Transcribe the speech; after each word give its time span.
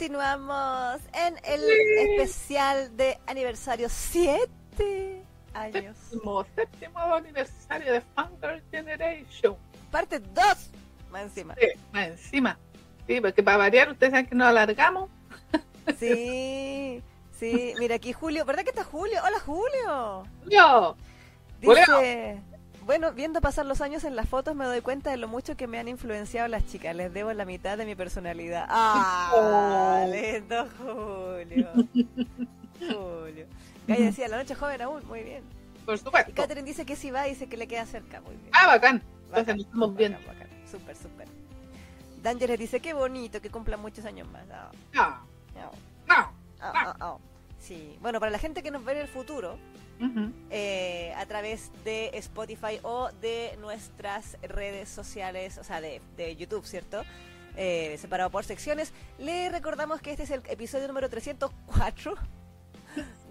continuamos 0.00 1.02
en 1.12 1.36
el 1.44 1.62
especial 1.98 2.96
de 2.96 3.18
aniversario 3.26 3.86
7 3.90 5.22
años. 5.52 5.94
Séptimo, 6.08 6.46
séptimo 6.54 6.98
aniversario 7.00 7.92
de 7.92 8.00
Founder 8.14 8.62
Generation. 8.70 9.58
Parte 9.90 10.18
2, 10.18 10.34
más 11.10 11.24
encima. 11.24 11.54
Sí, 11.60 11.66
más 11.92 12.06
encima. 12.06 12.58
Sí, 13.06 13.20
porque 13.20 13.42
para 13.42 13.58
variar, 13.58 13.90
ustedes 13.90 14.12
saben 14.12 14.26
que 14.26 14.34
nos 14.34 14.48
alargamos. 14.48 15.10
Sí, 15.98 17.02
sí. 17.38 17.74
Mira 17.78 17.96
aquí 17.96 18.14
Julio, 18.14 18.46
¿verdad 18.46 18.62
que 18.62 18.70
está 18.70 18.84
Julio? 18.84 19.20
Hola 19.22 19.40
Julio. 19.40 20.22
Yo. 20.46 20.96
Dice, 21.60 22.40
bueno, 22.90 23.12
viendo 23.12 23.40
pasar 23.40 23.66
los 23.66 23.80
años 23.82 24.02
en 24.02 24.16
las 24.16 24.28
fotos 24.28 24.56
me 24.56 24.64
doy 24.64 24.80
cuenta 24.80 25.10
de 25.12 25.16
lo 25.16 25.28
mucho 25.28 25.56
que 25.56 25.68
me 25.68 25.78
han 25.78 25.86
influenciado 25.86 26.48
las 26.48 26.66
chicas. 26.66 26.96
Les 26.96 27.12
debo 27.14 27.32
la 27.32 27.44
mitad 27.44 27.78
de 27.78 27.86
mi 27.86 27.94
personalidad. 27.94 28.66
¡Ah! 28.68 29.30
Oh. 29.32 30.06
Lindo 30.12 30.66
Julio. 30.76 31.68
Julio. 32.80 33.46
Gaya 33.86 34.06
decía, 34.06 34.26
la 34.26 34.38
noche 34.38 34.56
joven 34.56 34.82
aún, 34.82 35.06
muy 35.06 35.22
bien. 35.22 35.44
Por 35.86 35.94
Y 35.94 35.98
supuesto. 35.98 36.32
Catherine 36.34 36.66
dice 36.66 36.84
que 36.84 36.96
si 36.96 37.12
va, 37.12 37.22
dice 37.22 37.48
que 37.48 37.56
le 37.56 37.68
queda 37.68 37.86
cerca, 37.86 38.20
muy 38.22 38.34
bien. 38.34 38.50
Ah, 38.54 38.66
bacán. 38.66 38.96
Entonces 38.96 39.30
Bacán, 39.46 39.60
estamos 39.60 39.94
bien. 39.94 40.12
bacán, 40.14 40.26
bacán. 40.26 40.48
Súper, 40.68 40.96
súper. 40.96 41.28
Dangeres 42.24 42.58
dice, 42.58 42.80
qué 42.80 42.92
bonito, 42.92 43.40
que 43.40 43.50
cumplan 43.50 43.78
muchos 43.80 44.04
años 44.04 44.26
más. 44.32 44.42
Ah, 44.50 44.72
No, 44.92 45.20
no. 45.54 45.70
ah, 46.08 46.32
ah, 46.60 46.96
ah. 46.98 47.16
Sí, 47.60 47.96
bueno, 48.00 48.18
para 48.18 48.32
la 48.32 48.38
gente 48.38 48.64
que 48.64 48.72
nos 48.72 48.84
ve 48.84 48.94
en 48.94 48.98
el 48.98 49.08
futuro, 49.08 49.58
Eh, 50.50 51.12
a 51.16 51.26
través 51.26 51.70
de 51.84 52.10
Spotify 52.14 52.78
o 52.82 53.10
de 53.20 53.56
nuestras 53.60 54.38
redes 54.42 54.88
sociales, 54.88 55.58
o 55.58 55.64
sea, 55.64 55.80
de, 55.80 56.00
de 56.16 56.36
YouTube, 56.36 56.64
¿cierto? 56.64 57.02
Eh, 57.56 57.96
separado 57.98 58.30
por 58.30 58.44
secciones. 58.44 58.92
Le 59.18 59.50
recordamos 59.50 60.00
que 60.00 60.12
este 60.12 60.22
es 60.22 60.30
el 60.30 60.42
episodio 60.48 60.88
número 60.88 61.10
304 61.10 62.14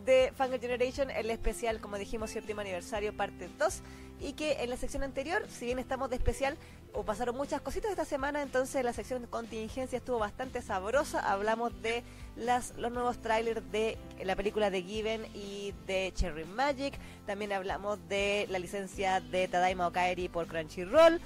de 0.09 0.33
Fangirl 0.35 0.59
Generation, 0.61 1.11
el 1.11 1.29
especial, 1.29 1.79
como 1.79 1.97
dijimos, 1.97 2.31
séptimo 2.31 2.61
aniversario, 2.61 3.13
parte 3.15 3.47
2. 3.59 3.81
Y 4.21 4.33
que 4.33 4.63
en 4.63 4.69
la 4.69 4.75
sección 4.77 5.03
anterior, 5.03 5.45
si 5.47 5.65
bien 5.65 5.79
estamos 5.79 6.09
de 6.09 6.15
especial, 6.17 6.57
o 6.91 7.03
pasaron 7.05 7.37
muchas 7.37 7.61
cositas 7.61 7.91
esta 7.91 8.03
semana, 8.05 8.41
entonces 8.41 8.83
la 8.83 8.91
sección 8.91 9.21
de 9.21 9.27
contingencia 9.29 9.97
estuvo 9.97 10.17
bastante 10.19 10.61
sabrosa. 10.61 11.19
Hablamos 11.19 11.79
de 11.81 12.03
las, 12.35 12.73
los 12.77 12.91
nuevos 12.91 13.19
trailers 13.21 13.61
de 13.71 13.97
la 14.23 14.35
película 14.35 14.69
de 14.71 14.81
Given 14.81 15.25
y 15.35 15.73
de 15.85 16.11
Cherry 16.15 16.45
Magic. 16.45 16.95
También 17.27 17.53
hablamos 17.53 17.99
de 18.09 18.47
la 18.49 18.59
licencia 18.59 19.21
de 19.21 19.47
Tadaima 19.47 19.87
Okaeri 19.87 20.27
por 20.27 20.47
Crunchyroll. 20.47 21.21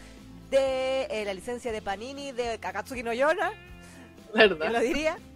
De 0.51 1.03
eh, 1.09 1.23
la 1.25 1.33
licencia 1.33 1.71
de 1.71 1.81
Panini 1.81 2.31
de 2.31 2.59
Kakatsuki 2.59 3.01
no 3.01 3.11
Yona, 3.13 3.51
¿quién 4.33 4.49
lo 4.49 4.57
¿Verdad? 4.57 4.81
diría? 4.81 5.17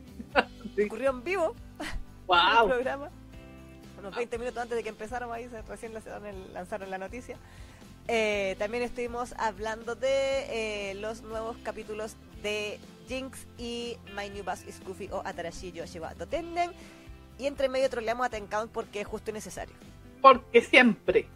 Sí. 0.76 0.84
Ocurrió 0.84 1.10
en 1.10 1.24
vivo 1.24 1.56
el 1.80 1.88
Wow. 2.28 2.68
programa. 2.68 3.10
Unos 4.00 4.16
20 4.16 4.38
minutos 4.38 4.62
antes 4.62 4.78
de 4.78 4.84
que 4.84 4.90
empezáramos 4.90 5.36
ahí, 5.36 5.48
recién 5.68 5.94
lanzaron, 6.54 6.90
la 6.90 6.98
noticia. 6.98 7.38
Eh, 8.08 8.56
también 8.58 8.84
estuvimos 8.84 9.34
hablando 9.38 9.96
de 9.96 10.92
eh, 10.92 10.96
los 10.96 11.24
nuevos 11.24 11.58
capítulos 11.64 12.16
de 12.42 12.80
Jinx 13.08 13.46
y 13.58 13.98
My 14.16 14.30
New 14.30 14.44
Bus 14.44 14.66
is 14.68 14.80
Goofy 14.86 15.10
o 15.12 15.22
Atarashi 15.26 15.72
Yoshiwa 15.72 16.14
Totenden. 16.16 16.72
Y 17.38 17.48
entre 17.48 17.70
medio 17.70 17.90
troleamos 17.90 18.26
a 18.26 18.30
Tencount 18.30 18.72
porque 18.72 19.02
es 19.02 19.08
justo 19.08 19.32
y 19.32 19.34
necesario. 19.34 19.76
Porque 20.22 20.62
siempre 20.62 21.28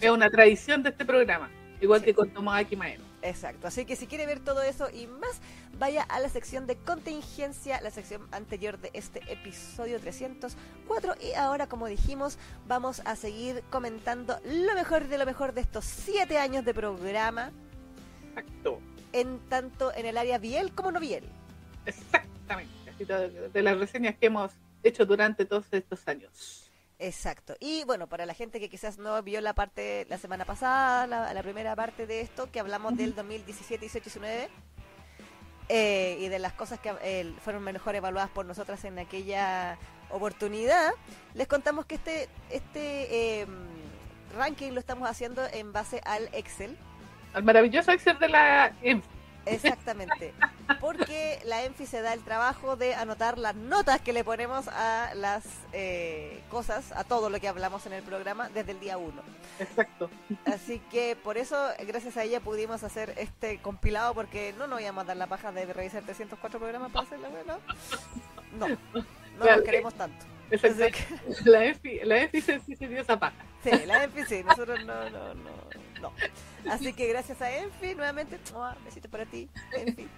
es 0.00 0.10
una 0.10 0.30
tradición 0.30 0.82
de 0.82 0.90
este 0.90 1.04
programa. 1.04 1.50
Igual 1.80 2.00
Sí. 2.00 2.06
que 2.06 2.14
con 2.14 2.30
Tomoaki 2.30 2.76
Maero. 2.76 3.02
Exacto. 3.24 3.66
Así 3.66 3.86
que 3.86 3.96
si 3.96 4.06
quiere 4.06 4.26
ver 4.26 4.40
todo 4.40 4.60
eso 4.60 4.90
y 4.90 5.06
más, 5.06 5.40
vaya 5.78 6.02
a 6.02 6.20
la 6.20 6.28
sección 6.28 6.66
de 6.66 6.76
contingencia, 6.76 7.80
la 7.80 7.90
sección 7.90 8.28
anterior 8.32 8.78
de 8.78 8.90
este 8.92 9.20
episodio 9.32 9.98
304. 9.98 11.14
Y 11.22 11.32
ahora, 11.32 11.66
como 11.66 11.86
dijimos, 11.86 12.38
vamos 12.68 13.00
a 13.06 13.16
seguir 13.16 13.64
comentando 13.70 14.38
lo 14.44 14.74
mejor 14.74 15.08
de 15.08 15.16
lo 15.16 15.24
mejor 15.24 15.54
de 15.54 15.62
estos 15.62 15.86
siete 15.86 16.36
años 16.36 16.66
de 16.66 16.74
programa, 16.74 17.50
Exacto. 18.28 18.78
en 19.14 19.38
tanto 19.48 19.90
en 19.94 20.04
el 20.04 20.18
área 20.18 20.36
Biel 20.36 20.74
como 20.74 20.92
no 20.92 21.00
Biel. 21.00 21.24
Exactamente. 21.86 22.74
De 23.54 23.62
las 23.62 23.78
reseñas 23.78 24.16
que 24.16 24.26
hemos 24.26 24.52
hecho 24.82 25.06
durante 25.06 25.46
todos 25.46 25.64
estos 25.72 26.06
años. 26.06 26.63
Exacto. 27.04 27.54
Y 27.60 27.84
bueno, 27.84 28.06
para 28.06 28.24
la 28.24 28.32
gente 28.32 28.58
que 28.58 28.70
quizás 28.70 28.96
no 28.96 29.22
vio 29.22 29.42
la 29.42 29.52
parte 29.52 30.06
la 30.08 30.16
semana 30.16 30.46
pasada, 30.46 31.06
la, 31.06 31.34
la 31.34 31.42
primera 31.42 31.76
parte 31.76 32.06
de 32.06 32.22
esto, 32.22 32.50
que 32.50 32.60
hablamos 32.60 32.96
del 32.96 33.14
2017, 33.14 33.78
18 33.78 33.98
y 33.98 34.10
19, 34.10 34.48
eh, 35.68 36.16
y 36.18 36.28
de 36.28 36.38
las 36.38 36.54
cosas 36.54 36.80
que 36.80 36.94
eh, 37.02 37.30
fueron 37.44 37.62
mejor 37.62 37.94
evaluadas 37.94 38.30
por 38.30 38.46
nosotras 38.46 38.82
en 38.86 38.98
aquella 38.98 39.76
oportunidad, 40.10 40.92
les 41.34 41.46
contamos 41.46 41.84
que 41.84 41.96
este, 41.96 42.28
este 42.48 43.40
eh, 43.42 43.46
ranking 44.34 44.72
lo 44.72 44.80
estamos 44.80 45.06
haciendo 45.06 45.42
en 45.52 45.74
base 45.74 46.00
al 46.06 46.30
Excel. 46.32 46.74
Al 47.34 47.42
maravilloso 47.42 47.92
Excel 47.92 48.18
de 48.18 48.30
la 48.30 48.72
ENF. 48.80 49.04
Exactamente. 49.46 50.32
Porque 50.80 51.40
la 51.44 51.64
ENFI 51.64 51.86
se 51.86 52.00
da 52.02 52.12
el 52.12 52.22
trabajo 52.22 52.76
de 52.76 52.94
anotar 52.94 53.38
las 53.38 53.54
notas 53.54 54.00
que 54.00 54.12
le 54.12 54.24
ponemos 54.24 54.68
a 54.68 55.12
las 55.14 55.44
eh, 55.72 56.40
cosas, 56.50 56.92
a 56.92 57.04
todo 57.04 57.30
lo 57.30 57.40
que 57.40 57.48
hablamos 57.48 57.84
en 57.86 57.92
el 57.92 58.02
programa 58.02 58.48
desde 58.50 58.72
el 58.72 58.80
día 58.80 58.96
1. 58.96 59.22
Exacto. 59.60 60.10
Así 60.46 60.78
que 60.90 61.16
por 61.16 61.36
eso, 61.38 61.56
gracias 61.86 62.16
a 62.16 62.22
ella, 62.24 62.40
pudimos 62.40 62.82
hacer 62.82 63.14
este 63.16 63.58
compilado 63.60 64.14
porque 64.14 64.54
no 64.58 64.66
nos 64.66 64.80
íbamos 64.80 65.02
a 65.04 65.06
dar 65.08 65.16
la 65.16 65.26
paja 65.26 65.52
de 65.52 65.66
revisar 65.66 66.02
304 66.02 66.58
programas 66.58 66.90
para 66.92 67.06
hacerlo, 67.06 67.28
¿no? 67.46 67.58
No, 68.58 68.68
no 69.38 69.44
nos 69.44 69.62
queremos 69.62 69.94
tanto. 69.94 70.24
Exacto. 70.50 70.84
Así 70.84 70.92
que- 70.92 71.50
La 71.50 71.64
ENFI, 71.64 72.00
la 72.04 72.30
se, 72.30 72.60
sí 72.60 72.76
se 72.76 72.88
dio 72.88 73.00
esa 73.00 73.18
paja. 73.18 73.36
Sí, 73.62 73.70
la 73.86 74.04
ENFI 74.04 74.24
sí, 74.26 74.44
nosotros 74.44 74.84
no, 74.84 75.10
no, 75.10 75.34
no, 75.34 75.50
no. 76.10 76.70
Así 76.72 76.92
que 76.92 77.06
gracias 77.08 77.40
a 77.42 77.50
ENFI, 77.50 77.94
nuevamente, 77.94 78.38
¡mua! 78.52 78.76
besitos 78.84 79.10
para 79.10 79.26
ti, 79.26 79.48
ENFI. 79.76 80.08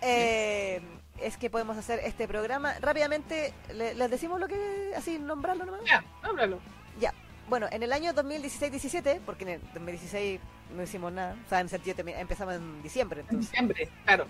Eh, 0.00 0.80
es 1.20 1.36
que 1.36 1.50
podemos 1.50 1.76
hacer 1.76 2.00
este 2.04 2.26
programa. 2.28 2.74
Rápidamente, 2.80 3.52
le- 3.74 3.94
les 3.94 4.10
decimos 4.10 4.40
lo 4.40 4.48
que, 4.48 4.92
así, 4.96 5.18
nombrarlo 5.18 5.64
nomás. 5.64 5.82
Ya, 5.84 6.04
háblalo. 6.22 6.58
Ya, 7.00 7.12
bueno, 7.48 7.66
en 7.70 7.82
el 7.82 7.92
año 7.92 8.12
2016-17, 8.14 9.20
porque 9.24 9.44
en 9.44 9.50
el 9.50 9.60
2016 9.74 10.40
no 10.74 10.82
hicimos 10.82 11.12
nada, 11.12 11.36
o 11.44 11.48
sea, 11.48 11.60
en 11.60 11.68
sentido 11.68 11.96
empezamos 12.06 12.54
en 12.54 12.82
diciembre, 12.82 13.24
En 13.30 13.40
diciembre, 13.40 13.88
claro. 14.04 14.26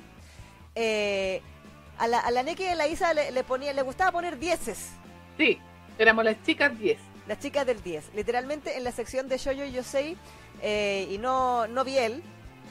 Eh, 0.74 1.40
a 1.98 2.08
la, 2.08 2.18
a 2.20 2.30
la 2.30 2.42
Neki 2.42 2.64
y 2.64 2.68
a 2.68 2.74
la 2.74 2.88
Isa 2.88 3.12
le, 3.14 3.30
le 3.30 3.44
ponía, 3.44 3.72
le 3.72 3.82
gustaba 3.82 4.10
poner 4.12 4.38
dieces, 4.38 4.90
Sí, 5.38 5.58
éramos 5.98 6.24
las 6.24 6.42
chicas 6.42 6.76
10. 6.78 6.98
las 7.28 7.38
chicas 7.38 7.64
del 7.66 7.82
10. 7.82 8.10
Literalmente 8.14 8.76
en 8.76 8.84
la 8.84 8.92
sección 8.92 9.28
de 9.28 9.38
Shoyo 9.38 9.64
Yosei 9.66 10.16
eh, 10.62 11.08
y 11.10 11.18
no, 11.18 11.66
no 11.66 11.84
Biel, 11.84 12.22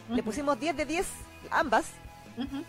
le 0.09 0.23
pusimos 0.23 0.59
10 0.59 0.75
de 0.77 0.85
10, 0.85 1.07
ambas, 1.51 1.85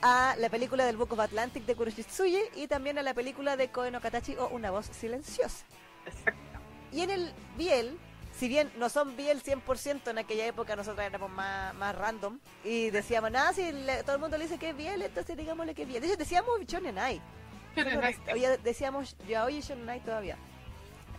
a 0.02 0.34
la 0.38 0.48
película 0.50 0.84
del 0.84 0.96
Book 0.96 1.12
of 1.12 1.20
Atlantic 1.20 1.64
de 1.64 1.74
Kuroshitsuji 1.74 2.38
y 2.56 2.66
también 2.66 2.98
a 2.98 3.02
la 3.02 3.14
película 3.14 3.56
de 3.56 3.68
Koe 3.70 3.90
no 3.90 4.00
Katachi 4.00 4.36
o 4.36 4.48
Una 4.48 4.70
voz 4.70 4.86
silenciosa. 4.86 5.64
Exacto. 6.04 6.40
Y 6.92 7.00
en 7.00 7.10
el 7.10 7.32
Biel, 7.56 7.96
si 8.38 8.48
bien 8.48 8.70
no 8.76 8.88
son 8.90 9.16
Biel 9.16 9.42
100%, 9.42 10.10
en 10.10 10.18
aquella 10.18 10.44
época 10.46 10.76
nosotros 10.76 11.04
éramos 11.06 11.30
más, 11.30 11.72
más 11.74 11.94
random 11.94 12.38
y 12.64 12.90
decíamos, 12.90 13.30
nada, 13.30 13.52
si 13.54 13.72
le- 13.72 14.02
todo 14.02 14.16
el 14.16 14.20
mundo 14.20 14.36
le 14.36 14.44
dice 14.44 14.58
que 14.58 14.70
es 14.70 14.76
Biel, 14.76 15.00
entonces 15.02 15.36
digámosle 15.36 15.74
que 15.74 15.82
es 15.82 15.88
Biel. 15.88 16.00
De 16.02 16.08
hecho, 16.08 16.16
decíamos 16.16 16.60
Shonenai. 16.66 17.20
Todavía 18.24 18.56
decíamos 18.58 19.16
Yaoi 19.26 19.56
y 19.56 19.60
Shonenai 19.62 20.00
todavía. 20.00 20.36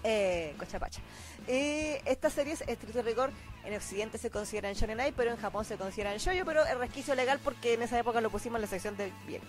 Eh, 0.04 0.54
Cochapacha. 0.60 1.02
Y 1.48 1.96
estas 2.06 2.34
series, 2.34 2.62
estricto 2.68 3.02
rigor, 3.02 3.32
en 3.66 3.76
Occidente 3.76 4.18
se 4.18 4.30
consideran 4.30 4.74
Shonenai, 4.74 5.12
pero 5.12 5.32
en 5.32 5.38
Japón 5.38 5.66
se 5.66 5.76
consideran 5.78 6.18
Shoyo, 6.18 6.46
pero 6.46 6.64
es 6.66 6.78
resquicio 6.78 7.16
legal 7.16 7.40
porque 7.44 7.74
en 7.74 7.82
esa 7.82 8.00
época 8.00 8.22
lo 8.22 8.30
pusimos 8.30 8.58
en 8.58 8.62
la 8.62 8.68
sección 8.68 8.96
del 8.98 9.12
Biel. 9.28 9.42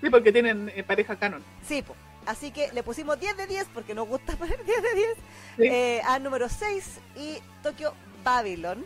Sí, 0.00 0.10
porque 0.10 0.30
tienen 0.32 0.70
eh, 0.74 0.82
pareja 0.84 1.16
canon. 1.16 1.42
Sí, 1.66 1.82
po. 1.82 1.94
Así 2.26 2.50
que 2.50 2.72
le 2.72 2.82
pusimos 2.82 3.18
10 3.18 3.36
de 3.36 3.46
10 3.46 3.68
porque 3.72 3.94
nos 3.94 4.06
gusta 4.08 4.36
poner 4.36 4.62
10 4.64 4.82
de 4.82 4.94
10 4.94 5.08
Sí. 5.56 5.62
eh, 5.64 6.02
a 6.04 6.18
número 6.18 6.48
6 6.48 6.98
y 7.16 7.38
Tokyo 7.62 7.92
Babylon. 8.22 8.84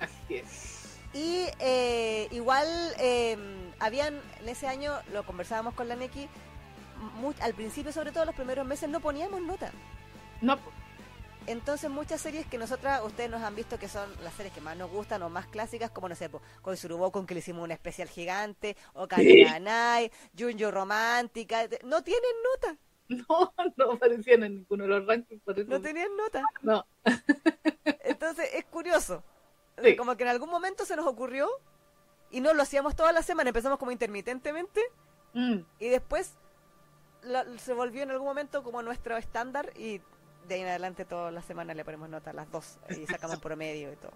Así 0.00 0.36
es. 0.36 0.98
Y 1.12 1.46
eh, 1.60 2.28
igual 2.32 2.66
eh, 2.98 3.36
habían, 3.78 4.20
en 4.40 4.48
ese 4.48 4.66
año 4.66 4.92
lo 5.12 5.24
conversábamos 5.24 5.74
con 5.74 5.88
la 5.88 5.96
Neki, 5.96 6.28
al 7.40 7.54
principio 7.54 7.92
sobre 7.92 8.12
todo 8.12 8.24
los 8.24 8.34
primeros 8.34 8.66
meses 8.66 8.88
no 8.88 9.00
poníamos 9.00 9.40
nota. 9.40 9.70
No, 10.42 10.58
Entonces 11.46 11.88
muchas 11.90 12.20
series 12.20 12.44
que 12.46 12.58
nosotras, 12.58 13.02
ustedes 13.04 13.30
nos 13.30 13.42
han 13.42 13.54
visto 13.54 13.78
que 13.78 13.88
son 13.88 14.10
las 14.24 14.34
series 14.34 14.52
que 14.54 14.60
más 14.60 14.76
nos 14.76 14.90
gustan 14.90 15.22
o 15.22 15.28
más 15.28 15.46
clásicas, 15.46 15.90
como 15.90 16.08
no 16.08 16.14
sé, 16.16 16.28
con 16.62 16.76
Surubo 16.76 17.12
con 17.12 17.24
que 17.26 17.34
le 17.34 17.40
hicimos 17.40 17.62
un 17.62 17.70
especial 17.70 18.08
gigante, 18.08 18.76
o 18.94 19.06
Kaneganai, 19.06 20.10
Junjo 20.36 20.70
Romántica, 20.72 21.68
no 21.84 22.02
tienen 22.02 22.30
nota, 22.52 22.76
no, 23.08 23.54
no 23.76 23.92
aparecían 23.92 24.42
en 24.42 24.56
ninguno 24.56 24.84
de 24.84 24.90
los 24.90 25.06
rankings. 25.06 25.40
Por 25.42 25.58
eso, 25.58 25.70
no 25.70 25.80
tenían 25.80 26.16
nota. 26.16 26.42
no. 26.62 26.84
Entonces 28.04 28.48
es 28.54 28.64
curioso. 28.64 29.22
Sí. 29.82 29.94
Como 29.96 30.16
que 30.16 30.22
en 30.24 30.30
algún 30.30 30.48
momento 30.48 30.84
se 30.84 30.96
nos 30.96 31.06
ocurrió 31.06 31.48
y 32.30 32.40
no 32.40 32.54
lo 32.54 32.62
hacíamos 32.62 32.96
toda 32.96 33.12
la 33.12 33.22
semana, 33.22 33.50
empezamos 33.50 33.78
como 33.78 33.92
intermitentemente 33.92 34.80
Mm, 35.34 35.58
y 35.78 35.88
después 35.90 36.32
lo- 37.22 37.58
se 37.58 37.74
volvió 37.74 38.02
en 38.02 38.10
algún 38.10 38.26
momento 38.26 38.62
como 38.62 38.80
nuestro 38.80 39.18
estándar 39.18 39.70
y 39.76 40.00
de 40.46 40.54
ahí 40.54 40.60
en 40.62 40.68
adelante 40.68 41.04
todas 41.04 41.32
las 41.32 41.44
semanas 41.44 41.76
le 41.76 41.84
ponemos 41.84 42.08
nota 42.08 42.30
a 42.30 42.32
las 42.32 42.50
dos 42.50 42.78
y 42.90 43.06
sacamos 43.06 43.38
promedio 43.38 43.92
y 43.92 43.96
todo. 43.96 44.12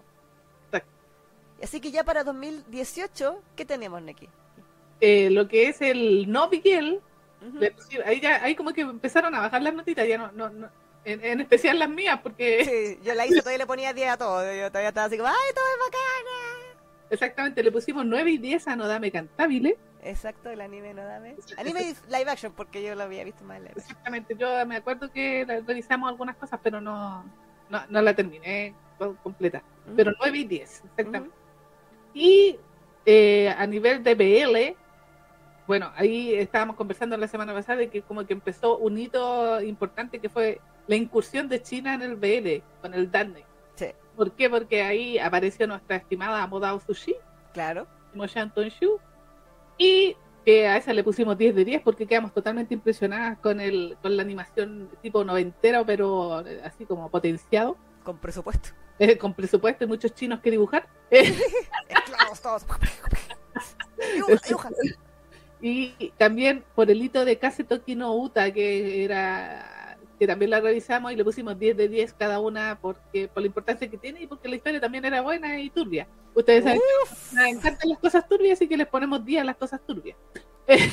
Así 1.61 1.79
que 1.79 1.91
ya 1.91 2.03
para 2.03 2.23
2018, 2.23 3.41
¿qué 3.55 3.65
tenemos, 3.65 4.01
Neki? 4.01 4.27
Eh, 4.99 5.29
lo 5.29 5.47
que 5.47 5.67
es 5.67 5.81
el 5.81 6.31
no 6.31 6.49
Miguel, 6.49 7.01
ahí 8.05 8.19
ya, 8.19 8.43
ahí 8.43 8.55
como 8.55 8.73
que 8.73 8.81
empezaron 8.81 9.35
a 9.35 9.41
bajar 9.41 9.61
las 9.61 9.73
notitas, 9.73 10.07
ya 10.07 10.17
no, 10.17 10.31
no, 10.31 10.49
no 10.49 10.69
en, 11.05 11.23
en 11.23 11.41
especial 11.41 11.79
las 11.79 11.89
mías, 11.89 12.19
porque 12.21 12.65
Sí, 12.65 12.99
yo 13.03 13.13
la 13.13 13.25
hice, 13.25 13.39
todavía 13.39 13.59
le 13.59 13.67
ponía 13.67 13.93
10 13.93 14.09
a 14.09 14.17
todo. 14.17 14.43
Yo 14.53 14.69
todavía 14.69 14.89
estaba 14.89 15.07
así 15.07 15.17
como, 15.17 15.29
¡ay, 15.29 15.53
todo 15.53 15.65
es 15.65 15.79
bacana! 15.79 16.60
Exactamente 17.11 17.61
le 17.63 17.71
pusimos 17.71 18.05
9 18.05 18.31
y 18.31 18.37
10 18.39 18.67
a 18.67 18.75
Nodame 18.75 19.11
Cantabile. 19.11 19.77
Exacto, 20.03 20.49
el 20.49 20.61
anime 20.61 20.93
no 20.95 21.03
dame. 21.05 21.35
Anime 21.57 21.93
live 22.09 22.29
action, 22.31 22.53
porque 22.53 22.81
yo 22.81 22.95
lo 22.95 23.03
había 23.03 23.23
visto 23.23 23.43
más 23.43 23.59
live. 23.59 23.73
Exactamente, 23.75 24.35
yo 24.35 24.65
me 24.65 24.77
acuerdo 24.77 25.11
que 25.11 25.45
revisamos 25.67 26.09
algunas 26.09 26.35
cosas, 26.37 26.59
pero 26.63 26.81
no, 26.81 27.23
no, 27.69 27.81
no 27.87 28.01
la 28.01 28.15
terminé 28.15 28.73
co- 28.97 29.15
completa. 29.21 29.61
Ujú. 29.85 29.95
Pero 29.97 30.11
9 30.19 30.37
y 30.39 30.43
10, 30.45 30.83
exactamente. 30.85 31.35
Y 32.13 32.57
eh, 33.05 33.53
a 33.55 33.67
nivel 33.67 34.03
de 34.03 34.15
BL, 34.15 34.75
bueno, 35.67 35.91
ahí 35.95 36.33
estábamos 36.33 36.75
conversando 36.75 37.15
la 37.17 37.27
semana 37.27 37.53
pasada 37.53 37.77
de 37.77 37.89
que 37.89 38.01
como 38.01 38.25
que 38.25 38.33
empezó 38.33 38.77
un 38.77 38.97
hito 38.97 39.61
importante 39.61 40.19
que 40.19 40.29
fue 40.29 40.59
la 40.87 40.95
incursión 40.95 41.47
de 41.47 41.61
China 41.61 41.93
en 41.93 42.01
el 42.01 42.15
BL 42.15 42.63
con 42.81 42.93
el 42.95 43.09
Darknet. 43.11 43.45
Sí. 43.75 43.87
¿Por 44.15 44.31
qué? 44.31 44.49
Porque 44.49 44.83
ahí 44.83 45.17
apareció 45.17 45.67
nuestra 45.67 45.97
estimada 45.97 46.45
Modao 46.47 46.79
Sushi, 46.79 47.15
Claro. 47.53 47.87
Shu, 48.13 48.99
y 49.77 50.15
que 50.45 50.67
a 50.67 50.77
esa 50.77 50.93
le 50.93 51.03
pusimos 51.03 51.37
10 51.37 51.55
de 51.55 51.65
10 51.65 51.81
porque 51.83 52.07
quedamos 52.07 52.33
totalmente 52.33 52.73
impresionadas 52.73 53.37
con 53.39 53.59
el 53.59 53.97
con 54.01 54.17
la 54.17 54.23
animación 54.23 54.89
tipo 55.01 55.23
noventero, 55.23 55.85
pero 55.85 56.45
eh, 56.45 56.61
así 56.63 56.85
como 56.85 57.09
potenciado, 57.09 57.77
Con 58.03 58.17
presupuesto. 58.17 58.69
eh, 58.99 59.17
con 59.17 59.33
presupuesto 59.33 59.83
y 59.83 59.87
muchos 59.87 60.13
chinos 60.13 60.39
que 60.39 60.51
dibujar. 60.51 60.87
Esclavos 61.09 62.41
todos. 62.41 62.65
Dibuja, 64.13 64.47
dibuja. 64.47 64.69
Y 65.61 66.11
también 66.17 66.63
por 66.73 66.89
el 66.89 67.01
hito 67.01 67.23
de 67.23 67.37
Kasetoki 67.37 67.95
no 67.95 68.15
Uta, 68.15 68.51
que 68.51 69.03
era 69.03 69.80
que 70.21 70.27
también 70.27 70.51
la 70.51 70.59
revisamos 70.59 71.11
y 71.11 71.15
le 71.15 71.23
pusimos 71.23 71.57
10 71.57 71.75
de 71.75 71.87
10 71.87 72.13
cada 72.13 72.39
una 72.39 72.77
porque 72.79 73.27
por 73.27 73.41
la 73.41 73.47
importancia 73.47 73.89
que 73.89 73.97
tiene 73.97 74.21
y 74.21 74.27
porque 74.27 74.47
la 74.47 74.55
historia 74.55 74.79
también 74.79 75.03
era 75.03 75.19
buena 75.21 75.59
y 75.59 75.71
turbia. 75.71 76.07
Ustedes 76.35 76.63
saben 76.63 76.79
que 76.79 77.49
encantan 77.49 77.89
las 77.89 77.97
cosas 77.97 78.29
turbias, 78.29 78.59
así 78.59 78.67
que 78.67 78.77
les 78.77 78.85
ponemos 78.85 79.25
10 79.25 79.41
a 79.41 79.45
las 79.45 79.55
cosas 79.55 79.81
turbias. 79.83 80.15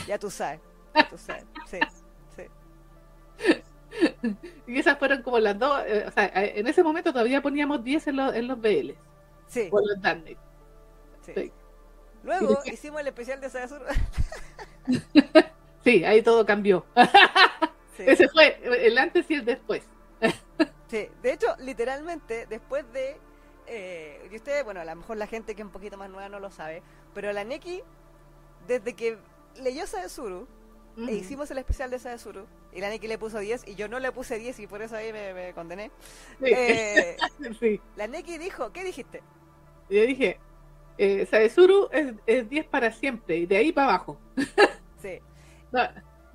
Ya 0.07 0.19
tú 0.19 0.31
sabes. 0.31 0.61
ya 0.95 1.09
tú 1.11 1.19
sabes. 1.19 1.45
Sí, 1.67 1.79
sí. 2.35 3.55
Y 4.67 4.79
esas 4.79 4.99
fueron 4.99 5.23
como 5.23 5.39
las 5.39 5.59
dos, 5.59 5.79
eh, 5.87 6.07
o 6.09 6.11
sea, 6.11 6.25
eh, 6.25 6.55
en 6.57 6.67
ese 6.67 6.83
momento 6.83 7.13
todavía 7.13 7.43
poníamos 7.43 7.85
10 7.85 8.07
en, 8.07 8.17
los 8.17 8.35
en 8.35 8.49
los 8.49 8.59
BL, 8.59 8.93
Sí, 9.47 9.69
o 9.71 9.79
los 9.79 9.99
sí. 10.25 11.35
sí. 11.35 11.53
Luego 12.23 12.61
hicimos 12.65 13.03
el 13.03 13.09
especial 13.09 13.43
de 13.43 13.51
Saga 13.51 13.69
Sur. 13.69 13.83
Sí, 15.85 16.03
ahí 16.03 16.23
todo 16.23 16.47
cambió. 16.47 16.87
Sí. 17.99 18.05
Ese 18.07 18.29
fue 18.29 18.59
el 18.87 18.97
antes 18.97 19.31
y 19.31 19.35
el 19.35 19.45
después. 19.45 19.85
Sí, 20.91 21.07
de 21.23 21.33
hecho, 21.35 21.49
literalmente, 21.59 22.47
después 22.47 22.91
de. 22.95 23.19
Eh, 23.67 24.27
y 24.33 24.37
ustedes, 24.37 24.65
bueno, 24.65 24.81
a 24.81 24.87
lo 24.87 24.97
mejor 24.97 25.19
la 25.19 25.27
gente 25.27 25.55
que 25.55 25.61
es 25.61 25.67
un 25.67 25.71
poquito 25.73 25.99
más 25.99 26.09
nueva 26.09 26.31
no 26.31 26.41
lo 26.41 26.51
sabe, 26.51 26.83
pero 27.13 27.31
la 27.31 27.45
Neki, 27.45 27.83
desde 28.67 28.95
que 28.95 29.19
leyó 29.61 29.87
Saezuru, 29.87 30.49
e 30.97 31.13
hicimos 31.13 31.51
el 31.51 31.59
especial 31.59 31.91
de 31.91 31.99
Saezuru, 31.99 32.47
y 32.73 32.81
la 32.81 32.89
Neki 32.89 33.07
le 33.07 33.19
puso 33.19 33.39
10, 33.39 33.69
y 33.69 33.75
yo 33.75 33.87
no 33.89 33.99
le 33.99 34.11
puse 34.13 34.39
10, 34.39 34.59
y 34.61 34.67
por 34.67 34.81
eso 34.81 34.97
ahí 34.97 35.13
me, 35.13 35.35
me 35.35 35.53
condené. 35.53 35.91
Sí, 36.43 36.47
Eh, 36.57 37.17
sí. 37.61 37.81
la 37.97 38.07
Neki 38.07 38.39
dijo, 38.39 38.73
¿qué 38.73 38.83
dijiste? 38.85 39.23
Yo 39.91 40.03
dije, 40.07 40.41
eh, 40.97 41.27
Saezuru 41.27 41.91
es, 41.93 42.15
es 42.27 42.49
10 42.49 42.67
para 42.69 42.93
siempre 42.93 43.37
y 43.37 43.47
de 43.47 43.59
ahí 43.59 43.73
para 43.73 43.89
abajo. 43.91 44.19
Sí, 45.03 45.21
No, 45.73 45.83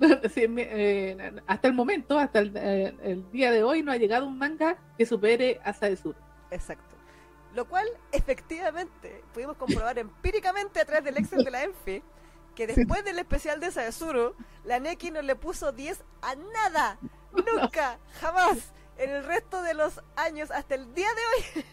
hasta 1.46 1.68
el 1.68 1.74
momento, 1.74 2.18
hasta 2.18 2.40
el, 2.40 2.52
eh, 2.56 2.94
el 3.02 3.30
día 3.30 3.50
de 3.50 3.62
hoy, 3.62 3.82
no 3.82 3.92
ha 3.92 3.96
llegado 3.96 4.26
un 4.26 4.38
manga 4.38 4.76
que 4.98 5.06
supere 5.06 5.60
a 5.64 5.72
Saezuru. 5.72 6.18
exacto. 6.50 6.94
Lo 7.54 7.66
cual, 7.66 7.86
efectivamente, 8.10 9.22
pudimos 9.32 9.56
comprobar 9.56 9.96
empíricamente 9.98 10.80
a 10.80 10.84
través 10.84 11.04
del 11.04 11.18
Excel 11.18 11.44
de 11.44 11.50
la 11.52 11.62
ENFI, 11.62 12.02
que 12.56 12.66
después 12.66 13.04
del 13.04 13.18
especial 13.18 13.60
de 13.60 13.70
Saezuru, 13.70 14.34
la 14.64 14.80
Neki 14.80 15.12
no 15.12 15.22
le 15.22 15.36
puso 15.36 15.70
10 15.70 16.02
a 16.22 16.34
nada. 16.34 16.98
Nunca, 17.32 17.98
jamás. 18.20 18.72
En 18.96 19.10
el 19.10 19.24
resto 19.24 19.62
de 19.62 19.74
los 19.74 20.00
años, 20.16 20.50
hasta 20.50 20.76
el 20.76 20.94
día 20.94 21.08
de 21.08 21.60
hoy. 21.60 21.64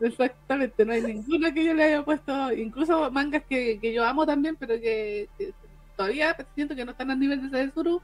Exactamente, 0.00 0.84
no 0.84 0.92
hay 0.92 1.02
ninguna 1.02 1.52
que 1.52 1.64
yo 1.64 1.72
le 1.72 1.84
haya 1.84 2.04
puesto, 2.04 2.52
incluso 2.52 3.10
mangas 3.10 3.44
que, 3.44 3.78
que 3.80 3.94
yo 3.94 4.04
amo 4.04 4.26
también, 4.26 4.56
pero 4.56 4.74
que, 4.74 5.28
que 5.38 5.54
todavía 5.96 6.36
siento 6.54 6.74
que 6.74 6.84
no 6.84 6.92
están 6.92 7.10
al 7.10 7.18
nivel 7.18 7.42
de 7.42 7.50
Saezuru, 7.50 8.00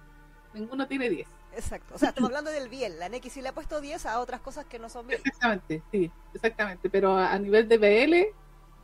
ninguno 0.54 0.86
tiene 0.86 1.08
10. 1.10 1.28
Exacto. 1.54 1.94
O 1.94 1.98
sea, 1.98 2.10
estamos 2.10 2.28
hablando 2.28 2.50
del 2.50 2.68
bien. 2.68 2.98
La 2.98 3.10
sí 3.28 3.42
le 3.42 3.48
ha 3.48 3.52
puesto 3.52 3.80
10 3.80 4.06
a 4.06 4.20
otras 4.20 4.40
cosas 4.40 4.64
que 4.64 4.78
no 4.78 4.88
son 4.88 5.06
bien. 5.06 5.20
Exactamente, 5.24 5.82
sí, 5.90 6.10
exactamente, 6.34 6.88
pero 6.88 7.16
a, 7.16 7.32
a 7.32 7.38
nivel 7.38 7.68
de 7.68 7.78
BL, 7.78 8.34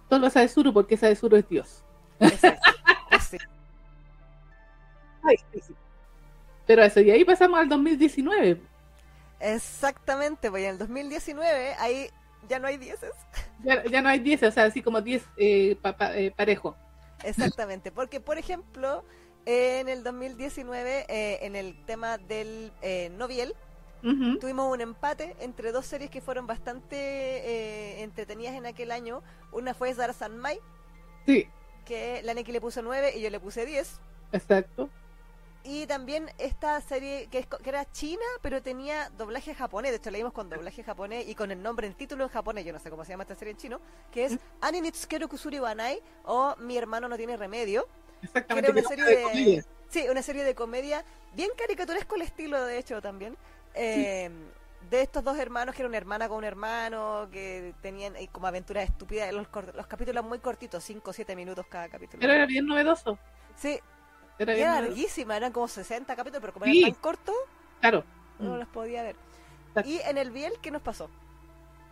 solo 0.08 0.30
Saezuru, 0.30 0.72
porque 0.72 0.96
Saezuru 0.96 1.36
es 1.36 1.48
Dios. 1.48 1.82
Ese 2.20 2.48
es. 2.48 2.58
Ese. 3.10 3.38
Ay, 5.22 5.36
sí, 5.52 5.60
sí. 5.68 5.74
Pero 6.66 6.82
eso, 6.82 7.00
y 7.00 7.10
ahí 7.10 7.24
pasamos 7.24 7.58
al 7.58 7.68
2019. 7.68 8.60
Exactamente, 9.40 10.50
pues 10.50 10.64
en 10.64 10.70
el 10.70 10.78
2019 10.78 11.74
ahí 11.78 12.10
ya 12.48 12.58
no 12.58 12.66
hay 12.66 12.76
10. 12.76 12.98
Ya, 13.64 13.84
ya 13.84 14.02
no 14.02 14.08
hay 14.08 14.18
10, 14.18 14.42
o 14.42 14.50
sea, 14.50 14.64
así 14.64 14.82
como 14.82 15.00
10 15.00 15.24
eh, 15.36 15.76
pa- 15.80 15.96
pa- 15.96 16.16
eh, 16.16 16.30
parejo. 16.36 16.76
Exactamente, 17.22 17.90
porque 17.92 18.20
por 18.20 18.38
ejemplo, 18.38 19.04
en 19.44 19.88
el 19.88 20.02
2019, 20.04 21.06
eh, 21.08 21.38
en 21.46 21.56
el 21.56 21.84
tema 21.84 22.18
del 22.18 22.72
eh, 22.82 23.10
Noviel, 23.10 23.54
tuvimos 24.38 24.72
un 24.72 24.80
empate 24.80 25.36
entre 25.40 25.72
dos 25.72 25.86
series 25.86 26.10
que 26.10 26.20
fueron 26.20 26.46
bastante 26.46 26.96
eh, 26.96 28.02
entretenidas 28.02 28.54
en 28.54 28.66
aquel 28.66 28.92
año. 28.92 29.22
Una 29.50 29.74
fue 29.74 29.92
Zara 29.94 30.14
Mai, 30.28 30.60
Sí, 31.26 31.52
que 31.84 32.22
la 32.22 32.34
Neki 32.34 32.52
le 32.52 32.60
puso 32.60 32.82
9 32.82 33.16
y 33.16 33.20
yo 33.22 33.30
le 33.30 33.40
puse 33.40 33.66
10. 33.66 34.00
exacto. 34.32 34.90
Y 35.64 35.86
también 35.86 36.30
esta 36.38 36.80
serie 36.80 37.26
que, 37.30 37.38
es 37.40 37.46
co- 37.46 37.58
que 37.58 37.68
era 37.68 37.90
china, 37.90 38.22
pero 38.42 38.62
tenía 38.62 39.10
doblaje 39.10 39.54
japonés. 39.54 39.90
De 39.90 39.96
hecho, 39.98 40.10
la 40.10 40.18
vimos 40.18 40.32
con 40.32 40.48
doblaje 40.48 40.82
japonés 40.82 41.28
y 41.28 41.34
con 41.34 41.50
el 41.50 41.62
nombre 41.62 41.86
en 41.86 41.94
título 41.94 42.24
en 42.24 42.30
japonés. 42.30 42.64
Yo 42.64 42.72
no 42.72 42.78
sé 42.78 42.88
cómo 42.90 43.04
se 43.04 43.10
llama 43.12 43.24
esta 43.24 43.34
serie 43.34 43.52
en 43.52 43.58
chino. 43.58 43.80
Que 44.10 44.24
es 44.26 44.38
Ani 44.60 44.80
Nitsukeru 44.80 45.28
Kusuri 45.28 45.58
Wanai 45.60 46.00
o 46.24 46.54
Mi 46.58 46.76
hermano 46.78 47.08
no 47.08 47.16
tiene 47.16 47.36
remedio. 47.36 47.86
Exactamente. 48.22 48.72
Que 48.72 48.78
era 48.78 48.80
una 48.80 48.88
serie 48.88 49.04
de 49.04 49.16
de- 49.16 49.22
comedia. 49.22 49.64
Sí, 49.90 50.06
una 50.10 50.22
serie 50.22 50.44
de 50.44 50.54
comedia 50.54 51.04
bien 51.34 51.50
caricaturesco 51.56 52.14
el 52.16 52.22
estilo, 52.22 52.64
de 52.64 52.78
hecho, 52.78 53.02
también. 53.02 53.36
Eh, 53.74 54.30
De 54.90 55.02
estos 55.02 55.24
dos 55.24 55.36
hermanos, 55.36 55.74
que 55.74 55.82
era 55.82 55.88
una 55.88 55.98
hermana 55.98 56.28
con 56.28 56.38
un 56.38 56.44
hermano, 56.44 57.28
que 57.32 57.74
tenían 57.82 58.14
eh, 58.16 58.28
como 58.30 58.46
aventuras 58.46 58.84
estúpidas. 58.84 59.32
Los, 59.32 59.48
cor- 59.48 59.74
los 59.74 59.86
capítulos 59.86 60.24
muy 60.24 60.38
cortitos, 60.38 60.82
5 60.84 61.10
o 61.10 61.12
7 61.12 61.34
minutos 61.36 61.66
cada 61.68 61.88
capítulo. 61.88 62.20
Pero 62.20 62.32
era 62.32 62.46
bien 62.46 62.64
novedoso. 62.66 63.18
Sí, 63.56 63.80
Era 64.38 64.56
y 64.56 64.60
era 64.60 64.80
larguísima, 64.80 65.36
eran 65.36 65.52
como 65.52 65.68
60 65.68 66.14
capítulos, 66.16 66.40
pero 66.40 66.52
como 66.52 66.64
Sí. 66.66 66.80
eran 66.80 66.92
tan 66.92 67.00
cortos, 67.00 67.34
Claro. 67.80 68.04
no 68.38 68.54
Mm. 68.54 68.58
los 68.58 68.68
podía 68.68 69.02
ver. 69.02 69.16
Exacto. 69.68 69.90
Y 69.90 69.98
en 70.08 70.18
el 70.18 70.30
Biel, 70.30 70.52
¿qué 70.62 70.70
nos 70.70 70.82
pasó? 70.82 71.10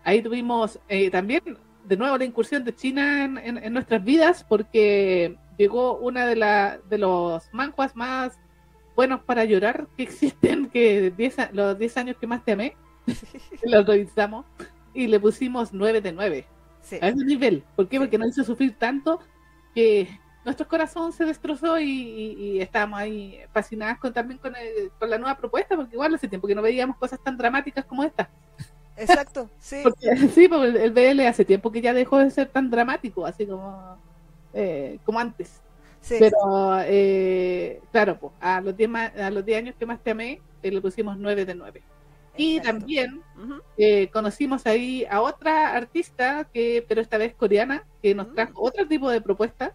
Ahí 0.04 0.22
tuvimos 0.22 0.78
eh, 0.88 1.10
también 1.10 1.42
de 1.84 1.96
nuevo 1.96 2.16
la 2.18 2.24
incursión 2.24 2.64
de 2.64 2.74
China 2.74 3.24
en, 3.24 3.38
en- 3.38 3.58
en 3.58 3.72
nuestras 3.72 4.02
vidas 4.04 4.44
porque 4.48 5.36
llegó 5.58 5.96
una 5.98 6.26
de, 6.26 6.36
la, 6.36 6.78
de 6.88 6.98
los 6.98 7.48
manjuas 7.52 7.94
más 7.96 8.38
buenos 8.94 9.20
para 9.22 9.44
llorar 9.44 9.86
que 9.96 10.02
existen, 10.04 10.68
que 10.70 11.10
10 11.16 11.38
a- 11.38 11.50
los 11.52 11.78
10 11.78 11.96
años 11.96 12.16
que 12.18 12.26
más 12.26 12.44
te 12.44 12.52
amé, 12.52 12.76
los 13.64 13.86
revisamos 13.86 14.46
y 14.94 15.06
le 15.08 15.20
pusimos 15.20 15.72
9 15.72 16.00
de 16.00 16.12
9 16.12 16.46
Sí, 16.82 16.98
a 17.02 17.08
ese 17.08 17.24
nivel. 17.24 17.64
¿Por 17.74 17.88
qué? 17.88 17.98
Porque 17.98 18.16
nos 18.18 18.28
hizo 18.28 18.44
sufrir 18.44 18.76
tanto 18.78 19.20
que 19.74 20.08
nuestro 20.46 20.66
corazón 20.66 21.12
se 21.12 21.26
destrozó 21.26 21.78
y, 21.78 21.84
y- 21.90 22.32
y 22.56 22.60
estábamos 22.62 22.98
ahí 23.00 23.38
fascinadas 23.52 23.98
con, 23.98 24.12
también 24.14 24.38
con, 24.38 24.56
el- 24.56 24.90
con 24.98 25.10
la 25.10 25.18
nueva 25.18 25.36
propuesta, 25.36 25.76
porque 25.76 25.94
igual 25.96 26.14
hace 26.14 26.28
tiempo 26.28 26.46
que 26.48 26.54
no 26.54 26.62
veíamos 26.62 26.96
cosas 26.96 27.20
tan 27.22 27.36
dramáticas 27.36 27.84
como 27.84 28.02
esta. 28.04 28.30
exacto, 28.96 29.50
sí. 29.58 29.80
Porque, 29.82 30.06
sí, 30.34 30.48
porque 30.48 30.68
el, 30.68 30.76
el 30.76 30.92
BL 30.92 31.20
hace 31.26 31.44
tiempo 31.44 31.70
que 31.70 31.82
ya 31.82 31.92
dejó 31.92 32.18
de 32.18 32.30
ser 32.30 32.48
tan 32.48 32.70
dramático, 32.70 33.26
así 33.26 33.44
como, 33.46 33.98
eh, 34.54 34.98
como 35.04 35.18
antes. 35.18 35.60
sí. 36.00 36.16
Pero, 36.18 36.78
eh, 36.84 37.80
claro, 37.92 38.18
pues, 38.18 38.32
a, 38.40 38.60
los 38.60 38.76
10 38.76 38.88
ma- 38.88 39.06
a 39.18 39.30
los 39.30 39.44
10 39.44 39.58
años 39.58 39.74
que 39.78 39.84
más 39.84 40.00
te 40.02 40.12
amé, 40.12 40.40
eh, 40.62 40.70
le 40.70 40.80
pusimos 40.80 41.18
9 41.18 41.44
de 41.44 41.54
9. 41.54 41.82
Y 42.38 42.58
Exacto. 42.58 42.78
también 42.80 43.22
eh, 43.78 44.08
conocimos 44.12 44.66
ahí 44.66 45.06
a 45.10 45.22
otra 45.22 45.72
artista, 45.74 46.44
que 46.52 46.84
pero 46.86 47.00
esta 47.00 47.16
vez 47.18 47.34
coreana, 47.34 47.82
que 48.02 48.14
nos 48.14 48.28
Mm. 48.28 48.34
trajo 48.34 48.52
otro 48.62 48.86
tipo 48.86 49.10
de 49.10 49.20
propuesta, 49.22 49.74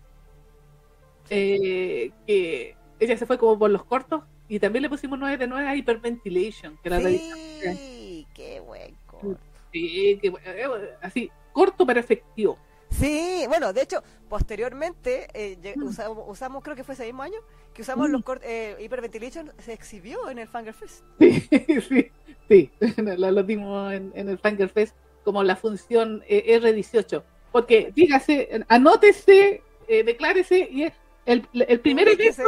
eh, 1.31 2.11
que 2.27 2.75
ella 2.99 3.17
se 3.17 3.25
fue 3.25 3.37
como 3.37 3.57
por 3.57 3.71
los 3.71 3.83
cortos 3.85 4.23
y 4.47 4.59
también 4.59 4.83
le 4.83 4.89
pusimos 4.89 5.17
9 5.17 5.37
de 5.37 5.47
9 5.47 5.67
a 5.67 5.75
Hyperventilation, 5.75 6.77
que 6.83 6.89
era 6.89 6.99
Sí, 6.99 8.27
qué 8.33 8.59
buen 8.59 8.95
corto. 9.07 9.37
Sí, 9.71 10.19
que, 10.21 10.27
eh, 10.45 10.67
así, 11.01 11.31
corto 11.53 11.85
pero 11.85 11.99
efectivo. 12.01 12.57
Sí, 12.89 13.45
bueno, 13.47 13.71
de 13.71 13.83
hecho, 13.83 14.03
posteriormente 14.27 15.27
eh, 15.33 15.57
lle- 15.61 15.81
usamos, 15.81 16.25
usamos, 16.27 16.61
creo 16.61 16.75
que 16.75 16.83
fue 16.83 16.93
ese 16.95 17.05
mismo 17.05 17.23
año, 17.23 17.39
que 17.73 17.81
usamos 17.83 18.09
Mm. 18.09 18.11
los 18.11 18.23
cortos, 18.23 18.45
eh, 18.49 18.75
Hyperventilation 18.81 19.51
se 19.59 19.71
exhibió 19.71 20.29
en 20.29 20.39
el 20.39 20.47
Fanger 20.49 20.73
Fest. 20.73 21.05
Sí, 21.17 21.31
sí, 21.89 22.11
sí. 22.49 22.69
Lo, 23.17 23.31
lo 23.31 23.43
dimos 23.43 23.93
en, 23.93 24.11
en 24.13 24.27
el 24.27 24.37
Fanger 24.37 24.67
Fest 24.67 24.93
como 25.23 25.41
la 25.43 25.55
función 25.55 26.21
eh, 26.27 26.59
R18. 26.59 27.23
Porque, 27.53 27.91
dígase, 27.95 28.49
anótese, 28.67 29.61
eh, 29.87 30.03
declárese 30.03 30.67
y 30.69 30.83
es 30.83 30.93
el, 31.25 31.47
el 31.53 31.79
primer 31.79 32.07
evento, 32.07 32.43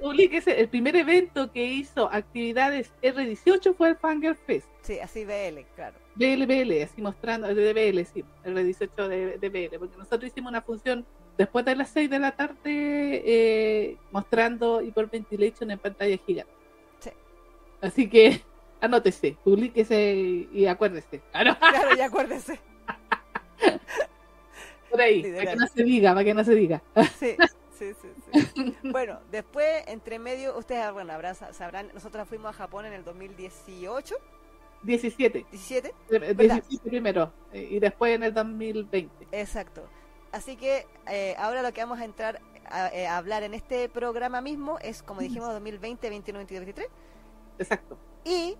publíquese, 0.00 0.60
el 0.60 0.68
primer 0.68 0.96
evento 0.96 1.52
que 1.52 1.64
hizo 1.64 2.10
actividades 2.12 2.92
R18 3.02 3.74
fue 3.76 3.90
el 3.90 3.96
Fanger 3.96 4.34
Fest. 4.34 4.66
Sí, 4.82 4.98
así 4.98 5.24
BL, 5.24 5.60
claro. 5.74 5.96
BLBL, 6.16 6.82
así 6.82 7.02
mostrando, 7.02 7.46
de 7.54 7.72
BL, 7.72 8.00
sí, 8.12 8.24
el 8.44 8.56
R18 8.56 9.08
de, 9.08 9.38
de 9.38 9.48
BL, 9.48 9.78
porque 9.78 9.96
nosotros 9.96 10.24
hicimos 10.30 10.50
una 10.50 10.62
función 10.62 11.06
después 11.38 11.64
de 11.64 11.76
las 11.76 11.90
6 11.90 12.08
de 12.10 12.18
la 12.18 12.32
tarde 12.32 12.56
eh, 12.64 13.96
mostrando 14.10 14.80
Hyperventilation 14.82 15.70
en 15.70 15.78
pantalla 15.78 16.16
gigante. 16.26 16.52
Sí. 17.00 17.10
Así 17.80 18.08
que 18.08 18.40
anótese, 18.80 19.36
publíquese 19.44 20.14
y, 20.14 20.48
y 20.52 20.66
acuérdese. 20.66 21.20
Ah, 21.32 21.44
no, 21.44 21.58
Claro, 21.58 21.96
ya 21.96 22.06
acuérdese. 22.06 22.58
por 24.90 25.00
ahí, 25.00 25.22
Literal. 25.22 25.36
para 25.44 25.50
que 25.52 25.56
no 25.60 25.66
se 25.68 25.82
diga, 25.84 26.10
para 26.14 26.24
que 26.24 26.34
no 26.34 26.44
se 26.44 26.54
diga. 26.54 26.82
Sí, 27.18 27.36
sí, 27.78 27.92
sí, 28.00 28.08
sí. 28.24 28.76
Bueno, 28.90 29.20
después, 29.30 29.84
entre 29.86 30.18
medio, 30.18 30.56
ustedes 30.58 30.92
bueno, 30.92 31.12
habrán, 31.12 31.34
sabrán, 31.34 31.90
nosotros 31.94 32.28
fuimos 32.28 32.50
a 32.50 32.52
Japón 32.52 32.86
en 32.86 32.92
el 32.92 33.04
2018, 33.04 34.14
17, 34.82 35.46
17, 35.50 35.94
eh, 36.10 36.34
17 36.34 36.88
primero, 36.88 37.32
eh, 37.52 37.68
y 37.72 37.78
después 37.80 38.14
en 38.14 38.22
el 38.24 38.34
2020. 38.34 39.28
exacto. 39.32 39.90
Así 40.32 40.56
que 40.56 40.86
eh, 41.06 41.34
ahora 41.38 41.62
lo 41.62 41.72
que 41.72 41.80
vamos 41.80 42.00
a 42.00 42.04
entrar 42.04 42.42
a, 42.66 42.88
eh, 42.88 43.06
a 43.06 43.16
hablar 43.16 43.42
en 43.42 43.54
este 43.54 43.88
programa 43.88 44.40
mismo 44.40 44.78
es, 44.80 45.02
como 45.02 45.20
dijimos, 45.20 45.48
2020, 45.52 46.10
21, 46.10 46.38
22, 46.38 46.60
23. 46.60 46.88
Exacto. 47.58 47.98
Y 48.24 48.58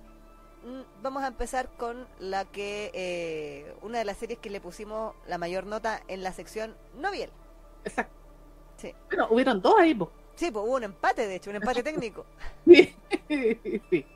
mm, 0.62 1.02
vamos 1.02 1.22
a 1.22 1.28
empezar 1.28 1.70
con 1.76 2.08
la 2.18 2.44
que, 2.46 2.90
eh, 2.94 3.76
una 3.82 3.98
de 3.98 4.04
las 4.04 4.16
series 4.18 4.38
que 4.38 4.50
le 4.50 4.60
pusimos 4.60 5.14
la 5.26 5.38
mayor 5.38 5.66
nota 5.66 6.02
en 6.08 6.22
la 6.22 6.32
sección 6.32 6.76
Noviel. 6.94 7.32
Exacto. 7.84 8.15
Sí. 8.76 8.94
Bueno, 9.08 9.28
hubieron 9.30 9.60
dos 9.62 9.74
ahí, 9.78 9.94
po. 9.94 10.10
Sí, 10.34 10.50
pues 10.50 10.64
hubo 10.66 10.74
un 10.76 10.84
empate, 10.84 11.26
de 11.26 11.36
hecho, 11.36 11.50
un 11.50 11.56
empate 11.56 11.82
técnico. 11.82 12.26
Sí, 12.66 12.94
sí, 13.28 14.06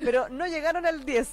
Pero 0.00 0.28
no 0.28 0.46
llegaron 0.46 0.84
al 0.86 1.04
10. 1.04 1.28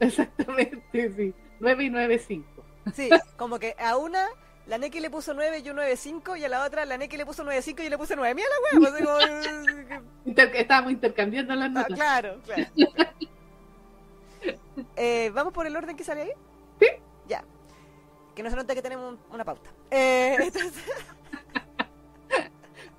exactamente, 0.00 1.12
sí. 1.16 1.34
9 1.60 1.84
y 1.84 1.90
9, 1.90 2.18
5. 2.18 2.64
Sí, 2.94 3.08
como 3.36 3.58
que 3.60 3.76
a 3.78 3.96
una 3.96 4.26
la 4.66 4.78
Neki 4.78 4.98
le 5.00 5.10
puso 5.10 5.32
9 5.34 5.58
y 5.58 5.62
yo 5.62 5.74
9.5 5.74 6.38
y 6.38 6.44
a 6.44 6.48
la 6.48 6.64
otra 6.64 6.84
la 6.84 6.96
Neki 6.96 7.16
le 7.16 7.26
puso 7.26 7.44
9.5 7.44 7.80
y 7.80 7.84
yo 7.84 7.90
le 7.90 7.98
puse 7.98 8.16
9. 8.16 8.34
Mira 8.34 8.48
la 8.48 8.80
wea, 8.80 8.90
pues 8.90 9.00
digo, 9.00 10.02
Inter- 10.24 10.56
estábamos 10.56 10.92
intercambiando 10.92 11.54
las 11.54 11.66
ah, 11.66 11.68
notas. 11.70 11.94
claro, 11.96 12.40
claro. 12.44 12.64
Eh, 14.96 15.30
¿Vamos 15.34 15.52
por 15.52 15.66
el 15.66 15.76
orden 15.76 15.96
que 15.96 16.02
sale 16.04 16.22
ahí? 16.22 16.32
Sí. 16.80 16.86
Ya. 17.28 17.44
Que 18.34 18.42
no 18.42 18.50
se 18.50 18.56
note 18.56 18.74
que 18.74 18.82
tenemos 18.82 19.12
un- 19.14 19.20
una 19.34 19.44
pauta. 19.44 19.70
Eh, 19.90 20.36
entonces, 20.40 20.82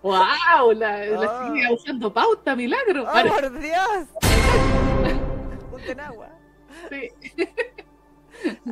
¡Wow! 0.03 0.71
La, 0.75 1.05
la 1.05 1.27
Ah. 1.27 1.47
sigue 1.47 1.73
usando 1.73 2.13
pauta, 2.13 2.55
milagro. 2.55 3.03
¡Oh, 3.03 3.05
Vale, 3.05 3.29
por 3.29 3.59
Dios! 3.59 4.07
Junten 5.71 5.99
agua. 5.99 6.29
sí. 6.89 7.09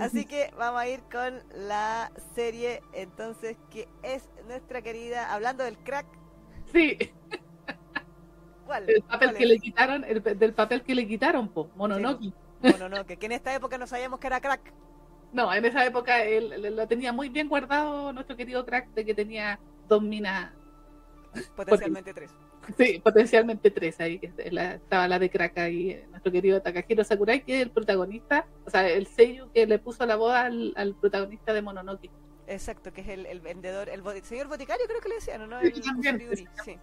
Así 0.02 0.26
que 0.26 0.52
vamos 0.58 0.82
a 0.82 0.88
ir 0.88 1.02
con 1.10 1.42
la 1.56 2.12
serie 2.36 2.82
entonces 2.94 3.56
que 3.70 3.88
es 4.04 4.28
nuestra 4.48 4.82
querida, 4.82 5.34
hablando 5.34 5.64
del 5.64 5.78
crack, 5.78 6.06
Sí, 6.74 6.98
¿cuál? 8.66 8.90
el 8.90 9.02
papel 9.04 9.30
¿Cuál 9.30 9.38
que 9.38 9.46
le 9.46 9.60
quitaron, 9.60 10.04
el, 10.04 10.22
del 10.22 10.54
papel 10.54 10.82
que 10.84 10.94
le 10.96 11.08
quitaron, 11.08 11.48
po, 11.48 11.70
Mononoke. 11.76 12.34
Bueno, 12.62 12.90
no, 12.90 13.06
que, 13.06 13.18
en 13.22 13.32
esta 13.32 13.54
época 13.56 13.78
no 13.78 13.88
sabíamos 13.88 14.20
que 14.20 14.28
era 14.28 14.42
crack. 14.42 14.74
No, 15.32 15.54
en 15.54 15.64
esa 15.64 15.86
época 15.86 16.22
él 16.24 16.76
lo 16.76 16.88
tenía 16.88 17.14
muy 17.14 17.30
bien 17.30 17.48
guardado 17.48 18.12
nuestro 18.12 18.36
querido 18.36 18.66
crack 18.66 18.90
de 18.94 19.06
que 19.06 19.14
tenía 19.14 19.58
dos 19.88 20.02
minas, 20.02 20.52
Potencialmente 21.56 22.14
tres. 22.14 22.32
sí, 22.78 23.00
potencialmente 23.04 23.72
tres 23.72 24.00
ahí, 24.00 24.20
la- 24.52 24.76
estaba 24.76 25.08
la 25.08 25.20
de 25.20 25.30
crack 25.30 25.58
ahí, 25.58 25.92
eh, 25.92 26.06
nuestro 26.10 26.32
querido 26.32 26.62
Takahiro 26.62 27.04
Sakurai, 27.04 27.44
que 27.44 27.58
es 27.58 27.62
el 27.64 27.72
protagonista, 27.72 28.46
o 28.66 28.70
sea, 28.70 28.88
el 28.88 29.08
sello 29.08 29.52
que 29.54 29.66
le 29.66 29.80
puso 29.80 30.06
la 30.06 30.16
voz 30.16 30.34
al, 30.34 30.74
al 30.76 30.96
protagonista 30.96 31.54
de 31.54 31.62
Mononoke. 31.62 32.10
Exacto, 32.48 32.92
que 32.92 33.02
es 33.02 33.08
el, 33.08 33.26
el 33.26 33.40
vendedor, 33.40 33.88
el 33.90 34.04
señor 34.24 34.48
boticario 34.48 34.86
creo 34.88 35.00
que 35.00 35.10
le 35.10 35.16
decían, 35.16 35.50
¿no? 35.50 35.60
Sí, 35.62 35.68
El 35.68 35.82
también, 35.82 36.30
sí. 36.64 36.78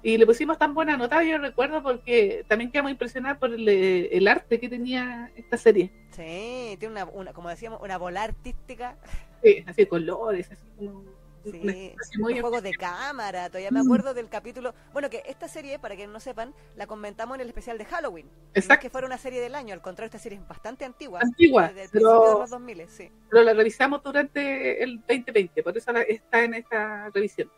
Y 0.00 0.16
le 0.16 0.26
pusimos 0.26 0.56
tan 0.58 0.74
buena 0.74 0.96
nota, 0.96 1.24
yo 1.24 1.38
recuerdo, 1.38 1.82
porque 1.82 2.44
también 2.48 2.70
quedamos 2.70 2.92
impresionados 2.92 3.38
por 3.38 3.52
el, 3.52 3.68
el 3.68 4.28
arte 4.28 4.60
que 4.60 4.68
tenía 4.68 5.32
esta 5.34 5.56
serie. 5.56 5.90
Sí, 6.12 6.76
tiene 6.78 6.92
una, 6.92 7.04
una, 7.06 7.32
como 7.32 7.48
decíamos, 7.48 7.80
una 7.82 7.98
bola 7.98 8.22
artística. 8.22 8.96
Sí, 9.42 9.64
así 9.66 9.82
de 9.82 9.88
colores, 9.88 10.50
así 10.52 10.64
como 10.76 11.02
Sí, 11.44 11.94
los 12.18 12.40
juegos 12.40 12.62
de 12.62 12.72
cámara, 12.72 13.48
todavía 13.48 13.70
me 13.70 13.80
acuerdo 13.80 14.14
del 14.14 14.28
capítulo. 14.28 14.74
Bueno, 14.92 15.08
que 15.10 15.22
esta 15.26 15.48
serie, 15.48 15.78
para 15.78 15.96
que 15.96 16.06
no 16.06 16.20
sepan, 16.20 16.54
la 16.76 16.86
comentamos 16.86 17.36
en 17.36 17.42
el 17.42 17.48
especial 17.48 17.78
de 17.78 17.84
Halloween. 17.84 18.26
No 18.26 18.32
es 18.54 18.64
Exacto. 18.64 18.82
que 18.82 18.90
fuera 18.90 19.06
una 19.06 19.18
serie 19.18 19.40
del 19.40 19.54
año, 19.54 19.74
al 19.74 19.82
contrario, 19.82 20.06
esta 20.06 20.18
serie 20.18 20.38
es 20.38 20.46
bastante 20.48 20.84
antigua. 20.84 21.20
Antigua, 21.22 21.68
Desde 21.68 21.82
el 21.84 21.90
pero- 21.90 22.24
de 22.34 22.40
los 22.40 22.50
2000, 22.50 22.88
sí. 22.88 23.10
pero 23.30 23.42
la 23.44 23.54
revisamos 23.54 24.02
durante 24.02 24.82
el 24.82 24.98
2020, 25.00 25.62
por 25.62 25.76
eso 25.76 25.90
está 25.92 26.42
en 26.44 26.54
esta 26.54 27.10
revisión. 27.14 27.50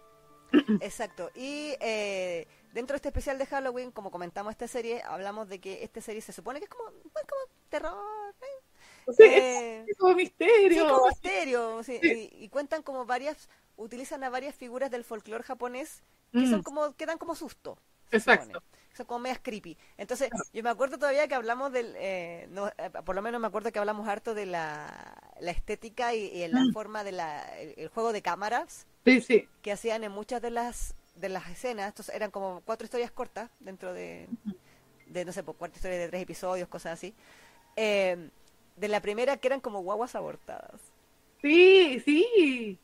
Exacto. 0.81 1.31
Y 1.35 1.75
eh, 1.81 2.47
dentro 2.73 2.95
de 2.95 2.97
este 2.97 3.09
especial 3.09 3.39
de 3.39 3.47
Halloween, 3.47 3.93
como 3.93 4.11
comentamos 4.11 4.51
esta 4.51 4.67
serie, 4.69 5.01
hablamos 5.03 5.49
de 5.49 5.61
que 5.61 5.83
esta 5.85 6.01
serie 6.01 6.21
se 6.23 6.33
supone 6.33 6.59
que 6.59 6.65
es 6.65 6.71
como, 6.71 6.89
es 6.91 7.03
como 7.13 7.43
terror, 7.69 8.35
¿eh? 8.41 8.47
Sí, 9.17 9.23
Eh, 9.25 9.85
es 9.89 9.97
como 9.97 10.15
misterio. 10.15 10.83
Sí, 10.85 10.89
como 10.89 11.07
misterio. 11.09 11.83
sí, 11.83 11.99
Sí. 12.03 12.31
Y, 12.39 12.45
y 12.45 12.49
cuentan 12.49 12.83
como 12.83 13.07
varias, 13.07 13.49
utilizan 13.85 14.25
a 14.25 14.31
varias 14.31 14.55
figuras 14.55 14.91
del 14.91 15.05
folclore 15.05 15.45
japonés 15.45 16.03
que 16.37 16.47
Mm, 16.47 16.47
son 16.47 16.63
como, 16.63 16.95
que 16.97 17.07
dan 17.07 17.19
como 17.19 17.35
susto. 17.35 17.79
Exacto. 18.13 18.63
Son 18.97 19.07
como 19.07 19.21
medias 19.21 19.41
creepy. 19.43 19.77
Entonces, 19.97 20.33
yo 20.53 20.63
me 20.63 20.71
acuerdo 20.71 20.99
todavía 20.99 21.29
que 21.29 21.35
hablamos 21.35 21.73
del, 21.73 21.95
eh, 21.99 22.47
no, 22.51 22.69
eh, 22.69 22.91
por 23.05 23.15
lo 23.15 23.23
menos 23.23 23.41
me 23.41 23.47
acuerdo 23.47 23.71
que 23.73 23.79
hablamos 23.79 24.09
harto 24.09 24.35
de 24.35 24.47
la, 24.47 25.17
la 25.41 25.51
estética 25.53 26.15
y, 26.15 26.27
y 26.27 26.43
en 26.43 26.55
la 26.55 26.67
Mm. 26.67 26.73
forma 26.73 27.05
de 27.05 27.13
la, 27.13 27.43
el, 27.59 27.75
el 27.77 27.89
juego 27.89 28.13
de 28.13 28.23
cámaras 28.23 28.87
Sí, 29.05 29.21
sí. 29.21 29.49
que 29.63 29.73
hacían 29.73 30.05
en 30.05 30.13
muchas 30.13 30.43
de 30.43 30.51
las 30.51 30.95
de 31.17 31.29
las 31.31 31.49
escenas. 31.51 31.89
Estos 31.89 32.09
eran 32.11 32.31
como 32.31 32.63
cuatro 32.65 32.85
historias 32.87 33.11
cortas 33.13 33.51
dentro 33.61 33.93
de, 33.95 34.31
de 35.07 35.25
no 35.25 35.33
sé, 35.33 35.43
por 35.45 35.57
cuatro 35.57 35.77
historias 35.77 36.01
de 36.03 36.09
tres 36.09 36.23
episodios, 36.23 36.69
cosas 36.69 36.95
así. 36.95 37.15
Eh, 37.77 38.31
de 38.77 38.89
la 38.89 39.01
primera 39.03 39.37
que 39.39 39.49
eran 39.49 39.61
como 39.61 39.83
guaguas 39.83 40.15
abortadas. 40.17 40.81
Sí, 41.43 42.01
sí. 42.05 42.81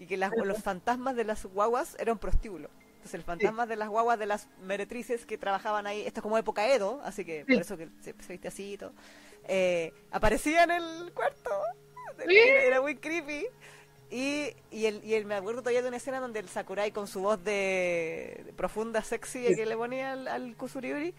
Y 0.00 0.06
que 0.06 0.16
las- 0.16 0.32
los 0.34 0.62
fantasmas 0.62 1.14
de 1.14 1.24
las 1.24 1.44
guaguas 1.44 1.94
eran 2.00 2.18
prostíbulos. 2.18 2.70
Entonces, 2.92 3.14
el 3.14 3.22
fantasma 3.22 3.66
de 3.66 3.76
las 3.76 3.88
guaguas 3.88 4.18
de 4.18 4.26
las 4.26 4.48
meretrices 4.62 5.26
que 5.26 5.36
trabajaban 5.38 5.86
ahí, 5.86 6.00
esto 6.06 6.20
es 6.20 6.22
como 6.22 6.36
época 6.38 6.66
Edo, 6.68 7.00
así 7.04 7.24
que 7.24 7.44
Sí. 7.46 7.52
por 7.52 7.62
eso 7.62 7.76
que 7.76 7.88
se, 8.00 8.14
se 8.20 8.32
viste 8.32 8.48
así 8.48 8.72
y 8.72 8.78
todo, 8.78 8.92
eh, 9.46 9.92
aparecía 10.10 10.64
en 10.64 10.70
el 10.70 11.12
cuarto. 11.14 11.50
Sí. 12.26 12.36
Era, 12.36 12.62
era 12.64 12.80
muy 12.80 12.96
creepy. 12.96 13.46
Y, 14.10 14.54
y, 14.72 14.86
el, 14.86 15.04
y 15.04 15.14
el, 15.14 15.24
me 15.24 15.34
acuerdo 15.36 15.60
todavía 15.60 15.82
de 15.82 15.88
una 15.88 15.98
escena 15.98 16.18
donde 16.18 16.40
el 16.40 16.48
Sakurai 16.48 16.90
con 16.92 17.06
su 17.06 17.20
voz 17.20 17.42
de, 17.44 18.42
de 18.44 18.52
profunda, 18.54 19.02
sexy 19.02 19.54
que 19.54 19.64
le 19.66 19.76
ponía 19.76 20.12
al, 20.12 20.26
al 20.28 20.56
Kusuriuri, 20.56 21.14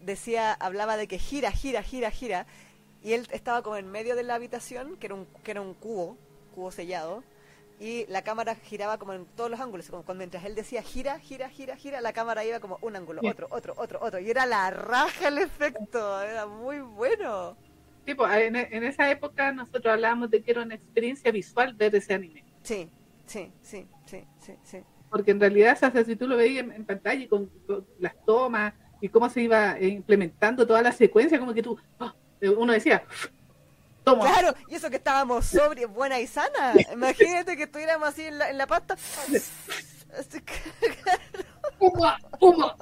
decía, 0.00 0.52
hablaba 0.52 0.96
de 0.96 1.08
que 1.08 1.18
gira, 1.18 1.50
gira, 1.50 1.82
gira, 1.82 2.10
gira. 2.10 2.46
Y 3.02 3.12
él 3.14 3.26
estaba 3.32 3.62
como 3.62 3.76
en 3.76 3.90
medio 3.90 4.14
de 4.14 4.22
la 4.22 4.34
habitación, 4.36 4.96
que 4.96 5.06
era 5.06 5.14
un, 5.16 5.26
que 5.42 5.50
era 5.50 5.60
un 5.60 5.74
cubo, 5.74 6.16
cubo 6.54 6.70
sellado, 6.70 7.22
y 7.80 8.06
la 8.08 8.22
cámara 8.22 8.54
giraba 8.54 8.98
como 8.98 9.12
en 9.14 9.26
todos 9.36 9.50
los 9.50 9.60
ángulos. 9.60 9.88
Como 9.90 10.04
cuando 10.04 10.20
mientras 10.20 10.44
él 10.44 10.54
decía 10.54 10.82
gira, 10.82 11.18
gira, 11.18 11.48
gira, 11.48 11.76
gira, 11.76 12.00
la 12.00 12.12
cámara 12.12 12.44
iba 12.44 12.60
como 12.60 12.78
un 12.82 12.96
ángulo, 12.96 13.20
Sí. 13.20 13.28
otro, 13.28 13.48
otro, 13.50 13.74
otro, 13.76 13.98
otro. 14.02 14.20
Y 14.20 14.30
era 14.30 14.46
la 14.46 14.70
raja 14.70 15.28
el 15.28 15.38
efecto, 15.38 16.20
era 16.22 16.46
muy 16.46 16.80
bueno. 16.80 17.56
Sí, 18.06 18.14
pues, 18.14 18.32
en, 18.36 18.56
en 18.56 18.84
esa 18.84 19.10
época 19.10 19.52
nosotros 19.52 19.86
hablábamos 19.86 20.30
de 20.30 20.42
que 20.42 20.50
era 20.50 20.62
una 20.62 20.74
experiencia 20.74 21.30
visual 21.32 21.74
ver 21.74 21.94
ese 21.96 22.14
anime. 22.14 22.44
Sí, 22.62 22.90
sí, 23.26 23.52
sí, 23.62 23.86
sí, 24.06 24.24
sí, 24.38 24.54
sí. 24.62 24.78
Porque 25.10 25.30
en 25.30 25.40
realidad, 25.40 25.74
o 25.74 25.90
sea, 25.90 26.04
si 26.04 26.16
tú 26.16 26.26
lo 26.26 26.36
veías 26.36 26.64
en, 26.64 26.72
en 26.72 26.84
pantalla 26.84 27.22
y 27.22 27.28
con, 27.28 27.46
con 27.66 27.86
las 27.98 28.14
tomas 28.24 28.74
y 29.00 29.08
cómo 29.08 29.28
se 29.30 29.42
iba 29.42 29.78
eh, 29.78 29.88
implementando 29.88 30.66
toda 30.66 30.82
la 30.82 30.92
secuencia, 30.92 31.38
como 31.38 31.54
que 31.54 31.62
tú, 31.62 31.78
ah, 32.00 32.14
uno 32.56 32.72
decía, 32.72 33.04
toma, 34.04 34.26
Claro, 34.26 34.54
y 34.68 34.74
eso 34.74 34.90
que 34.90 34.96
estábamos 34.96 35.46
sobre 35.46 35.86
buena 35.86 36.20
y 36.20 36.26
sana. 36.26 36.74
Imagínate 36.92 37.56
que 37.56 37.64
estuviéramos 37.64 38.08
así 38.08 38.22
en 38.22 38.38
la, 38.38 38.50
en 38.50 38.58
la 38.58 38.66
pasta. 38.66 38.96
Así 40.18 40.40
que- 40.40 40.54
puma, 41.78 42.18
puma. 42.38 42.76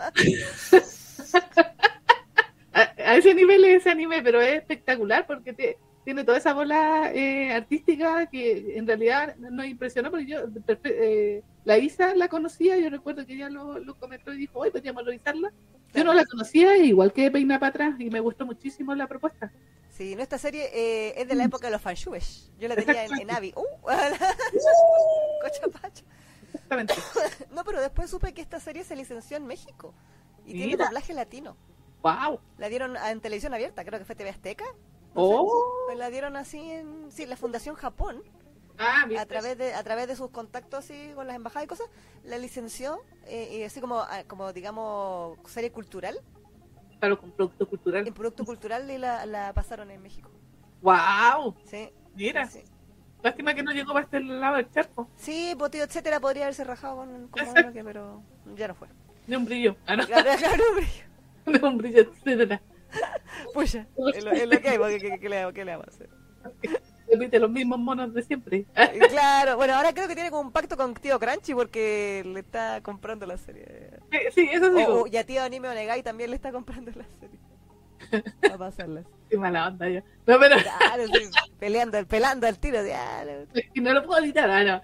ese 2.97 3.35
nivel 3.35 3.65
es 3.65 3.83
ese 3.83 3.91
anime, 3.91 4.23
pero 4.23 4.41
es 4.41 4.55
espectacular 4.55 5.27
porque 5.27 5.53
te, 5.53 5.79
tiene 6.05 6.25
toda 6.25 6.39
esa 6.39 6.53
bola 6.53 7.13
eh, 7.15 7.53
artística 7.53 8.27
que 8.27 8.77
en 8.77 8.87
realidad 8.87 9.37
nos 9.37 9.67
impresionó 9.67 10.11
porque 10.11 10.27
yo, 10.27 10.41
eh, 10.85 11.43
la 11.65 11.79
Isa 11.79 12.15
la 12.15 12.29
conocía, 12.29 12.77
yo 12.79 12.91
recuerdo 12.91 13.25
que 13.27 13.35
ella 13.35 13.49
lo, 13.49 13.79
lo 13.79 13.95
comentó 13.95 14.33
y 14.33 14.39
dijo, 14.39 14.59
hoy 14.59 14.71
podríamos 14.71 15.05
revisarla. 15.05 15.53
Yo 15.95 16.05
no 16.05 16.15
la 16.15 16.25
conocía, 16.25 16.77
igual 16.79 17.13
que 17.13 17.31
Peina 17.31 17.61
para 17.61 17.69
atrás, 17.71 17.95
y 18.01 18.09
me 18.09 18.21
gustó 18.21 18.47
muchísimo 18.47 18.95
la 18.95 19.07
propuesta. 19.07 19.53
Sí, 20.03 20.17
nuestra 20.17 20.37
serie 20.37 20.69
eh, 20.73 21.15
es 21.17 21.29
de 21.29 21.37
la 21.37 21.45
época 21.45 21.69
de 21.69 21.71
los 21.71 21.81
fanshubes. 21.81 22.51
Yo 22.59 22.67
la 22.67 22.75
tenía 22.75 23.05
en, 23.05 23.21
en 23.21 23.31
Avi. 23.31 23.55
¡Uh! 23.55 23.63
Cochapacho. 25.43 26.05
Exactamente. 26.53 26.95
no, 27.53 27.63
pero 27.63 27.81
después 27.81 28.11
supe 28.11 28.35
que 28.35 28.43
esta 28.43 28.59
serie 28.59 28.83
se 28.83 28.97
licenció 28.97 29.37
en 29.37 29.47
México 29.47 29.95
y 30.45 30.55
tiene 30.55 30.77
doblaje 30.77 31.15
latino. 31.15 31.57
¡Wow! 32.03 32.41
La 32.59 32.69
dieron 32.69 32.97
en 32.97 33.21
televisión 33.21 33.55
abierta, 33.55 33.85
creo 33.85 34.01
que 34.01 34.05
fue 34.05 34.17
TV 34.17 34.31
Azteca. 34.31 34.65
¡Oh! 35.15 35.85
Pues 35.87 35.97
la 35.97 36.11
dieron 36.11 36.37
así 36.37 36.59
en. 36.59 37.13
Sí, 37.13 37.25
la 37.25 37.37
Fundación 37.37 37.77
Japón. 37.77 38.25
Ah, 38.79 39.07
a 39.21 39.27
través 39.27 39.57
de 39.57 39.73
a 39.73 39.85
través 39.85 40.09
de 40.09 40.17
sus 40.17 40.31
contactos 40.31 40.81
así 40.81 41.13
con 41.15 41.29
las 41.29 41.37
embajadas 41.37 41.67
y 41.67 41.69
cosas 41.69 41.87
la 42.25 42.39
licenció 42.39 43.01
eh, 43.27 43.59
y 43.59 43.63
así 43.63 43.81
como 43.81 44.01
ah, 44.01 44.25
como 44.27 44.53
digamos 44.53 45.39
serie 45.47 45.71
cultural 45.71 46.19
claro 47.03 47.19
con 47.19 47.33
producto 47.33 47.69
cultural. 47.69 48.07
En 48.07 48.15
producto 48.15 48.45
cultural 48.45 48.87
la, 49.01 49.27
la 49.27 49.53
pasaron 49.53 49.91
en 49.91 50.01
México. 50.01 50.31
Wow 50.83 51.57
sí. 51.65 51.91
Mira. 52.15 52.47
Sí. 52.47 52.63
lástima 53.25 53.55
que 53.55 53.65
no 53.65 53.73
llegó 53.73 53.93
para 53.93 54.05
este 54.05 54.21
lado 54.21 54.57
del 54.57 54.71
charco. 54.71 55.11
Sí 55.17 55.57
potido 55.59 55.85
etcétera 55.85 56.21
podría 56.21 56.45
haberse 56.45 56.63
rajado 56.63 56.99
con, 56.99 57.27
con 57.27 57.73
que, 57.73 57.83
pero 57.83 58.23
ya 58.55 58.69
no 58.69 58.77
fue. 58.77 58.87
Ni 59.27 59.35
un 59.35 59.45
brillo. 59.45 59.77
Ah, 59.87 59.97
no. 59.97 60.07
claro, 60.07 60.31
claro, 60.39 60.63
un 60.71 60.77
brillo. 60.77 61.05
Ni 61.47 61.69
un 61.69 61.79
brillo 61.79 62.01
etcétera. 62.03 62.63
Pucha, 63.55 63.89
es 64.15 64.25
lo, 64.25 64.31
es 64.31 64.49
lo 64.49 64.61
que 64.61 64.69
hay, 64.69 64.79
porque 64.79 64.99
¿qué, 64.99 65.19
qué, 65.19 65.29
le, 65.29 65.53
¿qué 65.53 65.65
le 65.65 65.73
vamos 65.73 65.89
a 65.89 65.91
hacer? 65.91 66.11
Repite 67.13 67.39
los 67.39 67.51
mismos 67.51 67.79
monos 67.79 68.15
de 68.15 68.23
siempre. 68.23 68.65
claro, 69.11 69.57
bueno, 69.57 69.75
ahora 69.75 69.93
creo 69.93 70.09
que 70.09 70.15
tiene 70.15 70.31
como 70.31 70.43
un 70.43 70.53
pacto 70.53 70.77
con 70.77 70.95
tío 70.95 71.19
Crunchy 71.19 71.55
porque 71.55 72.23
le 72.25 72.41
está 72.41 72.81
comprando 72.81 73.27
la 73.27 73.37
serie. 73.37 73.67
Sí, 74.11 74.19
sí 74.35 74.49
eso 74.53 74.77
sí. 74.77 74.85
O, 74.89 75.07
y 75.07 75.17
a 75.17 75.25
tío 75.25 75.43
Anime 75.43 75.69
Onegai 75.69 76.03
también 76.03 76.31
le 76.31 76.37
está 76.37 76.53
comprando 76.53 76.91
la 76.95 77.05
serie. 77.21 77.39
Va 78.51 78.55
a 78.55 78.59
pasarlas. 78.59 79.05
Qué 79.29 79.37
mala 79.37 79.69
onda 79.69 79.89
yo. 79.89 80.01
No, 80.27 80.39
pero... 80.39 80.57
Claro, 80.57 81.07
sí, 81.07 81.31
peleando, 81.59 82.05
pelando 82.07 82.47
al 82.47 82.59
tiro. 82.59 82.83
Claro. 82.83 83.47
No 83.75 83.93
lo 83.93 84.05
puedo 84.05 84.23
editar, 84.23 84.51
ah, 84.51 84.65
no. 84.65 84.83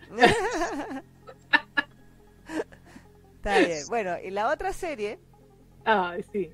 Está 3.37 3.59
bien. 3.59 3.87
Bueno, 3.89 4.17
y 4.23 4.31
la 4.31 4.51
otra 4.51 4.73
serie. 4.73 5.19
Ah, 5.85 6.15
sí. 6.33 6.51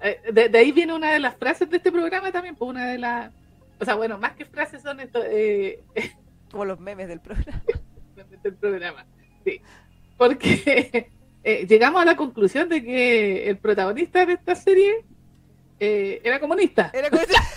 Eh, 0.00 0.20
de, 0.32 0.48
de, 0.48 0.58
ahí 0.58 0.72
viene 0.72 0.94
una 0.94 1.12
de 1.12 1.20
las 1.20 1.36
frases 1.36 1.68
de 1.70 1.76
este 1.76 1.92
programa 1.92 2.32
también, 2.32 2.56
pues 2.56 2.68
una 2.68 2.86
de 2.86 2.98
las 2.98 3.32
o 3.78 3.84
sea, 3.84 3.94
bueno, 3.94 4.18
más 4.18 4.32
que 4.32 4.44
frases 4.44 4.82
son 4.82 5.00
esto, 5.00 5.20
eh, 5.24 5.82
como 6.50 6.64
los 6.64 6.78
memes 6.80 7.08
del 7.08 7.20
programa. 7.20 7.62
memes 8.16 8.42
del 8.42 8.54
programa, 8.54 9.06
sí. 9.44 9.60
Porque 10.16 11.10
eh, 11.44 11.66
llegamos 11.66 12.02
a 12.02 12.04
la 12.04 12.16
conclusión 12.16 12.68
de 12.68 12.82
que 12.82 13.48
el 13.48 13.58
protagonista 13.58 14.24
de 14.26 14.34
esta 14.34 14.54
serie 14.54 15.04
eh, 15.80 16.20
era 16.22 16.40
comunista. 16.40 16.90
Era 16.94 17.10
comunista. 17.10 17.42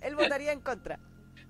Él 0.00 0.16
votaría 0.16 0.52
en 0.52 0.60
contra 0.60 0.98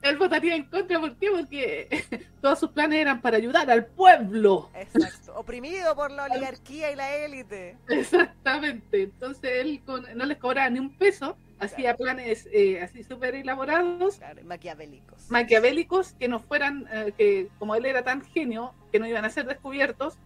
él 0.02 0.16
votaría 0.16 0.54
en 0.54 0.64
contra, 0.64 0.98
¿por 0.98 1.16
qué? 1.16 1.30
Porque 1.30 2.28
todos 2.40 2.58
sus 2.58 2.70
planes 2.70 3.00
eran 3.00 3.20
para 3.20 3.36
ayudar 3.36 3.70
al 3.70 3.86
pueblo. 3.86 4.70
Exacto, 4.74 5.34
oprimido 5.36 5.94
por 5.94 6.10
la 6.10 6.24
oligarquía 6.24 6.90
y 6.90 6.96
la 6.96 7.16
élite. 7.16 7.76
Exactamente, 7.88 9.02
entonces 9.02 9.50
él 9.60 9.82
no 10.14 10.24
les 10.24 10.38
cobraba 10.38 10.70
ni 10.70 10.78
un 10.78 10.96
peso, 10.96 11.36
hacía 11.58 11.96
planes 11.96 12.48
eh, 12.52 12.80
así 12.82 13.02
súper 13.04 13.34
elaborados. 13.34 14.16
Claro, 14.16 14.42
maquiavélicos. 14.44 15.30
Maquiavélicos 15.30 16.14
que 16.14 16.28
no 16.28 16.40
fueran, 16.40 16.86
eh, 16.92 17.12
que 17.16 17.48
como 17.58 17.74
él 17.74 17.84
era 17.84 18.02
tan 18.02 18.22
genio, 18.22 18.74
que 18.90 18.98
no 18.98 19.06
iban 19.06 19.24
a 19.24 19.30
ser 19.30 19.46
descubiertos, 19.46 20.18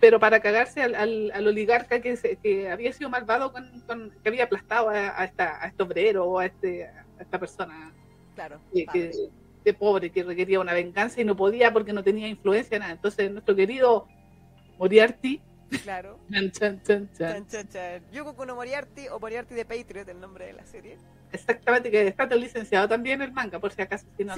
pero 0.00 0.20
para 0.20 0.40
cagarse 0.40 0.82
al, 0.82 0.94
al, 0.94 1.46
oligarca 1.46 2.00
que, 2.00 2.16
se, 2.16 2.36
que 2.36 2.68
había 2.68 2.92
sido 2.92 3.08
malvado, 3.08 3.52
con, 3.52 4.10
que 4.22 4.28
había 4.28 4.44
aplastado 4.44 4.90
a, 4.90 5.24
esta, 5.24 5.64
a 5.64 5.68
este 5.68 5.82
obrero 5.82 6.26
o 6.26 6.38
a, 6.40 6.46
este, 6.46 6.84
a 6.84 7.04
esta 7.20 7.38
persona 7.38 7.92
Claro. 8.34 8.60
Que, 8.72 9.10
de 9.64 9.74
pobre, 9.74 10.10
que 10.10 10.22
requería 10.22 10.60
una 10.60 10.74
venganza 10.74 11.20
y 11.20 11.24
no 11.24 11.36
podía 11.36 11.72
porque 11.72 11.92
no 11.92 12.04
tenía 12.04 12.28
influencia, 12.28 12.78
nada. 12.78 12.92
Entonces, 12.92 13.30
nuestro 13.30 13.56
querido 13.56 14.06
Moriarty. 14.78 15.40
Claro. 15.82 16.18
chan, 16.52 16.82
chan, 16.82 17.10
chan, 17.16 17.46
chan. 17.48 18.02
Yuko 18.12 18.34
Kuno 18.34 18.54
Moriarty 18.54 19.08
o 19.08 19.18
Moriarty 19.18 19.54
de 19.54 19.64
Patriot, 19.64 20.08
el 20.08 20.20
nombre 20.20 20.46
de 20.46 20.52
la 20.52 20.66
serie. 20.66 20.98
Exactamente, 21.32 21.90
que 21.90 22.06
está 22.06 22.26
licenciado 22.26 22.88
también 22.88 23.20
el 23.22 23.32
manga, 23.32 23.58
por 23.58 23.72
si 23.72 23.82
acaso. 23.82 24.06
Si 24.16 24.24
no, 24.24 24.34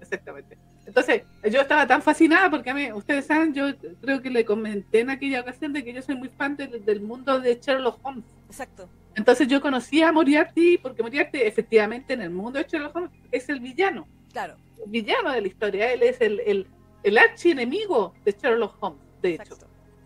Exactamente. 0.00 0.56
Entonces, 0.86 1.22
yo 1.50 1.60
estaba 1.60 1.86
tan 1.86 2.00
fascinada 2.00 2.48
porque 2.48 2.70
a 2.70 2.74
mí, 2.74 2.92
ustedes 2.92 3.26
saben, 3.26 3.52
yo 3.52 3.76
creo 4.00 4.22
que 4.22 4.30
le 4.30 4.44
comenté 4.44 5.00
en 5.00 5.10
aquella 5.10 5.40
ocasión 5.40 5.72
de 5.72 5.84
que 5.84 5.92
yo 5.92 6.00
soy 6.00 6.16
muy 6.16 6.28
fan 6.28 6.56
del, 6.56 6.84
del 6.84 7.00
mundo 7.00 7.40
de 7.40 7.58
Sherlock 7.60 7.98
Holmes. 8.02 8.24
Exacto. 8.46 8.88
Entonces 9.18 9.48
yo 9.48 9.60
conocí 9.60 10.00
a 10.00 10.12
Moriarty 10.12 10.78
porque 10.78 11.02
Moriarty 11.02 11.38
efectivamente 11.38 12.12
en 12.12 12.22
el 12.22 12.30
mundo 12.30 12.60
de 12.60 12.66
Sherlock 12.68 12.94
Holmes 12.94 13.10
es 13.32 13.48
el 13.48 13.58
villano. 13.58 14.06
Claro. 14.30 14.56
El 14.84 14.92
villano 14.92 15.32
de 15.32 15.40
la 15.40 15.48
historia. 15.48 15.92
Él 15.92 16.04
es 16.04 16.20
el, 16.20 16.38
el, 16.46 16.68
el 17.02 17.18
archienemigo 17.18 18.14
de 18.24 18.30
Sherlock 18.30 18.76
Holmes, 18.80 19.02
de 19.20 19.30
hecho. 19.30 19.58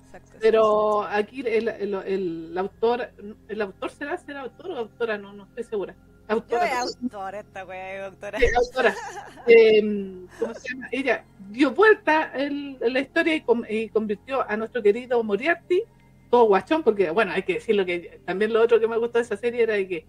Exacto. 0.07 0.38
Pero 0.40 1.03
aquí 1.03 1.40
el, 1.40 1.68
el, 1.68 1.94
el, 1.94 2.57
autor, 2.57 3.11
¿el 3.48 3.61
autor 3.61 3.90
será, 3.90 4.16
será 4.16 4.40
autor 4.40 4.70
o 4.70 4.77
autora? 4.79 5.18
No, 5.18 5.35
no 5.35 5.44
estoy 5.44 5.64
segura. 5.64 5.94
Autora, 6.29 6.70
Yo 6.70 6.79
autora, 7.03 7.40
esta 7.40 7.66
wea 7.66 7.96
es 7.96 8.05
autora. 8.05 8.38
Sí, 8.38 8.46
autora. 8.57 8.94
eh, 9.46 10.27
¿Cómo 10.38 10.55
se 10.55 10.68
llama? 10.70 10.88
Ella 10.90 11.25
dio 11.51 11.70
vuelta 11.72 12.33
la 12.35 13.01
historia 13.01 13.37
y, 13.37 13.44
y 13.68 13.88
convirtió 13.90 14.48
a 14.48 14.57
nuestro 14.57 14.83
querido 14.83 15.22
Moriarty 15.22 15.83
todo 16.32 16.44
guachón, 16.44 16.82
porque, 16.82 17.10
bueno, 17.10 17.32
hay 17.32 17.42
que 17.42 17.54
decirlo 17.54 17.84
que 17.84 18.18
también 18.24 18.54
lo 18.54 18.62
otro 18.62 18.80
que 18.80 18.88
me 18.88 18.96
gustó 18.96 19.18
de 19.18 19.24
esa 19.24 19.36
serie 19.36 19.64
era 19.64 19.76
que, 19.86 20.06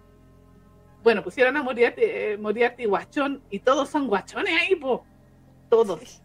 bueno, 1.04 1.22
pusieron 1.22 1.58
a 1.58 1.62
Moriarty, 1.62 2.02
eh, 2.02 2.38
Moriarty 2.40 2.86
guachón 2.86 3.44
y 3.50 3.60
todos 3.60 3.90
son 3.90 4.08
guachones 4.08 4.54
ahí, 4.58 4.74
po. 4.78 5.06
Todos. 5.70 6.22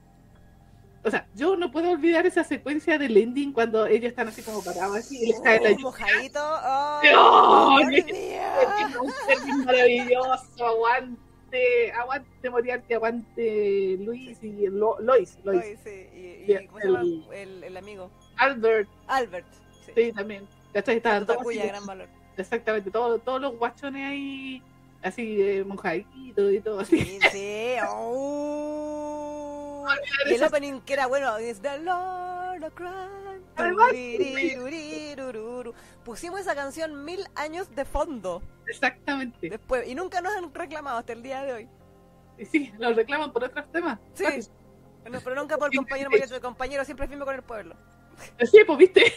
O 1.02 1.10
sea, 1.10 1.26
yo 1.34 1.56
no 1.56 1.72
puedo 1.72 1.90
olvidar 1.90 2.26
esa 2.26 2.44
secuencia 2.44 2.96
del 2.96 3.16
ending 3.16 3.52
cuando 3.52 3.86
ellos 3.86 4.10
están 4.10 4.28
así 4.28 4.40
como 4.40 4.62
parados 4.62 4.98
así 4.98 5.20
y 5.20 5.26
les 5.32 5.40
cae 5.40 5.60
la 5.60 5.76
mojadito. 5.76 6.38
¡Oh! 6.40 7.00
¡Oh 7.16 7.78
¡Qué 7.90 9.52
maravilloso! 9.64 10.64
Aguante, 10.64 11.90
aguante 11.90 12.50
Moriarty, 12.50 12.94
aguante 12.94 13.96
Luis 13.98 14.40
y 14.44 14.68
Lo, 14.68 15.00
Lois. 15.00 15.40
Lois. 15.42 15.64
Lois 15.64 15.78
sí. 15.82 16.06
y, 16.14 16.52
y, 16.52 16.56
y 16.56 16.66
¿cómo 16.68 16.78
se 16.78 16.86
llama 16.86 17.34
el, 17.34 17.64
el 17.64 17.76
amigo? 17.76 18.12
Albert. 18.36 18.88
Albert. 19.08 19.46
Sí, 19.94 20.12
también. 20.12 20.46
Estaban 20.74 21.26
todos 21.26 21.40
así, 21.46 21.58
gran 21.58 21.86
valor. 21.86 22.08
Exactamente, 22.36 22.90
todos, 22.90 23.22
todos 23.24 23.40
los 23.40 23.56
guachones 23.58 24.06
ahí, 24.06 24.62
así, 25.02 25.42
eh, 25.42 25.64
mojaditos 25.64 26.52
y 26.52 26.60
todo 26.60 26.80
así. 26.80 27.00
Sí, 27.00 27.18
sí. 27.32 27.74
Oh. 27.88 29.86
y 30.30 30.34
el 30.34 30.44
opening 30.44 30.80
que 30.82 30.92
era 30.92 31.06
bueno, 31.06 31.36
es 31.38 31.60
The 31.60 31.78
Lord 31.78 32.64
of 32.64 32.74
Crime. 32.74 33.18
Pusimos 36.04 36.40
esa 36.40 36.54
canción 36.54 37.04
mil 37.04 37.26
años 37.34 37.74
de 37.74 37.84
fondo. 37.84 38.42
Exactamente. 38.66 39.50
Después, 39.50 39.86
y 39.88 39.94
nunca 39.94 40.20
nos 40.20 40.34
han 40.34 40.54
reclamado 40.54 40.98
hasta 40.98 41.12
el 41.12 41.22
día 41.22 41.42
de 41.42 41.52
hoy. 41.52 41.68
Y 42.38 42.46
sí, 42.46 42.72
nos 42.78 42.94
reclaman 42.94 43.32
por 43.32 43.44
otros 43.44 43.70
temas. 43.72 43.98
Sí. 44.14 44.24
Bueno, 45.02 45.18
pero 45.22 45.36
nunca 45.36 45.58
por 45.58 45.70
el 45.72 45.76
compañero 45.76 46.10
El 46.12 46.40
compañero 46.40 46.84
siempre 46.84 47.08
firme 47.08 47.24
con 47.24 47.34
el 47.34 47.42
pueblo. 47.42 47.74
Sí, 48.50 48.58
pues 48.66 48.78
viste. 48.78 49.12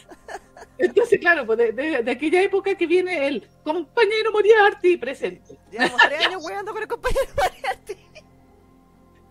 Entonces, 0.77 1.19
claro, 1.19 1.45
pues 1.45 1.57
de, 1.59 1.71
de, 1.71 2.03
de, 2.03 2.11
aquella 2.11 2.41
época 2.41 2.73
que 2.75 2.87
viene 2.87 3.27
el 3.27 3.47
compañero 3.63 4.31
Moriarty 4.31 4.97
presente. 4.97 5.57
Llevamos 5.71 6.01
tres 6.07 6.25
años 6.25 6.41
jugando 6.41 6.71
con 6.71 6.81
el 6.81 6.87
compañero 6.87 7.27
Moriarty. 7.35 7.97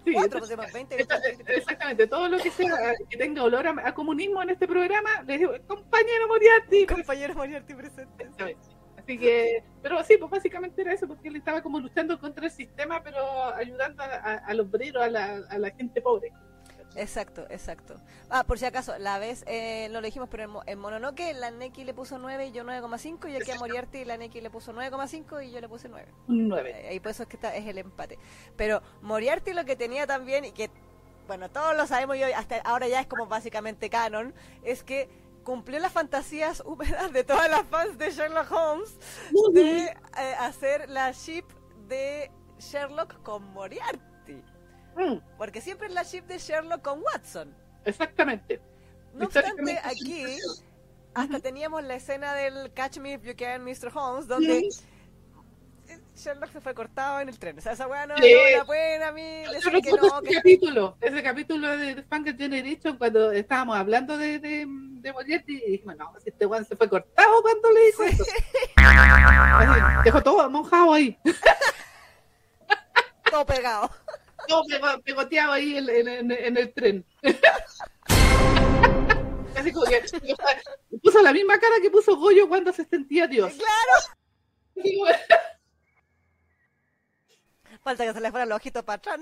Sí, 0.03 0.15
Cuatro, 0.15 0.39
entonces, 0.39 0.57
pues, 0.57 0.73
20, 0.73 0.97
20, 0.97 1.15
20, 1.21 1.57
exactamente, 1.57 2.07
todo 2.07 2.27
lo 2.27 2.39
que 2.39 2.51
sea 2.51 2.95
que 3.11 3.19
tenga 3.19 3.45
olor 3.45 3.67
a, 3.67 3.75
a 3.85 3.95
comunismo 3.95 4.43
en 4.43 4.49
este 4.49 4.67
programa, 4.67 5.23
le 5.27 5.37
digo, 5.37 5.53
compañero 5.67 6.27
Moriarty. 6.27 6.87
Compañero 6.87 7.35
Moriarty 7.35 7.75
presente. 7.75 8.31
Así 8.97 9.19
que, 9.19 9.63
pero 9.83 10.03
sí, 10.05 10.17
pues 10.17 10.31
básicamente 10.31 10.81
era 10.81 10.95
eso, 10.95 11.07
porque 11.07 11.29
él 11.29 11.37
estaba 11.37 11.63
como 11.63 11.79
luchando 11.81 12.19
contra 12.19 12.47
el 12.47 12.51
sistema, 12.51 13.03
pero 13.03 13.55
ayudando 13.55 14.03
a, 14.03 14.07
a, 14.07 14.35
al 14.37 14.61
obrero, 14.61 15.03
a 15.03 15.09
la, 15.09 15.43
a 15.49 15.59
la 15.59 15.71
gente 15.71 16.01
pobre. 16.01 16.33
Exacto, 16.97 17.47
exacto. 17.51 17.95
Ah, 18.29 18.45
por 18.45 18.59
si 18.59 18.65
acaso, 18.65 18.99
la 18.99 19.19
vez, 19.19 19.45
eh, 19.47 19.89
no 19.91 20.01
lo 20.01 20.07
dijimos, 20.07 20.29
pero 20.31 20.63
en, 20.67 20.79
Mononoke 20.79 21.33
la 21.35 21.51
Neki 21.51 21.85
le 21.85 21.95
puso 21.95 22.19
9 22.19 22.49
y 22.49 22.53
yo 22.53 22.65
9,5 22.65 23.31
y 23.31 23.37
aquí 23.37 23.51
a 23.51 23.57
Moriarty 23.57 24.05
la 24.05 24.17
Neki 24.17 24.41
le 24.41 24.51
puso 24.51 24.73
9,5 24.73 25.47
y 25.47 25.51
yo 25.53 25.61
le 25.61 25.69
puse 25.69 25.89
9. 25.89 26.09
9. 26.27 26.91
Eh, 26.91 26.95
y 26.95 27.01
por 27.01 27.13
eso 27.13 27.23
es 27.23 27.29
que 27.29 27.37
está, 27.37 27.55
es 27.55 27.67
el 27.67 27.79
empate. 27.79 28.19
Pero 28.57 28.83
Moriarty 29.03 29.53
lo 29.53 29.65
que 29.65 29.77
tenía 29.77 30.07
también 30.07 30.45
y 30.45 30.53
que, 30.53 30.71
bueno, 31.27 31.49
todos 31.51 31.77
lo 31.77 31.87
sabemos 31.87 32.17
y 32.17 32.23
hasta 32.23 32.57
ahora 32.63 32.89
ya 32.89 33.01
es 33.01 33.07
como 33.07 33.27
básicamente 33.27 33.89
canon, 33.89 34.35
es 34.63 34.83
que 34.83 35.09
cumplió 35.45 35.79
las 35.79 35.93
fantasías 35.93 36.63
húmedas 36.67 37.13
de 37.13 37.25
todas 37.25 37.49
las 37.51 37.67
fans 37.67 37.99
de 37.99 38.11
Sherlock 38.11 38.51
Holmes 38.51 38.99
de 39.53 39.85
eh, 39.85 39.95
hacer 40.39 40.89
la 40.91 41.13
ship 41.13 41.45
de 41.89 42.31
Sherlock 42.59 43.23
con 43.23 43.45
Moriarty. 43.53 44.10
Mm, 44.97 45.19
Porque 45.39 45.61
siempre 45.61 45.89
es 45.89 45.95
la 45.95 46.03
ship 46.03 46.23
de 46.23 46.39
Sherlock 46.39 46.83
con 46.83 47.03
Watson. 47.03 47.55
exactamente. 47.85 48.61
No 49.15 49.27
obstante, 49.27 49.79
aquí 49.83 50.25
hasta 51.15 51.41
teníamos 51.41 51.83
la 51.83 51.97
escena 51.97 52.33
del 52.35 52.73
Catch 52.73 52.99
Me 52.99 53.15
If 53.15 53.25
You 53.25 53.35
Can, 53.37 53.65
Mr. 53.65 53.91
Holmes, 53.93 54.29
donde 54.29 54.69
Sherlock 56.15 56.53
se 56.53 56.61
fue 56.61 56.75
cortado 56.75 57.21
en 57.21 57.29
el 57.29 57.39
tren. 57.39 57.59
O 57.59 57.61
sea, 57.61 57.73
esa 57.73 57.89
weá 57.89 58.07
no, 58.07 58.17
Sí. 58.19 58.33
no 58.53 58.59
la 58.59 58.65
pueden 58.65 59.03
a 59.03 59.13
mí 59.13 59.43
decir 59.53 59.73
que 59.83 59.93
no, 59.93 60.21
ese 60.21 60.29
que 60.29 60.35
capítulo, 60.37 60.97
ese 61.01 61.23
capítulo 61.23 61.77
de, 61.77 62.03
Funky 62.05 62.35
Generation 62.37 62.97
cuando 62.99 63.33
estábamos 63.33 63.77
hablando 63.77 64.17
de, 64.17 64.39
de, 64.39 64.67
de 64.69 65.43
y 65.47 65.71
dijimos, 65.71 65.97
no, 65.97 66.13
si 66.23 66.31
este 66.31 66.47
weón 66.47 66.65
se 66.65 66.77
fue 66.77 66.89
cortado 66.89 67.43
cuando 67.43 67.71
le 67.73 67.87
dijo 67.87 68.05
eso. 68.05 68.25
Así, 68.77 70.05
dejó 70.05 70.23
todo 70.23 70.49
mojado 70.51 70.93
ahí, 70.93 71.19
todo 73.31 73.47
pegado. 73.47 73.91
Todo 74.47 74.63
pego- 74.65 75.03
pegoteado 75.03 75.53
ahí 75.53 75.77
en, 75.77 75.89
en- 75.91 76.09
en- 76.09 76.33
en 76.33 76.57
el 76.57 76.73
tren. 76.73 77.05
Así 79.57 79.73
como 79.73 79.85
que 79.87 80.03
puso 81.03 81.21
la 81.23 81.33
misma 81.33 81.59
cara 81.59 81.77
que 81.83 81.91
puso 81.91 82.17
Goyo 82.17 82.49
cuando 82.49 82.73
se 82.73 82.85
sentía 82.85 83.27
Dios. 83.27 83.53
Claro. 83.55 83.99
Falta 87.83 88.05
que 88.05 88.13
se 88.13 88.21
le 88.21 88.31
fueran 88.31 88.49
los 88.49 88.57
ojitos 88.57 88.83
para 88.85 88.97
atrás 88.97 89.19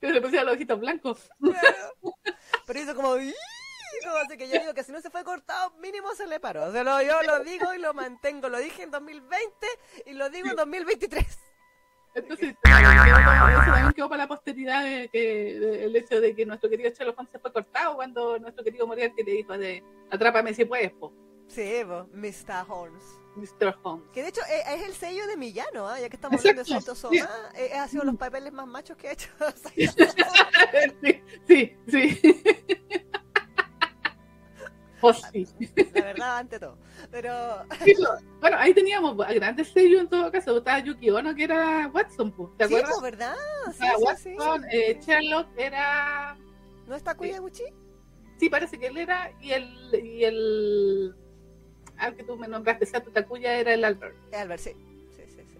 que 0.00 0.06
se 0.08 0.12
le 0.12 0.20
pusieron 0.20 0.46
los 0.46 0.54
ojitos 0.56 0.78
blancos. 0.80 1.30
Claro. 1.40 1.94
Pero 2.66 2.80
hizo 2.80 2.94
como... 2.94 3.14
Así 3.14 4.36
que 4.36 4.48
yo 4.48 4.58
digo 4.58 4.74
que 4.74 4.82
si 4.82 4.90
no 4.90 5.00
se 5.00 5.10
fue 5.10 5.22
cortado, 5.22 5.70
mínimo 5.78 6.12
se 6.14 6.26
le 6.26 6.40
paró. 6.40 6.64
O 6.66 6.72
sea, 6.72 6.82
lo- 6.82 7.00
yo 7.02 7.22
lo 7.22 7.40
digo 7.44 7.72
y 7.74 7.78
lo 7.78 7.94
mantengo. 7.94 8.48
Lo 8.48 8.58
dije 8.58 8.82
en 8.82 8.90
2020 8.90 9.66
y 10.06 10.14
lo 10.14 10.28
digo 10.30 10.48
en 10.50 10.56
2023. 10.56 11.24
Entonces, 12.14 12.54
eso 12.64 13.64
también 13.66 13.92
quedó 13.94 14.08
para 14.08 14.24
la 14.24 14.28
posteridad 14.28 14.84
de 14.84 15.08
que, 15.08 15.58
de- 15.58 15.84
el 15.84 15.96
hecho 15.96 16.20
de 16.20 16.34
que 16.34 16.44
nuestro 16.46 16.68
querido 16.68 16.90
Sherlock 16.90 17.18
Holmes 17.18 17.32
se 17.32 17.38
fue 17.38 17.52
cortado 17.52 17.96
cuando 17.96 18.38
nuestro 18.38 18.62
querido 18.64 18.86
Moriarty 18.86 19.22
le 19.22 19.32
dijo 19.32 19.56
de 19.56 19.82
atrápame 20.10 20.52
si 20.54 20.64
puedes, 20.64 20.92
po, 20.92 21.12
Sí, 21.48 21.82
po, 21.86 22.06
Mr. 22.12 22.64
Holmes. 22.68 23.02
Mr. 23.36 23.74
Holmes. 23.82 24.06
Que 24.12 24.22
de 24.22 24.28
hecho 24.28 24.42
eh, 24.42 24.74
es, 24.74 24.82
el 24.86 24.92
sello 24.92 25.26
de 25.26 25.36
Millano, 25.38 25.88
¿ah? 25.88 25.98
ya 25.98 26.08
que 26.10 26.16
estamos 26.16 26.38
hablando 26.38 26.64
de 26.64 26.68
Saito 26.68 26.94
Soma, 26.94 27.28
eh, 27.54 27.72
ha 27.74 27.88
sido 27.88 28.04
los 28.04 28.16
papeles 28.16 28.52
más 28.52 28.66
machos 28.66 28.96
que 28.96 29.08
ha 29.08 29.12
hecho. 29.12 29.28
sí, 29.74 31.22
sí, 31.46 31.76
sí. 31.88 32.36
Pues 35.02 35.20
sí. 35.32 35.46
La 35.94 36.00
verdad, 36.02 36.38
ante 36.38 36.58
todo. 36.58 36.78
Pero 37.10 37.34
Sí, 37.84 37.94
Bueno, 38.40 38.56
ahí 38.58 38.72
teníamos 38.72 39.18
a 39.26 39.32
grandes 39.34 39.68
sellos 39.72 40.00
en 40.00 40.08
todo 40.08 40.32
caso. 40.32 40.56
Estaba 40.56 40.78
Yuki 40.78 41.10
Ono, 41.10 41.34
que 41.34 41.44
era 41.44 41.90
Watson, 41.92 42.32
po, 42.32 42.54
¿te 42.56 42.66
sí, 42.68 42.74
acuerdas? 42.74 42.96
pues, 43.00 43.12
¿verdad? 43.12 43.34
Sí, 43.66 43.70
Estaba 43.84 44.16
sí. 44.16 44.34
Watson, 44.34 44.64
eh, 44.72 45.00
Sherlock 45.04 45.48
era. 45.58 46.36
¿No 46.86 46.94
está 46.94 47.14
Kuyaguchi? 47.14 47.64
Sí, 48.38 48.48
parece 48.48 48.78
que 48.78 48.86
él 48.86 48.96
era. 48.96 49.30
Y 49.40 49.50
el. 49.52 49.68
Y 50.02 50.24
el 50.24 51.14
al 51.98 52.16
que 52.16 52.24
tú 52.24 52.36
me 52.36 52.48
nombraste, 52.48 52.86
Sato 52.86 53.10
Takuya, 53.10 53.54
era 53.58 53.74
el 53.74 53.84
Albert. 53.84 54.16
Eh, 54.32 54.36
Albert, 54.36 54.60
sí. 54.62 54.72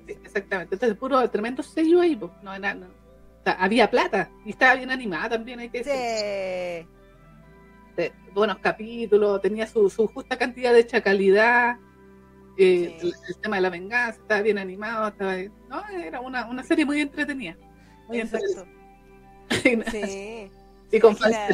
Sí, 0.06 0.12
exactamente. 0.24 0.74
Entonces, 0.74 0.96
puro 0.98 1.28
tremendo 1.30 1.62
sello 1.62 2.00
ahí, 2.00 2.16
pues. 2.16 2.32
No, 2.42 2.52
era- 2.54 2.74
no. 2.74 2.86
O 2.86 3.44
sea, 3.44 3.52
había 3.54 3.90
plata 3.90 4.30
y 4.44 4.50
estaba 4.50 4.74
bien 4.76 4.90
animada 4.90 5.30
también, 5.30 5.58
hay 5.60 5.68
que 5.68 5.78
decir. 5.82 5.92
Sí. 5.92 6.88
De- 7.96 8.12
buenos 8.34 8.58
capítulos, 8.58 9.40
tenía 9.42 9.66
su, 9.66 9.90
su 9.90 10.06
justa 10.06 10.38
cantidad 10.38 10.72
de 10.72 10.80
hecha 10.80 11.00
calidad. 11.02 11.76
eh, 12.58 12.96
Sí. 13.00 13.06
el, 13.08 13.14
el 13.28 13.36
tema 13.40 13.56
de 13.56 13.62
la 13.62 13.70
venganza 13.70 14.20
estaba 14.20 14.40
bien 14.42 14.58
animado, 14.58 15.08
estaba 15.08 15.34
no, 15.68 15.86
era 15.88 16.20
una, 16.20 16.46
una 16.46 16.62
serie 16.62 16.84
muy 16.86 17.00
entretenida. 17.00 17.56
Muy 18.08 18.20
Exacto. 18.20 18.66
entretenida. 19.50 19.90
Sí. 19.90 20.50
y 20.90 21.00
con 21.00 21.14
la, 21.20 21.48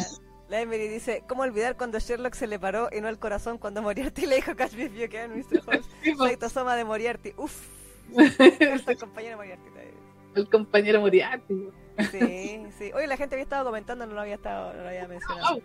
la 0.49 0.61
Emily 0.61 0.87
dice, 0.89 1.25
¿cómo 1.29 1.43
olvidar 1.43 1.77
cuando 1.77 1.99
Sherlock 1.99 2.35
se 2.35 2.47
le 2.47 2.59
paró 2.59 2.89
y 2.97 3.01
no 3.01 3.09
el 3.09 3.19
corazón 3.19 3.59
cuando 3.59 3.83
Moriarty 3.83 4.27
le 4.27 4.37
dijo 4.37 4.53
If 4.53 4.95
You 4.95 5.09
Can, 5.11 5.37
Mr. 5.37 5.63
Holmes? 5.67 5.87
Sí, 6.03 6.13
pues, 6.17 6.31
Saito 6.31 6.49
Soma 6.49 6.77
de 6.77 6.85
Moriarty. 6.85 7.33
Uf. 7.37 7.69
El 8.17 8.97
compañero 8.99 9.37
Moriarty 9.37 9.65
también. 9.65 9.95
el 10.35 10.49
compañero 10.49 11.01
Moriarty. 11.01 11.69
Sí, 12.13 12.63
sí. 12.79 12.93
Oye, 12.95 13.07
la 13.09 13.17
gente 13.17 13.35
había 13.35 13.43
estado 13.43 13.65
comentando, 13.65 14.07
no 14.07 14.15
lo 14.15 14.21
había 14.21 14.37
estado, 14.37 14.73
no 14.73 14.83
lo 14.83 14.89
había 14.89 15.07
mencionado. 15.09 15.61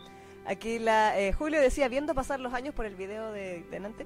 Aquí 0.45 0.79
la 0.79 1.19
eh, 1.19 1.34
Julio 1.34 1.62
decía, 1.62 1.88
viendo 1.88 2.13
pasar 2.13 2.39
los 2.39 2.53
años 2.53 2.73
por 2.75 2.86
el 2.86 2.95
video 2.95 3.32
de 3.32 3.65
Tenante, 3.69 4.06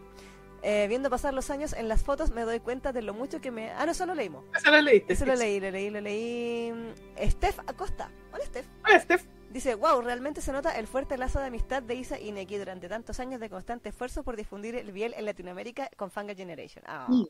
eh, 0.63 0.88
viendo 0.88 1.10
pasar 1.10 1.34
los 1.34 1.50
años 1.50 1.73
en 1.73 1.88
las 1.88 2.04
fotos 2.04 2.32
me 2.32 2.41
doy 2.41 2.60
cuenta 2.60 2.91
de 2.91 3.02
lo 3.02 3.13
mucho 3.13 3.41
que 3.41 3.52
me... 3.52 3.71
Ah, 3.71 3.86
no, 3.86 3.91
eso 3.91 4.06
lo 4.06 4.15
leímos. 4.15 4.43
Eso 4.56 4.71
lo 4.71 4.82
leíste. 4.82 5.13
Eso 5.13 5.26
lo 5.26 5.36
leí, 5.36 5.60
lo 5.60 5.71
leí, 5.71 5.89
lo 5.89 6.02
leí. 6.02 6.93
Steph 7.30 7.60
Acosta. 7.60 8.12
Hola, 8.34 8.45
Steph. 8.45 8.65
Hola, 8.86 9.00
Steph. 9.00 9.26
Dice, 9.50 9.76
wow, 9.76 10.02
realmente 10.02 10.41
se 10.41 10.52
nota 10.52 10.78
el 10.78 10.88
fuerte 10.88 11.17
lazo 11.17 11.39
de 11.39 11.47
amistad 11.47 11.82
de 11.82 11.95
Isa 11.95 12.19
y 12.19 12.32
Neki 12.32 12.58
durante 12.58 12.89
tantos 12.89 13.19
años 13.19 13.39
de 13.39 13.50
constante 13.50 13.89
esfuerzo 13.89 14.23
por 14.23 14.36
difundir 14.36 14.76
el 14.76 14.91
biel 14.91 15.13
en 15.17 15.26
Latinoamérica 15.26 15.89
con 15.95 16.12
Fanga 16.12 16.36
Generation. 16.36 16.84
Ah. 16.88 17.08
Mm. 17.08 17.26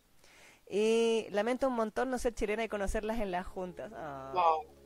Y 0.70 1.28
lamento 1.30 1.68
un 1.68 1.76
montón 1.76 2.10
no 2.10 2.18
ser 2.18 2.34
chilena 2.34 2.64
y 2.64 2.68
conocerlas 2.68 3.20
en 3.20 3.32
las 3.32 3.46
juntas. 3.46 3.92
Ah. 3.96 4.32
Wow. 4.34 4.77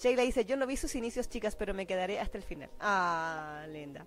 Sheila 0.00 0.22
dice, 0.22 0.44
yo 0.44 0.56
no 0.56 0.66
vi 0.66 0.76
sus 0.76 0.94
inicios 0.94 1.28
chicas, 1.28 1.56
pero 1.56 1.74
me 1.74 1.86
quedaré 1.86 2.20
hasta 2.20 2.38
el 2.38 2.44
final. 2.44 2.70
Ah, 2.80 3.64
linda. 3.68 4.06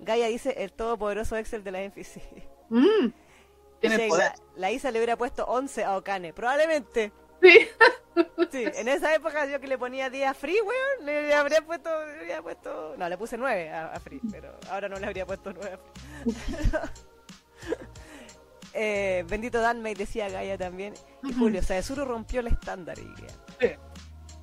Gaia 0.00 0.26
dice, 0.28 0.54
el 0.62 0.72
todopoderoso 0.72 1.36
Excel 1.36 1.64
de 1.64 1.70
la 1.72 1.82
NPC. 1.82 2.20
Mm. 2.70 3.14
Tiene 3.80 3.96
Sheila, 3.96 4.08
poder. 4.14 4.32
la 4.56 4.70
Isa 4.70 4.90
le 4.90 4.98
hubiera 4.98 5.16
puesto 5.16 5.46
11 5.46 5.84
a 5.84 5.96
Okane. 5.96 6.34
Probablemente. 6.34 7.12
Sí. 7.42 7.66
Sí, 8.50 8.64
en 8.74 8.88
esa 8.88 9.14
época 9.14 9.46
yo 9.46 9.60
que 9.60 9.68
le 9.68 9.78
ponía 9.78 10.10
10 10.10 10.28
a 10.28 10.34
Free, 10.34 10.60
weón, 10.60 11.06
le 11.06 11.32
habría 11.32 11.62
puesto, 11.62 11.88
le 12.04 12.18
habría 12.18 12.42
puesto... 12.42 12.94
No, 12.98 13.08
le 13.08 13.16
puse 13.16 13.38
9 13.38 13.70
a, 13.70 13.92
a 13.92 14.00
Free, 14.00 14.20
pero 14.30 14.58
ahora 14.70 14.88
no 14.88 14.98
le 14.98 15.06
habría 15.06 15.24
puesto 15.24 15.52
9 15.52 15.70
a 15.72 15.78
Free. 15.78 16.32
eh, 18.74 19.24
bendito 19.28 19.60
Danmei 19.60 19.94
decía 19.94 20.28
Gaia 20.28 20.58
también. 20.58 20.94
Y. 21.22 21.32
Julio, 21.32 21.62
Saezuru 21.62 22.04
rompió 22.04 22.40
el 22.40 22.48
estándar. 22.48 22.98
Y, 22.98 23.06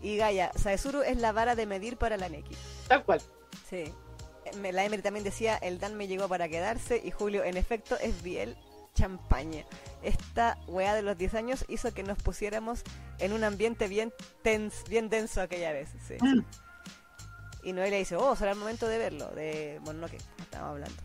y 0.01 0.17
Gaia, 0.17 0.51
Saezuru 0.55 1.01
es 1.01 1.17
la 1.17 1.31
vara 1.31 1.55
de 1.55 1.65
medir 1.65 1.97
para 1.97 2.17
la 2.17 2.29
Neki. 2.29 2.55
tal 2.87 3.03
cual. 3.03 3.21
Sí. 3.69 3.93
La 4.61 4.85
Emery 4.85 5.01
también 5.01 5.23
decía, 5.23 5.57
el 5.57 5.79
Dan 5.79 5.95
me 5.95 6.07
llegó 6.07 6.27
para 6.27 6.47
quedarse 6.47 7.01
y 7.03 7.11
Julio, 7.11 7.43
en 7.43 7.57
efecto, 7.57 7.97
es 7.97 8.21
Biel 8.21 8.55
champaña. 8.95 9.65
Esta 10.01 10.57
weá 10.67 10.95
de 10.95 11.01
los 11.01 11.17
10 11.17 11.33
años 11.35 11.65
hizo 11.67 11.93
que 11.93 12.03
nos 12.03 12.17
pusiéramos 12.17 12.83
en 13.19 13.33
un 13.33 13.43
ambiente 13.43 13.87
bien 13.87 14.13
tens, 14.41 14.83
bien 14.87 15.09
denso 15.09 15.41
aquella 15.41 15.71
vez. 15.71 15.89
Sí. 16.07 16.15
Mm. 16.19 16.45
Y 17.63 17.73
Noelia 17.73 17.97
dice, 17.97 18.15
oh, 18.15 18.35
será 18.35 18.51
el 18.51 18.57
momento 18.57 18.87
de 18.87 18.97
verlo, 18.97 19.27
de 19.31 19.79
Mononoke, 19.83 20.17
estamos 20.39 20.69
hablando. 20.69 21.03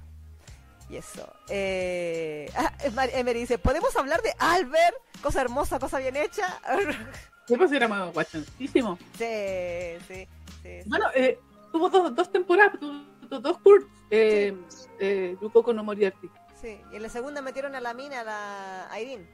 Y 0.88 0.96
eso. 0.96 1.32
Eh... 1.48 2.50
Ah, 2.96 3.06
Emery 3.12 3.40
dice, 3.40 3.58
¿podemos 3.58 3.94
hablar 3.96 4.20
de 4.22 4.34
Albert? 4.38 4.96
Cosa 5.22 5.40
hermosa, 5.40 5.78
cosa 5.78 5.98
bien 5.98 6.16
hecha. 6.16 6.60
Sí, 7.50 7.56
pues 7.56 7.72
éramos 7.72 8.12
guachoncísimos. 8.14 8.98
sí, 9.18 9.24
sí, 10.08 10.26
sí. 10.62 10.82
sí. 10.82 10.82
Bueno, 10.86 11.06
eh, 11.14 11.38
tuvo 11.72 11.88
dos, 11.90 12.14
dos 12.14 12.30
temporadas, 12.30 12.78
tuvo, 12.78 13.40
dos 13.40 13.58
curts, 13.58 13.86
eh, 14.10 14.56
eh, 14.98 15.36
Yukoko 15.40 15.72
no 15.72 15.84
Moriarty. 15.84 16.28
Sí, 16.60 16.78
y 16.92 16.96
en 16.96 17.02
la 17.02 17.08
segunda 17.08 17.42
metieron 17.42 17.74
a 17.74 17.80
la 17.80 17.94
mina, 17.94 18.20
a 18.20 18.24
la 18.90 19.00
Irene. 19.00 19.26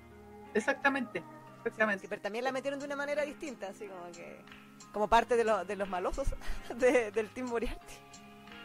Exactamente, 0.54 1.20
Sí, 1.20 1.24
exactamente. 1.64 2.08
pero 2.08 2.22
también 2.22 2.44
la 2.44 2.52
metieron 2.52 2.78
de 2.78 2.86
una 2.86 2.96
manera 2.96 3.24
distinta, 3.24 3.68
así 3.68 3.86
como 3.86 4.10
que. 4.12 4.40
Como 4.92 5.08
parte 5.08 5.36
de, 5.36 5.44
lo- 5.44 5.64
de 5.64 5.76
los 5.76 5.88
malosos 5.88 6.28
de- 6.76 7.10
del 7.10 7.28
Team 7.30 7.48
Moriarty. 7.48 7.94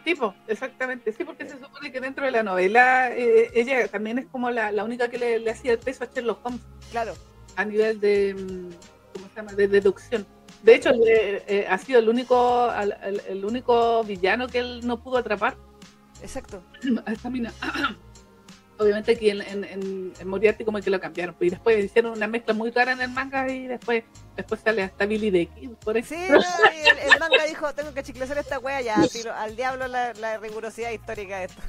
Tipo, 0.06 0.34
exactamente. 0.48 1.12
Sí, 1.14 1.24
porque 1.26 1.48
se 1.48 1.60
supone 1.60 1.92
que 1.92 2.00
dentro 2.00 2.24
de 2.26 2.32
la 2.32 2.42
novela 2.44 3.12
eh, 3.12 3.52
ella 3.54 3.88
también 3.88 4.18
es 4.20 4.26
como 4.28 4.50
la, 4.50 4.72
la 4.72 4.84
única 4.84 5.10
que 5.10 5.18
le, 5.18 5.40
le 5.40 5.52
hacía 5.52 5.74
el 5.74 5.80
peso 5.80 6.04
a 6.04 6.08
Sherlock 6.08 6.46
Holmes 6.46 6.62
Claro, 6.92 7.14
a 7.56 7.66
nivel 7.66 8.00
de, 8.00 8.34
mm, 8.34 8.70
¿cómo 8.70 8.91
se 9.34 9.36
llama?, 9.38 9.54
de 9.54 9.68
deducción. 9.68 10.26
De 10.64 10.76
hecho, 10.76 10.92
le- 10.92 11.44
eh, 11.48 11.66
ha 11.68 11.78
sido 11.78 12.00
el 12.00 12.08
único, 12.10 12.70
al- 12.70 12.98
el, 13.04 13.22
el 13.28 13.46
único 13.46 14.04
villano 14.04 14.48
que 14.48 14.60
él 14.60 14.82
no 14.86 15.02
pudo 15.02 15.18
atrapar 15.18 15.58
exacto. 16.22 16.64
esta 17.08 17.30
mina. 17.30 17.52
Obviamente 18.78 19.12
aquí 19.12 19.30
en, 19.30 19.42
en, 19.44 19.64
en- 19.64 20.14
en 20.20 20.28
Moriarty 20.28 20.66
como 20.66 20.80
que 20.80 20.90
lo 20.90 21.00
cambiaron, 21.00 21.36
y 21.40 21.52
después 21.52 21.86
hicieron 21.86 22.14
una 22.14 22.26
mezcla 22.28 22.54
muy 22.56 22.72
rara 22.72 22.94
en 22.94 23.02
el 23.02 23.10
manga 23.10 23.48
y 23.48 23.68
después 23.68 24.04
después 24.36 24.60
sale 24.62 24.82
hasta 24.82 25.06
Billy 25.06 25.46
Kid, 25.46 25.70
por 25.84 25.98
eso. 25.98 26.16
Sí, 26.16 26.16
el, 26.26 27.12
el 27.12 27.20
manga 27.20 27.46
dijo: 27.48 27.72
Tengo 27.76 27.94
que 27.94 28.02
chiclear 28.02 28.36
esta 28.40 28.58
wea 28.58 28.82
ya, 28.82 28.96
filo, 29.12 29.34
al 29.34 29.56
diablo 29.56 29.88
la, 29.88 30.14
la 30.14 30.40
rigurosidad 30.40 30.90
histórica 30.92 31.38
de 31.40 31.46
esto. 31.46 31.62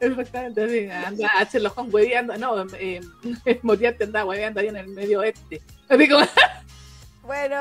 Exactamente, 0.00 0.68
sí. 0.68 0.90
Anda 0.90 1.28
a 1.38 1.44
Sherlock 1.44 1.78
Holmes 1.78 1.94
hueveando, 1.94 2.36
no, 2.36 2.66
eh, 2.78 3.00
Moriarty 3.62 4.04
anda 4.04 4.26
hueveando 4.26 4.60
ahí 4.60 4.68
en 4.68 4.76
el 4.76 4.88
medio 4.88 5.20
oeste. 5.20 5.62
Así 5.88 6.06
como, 6.06 6.20
Bueno, 7.28 7.56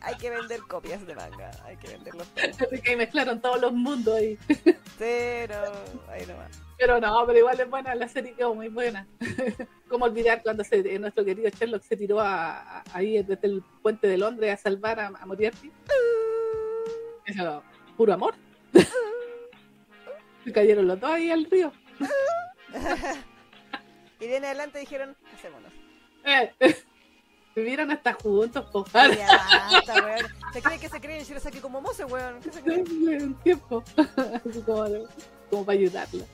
hay 0.00 0.14
que 0.16 0.30
vender 0.30 0.60
copias 0.62 1.06
de 1.06 1.14
manga. 1.14 1.50
Hay 1.66 1.76
que 1.76 1.88
venderlos. 1.88 2.26
Así 2.36 2.80
que 2.80 2.96
mezclaron 2.96 3.42
todos 3.42 3.60
los 3.60 3.70
mundos 3.74 4.16
ahí. 4.16 4.38
Pero, 4.98 5.54
ahí 6.08 6.24
nomás. 6.24 6.58
Pero 6.78 6.98
no, 6.98 7.22
pero 7.26 7.38
igual 7.38 7.60
es 7.60 7.68
buena, 7.68 7.94
la 7.94 8.08
serie 8.08 8.32
quedó 8.32 8.54
muy 8.54 8.68
buena. 8.68 9.06
Cómo 9.90 10.06
olvidar 10.06 10.42
cuando 10.42 10.64
se, 10.64 10.76
eh, 10.78 10.98
nuestro 10.98 11.26
querido 11.26 11.50
Sherlock 11.50 11.82
se 11.82 11.94
tiró 11.94 12.20
a, 12.20 12.78
a- 12.78 12.84
ahí 12.94 13.22
desde 13.22 13.46
el 13.46 13.62
puente 13.82 14.06
de 14.08 14.16
Londres 14.16 14.54
a 14.54 14.56
salvar 14.56 14.98
a, 14.98 15.08
a 15.08 15.26
Moriarty. 15.26 15.70
Eso, 17.26 17.62
puro 17.98 18.14
amor. 18.14 18.34
Se 20.44 20.52
cayeron 20.52 20.88
los 20.88 20.98
dos 20.98 21.10
ahí 21.10 21.30
al 21.30 21.44
río. 21.44 21.70
y 24.20 24.26
de 24.26 24.36
en 24.38 24.44
adelante 24.46 24.78
dijeron, 24.78 25.14
hacémonos. 25.34 25.70
Eh, 26.24 26.54
vivieron 27.54 27.90
hasta 27.90 28.14
juntos, 28.14 28.64
po. 28.70 28.84
¿Se 30.52 30.62
cree 30.62 30.78
que 30.78 30.88
se 30.88 31.00
cree 31.00 31.18
en 31.18 31.24
Shirosaki 31.24 31.58
como 31.58 31.80
Mose, 31.80 32.04
weón? 32.04 32.40
¿Qué 32.40 32.52
se 32.52 32.60
cree? 32.62 32.82
un 32.82 33.34
tiempo. 33.42 33.82
Así 33.96 34.60
como, 34.62 34.84
como 35.50 35.64
para 35.64 35.78
ayudarlo. 35.78 36.24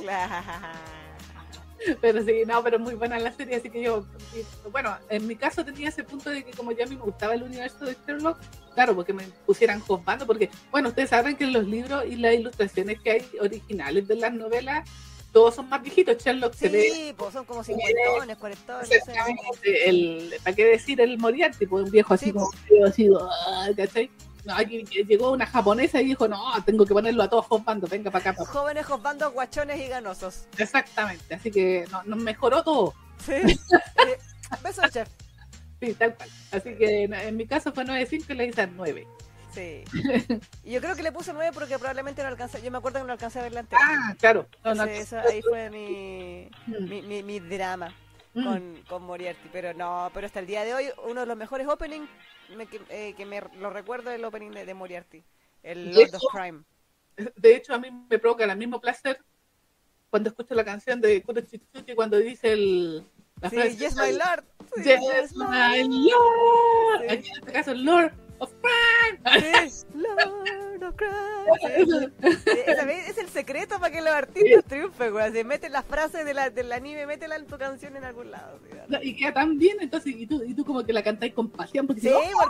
Claro. 0.00 0.44
Pero 2.00 2.24
sí, 2.24 2.42
no, 2.46 2.62
pero 2.62 2.78
muy 2.78 2.94
buena 2.94 3.18
la 3.18 3.32
serie, 3.32 3.56
así 3.56 3.68
que 3.68 3.82
yo, 3.82 4.06
y, 4.36 4.68
bueno, 4.70 4.96
en 5.08 5.26
mi 5.26 5.36
caso 5.36 5.64
tenía 5.64 5.88
ese 5.88 6.04
punto 6.04 6.30
de 6.30 6.44
que 6.44 6.52
como 6.52 6.72
ya 6.72 6.84
a 6.84 6.86
mí 6.86 6.96
me 6.96 7.02
gustaba 7.02 7.34
el 7.34 7.42
universo 7.42 7.84
de 7.84 7.96
Sherlock, 8.06 8.38
claro, 8.74 8.94
porque 8.94 9.12
me 9.12 9.24
pusieran 9.46 9.80
juzgando, 9.80 10.26
porque, 10.26 10.48
bueno, 10.70 10.90
ustedes 10.90 11.10
saben 11.10 11.36
que 11.36 11.46
los 11.46 11.66
libros 11.66 12.04
y 12.06 12.16
las 12.16 12.34
ilustraciones 12.34 13.00
que 13.00 13.10
hay 13.10 13.26
originales 13.40 14.06
de 14.06 14.14
las 14.16 14.32
novelas, 14.32 14.88
todos 15.32 15.54
son 15.54 15.68
más 15.68 15.82
viejitos, 15.82 16.18
Sherlock 16.22 16.54
se 16.54 16.68
ve 16.68 16.90
Sí, 16.92 17.14
pues 17.16 17.32
son 17.32 17.44
como 17.44 17.64
cincuentones, 17.64 18.36
cuarentones, 18.36 18.88
no 19.08 19.54
sé. 19.62 19.88
el, 19.88 20.34
¿para 20.44 20.54
qué 20.54 20.64
decir 20.66 21.00
el 21.00 21.18
Moriarty? 21.18 21.66
Pues 21.66 21.84
un 21.84 21.90
viejo 21.90 22.14
así 22.14 22.26
Sí, 22.26 22.32
como, 22.32 22.50
así, 22.86 23.08
ah, 23.20 23.68
¿cachai? 23.76 24.10
No, 24.44 24.56
aquí 24.56 24.84
llegó 25.08 25.30
una 25.30 25.46
japonesa 25.46 26.00
y 26.00 26.06
dijo, 26.06 26.26
no, 26.28 26.42
tengo 26.66 26.84
que 26.84 26.92
ponerlo 26.92 27.22
a 27.22 27.30
todos 27.30 27.46
juzgando, 27.46 27.86
venga 27.86 28.10
para 28.10 28.30
acá. 28.30 28.36
pa' 28.36 28.42
acá". 28.42 28.52
Jóvenes 28.52 28.86
josbandos, 28.86 29.32
guachones 29.32 29.80
y 29.80 29.86
ganosos. 29.88 30.46
Exactamente, 30.58 31.34
así 31.34 31.50
que 31.50 31.86
no, 31.90 32.02
nos 32.04 32.18
mejoró 32.18 32.62
todo. 32.62 32.94
Sí. 33.24 33.32
Eh, 34.06 34.18
Beso, 34.62 34.82
chef. 34.90 35.08
Sí, 35.80 35.94
tal 35.94 36.14
cual. 36.14 36.28
Así 36.50 36.74
que 36.74 37.04
en, 37.04 37.14
en 37.14 37.36
mi 37.36 37.46
caso 37.46 37.72
fue 37.72 37.84
9.5 37.84 38.24
y 38.30 38.34
le 38.34 38.46
hice 38.46 38.66
9. 38.66 39.06
Sí. 39.54 39.84
Y 40.64 40.72
yo 40.72 40.80
creo 40.80 40.94
que 40.96 41.02
le 41.02 41.12
puse 41.12 41.32
9 41.32 41.50
porque 41.52 41.78
probablemente 41.78 42.22
no 42.22 42.28
alcancé. 42.28 42.62
Yo 42.62 42.70
me 42.70 42.78
acuerdo 42.78 43.00
que 43.00 43.06
no 43.06 43.12
alcancé 43.12 43.40
a 43.40 43.42
verla 43.42 43.60
antes. 43.60 43.78
Ah, 43.82 44.14
claro. 44.18 44.46
No, 44.64 44.74
no, 44.74 44.82
Entonces, 44.84 45.12
eso- 45.12 45.18
ahí 45.28 45.42
fue 45.42 45.70
mi, 45.70 46.48
Mm, 46.66 46.88
mi, 46.88 47.02
mi, 47.02 47.22
mi 47.22 47.40
drama 47.40 47.94
mm. 48.34 48.44
con, 48.44 48.82
con 48.88 49.02
Moriarty. 49.02 49.48
Pero 49.52 49.74
no, 49.74 50.10
pero 50.14 50.26
hasta 50.26 50.40
el 50.40 50.46
día 50.46 50.64
de 50.64 50.74
hoy, 50.74 50.86
uno 51.06 51.20
de 51.20 51.26
los 51.26 51.36
mejores 51.36 51.66
openings 51.68 52.08
me- 52.56 52.66
que, 52.66 52.80
eh, 52.90 53.14
que 53.16 53.26
me 53.26 53.40
lo 53.58 53.70
recuerdo 53.70 54.10
es 54.10 54.16
el 54.18 54.24
opening 54.24 54.50
de, 54.52 54.64
de 54.64 54.74
Moriarty. 54.74 55.22
El 55.62 55.88
¿Y 55.90 55.94
Lord 55.94 56.14
of? 56.16 56.22
Crime. 56.32 56.62
De 57.36 57.56
hecho, 57.56 57.74
a 57.74 57.78
mí 57.78 57.88
me 58.08 58.18
provoca 58.18 58.44
el 58.44 58.56
mismo 58.56 58.80
placer 58.80 59.20
cuando 60.10 60.30
escucho 60.30 60.54
la 60.54 60.64
canción 60.64 61.00
de 61.00 61.22
Kuro 61.22 61.40
Chichuchi 61.42 61.94
cuando 61.94 62.16
dice 62.18 62.52
el, 62.52 63.04
la 63.40 63.50
Sí, 63.50 63.56
frase, 63.56 63.76
Yes, 63.76 63.96
my 63.96 64.12
lord. 64.12 64.44
Sí, 64.76 64.82
Yes, 64.84 65.36
my 65.36 66.08
Lord. 66.08 67.00
Sí. 67.00 67.06
Aquí 67.10 67.28
en 67.28 67.34
este 67.38 67.52
caso, 67.52 67.74
Lord 67.74 68.12
of 68.42 68.52
Crime. 68.60 69.40
Sí, 69.70 69.84
Lord 69.94 70.82
of 70.84 70.94
Crime. 70.96 72.10
Sí. 72.44 72.50
Esa 72.66 72.84
vez 72.84 73.08
Es 73.08 73.18
el 73.18 73.28
secreto 73.28 73.78
para 73.78 73.90
que 73.92 74.00
los 74.00 74.10
artistas 74.12 74.64
triunfen, 74.64 75.12
güey. 75.12 75.32
Si 75.32 75.44
metes 75.44 75.70
las 75.70 75.84
frases 75.84 76.24
de 76.24 76.34
la, 76.34 76.50
del 76.50 76.72
anime, 76.72 77.06
métela 77.06 77.36
en 77.36 77.46
tu 77.46 77.56
canción 77.58 77.96
en 77.96 78.04
algún 78.04 78.30
lado. 78.30 78.58
sí. 78.90 78.96
Y 79.02 79.16
queda 79.16 79.34
tan 79.34 79.58
bien, 79.58 79.76
entonces, 79.80 80.14
y 80.16 80.26
tú, 80.26 80.42
y 80.44 80.54
tú 80.54 80.64
como 80.64 80.84
que 80.84 80.92
la 80.92 81.02
cantáis 81.02 81.32
con 81.34 81.48
pasión, 81.50 81.86
porque 81.86 82.02
Sí, 82.02 82.08
dices, 82.08 82.22
"Oh". 82.34 82.40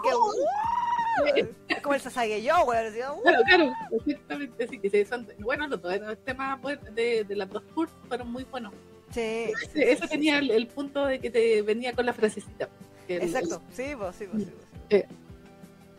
porque. 1.24 1.48
Es 1.68 1.80
como 1.82 1.94
el 1.94 2.00
Sasageyo, 2.00 2.64
güey. 2.64 2.86
así, 2.86 2.98
¡uh! 3.00 3.22
Claro, 3.46 3.72
exactamente. 4.06 4.68
Sí, 4.90 5.04
son, 5.04 5.28
bueno, 5.40 5.66
los 5.68 5.80
los 5.82 6.24
temas 6.24 6.60
buenos 6.60 6.94
de, 6.94 7.24
de 7.24 7.36
las 7.36 7.48
dos 7.50 7.62
tours 7.74 7.92
fueron 8.08 8.32
muy 8.32 8.44
buenos. 8.44 8.72
Sí, 9.10 9.52
sí, 9.74 9.82
tenía 10.08 10.38
el, 10.38 10.50
el 10.50 10.66
punto 10.68 11.04
de 11.04 11.18
que 11.20 11.28
te 11.30 11.60
venía 11.60 11.92
con 11.92 12.06
la 12.06 12.14
frasecita. 12.14 12.70
el- 13.08 13.22
Exacto, 13.22 13.62
sí, 13.70 13.94
vos, 13.94 14.16
sí, 14.16 14.24
vos, 14.26 14.42
sí, 14.42 14.50
vos. 14.50 15.04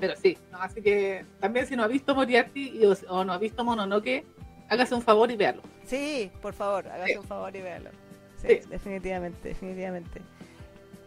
Pero 0.07 0.19
sí, 0.19 0.37
no, 0.51 0.61
así 0.61 0.81
que 0.81 1.25
también 1.39 1.65
si 1.65 1.75
no 1.75 1.83
ha 1.83 1.87
visto 1.87 2.13
Moriarty 2.15 2.79
y- 2.81 2.85
o, 2.85 2.93
o 3.09 3.23
no 3.23 3.33
ha 3.33 3.37
visto 3.37 3.63
Mononoke, 3.63 4.25
hágase 4.69 4.95
un 4.95 5.01
favor 5.01 5.31
y 5.31 5.35
véalo. 5.37 5.61
Sí, 5.85 6.29
por 6.41 6.53
favor, 6.53 6.87
hágase 6.87 7.13
Sí. 7.13 7.17
un 7.19 7.23
favor 7.25 7.55
y 7.55 7.61
véalo. 7.61 7.89
Sí, 8.37 8.47
Sí. 8.61 8.69
definitivamente, 8.69 9.47
definitivamente. 9.49 10.21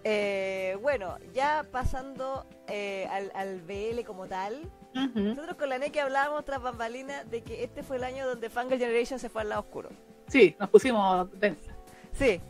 Eh, 0.05 0.79
bueno, 0.83 1.17
ya 1.35 1.65
pasando 1.71 2.47
eh, 2.69 3.07
al, 3.11 3.33
al 3.35 3.61
BL 3.63 4.05
como 4.05 4.27
tal, 4.27 4.71
nosotros 5.15 5.57
con 5.57 5.69
la 5.69 5.79
NEC 5.79 5.99
hablábamos 5.99 6.45
tras 6.47 6.63
bambalina 6.63 7.25
de 7.25 7.43
que 7.43 7.63
este 7.65 7.83
fue 7.83 7.97
el 7.99 8.05
año 8.05 8.27
donde 8.27 8.49
Fangirl 8.49 8.79
Generation 8.81 9.19
se 9.19 9.29
fue 9.29 9.43
al 9.43 9.51
lado 9.51 9.61
oscuro. 9.63 9.91
Sí, 10.29 10.57
nos 10.59 10.71
pusimos 10.71 11.29
densa. 11.39 11.73
Sí, 12.13 12.41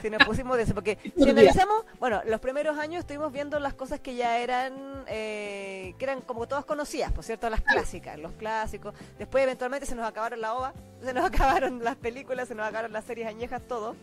sí 0.00 0.10
nos 0.10 0.24
pusimos 0.24 0.56
de 0.56 0.64
eso, 0.64 0.74
porque 0.74 0.98
si 1.16 1.28
analizamos, 1.28 1.84
bueno, 1.98 2.22
los 2.26 2.40
primeros 2.40 2.78
años 2.78 3.00
estuvimos 3.00 3.32
viendo 3.32 3.58
las 3.58 3.74
cosas 3.74 4.00
que 4.00 4.14
ya 4.14 4.38
eran, 4.38 5.04
eh, 5.06 5.94
que 5.98 6.04
eran 6.04 6.20
como 6.20 6.46
todas 6.46 6.64
conocidas, 6.64 7.12
por 7.12 7.24
cierto, 7.24 7.48
las 7.50 7.60
clásicas, 7.62 8.18
los 8.18 8.32
clásicos. 8.32 8.94
Después 9.18 9.44
eventualmente 9.44 9.86
se 9.86 9.94
nos 9.94 10.06
acabaron 10.06 10.40
la 10.40 10.54
ova, 10.54 10.74
se 11.02 11.12
nos 11.12 11.24
acabaron 11.30 11.82
las 11.82 11.96
películas, 11.96 12.48
se 12.48 12.54
nos 12.54 12.66
acabaron 12.66 12.92
las 12.92 13.04
series 13.04 13.26
añejas, 13.26 13.62
todo. 13.66 13.96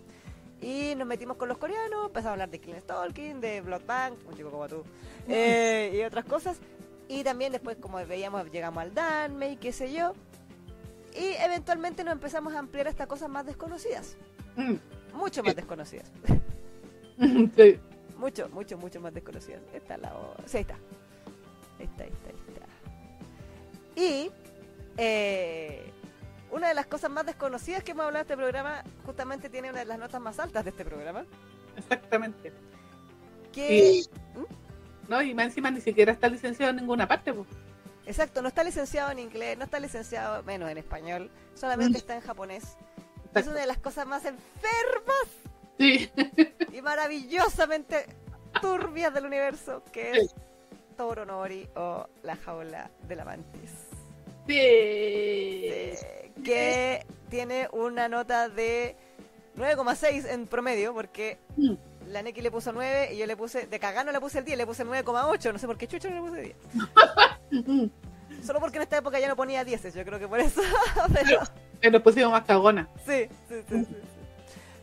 Y 0.61 0.93
nos 0.95 1.07
metimos 1.07 1.37
con 1.37 1.49
los 1.49 1.57
coreanos, 1.57 2.07
empezamos 2.07 2.27
a 2.27 2.31
hablar 2.33 2.49
de 2.49 2.59
Killing 2.59 2.81
Stalking, 2.81 3.41
de 3.41 3.61
Bloodbank, 3.61 4.27
un 4.27 4.35
chico 4.35 4.51
como 4.51 4.67
tú, 4.67 4.83
eh, 5.27 5.91
y 5.95 6.03
otras 6.03 6.23
cosas. 6.25 6.59
Y 7.07 7.23
también 7.23 7.51
después, 7.51 7.77
como 7.77 7.97
veíamos, 8.05 8.49
llegamos 8.51 8.83
al 8.83 8.93
Danmei, 8.93 9.57
qué 9.57 9.73
sé 9.73 9.91
yo. 9.91 10.13
Y 11.13 11.33
eventualmente 11.43 12.03
nos 12.03 12.13
empezamos 12.13 12.53
a 12.53 12.59
ampliar 12.59 12.87
hasta 12.87 13.07
cosas 13.07 13.27
más 13.29 13.45
desconocidas, 13.45 14.15
Mm. 14.55 14.75
Mucho 15.13 15.43
más 15.43 15.55
desconocidas. 15.55 16.09
Sí. 17.55 17.79
Mucho, 18.17 18.49
mucho, 18.49 18.77
mucho 18.77 18.99
más 18.99 19.13
desconocidas. 19.13 19.61
Esta 19.73 19.95
la 19.97 20.15
o- 20.15 20.35
Sí, 20.45 20.57
ahí 20.57 20.61
está. 20.63 20.75
Ahí 21.79 21.85
está, 21.85 22.03
ahí 22.03 22.09
está, 22.09 22.29
ahí 22.29 22.35
está. 22.53 24.01
Y 24.01 24.31
eh, 24.97 25.91
una 26.51 26.67
de 26.69 26.73
las 26.73 26.85
cosas 26.87 27.11
más 27.11 27.25
desconocidas 27.25 27.83
que 27.83 27.91
hemos 27.91 28.05
hablado 28.05 28.25
de 28.25 28.33
este 28.33 28.37
programa, 28.41 28.83
justamente 29.05 29.49
tiene 29.49 29.69
una 29.69 29.79
de 29.79 29.85
las 29.85 29.99
notas 29.99 30.19
más 30.21 30.39
altas 30.39 30.63
de 30.63 30.69
este 30.71 30.83
programa. 30.85 31.25
Exactamente. 31.77 32.51
Que, 33.53 33.75
Y, 33.99 34.09
no, 35.07 35.21
y 35.21 35.33
más 35.35 35.45
encima 35.45 35.69
ni 35.71 35.81
siquiera 35.81 36.11
está 36.11 36.27
licenciado 36.27 36.71
en 36.71 36.77
ninguna 36.77 37.07
parte. 37.07 37.33
pues. 37.33 37.47
exacto, 38.05 38.41
no 38.41 38.47
está 38.47 38.63
licenciado 38.63 39.11
en 39.11 39.19
inglés, 39.19 39.57
no 39.57 39.65
está 39.65 39.79
licenciado 39.79 40.41
menos 40.43 40.69
en 40.71 40.77
español, 40.79 41.29
solamente 41.53 41.93
Mm. 41.97 42.01
está 42.01 42.15
en 42.15 42.21
japonés. 42.21 42.77
Es 43.35 43.47
una 43.47 43.59
de 43.61 43.67
las 43.67 43.77
cosas 43.77 44.05
más 44.07 44.23
enfermas 44.25 45.27
Sí. 45.79 46.11
y 46.71 46.81
maravillosamente 46.81 48.05
turbias 48.61 49.13
del 49.13 49.25
universo, 49.25 49.83
que 49.91 50.11
es 50.11 50.35
Toro 50.97 51.25
Nori 51.25 51.67
o 51.75 52.07
La 52.23 52.35
Jaula 52.35 52.91
de 53.07 53.15
la 53.15 53.25
Mantis. 53.25 53.71
Sí. 54.47 56.41
Que 56.43 57.05
tiene 57.29 57.67
una 57.71 58.07
nota 58.09 58.49
de 58.49 58.95
9,6 59.55 60.25
en 60.25 60.47
promedio, 60.47 60.93
porque 60.93 61.37
Mm. 61.57 61.73
la 62.07 62.21
Neki 62.23 62.41
le 62.41 62.51
puso 62.51 62.71
9 62.71 63.13
y 63.13 63.17
yo 63.17 63.25
le 63.25 63.37
puse, 63.37 63.67
de 63.67 63.79
cagano 63.79 64.11
le 64.11 64.19
puse 64.19 64.39
el 64.39 64.45
10, 64.45 64.57
le 64.57 64.65
puse 64.65 64.83
9,8, 64.85 65.51
no 65.53 65.59
sé 65.59 65.67
por 65.67 65.77
qué 65.77 65.87
chucho 65.87 66.09
no 66.09 66.15
le 66.15 66.29
puse 66.29 66.41
10. 66.41 66.55
Mm. 67.51 67.87
Solo 68.45 68.59
porque 68.61 68.77
en 68.77 68.83
esta 68.83 68.97
época 68.97 69.19
ya 69.19 69.27
no 69.27 69.35
ponía 69.35 69.63
10, 69.65 69.93
yo 69.93 70.05
creo 70.05 70.17
que 70.19 70.27
por 70.27 70.39
eso. 70.39 70.61
Pero, 71.13 71.41
Nos 71.89 72.01
pusimos 72.01 72.31
más 72.31 72.43
cagona. 72.43 72.87
sí, 73.05 73.27
sí, 73.49 73.55
sí, 73.67 73.75
sí, 73.79 73.85
sí. 73.85 73.95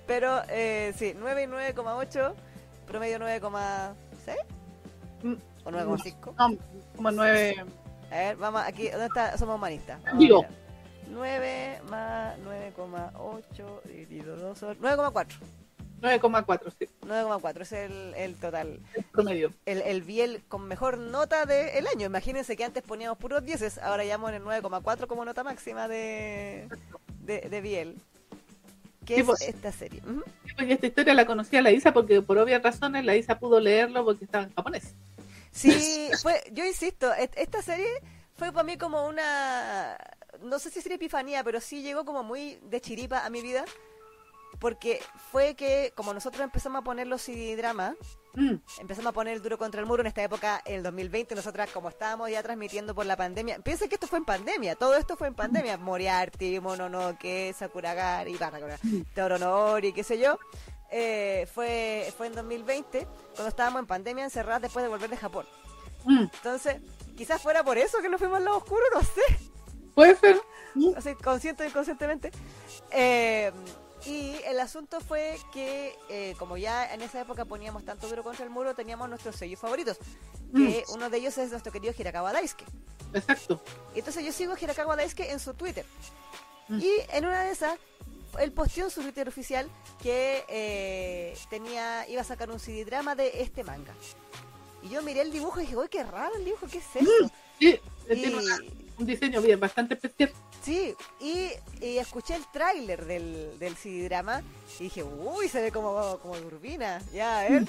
Pero 0.07 0.43
eh, 0.49 0.95
sí, 0.97 1.15
9 1.19 1.43
y 1.43 1.47
9,8, 1.47 2.35
promedio 2.87 3.19
9,6 3.19 4.37
Mm. 5.23 5.35
o 5.65 5.71
9,5. 5.71 6.35
No, 6.39 6.57
como 6.97 7.11
nueve. 7.11 7.55
A 8.11 8.15
ver, 8.15 8.37
vamos 8.37 8.63
aquí, 8.65 8.89
¿dónde 8.89 9.07
está? 9.07 9.37
Somos 9.37 9.57
humanistas. 9.57 10.01
Digo. 10.17 10.43
mirar. 10.43 10.59
9 11.11 11.81
más 11.91 12.39
9,8 12.39 13.83
dividido 13.85 14.37
2 14.37 14.59
son 14.59 14.79
9,4. 14.79 15.27
9,4, 16.01 16.73
sí, 16.79 16.89
9,4 17.03 17.61
es 17.63 17.73
el, 17.73 18.15
el 18.15 18.35
total. 18.37 18.81
el 18.95 19.05
promedio. 19.05 19.53
El, 19.67 19.83
el 19.83 20.03
Biel 20.03 20.43
con 20.49 20.67
mejor 20.67 20.99
nota 20.99 21.45
del 21.47 21.87
año. 21.87 22.07
Imagínense 22.07 22.57
que 22.57 22.65
antes 22.65 22.83
poníamos 22.83 23.19
puros 23.19 23.45
10, 23.45 23.79
ahora 23.79 24.05
ya 24.05 24.15
en 24.15 24.35
el 24.35 24.43
9,4 24.43 25.07
como 25.07 25.25
nota 25.25 25.43
máxima 25.45 25.89
de, 25.89 26.69
de, 27.21 27.41
de 27.41 27.61
Biel. 27.61 27.97
¿Qué 29.05 29.15
Sí, 29.15 29.21
es 29.21 29.27
pues. 29.27 29.41
esta 29.43 29.73
serie? 29.73 30.03
Y 30.59 30.73
esta 30.73 30.87
historia 30.87 31.15
la 31.15 31.27
conocía 31.27 31.63
la 31.63 31.71
Isa 31.71 31.93
porque 31.93 32.21
por 32.21 32.37
obvias 32.39 32.63
razones 32.63 33.05
la 33.05 33.17
Isa 33.17 33.39
pudo 33.39 33.59
leerlo 33.59 34.05
porque 34.05 34.25
estaba 34.25 34.45
en 34.45 34.55
japonés. 34.55 34.95
Sí, 35.51 36.11
fue, 36.23 36.43
yo 36.53 36.65
insisto, 36.65 37.13
esta 37.15 37.63
serie 37.63 37.89
fue 38.35 38.53
para 38.53 38.65
mí 38.65 38.77
como 38.77 39.07
una, 39.07 39.97
no 40.43 40.59
sé 40.59 40.71
si 40.71 40.81
sería 40.83 40.97
epifanía, 40.97 41.43
pero 41.43 41.61
sí 41.61 41.83
llegó 41.83 42.05
como 42.05 42.23
muy 42.23 42.59
de 42.63 42.81
chiripa 42.81 43.25
a 43.25 43.31
mi 43.31 43.41
vida, 43.41 43.65
porque 44.59 45.01
fue 45.31 45.55
que 45.55 45.93
como 45.97 46.13
nosotros 46.15 46.43
empezamos 46.43 46.81
a 46.81 46.85
poner 46.85 47.07
los 47.07 47.23
CD 47.23 47.57
drama, 47.57 47.95
Mm, 48.39 48.55
empezamos 48.79 49.11
a 49.11 49.13
poner 49.13 49.35
el 49.35 49.43
duro 49.43 49.59
contra 49.59 49.81
el 49.81 49.87
muro 49.87 50.03
en 50.03 50.07
esta 50.07 50.23
época, 50.23 50.63
en 50.65 50.77
el 50.77 50.83
2020, 50.85 51.35
nosotras 51.35 51.71
como 51.71 51.89
estábamos 51.89 52.31
ya 52.31 52.41
transmitiendo 52.41 52.95
por 52.95 53.05
la 53.05 53.17
pandemia, 53.17 53.59
piensen 53.59 53.89
que 53.89 53.97
esto 53.97 54.07
fue 54.07 54.19
en 54.19 54.25
pandemia, 54.25 54.77
todo 54.77 54.95
esto 54.95 55.17
fue 55.17 55.27
en 55.27 55.35
pandemia, 55.35 55.77
Moriarty, 55.77 56.61
Mononoke, 56.61 57.53
Sakuragari, 57.59 58.37
Barra, 58.37 58.79
Toronori, 59.15 59.93
qué 59.93 60.05
sé 60.05 60.21
yo, 60.21 60.39
eh, 60.89 61.49
fue, 61.53 62.13
fue 62.17 62.29
en 62.29 62.35
2020, 62.35 63.09
cuando 63.35 63.49
estábamos 63.49 63.81
en 63.81 63.87
pandemia 63.87 64.23
encerradas 64.23 64.63
después 64.63 64.85
de 64.85 64.89
volver 64.89 65.11
de 65.11 65.17
Japón. 65.17 65.47
mm, 66.05 66.27
Entonces, 66.35 66.77
quizás 67.17 67.43
fuera 67.43 67.65
por 67.65 67.77
eso 67.77 68.01
que 68.01 68.09
nos 68.09 68.21
fuimos 68.21 68.37
al 68.39 68.45
lado 68.45 68.59
oscuro, 68.59 68.83
no 68.95 69.01
sé, 69.03 69.23
Puede 69.97 70.15
ser. 70.15 70.41
Mm, 70.77 70.91
así 70.97 71.13
consciente 71.17 71.65
o 71.65 71.67
inconscientemente. 71.67 72.31
Eh, 72.93 73.51
y 74.07 74.37
el 74.47 74.61
asunto 74.61 75.01
fue 75.01 75.39
que, 75.53 75.97
eh, 76.09 76.35
como 76.39 76.57
ya 76.57 76.93
en 76.95 77.03
esa 77.03 77.21
época 77.21 77.45
poníamos 77.45 77.85
tanto 77.85 78.09
duro 78.09 78.23
contra 78.23 78.45
el 78.45 78.51
muro, 78.51 78.75
teníamos 78.75 79.09
nuestros 79.09 79.37
sellos 79.37 79.61
favoritos. 79.61 79.99
Que 80.55 80.85
uno 80.95 81.11
de 81.11 81.19
ellos 81.19 81.37
es 81.39 81.51
nuestro 81.51 81.71
querido 81.73 81.93
Hirakawa 81.99 82.33
Daisuke. 82.33 82.65
Exacto. 83.13 83.63
Entonces 83.95 84.25
yo 84.25 84.33
sigo 84.33 84.55
a 84.55 84.59
Hirakawa 84.61 84.97
Daisuke 84.97 85.31
en 85.31 85.41
su 85.41 85.53
Twitter. 85.55 85.85
Mm. 86.69 86.81
Y 86.81 86.91
en 87.11 87.27
una 87.27 87.43
de 87.43 87.51
esas, 87.51 87.79
él 88.39 88.53
posteó 88.53 88.85
en 88.85 88.91
su 88.91 89.03
Twitter 89.03 89.29
oficial 89.29 89.69
que 90.03 90.45
eh, 90.49 91.37
tenía 91.51 92.09
iba 92.09 92.21
a 92.23 92.25
sacar 92.25 92.51
un 92.51 92.61
CD 92.61 92.85
drama 92.85 93.15
de 93.15 93.43
este 93.43 93.65
manga. 93.65 93.95
Y 94.83 94.89
yo 94.91 95.03
miré 95.03 95.23
el 95.23 95.33
dibujo 95.33 95.59
y 95.59 95.63
dije, 95.65 95.77
uy, 95.77 95.89
qué 95.89 96.05
raro 96.05 96.35
el 96.37 96.45
dibujo, 96.45 96.67
¿qué 96.71 96.79
es 96.79 96.97
eso? 96.97 97.31
Sí, 97.59 97.81
Y- 98.11 98.88
un 98.99 99.07
diseño 99.07 99.41
bien 99.41 99.61
bastante 99.61 99.95
especial. 99.95 100.33
Sí, 100.63 100.95
y, 101.21 101.51
y 101.81 101.99
escuché 101.99 102.35
el 102.35 102.47
tráiler 102.53 103.05
del, 103.07 103.59
del 103.59 103.77
CD 103.77 104.05
drama 104.09 104.43
y 104.79 104.85
dije, 104.85 105.03
uy, 105.03 105.49
se 105.49 105.63
ve 105.63 105.73
como, 105.73 106.19
como 106.19 106.37
turbina. 106.37 107.01
Ya, 107.13 107.41
a 107.41 107.49
ver. 107.49 107.67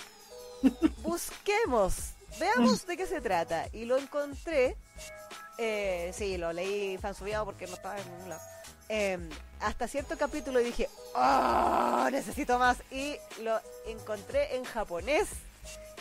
Busquemos, 1.04 1.96
veamos 2.40 2.86
de 2.86 2.98
qué 2.98 3.06
se 3.08 3.22
trata. 3.22 3.68
Y 3.74 3.86
lo 3.86 3.98
encontré. 3.98 4.76
eh, 5.58 6.12
sí, 6.16 6.38
lo 6.38 6.52
leí 6.54 6.98
fansubiado 6.98 7.46
porque 7.46 7.68
no 7.68 7.74
estaba 7.76 7.98
en 8.00 8.12
ningún 8.12 8.30
lado. 8.30 8.42
Eh, 8.90 9.20
hasta 9.62 9.88
cierto 9.88 10.18
capítulo 10.18 10.60
y 10.60 10.64
dije, 10.66 10.90
¡Oh! 11.14 12.08
Necesito 12.12 12.58
más. 12.58 12.78
Y 12.92 13.16
lo 13.42 13.60
encontré 13.86 14.56
en 14.56 14.64
japonés. 14.64 15.30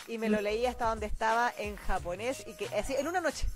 Y 0.07 0.17
me 0.17 0.31
lo 0.31 0.41
leí 0.41 0.65
hasta 0.65 0.87
donde 0.89 1.07
estaba 1.07 1.53
en 1.59 1.77
japonés. 1.77 2.43
Y 2.47 2.55
que 2.55 2.67
así, 2.79 2.95
en 2.95 3.07
una 3.09 3.21
noche. 3.21 3.47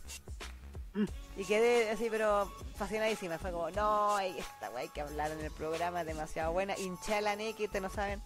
Mm. 0.95 1.05
Y 1.37 1.45
quedé 1.45 1.91
así, 1.91 2.09
pero 2.11 2.53
fascinadísima. 2.77 3.39
Fue 3.39 3.51
como, 3.53 3.71
no, 3.71 4.19
esta 4.19 4.71
wey 4.71 4.89
que 4.89 5.01
hablar 5.01 5.31
en 5.31 5.41
el 5.41 5.51
programa 5.51 6.01
es 6.03 6.07
demasiado 6.07 6.53
buena. 6.53 6.77
Hinché 6.77 7.21
la 7.21 7.37
te 7.37 7.81
no 7.81 7.89
saben. 7.91 8.21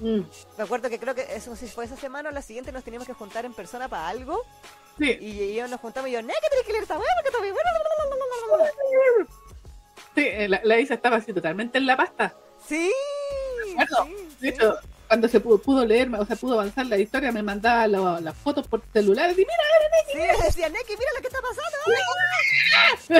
Mm, 0.00 0.20
Me 0.58 0.64
acuerdo 0.64 0.88
que 0.88 0.98
creo 0.98 1.14
que 1.14 1.22
eso 1.34 1.54
si 1.54 1.66
fue 1.66 1.84
esa 1.84 1.96
semana 1.96 2.28
o 2.30 2.32
la 2.32 2.42
siguiente 2.42 2.72
nos 2.72 2.82
teníamos 2.84 3.06
que 3.06 3.14
juntar 3.14 3.44
en 3.44 3.52
persona 3.54 3.88
para 3.88 4.08
algo. 4.08 4.40
Sí, 4.98 5.16
Y, 5.20 5.40
y 5.42 5.54
yo 5.54 5.68
nos 5.68 5.80
juntamos 5.80 6.08
y 6.08 6.12
yo, 6.12 6.22
Neki, 6.22 6.38
tenés 6.50 6.66
que 6.66 6.72
leer 6.72 6.82
esta 6.82 6.96
porque 6.96 7.28
está 7.28 7.38
muy 7.40 7.50
buena. 7.50 7.70
sí, 10.14 10.20
eh, 10.26 10.48
la, 10.48 10.60
la 10.64 10.78
Isa 10.78 10.94
estaba 10.94 11.16
así 11.16 11.32
totalmente 11.32 11.78
en 11.78 11.86
la 11.86 11.96
pasta. 11.96 12.34
Sí. 12.66 12.92
Bueno, 13.74 14.04
sí, 14.04 14.28
De 14.40 14.52
sí. 14.52 14.58
Cuando 15.12 15.28
se 15.28 15.40
pudo, 15.40 15.58
pudo 15.58 15.84
leer, 15.84 16.08
o 16.14 16.24
sea, 16.24 16.36
pudo 16.36 16.54
avanzar 16.54 16.86
la 16.86 16.96
historia, 16.96 17.30
me 17.32 17.42
mandaba 17.42 17.86
la- 17.86 18.18
las 18.18 18.34
fotos 18.34 18.66
por 18.66 18.82
celular 18.94 19.30
y 19.30 19.34
mira, 19.34 19.52
Sí, 20.10 20.18
decía, 20.46 20.70
Neki, 20.70 20.92
mira 20.98 21.10
lo 21.14 21.20
que 21.20 21.26
está 21.26 21.40
pasando. 21.42 21.76
Sí. 23.06 23.14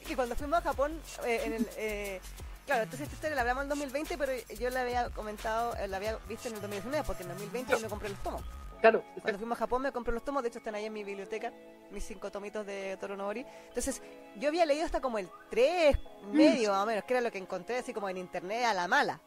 que 0.08 0.16
cuando 0.16 0.34
fuimos 0.36 0.58
a 0.60 0.62
Japón, 0.62 0.98
eh, 1.26 1.42
en 1.44 1.52
el, 1.52 1.68
eh, 1.76 2.20
claro, 2.64 2.84
entonces 2.84 3.04
esta 3.04 3.14
historia 3.16 3.34
la 3.36 3.42
hablamos 3.42 3.64
en 3.64 3.68
2020, 3.68 4.16
pero 4.16 4.32
yo 4.58 4.70
la 4.70 4.80
había 4.80 5.10
comentado, 5.10 5.76
eh, 5.76 5.86
la 5.86 5.98
había 5.98 6.16
visto 6.26 6.48
en 6.48 6.54
el 6.54 6.60
2019, 6.62 7.04
porque 7.06 7.22
en 7.24 7.28
2020 7.28 7.72
yo 7.74 7.80
me 7.80 7.88
compré 7.88 8.08
los 8.08 8.22
tomos. 8.22 8.40
Claro, 8.80 9.04
Cuando 9.22 9.38
fuimos 9.38 9.56
a 9.56 9.60
Japón 9.60 9.82
me 9.82 9.92
compré 9.92 10.12
los 10.14 10.24
tomos, 10.24 10.42
de 10.42 10.48
hecho 10.48 10.58
están 10.58 10.74
ahí 10.74 10.84
en 10.86 10.92
mi 10.92 11.04
biblioteca, 11.04 11.52
mis 11.90 12.04
cinco 12.04 12.30
tomitos 12.30 12.66
de 12.66 12.96
Toro 12.98 13.16
Nori. 13.16 13.44
Entonces, 13.68 14.02
yo 14.36 14.48
había 14.48 14.66
leído 14.66 14.84
hasta 14.84 15.00
como 15.00 15.18
el 15.18 15.28
3, 15.50 15.96
medio 16.32 16.70
más 16.70 16.82
o 16.82 16.86
menos, 16.86 17.04
que 17.04 17.14
era 17.14 17.20
lo 17.20 17.30
que 17.30 17.38
encontré 17.38 17.78
así 17.78 17.92
como 17.92 18.08
en 18.08 18.16
internet 18.18 18.64
a 18.64 18.74
la 18.74 18.88
mala. 18.88 19.20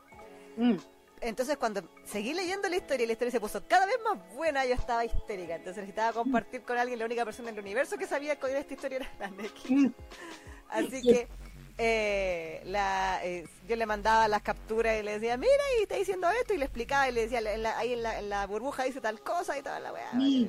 Mm, 0.57 0.75
Entonces 1.21 1.57
cuando 1.57 1.81
seguí 2.03 2.33
leyendo 2.33 2.67
la 2.67 2.75
historia 2.75 3.03
y 3.05 3.07
la 3.07 3.13
historia 3.13 3.31
se 3.31 3.39
puso 3.39 3.65
cada 3.67 3.85
vez 3.85 3.95
más 4.03 4.17
buena, 4.35 4.65
yo 4.65 4.73
estaba 4.75 5.05
histérica. 5.05 5.55
Entonces 5.55 5.77
necesitaba 5.83 6.11
compartir 6.13 6.63
con 6.63 6.77
alguien, 6.77 6.99
la 6.99 7.05
única 7.05 7.23
persona 7.25 7.49
en 7.49 7.55
el 7.55 7.61
universo 7.61 7.97
que 7.97 8.05
sabía 8.07 8.35
que 8.37 8.57
esta 8.57 8.73
historia 8.73 8.97
era 8.97 9.11
la 9.19 9.29
Neki. 9.29 9.73
mm, 9.75 9.93
Así 10.69 11.01
que 11.01 11.27
eh, 11.77 12.61
la, 12.65 13.19
eh, 13.23 13.45
yo 13.67 13.75
le 13.75 13.85
mandaba 13.85 14.27
las 14.27 14.41
capturas 14.41 14.99
y 14.99 15.03
le 15.03 15.13
decía, 15.19 15.37
mira, 15.37 15.51
y 15.79 15.83
está 15.83 15.95
diciendo 15.95 16.27
esto, 16.29 16.53
y 16.53 16.57
le 16.57 16.65
explicaba 16.65 17.09
y 17.09 17.11
le 17.13 17.21
decía, 17.21 17.39
en 17.39 17.63
la- 17.63 17.77
ahí 17.77 17.93
en 17.93 18.03
la, 18.03 18.19
en 18.19 18.29
la 18.29 18.45
burbuja 18.47 18.83
dice 18.83 19.01
tal 19.01 19.19
cosa 19.21 19.57
y 19.57 19.61
toda 19.63 19.79
la 19.79 19.91
weá. 19.93 20.09
Mm. 20.13 20.47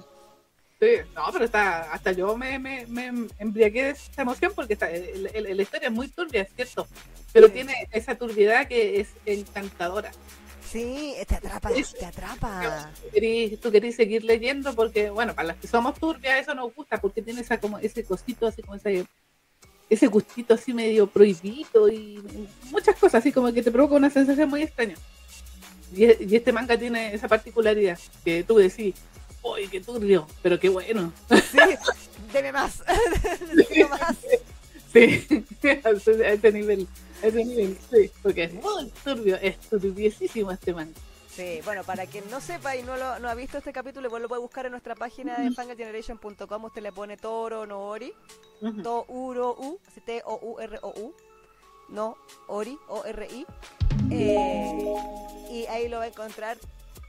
sí, 0.81 0.91
no, 1.15 1.23
pero 1.33 1.45
está, 1.47 1.93
hasta 1.93 2.13
yo 2.13 2.37
me, 2.37 2.59
me, 2.59 2.87
me 2.87 3.29
embriagué 3.39 3.85
de 3.85 3.91
esa 3.91 4.23
emoción 4.23 4.53
porque 4.55 4.75
está, 4.75 4.91
el- 4.91 5.31
el- 5.33 5.57
la 5.57 5.63
historia 5.63 5.89
es 5.89 5.95
muy 5.95 6.09
turbia, 6.09 6.43
es 6.43 6.49
cierto, 6.55 6.87
pero 7.33 7.47
Sí. 7.47 7.53
tiene 7.55 7.89
esa 7.93 8.15
turbiedad 8.17 8.67
que 8.69 9.01
es 9.01 9.09
encantadora. 9.25 10.11
Sí, 10.71 11.15
te 11.29 11.37
atrapa, 11.37 11.71
Es- 11.71 11.95
te 11.95 12.05
atrapa. 12.05 12.91
Tú 13.03 13.09
querís, 13.13 13.61
tú 13.61 13.71
querís 13.71 13.95
seguir 13.97 14.25
leyendo 14.25 14.75
porque, 14.75 15.09
bueno, 15.11 15.33
para 15.35 15.49
las 15.49 15.57
que 15.59 15.69
somos 15.69 15.95
turbias 15.99 16.41
eso 16.41 16.55
nos 16.55 16.75
gusta 16.75 17.01
porque 17.01 17.23
tiene 17.23 17.41
esa 17.43 17.59
como 17.61 17.79
ese 17.79 18.05
cosito, 18.05 18.47
así 18.49 18.61
como 18.61 18.75
ese, 18.75 19.07
ese 19.91 20.07
gustito 20.07 20.55
así 20.55 20.73
medio 20.73 21.07
prohibido 21.07 21.89
y 21.89 22.23
muchas 22.71 22.97
cosas, 22.97 23.17
así 23.21 23.33
como 23.33 23.53
que 23.53 23.63
te 23.63 23.71
provoca 23.71 23.95
una 23.97 24.11
sensación 24.11 24.49
muy 24.49 24.63
extraña. 24.63 24.95
Y, 25.95 26.05
e- 26.05 26.19
y 26.29 26.37
este 26.37 26.53
manga 26.53 26.77
tiene 26.79 27.15
esa 27.15 27.29
particularidad 27.29 27.99
que 28.25 28.43
tú 28.45 28.57
decís, 28.57 28.95
uy, 29.43 29.69
qué 29.69 29.81
turbio, 29.81 30.27
pero 30.43 30.59
qué 30.59 30.69
bueno. 30.69 31.13
Sí, 31.29 31.59
deme 32.33 32.53
más. 32.53 32.83
Necesito 33.55 33.89
más. 33.91 34.17
Sí, 34.93 35.27
a 35.85 35.91
ese, 35.91 36.53
nivel, 36.53 36.87
a 37.23 37.27
ese 37.27 37.45
nivel, 37.45 37.77
sí, 37.93 38.11
porque 38.23 38.45
es 38.45 38.55
muy 38.55 38.91
turbio, 39.05 39.37
es 39.37 39.59
turbiesísimo 39.69 40.51
este 40.53 40.73
manga. 40.73 40.93
Sí, 41.35 41.61
bueno, 41.65 41.83
para 41.83 42.07
quien 42.07 42.31
no 42.31 42.41
sepa 42.41 42.77
y 42.77 42.83
no, 42.85 42.97
lo, 42.97 43.19
no 43.19 43.29
ha 43.29 43.35
visto 43.35 43.59
este 43.59 43.73
capítulo, 43.73 44.07
igual 44.07 44.23
lo 44.23 44.29
puede 44.29 44.41
buscar 44.41 44.67
en 44.67 44.71
nuestra 44.73 44.95
página 44.95 45.37
de 45.41 45.51
fangageneration.com. 45.51 46.65
Usted 46.65 46.83
le 46.83 46.93
pone 46.93 47.17
Toro 47.17 47.67
no 47.67 47.81
Ori, 47.81 48.13
U, 48.63 49.79
así 49.89 50.01
T-O-U-R-O-U, 50.01 51.15
no 51.89 52.17
Ori, 52.47 52.79
O-R-I. 52.89 53.47
Eh, 54.11 54.95
y 55.51 55.67
ahí 55.67 55.89
lo 55.89 55.99
va 55.99 56.05
a 56.05 56.09
encontrar. 56.09 56.57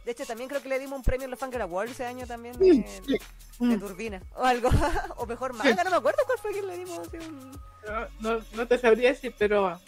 De 0.05 0.11
hecho, 0.11 0.25
también 0.25 0.49
creo 0.49 0.61
que 0.61 0.69
le 0.69 0.79
dimos 0.79 0.97
un 0.97 1.03
premio 1.03 1.25
en 1.25 1.31
los 1.31 1.39
Fanger 1.39 1.61
Awards 1.63 1.91
ese 1.91 2.05
año 2.05 2.25
también 2.27 2.57
de, 2.59 2.65
de 3.07 3.19
Mm. 3.57 3.79
Turbina 3.79 4.21
o 4.35 4.43
algo. 4.43 4.69
o 5.17 5.25
mejor 5.25 5.53
manga, 5.53 5.81
no 5.85 5.89
me 5.89 5.95
acuerdo 5.95 6.19
cuál 6.25 6.37
fue 6.39 6.51
quien 6.51 6.67
le 6.67 6.77
dimos. 6.77 6.99
así 6.99 7.15
un- 7.17 7.51
No, 7.87 8.07
no, 8.19 8.43
no 8.53 8.67
te 8.67 8.77
sabría 8.77 9.09
decir, 9.13 9.33
pero. 9.37 9.79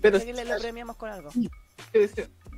Pero 0.00 0.18
que 0.18 0.32
le, 0.32 0.44
le 0.46 0.56
premiamos 0.58 0.96
con 0.96 1.10
algo. 1.10 1.30
sí, 1.30 1.50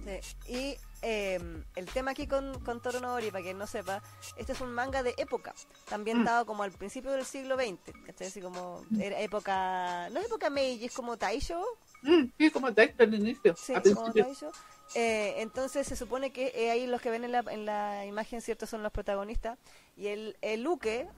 sí. 0.04 0.36
Y 0.52 0.76
eh, 1.02 1.40
el 1.76 1.86
tema 1.86 2.12
aquí 2.12 2.26
con, 2.26 2.60
con 2.60 2.80
Toro 2.80 3.00
no 3.00 3.14
Ori, 3.14 3.30
para 3.30 3.42
quien 3.42 3.58
no 3.58 3.66
sepa, 3.66 4.02
este 4.36 4.52
es 4.52 4.60
un 4.60 4.72
manga 4.72 5.02
de 5.02 5.14
época. 5.16 5.54
Está 5.78 5.96
ambientado 5.96 6.46
como 6.46 6.62
al 6.62 6.72
principio 6.72 7.10
del 7.12 7.24
siglo 7.24 7.56
XX. 7.56 7.92
¿cachai? 8.06 8.28
Así 8.28 8.40
como 8.40 8.84
era 9.00 9.20
época. 9.20 10.08
No 10.10 10.20
es 10.20 10.26
época 10.26 10.50
Meiji, 10.50 10.86
es 10.86 10.92
como 10.94 11.16
Taisho. 11.16 11.62
Mm, 12.02 12.24
sí, 12.38 12.50
como 12.50 12.70
Dexter 12.70 13.08
al 13.08 13.14
inicio. 13.14 13.54
Sí, 13.56 13.74
al 13.74 13.82
como. 13.94 14.12
Taisho. 14.12 14.50
Eh, 14.94 15.36
entonces 15.38 15.86
se 15.86 15.96
supone 15.96 16.32
que 16.32 16.52
eh, 16.54 16.70
ahí 16.70 16.86
los 16.86 17.00
que 17.00 17.10
ven 17.10 17.24
en 17.24 17.32
la, 17.32 17.44
en 17.48 17.64
la 17.64 18.04
imagen, 18.06 18.40
¿cierto? 18.42 18.66
Son 18.66 18.82
los 18.82 18.92
protagonistas. 18.92 19.58
Y 19.96 20.08
el, 20.08 20.36
el 20.42 20.62
Luke, 20.62 21.08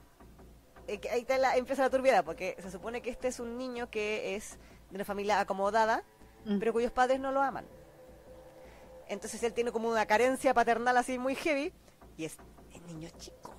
eh, 0.87 0.97
que 0.99 1.09
ahí 1.09 1.21
está 1.21 1.37
la, 1.37 1.57
empieza 1.57 1.81
la 1.83 1.89
turbiedad, 1.89 2.23
porque 2.23 2.55
se 2.61 2.71
supone 2.71 3.01
que 3.01 3.09
este 3.09 3.27
es 3.27 3.39
un 3.39 3.57
niño 3.57 3.89
que 3.89 4.35
es 4.35 4.57
de 4.89 4.95
una 4.95 5.05
familia 5.05 5.39
acomodada, 5.39 6.03
Mm. 6.45 6.59
pero 6.59 6.73
cuyos 6.73 6.91
padres 6.91 7.19
no 7.19 7.31
lo 7.31 7.41
aman. 7.41 7.65
Entonces 9.07 9.41
él 9.43 9.53
tiene 9.53 9.71
como 9.71 9.89
una 9.89 10.05
carencia 10.05 10.53
paternal 10.53 10.97
así 10.97 11.17
muy 11.19 11.35
heavy 11.35 11.71
y 12.17 12.25
es, 12.25 12.37
es 12.73 12.81
niño 12.83 13.09
chico, 13.17 13.53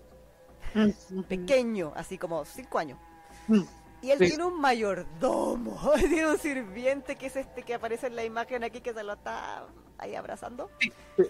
Mm, 0.74 1.22
pequeño, 1.22 1.92
así 1.96 2.18
como 2.18 2.44
5 2.44 2.78
años. 2.78 2.98
mm. 3.48 3.62
Y 4.02 4.10
él 4.10 4.18
Sí. 4.18 4.28
tiene 4.28 4.44
un 4.44 4.60
mayordomo, 4.60 5.80
tiene 5.96 6.26
un 6.30 6.38
sirviente 6.38 7.16
que 7.16 7.26
es 7.26 7.36
este 7.36 7.62
que 7.62 7.74
aparece 7.74 8.08
en 8.08 8.16
la 8.16 8.24
imagen 8.24 8.62
aquí 8.62 8.80
que 8.80 8.92
se 8.92 9.02
lo 9.02 9.14
está 9.14 9.66
ahí 9.98 10.14
abrazando. 10.14 10.70
Sí, 10.80 10.92
sí. 11.16 11.24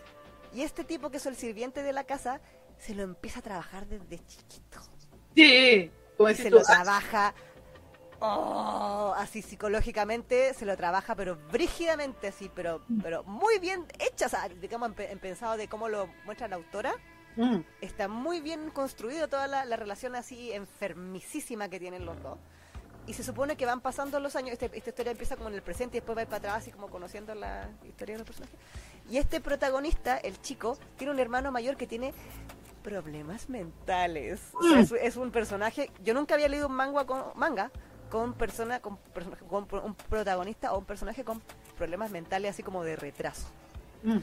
Y 0.52 0.62
este 0.62 0.82
tipo 0.84 1.10
que 1.10 1.18
es 1.18 1.26
el 1.26 1.36
sirviente 1.36 1.82
de 1.82 1.92
la 1.92 2.04
casa 2.04 2.40
se 2.78 2.94
lo 2.94 3.02
empieza 3.02 3.38
a 3.38 3.42
trabajar 3.42 3.86
desde 3.86 4.18
chiquito. 4.26 4.80
Sí, 5.36 5.90
como 6.16 6.28
Y 6.28 6.32
decís 6.32 6.44
se 6.44 6.50
lo 6.50 6.62
trabaja 6.62 7.34
oh, 8.20 9.14
así 9.16 9.42
psicológicamente, 9.42 10.54
se 10.54 10.64
lo 10.66 10.76
trabaja 10.76 11.14
pero 11.14 11.36
brígidamente 11.52 12.28
así, 12.28 12.50
pero 12.54 12.80
pero 13.02 13.22
muy 13.24 13.58
bien 13.58 13.84
hecha, 13.98 14.26
o 14.26 14.28
sea, 14.28 14.48
digamos 14.48 14.88
en, 14.88 14.94
pe- 14.94 15.10
en 15.12 15.18
pensado 15.18 15.56
de 15.56 15.68
cómo 15.68 15.88
lo 15.88 16.08
muestra 16.24 16.48
la 16.48 16.56
autora. 16.56 16.92
mm, 17.36 17.58
Está 17.80 18.08
muy 18.08 18.40
bien 18.40 18.70
construido 18.70 19.28
toda 19.28 19.46
la, 19.46 19.64
la 19.64 19.76
relación 19.76 20.14
así 20.16 20.52
enfermicísima 20.52 21.68
que 21.68 21.78
tienen 21.78 22.04
los 22.04 22.20
dos. 22.22 22.38
y 23.06 23.12
se 23.14 23.22
supone 23.22 23.56
que 23.56 23.66
van 23.66 23.80
pasando 23.80 24.18
los 24.18 24.34
años, 24.34 24.52
este- 24.54 24.76
esta 24.76 24.90
historia 24.90 25.12
empieza 25.12 25.36
como 25.36 25.48
en 25.48 25.54
el 25.54 25.62
presente 25.62 25.96
y 25.96 26.00
después 26.00 26.18
va 26.18 26.24
para 26.24 26.36
atrás, 26.38 26.54
así 26.56 26.72
como 26.72 26.88
conociendo 26.88 27.34
la 27.36 27.68
historia 27.84 28.14
de 28.14 28.18
los 28.18 28.26
personajes. 28.26 28.58
Y 29.08 29.18
este 29.18 29.40
protagonista, 29.40 30.16
el 30.16 30.40
chico, 30.42 30.76
tiene 30.96 31.12
un 31.12 31.20
hermano 31.20 31.52
mayor 31.52 31.76
que 31.76 31.86
tiene 31.86 32.12
problemas 32.82 33.48
mentales. 33.48 34.40
O 34.54 34.62
sea, 34.62 34.80
es, 34.80 34.92
es 34.92 35.16
un 35.16 35.30
personaje, 35.30 35.90
yo 36.02 36.14
nunca 36.14 36.34
había 36.34 36.48
leído 36.48 36.66
un 36.68 36.74
manga 36.74 37.04
con, 37.04 37.22
manga 37.36 37.70
con 38.16 38.32
persona, 38.32 38.80
con, 38.80 38.98
con 39.48 39.66
un 39.84 39.94
protagonista 39.94 40.72
o 40.72 40.78
un 40.78 40.84
personaje 40.86 41.22
con 41.24 41.42
problemas 41.76 42.10
mentales 42.10 42.50
así 42.52 42.62
como 42.62 42.82
de 42.82 42.96
retraso. 42.96 43.46
Mm. 44.02 44.18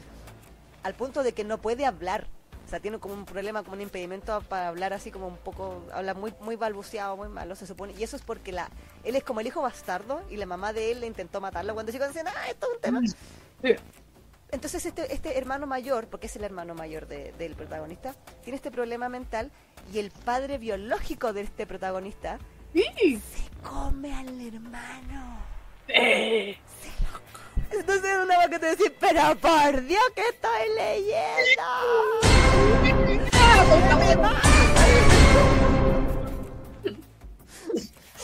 Al 0.82 0.94
punto 0.94 1.22
de 1.22 1.32
que 1.32 1.44
no 1.44 1.58
puede 1.58 1.86
hablar. 1.86 2.26
O 2.66 2.68
sea, 2.70 2.80
tiene 2.80 2.98
como 2.98 3.12
un 3.14 3.26
problema, 3.26 3.62
como 3.62 3.74
un 3.76 3.82
impedimento 3.82 4.40
para 4.48 4.68
hablar 4.68 4.94
así 4.94 5.10
como 5.10 5.28
un 5.28 5.36
poco, 5.36 5.82
habla 5.92 6.14
muy 6.14 6.34
muy 6.40 6.56
balbuceado, 6.56 7.14
muy 7.16 7.28
malo, 7.28 7.54
se 7.56 7.66
supone. 7.66 7.92
Y 7.96 8.02
eso 8.02 8.16
es 8.16 8.22
porque 8.22 8.52
la 8.52 8.68
él 9.04 9.14
es 9.16 9.22
como 9.22 9.40
el 9.40 9.46
hijo 9.46 9.60
bastardo 9.62 10.22
y 10.30 10.36
la 10.38 10.46
mamá 10.46 10.72
de 10.72 10.90
él 10.90 11.00
le 11.00 11.06
intentó 11.06 11.40
matarlo 11.42 11.74
cuando 11.74 11.92
chicos 11.92 12.08
decían, 12.08 12.26
ah, 12.26 12.48
esto 12.48 12.66
es 12.66 12.74
un 12.74 12.80
tema. 12.80 13.00
Sí. 13.62 13.74
Entonces 14.50 14.86
este, 14.86 15.12
este 15.12 15.36
hermano 15.36 15.66
mayor, 15.66 16.06
porque 16.06 16.26
es 16.26 16.36
el 16.36 16.44
hermano 16.44 16.74
mayor 16.74 17.06
de- 17.06 17.32
del 17.32 17.54
protagonista, 17.54 18.14
tiene 18.42 18.56
este 18.56 18.70
problema 18.70 19.08
mental 19.10 19.50
y 19.92 19.98
el 19.98 20.10
padre 20.10 20.58
biológico 20.58 21.32
de 21.34 21.42
este 21.42 21.66
protagonista 21.66 22.38
Sí. 22.74 23.20
se 23.34 23.50
come 23.62 24.12
al 24.14 24.46
hermano. 24.46 25.38
Eh. 25.88 26.56
Entonces 27.70 28.04
es 28.04 28.18
una 28.24 28.38
vez 28.38 28.48
que 28.50 28.58
te 28.58 28.66
decís, 28.66 28.92
pero 29.00 29.36
por 29.36 29.82
Dios 29.84 30.02
que 30.14 30.22
estoy 30.22 30.68
leyendo. 30.76 31.62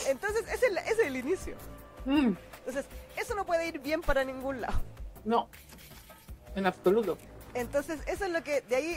Entonces 0.09 0.45
ese 0.49 0.55
es, 0.55 0.63
el- 0.73 0.79
ese 0.79 0.93
es 0.93 0.99
el 1.07 1.17
inicio. 1.17 1.55
Mm. 2.05 2.33
Entonces 2.59 2.87
eso 3.17 3.35
no 3.35 3.45
puede 3.45 3.69
ir 3.69 3.79
bien 3.81 4.01
para 4.01 4.25
ningún 4.25 4.61
lado. 4.61 4.81
No, 5.25 5.49
en 6.55 6.67
absoluto. 6.67 7.19
Entonces 7.55 8.01
eso 8.07 8.25
es 8.25 8.31
lo 8.31 8.43
que 8.43 8.61
de 8.63 8.77
ahí 8.77 8.97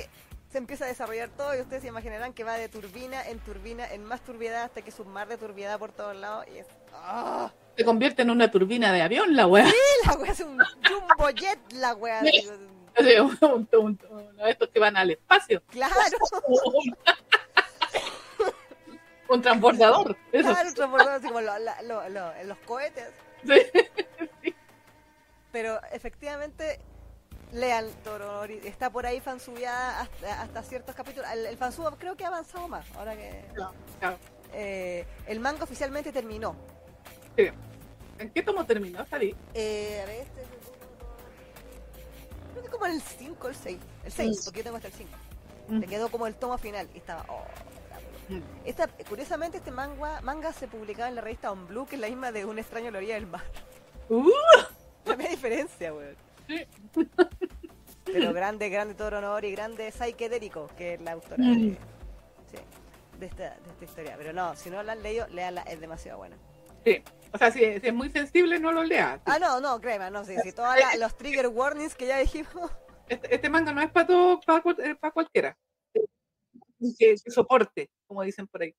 se 0.53 0.59
empieza 0.59 0.85
a 0.85 0.87
desarrollar 0.87 1.29
todo 1.29 1.55
y 1.57 1.61
ustedes 1.61 1.81
se 1.81 1.87
imaginarán 1.89 2.31
que 2.31 2.43
va 2.43 2.53
de 2.53 2.69
turbina 2.69 3.27
en 3.27 3.39
turbina 3.39 3.91
en 3.91 4.05
más 4.05 4.21
turbiedad 4.21 4.61
hasta 4.63 4.83
que 4.83 4.91
es 4.91 4.99
un 4.99 5.07
mar 5.11 5.27
de 5.27 5.35
turbiedad 5.37 5.79
por 5.79 5.91
todos 5.91 6.15
lados 6.15 6.45
y 6.53 6.59
es... 6.59 6.67
¡Ah! 6.93 7.51
Se 7.75 7.83
convierte 7.83 8.21
en 8.21 8.29
una 8.29 8.51
turbina 8.51 8.93
de 8.93 9.01
avión 9.01 9.35
la 9.35 9.47
weá. 9.47 9.65
La 10.05 10.13
wea 10.13 10.31
es 10.31 10.39
un 10.41 10.59
jumbo 10.87 11.29
jet, 11.31 11.59
la 11.73 11.95
wea. 11.95 12.21
Sí. 12.21 12.47
Un- 13.19 13.39
un- 13.41 13.67
un- 13.79 13.99
uno 14.11 14.43
de 14.45 14.51
estos 14.51 14.69
que 14.69 14.79
van 14.79 14.95
al 14.95 15.09
espacio. 15.09 15.63
Claro, 15.71 15.95
Un, 16.47 16.95
un 19.29 19.41
transbordador. 19.41 20.15
Eso. 20.31 20.49
claro, 20.49 20.73
transformado 20.75 21.09
así 21.17 21.27
como 21.27 21.41
lo- 21.41 21.57
lo- 21.57 22.09
lo- 22.09 22.43
los 22.43 22.57
cohetes. 22.59 23.09
Sí. 23.43 24.53
Pero 25.51 25.79
efectivamente, 25.91 26.79
lean 27.53 27.87
Toronori, 28.03 28.59
está 28.65 28.89
por 28.89 29.05
ahí 29.05 29.19
fansubiada 29.19 30.01
hasta, 30.01 30.41
hasta 30.41 30.63
ciertos 30.63 30.95
capítulos. 30.95 31.29
El, 31.31 31.45
el 31.45 31.57
fansub 31.57 31.95
creo 31.97 32.15
que 32.15 32.25
ha 32.25 32.27
avanzado 32.27 32.67
más, 32.67 32.85
ahora 32.95 33.15
que... 33.15 33.45
Claro. 33.53 34.17
eh, 34.53 35.05
el 35.27 35.39
manga 35.39 35.63
oficialmente 35.63 36.11
terminó. 36.11 36.55
Sí. 37.37 37.49
¿En 38.19 38.29
qué 38.31 38.43
tomo 38.43 38.65
terminó, 38.65 39.05
Sari? 39.05 39.35
Eh, 39.53 39.99
a 40.03 40.05
ver, 40.05 40.21
este... 40.21 40.43
Creo 42.51 42.63
que 42.63 42.69
como 42.69 42.85
en 42.85 42.91
el 42.93 43.01
5 43.01 43.47
el 43.47 43.55
6. 43.55 43.79
El 44.05 44.11
6, 44.11 44.29
Mm. 44.39 44.43
porque 44.45 44.59
yo 44.59 44.63
tengo 44.63 44.77
hasta 44.77 44.87
el 44.89 44.93
5. 44.93 45.11
Mm. 45.69 45.79
Le 45.79 45.87
quedó 45.87 46.09
como 46.09 46.27
el 46.27 46.35
tomo 46.35 46.57
final 46.57 46.87
y 46.93 46.97
estaba... 46.97 47.25
Oh. 47.27 47.43
Mm. 48.29 48.41
Esta, 48.65 48.87
curiosamente, 49.09 49.57
este 49.57 49.71
manga, 49.71 50.21
manga 50.21 50.53
se 50.53 50.67
publicaba 50.67 51.09
en 51.09 51.15
la 51.15 51.21
revista 51.21 51.51
On 51.51 51.67
Blue, 51.67 51.85
que 51.85 51.95
es 51.95 52.01
la 52.01 52.07
misma 52.07 52.31
de 52.31 52.45
Un 52.45 52.57
extraño 52.59 52.89
a 52.89 52.91
la 52.91 52.97
orilla 52.99 53.15
del 53.15 53.27
mar. 53.27 53.43
Uh, 54.09 54.29
La 55.05 55.15
misma 55.17 55.31
diferencia, 55.31 55.93
weón. 55.93 56.15
Pero 58.05 58.33
grande, 58.33 58.69
grande 58.69 58.93
Toro 58.95 59.21
Nori, 59.21 59.51
grande 59.51 59.91
Saike 59.91 60.29
Derico, 60.29 60.69
que 60.77 60.95
es 60.95 61.01
la 61.01 61.13
autora 61.13 61.37
Mm. 61.43 61.69
de, 61.69 61.77
sí, 62.51 62.57
de, 63.19 63.25
esta, 63.25 63.43
de 63.55 63.69
esta 63.71 63.85
historia. 63.85 64.15
Pero 64.17 64.33
no, 64.33 64.55
si 64.55 64.69
no 64.69 64.83
la 64.83 64.91
han 64.93 65.01
leído, 65.03 65.27
léala, 65.27 65.61
es 65.63 65.79
demasiado 65.79 66.17
buena. 66.19 66.37
sí. 66.85 67.01
O 67.35 67.37
sea, 67.39 67.49
si, 67.49 67.59
si 67.79 67.87
es 67.87 67.93
muy 67.95 68.11
sensible, 68.11 68.59
no 68.59 68.71
lo 68.71 68.83
leas. 68.83 69.19
Ah, 69.25 69.39
no, 69.39 69.59
no, 69.59 69.81
créeme, 69.81 70.11
no, 70.11 70.23
sí, 70.23 70.35
sí, 70.43 70.51
todos 70.51 70.75
los 70.99 71.17
trigger 71.17 71.47
warnings 71.47 71.95
que 71.95 72.05
ya 72.05 72.19
dijimos. 72.19 72.69
Este, 73.09 73.33
este 73.33 73.49
manga 73.49 73.73
no 73.73 73.81
es 73.81 73.89
para 73.91 74.05
todo, 74.05 74.39
para, 74.41 74.59
eh, 74.87 74.95
para 74.95 75.11
cualquiera. 75.11 75.57
Que, 75.91 76.05
que 76.99 77.17
soporte, 77.31 77.89
como 78.05 78.21
dicen 78.21 78.45
por 78.47 78.61
ahí. 78.61 78.75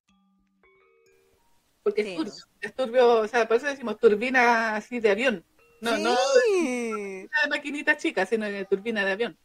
Porque 1.83 2.03
Sí, 2.03 2.11
es 2.15 2.17
turbio, 2.17 2.33
es 2.61 2.73
turbio, 2.75 3.07
o 3.19 3.27
sea, 3.27 3.45
por 3.47 3.57
eso 3.57 3.67
decimos 3.67 3.99
turbina 3.99 4.77
así 4.77 5.01
de 5.01 5.11
avión. 5.11 5.45
No, 5.81 5.95
sí. 5.95 7.27
no 7.31 7.41
de 7.43 7.49
maquinita 7.49 7.97
chica, 7.97 8.25
sino 8.25 8.45
de 8.45 8.65
turbina 8.65 9.03
de 9.05 9.11
avión. 9.11 9.37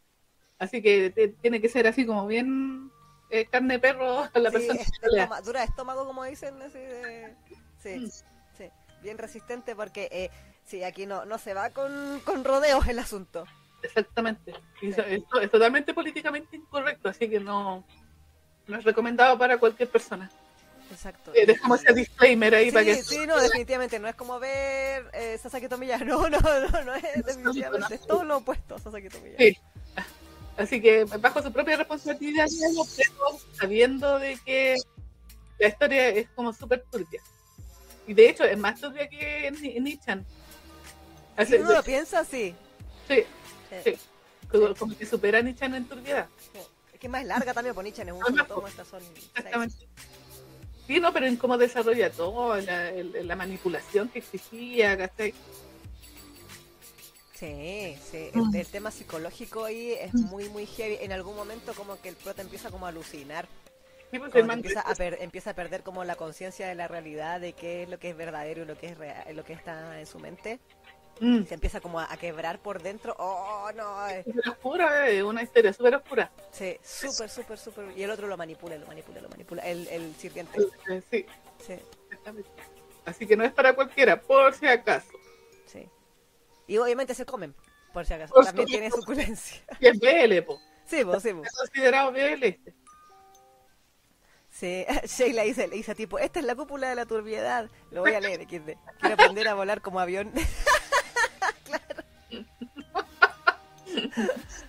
Así 0.59 0.83
que 0.83 1.11
te- 1.11 1.29
tiene 1.29 1.61
que 1.61 1.69
ser 1.69 1.87
así 1.87 2.05
como 2.07 2.27
bien 2.27 2.91
eh, 3.31 3.47
carne 3.47 3.75
de 3.75 3.81
perro 3.81 4.21
a 4.21 4.31
la 4.39 4.51
Sí, 4.51 4.57
persona. 4.57 4.81
es- 4.81 4.91
estoma- 5.03 5.41
dura 5.43 5.61
de 5.61 5.67
estómago, 5.67 6.05
como 6.07 6.25
dicen, 6.25 6.61
así 6.63 6.79
de... 6.79 7.35
Sí, 7.79 7.97
Mm. 7.99 8.11
sí, 8.59 8.71
bien 9.03 9.17
resistente 9.19 9.75
porque, 9.75 10.09
eh, 10.13 10.31
sí, 10.65 10.85
aquí 10.85 11.07
no, 11.07 11.25
no 11.25 11.39
se 11.39 11.55
va 11.55 11.71
con, 11.71 12.21
con 12.25 12.45
rodeos 12.45 12.87
el 12.89 12.99
asunto. 12.99 13.45
Exactamente. 13.83 14.53
Y 14.83 14.91
esto 14.91 15.41
es 15.41 15.51
totalmente 15.51 15.95
políticamente 15.95 16.57
incorrecto, 16.57 17.09
así 17.09 17.29
que 17.31 17.41
no, 17.41 17.85
no 18.67 18.77
es 18.77 18.85
recomendado 18.85 19.39
para 19.39 19.57
cualquier 19.59 19.89
persona. 19.89 20.31
Exacto. 20.91 21.33
Eh, 21.35 21.47
dejamos 21.47 21.83
ese 21.85 21.93
disclaimer 21.95 22.55
ahí 22.55 22.67
Sí, 22.67 22.73
para 22.73 22.85
que 22.85 23.03
sí, 23.03 23.27
no, 23.27 23.39
definitivamente 23.41 23.99
no 23.99 24.09
es 24.09 24.15
como 24.17 24.39
ver 24.41 25.09
eh, 25.13 25.39
Sasaki 25.41 25.69
Tomiya, 25.69 25.99
no, 25.99 26.29
no, 26.29 26.41
no, 26.41 26.85
no 26.85 26.95
es 26.95 27.03
definitivamente 27.25 27.95
es 27.95 28.07
todo 28.07 28.25
lo 28.25 28.39
opuesto 28.39 28.75
a 28.75 28.79
Sasaki 28.79 29.09
Tomiya. 29.09 29.37
Sí. 29.39 29.57
Así 30.57 30.81
que 30.83 31.05
bajo 31.05 31.43
su 31.43 31.53
propia 31.53 31.77
responsabilidad, 31.77 32.47
pero 32.97 33.39
sabiendo 33.59 34.19
de 34.19 34.37
que 34.45 34.77
la 35.59 35.69
historia 35.69 36.09
es 36.09 36.29
como 36.31 36.53
súper 36.53 36.85
turbia. 36.91 37.23
Y 38.07 38.15
de 38.15 38.29
hecho 38.29 38.45
es 38.45 38.59
más 38.59 38.81
turbia 38.81 39.09
que 39.09 39.51
Ni- 39.61 39.79
Nichan. 39.81 40.27
Si 41.47 41.55
uno 41.55 41.73
lo 41.73 41.83
piensa, 41.83 42.25
sí. 42.25 42.55
sí, 43.09 43.25
Sí. 43.71 43.77
sí. 43.93 43.99
Como, 44.51 44.75
como 44.75 44.99
que 44.99 45.07
supera 45.07 45.39
a 45.39 45.43
Nichan 45.43 45.75
en 45.77 45.87
turbiedad. 45.87 46.29
Es 46.93 46.99
que 47.01 47.07
es 47.07 47.11
más 47.11 47.25
larga 47.25 47.55
también, 47.55 47.75
por 47.75 47.85
Nichan 47.85 48.09
es 48.09 48.15
un 48.15 48.35
no. 48.35 48.45
tomo, 48.47 48.67
estas 48.67 48.89
son 48.89 49.01
seis. 49.15 49.31
Sí, 50.91 50.99
no, 50.99 51.13
pero 51.13 51.27
en 51.27 51.37
cómo 51.37 51.57
desarrolla 51.57 52.11
todo, 52.11 52.57
la, 52.61 52.89
el- 52.89 53.25
la 53.29 53.37
manipulación 53.37 54.09
que 54.09 54.19
exigía, 54.19 54.99
¿cachai? 54.99 55.33
Sí, 57.35 57.97
sí, 58.11 58.31
Mm. 58.35 58.55
el, 58.55 58.61
el 58.61 58.67
tema 58.67 58.91
psicológico 58.91 59.65
ahí 59.65 59.93
es 59.93 60.19
muy, 60.19 60.49
muy 60.49 60.67
heavy. 60.67 60.99
En 61.01 61.13
algún 61.13 61.37
momento 61.37 61.75
como 61.75 62.01
que 62.01 62.09
el 62.11 62.17
prota 62.17 62.43
empieza 62.43 62.71
como 62.71 62.87
a 62.87 62.91
alucinar, 62.91 63.49
Sí, 64.11 64.19
pues, 64.19 64.33
como 64.33 64.53
el 64.53 64.59
empieza, 64.59 64.81
a 64.81 64.97
per- 64.97 65.19
empieza 65.21 65.51
a 65.51 65.55
perder 65.55 65.83
como 65.85 66.05
la 66.05 66.17
conciencia 66.17 66.67
de 66.69 66.75
la 66.75 66.89
realidad, 66.89 67.41
de 67.41 67.53
qué 67.53 67.85
es 67.85 67.89
lo 67.89 67.99
que 67.99 68.11
es 68.11 68.17
verdadero 68.17 68.63
y 68.63 68.67
lo 68.67 68.77
que 68.77 68.89
es 68.89 68.99
real, 68.99 69.37
lo 69.37 69.45
que 69.45 69.53
está 69.53 70.01
en 70.01 70.07
su 70.07 70.19
mente. 70.19 70.61
Mm. 71.21 71.45
Se 71.45 71.55
empieza 71.55 71.81
como 71.81 72.01
a, 72.01 72.11
a 72.13 72.17
quebrar 72.17 72.61
por 72.61 72.83
dentro. 72.83 73.15
Oh, 73.19 73.71
no, 73.75 74.09
eh. 74.09 74.25
Súper 74.25 74.49
oscura, 74.49 75.09
es 75.09 75.23
una 75.23 75.43
historia 75.43 75.73
súper 75.73 75.95
oscura. 75.95 76.31
Sí, 76.51 76.77
súper, 76.83 77.29
súper, 77.29 77.59
súper. 77.59 77.97
Y 77.97 78.03
el 78.03 78.11
otro 78.11 78.27
lo 78.27 78.37
manipula, 78.37 78.77
lo 78.77 78.87
manipula, 78.87 79.21
lo 79.21 79.29
manipula. 79.29 79.63
El, 79.63 79.87
el 79.89 80.15
sirviente. 80.17 80.59
Eh, 80.91 81.03
Sí, 81.11 81.27
Sí. 81.67 81.75
Así 83.05 83.27
que 83.27 83.37
no 83.37 83.45
es 83.45 83.53
para 83.53 83.75
cualquiera, 83.75 84.21
por 84.21 84.55
si 84.55 84.67
acaso. 84.67 85.09
sí. 85.67 85.89
Y 86.67 86.79
obviamente 86.79 87.15
se 87.15 87.27
comen, 87.27 87.55
por 87.93 88.07
si 88.07 88.15
acaso. 88.15 88.33
Por 88.33 88.45
También 88.45 88.69
tiene 88.69 88.91
suculencia. 88.91 89.61
Y 89.81 89.89
es 89.89 89.99
BL, 89.99 90.43
po. 90.47 90.61
Sí, 90.87 91.03
vos, 91.03 91.23
sí, 91.23 91.33
vos. 91.33 91.47
Es 91.47 91.53
considerado 91.53 92.13
BL 92.13 92.45
este. 92.45 92.75
Sí, 94.51 94.85
Sheila 95.07 95.43
dice, 95.43 95.69
le 95.69 95.77
dice 95.77 95.95
tipo, 95.95 96.19
esta 96.19 96.39
es 96.41 96.45
la 96.47 96.55
cúpula 96.55 96.89
de 96.89 96.95
la 96.95 97.07
turbiedad. 97.07 97.69
Lo 97.91 98.03
voy 98.03 98.15
a 98.15 98.21
leer, 98.21 98.43
XD. 98.43 98.77
Quiero 99.01 99.15
aprender 99.15 99.49
a 99.49 99.55
volar 99.55 99.81
como 99.81 100.01
avión. 100.01 100.33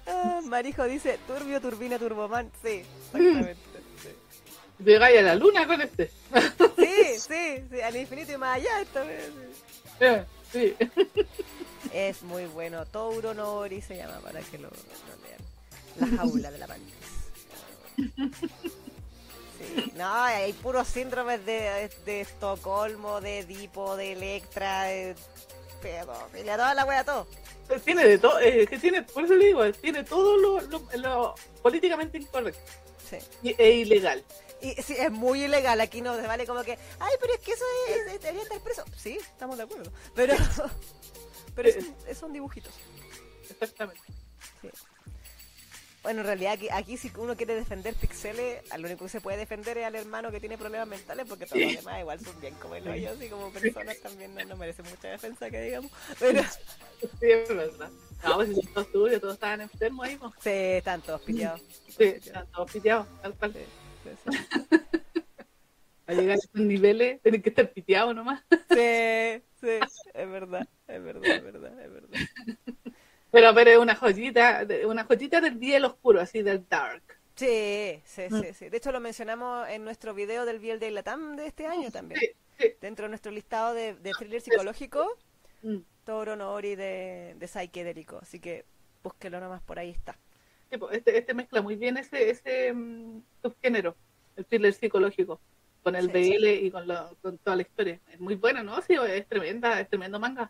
Ah, 0.07 0.41
Marijo 0.45 0.83
dice, 0.85 1.19
turbio, 1.27 1.61
turbina, 1.61 1.97
turboman. 1.99 2.51
Sí, 2.63 2.83
exactamente. 3.13 3.57
sí. 4.01 4.09
Llegáis 4.83 5.19
a 5.19 5.21
la 5.21 5.35
luna 5.35 5.67
con 5.67 5.81
este. 5.81 6.11
Sí, 6.77 7.19
sí, 7.19 7.63
sí, 7.69 7.81
al 7.81 7.95
infinito 7.95 8.31
y 8.33 8.37
más 8.37 8.57
allá 8.57 8.81
esta 8.81 9.03
vez. 9.03 9.29
sí. 10.51 10.75
Eh. 10.79 10.87
Es 11.93 12.23
muy 12.23 12.45
bueno. 12.45 12.85
Touro 12.85 13.33
Nori 13.33 13.81
se 13.81 13.97
llama 13.97 14.19
para 14.19 14.41
que 14.41 14.57
lo, 14.57 14.69
lo 14.69 15.15
lean. 15.23 15.41
La 16.11 16.17
jaula 16.17 16.51
de 16.51 16.57
la 16.57 16.67
mantis. 16.67 16.95
Sí. 19.57 19.91
No, 19.95 20.11
hay 20.23 20.53
puros 20.53 20.87
síndromes 20.87 21.45
de, 21.45 21.89
de 22.05 22.21
Estocolmo, 22.21 23.21
de 23.21 23.39
Edipo, 23.39 23.95
de 23.95 24.13
Electra, 24.13 24.83
de 24.83 25.15
pedofilia, 25.81 26.55
toda 26.55 26.73
la 26.73 26.85
wea, 26.85 27.03
todo. 27.03 27.27
Tiene 27.85 28.05
de 28.05 28.17
todo, 28.17 28.39
eh, 28.39 28.67
que 28.67 28.77
tiene, 28.77 29.01
por 29.03 29.23
eso 29.23 29.33
le 29.33 29.45
digo, 29.45 29.71
tiene 29.73 30.03
todo 30.03 30.35
lo, 30.37 30.59
lo- 30.61 30.83
lo 30.95 31.35
políticamente 31.61 32.17
incorrecto 32.17 32.59
Sí. 33.09 33.17
y- 33.43 33.55
e 33.61 33.71
ilegal. 33.71 34.23
Y 34.61 34.73
sí, 34.81 34.95
es 34.97 35.09
muy 35.11 35.43
ilegal, 35.45 35.79
aquí 35.81 36.01
no 36.01 36.15
se 36.19 36.27
vale 36.27 36.45
como 36.45 36.63
que, 36.63 36.77
ay, 36.99 37.13
pero 37.19 37.33
es 37.33 37.39
que 37.39 37.51
eso 37.53 37.63
es, 37.87 38.13
es- 38.13 38.21
debería 38.21 38.43
estar 38.43 38.59
preso. 38.59 38.83
Sí, 38.95 39.17
estamos 39.19 39.57
de 39.57 39.63
acuerdo. 39.63 39.91
Pero, 40.13 40.33
pero 41.55 41.69
es 41.69 41.77
un- 41.77 42.15
son 42.15 42.33
dibujitos. 42.33 42.73
Exactamente. 43.49 44.01
Bueno, 46.03 46.21
en 46.21 46.25
realidad 46.25 46.53
aquí, 46.53 46.67
aquí 46.71 46.97
si 46.97 47.11
uno 47.17 47.35
quiere 47.35 47.53
defender 47.53 47.93
pixeles, 47.93 48.59
al 48.71 48.83
único 48.83 49.05
que 49.05 49.09
se 49.09 49.21
puede 49.21 49.37
defender 49.37 49.77
es 49.77 49.85
al 49.85 49.95
hermano 49.95 50.31
que 50.31 50.39
tiene 50.39 50.57
problemas 50.57 50.87
mentales, 50.87 51.27
porque 51.29 51.45
todos 51.45 51.61
los 51.61 51.75
demás 51.75 51.99
igual 51.99 52.19
son 52.19 52.41
bien 52.41 52.55
como 52.55 52.75
el 52.75 52.87
hoyo, 52.87 53.11
así 53.11 53.29
como 53.29 53.51
personas 53.51 53.99
también 53.99 54.33
no, 54.33 54.43
no 54.45 54.55
merecen 54.57 54.85
mucha 54.89 55.09
defensa, 55.09 55.49
que 55.51 55.61
digamos. 55.61 55.91
Pero 56.19 56.41
Sí, 57.19 57.29
es 57.29 57.49
verdad. 57.49 57.89
No, 58.23 58.35
pues 58.35 58.49
si 58.49 58.55
son 58.55 58.73
todos 58.73 58.91
tuyos, 58.91 59.21
todos 59.21 59.33
estaban 59.35 59.61
enfermos 59.61 60.07
ahí, 60.07 60.15
pues. 60.17 60.33
sí, 60.39 60.49
están 60.49 61.01
todos 61.01 61.21
pillados. 61.21 61.61
Sí, 61.87 62.03
están 62.03 62.47
todos 62.51 62.71
piteados, 62.71 63.07
tal 63.21 63.33
cual. 63.35 63.53
Sí, 63.53 64.11
llegar 66.07 66.31
a 66.31 66.33
esos 66.35 66.53
niveles, 66.53 67.21
tienen 67.21 67.41
que 67.41 67.49
estar 67.49 67.71
piteados 67.71 68.15
nomás. 68.15 68.43
Sí, 68.49 69.43
sí, 69.59 69.79
es 70.13 70.29
verdad, 70.29 70.67
es 70.87 71.03
verdad, 71.03 71.25
es 71.25 71.43
verdad, 71.43 71.81
es 71.81 71.93
verdad. 71.93 72.19
Pero, 73.31 73.53
pero 73.53 73.71
es 73.71 73.77
una 73.77 73.95
joyita, 73.95 74.65
una 74.85 75.05
joyita 75.05 75.39
del 75.41 75.59
día 75.59 75.85
oscuro, 75.85 76.19
así 76.21 76.41
del 76.41 76.67
dark. 76.67 77.01
Sí, 77.35 78.01
sí, 78.03 78.23
Mm. 78.29 78.41
sí, 78.41 78.53
sí. 78.53 78.69
De 78.69 78.77
hecho 78.77 78.91
lo 78.91 78.99
mencionamos 78.99 79.67
en 79.69 79.83
nuestro 79.85 80.13
video 80.13 80.45
del 80.45 80.59
Biel 80.59 80.79
de 80.79 80.91
Latam 80.91 81.35
de 81.37 81.47
este 81.47 81.65
año 81.65 81.89
también. 81.91 82.19
Sí, 82.19 82.27
sí. 82.59 82.73
Dentro 82.81 83.03
de 83.05 83.09
nuestro 83.09 83.31
listado 83.31 83.73
de, 83.73 83.93
de 83.95 84.11
thriller 84.11 84.41
psicológico, 84.41 85.17
Mm. 85.63 85.77
Toro 86.05 86.35
Nori 86.35 86.75
de, 86.75 87.35
de 87.37 87.47
psiquedélico. 87.47 88.17
Así 88.19 88.39
que 88.39 88.65
búsquelo 89.03 89.39
nomás, 89.39 89.61
por 89.61 89.77
ahí 89.79 89.91
está. 89.91 90.17
Este, 90.91 91.17
este 91.17 91.33
mezcla 91.35 91.61
muy 91.61 91.75
bien 91.75 91.97
ese, 91.97 92.29
ese 92.31 92.73
mm, 92.73 93.21
subgénero, 93.43 93.95
el 94.35 94.45
thriller 94.45 94.73
psicológico, 94.73 95.39
con 95.83 95.95
el 95.95 96.05
Sí, 96.07 96.11
BL 96.11 96.47
y 96.65 96.71
con, 96.71 96.87
lo- 96.87 97.15
con 97.21 97.37
toda 97.37 97.55
la 97.57 97.61
historia. 97.61 97.99
Es 98.11 98.19
muy 98.19 98.35
buena, 98.35 98.63
¿no? 98.63 98.81
Sí, 98.81 98.95
es 99.07 99.27
tremenda, 99.27 99.79
es 99.79 99.87
tremendo 99.89 100.19
manga. 100.19 100.49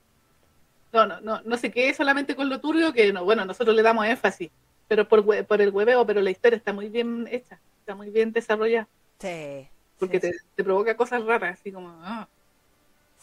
No, 0.94 1.06
no, 1.06 1.22
no, 1.22 1.42
no 1.44 1.58
se 1.58 1.72
quede 1.72 1.94
solamente 1.94 2.36
con 2.36 2.50
lo 2.50 2.60
turbio, 2.60 2.92
que 2.94 3.14
no, 3.14 3.24
bueno, 3.24 3.46
nosotros 3.46 3.76
le 3.76 3.82
damos 3.82 4.06
énfasis, 4.06 4.50
pero 4.88 5.08
por, 5.08 5.24
por 5.46 5.62
el 5.62 5.70
hueveo, 5.70 6.06
pero 6.06 6.22
la 6.22 6.32
historia 6.32 6.58
está 6.58 6.74
muy 6.74 6.90
bien 6.90 7.28
hecha, 7.32 7.60
está 7.80 7.96
muy 7.96 8.10
bien 8.10 8.32
desarrollada, 8.34 8.88
Sí. 9.20 9.68
porque 10.00 10.20
sí, 10.20 10.32
te, 10.32 10.38
te 10.56 10.64
provoca 10.64 10.98
cosas 10.98 11.24
raras, 11.24 11.60
así 11.60 11.72
como, 11.72 11.90
ah, 12.04 12.28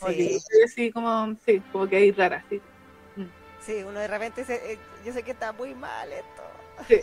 sí, 0.07 0.39
así 0.65 0.91
como, 0.93 1.37
sí, 1.45 1.61
como 1.73 1.87
que 1.87 1.97
hay 1.97 2.13
raras, 2.13 2.43
sí. 2.49 2.61
sí, 3.61 3.83
uno 3.83 3.99
de 4.01 4.09
repente 4.09 4.41
dice, 4.43 4.73
eh, 4.73 4.79
yo 5.05 5.13
sé 5.13 5.23
que 5.23 5.33
está 5.33 5.53
muy 5.53 5.75
mal 5.75 6.11
esto. 6.13 6.43
Sí. 6.87 7.01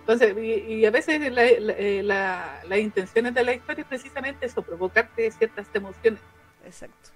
Entonces, 0.00 0.36
y, 0.36 0.74
y 0.74 0.84
a 0.84 0.90
veces 0.90 1.20
la, 1.32 1.42
la- 1.44 1.72
eh, 1.78 2.02
la- 2.02 2.60
las 2.68 2.78
intenciones 2.80 3.32
de 3.34 3.44
la 3.44 3.54
historia 3.54 3.82
es 3.82 3.88
precisamente 3.88 4.46
eso, 4.46 4.60
provocarte 4.60 5.30
ciertas 5.30 5.66
emociones. 5.72 6.20
Exacto. 6.64 7.10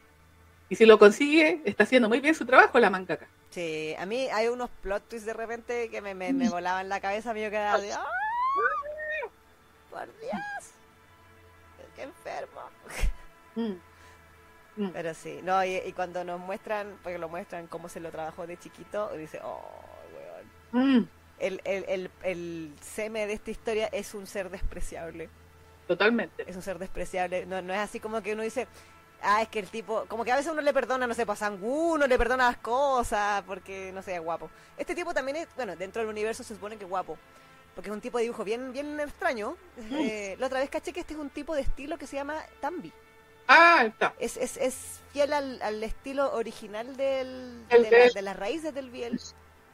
Y 0.69 0.77
si 0.77 0.85
lo 0.85 0.99
consigue, 0.99 1.63
está 1.65 1.85
haciendo 1.85 2.09
muy 2.09 2.21
bien 2.21 2.35
su 2.35 2.45
trabajo 2.45 2.79
la 2.79 2.91
mangaka. 2.91 3.29
Sí, 3.51 3.95
a 3.99 4.05
mí 4.05 4.29
hay 4.33 4.49
unos 4.49 4.69
plot 4.83 5.09
twists 5.09 5.27
de 5.27 5.33
repente 5.33 5.89
que 5.91 6.01
me, 6.03 6.15
me, 6.15 6.33
me 6.33 6.49
volaban 6.49 6.89
la 6.89 7.01
cabeza, 7.01 7.31
a 7.31 7.35
mí 7.35 7.43
yo 7.43 7.51
quedaba 7.51 7.79
de, 7.79 7.93
¡ay! 7.93 9.31
¡Por 9.91 10.07
Dios! 10.19 10.73
¡Qué 11.95 12.03
enfermo! 12.03 12.61
Mm. 13.55 13.77
Mm. 14.77 14.91
Pero 14.93 15.15
sí, 15.15 15.41
no, 15.43 15.65
y, 15.65 15.77
y 15.77 15.93
cuando 15.93 16.23
nos 16.25 16.39
muestran, 16.41 16.99
porque 17.03 17.19
lo 17.19 17.29
muestran 17.29 17.67
cómo 17.69 17.89
se 17.89 18.01
lo 18.01 18.11
trabajó 18.11 18.47
de 18.47 18.59
chiquito, 18.59 19.11
dice, 19.17 19.41
oh, 19.43 19.63
weón. 20.73 20.99
Mm. 21.01 21.09
El, 21.39 21.61
el, 21.65 21.85
el, 21.89 22.11
el 22.23 22.75
seme 22.83 23.27
de 23.27 23.35
esta 23.35 23.51
historia 23.51 23.87
es 23.93 24.15
un 24.15 24.27
ser 24.27 24.51
despreciable. 24.51 25.31
Totalmente. 25.87 26.45
Es 26.49 26.57
un 26.57 26.63
ser 26.63 26.79
despreciable. 26.79 27.47
No, 27.47 27.63
no 27.63 27.73
es 27.73 27.79
así 27.79 28.01
como 28.01 28.21
que 28.23 28.33
uno 28.33 28.43
dice, 28.43 28.67
ah, 29.27 29.43
es 29.43 29.49
que 29.49 29.59
el 29.59 29.69
tipo, 29.69 30.05
como 30.09 30.25
que 30.25 30.33
a 30.33 30.37
veces 30.37 30.51
uno 30.53 30.63
le 30.63 30.73
perdona, 30.73 31.07
no 31.07 31.15
sé, 31.15 31.27
pasan 31.27 31.59
uno 31.63 32.07
le 32.07 32.17
perdona 32.19 32.47
las 32.49 32.57
cosas 32.59 33.43
porque, 33.47 33.91
no 33.93 34.03
sé, 34.03 34.15
es 34.15 34.21
guapo. 34.23 34.49
Este 34.79 34.95
tipo 34.95 35.13
también 35.13 35.37
es, 35.37 35.49
bueno, 35.57 35.77
dentro 35.77 36.01
del 36.01 36.11
universo 36.11 36.43
se 36.43 36.55
supone 36.55 36.77
que 36.77 36.85
es 36.85 36.91
guapo. 36.91 37.19
Porque 37.75 37.91
es 37.91 37.95
un 37.95 38.01
tipo 38.01 38.17
de 38.17 38.23
dibujo 38.25 38.43
bien, 38.43 38.73
bien 38.73 38.99
extraño. 39.01 39.55
Eh, 39.93 40.35
la 40.39 40.47
otra 40.47 40.61
vez 40.61 40.71
caché 40.71 40.95
que 40.95 41.01
este 41.01 41.13
es 41.13 41.21
un 41.21 41.29
tipo 41.29 41.55
de 41.55 41.61
estilo 41.61 41.99
que 41.99 42.07
se 42.07 42.17
llama 42.17 42.37
Tambi. 42.61 42.91
Ah, 43.49 43.85
está. 43.87 44.15
Es, 44.19 44.37
es, 44.39 44.57
es 44.57 45.01
fiel 45.13 45.33
al, 45.35 45.61
al 45.61 45.85
estilo 45.85 46.33
original 46.35 46.97
del, 46.97 47.65
El 47.69 47.83
de, 47.83 47.91
la- 47.91 48.13
de 48.15 48.23
las 48.23 48.37
raíces 48.37 48.73
del 48.73 48.91
Biel. 48.91 49.21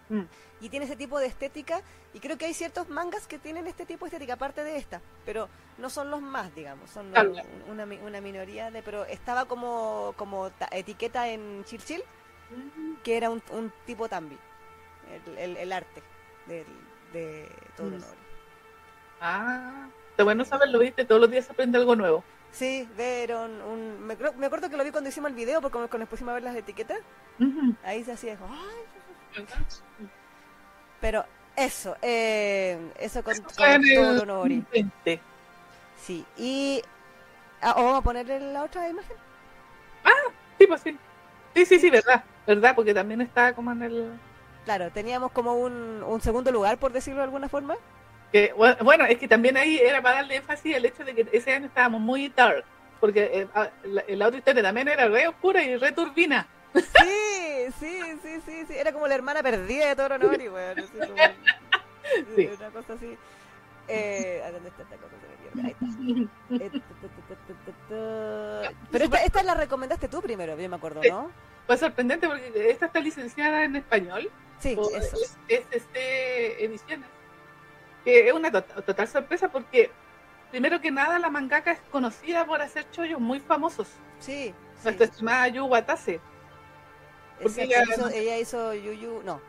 Mm. 0.08 0.22
Y 0.62 0.70
tiene 0.70 0.86
ese 0.86 0.96
tipo 0.96 1.18
de 1.18 1.26
estética. 1.26 1.82
Y 2.14 2.20
creo 2.20 2.38
que 2.38 2.46
hay 2.46 2.54
ciertos 2.54 2.88
mangas 2.88 3.26
que 3.26 3.38
tienen 3.38 3.66
este 3.66 3.84
tipo 3.84 4.04
de 4.04 4.08
estética, 4.10 4.34
aparte 4.34 4.64
de 4.64 4.76
esta. 4.78 5.02
Pero 5.26 5.48
no 5.76 5.90
son 5.90 6.10
los 6.10 6.22
más, 6.22 6.54
digamos. 6.54 6.88
Son 6.90 7.10
Claro. 7.10 7.32
una, 7.68 7.84
una 7.84 8.20
minoría 8.22 8.70
de. 8.70 8.82
Pero 8.82 9.04
estaba 9.04 9.44
como, 9.44 10.14
como 10.16 10.50
ta- 10.50 10.68
etiqueta 10.72 11.28
en 11.28 11.64
Chill 11.64 11.82
Chill, 11.84 12.02
Mm. 12.50 12.96
que 13.02 13.16
era 13.16 13.28
un, 13.30 13.42
un 13.50 13.72
tipo 13.86 14.08
Tambi. 14.08 14.38
El, 15.26 15.38
el, 15.38 15.56
el 15.56 15.72
arte 15.72 16.02
del, 16.46 16.66
de 17.12 17.48
Toro 17.76 17.96
Mm. 17.96 18.02
Ah, 19.20 19.86
está 20.10 20.24
bueno 20.24 20.44
saberlo, 20.44 20.78
viste, 20.78 21.04
todos 21.04 21.20
los 21.20 21.30
días 21.30 21.44
se 21.46 21.52
aprende 21.52 21.78
algo 21.78 21.94
nuevo. 21.96 22.24
Sí, 22.50 22.88
vieron 22.96 23.62
un... 23.62 24.00
Me, 24.06 24.16
me 24.36 24.46
acuerdo 24.46 24.68
que 24.68 24.76
lo 24.76 24.84
vi 24.84 24.90
cuando 24.90 25.08
hicimos 25.08 25.30
el 25.30 25.36
video, 25.36 25.60
porque 25.60 25.78
cuando 25.78 25.98
nos 25.98 26.08
pusimos 26.08 26.32
a 26.32 26.34
ver 26.34 26.42
las 26.42 26.56
etiquetas, 26.56 26.98
ahí 27.84 28.04
se 28.04 28.12
hacía... 28.12 28.36
"Ay, 28.42 29.46
Pero 31.02 31.26
eso, 31.56 31.96
eh, 32.00 32.78
eso 32.98 33.22
con, 33.22 33.34
con 33.38 34.26
Nori. 34.26 34.64
20. 34.72 35.20
Sí, 36.00 36.24
y... 36.38 36.80
ah, 37.60 37.74
¿o 37.76 37.84
vamos 37.84 37.98
a 37.98 38.02
ponerle 38.02 38.40
la 38.40 38.62
otra 38.62 38.88
imagen? 38.88 39.16
Sí, 40.58 40.66
pues 40.66 40.80
sí. 40.80 40.96
Sí, 41.54 41.66
sí, 41.66 41.78
sí, 41.80 41.90
verdad. 41.90 42.22
Verdad, 42.46 42.74
porque 42.76 42.94
también 42.94 43.20
está 43.20 43.52
como 43.52 43.72
en 43.72 43.82
el... 43.82 44.12
Claro, 44.64 44.90
teníamos 44.92 45.32
como 45.32 45.54
un, 45.56 46.04
un 46.06 46.20
segundo 46.20 46.52
lugar, 46.52 46.78
por 46.78 46.92
decirlo 46.92 47.18
de 47.18 47.24
alguna 47.24 47.48
forma. 47.48 47.74
Que, 48.30 48.54
bu- 48.54 48.78
bueno, 48.84 49.04
es 49.04 49.18
que 49.18 49.26
también 49.26 49.56
ahí 49.56 49.78
era 49.78 50.00
para 50.00 50.16
darle 50.16 50.36
énfasis 50.36 50.76
al 50.76 50.84
hecho 50.84 51.04
de 51.04 51.14
que 51.16 51.26
ese 51.32 51.52
año 51.52 51.66
estábamos 51.66 52.00
muy 52.00 52.28
dark. 52.28 52.64
Porque 53.00 53.28
eh, 53.34 53.48
ah, 53.56 53.68
la, 53.82 54.04
la 54.06 54.26
otra 54.28 54.38
historia 54.38 54.62
también 54.62 54.86
era 54.86 55.08
re 55.08 55.26
oscura 55.26 55.62
y 55.64 55.76
re 55.76 55.90
turbina. 55.90 56.46
Sí, 56.74 57.66
sí, 57.78 58.00
sí, 58.22 58.40
sí, 58.46 58.64
sí. 58.68 58.74
Era 58.74 58.92
como 58.92 59.06
la 59.06 59.14
hermana 59.14 59.42
perdida 59.42 59.88
de 59.88 59.96
Toro 59.96 60.18
Nori, 60.18 60.48
weón. 60.48 60.78
así 60.78 60.92
como- 60.98 61.14
Sí. 62.36 62.50
Una 62.58 62.70
cosa 62.70 62.92
así. 62.94 63.16
Eh, 63.88 64.42
¿A 64.46 64.50
dónde 64.52 64.68
está 64.68 64.82
esta 64.82 64.96
cosa? 64.96 65.14
Ahí 65.64 65.70
está. 66.60 66.72
Pero 68.90 69.04
esta, 69.04 69.16
esta 69.24 69.42
la 69.42 69.54
recomendaste 69.54 70.08
tú 70.08 70.20
primero, 70.22 70.56
bien 70.56 70.70
me 70.70 70.76
acuerdo. 70.76 71.00
¿no? 71.08 71.30
Fue 71.66 71.76
sorprendente 71.78 72.26
porque 72.26 72.70
esta 72.70 72.86
está 72.86 73.00
licenciada 73.00 73.64
en 73.64 73.76
español. 73.76 74.30
Sí, 74.60 74.72
eso. 74.72 75.16
es, 75.16 75.36
es, 75.48 75.66
este, 75.70 76.64
ediciones. 76.64 77.08
Que 78.04 78.28
es 78.28 78.32
una 78.32 78.50
to- 78.50 78.62
total 78.62 79.08
sorpresa 79.08 79.48
porque, 79.48 79.90
primero 80.50 80.80
que 80.80 80.90
nada, 80.90 81.18
la 81.18 81.30
mangaka 81.30 81.72
es 81.72 81.80
conocida 81.90 82.44
por 82.44 82.60
hacer 82.62 82.90
chollos 82.90 83.20
muy 83.20 83.40
famosos. 83.40 83.88
Sí, 84.18 84.54
sí. 84.78 84.84
Nuestra 84.84 85.06
estimada 85.06 85.48
Yu 85.48 85.64
Watase. 85.66 86.20
Ella- 87.56 87.82
hizo- 87.84 88.08
ella 88.08 88.38
hizo 88.38 88.74
Yuyu, 88.74 89.22
no, 89.24 89.40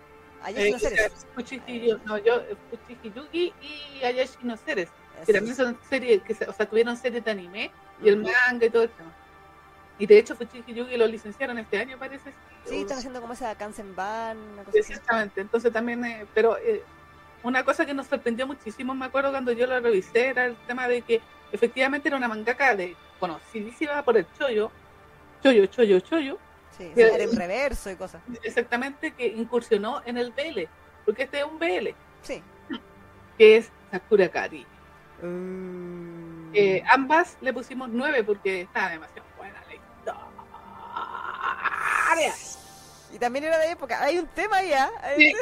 Ayashi 0.44 0.72
no. 0.72 0.78
Fuchiji- 1.36 2.00
no, 2.06 2.18
yo, 2.18 2.42
Fuchiji 2.70 3.12
Yugi 3.16 3.54
y 3.62 4.04
Ayashi 4.04 4.38
no 4.44 4.58
Ceres. 4.58 4.90
Así 5.18 5.28
que 5.28 5.34
también 5.34 5.56
son 5.56 5.78
series, 5.90 6.22
que 6.24 6.34
o 6.46 6.54
sea, 6.54 6.66
tuvieron 6.66 6.98
series 6.98 7.24
de 7.24 7.32
anime 7.32 7.72
y 8.04 8.10
el 8.10 8.18
manga 8.18 8.66
y 8.66 8.70
todo 8.70 8.84
el 8.84 8.90
tema. 8.90 9.12
Y 10.00 10.08
de 10.08 10.18
hecho, 10.18 10.36
Fuchiji 10.36 10.74
Yugi 10.74 10.98
lo 10.98 11.06
licenciaron 11.08 11.58
este 11.60 11.78
año, 11.78 11.98
parece. 12.00 12.34
Sí, 12.66 12.82
están 12.82 12.98
haciendo 12.98 13.22
como 13.22 13.34
esa 13.34 13.56
Kansenban, 13.56 14.38
una 14.38 14.64
cosa 14.64 14.70
así. 14.80 14.80
Exactamente, 14.94 15.42
entonces 15.42 15.72
también, 15.72 16.04
eh, 16.04 16.26
pero 16.34 16.58
eh, 16.58 16.82
una 17.44 17.64
cosa 17.64 17.86
que 17.86 17.94
nos 17.94 18.08
sorprendió 18.08 18.48
muchísimo, 18.48 18.96
me 18.96 19.06
acuerdo 19.06 19.30
cuando 19.32 19.52
yo 19.52 19.68
lo 19.68 19.80
revisé, 19.80 20.28
era 20.28 20.46
el 20.46 20.56
tema 20.66 20.88
de 20.88 21.02
que 21.04 21.22
efectivamente 21.52 22.08
era 22.10 22.18
una 22.18 22.28
mangaka 22.28 22.76
de, 22.76 22.96
conocidísima 23.20 24.02
por 24.04 24.18
el 24.18 24.26
chollo, 24.38 24.72
chollo, 25.44 25.66
chollo, 25.68 26.00
chollo, 26.00 26.38
Sí, 26.78 26.92
que- 26.96 27.02
era 27.14 27.24
en 27.24 27.36
reverso 27.36 27.90
y 27.92 27.96
cosas. 27.96 28.22
exactamente 28.44 29.12
que 29.12 29.28
incursionó 29.28 30.02
en 30.06 30.18
el 30.18 30.32
BL, 30.32 30.68
porque 31.06 31.24
este 31.24 31.40
es 31.40 31.46
un 31.46 31.60
BL, 31.60 31.94
Sí. 32.22 32.42
que 33.38 33.58
es 33.58 33.70
Sakura 33.92 34.30
Kari. 34.30 34.66
Mm. 35.22 36.52
Eh, 36.56 36.84
ambas 36.90 37.38
le 37.42 37.52
pusimos 37.54 37.90
nueve 37.90 38.24
porque 38.24 38.62
estaba 38.62 38.90
demasiado 38.90 39.28
buena 39.38 39.60
la 39.68 39.74
historia. 39.76 40.24
Y 43.12 43.20
también 43.20 43.46
era 43.46 43.58
de 43.60 43.72
época. 43.72 44.02
Hay 44.04 44.18
un 44.18 44.28
tema 44.28 44.62
ya. 44.64 44.90
Sí. 45.18 45.34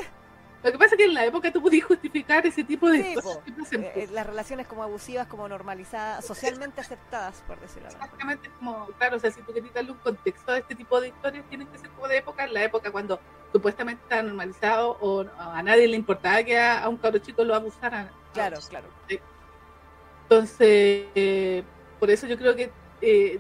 Lo 0.64 0.72
que 0.72 0.78
pasa 0.78 0.96
es 0.96 0.98
que 0.98 1.06
en 1.06 1.14
la 1.16 1.26
época 1.26 1.52
tú 1.52 1.62
podías 1.62 1.86
justificar 1.86 2.46
ese 2.46 2.64
tipo 2.64 2.88
de 2.90 3.04
Sí, 3.04 3.16
cosas 3.16 3.40
Eh, 3.72 4.08
las 4.12 4.28
relaciones 4.28 4.68
como 4.68 4.84
abusivas, 4.84 5.26
como 5.28 5.48
normalizadas, 5.48 6.24
socialmente 6.24 6.82
aceptadas, 6.82 7.44
por 7.48 7.60
decirlo 7.60 7.88
así. 7.88 7.98
Exactamente, 7.98 8.50
como, 8.60 8.86
claro, 8.98 9.18
o 9.18 9.20
sea, 9.20 9.32
si 9.32 9.42
tú 9.42 9.52
quieres 9.52 9.74
darle 9.74 9.92
un 9.92 9.98
contexto 9.98 10.52
a 10.52 10.58
este 10.60 10.76
tipo 10.76 11.02
de 11.02 11.08
historias, 11.08 11.46
tienen 11.50 11.68
que 11.68 11.80
ser 11.80 11.90
como 11.90 12.08
de 12.08 12.18
época, 12.18 12.44
en 12.44 12.54
la 12.54 12.64
época 12.64 12.92
cuando 12.92 13.20
supuestamente 13.52 14.04
estaba 14.04 14.22
normalizado 14.22 14.98
o 15.02 15.26
a 15.38 15.62
nadie 15.64 15.88
le 15.88 15.98
importaba 15.98 16.44
que 16.44 16.58
a, 16.58 16.84
a 16.84 16.90
un 16.90 16.98
cabro 16.98 17.20
chico 17.20 17.44
lo 17.44 17.56
abusaran. 17.56 18.10
Claro, 18.34 18.60
claro. 18.70 18.88
Entonces, 20.24 21.08
eh, 21.16 21.64
por 22.00 22.10
eso 22.10 22.28
yo 22.28 22.38
creo 22.38 22.56
que 22.56 22.72
eh, 23.02 23.40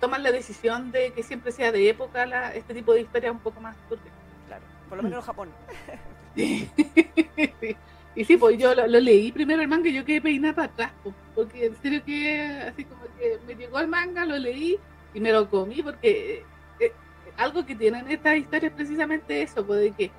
toman 0.00 0.22
la 0.22 0.32
decisión 0.32 0.90
de 0.90 1.12
que 1.12 1.22
siempre 1.22 1.52
sea 1.52 1.70
de 1.70 1.88
época 1.88 2.26
la, 2.26 2.54
este 2.54 2.74
tipo 2.74 2.92
de 2.92 3.02
historia 3.02 3.30
un 3.30 3.38
poco 3.38 3.60
más 3.60 3.76
turbia. 3.88 4.10
Claro, 4.48 4.64
por 4.88 4.96
lo 4.96 5.04
menos 5.04 5.18
en 5.20 5.26
Japón. 5.26 5.50
Y 8.14 8.24
sí, 8.24 8.36
pues 8.36 8.58
yo 8.58 8.74
lo, 8.74 8.86
leí 8.86 9.32
primero 9.32 9.62
el 9.62 9.68
manga 9.68 9.88
y 9.88 9.94
yo 9.94 10.04
quedé 10.04 10.20
peinada 10.20 10.54
para 10.54 10.68
atrás, 10.68 10.92
pues, 11.02 11.14
porque 11.34 11.66
en 11.66 11.76
serio 11.80 12.04
que 12.04 12.42
así 12.68 12.84
como 12.84 13.02
que 13.18 13.38
me 13.46 13.54
llegó 13.54 13.78
el 13.78 13.88
manga, 13.88 14.26
lo 14.26 14.36
leí 14.36 14.78
y 15.14 15.20
me 15.20 15.32
lo 15.32 15.48
comí, 15.48 15.82
porque 15.82 16.44
eh, 16.78 16.92
algo 17.38 17.64
que 17.64 17.74
tienen 17.74 18.10
estas 18.10 18.36
historias 18.36 18.70
es 18.70 18.76
precisamente 18.76 19.42
eso, 19.42 19.64
pues 19.64 19.80
de 19.80 19.92
que 19.92 20.10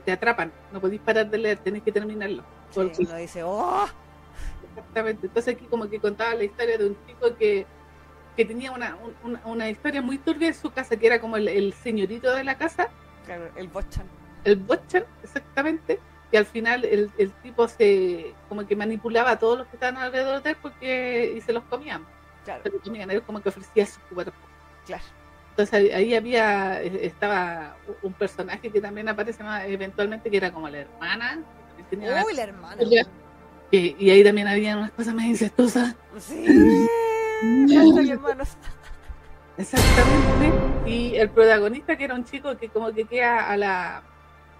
te, 0.00 0.10
atrapan, 0.10 0.50
no 0.72 0.80
podéis 0.80 1.02
parar 1.02 1.28
de 1.28 1.38
leer, 1.38 1.58
tenés 1.58 1.82
que 1.82 1.92
terminarlo. 1.92 2.42
Porque... 2.74 2.94
Sí, 2.94 3.06
dice, 3.18 3.42
¡oh! 3.44 3.86
Exactamente, 4.70 5.26
entonces 5.26 5.54
aquí 5.54 5.66
como 5.66 5.88
que 5.88 6.00
contaba 6.00 6.34
la 6.34 6.44
historia 6.44 6.78
de 6.78 6.86
un 6.86 6.96
chico 7.06 7.36
que, 7.36 7.66
que 8.34 8.44
tenía 8.46 8.72
una, 8.72 8.96
una, 9.44 9.68
historia 9.68 10.00
muy 10.00 10.16
turbia 10.18 10.48
en 10.48 10.54
su 10.54 10.70
casa, 10.70 10.96
que 10.96 11.06
era 11.06 11.20
como 11.20 11.36
el, 11.36 11.72
señorito 11.74 12.34
de 12.34 12.44
la 12.44 12.56
casa. 12.56 12.88
Claro, 13.26 13.50
el 13.56 13.68
Bochan. 13.68 14.06
El 14.46 14.56
Bochan, 14.56 15.04
exactamente 15.22 16.00
y 16.32 16.36
al 16.36 16.46
final 16.46 16.84
el, 16.84 17.10
el, 17.18 17.30
tipo 17.42 17.68
se 17.68 18.34
como 18.48 18.66
que 18.66 18.74
manipulaba 18.74 19.32
a 19.32 19.38
todos 19.38 19.58
los 19.58 19.66
que 19.68 19.76
estaban 19.76 19.96
alrededor 19.96 20.42
de 20.42 20.50
él 20.50 20.56
porque 20.60 21.34
y 21.36 21.40
se 21.40 21.52
los 21.52 21.62
comían. 21.64 22.04
Claro. 22.44 22.62
Se 22.64 22.70
los 22.70 22.82
comían 22.82 23.10
él 23.10 23.22
como 23.22 23.40
que 23.40 23.48
ofrecía 23.48 23.86
su 23.86 24.00
cuerpo. 24.12 24.36
Claro. 24.86 25.04
Entonces 25.50 25.94
ahí 25.94 26.14
había 26.14 26.82
estaba 26.82 27.76
un 28.02 28.12
personaje 28.12 28.70
que 28.70 28.80
también 28.80 29.08
aparece 29.08 29.42
más 29.42 29.64
eventualmente 29.66 30.30
que 30.30 30.36
era 30.36 30.52
como 30.52 30.68
la 30.68 30.78
hermana 30.78 31.42
uy 31.92 32.34
la 32.34 32.42
hermana. 32.42 32.82
y, 33.70 33.96
y, 33.98 34.10
ahí 34.10 34.24
también 34.24 34.48
había 34.48 34.76
unas 34.76 34.90
cosas 34.90 35.14
más 35.14 35.26
incestuosas. 35.26 35.94
Sí. 36.18 36.44
Hermanos 37.70 38.56
exactamente. 39.56 40.90
Y 40.90 41.14
el 41.16 41.30
protagonista 41.30 41.96
que 41.96 42.04
era 42.04 42.14
un 42.14 42.24
chico 42.24 42.56
que 42.56 42.68
como 42.68 42.92
que 42.92 43.04
queda 43.04 43.48
a 43.48 43.56
la 43.56 44.02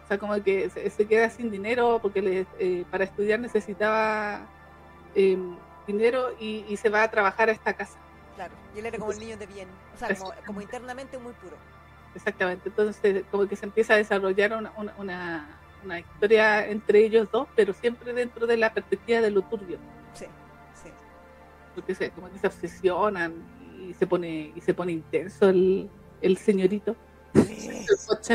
o 0.06 0.08
sea, 0.08 0.18
como 0.18 0.40
que 0.40 0.70
se, 0.70 1.06
queda 1.06 1.28
sin 1.30 1.50
dinero 1.50 1.98
porque 2.00 2.22
le, 2.22 2.46
eh, 2.60 2.84
para 2.92 3.02
estudiar 3.02 3.40
necesitaba 3.40 4.46
em, 5.16 5.56
dinero 5.84 6.32
y, 6.38 6.76
se 6.76 6.88
va 6.88 7.02
a 7.02 7.10
trabajar 7.10 7.48
a 7.48 7.52
esta 7.52 7.72
casa. 7.72 7.98
Claro, 8.36 8.54
y 8.72 8.78
él 8.78 8.86
era 8.86 8.98
como 8.98 9.10
el 9.10 9.18
niño 9.18 9.36
de 9.36 9.46
bien, 9.46 9.66
o 9.96 9.98
sea, 9.98 10.16
como, 10.46 10.60
internamente 10.60 11.18
muy 11.18 11.32
puro. 11.32 11.56
Exactamente, 12.14 12.68
entonces 12.68 13.24
como 13.32 13.48
que 13.48 13.56
se 13.56 13.66
empieza 13.66 13.94
a 13.94 13.96
desarrollar 13.96 14.52
una, 14.52 14.72
una, 15.82 15.98
historia 15.98 16.68
entre 16.68 17.04
ellos 17.04 17.28
dos, 17.32 17.48
pero 17.56 17.72
siempre 17.72 18.12
dentro 18.12 18.46
de 18.46 18.56
la 18.58 18.72
perspectiva 18.72 19.20
de 19.20 19.32
lo 19.32 19.42
turbio. 19.42 19.78
Sí, 20.14 20.26
sí. 20.80 20.90
Porque 21.74 21.96
se, 21.96 22.10
como 22.10 22.30
que 22.30 22.38
se 22.38 22.46
obsesionan 22.46 23.34
y 23.80 23.92
se 23.94 24.06
pone, 24.06 24.52
y 24.54 24.60
se 24.60 24.72
pone 24.72 24.92
intenso 24.92 25.48
el, 25.48 25.90
el 26.20 26.36
señorito. 26.36 26.94
Sí, 27.34 27.84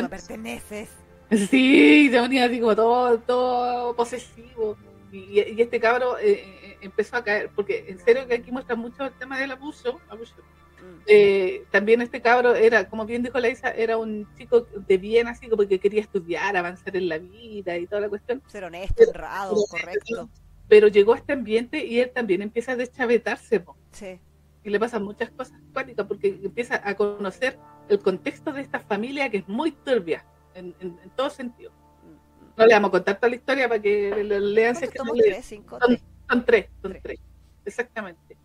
perteneces. 0.10 0.90
Sí, 1.50 2.10
se 2.12 2.20
ponía 2.20 2.46
así 2.46 2.60
como 2.60 2.76
todo, 2.76 3.18
todo 3.20 3.96
posesivo. 3.96 4.78
Y, 5.12 5.40
este 5.62 5.80
cabro 5.80 6.18
eh, 6.20 6.44
eh, 6.64 6.78
empezó 6.82 7.18
a 7.18 7.24
caer, 7.24 7.50
porque 7.56 7.86
en 7.88 8.00
serio 8.00 8.28
que 8.28 8.36
aquí 8.36 8.52
muestra 8.52 8.76
mucho 8.76 9.06
el 9.06 9.14
tema 9.14 9.40
del 9.40 9.52
abuso. 9.52 9.94
Mm. 9.94 11.02
Eh, 11.08 11.64
también 11.72 12.02
este 12.02 12.22
cabro 12.22 12.56
era, 12.56 12.90
como 12.90 13.06
bien 13.06 13.24
dijo 13.24 13.40
la 13.40 13.50
Isa, 13.50 13.72
era 13.72 13.98
un 13.98 14.28
chico 14.38 14.68
de 14.88 14.98
bien, 14.98 15.28
así 15.28 15.48
como 15.48 15.66
que 15.68 15.80
quería 15.80 16.02
estudiar, 16.02 16.56
avanzar 16.58 16.96
en 16.96 17.08
la 17.08 17.18
vida 17.18 17.78
y 17.78 17.88
toda 17.88 18.02
la 18.02 18.10
cuestión. 18.10 18.42
Ser 18.48 18.66
honesto, 18.66 19.04
honrado, 19.08 19.56
correcto. 19.70 20.30
Pero 20.68 20.88
llegó 20.88 21.14
a 21.14 21.18
este 21.18 21.34
ambiente 21.34 21.86
y 21.86 22.00
él 22.00 22.12
también 22.14 22.42
empieza 22.42 22.74
a 22.74 22.76
deschavetarse. 22.76 23.64
Sí. 23.92 24.20
Y 24.64 24.70
le 24.70 24.80
pasan 24.80 25.04
muchas 25.04 25.30
cosas 25.32 25.58
cuáticas 25.74 26.06
porque 26.06 26.40
empieza 26.44 26.82
a 26.84 26.96
conocer 26.96 27.58
el 27.90 28.00
contexto 28.00 28.52
de 28.52 28.62
esta 28.62 28.80
familia 28.80 29.30
que 29.30 29.38
es 29.38 29.48
muy 29.48 29.72
turbia 29.72 30.26
en, 30.54 30.76
en, 30.80 31.10
todo 31.16 31.30
sentido. 31.30 31.72
No 32.58 32.66
le 32.66 32.74
vamos 32.74 32.89
a 32.89 32.91
contar 32.91 33.16
toda 33.18 33.30
la 33.30 33.36
historia 33.36 33.68
para 33.68 33.82
que 33.82 34.24
lo 34.24 34.39
lean. 34.39 34.76
Si 34.76 34.88
tres, 34.88 35.45
cinco, 35.45 35.80
son, 35.80 36.45
tres, 36.45 36.70
son 36.82 36.97
tres, 37.02 37.20
exactamente. 37.66 38.38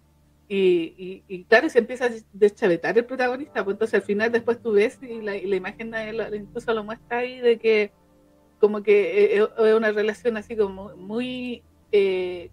Y, 0.48 1.24
y, 1.26 1.44
claro, 1.44 1.68
se 1.68 1.80
empieza 1.80 2.06
a 2.06 2.10
deschavetar 2.32 2.96
el 2.96 3.04
protagonista, 3.04 3.64
pues 3.64 3.74
entonces 3.74 3.94
al 3.94 4.02
final 4.02 4.30
después 4.30 4.62
tú 4.62 4.72
ves 4.72 4.98
y 5.02 5.20
la, 5.20 5.32
la 5.32 5.56
imagen 5.56 5.92
incluso 6.34 6.72
lo 6.72 6.84
muestra 6.84 7.18
ahí 7.18 7.40
de 7.40 7.58
que 7.58 7.90
como 8.60 8.82
que 8.82 9.36
es 9.36 9.74
una 9.74 9.90
relación 9.90 10.36
así 10.36 10.56
como 10.56 10.94
muy, 10.96 11.64
eh, 11.90 12.50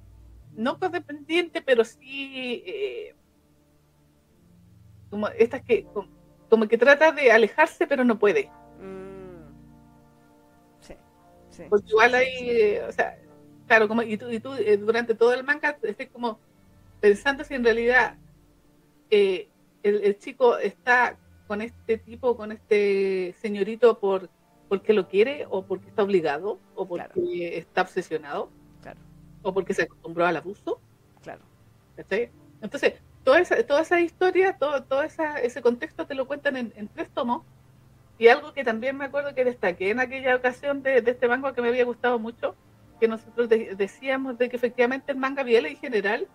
no 0.55 0.79
codependiente, 0.79 1.61
pero 1.61 1.85
sí 1.85 2.63
eh, 2.65 3.15
como 5.09 5.27
estas 5.29 5.61
que 5.61 5.85
como, 6.49 6.67
que 6.67 6.77
trata 6.77 7.11
de 7.11 7.31
alejarse 7.31 7.87
pero 7.87 8.03
no 8.03 8.17
puede. 8.17 8.49
Porque 11.69 11.89
igual 11.89 12.15
hay, 12.15 12.77
o 12.87 12.91
sea, 12.91 13.17
claro, 13.67 13.87
como, 13.87 14.01
y 14.01 14.17
tú, 14.17 14.29
y 14.29 14.39
tú 14.39 14.53
eh, 14.53 14.77
durante 14.77 15.15
todo 15.15 15.33
el 15.33 15.43
manga 15.43 15.77
estés 15.83 16.09
como 16.09 16.39
pensando 16.99 17.43
si 17.43 17.53
en 17.53 17.63
realidad 17.63 18.17
eh, 19.09 19.49
el, 19.83 20.17
chico 20.17 20.57
está 20.57 21.17
con 21.47 21.61
este 21.61 21.97
tipo, 21.97 22.35
con 22.37 22.51
este 22.51 23.35
señorito 23.41 23.99
por 23.99 24.29
porque 24.69 24.93
lo 24.93 25.07
quiere 25.07 25.45
o 25.49 25.63
porque 25.65 25.89
está 25.89 26.03
obligado 26.03 26.57
o 26.73 26.87
porque 26.87 27.57
está 27.57 27.81
obsesionado 27.81 28.49
claro. 28.81 28.99
o 29.43 29.53
porque 29.53 29.73
se 29.73 29.83
acostumbró 29.83 30.25
al 30.25 30.37
abuso. 30.37 30.79
Claro. 31.21 31.41
Entonces, 32.61 32.93
toda 33.23 33.39
esa, 33.39 33.61
toda 33.67 33.81
esa 33.81 34.01
historia, 34.01 34.57
todo, 34.57 34.83
todo 34.83 35.03
esa, 35.03 35.39
ese 35.39 35.61
contexto 35.61 36.07
te 36.07 36.15
lo 36.15 36.25
cuentan 36.25 36.57
en, 36.57 36.73
en 36.75 36.87
tres 36.87 37.09
tomos 37.09 37.43
y 38.17 38.27
algo 38.27 38.53
que 38.53 38.63
también 38.63 38.97
me 38.97 39.05
acuerdo 39.05 39.33
que 39.33 39.43
destaqué 39.43 39.89
en 39.89 39.99
aquella 39.99 40.35
ocasión 40.35 40.83
de, 40.83 40.97
este 40.97 41.27
manga 41.27 41.53
que 41.53 41.61
me 41.61 41.69
había 41.69 41.85
gustado 41.85 42.19
mucho, 42.19 42.55
que 42.99 43.07
nosotros 43.07 43.49
decíamos 43.49 44.37
de 44.37 44.49
que 44.49 44.55
efectivamente 44.55 45.11
el 45.11 45.17
manga 45.17 45.43
biel 45.43 45.65
en 45.65 45.77
general 45.77 46.27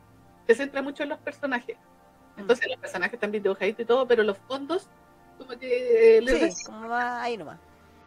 se 0.47 0.55
centra 0.55 0.83
mucho 0.83 1.03
en 1.03 1.11
los 1.11 1.19
personajes. 1.19 1.77
Entonces 2.37 2.69
los 2.69 2.79
personajes 2.79 3.15
están 3.15 3.33
dibujaditos 3.33 3.81
y 3.81 3.85
todo, 3.87 4.07
pero 4.07 4.23
los 4.23 4.39
fondos 4.39 4.89
como 5.39 5.51
que... 5.59 6.19
Eh, 6.19 6.51
sí, 6.51 6.65
como 6.65 6.89
va 6.89 7.23
ahí 7.23 7.37
nomás. 7.37 7.59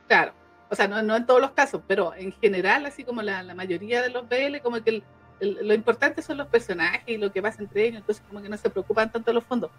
Claro, 0.07 0.33
o 0.69 0.75
sea, 0.75 0.87
no, 0.87 1.01
no 1.01 1.15
en 1.15 1.25
todos 1.25 1.41
los 1.41 1.51
casos, 1.51 1.81
pero 1.87 2.13
en 2.15 2.33
general, 2.33 2.85
así 2.85 3.03
como 3.03 3.21
la, 3.21 3.41
la 3.41 3.55
mayoría 3.55 4.01
de 4.01 4.09
los 4.09 4.27
BL, 4.27 4.59
como 4.61 4.83
que 4.83 5.01
lo 5.39 5.73
importante 5.73 6.21
son 6.21 6.37
los 6.37 6.47
personajes 6.47 7.03
y 7.07 7.17
lo 7.17 7.31
que 7.31 7.41
pasa 7.41 7.61
entre 7.61 7.85
ellos, 7.85 8.01
entonces 8.01 8.23
como 8.27 8.41
que 8.41 8.49
no 8.49 8.57
se 8.57 8.69
preocupan 8.69 9.11
tanto 9.11 9.33
los 9.33 9.43
fondos 9.43 9.71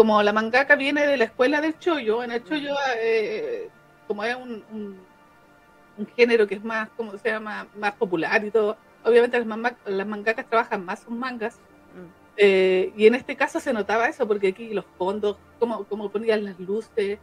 como 0.00 0.22
la 0.22 0.32
mangaka 0.32 0.76
viene 0.76 1.06
de 1.06 1.18
la 1.18 1.24
escuela 1.24 1.60
del 1.60 1.78
chollo, 1.78 2.24
en 2.24 2.32
el 2.32 2.42
chollo, 2.42 2.74
eh, 2.96 3.68
como 4.08 4.24
es 4.24 4.34
un, 4.34 4.64
un, 4.72 6.06
género 6.16 6.46
que 6.46 6.54
es 6.54 6.64
más, 6.64 6.88
como 6.96 7.18
se 7.18 7.28
llama, 7.28 7.66
más 7.76 7.92
popular 7.92 8.42
y 8.42 8.50
todo, 8.50 8.78
obviamente 9.04 9.38
las, 9.38 9.74
las 9.84 10.06
mangakas 10.06 10.46
trabajan 10.46 10.86
más 10.86 11.00
sus 11.00 11.12
mangas. 11.12 11.56
Mm. 11.56 12.12
Eh, 12.38 12.94
y 12.96 13.08
en 13.08 13.14
este 13.14 13.36
caso 13.36 13.60
se 13.60 13.74
notaba 13.74 14.08
eso, 14.08 14.26
porque 14.26 14.48
aquí 14.48 14.72
los 14.72 14.86
fondos, 14.96 15.36
como, 15.58 15.84
como 15.84 16.08
ponían 16.08 16.46
las 16.46 16.58
luces. 16.58 17.18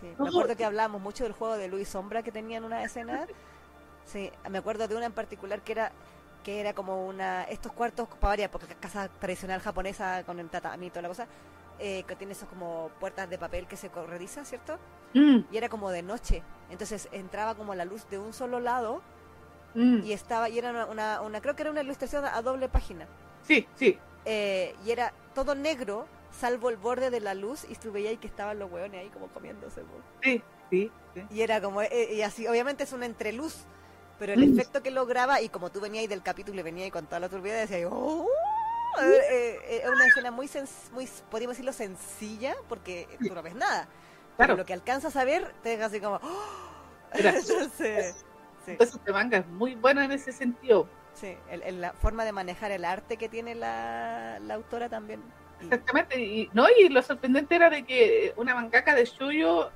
Sí, 0.00 0.12
me 0.18 0.28
acuerdo 0.28 0.56
que 0.56 0.64
hablamos 0.64 1.00
mucho 1.00 1.22
del 1.22 1.32
juego 1.32 1.56
de 1.56 1.68
Luis 1.68 1.86
Sombra 1.86 2.24
que 2.24 2.32
tenían 2.32 2.64
una 2.64 2.82
escena. 2.82 3.24
Sí, 4.04 4.30
me 4.48 4.58
acuerdo 4.58 4.86
de 4.86 4.94
una 4.94 5.06
en 5.06 5.12
particular 5.12 5.62
que 5.62 5.72
era 5.72 5.90
que 6.44 6.60
era 6.60 6.74
como 6.74 7.08
una 7.08 7.42
estos 7.42 7.72
cuartos 7.72 8.06
para 8.06 8.28
varias 8.28 8.50
porque 8.50 8.72
casa 8.76 9.08
tradicional 9.08 9.60
japonesa 9.60 10.22
con 10.22 10.38
el 10.38 10.48
tatami 10.48 10.86
y 10.86 10.90
toda 10.90 11.02
la 11.02 11.08
cosa 11.08 11.26
eh, 11.78 12.04
que 12.04 12.16
tiene 12.16 12.32
esos 12.32 12.48
como 12.48 12.90
puertas 13.00 13.28
de 13.28 13.38
papel 13.38 13.66
que 13.66 13.76
se 13.76 13.90
corredizan, 13.90 14.46
¿cierto? 14.46 14.78
Mm. 15.14 15.40
Y 15.50 15.56
era 15.56 15.68
como 15.68 15.90
de 15.90 16.02
noche. 16.02 16.42
Entonces 16.70 17.08
entraba 17.12 17.54
como 17.54 17.74
la 17.74 17.84
luz 17.84 18.08
de 18.08 18.18
un 18.18 18.32
solo 18.32 18.60
lado 18.60 19.02
mm. 19.74 20.00
y 20.04 20.12
estaba, 20.12 20.48
y 20.48 20.58
era 20.58 20.86
una, 20.86 21.20
una, 21.20 21.40
creo 21.40 21.54
que 21.54 21.62
era 21.62 21.70
una 21.70 21.82
ilustración 21.82 22.24
a 22.24 22.40
doble 22.42 22.68
página. 22.68 23.06
Sí, 23.42 23.66
sí. 23.76 23.98
Eh, 24.24 24.74
y 24.84 24.90
era 24.90 25.12
todo 25.34 25.54
negro, 25.54 26.06
salvo 26.32 26.70
el 26.70 26.76
borde 26.76 27.10
de 27.10 27.20
la 27.20 27.34
luz, 27.34 27.64
y 27.68 27.74
tú 27.76 27.92
veías 27.92 28.18
que 28.18 28.26
estaban 28.26 28.58
los 28.58 28.70
hueones 28.70 29.00
ahí 29.00 29.08
como 29.10 29.28
comiéndose. 29.28 29.82
Sí, 30.22 30.42
sí, 30.70 30.90
Y 31.30 31.42
era 31.42 31.60
como, 31.60 31.82
eh, 31.82 32.14
y 32.14 32.22
así, 32.22 32.46
obviamente 32.48 32.84
es 32.84 32.92
una 32.92 33.06
entreluz, 33.06 33.66
pero 34.18 34.32
el 34.32 34.40
mm. 34.40 34.52
efecto 34.54 34.82
que 34.82 34.90
lograba, 34.90 35.40
y 35.42 35.48
como 35.48 35.70
tú 35.70 35.80
venías 35.80 36.08
del 36.08 36.22
capítulo 36.22 36.58
y 36.58 36.62
venías 36.62 36.90
con 36.90 37.06
toda 37.06 37.20
la 37.20 37.28
turbidez, 37.28 37.70
decía, 37.70 37.88
¡oh! 37.88 38.26
Eh, 39.02 39.60
eh, 39.68 39.80
es 39.84 39.90
una 39.90 40.06
escena 40.06 40.30
muy, 40.30 40.50
muy, 40.92 41.08
podríamos 41.30 41.56
decirlo, 41.56 41.72
sencilla, 41.72 42.54
porque 42.68 43.08
tú 43.20 43.34
no 43.34 43.42
ves 43.42 43.54
nada. 43.54 43.88
Pero 44.36 44.56
lo 44.56 44.66
que 44.66 44.72
alcanzas 44.72 45.16
a 45.16 45.24
ver, 45.24 45.52
te 45.62 45.70
deja 45.70 45.86
así 45.86 46.00
como... 46.00 46.16
¡oh! 46.16 46.66
Entonces, 47.12 48.24
Entonces 48.66 48.96
este 48.96 49.12
manga 49.12 49.38
es 49.38 49.46
muy 49.46 49.74
bueno 49.74 50.02
en 50.02 50.12
ese 50.12 50.32
sentido. 50.32 50.88
Sí, 51.14 51.36
el, 51.48 51.80
la 51.80 51.92
forma 51.94 52.24
de 52.24 52.32
manejar 52.32 52.70
el 52.72 52.84
arte 52.84 53.16
que 53.16 53.28
tiene 53.28 53.54
la, 53.54 54.38
la 54.40 54.54
autora 54.54 54.88
también. 54.88 55.22
Exactamente, 55.62 56.20
y, 56.20 56.50
no, 56.52 56.66
y 56.78 56.90
lo 56.90 57.00
sorprendente 57.00 57.54
era 57.54 57.70
de 57.70 57.84
que 57.84 58.34
una 58.36 58.54
mangaka 58.54 58.94
de 58.94 59.06
Shuyo 59.06 59.70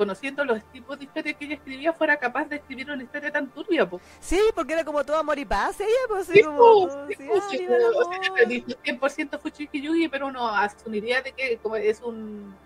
conociendo 0.00 0.46
los 0.46 0.64
tipos 0.72 0.98
de 0.98 1.04
historias 1.04 1.36
que 1.36 1.44
ella 1.44 1.56
escribía, 1.56 1.92
fuera 1.92 2.16
capaz 2.16 2.46
de 2.46 2.56
escribir 2.56 2.90
una 2.90 3.02
historia 3.02 3.30
tan 3.30 3.50
turbia. 3.50 3.86
Po. 3.86 4.00
Sí, 4.18 4.40
porque 4.54 4.72
era 4.72 4.82
como 4.82 5.04
todo 5.04 5.18
amor 5.18 5.38
y 5.38 5.44
paz 5.44 5.78
ella, 5.78 5.90
pues, 6.08 6.26
Sí, 6.26 6.42
como, 6.42 6.88
sí, 7.06 7.16
sí, 7.18 7.24
po, 7.26 7.34
ah, 7.36 7.48
sí, 7.50 7.58
viva 7.58 7.76
el 7.76 7.82
o 7.84 8.04
sea, 8.04 8.16
amor. 8.16 8.38
te 8.38 8.46
dice 8.46 8.78
100% 8.82 9.38
Fushigi 9.38 9.82
Yugi, 9.82 10.08
pero 10.08 10.28
uno 10.28 10.48
asumiría 10.48 11.20
de 11.20 11.32
que 11.32 11.58
como 11.58 11.76
es 11.76 12.00
un 12.00 12.56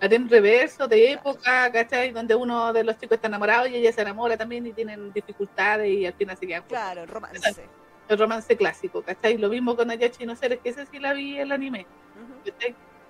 reverso 0.00 0.86
de 0.86 1.14
época, 1.14 1.72
¿cachai? 1.72 2.12
Donde 2.12 2.36
uno 2.36 2.72
de 2.72 2.84
los 2.84 2.96
chicos 2.96 3.16
está 3.16 3.26
enamorado 3.26 3.66
y 3.66 3.74
ella 3.74 3.90
se 3.90 4.02
enamora 4.02 4.36
también 4.36 4.64
y 4.64 4.72
tienen 4.72 5.12
dificultades 5.12 5.88
y 5.90 6.06
al 6.06 6.14
final 6.14 6.36
se 6.36 6.46
quedan. 6.46 6.62
Claro, 6.68 7.02
el 7.02 7.08
romance. 7.08 7.66
El 8.08 8.18
romance 8.18 8.56
clásico, 8.56 9.02
¿cachai? 9.02 9.36
Lo 9.36 9.48
mismo 9.48 9.74
con 9.74 9.90
Ayachi 9.90 10.26
no 10.26 10.36
Seres, 10.36 10.60
que 10.62 10.68
ese 10.68 10.86
sí 10.86 11.00
la 11.00 11.12
vi 11.12 11.34
en 11.34 11.40
el 11.40 11.52
anime. 11.52 11.88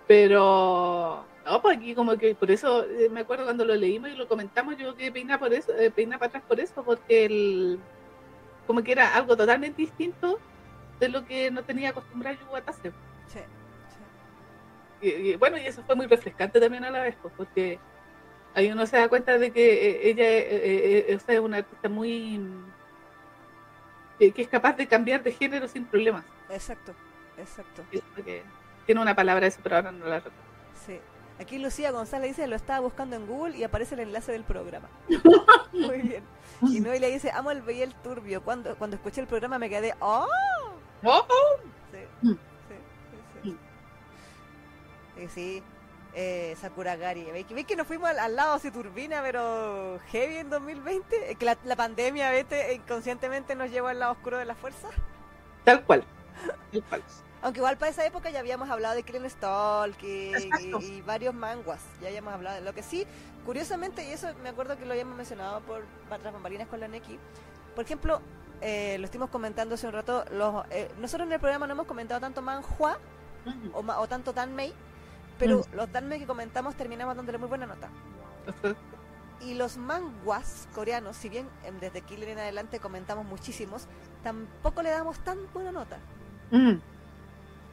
Pero, 0.07 1.27
no, 1.45 1.63
pues 1.63 1.79
aquí 1.79 1.95
como 1.95 2.17
que 2.19 2.35
por 2.35 2.51
eso, 2.51 2.85
eh, 2.85 3.09
me 3.11 3.21
acuerdo 3.21 3.45
cuando 3.45 3.65
lo 3.65 3.75
leímos 3.75 4.11
y 4.11 4.17
lo 4.17 4.29
comentamos, 4.29 4.77
yo 4.77 4.95
que 4.97 5.11
peina 5.13 5.39
por 5.39 5.53
eso, 5.55 5.73
eh, 5.77 5.91
peina 5.91 6.19
para 6.19 6.29
atrás 6.29 6.45
por 6.47 6.61
eso, 6.61 6.85
porque 6.85 7.25
el, 7.25 7.81
como 8.67 8.83
que 8.83 8.93
era 8.93 9.15
algo 9.17 9.37
totalmente 9.37 9.81
distinto 9.83 10.41
de 11.01 11.09
lo 11.09 11.25
que 11.25 11.51
no 11.51 11.65
tenía 11.65 11.91
acostumbrado 11.91 12.37
Yu 12.39 12.47
Watase. 12.49 12.93
Sí, 13.27 13.41
Y, 15.01 15.09
y, 15.33 15.37
bueno, 15.37 15.59
y 15.59 15.67
eso 15.67 15.83
fue 15.85 15.97
muy 15.97 16.07
refrescante 16.07 16.61
también 16.61 16.85
a 16.85 16.91
la 16.91 17.03
vez, 17.03 17.17
pues, 17.21 17.33
porque 17.37 17.81
ahí 18.55 18.71
uno 18.73 18.87
se 18.87 18.97
da 18.99 19.09
cuenta 19.09 19.39
de 19.39 19.53
que 19.53 19.91
eh, 19.91 20.11
ella 20.11 20.25
eh, 20.27 21.15
o 21.17 21.21
sea, 21.21 21.35
es 21.35 21.41
una 21.41 21.59
artista 21.59 21.89
muy... 21.89 22.41
que- 24.19 24.33
es 24.37 24.49
capaz 24.49 24.77
de 24.77 24.87
cambiar 24.87 25.23
de 25.23 25.33
género 25.33 25.69
sin 25.69 25.87
problemas. 25.87 26.25
sí. 26.49 26.55
Exacto, 26.55 26.95
exacto. 27.37 27.85
Y 27.91 27.99
eso 27.99 28.07
que 28.25 28.43
tiene 28.87 29.01
una 29.01 29.15
palabra 29.15 29.47
eso, 29.47 29.61
pero 29.63 29.77
ahora 29.77 29.93
no 29.93 30.07
la 30.07 30.17
recuerdo. 30.17 30.39
Sí. 30.87 31.01
Aquí 31.41 31.59
Lucía 31.59 31.91
González 31.91 32.29
dice, 32.29 32.47
lo 32.47 32.55
estaba 32.55 32.81
buscando 32.81 33.17
en 33.17 33.27
Google 33.27 33.57
y 33.57 33.65
aparece 33.65 33.95
el 33.95 34.01
enlace 34.01 34.31
del 34.33 34.45
programa. 34.45 34.89
Muy 35.73 36.01
bien. 36.03 36.23
Y 36.63 36.81
Noelia 36.81 37.09
dice, 37.09 37.31
amo 37.33 37.51
el 37.51 37.63
Beyel 37.63 37.93
Turbio. 37.97 38.43
Cuando, 38.43 38.77
cuando 38.77 38.97
escuché 38.97 39.21
el 39.21 39.27
programa 39.27 39.59
me 39.59 39.69
quedé, 39.69 39.95
¡oh! 40.01 40.27
¡Oh! 41.03 41.27
Sí, 41.91 41.99
Mm. 42.23 42.33
sí, 42.33 42.39
sí, 43.43 43.43
sí. 43.43 43.59
Sí, 45.35 45.63
eh. 46.15 46.57
¿Veis 47.33 47.47
que, 47.47 47.55
veis 47.55 47.67
que 47.67 47.77
nos 47.77 47.87
fuimos 47.87 48.09
al, 48.09 48.19
al 48.19 48.37
lado 48.37 48.55
así 48.55 48.71
turbina, 48.71 49.21
pero 49.23 49.99
heavy 50.11 50.37
en 50.37 50.51
2020? 50.51 51.33
Es 51.33 51.37
que 51.39 51.45
la, 51.45 51.59
la 51.65 51.77
pandemia, 51.77 52.31
¿viste? 52.31 52.75
Inconscientemente 52.75 53.55
nos 53.57 53.71
llevó 53.71 53.89
al 53.89 53.99
lado 53.99 54.13
oscuro 54.13 54.39
de 54.39 54.45
la 54.45 54.55
fuerza. 54.55 54.89
Tal 55.65 55.83
cual. 55.85 56.05
Tal 56.73 56.83
cual. 56.85 57.03
Aunque 57.45 57.61
igual 57.61 57.77
para 57.77 57.91
esa 57.91 58.05
época 58.07 58.31
ya 58.31 58.41
habíamos 58.41 58.71
hablado 58.71 58.95
de 58.95 59.03
Killing 59.03 59.27
Stalk 59.29 60.03
y, 60.03 60.33
y- 60.81 61.03
varios 61.03 61.35
manguas. 61.35 61.81
Ya 62.01 62.09
habíamos 62.09 62.33
hablado 62.33 62.57
de 62.57 62.63
lo 62.63 62.73
que 62.75 62.83
sí, 62.83 63.07
curiosamente, 63.45 64.03
y 64.09 64.13
eso 64.13 64.29
me 64.43 64.49
acuerdo 64.49 64.79
que 64.79 64.87
lo 64.87 64.93
habíamos 64.93 65.15
mencionado 65.17 65.61
por 65.61 65.85
otras 66.11 66.33
bambalinas 66.33 66.67
con 66.69 66.81
la 66.81 66.89
Neki. 66.89 67.19
Por 67.77 67.85
ejemplo, 67.85 68.23
eh, 68.63 68.97
lo 68.99 69.05
estuvimos 69.05 69.29
comentando 69.29 69.75
hace 69.75 69.87
un 69.87 69.93
rato. 69.93 70.25
Los, 70.33 70.65
eh, 70.71 70.91
nosotros 70.99 71.27
en 71.27 71.35
el 71.35 71.39
programa 71.41 71.67
no 71.67 71.75
hemos 71.75 71.87
comentado 71.87 72.19
tanto 72.19 72.41
manhua 72.41 72.99
Ujú. 73.45 73.71
o, 73.79 73.83
ma- 73.83 74.01
o 74.01 74.09
tanto 74.09 74.33
Danmei, 74.33 74.73
pero 75.39 75.59
Mm. 75.59 75.77
los 75.77 75.93
Danmei 75.93 76.19
que 76.19 76.27
comentamos 76.27 76.75
terminamos 76.77 77.15
dándole 77.15 77.37
muy 77.39 77.49
buena 77.49 77.67
nota. 77.67 77.91
Y 79.41 79.53
los 79.55 79.77
manguas 79.77 80.67
coreanos, 80.75 81.17
si 81.19 81.29
bien 81.29 81.47
desde 81.79 82.01
Killer 82.01 82.31
en 82.31 82.39
adelante 82.39 82.81
comentamos 82.81 83.27
muchísimos, 83.27 83.87
tampoco 84.23 84.81
le 84.81 84.89
damos 84.89 85.19
tan 85.19 85.37
buena 85.53 85.71
nota. 85.73 85.99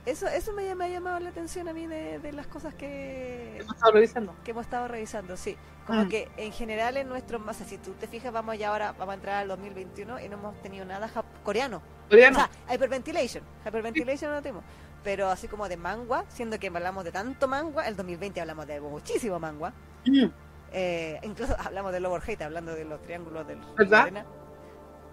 Eso, 0.06 0.28
eso 0.28 0.52
me, 0.54 0.74
me 0.74 0.86
ha 0.86 0.90
llamado 0.90 1.20
la 1.20 1.30
atención 1.30 1.68
a 1.70 1.74
mí 1.74 1.86
de, 1.86 2.18
de 2.20 2.32
las 2.32 2.48
cosas 2.48 2.74
que, 2.74 3.58
hemos 3.60 3.76
estado 3.76 3.92
revisando. 3.94 4.36
que 4.44 4.52
hemos 4.52 4.64
estado 4.66 4.88
revisando, 4.88 5.38
sí. 5.38 5.56
Como 5.86 6.06
Mm. 6.06 6.10
que 6.10 6.28
en 6.38 6.52
general 6.52 6.98
en 6.98 7.08
nuestro, 7.08 7.40
o 7.46 7.54
sea, 7.54 7.66
si 7.68 7.78
tú 7.78 7.92
te 7.94 8.08
fijas, 8.08 8.32
vamos 8.34 8.58
ya 8.58 8.70
ahora, 8.70 8.94
vamos 8.94 9.12
a 9.14 9.16
entrar 9.16 9.36
al 9.36 9.48
2021 9.48 10.20
y 10.20 10.28
no 10.30 10.38
hemos 10.38 10.60
tenido 10.62 10.86
nada 10.86 11.10
coreano. 11.44 11.82
Coreano. 12.10 12.38
O 12.38 12.42
sea, 12.42 12.76
hyperventilation, 12.76 13.44
hyperventilation 13.66 14.32
no 14.32 14.42
tenemos. 14.42 14.64
Pero 15.04 15.30
así 15.30 15.48
como 15.48 15.68
de 15.70 15.78
manga, 15.78 16.26
siendo 16.30 16.58
que 16.60 16.68
hablamos 16.68 17.04
de 17.04 17.12
tanto 17.12 17.48
manga, 17.48 17.88
el 17.88 17.96
2020 17.96 18.42
hablamos 18.42 18.68
de 18.68 18.80
muchísimo 18.82 19.40
manga. 19.40 19.74
Mm, 20.06 20.26
Eh, 20.74 21.20
incluso 21.24 21.56
hablamos 21.60 21.92
del 21.92 22.06
overhate, 22.06 22.44
hablando 22.44 22.74
de 22.74 22.86
los 22.86 23.02
triángulos 23.02 23.46
del 23.48 23.60
¿Verdad? 23.78 24.26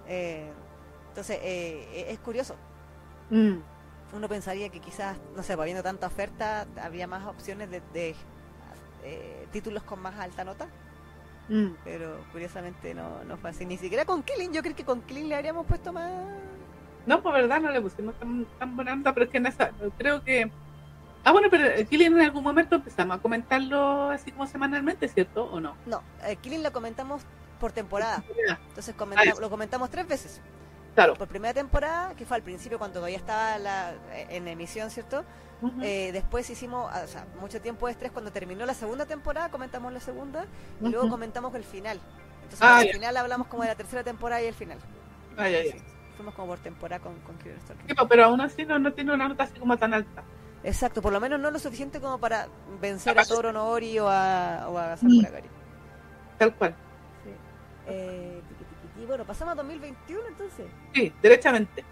Eh, 0.07 0.51
entonces, 1.09 1.39
eh, 1.43 2.07
es 2.09 2.19
curioso. 2.21 2.55
mm. 3.31 3.57
Uno 4.13 4.29
pensaría 4.29 4.69
que 4.71 4.81
quizás, 4.81 5.17
no 5.37 5.43
sé, 5.43 5.55
pues, 5.55 5.65
habiendo 5.65 5.83
tanta 5.83 6.07
oferta, 6.07 6.67
habría 6.83 7.07
más 7.07 7.27
opciones 7.27 7.71
de, 7.71 7.83
de, 7.93 8.15
eh, 9.05 9.47
títulos 9.53 9.83
con 9.83 10.01
más 10.01 10.19
alta 10.19 10.45
nota, 10.45 10.67
Mm. 11.51 11.77
pero 11.85 12.19
curiosamente 12.33 12.93
no, 12.95 13.25
no 13.25 13.37
fue 13.39 13.51
así. 13.51 13.65
Ni 13.65 13.79
siquiera 13.79 14.05
con 14.05 14.23
Killing, 14.23 14.53
yo 14.53 14.63
creo 14.63 14.77
que 14.77 14.85
con 14.85 15.01
Killing 15.03 15.29
le 15.29 15.35
habríamos 15.35 15.67
puesto 15.67 15.93
más... 15.93 16.11
No, 17.07 17.23
por 17.23 17.33
verdad 17.33 17.59
no 17.61 17.71
le 17.71 17.81
pusimos 17.81 18.15
tan, 18.19 18.45
tan 18.59 18.77
buena 18.77 18.93
onda, 18.93 19.15
pero 19.15 19.25
es 19.25 19.31
que 19.33 19.39
en 19.39 19.47
esa, 19.47 19.71
creo 19.97 20.23
que... 20.23 20.51
Ah, 21.25 21.33
bueno, 21.33 21.49
pero 21.51 21.65
eh, 21.67 21.85
Killian 21.87 22.15
en 22.15 22.21
algún 22.27 22.45
momento 22.45 22.77
empezamos 22.77 23.17
a 23.19 23.21
comentarlo 23.23 24.11
así 24.11 24.31
como 24.31 24.47
semanalmente, 24.47 25.09
¿cierto? 25.09 25.45
¿O 25.47 25.59
no? 25.61 25.75
No, 25.87 26.03
eh, 26.25 26.37
Killing 26.37 26.63
lo 26.63 26.71
comentamos 26.73 27.23
por 27.61 27.73
temporada, 27.73 28.23
entonces 28.69 28.95
Ah, 28.95 28.99
comenta- 28.99 29.23
eso. 29.25 29.41
lo 29.41 29.51
comentamos 29.51 29.91
tres 29.91 30.07
veces. 30.07 30.41
Claro. 30.99 31.15
Por 31.15 31.29
primera 31.29 31.55
temporada, 31.55 32.13
que 32.17 32.27
fue 32.27 32.37
al 32.39 32.43
principio 32.43 32.77
cuando 32.77 32.95
todavía 32.95 33.19
estaba 33.19 33.57
la, 33.59 33.93
eh, 34.13 34.27
en 34.31 34.49
emisión, 34.49 34.91
¿cierto? 34.91 35.25
Eh, 35.81 36.11
después 36.13 36.51
hicimos, 36.51 36.93
o 36.93 37.07
sea, 37.07 37.25
mucho 37.41 37.61
tiempo 37.61 37.87
después, 37.87 38.11
cuando 38.11 38.33
terminó 38.33 38.67
la 38.67 38.75
segunda 38.75 39.07
temporada, 39.07 39.49
comentamos 39.49 39.93
la 39.93 40.01
segunda 40.01 40.47
y 40.81 40.89
luego 40.89 41.09
comentamos 41.09 41.55
el 41.55 41.63
final. 41.63 42.01
Entonces, 42.43 42.63
Ah, 42.63 42.79
al 42.79 42.89
final 42.89 43.17
hablamos 43.17 43.47
como 43.47 43.63
de 43.63 43.69
la 43.69 43.75
tercera 43.77 44.03
temporada 44.03 44.43
y 44.43 44.47
el 44.47 44.55
final. 44.55 44.79
Sí, 45.37 45.79
fuimos 46.17 46.35
como 46.35 46.49
por 46.49 46.59
temporada 46.59 47.01
con, 47.01 47.15
con. 47.21 47.37
Sí, 47.39 47.95
pero 48.09 48.25
aún 48.25 48.41
así 48.41 48.65
no, 48.67 48.81
no 48.81 48.93
tiene 48.93 49.15
una 49.15 49.29
nota 49.29 49.45
así 49.45 49.57
como 49.57 49.77
tan 49.77 49.95
alta. 49.95 50.25
Exacto, 50.65 51.01
por 51.01 51.13
lo 51.13 51.21
menos 51.21 51.39
no 51.39 51.53
lo 51.53 51.61
suficiente 51.61 52.01
como 52.01 52.19
para 52.19 52.49
vencer 52.81 53.13
a 53.13 53.15
Capaz. 53.15 53.29
Toro 53.29 53.53
Nori 53.53 54.01
o 54.01 54.09
a, 54.09 54.67
o 54.69 54.77
a 54.77 54.97
Sakura 54.97 55.31
Gari. 55.31 55.49
Tal 56.39 56.55
cual. 56.57 56.75
Sí. 57.23 57.31
Eh. 57.87 58.43
Bueno, 59.09 59.25
pasamos 59.25 59.53
a 59.53 59.57
2021 59.57 60.23
entonces. 60.29 60.67
Sí, 60.95 61.13
derechamente. 61.21 61.85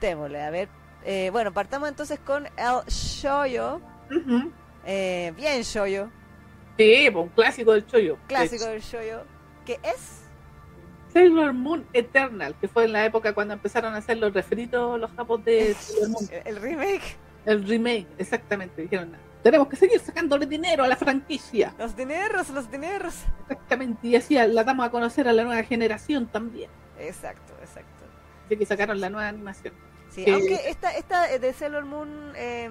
Démosle, 0.00 0.40
a 0.42 0.50
ver. 0.50 0.68
Eh, 1.04 1.30
bueno, 1.32 1.52
partamos 1.52 1.88
entonces 1.88 2.18
con 2.20 2.46
el 2.46 2.84
Shoyo. 2.86 3.80
Ujú. 4.10 4.52
Eh, 4.84 5.32
bien 5.36 5.62
Shoyo, 5.62 6.08
Sí, 6.78 7.08
pues 7.12 7.24
un 7.24 7.28
clásico 7.30 7.72
del 7.72 7.86
chollo. 7.86 8.16
clásico 8.26 8.64
del 8.66 8.80
Shoyo. 8.80 9.22
Que 9.66 9.78
es 9.82 10.22
Sailor 11.12 11.52
Moon 11.52 11.86
Eternal, 11.92 12.54
que 12.60 12.66
fue 12.68 12.84
en 12.86 12.92
la 12.92 13.04
época 13.04 13.32
cuando 13.34 13.54
empezaron 13.54 13.94
a 13.94 13.98
hacer 13.98 14.16
los 14.18 14.32
refritos 14.32 14.98
los 14.98 15.10
japos 15.12 15.44
de 15.44 15.74
Sailor 15.74 16.08
Moon. 16.10 16.28
el 16.44 16.56
remake. 16.56 17.16
El 17.44 17.66
remake, 17.68 18.06
exactamente. 18.18 18.82
Dijeron, 18.82 19.12
tenemos 19.42 19.68
que 19.68 19.76
seguir 19.76 19.98
sacándole 20.00 20.46
dinero 20.46 20.84
a 20.84 20.88
la 20.88 20.96
franquicia. 20.96 21.74
Los 21.78 21.96
dineros, 21.96 22.48
los 22.50 22.70
dineros. 22.70 23.14
Exactamente. 23.42 24.06
Y 24.08 24.16
así 24.16 24.34
la 24.34 24.64
damos 24.64 24.86
a 24.86 24.90
conocer 24.90 25.28
a 25.28 25.32
la 25.32 25.44
nueva 25.44 25.62
generación 25.64 26.26
también. 26.26 26.70
Exacto, 26.98 27.52
exacto. 27.60 28.04
Así 28.46 28.56
que 28.56 28.66
sacaron 28.66 29.00
la 29.00 29.10
nueva 29.10 29.28
animación. 29.28 29.74
Sí, 30.10 30.24
Eh, 30.26 30.32
aunque 30.32 30.54
esta, 30.68 30.90
esta 30.96 31.26
de 31.38 31.52
Sailor 31.52 31.84
Moon 31.86 32.32
eh, 32.36 32.68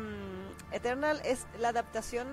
Eternal 0.72 1.22
es 1.26 1.45
la 1.59 1.69
adaptación 1.69 2.28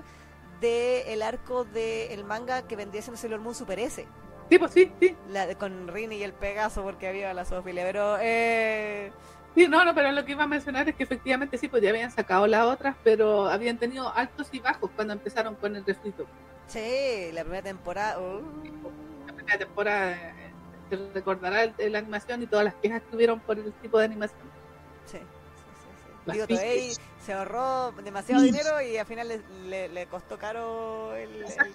del 0.61 1.23
arco 1.23 1.65
del 1.65 2.25
manga 2.25 2.63
que 2.67 2.77
vendría 2.77 3.01
siendo 3.03 3.19
Sailor 3.21 3.41
Moon 3.41 3.55
Super 3.55 3.79
S. 3.79 4.07
Sí, 4.51 4.59
pues 4.59 4.73
sí, 4.73 4.93
sí. 5.01 5.17
La 5.31 5.47
de- 5.47 5.57
con 5.57 5.89
Rini 5.89 6.17
y 6.17 6.23
el 6.23 6.33
Pegaso 6.33 6.83
porque 6.83 7.07
había 7.09 7.33
la 7.35 7.45
zoofilia. 7.45 7.85
Pero 7.85 8.17
eh, 8.21 9.13
Sí, 9.55 9.67
no, 9.67 9.85
no, 9.85 9.95
pero 9.95 10.13
lo 10.13 10.25
que 10.25 10.33
iba 10.33 10.45
a 10.45 10.47
mencionar 10.47 10.89
es 10.89 10.95
que 10.95 11.03
efectivamente 11.03 11.59
sí, 11.59 11.69
pues 11.69 11.83
ya 11.83 11.91
habían 11.91 12.11
sacado 12.13 12.47
las 12.47 12.65
otras, 12.65 12.97
pero 13.03 13.47
habían 13.49 13.77
tenido 13.77 14.13
altos 14.15 14.49
y 14.53 14.61
bajos 14.61 14.91
cuando 14.95 15.15
empezaron 15.15 15.57
con 15.57 15.75
el 15.75 15.85
refrito. 15.85 16.27
sí, 16.69 17.31
la 17.33 17.43
primera 17.43 17.63
temporada. 17.63 18.21
uh, 18.21 18.41
La 19.27 19.33
primera 19.35 19.59
temporada 19.59 20.13
eh, 20.13 20.53
se 20.91 20.97
recordará 21.13 21.73
la 21.77 21.99
animación 21.99 22.43
y 22.43 22.47
todas 22.47 22.67
las 22.67 22.75
quejas 22.77 23.03
que 23.09 23.17
hubieron 23.17 23.41
por 23.41 23.59
el 23.59 23.73
tipo 23.75 23.99
de 23.99 24.05
animación. 24.05 24.41
sí, 25.07 25.19
sí, 25.19 25.23
sí, 26.27 26.33
Digo, 26.33 26.47
Toei 26.47 26.93
se 27.25 27.33
ahorró 27.33 27.93
demasiado 27.93 28.43
dinero 28.43 28.81
y 28.81 28.97
al 28.97 29.07
final 29.07 29.29
le, 29.29 29.41
le- 29.69 29.89
le 29.89 30.07
costó 30.07 30.39
caro 30.39 31.17
el, 31.17 31.43
el. 31.43 31.75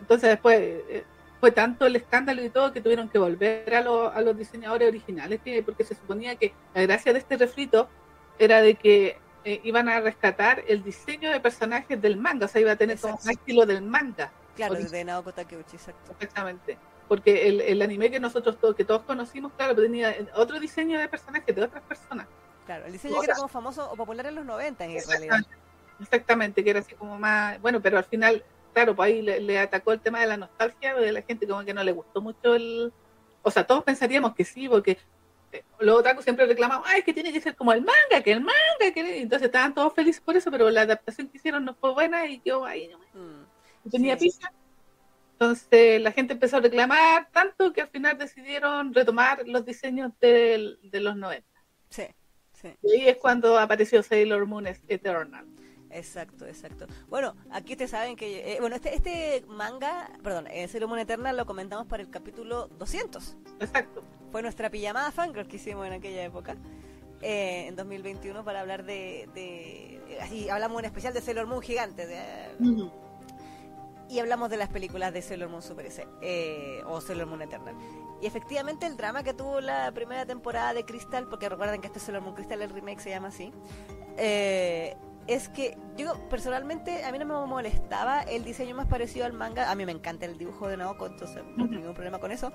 Entonces 0.00 0.30
después 0.30 0.58
eh, 0.60 1.04
fue 1.42 1.50
tanto 1.50 1.86
el 1.86 1.96
escándalo 1.96 2.40
y 2.44 2.50
todo 2.50 2.72
que 2.72 2.80
tuvieron 2.80 3.08
que 3.08 3.18
volver 3.18 3.74
a, 3.74 3.80
lo- 3.80 4.12
a 4.12 4.20
los 4.20 4.38
diseñadores 4.38 4.86
originales, 4.86 5.40
que, 5.44 5.60
porque 5.64 5.82
se 5.82 5.96
suponía 5.96 6.36
que 6.36 6.52
la 6.72 6.82
gracia 6.82 7.12
de 7.12 7.18
este 7.18 7.36
refrito 7.36 7.88
era 8.38 8.62
de 8.62 8.76
que 8.76 9.18
eh, 9.44 9.60
iban 9.64 9.88
a 9.88 9.98
rescatar 9.98 10.62
el 10.68 10.84
diseño 10.84 11.32
de 11.32 11.40
personajes 11.40 12.00
del 12.00 12.16
manga, 12.16 12.46
o 12.46 12.48
sea, 12.48 12.60
iba 12.60 12.70
a 12.70 12.76
tener 12.76 12.96
como 12.96 13.14
un 13.14 13.18
Exacto. 13.18 13.40
estilo 13.40 13.66
del 13.66 13.82
manga, 13.82 14.30
Claro, 14.54 14.76
de 14.76 15.04
Naoko 15.04 15.32
Takeuchi, 15.32 15.74
exacto. 15.74 16.12
exactamente. 16.12 16.78
Porque 17.08 17.48
el, 17.48 17.60
el 17.60 17.82
anime 17.82 18.08
que 18.08 18.20
nosotros 18.20 18.56
todos, 18.60 18.76
que 18.76 18.84
todos 18.84 19.02
conocimos, 19.02 19.50
claro, 19.56 19.74
tenía 19.74 20.14
otro 20.36 20.60
diseño 20.60 20.96
de 21.00 21.08
personajes 21.08 21.52
de 21.56 21.60
otras 21.64 21.82
personas. 21.82 22.28
Claro, 22.66 22.86
el 22.86 22.92
diseño 22.92 23.16
O 23.16 23.20
que 23.20 23.26
era 23.26 23.34
como 23.34 23.48
famoso 23.48 23.90
o 23.90 23.96
popular 23.96 24.26
en 24.26 24.36
los 24.36 24.44
90 24.44 24.84
en 24.84 25.08
realidad. 25.08 25.40
Exactamente, 26.00 26.62
que 26.62 26.70
era 26.70 26.78
así 26.80 26.94
como 26.94 27.18
más, 27.18 27.60
bueno, 27.60 27.80
pero 27.80 27.98
al 27.98 28.04
final 28.04 28.44
claro, 28.72 28.96
pues 28.96 29.08
ahí 29.08 29.22
le, 29.22 29.58
atacó 29.58 29.92
el 29.92 30.00
tema 30.00 30.20
de 30.20 30.26
la 30.26 30.36
nostalgia, 30.36 30.94
de 30.94 31.12
la 31.12 31.22
gente 31.22 31.46
como 31.46 31.64
que 31.64 31.74
no 31.74 31.84
le 31.84 31.92
gustó 31.92 32.20
mucho 32.20 32.54
el... 32.54 32.92
O 33.42 33.50
sea, 33.50 33.66
todos 33.66 33.82
pensaríamos 33.84 34.34
que 34.34 34.44
sí, 34.44 34.68
porque 34.68 34.98
eh, 35.52 35.64
los 35.80 35.98
otakus 35.98 36.24
siempre 36.24 36.46
reclamaban, 36.46 36.84
ay, 36.86 37.02
que 37.02 37.12
tiene 37.12 37.32
que 37.32 37.40
ser 37.40 37.56
como 37.56 37.72
el 37.72 37.82
manga, 37.82 38.22
que 38.22 38.32
el 38.32 38.40
manga, 38.40 38.92
que... 38.94 39.20
Entonces 39.20 39.46
estaban 39.46 39.74
todos 39.74 39.92
felices 39.94 40.20
por 40.20 40.36
eso, 40.36 40.50
pero 40.50 40.70
la 40.70 40.82
adaptación 40.82 41.28
que 41.28 41.38
hicieron 41.38 41.64
no 41.64 41.74
fue 41.74 41.92
buena 41.92 42.26
y 42.26 42.40
yo 42.44 42.64
ahí 42.64 42.88
no 42.88 42.98
mm. 42.98 43.90
tenía 43.90 44.16
pizza. 44.16 44.52
Entonces 45.32 46.00
la 46.00 46.12
gente 46.12 46.34
empezó 46.34 46.58
a 46.58 46.60
reclamar 46.60 47.28
tanto 47.32 47.72
que 47.72 47.80
al 47.80 47.88
final 47.88 48.16
decidieron 48.16 48.94
retomar 48.94 49.42
los 49.46 49.64
diseños 49.64 50.12
de, 50.20 50.76
de 50.82 51.00
los 51.00 51.16
90. 51.16 51.44
Sí, 51.90 52.06
sí. 52.52 52.68
Y 52.82 52.92
ahí 52.92 53.08
es 53.08 53.16
cuando 53.16 53.58
apareció 53.58 54.02
Sailor 54.02 54.46
Moon 54.46 54.66
Eternal. 54.66 55.46
Exacto, 55.92 56.46
exacto. 56.46 56.86
Bueno, 57.08 57.34
aquí 57.50 57.76
te 57.76 57.86
saben 57.86 58.16
que... 58.16 58.54
Eh, 58.54 58.60
bueno, 58.60 58.76
este, 58.76 58.94
este 58.94 59.44
manga, 59.48 60.10
perdón, 60.22 60.46
eh, 60.48 60.66
Sailor 60.68 60.88
Moon 60.88 61.00
Eternal 61.00 61.36
lo 61.36 61.46
comentamos 61.46 61.86
para 61.86 62.02
el 62.02 62.10
capítulo 62.10 62.68
200. 62.78 63.36
Exacto. 63.60 64.02
Fue 64.30 64.42
nuestra 64.42 64.70
pijamada 64.70 65.10
fangirl 65.12 65.46
que 65.46 65.56
hicimos 65.56 65.86
en 65.86 65.92
aquella 65.92 66.24
época. 66.24 66.56
Eh, 67.20 67.66
en 67.68 67.76
2021 67.76 68.44
para 68.44 68.60
hablar 68.60 68.84
de, 68.84 69.28
de, 69.32 70.18
así 70.20 70.48
hablamos 70.48 70.80
en 70.80 70.86
especial 70.86 71.14
de 71.14 71.20
Sailor 71.20 71.46
Moon 71.46 71.62
gigante 71.62 72.04
de, 72.04 72.90
y 74.12 74.18
hablamos 74.18 74.50
de 74.50 74.58
las 74.58 74.68
películas 74.68 75.14
de 75.14 75.22
Sailor 75.22 75.48
Moon 75.48 75.62
Super 75.62 75.86
S 75.86 76.06
eh, 76.20 76.82
o 76.86 77.00
Sailor 77.00 77.26
Moon 77.28 77.40
Eternal. 77.40 77.74
Y 78.20 78.26
efectivamente 78.26 78.84
el 78.84 78.98
drama 78.98 79.22
que 79.22 79.32
tuvo 79.32 79.62
la 79.62 79.90
primera 79.92 80.26
temporada 80.26 80.74
de 80.74 80.84
Crystal, 80.84 81.26
porque 81.28 81.48
recuerden 81.48 81.80
que 81.80 81.86
este 81.86 81.98
Sailor 81.98 82.22
Moon 82.22 82.34
Crystal, 82.34 82.60
el 82.60 82.68
remake 82.68 83.00
se 83.00 83.08
llama 83.08 83.28
así, 83.28 83.52
eh, 84.18 84.96
es 85.26 85.48
que 85.48 85.76
yo 85.96 86.14
personalmente 86.28 87.04
a 87.04 87.12
mí 87.12 87.18
no 87.18 87.26
me 87.26 87.46
molestaba 87.46 88.22
el 88.22 88.44
diseño 88.44 88.74
más 88.74 88.86
parecido 88.86 89.24
al 89.24 89.32
manga. 89.32 89.70
A 89.70 89.74
mí 89.74 89.86
me 89.86 89.92
encanta 89.92 90.26
el 90.26 90.38
dibujo 90.38 90.68
de 90.68 90.76
Naoko, 90.76 91.06
entonces 91.06 91.42
no 91.56 91.64
tengo 91.64 91.78
ningún 91.78 91.94
problema 91.94 92.18
con 92.18 92.32
eso. 92.32 92.52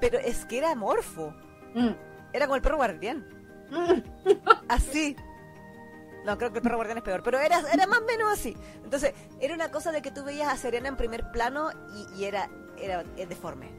Pero 0.00 0.18
es 0.18 0.44
que 0.44 0.58
era 0.58 0.74
morfo. 0.74 1.34
Mm. 1.74 1.90
Era 2.32 2.46
como 2.46 2.56
el 2.56 2.62
perro 2.62 2.76
guardián. 2.76 3.26
Mm. 3.70 4.28
Así. 4.68 5.16
No, 6.24 6.36
creo 6.36 6.52
que 6.52 6.58
el 6.58 6.62
perro 6.62 6.76
guardián 6.76 6.98
es 6.98 7.04
peor, 7.04 7.22
pero 7.22 7.38
era, 7.38 7.60
era 7.72 7.86
más 7.86 8.00
o 8.00 8.04
menos 8.04 8.30
así. 8.30 8.54
Entonces, 8.84 9.14
era 9.40 9.54
una 9.54 9.70
cosa 9.70 9.92
de 9.92 10.02
que 10.02 10.10
tú 10.10 10.24
veías 10.24 10.52
a 10.52 10.56
Serena 10.58 10.88
en 10.88 10.96
primer 10.96 11.30
plano 11.30 11.70
y, 12.16 12.24
era, 12.24 12.50
era 12.78 13.02
deforme. 13.02 13.70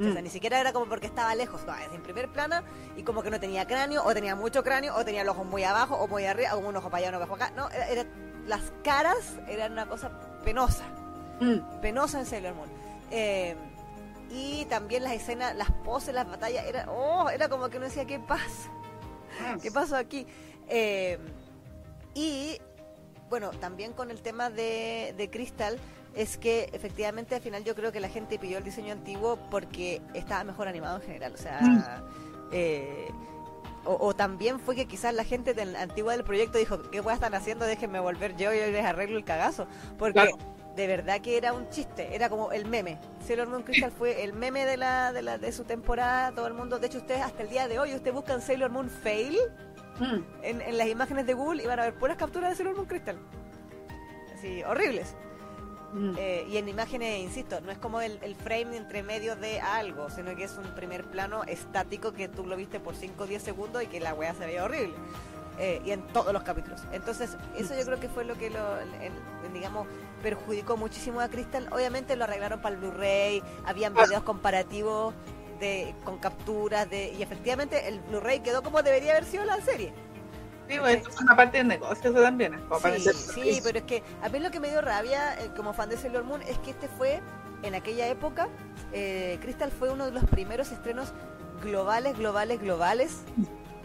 O 0.00 0.12
sea, 0.12 0.22
mm. 0.22 0.24
ni 0.24 0.30
siquiera 0.30 0.58
era 0.58 0.72
como 0.72 0.86
porque 0.86 1.06
estaba 1.06 1.34
lejos, 1.34 1.60
no, 1.66 1.74
es 1.74 1.92
en 1.92 2.02
primer 2.02 2.28
plano 2.28 2.62
y 2.96 3.02
como 3.02 3.22
que 3.22 3.30
no 3.30 3.38
tenía 3.38 3.66
cráneo, 3.66 4.02
o 4.02 4.14
tenía 4.14 4.34
mucho 4.34 4.64
cráneo, 4.64 4.96
o 4.96 5.04
tenía 5.04 5.24
los 5.24 5.36
ojos 5.36 5.46
muy 5.46 5.62
abajo, 5.62 5.96
o 5.96 6.08
muy 6.08 6.24
arriba, 6.24 6.54
o 6.54 6.58
un 6.58 6.74
ojo 6.74 6.88
para 6.88 7.06
allá, 7.06 7.16
uno 7.16 7.26
para 7.26 7.44
acá. 7.44 7.54
No, 7.54 7.68
era, 7.68 8.06
las 8.46 8.62
caras 8.82 9.38
eran 9.46 9.72
una 9.72 9.86
cosa 9.86 10.10
penosa. 10.42 10.84
Mm. 11.40 11.80
Penosa 11.82 12.18
en 12.18 12.26
Sailor 12.26 12.54
Moon. 12.54 12.68
Eh, 13.10 13.54
y 14.30 14.64
también 14.66 15.02
las 15.02 15.12
escenas, 15.12 15.54
las 15.54 15.70
poses, 15.70 16.14
las 16.14 16.26
batallas, 16.26 16.64
era, 16.64 16.90
oh, 16.90 17.28
era 17.28 17.50
como 17.50 17.68
que 17.68 17.76
uno 17.76 17.86
decía, 17.86 18.06
¿qué 18.06 18.18
pasa? 18.18 18.70
¿Qué 19.62 19.70
pasó 19.70 19.96
aquí? 19.96 20.26
Eh, 20.68 21.18
y 22.14 22.58
bueno, 23.28 23.50
también 23.50 23.92
con 23.92 24.10
el 24.10 24.22
tema 24.22 24.48
de, 24.48 25.14
de 25.16 25.30
Crystal, 25.30 25.78
es 26.14 26.36
que 26.36 26.70
efectivamente 26.72 27.34
al 27.34 27.40
final 27.40 27.64
yo 27.64 27.74
creo 27.74 27.92
que 27.92 28.00
la 28.00 28.08
gente 28.08 28.38
pidió 28.38 28.58
el 28.58 28.64
diseño 28.64 28.92
antiguo 28.92 29.38
porque 29.50 30.02
estaba 30.14 30.44
mejor 30.44 30.68
animado 30.68 30.96
en 30.96 31.02
general. 31.02 31.34
O 31.34 31.38
sea, 31.38 31.60
mm. 31.60 32.48
eh, 32.52 33.08
o, 33.84 34.14
también 34.14 34.60
fue 34.60 34.76
que 34.76 34.86
quizás 34.86 35.14
la 35.14 35.24
gente 35.24 35.54
del, 35.54 35.74
antigua 35.74 36.12
del 36.12 36.24
proyecto 36.24 36.58
dijo, 36.58 36.82
¿qué 36.90 36.98
a 36.98 37.12
están 37.12 37.34
haciendo? 37.34 37.64
Déjenme 37.64 37.98
volver 38.00 38.36
yo 38.36 38.52
y 38.52 38.58
les 38.58 38.84
arreglo 38.84 39.16
el 39.16 39.24
cagazo. 39.24 39.66
Porque 39.98 40.30
de 40.76 40.86
verdad 40.86 41.20
que 41.20 41.36
era 41.36 41.52
un 41.52 41.68
chiste, 41.70 42.14
era 42.14 42.28
como 42.28 42.52
el 42.52 42.66
meme. 42.66 42.98
Sailor 43.26 43.48
Moon 43.48 43.62
Crystal 43.62 43.90
fue 43.90 44.22
el 44.22 44.34
meme 44.34 44.66
de 44.66 44.76
la, 44.76 45.12
de 45.12 45.22
la 45.22 45.38
de 45.38 45.50
su 45.52 45.64
temporada, 45.64 46.32
todo 46.32 46.46
el 46.46 46.54
mundo. 46.54 46.78
De 46.78 46.88
hecho, 46.88 46.98
ustedes 46.98 47.22
hasta 47.22 47.42
el 47.42 47.48
día 47.48 47.68
de 47.68 47.78
hoy, 47.78 47.94
ustedes 47.94 48.14
buscan 48.14 48.42
Sailor 48.42 48.70
Moon 48.70 48.90
Fail 48.90 49.38
Mm. 50.00 50.24
En, 50.42 50.78
las 50.78 50.88
imágenes 50.88 51.26
de 51.26 51.34
Google 51.34 51.62
iban 51.62 51.78
a 51.78 51.84
ver 51.84 51.94
puras 51.94 52.16
capturas 52.16 52.50
de 52.50 52.56
Sailor 52.56 52.74
Moon 52.74 52.86
Crystal. 52.86 53.18
Así, 54.34 54.62
horribles. 54.64 55.14
Mm. 55.92 56.14
Eh, 56.16 56.46
y 56.48 56.56
en 56.56 56.68
imágenes, 56.68 57.20
insisto, 57.20 57.60
no 57.60 57.72
es 57.72 57.78
como 57.78 58.00
el, 58.00 58.18
frame 58.36 58.76
entre 58.76 59.02
medio 59.02 59.36
de 59.36 59.60
algo, 59.60 60.08
sino 60.10 60.34
que 60.36 60.44
es 60.44 60.56
un 60.56 60.74
primer 60.74 61.04
plano 61.04 61.42
estático 61.44 62.12
que 62.12 62.28
tú 62.28 62.46
lo 62.46 62.56
viste 62.56 62.80
por 62.80 62.94
5 62.94 63.24
o 63.24 63.26
10 63.26 63.42
segundos 63.42 63.82
y 63.82 63.86
que 63.86 64.00
la 64.00 64.14
weá 64.14 64.34
se 64.34 64.46
veía 64.46 64.64
horrible. 64.64 64.94
Eh, 65.58 65.82
y 65.84 65.90
en 65.90 66.00
todos 66.08 66.32
los 66.32 66.42
capítulos. 66.42 66.80
Entonces, 66.92 67.36
eso 67.56 67.74
yo 67.76 67.84
creo 67.84 68.00
que 68.00 68.08
fue 68.08 68.24
lo 68.24 68.38
que 68.38 68.48
lo, 68.48 68.78
digamos, 69.52 69.86
perjudicó 70.22 70.76
muchísimo 70.78 71.20
a 71.20 71.28
Crystal. 71.28 71.68
Obviamente 71.70 72.16
lo 72.16 72.24
arreglaron 72.24 72.62
para 72.62 72.76
el 72.76 72.80
Blu-ray, 72.80 73.42
habían 73.66 73.92
ah. 73.98 74.04
videos 74.04 74.22
comparativos 74.22 75.12
de, 75.58 75.94
con 76.04 76.18
capturas 76.18 76.88
de 76.88 77.12
y 77.12 77.22
efectivamente 77.22 77.88
el 77.88 78.00
Blu-ray 78.00 78.40
quedó 78.40 78.62
como 78.62 78.82
debería 78.82 79.12
haber 79.12 79.24
sido 79.24 79.44
la 79.44 79.60
serie. 79.60 79.92
Sí, 80.70 80.78
bueno, 80.78 81.02
es 81.08 81.20
una 81.20 81.34
parte 81.34 81.58
del 81.58 81.68
negocio 81.68 82.10
eso 82.10 82.22
también. 82.22 82.60
sí, 83.34 83.60
pero 83.62 83.78
es 83.78 83.84
que 83.84 84.02
a 84.22 84.28
mí 84.28 84.38
lo 84.38 84.50
que 84.50 84.60
me 84.60 84.68
dio 84.68 84.80
rabia 84.80 85.34
eh, 85.40 85.50
como 85.56 85.72
fan 85.72 85.88
de 85.88 85.96
Sailor 85.96 86.22
Moon 86.22 86.42
es 86.42 86.58
que 86.58 86.70
este 86.70 86.86
fue, 86.86 87.20
en 87.62 87.74
aquella 87.74 88.06
época, 88.06 88.48
eh, 88.92 89.38
Crystal 89.40 89.72
fue 89.72 89.90
uno 89.90 90.06
de 90.06 90.12
los 90.12 90.24
primeros 90.24 90.70
estrenos 90.70 91.12
globales, 91.60 92.16
globales, 92.16 92.60
globales, 92.60 93.22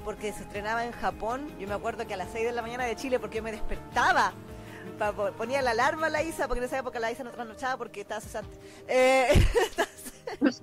porque 0.04 0.32
se 0.32 0.44
estrenaba 0.44 0.86
en 0.86 0.92
Japón. 0.92 1.50
Yo 1.60 1.68
me 1.68 1.74
acuerdo 1.74 2.06
que 2.06 2.14
a 2.14 2.18
las 2.18 2.32
6 2.32 2.46
de 2.46 2.52
la 2.52 2.62
mañana 2.62 2.86
de 2.86 2.96
Chile, 2.96 3.20
porque 3.20 3.38
yo 3.38 3.44
me 3.44 3.52
despertaba 3.52 4.32
ponía 5.38 5.62
la 5.62 5.72
alarma 5.72 6.08
a 6.08 6.10
la 6.10 6.24
Isa, 6.24 6.48
porque 6.48 6.60
en 6.60 6.66
esa 6.66 6.80
época 6.80 7.00
la 7.00 7.12
Isa 7.12 7.24
no 7.24 7.32
trasnochaba 7.32 7.78
porque 7.78 8.02
estaba 8.02 8.22
cesante. 8.22 8.58
Eh, 8.88 9.28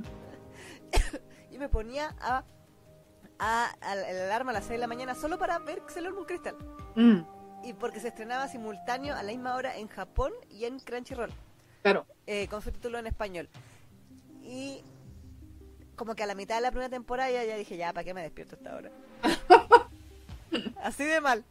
y 1.50 1.58
me 1.58 1.68
ponía 1.68 2.14
a, 2.20 2.44
a, 3.42 3.74
el 3.92 4.20
alarma 4.20 4.52
a 4.52 4.54
las 4.54 4.64
6 4.64 4.72
de 4.72 4.78
la 4.78 4.86
mañana 4.86 5.14
solo 5.16 5.36
para 5.36 5.58
ver 5.58 5.82
Sailor 5.88 6.14
Moon 6.14 6.24
Crystal. 6.24 6.56
Mm. 6.94 7.22
Y 7.64 7.72
porque 7.74 7.98
se 7.98 8.08
estrenaba 8.08 8.46
simultáneo 8.46 9.16
a 9.16 9.22
la 9.22 9.32
misma 9.32 9.56
hora 9.56 9.76
en 9.76 9.88
Japón 9.88 10.32
y 10.48 10.64
en 10.64 10.78
Crunchyroll. 10.78 11.32
Claro. 11.82 12.06
Eh, 12.26 12.46
con 12.48 12.62
su 12.62 12.70
título 12.70 12.98
en 12.98 13.08
español. 13.08 13.48
Y 14.44 14.84
como 15.96 16.14
que 16.14 16.22
a 16.22 16.26
la 16.26 16.36
mitad 16.36 16.54
de 16.56 16.60
la 16.60 16.70
primera 16.70 16.88
temporada 16.88 17.30
ya, 17.30 17.44
ya 17.44 17.56
dije, 17.56 17.76
ya, 17.76 17.92
¿para 17.92 18.04
qué 18.04 18.14
me 18.14 18.22
despierto 18.22 18.54
esta 18.54 18.76
hora? 18.76 18.90
Así 20.82 21.04
de 21.04 21.20
mal. 21.20 21.44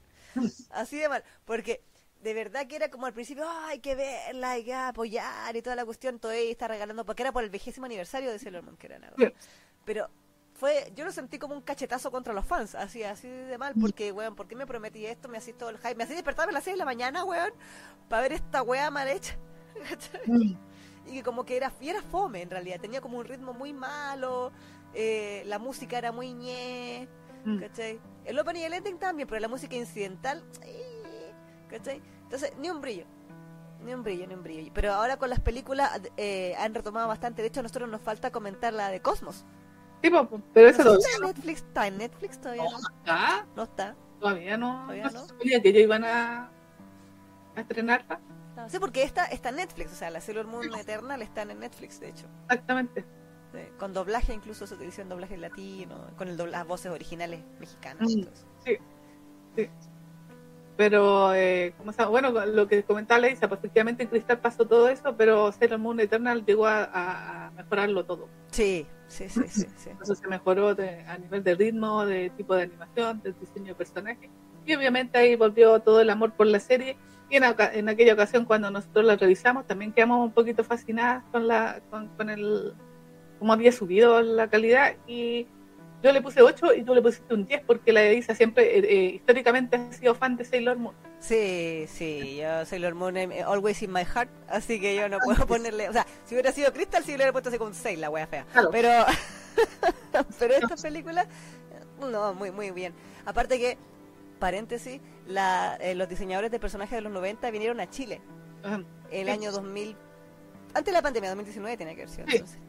Así 0.71 0.97
de 0.97 1.09
mal. 1.09 1.23
Porque 1.43 1.83
de 2.21 2.33
verdad 2.33 2.67
que 2.67 2.77
era 2.77 2.89
como 2.89 3.05
al 3.05 3.13
principio, 3.13 3.49
hay 3.49 3.79
que 3.79 3.95
verla, 3.95 4.51
hay 4.51 4.63
que 4.63 4.73
apoyar 4.73 5.55
y 5.55 5.61
toda 5.61 5.75
la 5.75 5.83
cuestión, 5.83 6.19
todo 6.19 6.31
ahí 6.31 6.51
está 6.51 6.69
regalando, 6.69 7.03
porque 7.03 7.23
era 7.23 7.33
por 7.33 7.43
el 7.43 7.49
vigésimo 7.49 7.85
aniversario 7.85 8.31
de 8.31 8.39
Sailor 8.39 8.63
Moon, 8.63 8.77
que 8.77 8.87
era 8.87 8.99
nada. 8.99 9.15
Pero 9.83 10.09
fue, 10.61 10.93
yo 10.95 11.05
lo 11.05 11.11
sentí 11.11 11.39
como 11.39 11.55
un 11.55 11.61
cachetazo 11.61 12.11
contra 12.11 12.35
los 12.35 12.45
fans, 12.45 12.75
así, 12.75 13.01
así 13.01 13.27
de 13.27 13.57
mal, 13.57 13.73
porque, 13.81 14.11
weón, 14.11 14.35
¿por 14.35 14.47
qué 14.47 14.55
me 14.55 14.67
prometí 14.67 15.07
esto? 15.07 15.27
Me 15.27 15.39
hacía 15.39 15.57
todo 15.57 15.71
el 15.71 15.79
hype, 15.79 15.95
me 15.95 16.03
hacía 16.03 16.15
despertarme 16.15 16.51
a 16.51 16.53
las 16.53 16.63
6 16.65 16.75
de 16.75 16.77
la 16.77 16.85
mañana, 16.85 17.23
weón, 17.25 17.51
para 18.07 18.21
ver 18.21 18.33
esta 18.33 18.61
weá 18.61 18.91
mal 18.91 19.07
hecha. 19.07 19.35
Y 21.07 21.13
que 21.13 21.23
como 21.23 21.45
que 21.45 21.57
era, 21.57 21.73
y 21.81 21.89
era 21.89 22.03
fome 22.03 22.43
en 22.43 22.51
realidad, 22.51 22.79
tenía 22.79 23.01
como 23.01 23.17
un 23.17 23.25
ritmo 23.25 23.53
muy 23.53 23.73
malo, 23.73 24.51
eh, 24.93 25.41
la 25.47 25.57
música 25.57 25.97
era 25.97 26.11
muy 26.11 26.31
ñe, 26.31 27.07
mm. 27.43 27.59
¿cachai? 27.59 27.99
El 28.23 28.37
opening 28.37 28.61
y 28.61 28.63
el 28.65 28.73
ending 28.73 28.99
también, 28.99 29.27
pero 29.27 29.41
la 29.41 29.47
música 29.47 29.75
incidental... 29.75 30.43
Entonces, 31.71 32.53
ni 32.59 32.69
un 32.69 32.81
brillo. 32.81 33.05
Ni 33.83 33.95
un 33.95 34.03
brillo, 34.03 34.27
ni 34.27 34.35
un 34.35 34.43
brillo. 34.43 34.71
Pero 34.75 34.93
ahora 34.93 35.17
con 35.17 35.31
las 35.31 35.39
películas 35.39 36.01
eh, 36.17 36.53
han 36.59 36.75
retomado 36.75 37.07
bastante. 37.07 37.41
De 37.41 37.47
hecho, 37.47 37.61
a 37.61 37.63
nosotros 37.63 37.89
nos 37.89 38.01
falta 38.01 38.31
comentar 38.31 38.73
la 38.73 38.89
de 38.89 39.01
Cosmos. 39.01 39.43
Sí, 40.01 40.09
pero 40.53 40.67
eso 40.67 40.83
no 40.83 40.93
está 40.93 41.09
en 41.17 41.21
Netflix, 41.27 41.57
está 41.59 41.87
en 41.87 41.97
Netflix 41.97 42.41
todavía. 42.41 42.63
No, 42.63 42.77
está. 42.77 43.47
No 43.55 43.63
está. 43.63 43.95
Todavía 44.19 44.57
no. 44.57 44.81
Todavía 44.83 45.09
no. 45.09 45.25
Sabía 45.27 45.61
que 45.61 45.69
ellos 45.69 45.83
iban 45.83 46.03
a, 46.03 46.49
a 47.55 47.61
estrenarla. 47.61 48.19
Sí, 48.67 48.79
porque 48.79 49.03
esta 49.03 49.25
está 49.25 49.49
en 49.49 49.57
Netflix. 49.57 49.91
O 49.91 49.95
sea, 49.95 50.09
la 50.09 50.21
Sailor 50.21 50.47
Moon 50.47 50.73
Eternal 50.75 51.21
está 51.21 51.43
en 51.43 51.59
Netflix, 51.59 51.99
de 51.99 52.09
hecho. 52.09 52.27
Exactamente. 52.43 53.05
con 53.77 53.93
doblaje, 53.93 54.33
incluso 54.33 54.67
se 54.67 54.75
utilizó 54.75 55.01
en 55.01 55.09
doblaje 55.09 55.37
latino, 55.37 56.07
con 56.17 56.27
el 56.27 56.51
las 56.51 56.67
voces 56.67 56.91
originales 56.91 57.41
mexicanas. 57.59 58.03
Mm, 58.03 58.23
sí, 58.63 58.77
sí. 59.55 59.69
Pero, 60.77 61.33
eh, 61.35 61.73
como 61.77 61.91
bueno, 62.09 62.31
lo 62.45 62.67
que 62.67 62.83
comentaba 62.83 63.19
Leisa, 63.19 63.47
pues 63.47 63.59
efectivamente 63.59 64.03
en 64.03 64.09
Cristal 64.09 64.39
pasó 64.39 64.65
todo 64.65 64.89
eso, 64.89 65.15
pero 65.15 65.51
Sailor 65.51 65.79
Moon 65.79 65.99
Eternal 65.99 66.45
llegó 66.45 66.65
a, 66.65 67.51
mejorarlo 67.55 68.05
todo. 68.05 68.27
Sí, 68.51 68.87
sí, 69.11 69.47
sí, 69.47 69.67
sí. 69.75 69.89
Eso 70.01 70.15
se 70.15 70.27
mejoró 70.27 70.69
a 70.69 71.17
nivel 71.17 71.43
de 71.43 71.55
ritmo, 71.55 72.05
de 72.05 72.29
tipo 72.31 72.55
de 72.55 72.63
animación, 72.63 73.21
de 73.21 73.33
diseño 73.33 73.67
de 73.67 73.75
personaje. 73.75 74.29
Y 74.65 74.75
obviamente 74.75 75.17
ahí 75.17 75.35
volvió 75.35 75.79
todo 75.79 76.01
el 76.01 76.09
amor 76.09 76.33
por 76.33 76.47
la 76.47 76.59
serie. 76.59 76.97
Y 77.29 77.37
en, 77.37 77.43
en 77.43 77.89
aquella 77.89 78.13
ocasión, 78.13 78.45
cuando 78.45 78.71
nosotros 78.71 79.05
la 79.05 79.15
revisamos, 79.15 79.65
también 79.67 79.93
quedamos 79.93 80.23
un 80.23 80.31
poquito 80.31 80.63
fascinadas 80.63 81.23
con, 81.31 81.47
la, 81.47 81.81
con, 81.89 82.07
con 82.09 82.29
el 82.29 82.73
cómo 83.39 83.53
había 83.53 83.71
subido 83.71 84.21
la 84.21 84.49
calidad. 84.49 84.95
Y 85.07 85.47
yo 86.03 86.11
le 86.11 86.21
puse 86.21 86.41
8 86.41 86.73
y 86.73 86.83
tú 86.83 86.95
le 86.95 87.01
pusiste 87.01 87.33
un 87.33 87.45
10 87.45 87.61
porque 87.65 87.91
la 87.91 88.03
Elisa 88.03 88.33
siempre, 88.33 88.77
eh, 88.77 88.83
eh, 88.83 89.03
históricamente, 89.15 89.75
ha 89.75 89.93
sido 89.93 90.15
fan 90.15 90.35
de 90.35 90.45
Sailor 90.45 90.77
Moon. 90.77 90.95
Sí, 91.19 91.85
sí, 91.87 92.37
yo 92.37 92.65
Sailor 92.65 92.95
Moon 92.95 93.17
eh, 93.17 93.43
always 93.43 93.81
in 93.83 93.91
my 93.91 94.03
heart, 94.03 94.29
así 94.47 94.79
que 94.79 94.95
yo 94.95 95.07
no 95.09 95.19
puedo 95.19 95.45
ponerle, 95.47 95.89
o 95.89 95.93
sea, 95.93 96.05
si 96.25 96.33
hubiera 96.35 96.51
sido 96.51 96.73
Crystal, 96.73 97.03
sí 97.03 97.11
le 97.11 97.17
hubiera 97.17 97.31
puesto 97.31 97.49
así 97.49 97.57
como 97.57 97.69
un 97.69 97.75
6, 97.75 97.99
la 97.99 98.09
wea 98.09 98.25
fea. 98.25 98.45
Pero, 98.71 98.89
pero 100.39 100.53
esta 100.55 100.75
película, 100.75 101.27
no, 101.99 102.33
muy, 102.33 102.51
muy 102.51 102.71
bien. 102.71 102.93
Aparte 103.25 103.59
que, 103.59 103.77
paréntesis, 104.39 104.99
la, 105.27 105.77
los 105.95 106.09
diseñadores 106.09 106.49
de 106.49 106.59
personajes 106.59 106.95
de 106.95 107.01
los 107.01 107.11
90 107.11 107.51
vinieron 107.51 107.79
a 107.79 107.89
Chile. 107.89 108.21
El 109.11 109.29
año 109.29 109.51
2000, 109.51 109.95
antes 110.73 110.85
de 110.85 110.91
la 110.91 111.01
pandemia, 111.01 111.29
2019 111.29 111.77
tenía 111.77 111.95
que 111.95 112.01
haber 112.03 112.13
sido 112.13 112.27
entonces. 112.27 112.59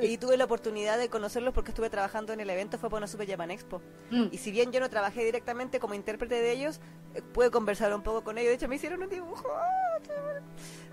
Y 0.00 0.18
tuve 0.18 0.36
la 0.36 0.44
oportunidad 0.44 0.98
de 0.98 1.08
conocerlos 1.08 1.52
porque 1.52 1.70
estuve 1.70 1.90
trabajando 1.90 2.32
en 2.32 2.40
el 2.40 2.50
evento, 2.50 2.78
fue 2.78 2.88
para 2.88 2.98
una 2.98 3.06
Super 3.06 3.28
Japan 3.28 3.50
Expo. 3.50 3.82
Mm. 4.10 4.26
Y 4.30 4.38
si 4.38 4.50
bien 4.50 4.70
yo 4.70 4.80
no 4.80 4.88
trabajé 4.88 5.24
directamente 5.24 5.80
como 5.80 5.94
intérprete 5.94 6.36
de 6.36 6.52
ellos, 6.52 6.80
eh, 7.14 7.22
pude 7.22 7.50
conversar 7.50 7.92
un 7.94 8.02
poco 8.02 8.22
con 8.22 8.38
ellos. 8.38 8.50
De 8.50 8.54
hecho, 8.54 8.68
me 8.68 8.76
hicieron 8.76 9.02
un 9.02 9.08
dibujo 9.08 9.46
ah, 9.50 9.98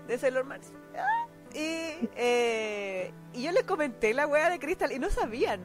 de 0.08 0.18
Sailor 0.18 0.44
Mars. 0.44 0.72
Ah, 0.96 1.26
y, 1.54 2.08
eh, 2.16 3.12
y 3.32 3.42
yo 3.42 3.52
les 3.52 3.64
comenté 3.64 4.12
la 4.12 4.26
wea 4.26 4.50
de 4.50 4.58
Crystal 4.58 4.90
y 4.92 4.98
no 4.98 5.08
sabían. 5.10 5.60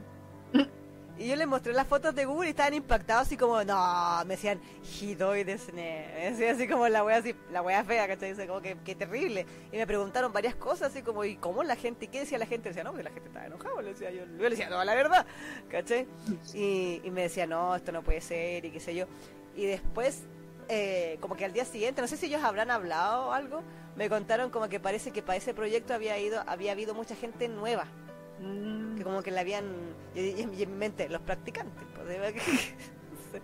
Y 1.21 1.27
yo 1.27 1.35
les 1.35 1.45
mostré 1.45 1.71
las 1.73 1.85
fotos 1.85 2.15
de 2.15 2.25
Google 2.25 2.47
y 2.47 2.49
estaban 2.49 2.73
impactados 2.73 3.27
así 3.27 3.37
como, 3.37 3.63
no, 3.63 4.25
me 4.25 4.33
decían, 4.33 4.59
Hidoi 4.99 5.45
Me 5.71 6.31
decían 6.31 6.55
así 6.55 6.67
como 6.67 6.87
la 6.87 7.03
wea 7.03 7.17
así, 7.17 7.35
la 7.51 7.61
wea 7.61 7.83
fea, 7.83 8.07
¿cachai? 8.07 8.29
Dice 8.29 8.47
como 8.47 8.59
que, 8.59 8.75
terrible. 8.95 9.45
Y 9.71 9.77
me 9.77 9.85
preguntaron 9.85 10.33
varias 10.33 10.55
cosas 10.55 10.89
así 10.89 11.03
como, 11.03 11.23
¿y 11.23 11.35
cómo 11.35 11.61
la 11.61 11.75
gente? 11.75 12.05
¿Y 12.05 12.07
qué 12.07 12.21
decía 12.21 12.39
la 12.39 12.47
gente? 12.47 12.69
Decía, 12.69 12.83
no, 12.83 12.89
porque 12.89 13.03
la 13.03 13.11
gente 13.11 13.27
estaba 13.27 13.45
enojada. 13.45 13.83
Le 13.83 13.89
decía, 13.89 14.09
yo, 14.09 14.25
yo 14.25 14.41
le 14.41 14.49
decía, 14.49 14.67
no, 14.71 14.83
la 14.83 14.95
verdad, 14.95 15.27
¿cachai? 15.69 16.07
Y, 16.55 17.01
y 17.03 17.11
me 17.11 17.21
decía, 17.21 17.45
no, 17.45 17.75
esto 17.75 17.91
no 17.91 18.01
puede 18.01 18.21
ser 18.21 18.65
y 18.65 18.71
qué 18.71 18.79
sé 18.79 18.95
yo. 18.95 19.05
Y 19.55 19.67
después, 19.67 20.23
eh, 20.69 21.19
como 21.19 21.35
que 21.35 21.45
al 21.45 21.53
día 21.53 21.65
siguiente, 21.65 22.01
no 22.01 22.07
sé 22.07 22.17
si 22.17 22.25
ellos 22.25 22.43
habrán 22.43 22.71
hablado 22.71 23.27
o 23.27 23.31
algo, 23.31 23.61
me 23.95 24.09
contaron 24.09 24.49
como 24.49 24.69
que 24.69 24.79
parece 24.79 25.11
que 25.11 25.21
para 25.21 25.37
ese 25.37 25.53
proyecto 25.53 25.93
había 25.93 26.17
ido, 26.17 26.43
había 26.47 26.71
habido 26.71 26.95
mucha 26.95 27.15
gente 27.15 27.47
nueva 27.47 27.85
Mm. 28.41 28.97
Que 28.97 29.03
como 29.03 29.21
que 29.21 29.31
la 29.31 29.41
habían. 29.41 29.65
Y, 30.15 30.41
en 30.41 30.51
mi 30.51 30.65
mente, 30.65 31.07
los 31.09 31.21
practicantes. 31.21 31.83
Pues, 31.95 32.33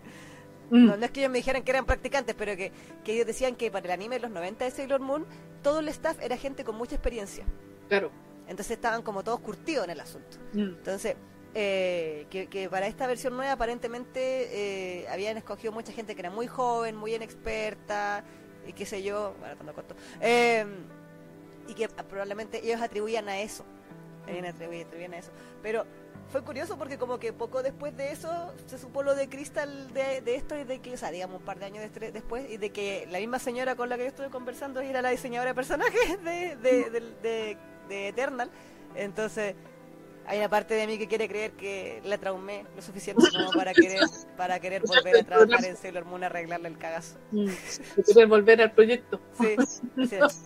mm. 0.71 0.85
no, 0.85 0.95
es 0.95 1.11
que 1.11 1.19
ellos 1.21 1.31
me 1.31 1.37
dijeran 1.37 1.63
que 1.63 1.71
eran 1.71 1.85
practicantes, 1.85 2.35
pero 2.37 2.55
que, 2.55 2.71
que, 3.03 3.13
ellos 3.13 3.27
decían 3.27 3.55
que 3.55 3.71
para 3.71 3.85
el 3.85 3.91
anime 3.91 4.15
de 4.15 4.21
los 4.21 4.31
90 4.31 4.65
de 4.65 4.71
Sailor 4.71 4.99
Moon, 4.99 5.25
todo 5.61 5.79
el 5.79 5.87
staff 5.89 6.17
era 6.21 6.37
gente 6.37 6.63
con 6.63 6.75
mucha 6.75 6.95
experiencia. 6.95 7.45
Claro. 7.87 8.11
Entonces 8.47 8.71
estaban 8.71 9.01
como 9.01 9.23
todos 9.23 9.39
curtidos 9.39 9.85
en 9.85 9.91
el 9.91 9.99
asunto. 9.99 10.37
Mm. 10.53 10.59
Entonces, 10.59 11.15
eh, 11.53 12.27
que, 12.29 12.47
que, 12.47 12.69
para 12.69 12.87
esta 12.87 13.07
versión 13.07 13.35
nueva 13.35 13.53
aparentemente 13.53 15.01
eh, 15.01 15.07
habían 15.09 15.37
escogido 15.37 15.71
mucha 15.71 15.91
gente 15.91 16.15
que 16.15 16.21
era 16.21 16.31
muy 16.31 16.47
joven, 16.47 16.95
muy 16.95 17.13
inexperta, 17.13 18.23
y 18.65 18.73
qué 18.73 18.85
sé 18.85 19.03
yo, 19.03 19.35
bueno, 19.39 19.55
tanto 19.55 19.73
corto, 19.73 19.95
eh, 20.21 20.65
y 21.67 21.73
que 21.73 21.87
probablemente 21.87 22.65
ellos 22.65 22.81
atribuían 22.81 23.29
a 23.29 23.39
eso 23.39 23.65
bien 24.28 25.13
eso. 25.13 25.32
Pero 25.61 25.86
fue 26.32 26.43
curioso 26.43 26.78
porque 26.78 26.97
como 26.97 27.19
que 27.19 27.32
poco 27.34 27.63
después 27.63 27.95
de 27.95 28.11
eso 28.11 28.53
se 28.65 28.78
supo 28.78 29.01
lo 29.01 29.15
de 29.15 29.30
Crystal 29.30 29.93
de, 29.93 30.36
esto 30.36 30.57
y 30.57 30.65
de 30.65 30.80
que, 30.80 30.93
o 30.93 30.97
sea, 30.97 31.09
digamos 31.09 31.39
un 31.39 31.45
par 31.45 31.57
de 31.59 31.65
años 31.65 31.84
después, 31.93 32.49
y 32.49 32.57
de 32.57 32.69
que 32.71 33.07
la 33.09 33.19
misma 33.19 33.39
señora 33.39 33.75
con 33.75 33.89
la 33.89 33.95
que 33.95 34.03
yo 34.03 34.09
estuve 34.09 34.30
conversando 34.30 34.82
era 34.82 35.01
la 35.01 35.09
diseñadora 35.09 35.51
de 35.51 35.55
personajes 35.55 36.23
de, 36.23 36.55
de, 36.57 37.57
de 37.88 38.07
Eternal. 38.09 38.49
Entonces, 38.95 39.55
hay 40.28 40.39
una 40.39 40.49
parte 40.49 40.73
de 40.73 40.86
mí 40.88 40.97
que 40.97 41.07
quiere 41.07 41.30
creer 41.30 41.51
que 41.51 42.01
la 42.03 42.17
traumé 42.17 42.65
lo 42.75 42.82
suficiente 42.82 43.23
como 43.32 43.51
para 43.51 43.73
querer 43.73 44.01
para 44.36 44.59
querer 44.59 44.82
volver 44.86 45.17
a 45.17 45.23
trabajar 45.23 45.63
en 45.65 45.78
Sailor 45.78 46.03
Moon 46.03 46.23
arreglarle 46.23 46.67
el 46.67 46.78
cagazo. 46.78 47.17
Mm, 47.32 47.47
querer 48.05 48.28
volver 48.28 48.61
al 48.61 48.71
proyecto. 48.73 49.21
Sí. 49.39 49.55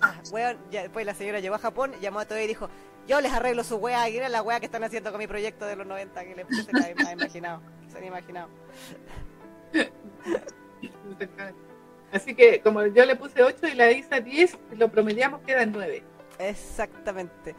Ah, 0.01 0.21
ya, 0.69 0.83
después 0.83 1.05
la 1.05 1.15
señora 1.15 1.39
llegó 1.39 1.55
a 1.55 1.59
Japón, 1.59 1.93
llamó 1.99 2.19
a 2.19 2.25
todo 2.25 2.39
y 2.39 2.47
dijo, 2.47 2.69
yo 3.07 3.19
les 3.21 3.33
arreglo 3.33 3.63
su 3.63 3.77
wea, 3.77 4.07
y 4.09 4.17
era 4.17 4.29
la 4.29 4.43
wea 4.43 4.59
que 4.59 4.67
están 4.67 4.83
haciendo 4.83 5.11
con 5.11 5.19
mi 5.19 5.27
proyecto 5.27 5.65
de 5.65 5.75
los 5.75 5.87
90 5.87 6.23
que 6.23 6.35
les 6.35 6.45
puse 6.45 6.71
la 6.73 7.11
imaginado, 7.11 7.61
se 7.91 7.97
han 7.97 8.05
imaginado. 8.05 8.49
Así 12.11 12.35
que 12.35 12.61
como 12.61 12.85
yo 12.85 13.05
le 13.05 13.15
puse 13.15 13.41
8 13.41 13.67
y 13.67 13.75
la 13.75 13.91
Isa 13.91 14.19
10, 14.19 14.57
lo 14.77 14.89
promediamos 14.89 15.41
quedan 15.41 15.71
9. 15.71 16.03
Exactamente. 16.39 17.55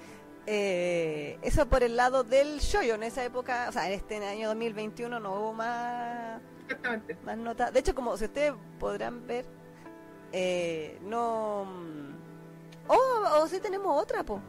Eh, 0.46 1.38
eso 1.42 1.66
por 1.66 1.82
el 1.82 1.96
lado 1.96 2.24
del 2.24 2.58
shoyo. 2.58 2.94
En 2.94 3.02
esa 3.02 3.24
época, 3.24 3.66
o 3.68 3.72
sea, 3.72 3.86
en 3.86 3.94
este 3.94 4.16
año 4.16 4.48
2021 4.48 5.20
no 5.20 5.34
hubo 5.34 5.52
más, 5.52 6.40
más 7.24 7.36
notas. 7.36 7.72
De 7.72 7.80
hecho, 7.80 7.94
como 7.94 8.16
si 8.16 8.24
ustedes 8.24 8.52
podrán 8.78 9.26
ver, 9.26 9.44
eh, 10.32 10.98
no. 11.02 11.66
Oh, 12.88 13.40
o 13.40 13.46
si 13.46 13.60
tenemos 13.60 14.00
otra, 14.00 14.24
po. 14.24 14.40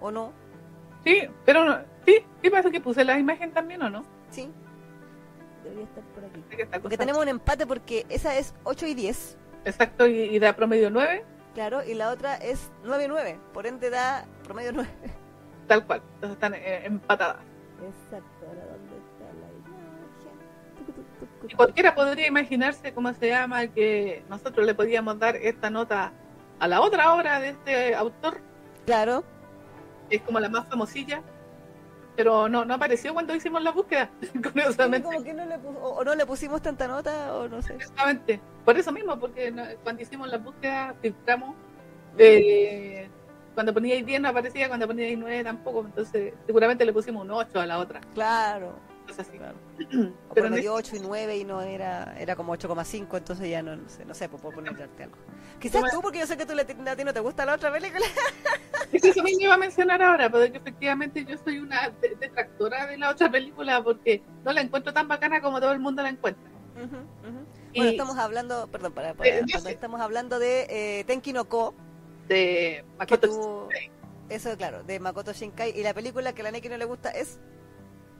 ¿O 0.00 0.10
no? 0.10 0.32
Sí, 1.04 1.22
pero 1.44 1.64
no, 1.64 1.78
sí, 2.06 2.24
¿qué 2.42 2.50
pasa? 2.50 2.70
¿Que 2.70 2.80
puse 2.80 3.04
la 3.04 3.18
imagen 3.18 3.52
también 3.52 3.82
o 3.82 3.90
no? 3.90 4.04
Sí. 4.30 4.50
Debería 5.64 5.84
estar 5.84 6.04
por 6.04 6.24
aquí. 6.24 6.42
Porque 6.80 6.96
tenemos 6.98 7.22
un 7.22 7.28
empate 7.28 7.66
porque 7.66 8.06
esa 8.08 8.36
es 8.36 8.54
8 8.64 8.86
y 8.86 8.94
10. 8.94 9.36
Exacto, 9.64 10.06
y, 10.06 10.20
y 10.20 10.38
da 10.38 10.54
promedio 10.54 10.90
9. 10.90 11.24
Claro, 11.54 11.82
y 11.84 11.94
la 11.94 12.10
otra 12.10 12.36
es 12.36 12.70
9-9, 12.84 13.38
por 13.52 13.66
ende 13.66 13.90
da 13.90 14.24
promedio 14.50 14.72
9. 14.72 14.90
Tal 15.68 15.86
cual, 15.86 16.02
entonces 16.14 16.34
están 16.34 16.54
eh, 16.54 16.84
empatadas. 16.84 17.36
Exacto, 17.80 18.46
ahora 18.48 18.62
dónde 18.66 18.96
está 18.96 19.26
la 19.38 19.48
imagen. 19.52 21.48
Y 21.48 21.54
cualquiera 21.54 21.94
podría 21.94 22.26
imaginarse 22.26 22.92
cómo 22.92 23.12
se 23.14 23.28
llama 23.28 23.68
que 23.68 24.24
nosotros 24.28 24.66
le 24.66 24.74
podíamos 24.74 25.20
dar 25.20 25.36
esta 25.36 25.70
nota 25.70 26.12
a 26.58 26.66
la 26.66 26.80
otra 26.80 27.14
obra 27.14 27.38
de 27.38 27.50
este 27.50 27.94
autor. 27.94 28.40
Claro. 28.86 29.22
Es 30.10 30.20
como 30.22 30.40
la 30.40 30.48
más 30.48 30.66
famosilla, 30.66 31.22
pero 32.16 32.48
no, 32.48 32.64
no 32.64 32.74
apareció 32.74 33.14
cuando 33.14 33.36
hicimos 33.36 33.62
la 33.62 33.70
búsqueda, 33.70 34.10
curiosamente. 34.52 35.04
Como 35.06 35.22
que 35.22 35.32
no 35.32 35.46
le 35.46 35.54
o, 35.80 36.02
no 36.02 36.14
le 36.16 36.26
pusimos 36.26 36.60
tanta 36.60 36.88
nota, 36.88 37.36
o 37.36 37.46
no 37.46 37.62
sé. 37.62 37.74
Exactamente. 37.74 38.40
Por 38.64 38.76
eso 38.76 38.90
mismo, 38.90 39.16
porque 39.20 39.54
cuando 39.84 40.02
hicimos 40.02 40.28
la 40.28 40.38
búsqueda, 40.38 40.96
filtramos. 41.00 41.54
Eh, 42.18 43.08
cuando 43.54 43.74
poníais 43.74 44.04
10 44.04 44.20
no 44.20 44.28
aparecía, 44.28 44.68
cuando 44.68 44.86
poníais 44.86 45.18
9 45.18 45.44
tampoco. 45.44 45.84
Entonces, 45.84 46.34
seguramente 46.46 46.84
le 46.84 46.92
pusimos 46.92 47.24
un 47.24 47.30
8 47.30 47.60
a 47.60 47.66
la 47.66 47.78
otra. 47.78 48.00
Claro. 48.14 48.78
así. 49.18 49.38
Claro. 49.38 49.56
Pero 50.34 50.50
me 50.50 50.58
dio 50.58 50.74
8 50.74 50.96
y 50.96 51.00
9 51.00 51.36
y 51.38 51.44
no 51.44 51.60
era 51.60 52.14
era 52.18 52.36
como 52.36 52.54
8,5, 52.54 53.16
entonces 53.18 53.48
ya 53.50 53.62
no, 53.62 53.76
no 53.76 53.88
sé, 53.88 54.04
no 54.04 54.14
sé, 54.14 54.28
pues 54.28 54.40
puedo 54.40 54.54
ponerte 54.54 54.82
algo. 54.82 55.16
Quizás 55.58 55.82
tú, 55.90 56.00
porque 56.00 56.20
yo 56.20 56.26
sé 56.26 56.36
que 56.36 56.46
tú, 56.46 56.54
a 56.58 56.96
ti 56.96 57.04
no 57.04 57.12
te 57.12 57.20
gusta 57.20 57.44
la 57.44 57.54
otra 57.54 57.72
película. 57.72 58.06
Eso 58.92 59.22
me 59.22 59.32
iba 59.32 59.54
a 59.54 59.58
mencionar 59.58 60.02
ahora, 60.02 60.30
porque 60.30 60.56
efectivamente 60.56 61.24
yo 61.24 61.36
soy 61.38 61.58
una 61.58 61.90
detractora 62.00 62.86
de 62.86 62.98
la 62.98 63.10
otra 63.10 63.30
película 63.30 63.82
porque 63.82 64.22
no 64.44 64.52
la 64.52 64.62
encuentro 64.62 64.92
tan 64.92 65.06
bacana 65.06 65.40
como 65.40 65.60
todo 65.60 65.72
el 65.72 65.78
mundo 65.78 66.02
la 66.02 66.08
encuentra. 66.08 66.50
Bueno, 67.74 67.90
estamos 67.90 68.18
hablando, 68.18 68.68
perdón, 68.68 68.92
para, 68.92 69.10
eh, 69.22 69.44
estamos 69.68 70.00
hablando 70.00 70.38
de 70.38 70.66
eh, 70.70 71.04
Tenki 71.04 71.32
no 71.32 71.44
Ko. 71.44 71.74
De 72.30 72.84
Makoto 72.96 73.26
Shinkai. 73.26 73.90
Eso, 74.28 74.56
claro, 74.56 74.84
de 74.84 75.00
Makoto 75.00 75.32
Shinkai. 75.32 75.76
Y 75.76 75.82
la 75.82 75.92
película 75.92 76.32
que 76.32 76.42
a 76.42 76.44
la 76.44 76.52
Neki 76.52 76.68
no 76.68 76.76
le 76.76 76.84
gusta 76.84 77.10
es... 77.10 77.40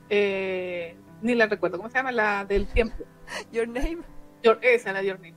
Eh, 0.08 0.96
ni 1.22 1.36
la 1.36 1.46
recuerdo, 1.46 1.76
¿cómo 1.76 1.88
se 1.90 1.98
llama? 1.98 2.10
La 2.10 2.44
del 2.44 2.66
tiempo. 2.66 2.96
Your 3.52 3.68
Name. 3.68 3.98
Your, 4.42 4.58
esa, 4.62 4.92
la 4.92 5.02
Your 5.02 5.20
Name. 5.20 5.36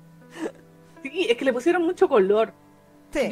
Sí, 1.03 1.28
es 1.30 1.38
que 1.38 1.45
le 1.45 1.53
pusieron 1.53 1.84
mucho 1.84 2.09
color. 2.09 2.51
Sí. 3.11 3.30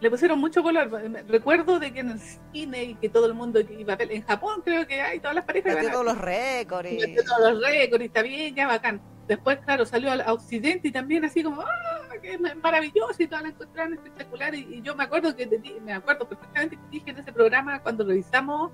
le 0.00 0.10
pusieron 0.10 0.38
mucho 0.38 0.62
color. 0.62 0.90
Recuerdo 1.26 1.78
de 1.78 1.90
que 1.94 2.00
en 2.00 2.10
el 2.10 2.20
cine 2.20 2.84
y 2.84 2.94
que 2.96 3.08
todo 3.08 3.24
el 3.24 3.32
mundo 3.32 3.60
iba 3.60 3.94
a 3.94 3.96
ver, 3.96 4.12
en 4.12 4.20
Japón 4.20 4.60
creo 4.62 4.86
que 4.86 5.00
hay 5.00 5.18
todas 5.18 5.36
las 5.36 5.46
parejas. 5.46 5.76
Metió 5.76 5.92
todos 5.92 6.04
los 6.04 6.18
récords. 6.18 6.92
Y... 6.92 7.16
todos 7.24 7.54
los 7.54 7.64
récords 7.64 8.02
y 8.02 8.06
está 8.06 8.20
bien, 8.20 8.54
ya 8.54 8.66
bacán. 8.66 9.00
Después, 9.28 9.58
claro, 9.58 9.84
salió 9.84 10.10
a 10.10 10.32
Occidente 10.32 10.88
y 10.88 10.90
también 10.90 11.22
así 11.22 11.42
como, 11.42 11.60
¡ah! 11.60 12.14
que 12.22 12.32
es 12.32 12.40
maravilloso! 12.56 13.22
Y 13.22 13.26
todas 13.26 13.42
la 13.42 13.50
encontraron 13.50 13.92
espectacular. 13.92 14.54
Y, 14.54 14.80
yo 14.82 14.96
me 14.96 15.04
acuerdo 15.04 15.36
que 15.36 15.46
me 15.84 15.92
acuerdo 15.92 16.26
perfectamente 16.26 16.76
que 16.76 16.82
dije 16.90 17.10
en 17.10 17.18
ese 17.18 17.30
programa 17.30 17.82
cuando 17.82 18.06
revisamos 18.06 18.72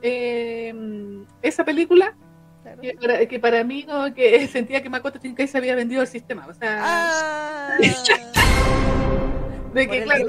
eh, 0.00 0.74
esa 1.42 1.64
película 1.66 2.16
que, 3.28 3.38
para, 3.38 3.62
mí 3.62 3.86
que 4.14 4.48
sentía 4.52 4.82
que 4.82 4.88
Makoto 4.88 5.18
Shinkai 5.18 5.46
se 5.46 5.58
había 5.58 5.74
vendido 5.74 6.00
el 6.00 6.08
sistema. 6.08 6.46
O 6.46 6.54
sea, 6.54 6.80
ah, 6.82 7.76
de 9.74 9.86
que, 9.86 10.02
claro, 10.04 10.24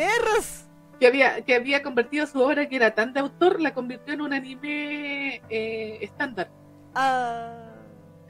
que 0.99 1.07
había, 1.07 1.41
que 1.41 1.55
había 1.55 1.81
convertido 1.81 2.27
su 2.27 2.41
obra 2.41 2.67
que 2.67 2.75
era 2.75 2.93
tan 2.93 3.13
de 3.13 3.21
autor, 3.21 3.61
la 3.61 3.73
convirtió 3.73 4.13
en 4.13 4.21
un 4.21 4.33
anime 4.33 5.41
eh, 5.49 5.99
estándar. 6.01 6.49
Ah. 6.93 7.64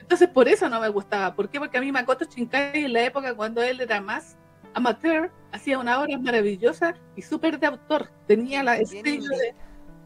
Entonces 0.06 0.30
por 0.30 0.48
eso 0.48 0.70
no 0.70 0.80
me 0.80 0.90
gustaba. 0.90 1.36
¿Por 1.36 1.50
qué? 1.50 1.58
Porque 1.58 1.80
a 1.80 1.82
mí 1.82 1.92
Makoto 1.92 2.26
Shinkai 2.26 2.86
en 2.86 2.94
la 2.94 3.06
época 3.06 3.34
cuando 3.34 3.64
él 3.64 3.82
era 3.82 4.00
más 4.00 4.38
amateur, 4.76 5.32
hacía 5.52 5.80
una 5.80 6.00
obra 6.00 6.16
maravillosa 6.20 6.94
y 7.16 7.24
súper 7.24 7.60
de 7.60 7.66
autor. 7.66 8.12
Tenía 8.28 8.62
la 8.62 8.78
estilo 8.78 9.26
de 9.30 9.56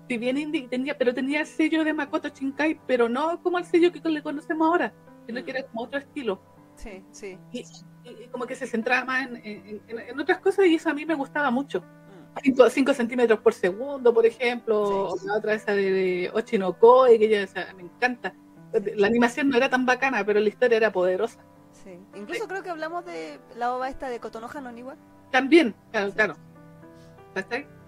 si 0.08 0.18
bien 0.18 0.38
indie 0.38 0.70
tenía, 0.70 0.98
pero 0.98 1.14
tenía 1.14 1.42
el 1.42 1.46
sello 1.46 1.84
de 1.84 1.94
Makoto 1.94 2.30
Shinkai, 2.30 2.80
pero 2.88 3.10
no 3.10 3.44
como 3.44 3.58
el 3.58 3.66
sello 3.66 3.92
que 3.92 4.00
le 4.10 4.24
conocemos 4.24 4.68
ahora, 4.68 4.94
sino 5.28 5.44
que 5.44 5.52
era 5.52 5.64
como 5.64 5.84
otro 5.84 6.00
estilo. 6.00 6.42
Sí, 6.76 7.04
sí. 7.12 7.38
Y, 7.52 7.66
como 8.32 8.46
que 8.46 8.56
se 8.56 8.68
centraba 8.68 9.04
más 9.04 9.28
en, 9.44 10.20
otras 10.20 10.40
cosas 10.40 10.66
y 10.66 10.76
eso 10.76 10.90
a 10.90 10.94
mí 10.94 11.06
me 11.06 11.14
gustaba 11.14 11.52
mucho. 11.52 11.84
5 12.42 12.94
centímetros 12.94 13.40
por 13.40 13.54
segundo, 13.54 14.14
por 14.14 14.26
ejemplo, 14.26 15.14
la 15.26 15.36
otra 15.36 15.56
esa 15.56 15.74
de, 15.74 15.92
de 15.92 16.32
Ochinokoi, 16.34 17.20
que 17.20 17.28
ya 17.28 17.74
me 17.76 17.84
encanta. 17.84 18.34
La 18.96 19.08
animación 19.08 19.50
no 19.50 19.58
era 19.58 19.70
tan 19.70 19.86
bacana, 19.86 20.24
pero 20.26 20.40
la 20.40 20.50
historia 20.50 20.78
era 20.78 20.92
poderosa. 20.92 21.40
Sí. 21.84 22.00
Incluso 22.16 22.48
creo 22.48 22.62
que 22.62 22.70
hablamos 22.70 23.06
de 23.06 23.40
la 23.56 23.74
ova 23.74 23.90
esta 23.90 24.10
de 24.10 24.20
Kotonoha 24.20 24.62
no 24.62 24.78
igual. 24.78 24.98
También, 25.32 25.76
claro, 25.92 26.12
claro. 26.12 26.36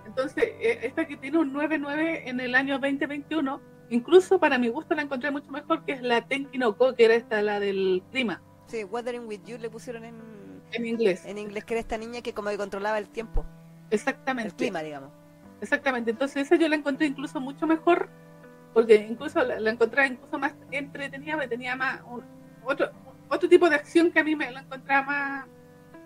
Entonces, 0.05 0.43
e, 0.59 0.79
esta 0.83 1.05
que 1.05 1.17
tiene 1.17 1.37
un 1.37 1.53
9-9 1.53 2.23
en 2.25 2.39
el 2.39 2.55
año 2.55 2.79
2021, 2.79 3.61
incluso 3.89 4.39
para 4.39 4.57
mi 4.57 4.69
gusto 4.69 4.95
la 4.95 5.03
encontré 5.03 5.31
mucho 5.31 5.51
mejor 5.51 5.83
que 5.85 5.93
es 5.93 6.01
la 6.01 6.25
Tenki 6.25 6.57
no 6.57 6.75
Ko, 6.77 6.93
que 6.95 7.05
era 7.05 7.15
esta, 7.15 7.41
la 7.41 7.59
del 7.59 8.03
clima. 8.11 8.41
Sí, 8.67 8.83
Weathering 8.83 9.27
with 9.27 9.41
You 9.45 9.57
le 9.57 9.69
pusieron 9.69 10.05
en, 10.05 10.15
en 10.71 10.85
inglés. 10.85 11.25
En 11.25 11.37
inglés, 11.37 11.65
que 11.65 11.73
era 11.73 11.81
esta 11.81 11.97
niña 11.97 12.21
que 12.21 12.33
como 12.33 12.49
que 12.49 12.57
controlaba 12.57 12.97
el 12.97 13.09
tiempo. 13.09 13.45
Exactamente. 13.89 14.49
El 14.49 14.55
clima, 14.55 14.81
digamos. 14.81 15.11
Exactamente. 15.59 16.11
Entonces, 16.11 16.47
esa 16.47 16.55
yo 16.55 16.67
la 16.67 16.75
encontré 16.75 17.07
incluso 17.07 17.39
mucho 17.39 17.67
mejor, 17.67 18.09
porque 18.73 18.95
incluso 18.95 19.43
la, 19.43 19.69
encontraba 19.69 20.07
incluso 20.07 20.37
más 20.37 20.53
entretenida, 20.71 21.33
porque 21.33 21.47
tenía 21.47 21.75
más 21.75 22.01
otro, 22.63 22.91
otro 23.29 23.49
tipo 23.49 23.69
de 23.69 23.75
acción 23.75 24.11
que 24.11 24.19
a 24.19 24.23
mí 24.23 24.35
me 24.35 24.51
la 24.51 24.61
encontraba 24.61 25.05
más, 25.05 25.47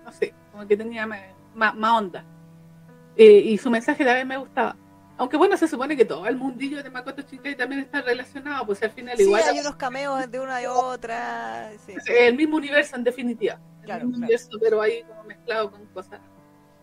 no 0.04 0.12
sé, 0.12 0.34
como 0.52 0.68
que 0.68 0.78
tenía 0.78 1.06
más, 1.06 1.22
más 1.54 1.92
onda. 1.92 2.26
Eh, 3.18 3.42
y 3.46 3.58
su 3.58 3.70
mensaje 3.70 4.04
también 4.04 4.28
me 4.28 4.38
gustaba. 4.38 4.76
Aunque 5.18 5.38
bueno, 5.38 5.56
se 5.56 5.68
supone 5.68 5.96
que 5.96 6.04
todo 6.04 6.28
el 6.28 6.36
mundillo 6.36 6.84
de 6.84 6.90
Makoto 6.90 7.22
Shinkai 7.22 7.56
también 7.56 7.82
está 7.82 8.02
relacionado, 8.02 8.66
pues 8.66 8.84
al 8.84 8.92
final 8.92 9.16
sí, 9.16 9.24
igual... 9.24 9.44
hay 9.50 9.60
unos 9.60 9.78
cameos 9.78 10.30
de 10.30 10.40
una 10.42 10.62
y 10.62 10.66
otra. 10.66 11.72
Sí. 11.86 11.94
El 12.08 12.36
mismo 12.36 12.58
universo 12.58 12.98
en 12.98 13.04
definitiva. 13.06 13.58
el 13.84 14.06
mismo 14.06 14.18
universo, 14.18 14.50
pero 14.62 14.82
ahí 14.82 15.04
como 15.04 15.24
mezclado 15.24 15.72
con 15.72 15.86
cosas. 15.88 16.20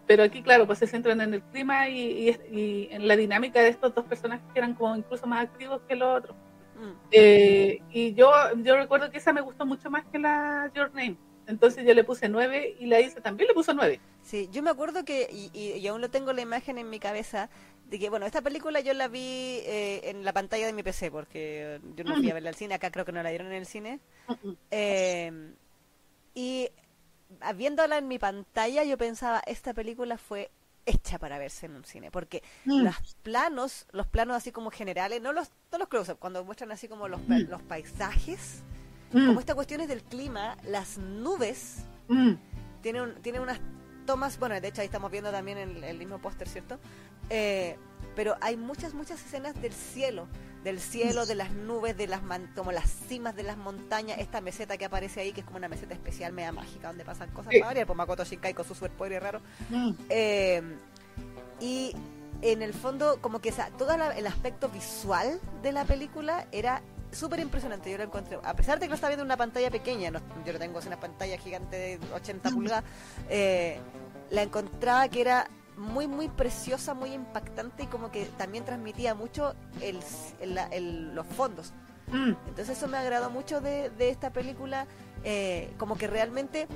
Pero 0.07 0.24
aquí, 0.24 0.42
claro, 0.42 0.66
pues 0.66 0.78
se 0.78 0.86
centran 0.86 1.20
en 1.20 1.34
el 1.34 1.42
clima 1.42 1.88
y, 1.88 2.36
y, 2.50 2.88
en 2.90 3.07
la 3.07 3.16
dinámica 3.16 3.61
de 3.61 3.68
estos 3.68 3.94
dos 3.94 4.05
personajes 4.05 4.44
que 4.53 4.59
eran 4.59 4.74
como 4.74 4.96
incluso 4.96 5.26
más 5.26 5.44
activos 5.44 5.80
que 5.88 5.96
los 5.96 6.18
otros. 6.18 6.36
Mm. 6.76 6.92
Eh, 7.12 7.82
y 7.90 8.14
yo, 8.14 8.30
yo 8.62 8.76
recuerdo 8.76 9.11
que 9.11 9.18
esa 9.18 9.32
me 9.32 9.40
gustó 9.40 9.64
mucho 9.64 9.90
más 9.90 10.05
que 10.07 10.18
la 10.18 10.70
Your 10.74 10.92
Name. 10.92 11.16
Entonces 11.46 11.84
yo 11.84 11.94
le 11.94 12.05
puse 12.05 12.28
9 12.28 12.76
y 12.78 12.86
la 12.86 13.00
hice 13.00 13.20
también 13.20 13.48
le 13.48 13.55
puso 13.55 13.74
9. 13.74 14.00
Sí, 14.22 14.48
yo 14.53 14.62
me 14.62 14.70
acuerdo 14.70 15.05
que, 15.05 15.28
y, 15.30 15.50
y, 15.53 15.86
aún 15.88 16.00
lo 16.00 16.11
tengo 16.11 16.32
la 16.32 16.40
imagen 16.40 16.78
en 16.78 16.88
mi 16.88 17.00
cabeza, 17.00 17.50
de 17.88 17.98
que, 17.98 18.09
bueno, 18.09 18.26
esta 18.26 18.40
película 18.40 18.80
yo 18.80 18.94
la 18.94 19.09
vi 19.09 19.61
eh, 19.64 20.00
en 20.05 20.24
la 20.24 20.32
pantalla 20.32 20.66
de 20.66 20.72
mi 20.72 20.82
PC, 20.82 21.11
porque 21.11 21.80
yo 21.96 22.05
no 22.05 22.14
fui 22.14 22.30
a 22.30 22.34
verla 22.34 22.50
al 22.50 22.55
cine, 22.55 22.74
acá 22.74 22.90
creo 22.90 23.05
que 23.05 23.12
no 23.12 23.22
la 23.22 23.30
dieron 23.30 23.48
en 23.48 23.55
el 23.55 23.66
cine. 23.66 24.00
Eh, 24.70 25.53
y 26.34 26.70
viéndola 27.55 27.99
en 27.99 28.09
mi 28.09 28.18
pantalla, 28.18 28.85
yo 28.85 28.99
pensaba, 28.99 29.43
esta 29.47 29.74
película 29.74 30.18
fue 30.18 30.51
hecha 30.85 31.18
para 31.18 31.39
verse 31.39 31.66
en 31.66 31.76
un 31.76 31.85
cine, 31.85 32.11
porque 32.11 32.43
mm. 32.64 32.83
los 32.83 33.14
planos, 33.22 33.87
los 33.93 34.07
planos 34.07 34.37
así 34.37 34.51
como 34.51 34.70
generales, 34.70 35.22
no 35.22 35.33
los, 35.33 35.51
no 35.70 35.78
los 35.78 35.89
close 35.89 36.14
cuando 36.16 36.45
muestran 36.45 36.72
así 36.72 36.89
como 36.89 37.07
los, 37.07 37.20
mm. 37.28 37.49
los 37.49 37.62
paisajes, 37.62 38.62
Mm. 39.12 39.26
Como 39.26 39.41
esta 39.41 39.55
cuestión 39.55 39.80
es 39.80 39.89
del 39.89 40.03
clima, 40.03 40.57
las 40.66 40.99
nubes 40.99 41.85
mm. 42.09 42.33
tienen, 42.80 43.14
tienen 43.22 43.43
unas 43.43 43.61
tomas, 44.07 44.39
bueno, 44.39 44.61
de 44.61 44.68
hecho 44.68 44.80
ahí 44.80 44.87
estamos 44.87 45.11
viendo 45.11 45.30
también 45.30 45.59
el, 45.59 45.85
el 45.85 45.99
mismo 45.99 46.18
póster, 46.18 46.49
¿cierto? 46.49 46.78
Eh, 47.30 47.76
pero 48.14 48.36
hay 48.40 48.56
muchas, 48.56 48.94
muchas 48.94 49.24
escenas 49.24 49.60
del 49.60 49.72
cielo, 49.72 50.28
del 50.64 50.80
cielo, 50.80 51.26
de 51.26 51.34
las 51.34 51.50
nubes, 51.50 51.96
de 51.96 52.06
las 52.06 52.20
como 52.54 52.72
las 52.72 52.88
cimas 53.08 53.34
de 53.34 53.42
las 53.42 53.56
montañas, 53.56 54.18
esta 54.18 54.40
meseta 54.40 54.76
que 54.76 54.84
aparece 54.84 55.20
ahí, 55.20 55.32
que 55.32 55.40
es 55.40 55.46
como 55.46 55.58
una 55.58 55.68
meseta 55.68 55.94
especial, 55.94 56.32
media 56.32 56.52
mágica, 56.52 56.88
donde 56.88 57.04
pasan 57.04 57.30
cosas 57.30 57.52
para 57.52 57.66
variar, 57.66 57.86
por 57.86 57.96
Makoto 57.96 58.24
Shinkai 58.24 58.54
con 58.54 58.64
su 58.64 58.74
superpoder 58.74 59.22
raro. 59.22 59.40
Mm. 59.70 59.92
Eh, 60.08 60.62
y 61.60 61.94
en 62.42 62.62
el 62.62 62.74
fondo, 62.74 63.20
como 63.20 63.40
que 63.40 63.52
todo 63.78 63.92
el 63.94 64.26
aspecto 64.26 64.68
visual 64.68 65.40
de 65.62 65.72
la 65.72 65.84
película 65.84 66.46
era 66.52 66.82
súper 67.12 67.40
impresionante, 67.40 67.90
yo 67.90 67.98
lo 67.98 68.04
encontré. 68.04 68.38
A 68.42 68.54
pesar 68.54 68.78
de 68.78 68.86
que 68.86 68.90
lo 68.90 68.94
estaba 68.94 69.10
viendo 69.10 69.22
en 69.22 69.28
una 69.28 69.36
pantalla 69.36 69.70
pequeña, 69.70 70.10
yo 70.44 70.52
lo 70.52 70.58
tengo 70.58 70.80
en 70.80 70.86
una 70.86 70.98
pantalla 70.98 71.38
gigante 71.38 71.76
de 71.76 72.00
80 72.14 72.50
pulgadas, 72.50 72.84
eh, 73.28 73.78
la 74.30 74.42
encontraba 74.42 75.08
que 75.08 75.20
era 75.20 75.48
muy, 75.83 76.07
muy 76.07 76.28
preciosa, 76.28 76.95
muy 76.95 77.12
impactante 77.12 77.83
y 77.83 77.87
como 77.87 78.11
que 78.11 78.24
también 78.24 78.64
transmitía 78.64 79.14
mucho 79.14 79.55
el, 79.80 79.99
los 81.14 81.26
fondos. 81.26 81.72
Mm. 82.09 82.33
Entonces 82.49 82.78
eso 82.78 82.89
me 82.89 82.97
agradó 82.97 83.30
mucho 83.30 83.61
de, 83.61 83.91
esta 83.99 84.33
película, 84.33 84.87
eh, 85.24 85.72
como 85.78 85.97
que 85.97 86.07
realmente 86.07 86.68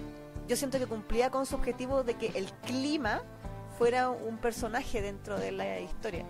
yo 0.49 0.57
siento 0.57 0.79
que 0.79 0.87
cumplía 0.87 1.31
con 1.31 1.47
su 1.47 1.55
objetivo 1.55 2.03
de 2.03 2.15
que 2.15 2.27
el 2.35 2.51
clima 2.67 3.23
fuera 3.79 4.11
un 4.11 4.39
personaje 4.39 5.01
dentro 5.01 5.39
de 5.39 5.53
la 5.53 5.81
historia. 5.81 6.25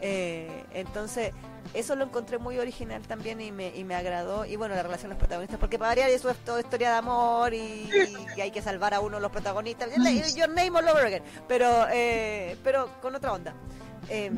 Eh, 0.00 0.64
entonces, 0.74 1.32
eso 1.72 1.96
lo 1.96 2.04
encontré 2.04 2.38
muy 2.38 2.58
original 2.58 3.02
también 3.02 3.40
y 3.40 3.50
me, 3.50 3.74
y 3.74 3.84
me 3.84 3.94
agradó. 3.94 4.44
Y 4.44 4.56
bueno, 4.56 4.74
la 4.74 4.82
relación 4.82 5.08
de 5.08 5.14
los 5.14 5.18
protagonistas, 5.18 5.58
porque 5.58 5.78
para 5.78 5.90
variar 5.90 6.10
eso 6.10 6.28
es 6.28 6.36
toda 6.38 6.60
historia 6.60 6.90
de 6.90 6.96
amor 6.96 7.54
y, 7.54 7.90
hay 8.40 8.50
que 8.50 8.60
salvar 8.60 8.94
a 8.94 9.00
uno 9.00 9.16
de 9.16 9.22
los 9.22 9.30
protagonistas. 9.30 9.90
Your 10.34 10.48
name 10.48 10.76
all 10.76 10.88
over 10.88 11.06
again. 11.06 11.22
Pero, 11.48 11.86
eh, 11.90 12.56
pero 12.62 12.88
con 13.00 13.14
otra 13.14 13.32
onda. 13.32 13.54
Eh, 14.08 14.30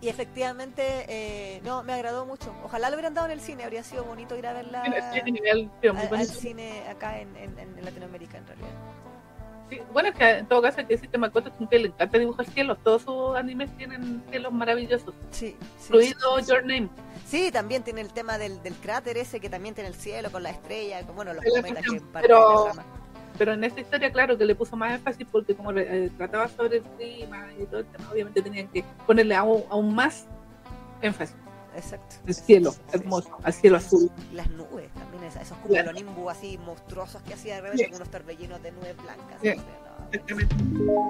y 0.00 0.08
efectivamente, 0.08 1.06
eh, 1.08 1.60
no, 1.64 1.82
me 1.82 1.92
agradó 1.92 2.26
mucho. 2.26 2.54
Ojalá 2.64 2.90
lo 2.90 2.96
hubieran 2.96 3.14
dado 3.14 3.26
en 3.26 3.32
el 3.32 3.40
cine, 3.40 3.64
habría 3.64 3.82
sido 3.82 4.04
bonito 4.04 4.36
ir 4.36 4.46
a 4.46 4.52
verla 4.52 4.82
al, 4.82 6.26
cine 6.26 6.88
acá 6.88 7.18
en, 7.18 7.34
en 7.36 7.84
Latinoamérica 7.84 8.38
en 8.38 8.46
realidad 8.46 8.68
bueno, 9.92 10.10
es 10.10 10.14
que 10.14 10.30
en 10.30 10.46
todo 10.46 10.62
caso 10.62 10.80
hay 10.80 10.86
que 10.86 11.18
Makoto 11.18 11.50
que 11.68 11.78
le 11.78 11.88
encanta 11.88 12.18
dibujar 12.18 12.46
cielos. 12.46 12.78
Todos 12.82 13.02
sus 13.02 13.36
animes 13.36 13.70
tienen 13.76 14.22
cielos 14.30 14.52
maravillosos. 14.52 15.14
Sí. 15.30 15.56
incluido 15.84 16.38
Your 16.40 16.64
Name. 16.64 16.88
Sí, 17.26 17.50
también 17.50 17.82
tiene 17.82 18.00
el 18.00 18.12
tema 18.12 18.38
del, 18.38 18.62
del, 18.62 18.74
cráter 18.74 19.16
ese 19.16 19.40
que 19.40 19.48
también 19.48 19.74
tiene 19.74 19.88
el 19.88 19.96
cielo 19.96 20.30
con 20.30 20.42
la 20.42 20.50
estrella, 20.50 21.02
bueno, 21.14 21.34
los 21.34 21.44
cometas 21.44 21.84
que 21.84 22.00
pero, 22.12 22.70
pero 23.36 23.52
en 23.54 23.64
esta 23.64 23.80
historia, 23.80 24.12
claro, 24.12 24.38
que 24.38 24.44
le 24.44 24.54
puso 24.54 24.76
más 24.76 24.94
énfasis 24.94 25.26
porque 25.30 25.54
como 25.54 25.72
eh, 25.72 26.10
trataba 26.16 26.46
sobre 26.48 26.78
el 26.78 26.82
clima 26.82 27.48
y 27.58 27.64
todo 27.64 27.80
el 27.80 27.86
tema, 27.86 28.10
obviamente 28.12 28.42
tenían 28.42 28.68
que 28.68 28.84
ponerle 29.06 29.34
aún, 29.34 29.64
aún 29.70 29.92
más 29.92 30.26
énfasis. 31.02 31.36
Exacto. 31.76 32.16
El 32.26 32.34
cielo, 32.34 32.74
hermoso, 32.92 33.38
al 33.42 33.52
cielo 33.52 33.76
azul. 33.76 34.10
Las 34.32 34.50
nubes 34.50 34.88
también, 34.94 35.24
esos 35.24 35.56
cumulonimbus 35.58 36.32
así 36.32 36.58
monstruosos 36.58 37.22
que 37.22 37.34
hacía 37.34 37.56
de 37.56 37.60
repente 37.62 37.88
con 37.88 37.96
unos 37.96 38.10
torbellinos 38.10 38.62
de 38.62 38.72
nubes 38.72 38.96
blancas. 38.96 39.38
Exactamente. 39.42 39.86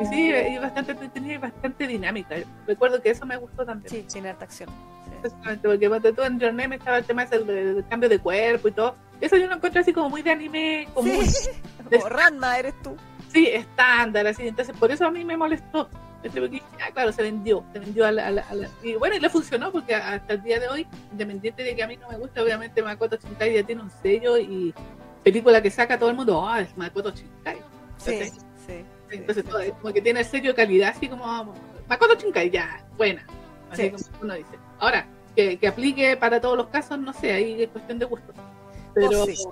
Y 0.03 0.07
sí, 0.07 0.31
es 0.31 0.61
bastante 0.61 0.93
entretenida 0.93 1.35
y 1.35 1.39
bastante 1.39 1.87
dinámica. 1.87 2.37
Recuerdo 2.67 3.01
que 3.01 3.11
eso 3.11 3.27
me 3.27 3.37
gustó 3.37 3.65
también. 3.65 3.91
Sí, 3.91 4.05
sin 4.09 4.27
harta 4.27 4.45
acción. 4.45 4.71
Exactamente, 5.23 5.69
porque 5.69 5.89
cuando 5.89 6.13
tú 6.13 6.23
en 6.23 6.41
Your 6.41 6.55
Name 6.55 6.77
estaba 6.77 6.99
el 6.99 7.05
tema 7.05 7.25
del, 7.27 7.85
cambio 7.89 8.09
de 8.09 8.19
cuerpo 8.19 8.69
y 8.69 8.73
todo. 8.73 8.95
Eso 9.21 9.37
yo 9.37 9.47
lo 9.47 9.55
encuentro 9.55 9.81
así 9.81 9.93
como 9.93 10.11
muy 10.11 10.23
de 10.23 10.31
anime. 10.31 10.89
Como, 10.95 11.09
sí. 11.23 11.49
como 11.91 12.09
Ranma, 12.09 12.59
eres 12.59 12.75
tú. 12.83 12.97
Sí, 13.33 13.47
estándar, 13.47 14.27
así. 14.27 14.47
Entonces, 14.47 14.77
por 14.77 14.91
eso 14.91 15.07
a 15.07 15.11
mí 15.11 15.25
me 15.25 15.37
molestó 15.37 15.89
ah, 16.25 16.91
claro, 16.93 17.13
se 17.13 17.23
vendió, 17.23 17.65
se 17.73 17.79
vendió 17.79 18.07
a 18.07 18.13
la, 18.13 18.45
y 18.83 18.95
bueno, 18.95 19.17
y 19.17 19.21
le 19.21 19.29
funcionó 19.29 19.73
porque 19.73 19.95
hasta 19.95 20.35
el 20.35 20.43
día 20.43 20.59
de 20.59 20.69
hoy, 20.69 20.87
independiente 21.13 21.63
de 21.63 21.77
que 21.77 21.83
a 21.83 21.87
mí 21.87 21.97
no 21.97 22.09
me 22.09 22.17
gusta, 22.17 22.43
obviamente 22.43 22.83
Makoto 22.83 23.17
Shinkai 23.17 23.55
ya 23.55 23.63
tiene 23.63 23.83
un 23.83 23.91
sello 24.03 24.39
y 24.39 24.75
película 25.23 25.63
que 25.63 25.71
saca 25.71 25.99
todo 25.99 26.11
el 26.11 26.17
mundo, 26.17 26.47
ah, 26.47 26.61
es 26.61 26.77
Makoto 26.77 27.11
Shinkai. 27.11 27.59
Sí, 27.99 28.25
sí. 28.67 28.85
Entonces, 29.11 29.45
todo, 29.45 29.61
como 29.81 29.93
que 29.93 30.03
tiene 30.03 30.21
el 30.21 30.27
sello 30.27 30.51
de 30.51 30.55
calidad, 30.55 30.91
así 30.91 31.09
como 31.09 31.55
Makoto 31.89 32.15
Shinkai, 32.15 32.51
ya, 32.51 32.85
buena. 32.97 33.25
Así 33.71 33.91
como 33.91 34.05
uno 34.23 34.35
dice. 34.35 34.59
Ahora, 34.79 35.07
que, 35.35 35.59
que, 35.59 35.69
aplique 35.69 36.17
para 36.17 36.41
todos 36.41 36.57
los 36.57 36.69
casos, 36.69 36.99
no 36.99 37.13
sé, 37.13 37.33
ahí 37.33 37.63
es 37.63 37.69
cuestión 37.69 37.99
de 37.99 38.07
gusto. 38.07 38.33
Pero, 38.95 39.25
oh, 39.25 39.51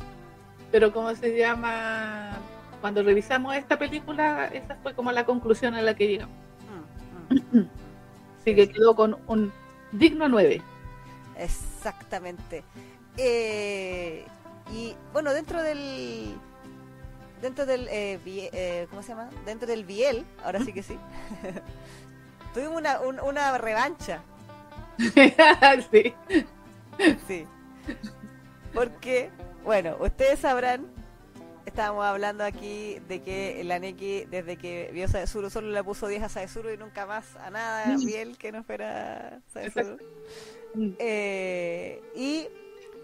pero 0.73 0.93
¿cómo 0.93 1.15
se 1.15 1.37
llama? 1.37 2.39
Cuando 2.81 3.03
revisamos 3.03 3.55
esta 3.55 3.79
película, 3.79 4.47
esa 4.53 4.77
fue 4.83 4.95
como 4.95 5.13
la 5.13 5.25
conclusión 5.25 5.75
a 5.75 5.83
la 5.83 5.95
que 5.95 6.07
llegamos. 6.07 6.37
Así 8.41 8.55
que 8.55 8.69
quedó 8.69 8.95
con 8.95 9.19
un 9.27 9.53
digno 9.93 10.29
9. 10.29 10.61
Exactamente. 11.39 12.65
Eh, 13.17 14.25
y 14.73 14.95
bueno, 15.13 15.33
dentro 15.33 15.63
del 15.63 16.35
dentro 17.41 17.67
del 17.67 17.89
eh, 17.89 18.19
eh, 18.27 18.87
¿cómo 18.91 19.03
se 19.03 19.09
llama? 19.09 19.31
Dentro 19.45 19.67
del 19.67 19.85
Biel, 19.85 20.25
ahora 20.45 20.61
sí 20.61 20.73
que 20.73 20.83
sí. 20.83 20.99
Tuvimos 22.55 22.79
una, 22.79 23.01
una 23.01 23.59
revancha. 23.59 24.23
sí. 25.91 26.15
Sí. 27.27 27.47
Porque, 28.73 29.31
bueno, 29.65 29.97
ustedes 30.01 30.41
sabrán, 30.41 30.87
estábamos 31.67 32.05
hablando 32.05 32.45
aquí 32.45 32.99
de 33.09 33.23
que 33.23 33.63
la 33.65 33.79
Neki, 33.79 34.25
desde 34.27 34.57
que 34.57 34.91
vio 34.93 35.09
Saezuru, 35.09 35.51
solo 35.51 35.71
le 35.71 35.83
puso 35.85 36.07
10 36.07 36.23
a 36.25 36.29
Saezuru 36.29 36.71
y 36.71 36.77
nunca 36.77 37.07
más 37.07 37.37
a 37.37 37.51
nada 37.51 37.97
bien 38.05 38.35
que 38.37 38.53
no 38.53 38.63
fuera 38.65 39.41
Saezuru. 39.53 39.99
Eh, 40.99 42.03
y 42.17 42.47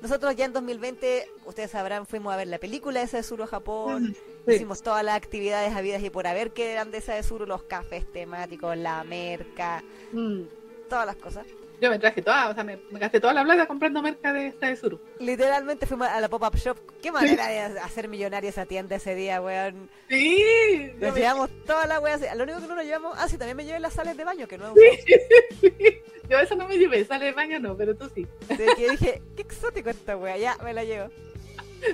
nosotros 0.02 0.34
ya 0.36 0.44
en 0.46 0.52
2020, 0.52 1.28
ustedes 1.46 1.70
sabrán, 1.70 2.06
fuimos 2.06 2.32
a 2.32 2.36
ver 2.36 2.48
la 2.48 2.58
película 2.58 3.00
de 3.00 3.06
Saezuru 3.06 3.44
a 3.44 3.46
Japón. 3.46 4.14
Sí. 4.46 4.54
Hicimos 4.54 4.82
todas 4.82 5.04
las 5.04 5.16
actividades 5.16 5.74
habidas 5.76 6.02
y 6.02 6.10
por 6.10 6.26
haber 6.26 6.52
que 6.52 6.72
eran 6.72 6.90
de 6.90 7.00
Saezuru, 7.00 7.46
los 7.46 7.62
cafés 7.64 8.10
temáticos, 8.12 8.76
la 8.76 9.04
merca, 9.04 9.84
Mm. 10.12 10.42
todas 10.88 11.06
las 11.06 11.16
cosas. 11.16 11.46
Yo 11.81 11.89
me 11.90 11.98
traje 11.98 12.20
toda, 12.20 12.51
o 12.51 12.55
sea, 12.55 12.62
me, 12.62 12.78
me 12.90 12.98
gasté 12.98 13.20
toda 13.20 13.32
la 13.32 13.43
plata 13.43 13.66
comprando 13.66 14.02
merca 14.02 14.32
de 14.35 14.48
esta 14.48 14.66
de 14.69 14.77
Suru. 14.77 15.01
Literalmente 15.19 15.86
fuimos 15.86 16.09
a 16.09 16.20
la 16.20 16.28
pop-up 16.28 16.55
shop. 16.57 16.77
Qué 17.01 17.11
manera 17.11 17.48
de 17.48 17.78
hacer 17.81 18.07
millonaria 18.09 18.51
esa 18.51 18.66
tienda 18.66 18.97
ese 18.97 19.15
día, 19.15 19.40
weón. 19.40 19.89
Sí, 20.09 20.93
Nos 20.98 21.15
me- 21.15 21.20
llevamos 21.20 21.48
toda 21.65 21.86
la 21.86 21.97
así. 22.12 22.27
Lo 22.36 22.43
único 22.44 22.61
que 22.61 22.66
no 22.66 22.74
nos 22.74 22.85
llevamos. 22.85 23.16
Ah, 23.19 23.28
sí, 23.28 23.39
también 23.39 23.57
me 23.57 23.65
llevé 23.65 23.81
las 23.81 23.94
sales 23.94 24.16
de 24.16 24.24
baño, 24.24 24.47
que 24.47 24.59
no 24.59 24.74
yo 26.28 26.39
eso 26.39 26.55
no 26.55 26.69
me 26.69 26.77
llevé, 26.78 27.05
sale 27.05 27.24
de 27.27 27.32
baño 27.32 27.59
no, 27.59 27.77
pero 27.77 27.97
tú 27.97 28.09
sí. 28.15 28.27
De 28.48 28.66
que 28.77 28.90
dije, 28.90 29.23
qué 29.35 29.43
exótico 29.43 29.90
esta 29.90 30.16
wea. 30.16 30.36
Ya, 30.36 30.57
me 30.62 30.73
la 30.74 30.85
llevo. 30.85 31.09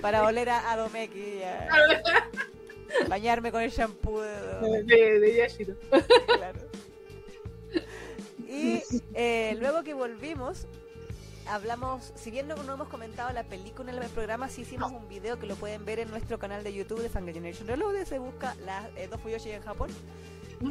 Para 0.03 0.25
oler 0.25 0.49
a, 0.51 0.73
a 0.73 0.77
Domeki. 0.77 1.39
ya. 1.41 1.69
Bañarme 3.09 3.51
con 3.53 3.63
el 3.63 3.71
shampoo 3.71 4.21
de, 4.21 4.83
De, 4.85 5.21
de 5.21 5.37
Yashiro. 5.37 5.75
claro. 6.27 6.59
Y 8.57 8.83
eh, 9.15 9.57
luego 9.61 9.83
que 9.83 9.95
volvimos, 9.95 10.66
hablamos, 11.49 12.12
si 12.16 12.31
bien 12.31 12.49
no, 12.49 12.57
no 12.57 12.74
hemos 12.74 12.89
comentado 12.89 13.33
la 13.33 13.45
película 13.45 13.93
en 13.93 14.03
el 14.03 14.09
programa, 14.11 14.49
sí 14.49 14.62
hicimos 14.62 14.93
un 14.93 15.09
video 15.09 15.39
que 15.39 15.47
lo 15.47 15.57
pueden 15.57 15.85
ver 15.85 15.99
en 16.01 16.11
nuestro 16.11 16.39
canal 16.39 16.65
de 16.65 16.73
YouTube 16.73 17.01
de 17.03 17.09
Fanga 17.09 17.33
Generation 17.33 17.69
Reloaded. 17.69 18.07
Se 18.07 18.19
busca 18.19 18.55
las 18.65 18.87
eh, 18.97 19.09
dos 19.11 19.20
Fuyoshi 19.20 19.51
en 19.51 19.62
Japón, 19.62 19.91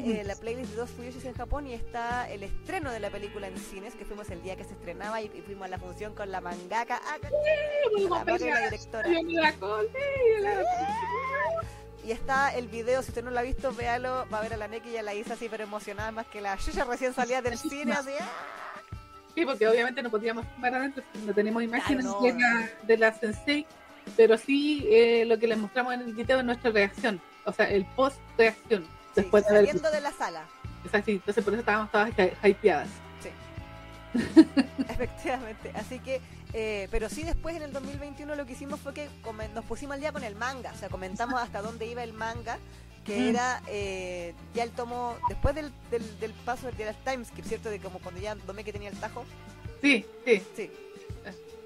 eh, 0.03 0.23
la 0.25 0.35
playlist 0.35 0.71
de 0.71 0.77
dos 0.77 0.89
Fuyoshis 0.89 1.25
en 1.25 1.33
Japón 1.33 1.67
y 1.67 1.73
está 1.73 2.29
el 2.29 2.43
estreno 2.43 2.91
de 2.91 2.99
la 2.99 3.11
película 3.11 3.47
en 3.47 3.57
cines, 3.57 3.93
que 3.95 4.03
fuimos 4.03 4.29
el 4.31 4.41
día 4.41 4.55
que 4.55 4.63
se 4.63 4.73
estrenaba 4.73 5.21
y, 5.21 5.25
y 5.25 5.41
fuimos 5.41 5.65
a 5.65 5.69
la 5.69 5.77
función 5.77 6.15
con 6.15 6.31
la 6.31 6.41
mangaka, 6.41 6.99
ah, 7.05 7.17
con 7.21 8.09
la 8.09 8.49
la 8.49 8.61
directora. 8.65 9.09
Y 12.05 12.11
está 12.11 12.53
el 12.55 12.67
video, 12.67 13.01
si 13.01 13.09
usted 13.09 13.23
no 13.23 13.31
lo 13.31 13.39
ha 13.39 13.41
visto, 13.41 13.73
véalo, 13.73 14.27
va 14.31 14.37
a 14.37 14.41
ver 14.41 14.53
a 14.53 14.57
la 14.57 14.67
Neki 14.67 14.89
y 14.89 14.97
a 14.97 15.01
la 15.03 15.15
Isa 15.15 15.33
así, 15.33 15.47
pero 15.49 15.63
emocionada 15.63 16.11
más 16.11 16.27
que 16.27 16.39
la 16.39 16.55
Yuya 16.57 16.83
recién 16.83 17.13
salía 17.13 17.41
del 17.41 17.57
cine, 17.57 17.93
así, 17.93 18.11
¡ah! 18.19 18.29
Sí, 19.33 19.43
porque 19.43 19.67
obviamente 19.67 20.03
no 20.03 20.11
podíamos 20.11 20.45
filmar 20.47 20.75
adentro, 20.75 21.03
no 21.25 21.33
tenemos 21.33 21.63
imágenes 21.63 22.05
no, 22.05 22.21
de, 22.21 22.33
la, 22.33 22.69
de 22.83 22.97
la 22.97 23.11
Sensei, 23.11 23.65
pero 24.15 24.37
sí 24.37 24.85
eh, 24.89 25.25
lo 25.25 25.39
que 25.39 25.47
les 25.47 25.57
mostramos 25.57 25.93
en 25.95 26.01
el 26.01 26.13
video 26.13 26.39
es 26.39 26.45
nuestra 26.45 26.69
reacción, 26.71 27.19
o 27.43 27.51
sea, 27.51 27.69
el 27.69 27.85
post-reacción. 27.95 28.83
Sí, 28.83 29.21
Después 29.21 29.43
de 29.45 29.49
haber 29.49 29.65
saliendo 29.65 29.91
de 29.91 30.01
la 30.01 30.11
sala. 30.11 30.43
Es 30.85 30.93
así, 30.93 31.13
entonces 31.13 31.43
por 31.43 31.53
eso 31.53 31.61
estábamos 31.61 31.91
todas 31.91 32.11
hy- 32.11 32.33
hypeadas. 32.43 32.87
Sí. 33.21 33.29
Efectivamente. 34.89 35.71
Así 35.75 35.99
que, 35.99 36.21
eh, 36.57 36.87
pero 36.89 37.09
sí 37.09 37.23
después 37.23 37.53
en 37.57 37.63
el 37.63 37.73
2021 37.73 38.33
lo 38.33 38.45
que 38.45 38.53
hicimos 38.53 38.79
fue 38.79 38.93
que 38.93 39.09
nos 39.53 39.65
pusimos 39.65 39.95
al 39.95 39.99
día 39.99 40.13
con 40.13 40.23
el 40.23 40.35
manga. 40.35 40.71
O 40.73 40.77
sea, 40.77 40.87
comentamos 40.87 41.37
hasta 41.41 41.61
dónde 41.61 41.85
iba 41.85 42.01
el 42.01 42.13
manga, 42.13 42.57
que 43.03 43.19
Mm. 43.19 43.27
era 43.27 43.61
eh, 43.67 44.33
ya 44.53 44.63
el 44.63 44.71
tomo, 44.71 45.17
después 45.27 45.53
del, 45.53 45.69
del, 45.91 46.19
del 46.19 46.31
paso 46.45 46.67
del 46.67 46.77
del 46.77 46.95
timeskip, 47.03 47.43
¿cierto? 47.45 47.69
De 47.69 47.79
como 47.79 47.99
cuando 47.99 48.21
ya 48.21 48.35
Domeke 48.35 48.71
tenía 48.71 48.89
el 48.89 48.97
tajo. 48.97 49.25
Sí, 49.81 50.05
sí, 50.25 50.41
Sí. 50.55 50.71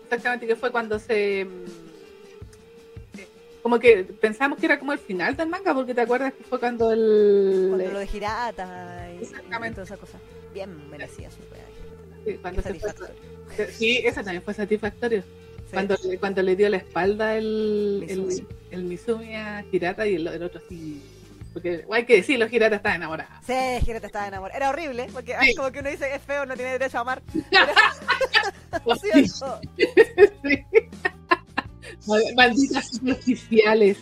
exactamente, 0.03 0.47
que 0.47 0.55
fue 0.55 0.71
cuando 0.71 0.97
se... 0.97 1.45
mm, 1.45 1.65
eh, 3.19 3.27
Como 3.61 3.77
que 3.79 4.03
pensamos 4.03 4.57
que 4.57 4.65
era 4.65 4.79
como 4.79 4.91
el 4.91 4.99
final 4.99 5.35
del 5.37 5.49
manga, 5.49 5.73
porque 5.75 5.93
te 5.93 6.01
acuerdas 6.01 6.33
que 6.33 6.43
fue 6.45 6.59
cuando 6.59 6.91
el... 6.91 7.67
Cuando 7.69 7.91
lo 7.91 7.99
de 7.99 8.09
Hirata 8.11 9.07
y, 9.13 9.19
y 9.19 9.23
Exactamente. 9.23 9.75
toda 9.75 9.85
esa 9.85 9.97
cosa. 9.97 10.17
Bien 10.51 10.89
merecía 10.89 11.29
su 11.29 11.37
sí, 12.25 12.37
cuando 12.41 12.61
se 12.63 12.73
fue-. 12.73 13.38
Sí, 13.77 13.97
eso 14.05 14.21
también 14.23 14.41
fue 14.43 14.53
satisfactorio. 14.53 15.21
Sí. 15.21 15.73
Cuando, 15.73 15.97
cuando 16.19 16.41
le 16.41 16.55
dio 16.55 16.67
la 16.69 16.77
espalda 16.77 17.35
el 17.37 17.99
Mizumi. 18.07 18.33
el, 18.33 18.47
el 18.71 18.83
Mizumi 18.83 19.35
a 19.35 19.63
Hirata 19.71 20.07
y 20.07 20.15
el, 20.15 20.27
el 20.27 20.43
otro 20.43 20.61
así. 20.65 21.03
Porque 21.53 21.83
hay 21.91 22.05
que 22.05 22.15
decirlo, 22.17 22.47
Hirata 22.49 22.75
estaba 22.77 22.95
enamorada. 22.95 23.41
Sí, 23.45 23.53
Hirata 23.87 24.07
estaba 24.07 24.27
enamorado. 24.27 24.57
Era 24.57 24.69
horrible, 24.69 25.07
porque 25.11 25.35
Sí. 25.43 25.55
como 25.55 25.71
que 25.71 25.79
uno 25.79 25.89
dice 25.89 26.13
es 26.15 26.21
feo, 26.21 26.45
no 26.45 26.55
tiene 26.55 26.71
derecho 26.73 26.97
a 26.97 27.01
amar. 27.01 27.21
Sí. 29.01 29.27
Sí. 29.27 29.45
Mal- 32.07 32.35
Malditas 32.35 32.87
superficiales. 32.91 33.97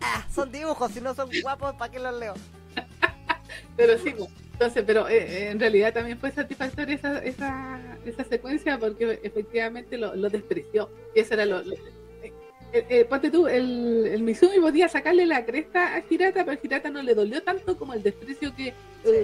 Ah, 0.00 0.24
son 0.34 0.50
dibujos, 0.50 0.92
si 0.92 1.00
no 1.00 1.14
son 1.14 1.30
guapos, 1.42 1.74
¿para 1.74 1.90
qué 1.92 1.98
los 1.98 2.18
leo? 2.18 2.34
Pero 3.76 3.98
sí, 3.98 4.10
pues, 4.16 4.28
entonces, 4.62 4.84
pero 4.86 5.08
eh, 5.08 5.16
eh, 5.18 5.50
en 5.50 5.58
realidad 5.60 5.92
también 5.92 6.18
fue 6.18 6.30
satisfactoria 6.30 6.94
esa, 6.94 7.18
esa, 7.24 7.80
esa 8.04 8.24
secuencia 8.24 8.78
porque 8.78 9.18
efectivamente 9.22 9.98
lo, 9.98 10.14
lo 10.14 10.28
despreció. 10.30 10.90
Y 11.14 11.20
eso 11.20 11.34
era 11.34 11.44
lo. 11.46 11.62
lo- 11.62 11.74
eh, 11.74 12.86
eh, 12.88 13.04
ponte 13.04 13.30
tú, 13.30 13.46
el, 13.48 14.06
el 14.06 14.22
Mizumi 14.22 14.58
podía 14.58 14.88
sacarle 14.88 15.26
la 15.26 15.44
cresta 15.44 15.94
a 15.94 16.02
Hirata, 16.08 16.44
pero 16.44 16.52
a 16.58 16.66
Hirata 16.66 16.88
no 16.88 17.02
le 17.02 17.14
dolió 17.14 17.42
tanto 17.42 17.76
como 17.76 17.92
el 17.92 18.02
desprecio 18.02 18.54
que. 18.56 18.72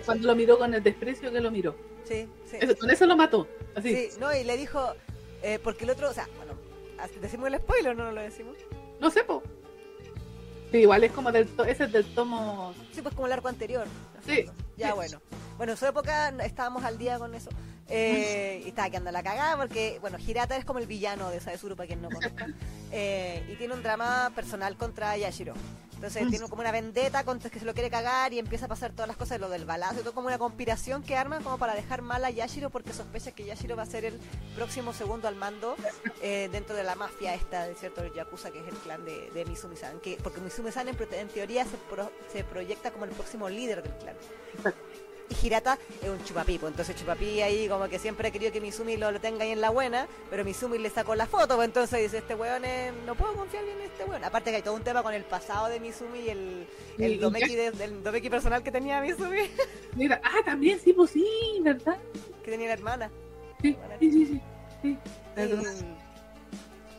cuando 0.04 0.26
lo 0.26 0.34
miró 0.36 0.58
con 0.58 0.74
el 0.74 0.82
desprecio 0.82 1.32
que 1.32 1.40
lo 1.40 1.50
miró. 1.50 1.74
Sí, 2.04 2.26
sí. 2.44 2.56
Eso- 2.60 2.76
con 2.76 2.90
eso 2.90 3.06
lo 3.06 3.16
mató. 3.16 3.48
Así. 3.74 3.94
Sí, 3.94 4.08
no, 4.20 4.34
y 4.34 4.44
le 4.44 4.56
dijo, 4.56 4.92
eh, 5.42 5.58
porque 5.62 5.84
el 5.84 5.90
otro, 5.90 6.10
o 6.10 6.12
sea, 6.12 6.28
bueno, 6.36 6.52
decimos 7.22 7.48
el 7.48 7.56
spoiler, 7.58 7.96
no, 7.96 8.04
no 8.04 8.12
lo 8.12 8.20
decimos. 8.20 8.56
No 9.00 9.10
sé, 9.10 9.24
po. 9.24 9.42
Sí, 10.70 10.78
igual 10.78 11.02
es 11.04 11.12
como 11.12 11.32
del 11.32 11.46
to- 11.48 11.64
ese 11.64 11.84
es 11.84 11.92
del 11.92 12.04
tomo. 12.14 12.74
Sí, 12.92 13.00
pues 13.00 13.14
como 13.14 13.26
el 13.28 13.32
arco 13.32 13.48
anterior. 13.48 13.86
Sí, 14.26 14.44
Ya, 14.78 14.94
bueno. 14.94 15.20
Bueno, 15.56 15.72
en 15.72 15.78
su 15.78 15.86
época 15.86 16.28
estábamos 16.44 16.84
al 16.84 16.98
día 16.98 17.18
con 17.18 17.34
eso. 17.34 17.50
Eh, 17.90 18.62
y 18.64 18.68
estaba 18.68 18.90
quedando 18.90 19.10
la 19.10 19.22
cagada 19.22 19.56
porque, 19.56 19.98
bueno, 20.00 20.18
Hirata 20.18 20.56
es 20.56 20.64
como 20.64 20.78
el 20.78 20.86
villano 20.86 21.30
de 21.30 21.40
Saezuru, 21.40 21.74
para 21.74 21.86
quien 21.86 22.02
no 22.02 22.10
conozca. 22.10 22.46
Eh, 22.92 23.42
y 23.50 23.56
tiene 23.56 23.74
un 23.74 23.82
drama 23.82 24.30
personal 24.34 24.76
contra 24.76 25.16
Yashiro. 25.16 25.54
Entonces 25.94 26.26
Mm. 26.26 26.30
tiene 26.30 26.48
como 26.48 26.60
una 26.60 26.70
vendetta 26.70 27.24
contra 27.24 27.50
que 27.50 27.58
se 27.58 27.64
lo 27.64 27.74
quiere 27.74 27.90
cagar 27.90 28.32
y 28.32 28.38
empieza 28.38 28.66
a 28.66 28.68
pasar 28.68 28.92
todas 28.92 29.08
las 29.08 29.16
cosas 29.16 29.30
de 29.30 29.38
lo 29.40 29.48
del 29.48 29.64
balazo 29.64 29.96
y 29.96 30.02
todo 30.02 30.12
como 30.14 30.28
una 30.28 30.38
conspiración 30.38 31.02
que 31.02 31.16
arman 31.16 31.42
como 31.42 31.58
para 31.58 31.74
dejar 31.74 32.02
mal 32.02 32.24
a 32.24 32.30
Yashiro 32.30 32.70
porque 32.70 32.92
sospecha 32.92 33.32
que 33.32 33.44
Yashiro 33.44 33.74
va 33.74 33.82
a 33.82 33.86
ser 33.86 34.04
el 34.04 34.20
próximo 34.54 34.92
segundo 34.92 35.26
al 35.26 35.34
mando 35.34 35.74
eh, 36.22 36.48
dentro 36.52 36.76
de 36.76 36.84
la 36.84 36.94
mafia 36.94 37.34
esta, 37.34 37.66
de 37.66 37.74
cierto, 37.74 38.02
el 38.02 38.12
Yakuza, 38.14 38.52
que 38.52 38.60
es 38.60 38.68
el 38.68 38.76
clan 38.76 39.04
de, 39.04 39.28
de 39.32 39.44
Mizumi-san. 39.44 39.98
Que, 39.98 40.18
porque 40.22 40.40
Mizumi-san 40.40 40.86
en, 40.88 40.96
en 41.12 41.28
teoría 41.28 41.64
se, 41.64 41.76
pro- 41.90 42.12
se 42.32 42.44
proyecta 42.44 42.92
como 42.92 43.04
el 43.04 43.10
próximo 43.10 43.48
líder 43.48 43.82
del 43.82 43.92
clan. 43.94 44.14
Y 45.30 45.46
Hirata 45.46 45.78
es 46.02 46.08
un 46.08 46.24
chupapipo, 46.24 46.68
entonces 46.68 46.96
Chupapi 46.96 47.42
ahí 47.42 47.68
como 47.68 47.86
que 47.88 47.98
siempre 47.98 48.28
ha 48.28 48.30
querido 48.30 48.50
que 48.50 48.62
Mizumi 48.62 48.96
lo, 48.96 49.12
lo 49.12 49.20
tenga 49.20 49.44
ahí 49.44 49.50
en 49.50 49.60
la 49.60 49.68
buena, 49.68 50.08
pero 50.30 50.42
Mizumi 50.42 50.78
le 50.78 50.88
sacó 50.88 51.14
la 51.14 51.26
foto, 51.26 51.56
pues 51.56 51.66
entonces 51.68 52.00
dice, 52.00 52.18
este 52.18 52.34
weón 52.34 52.64
es- 52.64 52.94
no 53.04 53.14
puedo 53.14 53.34
confiar 53.34 53.62
bien 53.64 53.76
en 53.78 53.84
este 53.84 54.04
weón. 54.04 54.24
Aparte 54.24 54.48
que 54.50 54.56
hay 54.56 54.62
todo 54.62 54.74
un 54.74 54.82
tema 54.84 55.02
con 55.02 55.12
el 55.12 55.24
pasado 55.24 55.68
de 55.68 55.80
Mizumi 55.80 56.20
y 56.20 56.28
el, 56.30 56.66
el 56.98 57.12
y 57.12 57.16
Domeki, 57.18 57.54
de- 57.56 57.70
Domeki 58.02 58.30
personal 58.30 58.62
que 58.62 58.72
tenía 58.72 59.02
Mizumi, 59.02 59.50
Mira, 59.96 60.18
ah, 60.24 60.40
también, 60.46 60.80
sí, 60.80 60.94
pues 60.94 61.10
sí, 61.10 61.26
¿verdad? 61.60 61.98
que 62.42 62.50
tenía 62.50 62.68
la 62.68 62.72
hermana. 62.74 63.10
Sí, 63.60 63.76
sí, 64.00 64.10
sí, 64.10 64.40
sí. 64.82 64.98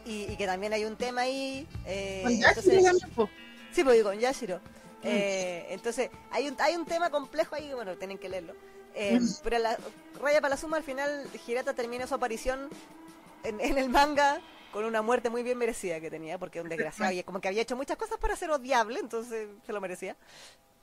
Y, 0.05 0.11
y- 0.11 0.31
y 0.31 0.35
que 0.37 0.45
también 0.45 0.73
hay 0.73 0.85
un 0.85 0.95
tema 0.95 1.21
ahí. 1.21 1.67
eh, 1.85 2.21
Con 2.23 2.31
Yashiro 2.33 2.49
entonces- 2.49 2.83
también, 2.83 3.09
po. 3.15 3.29
Sí, 3.71 3.83
pues 3.83 4.03
con 4.03 4.17
Yashiro. 4.19 4.59
Eh, 5.03 5.67
entonces, 5.69 6.09
hay 6.31 6.47
un, 6.49 6.55
hay 6.59 6.75
un 6.75 6.85
tema 6.85 7.09
complejo 7.09 7.55
ahí, 7.55 7.73
bueno, 7.73 7.95
tienen 7.97 8.17
que 8.17 8.29
leerlo. 8.29 8.53
Eh. 8.95 9.19
Pero 9.43 9.59
la, 9.59 9.77
raya 10.21 10.41
para 10.41 10.49
la 10.55 10.57
suma, 10.57 10.77
al 10.77 10.83
final, 10.83 11.27
Hirata 11.47 11.73
termina 11.73 12.07
su 12.07 12.15
aparición 12.15 12.69
en, 13.43 13.61
en 13.61 13.77
el 13.77 13.89
manga 13.89 14.41
con 14.71 14.83
una 14.85 15.01
muerte 15.01 15.29
muy 15.29 15.41
bien 15.41 15.57
merecida 15.57 15.99
que 15.99 16.11
tenía, 16.11 16.37
porque 16.37 16.61
un 16.61 16.69
desgraciado, 16.69 17.11
y 17.11 17.23
como 17.23 17.39
que 17.41 17.47
había 17.47 17.61
hecho 17.61 17.75
muchas 17.75 17.97
cosas 17.97 18.17
para 18.19 18.35
ser 18.35 18.51
odiable, 18.51 18.99
entonces 18.99 19.47
se 19.65 19.73
lo 19.73 19.81
merecía. 19.81 20.15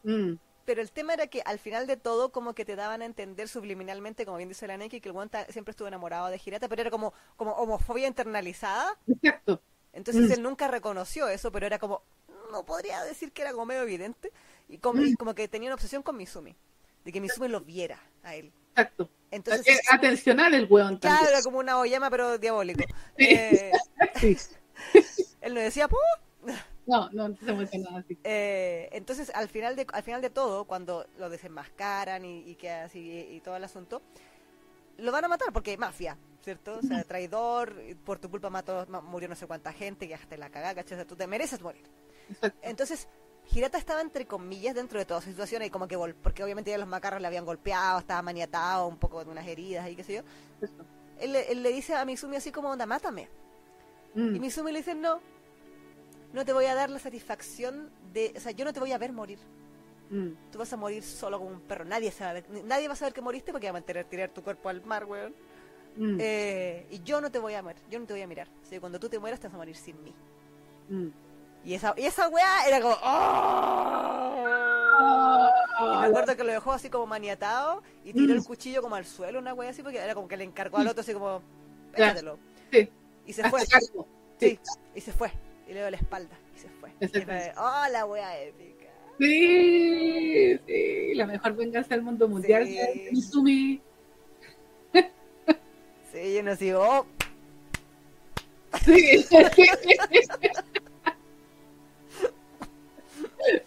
Mm, 0.03 0.35
Pero 0.65 0.83
el 0.83 0.91
tema 0.91 1.15
era 1.15 1.29
que 1.29 1.43
al 1.45 1.59
final 1.61 1.87
de 1.87 1.97
todo, 1.97 2.33
como 2.33 2.55
que 2.55 2.65
te 2.65 2.75
daban 2.75 3.03
a 3.03 3.05
entender 3.05 3.49
subliminalmente, 3.49 4.25
como 4.25 4.39
bien 4.39 4.49
dice 4.49 4.67
la 4.67 4.77
Neki, 4.77 5.01
que 5.01 5.09
el 5.09 5.13
guanta 5.13 5.45
siempre 5.53 5.71
estuvo 5.71 5.87
enamorado 5.87 6.29
de 6.29 6.41
Hirata, 6.45 6.69
pero 6.69 6.81
era 6.83 6.91
como, 6.91 7.13
como 7.37 7.53
homofobia 7.53 8.09
internalizada. 8.09 8.97
Exacto. 9.07 9.61
Entonces 9.93 10.29
Mm. 10.29 10.33
él 10.33 10.43
nunca 10.43 10.69
reconoció 10.69 11.29
eso, 11.29 11.53
pero 11.53 11.67
era 11.67 11.79
como, 11.79 12.03
no 12.51 12.65
podría 12.65 13.03
decir 13.05 13.33
que 13.33 13.43
era 13.43 13.53
como 13.53 13.67
medio 13.67 13.83
evidente. 13.83 14.33
Y 14.69 14.79
como, 14.79 15.03
y 15.03 15.15
como 15.15 15.35
que 15.35 15.47
tenía 15.49 15.69
una 15.69 15.75
obsesión 15.75 16.03
con 16.03 16.17
Mizumi, 16.17 16.57
de 17.05 17.13
que 17.13 17.21
Mizumi 17.21 17.49
lo 17.49 17.61
viera 17.61 18.01
a 18.25 18.35
él. 18.35 18.53
Exacto. 18.71 19.09
Entonces, 19.31 19.67
Eh, 19.77 19.81
atencional 19.93 20.55
el 20.55 20.67
weón 20.69 20.99
claro, 20.99 21.17
también. 21.17 21.35
era 21.35 21.43
como 21.43 21.59
una 21.59 21.79
oyama, 21.79 22.11
pero 22.11 22.39
diabólico. 22.39 22.85
Sí. 23.19 23.27
Eh, 23.31 23.73
Sí. 24.21 24.37
él 25.41 25.55
no 25.55 25.61
decía, 25.61 25.89
"Puh". 25.89 25.97
No, 26.87 27.11
no, 27.11 27.29
no 27.31 27.37
se 27.37 27.53
muestra 27.53 27.81
nada 27.81 27.99
así. 27.99 28.17
Eh, 28.23 28.89
entonces 28.93 29.33
al 29.35 29.49
final 29.49 29.75
de 29.75 29.87
al 29.93 30.03
final 30.05 30.23
de 30.23 30.31
todo, 30.31 30.67
cuando 30.67 31.05
lo 31.19 31.29
desenmascaran 31.29 32.25
y, 32.25 32.49
y 32.49 32.55
que 32.55 32.71
así 32.71 33.01
y, 33.31 33.41
todo 33.41 33.57
el 33.57 33.65
asunto, 33.65 34.03
lo 34.99 35.11
van 35.13 35.25
a 35.25 35.29
matar 35.29 35.53
porque 35.53 35.77
mafia. 35.77 36.17
¿cierto? 36.43 36.79
O 36.79 36.83
sea, 36.83 37.03
traidor, 37.03 37.75
por 38.05 38.21
tu 38.21 38.31
culpa 38.31 38.51
mató, 38.51 38.87
ma- 38.89 39.01
murió 39.01 39.29
no 39.29 39.35
sé 39.35 39.49
cuánta 39.49 39.73
gente, 39.73 40.07
que 40.07 40.15
hasta 40.15 40.37
la 40.37 40.49
cagada, 40.49 40.77
¿cachai? 40.77 40.93
O 40.95 40.99
sea, 40.99 41.05
tú 41.05 41.17
te 41.17 41.27
mereces 41.27 41.61
morir. 41.61 41.83
Exacto. 42.31 42.59
Entonces, 42.63 43.09
Hirata 43.53 43.79
estaba 43.79 44.01
entre 44.01 44.27
comillas 44.27 44.75
dentro 44.75 44.99
de 44.99 45.05
toda 45.05 45.21
su 45.21 45.31
situación 45.31 45.63
y 45.63 45.71
como 45.71 45.87
que, 45.87 45.97
porque 46.23 46.43
obviamente 46.43 46.71
ya 46.71 46.79
los 46.79 46.89
macarros 46.89 47.21
le 47.21 47.27
habían 47.29 47.45
golpeado, 47.45 48.01
estaba 48.01 48.23
maniatado, 48.23 48.89
un 48.89 48.99
poco 48.99 49.25
de 49.25 49.31
unas 49.31 49.47
heridas 49.47 49.89
y 49.89 49.97
qué 49.97 50.03
sé 50.05 50.15
yo. 50.15 50.23
Él, 51.19 51.33
le- 51.33 51.51
él 51.53 51.63
le 51.63 51.71
dice 51.73 51.95
a 51.95 52.05
Mizumi 52.05 52.37
así 52.37 52.51
como, 52.53 52.71
onda, 52.71 52.87
mátame. 52.87 53.29
Y 54.15 54.19
Mm, 54.19 54.41
Mizumi 54.41 54.73
le 54.73 54.79
dice, 54.79 54.95
no, 54.95 55.21
no 56.33 56.45
te 56.45 56.53
voy 56.53 56.65
a 56.67 56.75
dar 56.75 56.91
la 56.91 56.99
satisfacción 56.99 57.91
de, 58.13 58.33
o 58.37 58.41
sea, 58.41 58.53
yo 58.53 58.65
no 58.65 58.73
te 58.73 58.81
voy 58.81 58.93
a 58.93 58.99
ver 58.99 59.13
morir. 59.13 59.39
mm, 60.11 60.33
Tú 60.53 60.59
vas 60.59 60.73
a 60.73 60.77
morir 60.77 61.03
solo 61.03 61.39
como 61.39 61.51
un 61.51 61.61
perro. 61.61 61.85
Nadie 61.85 62.11
se 62.11 62.25
va 62.25 62.31
a 62.31 62.33
ver- 62.35 62.49
nadie 62.65 62.89
va 62.89 62.95
a 62.95 62.97
saber 62.97 63.15
que 63.15 63.21
moriste 63.21 63.53
porque 63.53 63.67
va 63.67 63.71
a 63.71 63.73
mantener 63.75 64.05
tirar 64.07 64.31
tu 64.31 64.43
cuerpo 64.43 64.69
al 64.69 64.85
mar, 64.85 65.05
weón. 65.05 65.35
mm, 65.97 66.19
Eh, 66.21 66.87
y 66.91 67.03
yo 67.03 67.21
no 67.21 67.31
te 67.31 67.39
voy 67.39 67.55
a 67.55 67.63
ver, 67.63 67.77
yo 67.91 67.99
no 67.99 68.07
te 68.07 68.13
voy 68.13 68.23
a 68.23 68.27
mirar. 68.27 68.49
Así 68.63 68.71
que 68.71 68.81
cuando 68.81 68.99
tú 68.99 69.09
te 69.09 69.19
mueras 69.19 69.41
te 69.41 69.47
vas 69.49 69.55
a 69.55 69.59
morir 69.59 69.77
sin 69.77 70.03
mí. 70.03 70.13
Mm. 71.67 71.69
Y 71.69 71.75
esa, 71.75 71.95
y 71.97 72.07
esa 72.07 72.29
weá 72.29 72.67
era 72.69 72.81
como. 72.81 72.97
¡Oh! 73.03 74.47
Y 75.79 76.01
me 76.01 76.07
acuerdo 76.07 76.37
que 76.37 76.45
lo 76.45 76.53
dejó 76.53 76.73
así 76.73 76.89
como 76.89 77.07
maniatado 77.07 77.83
y 78.05 78.13
tiró 78.13 78.33
el 78.33 78.43
cuchillo 78.45 78.81
como 78.81 78.95
al 78.95 79.05
suelo, 79.05 79.39
una 79.41 79.53
weá 79.53 79.71
así, 79.71 79.83
porque 79.83 79.99
era 79.99 80.15
como 80.15 80.29
que 80.29 80.37
le 80.37 80.45
encargó 80.45 80.79
al 80.79 80.89
otro 80.89 81.03
así 81.03 81.13
como. 81.13 81.43
Pégatelo. 81.93 82.39
Sí. 82.73 82.89
Y 83.27 83.33
se 83.33 83.49
fue. 83.51 83.61
Sí, 84.39 84.59
y 84.95 85.01
se 85.01 85.13
fue. 85.13 85.33
Y 85.67 85.73
le 85.73 85.81
dio 85.81 85.91
la 85.91 85.97
espalda 85.97 86.39
y 86.55 86.59
se 86.59 86.69
fue. 86.69 86.91
Y 87.01 87.05
Exactamente. 87.05 87.53
fue, 87.55 87.63
¡Oh, 87.63 87.89
la 87.91 88.07
weá 88.07 88.39
épica! 88.41 88.87
Sí, 89.19 90.59
sí, 90.67 91.15
la 91.15 91.27
mejor 91.27 91.57
venganza 91.57 91.95
del 91.95 92.03
mundo 92.03 92.29
mundial 92.29 92.67
Sí. 92.67 92.75
de 92.77 93.09
Izumi. 93.13 93.83
Sí, 96.13 96.35
yo 96.35 96.43
no 96.43 96.55
sigo. 96.57 97.07
Sí. 98.85 99.27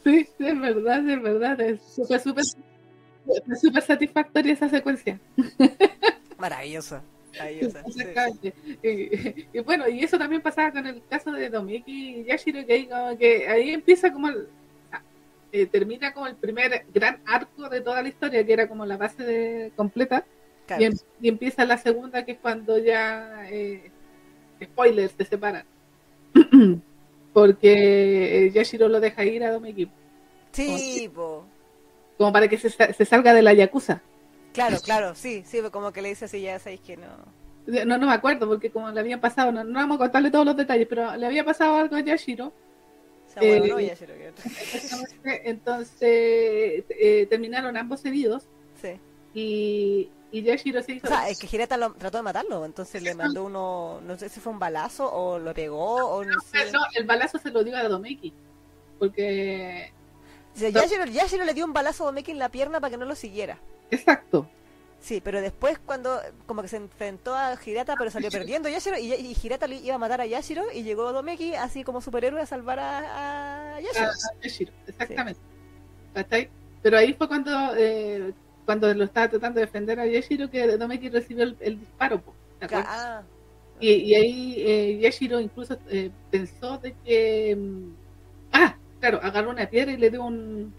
Sí, 0.03 0.27
es 0.39 0.59
verdad, 0.59 1.07
es 1.09 1.21
verdad. 1.21 1.61
Es 1.61 1.81
súper, 1.95 2.19
súper, 2.19 2.43
súper 3.59 3.83
satisfactoria 3.83 4.53
esa 4.53 4.69
secuencia. 4.69 5.19
Maravillosa. 6.37 7.03
Maravillosa. 7.33 7.83
sí. 8.41 8.53
Y, 8.81 9.57
y 9.57 9.59
bueno, 9.61 9.87
y 9.87 10.03
eso 10.03 10.17
también 10.17 10.41
pasaba 10.41 10.71
con 10.71 10.85
el 10.87 11.01
caso 11.09 11.31
de 11.31 11.49
Domiki 11.49 12.21
y 12.21 12.23
Yashiro, 12.25 12.65
que 12.65 12.73
ahí, 12.73 12.87
como 12.87 13.17
que 13.17 13.47
ahí 13.47 13.69
empieza 13.69 14.11
como 14.11 14.29
el, 14.29 14.47
eh, 15.51 15.65
termina 15.67 16.13
como 16.13 16.27
el 16.27 16.35
primer 16.35 16.85
gran 16.93 17.21
arco 17.25 17.69
de 17.69 17.81
toda 17.81 18.01
la 18.01 18.09
historia, 18.09 18.45
que 18.45 18.53
era 18.53 18.67
como 18.67 18.85
la 18.85 18.97
base 18.97 19.23
de, 19.23 19.71
completa, 19.75 20.25
Claro. 20.67 20.83
y, 20.83 20.85
em- 20.85 20.97
y 21.21 21.29
empieza 21.29 21.65
la 21.65 21.77
segunda, 21.77 22.25
que 22.25 22.33
es 22.33 22.39
cuando 22.39 22.77
ya, 22.77 23.47
eh, 23.49 23.91
spoilers, 24.63 25.13
se 25.17 25.25
separan. 25.25 25.65
Porque 27.39 28.45
eh, 28.47 28.51
Yashiro 28.51 28.87
lo 28.89 28.99
deja 28.99 29.23
ir 29.25 29.43
a 29.43 29.51
Domiki, 29.51 29.89
Sí, 30.51 31.09
po. 31.13 31.45
como 32.17 32.31
para 32.33 32.47
que 32.47 32.57
se, 32.57 32.69
sa- 32.69 32.91
se 32.93 33.05
salga 33.05 33.33
de 33.33 33.41
la 33.41 33.53
Yakuza. 33.53 34.01
Claro, 34.53 34.77
claro, 34.83 35.15
sí, 35.15 35.43
sí, 35.45 35.59
como 35.71 35.91
que 35.93 36.01
le 36.01 36.09
dice 36.09 36.25
así, 36.25 36.41
ya 36.41 36.59
sabéis 36.59 36.81
que 36.81 36.97
no. 36.97 37.07
No, 37.85 37.97
no 37.97 38.07
me 38.07 38.13
acuerdo, 38.13 38.47
porque 38.47 38.71
como 38.71 38.89
le 38.89 38.99
habían 38.99 39.19
pasado, 39.21 39.51
no, 39.51 39.63
no 39.63 39.73
vamos 39.79 39.95
a 39.95 39.99
contarle 39.99 40.31
todos 40.31 40.45
los 40.45 40.57
detalles, 40.57 40.87
pero 40.89 41.15
le 41.15 41.25
había 41.25 41.43
pasado 41.45 41.75
algo 41.75 41.95
a 41.95 41.99
Yashiro. 42.01 42.51
Eh, 43.39 43.61
no, 43.69 43.79
ya 43.79 43.95
se 43.95 44.07
lo 44.07 44.15
quiero. 44.15 44.33
Exactamente, 44.37 45.41
Entonces 45.49 46.83
eh, 46.89 47.27
terminaron 47.29 47.77
ambos 47.77 48.03
heridos. 48.05 48.47
Y, 49.33 50.09
y 50.31 50.41
Yashiro 50.43 50.81
se 50.83 50.93
hizo. 50.93 51.07
O 51.07 51.09
sea, 51.09 51.29
es 51.29 51.39
que 51.39 51.47
Hirata 51.53 51.77
lo, 51.77 51.93
trató 51.93 52.17
de 52.17 52.23
matarlo, 52.23 52.65
entonces 52.65 53.01
le 53.01 53.15
mandó 53.15 53.43
uno, 53.43 53.99
no 54.01 54.17
sé 54.17 54.29
si 54.29 54.39
fue 54.39 54.53
un 54.53 54.59
balazo 54.59 55.11
o 55.11 55.39
lo 55.39 55.53
pegó 55.53 55.95
o 55.95 56.23
no 56.23 56.39
sé. 56.41 56.71
No, 56.71 56.79
el 56.95 57.05
balazo 57.05 57.37
se 57.39 57.51
lo 57.51 57.63
dio 57.63 57.77
a 57.77 57.83
Domeki. 57.83 58.33
Porque. 58.97 59.91
O 60.55 60.59
sea, 60.59 60.69
Yashiro, 60.69 61.05
Yashiro 61.05 61.45
le 61.45 61.53
dio 61.53 61.65
un 61.65 61.73
balazo 61.73 62.03
a 62.03 62.07
Domeki 62.07 62.31
en 62.31 62.39
la 62.39 62.49
pierna 62.49 62.79
para 62.79 62.91
que 62.91 62.97
no 62.97 63.05
lo 63.05 63.15
siguiera. 63.15 63.57
Exacto. 63.91 64.47
Sí, 64.99 65.21
pero 65.23 65.39
después 65.39 65.79
cuando 65.79 66.19
como 66.45 66.61
que 66.61 66.67
se 66.67 66.75
enfrentó 66.75 67.33
a 67.33 67.57
Hirata 67.65 67.95
pero 67.97 68.11
salió 68.11 68.29
perdiendo 68.29 68.67
Yashiro 68.67 68.97
y, 68.97 69.13
y 69.13 69.37
Hirata 69.41 69.65
le 69.65 69.77
iba 69.77 69.95
a 69.95 69.97
matar 69.97 70.19
a 70.19 70.25
Yashiro 70.25 70.65
y 70.73 70.83
llegó 70.83 71.13
Domeki 71.13 71.55
así 71.55 71.85
como 71.85 72.01
superhéroe 72.01 72.41
a 72.41 72.45
salvar 72.45 72.79
a, 72.79 73.79
Yashiro. 73.79 74.09
a 74.09 74.43
Yashiro, 74.43 74.73
exactamente. 74.85 75.39
Pero 76.81 76.97
ahí 76.97 77.13
fue 77.13 77.27
cuando 77.29 77.51
eh, 77.77 78.33
cuando 78.69 78.93
lo 78.93 79.03
estaba 79.05 79.27
tratando 79.27 79.59
de 79.59 79.65
defender 79.65 79.99
a 79.99 80.05
Yashiro 80.05 80.47
que 80.47 80.77
Domeki 80.77 81.09
recibió 81.09 81.43
el, 81.43 81.57
el 81.59 81.79
disparo. 81.79 82.21
¿te? 82.59 82.67
Ah, 82.71 83.23
Y, 83.79 83.89
y 83.89 84.13
ahí 84.13 84.55
eh, 84.59 84.99
Yashiro 85.01 85.39
incluso 85.39 85.75
eh, 85.89 86.11
pensó 86.29 86.77
de 86.77 86.93
que. 87.03 87.55
mm, 87.55 87.89
Ah, 88.51 88.75
claro, 88.99 89.19
agarró 89.23 89.49
una 89.49 89.67
piedra 89.67 89.91
y 89.91 89.97
le 89.97 90.11
dio 90.11 90.23
un. 90.23 90.71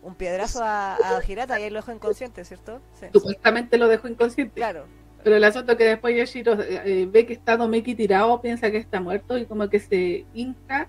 un 0.00 0.14
piedrazo 0.14 0.62
a, 0.62 0.94
a 0.94 1.20
Hirata 1.26 1.58
y 1.58 1.64
ahí 1.64 1.70
lo 1.70 1.80
dejó 1.80 1.90
inconsciente, 1.90 2.44
¿cierto? 2.44 2.80
Sí. 3.00 3.06
Supuestamente 3.12 3.78
lo 3.78 3.88
dejó 3.88 4.06
inconsciente. 4.06 4.54
Claro. 4.54 4.84
Pero 5.24 5.34
el 5.34 5.42
asunto 5.42 5.72
es 5.72 5.78
que 5.78 5.84
después 5.86 6.16
Yashiro 6.16 6.52
eh, 6.62 6.82
eh, 6.84 7.08
ve 7.10 7.26
que 7.26 7.32
está 7.32 7.56
Domeki 7.56 7.96
tirado, 7.96 8.40
piensa 8.40 8.70
que 8.70 8.76
está 8.76 9.00
muerto 9.00 9.36
y 9.38 9.46
como 9.46 9.68
que 9.68 9.80
se 9.80 10.24
hinca 10.34 10.86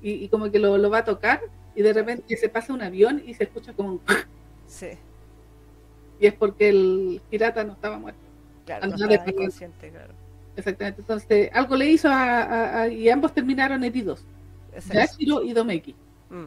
y, 0.00 0.24
y 0.24 0.28
como 0.30 0.50
que 0.50 0.58
lo, 0.58 0.78
lo 0.78 0.88
va 0.88 0.98
a 1.00 1.04
tocar 1.04 1.42
y 1.74 1.82
de 1.82 1.92
repente 1.92 2.34
se 2.34 2.48
pasa 2.48 2.72
un 2.72 2.80
avión 2.80 3.22
y 3.26 3.34
se 3.34 3.44
escucha 3.44 3.74
como 3.74 3.90
un... 3.90 4.00
Sí, 4.66 4.88
y 6.20 6.26
es 6.26 6.32
porque 6.34 6.68
el 6.68 7.20
pirata 7.30 7.62
no 7.64 7.72
estaba 7.74 7.98
muerto. 7.98 8.20
claro, 8.64 8.86
no 8.88 8.94
estaba 9.08 9.30
inconsciente, 9.30 9.90
claro. 9.90 10.12
Exactamente. 10.56 11.00
Entonces 11.02 11.50
algo 11.52 11.76
le 11.76 11.86
hizo 11.90 12.08
a, 12.08 12.42
a- 12.42 12.80
a- 12.82 12.88
y 12.88 13.08
ambos 13.10 13.32
terminaron 13.34 13.84
heridos. 13.84 14.24
Yashiro 14.92 15.42
y 15.42 15.52
Domeki. 15.52 15.94
Mm. 16.30 16.46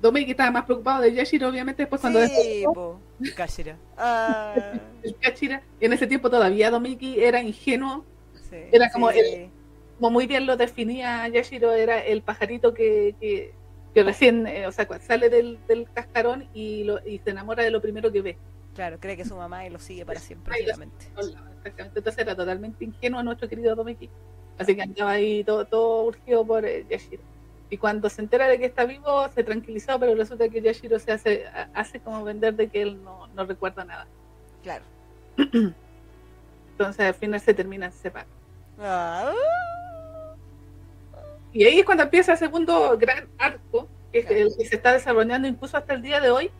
Domeki 0.00 0.32
estaba 0.32 0.50
más 0.50 0.64
preocupado 0.64 1.02
de 1.02 1.12
Yashiro 1.12 1.48
obviamente 1.48 1.82
después 1.82 2.00
cuando 2.00 2.20
Sí, 2.26 2.32
despertó. 2.32 3.00
Kashira. 3.36 3.76
Ah, 3.96 4.54
el 5.02 5.16
Yashira, 5.22 5.62
en 5.80 5.92
ese 5.92 6.06
tiempo 6.06 6.28
todavía 6.30 6.70
Domeki 6.70 7.20
era 7.22 7.40
ingenuo 7.40 8.04
sí, 8.50 8.56
Era 8.72 8.90
como 8.90 9.10
sí, 9.10 9.18
el- 9.20 9.50
como 9.98 10.10
muy 10.10 10.26
bien 10.26 10.46
lo 10.46 10.56
definía 10.56 11.28
Yashiro, 11.28 11.72
era 11.72 12.00
el 12.00 12.22
pajarito 12.22 12.74
que, 12.74 13.14
que, 13.20 13.52
que 13.94 14.02
recién, 14.02 14.46
eh, 14.46 14.66
o 14.66 14.72
sea, 14.72 14.86
sale 15.00 15.28
del, 15.28 15.58
del 15.68 15.88
cascarón 15.92 16.48
y, 16.54 16.84
lo, 16.84 17.04
y 17.06 17.18
se 17.18 17.30
enamora 17.30 17.62
de 17.62 17.70
lo 17.70 17.80
primero 17.82 18.10
que 18.10 18.22
ve. 18.22 18.38
Claro, 18.74 18.98
cree 18.98 19.16
que 19.16 19.24
su 19.24 19.36
mamá 19.36 19.66
y 19.66 19.70
lo 19.70 19.78
sigue 19.78 20.06
para 20.06 20.18
siempre, 20.18 20.54
ciegamente. 20.56 21.06
Exactamente. 21.16 21.98
Entonces 21.98 22.18
era 22.18 22.34
totalmente 22.34 22.84
ingenuo 22.84 23.22
nuestro 23.22 23.48
querido 23.48 23.74
Domeki. 23.76 24.08
Así 24.58 24.74
que 24.74 24.82
andaba 24.82 25.10
ahí 25.12 25.44
todo, 25.44 25.64
todo 25.66 26.04
urgido 26.04 26.44
por 26.46 26.64
eh, 26.64 26.86
Yashiro. 26.88 27.22
Y 27.68 27.76
cuando 27.78 28.08
se 28.10 28.20
entera 28.22 28.48
de 28.48 28.58
que 28.58 28.66
está 28.66 28.84
vivo, 28.84 29.28
se 29.34 29.44
tranquilizó, 29.44 29.98
pero 29.98 30.14
resulta 30.14 30.48
que 30.48 30.60
Yashiro 30.62 30.98
se 30.98 31.12
hace, 31.12 31.46
a- 31.46 31.68
hace 31.74 32.00
como 32.00 32.22
vender 32.24 32.54
de 32.54 32.68
que 32.68 32.82
él 32.82 33.02
no, 33.02 33.26
no 33.28 33.44
recuerda 33.44 33.84
nada. 33.84 34.06
Claro. 34.62 34.84
Entonces 36.72 37.00
al 37.06 37.14
final 37.14 37.40
se 37.40 37.54
terminan 37.54 37.92
separando. 37.92 38.32
Ah, 38.78 39.32
Y 41.52 41.64
ahí 41.64 41.78
es 41.80 41.84
cuando 41.84 42.04
empieza 42.04 42.32
el 42.32 42.38
segundo 42.38 42.96
gran 42.98 43.28
arco, 43.38 43.88
que 44.12 44.20
es 44.20 44.26
Claro. 44.26 44.40
el 44.42 44.56
que 44.56 44.66
se 44.66 44.76
está 44.76 44.92
desarrollando 44.92 45.48
incluso 45.48 45.76
hasta 45.76 45.94
el 45.94 46.02
día 46.02 46.20
de 46.20 46.30
hoy. 46.30 46.50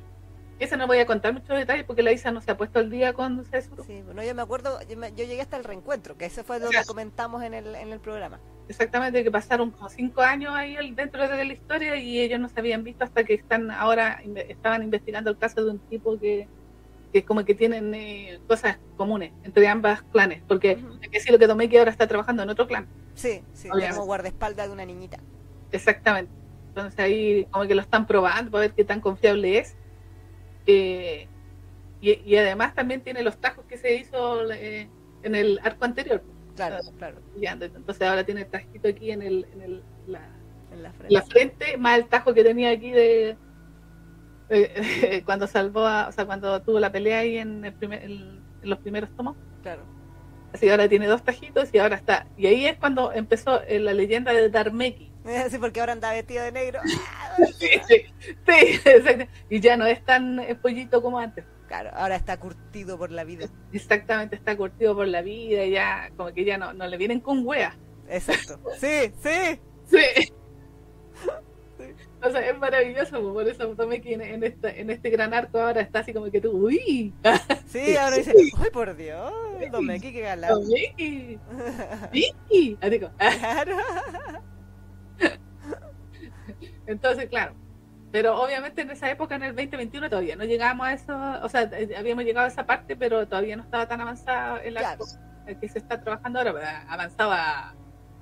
Ese 0.59 0.77
no 0.77 0.87
voy 0.87 0.99
a 0.99 1.07
contar 1.07 1.33
muchos 1.33 1.57
detalles 1.57 1.85
porque 1.85 2.03
la 2.03 2.13
Isa 2.13 2.31
no 2.31 2.41
se 2.41 2.51
ha 2.53 2.57
puesto 2.57 2.79
al 2.79 2.89
día 2.89 3.13
con 3.15 3.45
Cesuro. 3.45 3.83
sí, 3.83 4.01
bueno, 4.03 4.23
yo 4.23 4.33
me 4.35 4.43
acuerdo, 4.43 4.79
yo, 4.89 4.97
me- 4.97 5.11
yo 5.11 5.25
llegué 5.25 5.41
hasta 5.41 5.57
el 5.57 5.65
reencuentro, 5.65 6.17
que 6.17 6.27
ese 6.27 6.45
fue 6.45 6.61
lo 6.61 6.69
que 6.69 6.75
Ya. 6.77 6.85
comentamos 6.85 7.43
en 7.43 7.55
el, 7.55 7.75
en 7.75 7.91
el 7.93 7.99
programa. 7.99 8.39
Exactamente, 8.69 9.25
que 9.25 9.31
pasaron 9.31 9.71
como 9.73 9.89
cinco 9.89 10.21
años 10.23 10.55
ahí 10.55 10.77
dentro 10.95 11.27
de 11.29 11.45
la 11.45 11.53
historia 11.53 11.97
y 11.97 12.21
ellos 12.21 12.39
no 12.39 12.49
se 12.49 12.61
habían 12.61 12.85
visto 12.85 13.03
hasta 13.03 13.25
que 13.25 13.35
están 13.35 13.71
ahora 13.73 14.23
estaban 14.49 14.85
investigando 14.85 15.31
el 15.31 15.39
caso 15.39 15.65
de 15.65 15.71
un 15.73 15.79
tipo 15.89 16.17
que, 16.19 16.47
que 17.13 17.25
como 17.25 17.45
que 17.45 17.55
tienen 17.55 17.95
eh, 17.95 18.41
cosas 18.49 18.79
comunes 18.97 19.33
entre 19.45 19.69
ambas 19.69 20.03
clanes. 20.03 20.43
Porque 20.49 20.71
hay 21.03 21.09
que 21.09 21.19
decir 21.19 21.33
lo 21.33 21.39
que 21.39 21.47
Domeki 21.47 21.77
ahora 21.77 21.91
está 21.91 22.07
trabajando 22.07 22.43
en 22.43 22.51
otro 22.51 22.67
clan. 22.67 22.87
Sí, 23.15 23.43
sí, 23.53 23.69
Obviamente. 23.69 23.97
como 23.97 24.07
guardaespaldas 24.07 24.67
de 24.69 24.73
una 24.73 24.85
niñita. 24.85 25.19
Exactamente. 25.71 26.33
Entonces 26.69 26.99
ahí 26.99 27.47
como 27.51 27.67
que 27.67 27.75
lo 27.75 27.83
están 27.83 28.07
probando 28.07 28.51
para 28.51 28.63
ver 28.63 28.73
qué 28.73 28.85
tan 28.85 29.01
confiable 29.01 29.59
es. 29.59 29.77
Eh, 30.67 31.29
y, 32.01 32.13
y 32.25 32.37
además 32.37 32.75
también 32.75 33.03
tiene 33.03 33.23
los 33.23 33.37
tajos 33.39 33.65
que 33.67 33.77
se 33.77 33.95
hizo 33.95 34.51
eh, 34.51 34.89
en 35.23 35.35
el 35.35 35.61
arco 35.63 35.85
anterior. 35.85 36.23
Claro, 36.57 36.79
claro, 36.99 37.19
pillando. 37.35 37.67
Entonces 37.67 38.03
ahora 38.07 38.25
tiene 38.25 38.43
el 38.43 38.47
tajito 38.47 38.89
aquí 38.89 39.11
en, 39.11 39.23
el, 39.23 39.47
en 39.53 39.63
el, 39.63 39.83
la, 40.07 40.29
en 40.73 40.83
la 40.83 40.93
frente. 40.93 41.15
la 41.15 41.23
frente, 41.23 41.77
más 41.77 41.99
el 41.99 42.07
tajo 42.07 42.33
que 42.35 42.43
tenía 42.43 42.71
aquí 42.71 42.91
de 42.91 43.37
eh, 44.55 45.23
cuando 45.27 45.47
salvó, 45.47 45.87
a- 45.87 46.09
o 46.09 46.13
sea, 46.13 46.25
cuando 46.27 46.61
tuvo 46.63 46.79
la 46.81 46.93
pelea 46.93 47.19
ahí 47.21 47.39
en, 47.39 47.65
el 47.65 47.73
primer- 47.75 48.05
en- 48.05 48.41
los 48.63 48.79
primeros 48.79 49.11
tomos. 49.17 49.37
Claro. 49.63 49.83
Así 50.53 50.69
ahora 50.69 50.89
tiene 50.89 51.07
dos 51.07 51.23
tajitos 51.25 51.71
y 51.73 51.79
ahora 51.79 51.97
está. 51.97 52.27
Y 52.37 52.47
ahí 52.47 52.67
es 52.67 52.77
cuando 52.77 53.13
empezó 53.13 53.63
eh, 53.63 53.79
la 53.79 53.93
leyenda 53.95 54.33
de 54.33 54.49
Darmeki. 54.51 55.11
Sí, 55.51 55.59
porque 55.59 55.79
ahora 55.81 55.93
anda 55.93 56.11
vestido 56.13 56.43
de 56.43 56.51
negro. 56.53 56.81
Sí, 57.59 57.69
sí, 57.89 58.03
sí, 58.45 58.81
exacto. 58.85 59.25
Y 59.49 59.61
ya 59.61 59.77
no 59.77 59.87
es 59.87 60.05
tan 60.05 60.41
pollito 60.61 61.01
como 61.01 61.19
antes. 61.19 61.45
Claro, 61.69 61.91
ahora 61.95 62.17
está 62.17 62.39
curtido 62.39 62.99
por 62.99 63.11
la 63.13 63.23
vida. 63.25 63.47
Exactamente, 63.73 64.35
está 64.37 64.57
curtido 64.57 64.95
por 64.97 65.07
la 65.07 65.23
vida 65.23 65.65
y 65.65 65.71
ya, 65.71 66.11
como 66.17 66.33
que 66.35 66.45
ya 66.45 66.59
no, 66.59 66.73
no 66.75 66.87
le 66.89 66.97
vienen 66.99 67.21
con 67.21 67.47
weas. 67.47 67.75
Exacto. 68.09 68.61
Sí, 68.79 69.13
sí. 69.23 69.61
Sí. 69.87 70.33
O 72.25 72.31
sea, 72.31 72.41
es 72.49 72.57
maravilloso, 72.59 73.21
pues, 73.21 73.33
por 73.35 73.49
eso 73.49 73.77
que 74.03 74.15
en, 74.15 74.45
este, 74.45 74.81
en 74.81 74.91
este 74.91 75.11
gran 75.11 75.35
arco 75.35 75.59
ahora 75.59 75.81
está 75.81 76.01
así 76.01 76.13
como 76.13 76.31
que 76.31 76.41
tú, 76.41 76.51
uy. 76.53 77.13
Sí, 77.67 77.97
ahora 77.97 78.17
dice, 78.17 78.33
¡ay 78.59 78.71
por 78.71 78.95
Dios! 78.97 79.33
Domeki, 79.71 80.13
qué 80.13 80.21
galán. 80.21 80.51
Domeki. 80.51 81.39
Sí. 82.13 82.79
Así 82.81 83.01
como, 83.01 83.13
Claro. 83.17 83.77
Entonces, 86.87 87.29
claro. 87.29 87.55
Pero 88.11 88.41
obviamente 88.43 88.83
en 88.83 88.91
esa 88.91 89.11
época, 89.11 89.37
en 89.37 89.43
el 89.45 89.57
2021, 89.57 90.11
todavía 90.11 90.37
no 90.37 90.45
llegábamos 90.45 90.87
a 90.87 90.93
eso. 90.93 91.19
O 91.43 91.49
sea, 91.49 91.63
eh, 91.73 91.95
habíamos 91.97 92.25
llegado 92.25 92.45
a 92.45 92.49
esa 92.49 92.67
parte, 92.67 92.95
pero 92.95 93.27
todavía 93.27 93.57
no 93.57 93.63
estaba 93.63 93.89
tan 93.89 94.01
avanzado 94.01 94.59
el 94.59 94.75
Claro. 94.75 94.89
arco 95.03 95.07
el 95.47 95.59
que 95.59 95.69
se 95.69 95.79
está 95.79 96.01
trabajando 96.03 96.39
ahora. 96.41 96.85
Avanzaba 96.89 97.75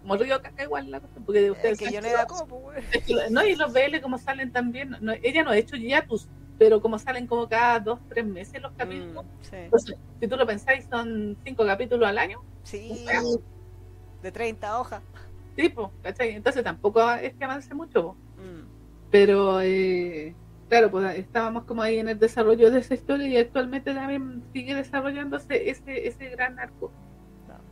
como 0.03 0.17
río 0.17 0.41
caca 0.43 0.63
igual 0.65 0.91
la 0.91 1.01
cuestión, 1.01 1.25
porque 1.25 1.47
Es 1.47 1.51
ustedes 1.53 1.79
que 1.79 1.85
saben 1.87 1.95
yo 1.95 2.01
no 2.01 2.07
que 2.09 2.13
era 2.15 2.27
como, 2.27 2.73
es 2.73 3.05
que 3.05 3.31
No, 3.31 3.45
y 3.47 3.57
los 3.57 3.73
BL 3.73 4.01
como 4.01 4.19
salen 4.19 4.51
también, 4.53 4.97
no, 5.01 5.13
ella 5.23 5.43
no 5.45 5.51
ha 5.51 5.57
hecho 5.59 5.77
hiatus, 5.77 6.29
pero 6.59 6.81
como 6.81 6.99
salen 6.99 7.27
como 7.27 7.49
cada 7.49 7.81
dos, 7.81 8.01
tres 8.09 8.27
meses 8.27 8.61
los 8.61 8.73
capítulos, 8.73 9.25
Mm, 9.25 9.29
sí. 9.43 9.57
entonces, 9.57 9.97
si 10.21 10.29
tú 10.29 10.37
lo 10.37 10.47
pensáis, 10.47 10.87
son 10.91 11.37
cinco 11.45 11.65
capítulos 11.67 12.09
al 12.09 12.19
año, 12.19 12.41
Sí, 12.63 13.05
de 14.23 14.31
30 14.33 14.79
hojas. 14.79 15.03
tipo, 15.57 15.91
¿cachai? 16.03 16.31
Entonces 16.31 16.63
tampoco 16.65 17.11
es 17.13 17.35
que 17.35 17.45
avance 17.45 17.75
mucho. 17.75 18.15
Mm, 18.37 19.11
pero 19.11 19.61
eh, 19.61 20.35
claro, 20.69 20.91
pues 20.91 21.19
estábamos 21.19 21.65
como 21.65 21.83
ahí 21.83 21.99
en 21.99 22.09
el 22.09 22.19
desarrollo 22.19 22.71
de 22.71 22.79
esa 22.81 22.95
historia 22.95 23.27
y 23.29 23.37
actualmente 23.37 23.93
también 23.93 24.43
sigue 24.53 24.75
desarrollándose 24.75 25.69
ese, 25.71 26.07
ese 26.07 26.29
gran 26.31 26.59
arco. 26.59 26.93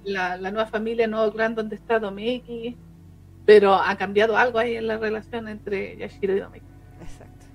La, 0.08 0.36
la 0.38 0.50
nueva 0.52 0.66
familia, 0.68 1.04
el 1.06 1.10
nuevo 1.12 1.32
clan 1.32 1.54
donde 1.54 1.76
está 1.76 1.98
Domeki, 2.00 2.76
pero 3.44 3.74
ha 3.74 3.96
cambiado 3.96 4.36
algo 4.36 4.58
ahí 4.58 4.76
en 4.76 4.86
la 4.88 4.98
relación 4.98 5.48
entre 5.48 5.96
Yashiro 5.98 6.34
y 6.36 6.40
Domeki. 6.40 6.66
Exacto. 7.00 7.46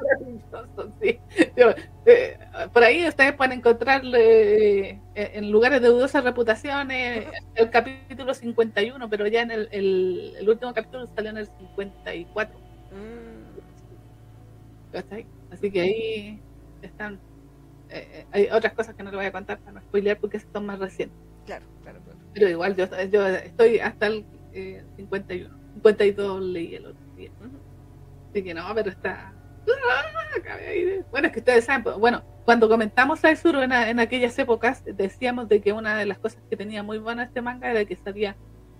Maravilloso, 0.00 0.92
sí. 1.00 1.20
Yo, 1.56 1.70
eh, 2.06 2.38
por 2.72 2.82
ahí 2.84 3.06
ustedes 3.08 3.34
pueden 3.34 3.52
encontrar 3.58 4.02
eh, 4.04 5.02
en 5.14 5.50
lugares 5.50 5.80
de 5.82 5.88
dudosas 5.88 6.24
reputaciones 6.24 7.28
el 7.54 7.70
capítulo 7.70 8.34
51, 8.34 9.08
pero 9.10 9.26
ya 9.28 9.42
en 9.42 9.50
el, 9.52 9.68
el, 9.72 10.34
el 10.38 10.48
último 10.48 10.74
capítulo 10.74 11.06
salió 11.14 11.30
en 11.30 11.38
el 11.38 11.46
54. 11.46 12.58
Mm. 12.92 13.58
Así 15.50 15.70
que 15.70 15.80
ahí 15.80 16.42
están. 16.82 17.20
eh, 17.88 18.08
eh, 18.12 18.26
hay 18.32 18.48
otras 18.52 18.74
cosas 18.74 18.94
que 18.94 19.02
no 19.02 19.10
le 19.10 19.16
voy 19.16 19.26
a 19.26 19.32
contar 19.32 19.58
para 19.60 19.72
no 19.72 19.80
spoilear 19.82 20.18
porque 20.20 20.40
son 20.40 20.66
más 20.66 20.78
recientes. 20.78 21.18
Claro, 21.46 21.64
claro, 21.82 22.00
claro. 22.04 22.18
Pero 22.34 22.48
igual 22.48 22.74
yo, 22.76 22.86
yo 23.10 23.26
estoy 23.26 23.78
hasta 23.78 24.06
el 24.08 24.24
eh, 24.52 24.84
51. 24.96 25.54
52 25.74 26.42
leí 26.42 26.74
el 26.76 26.86
otro 26.86 27.04
día. 27.16 27.30
Así 28.30 28.42
que 28.42 28.54
no, 28.54 28.62
pero 28.74 28.90
está. 28.90 29.32
¡Ah! 29.66 31.00
Bueno, 31.10 31.28
es 31.28 31.32
que 31.32 31.38
ustedes 31.38 31.64
saben, 31.64 31.82
pues, 31.82 31.96
bueno, 31.96 32.22
cuando 32.44 32.68
comentamos 32.68 33.24
a 33.24 33.34
Sur 33.36 33.56
en, 33.56 33.72
en 33.72 33.98
aquellas 34.00 34.38
épocas, 34.38 34.82
decíamos 34.84 35.48
de 35.48 35.60
que 35.60 35.72
una 35.72 35.96
de 35.96 36.06
las 36.06 36.18
cosas 36.18 36.42
que 36.50 36.56
tenía 36.56 36.82
muy 36.82 36.98
buena 36.98 37.24
este 37.24 37.40
manga 37.40 37.70
era 37.70 37.84
que 37.84 37.96
sabía 37.96 38.36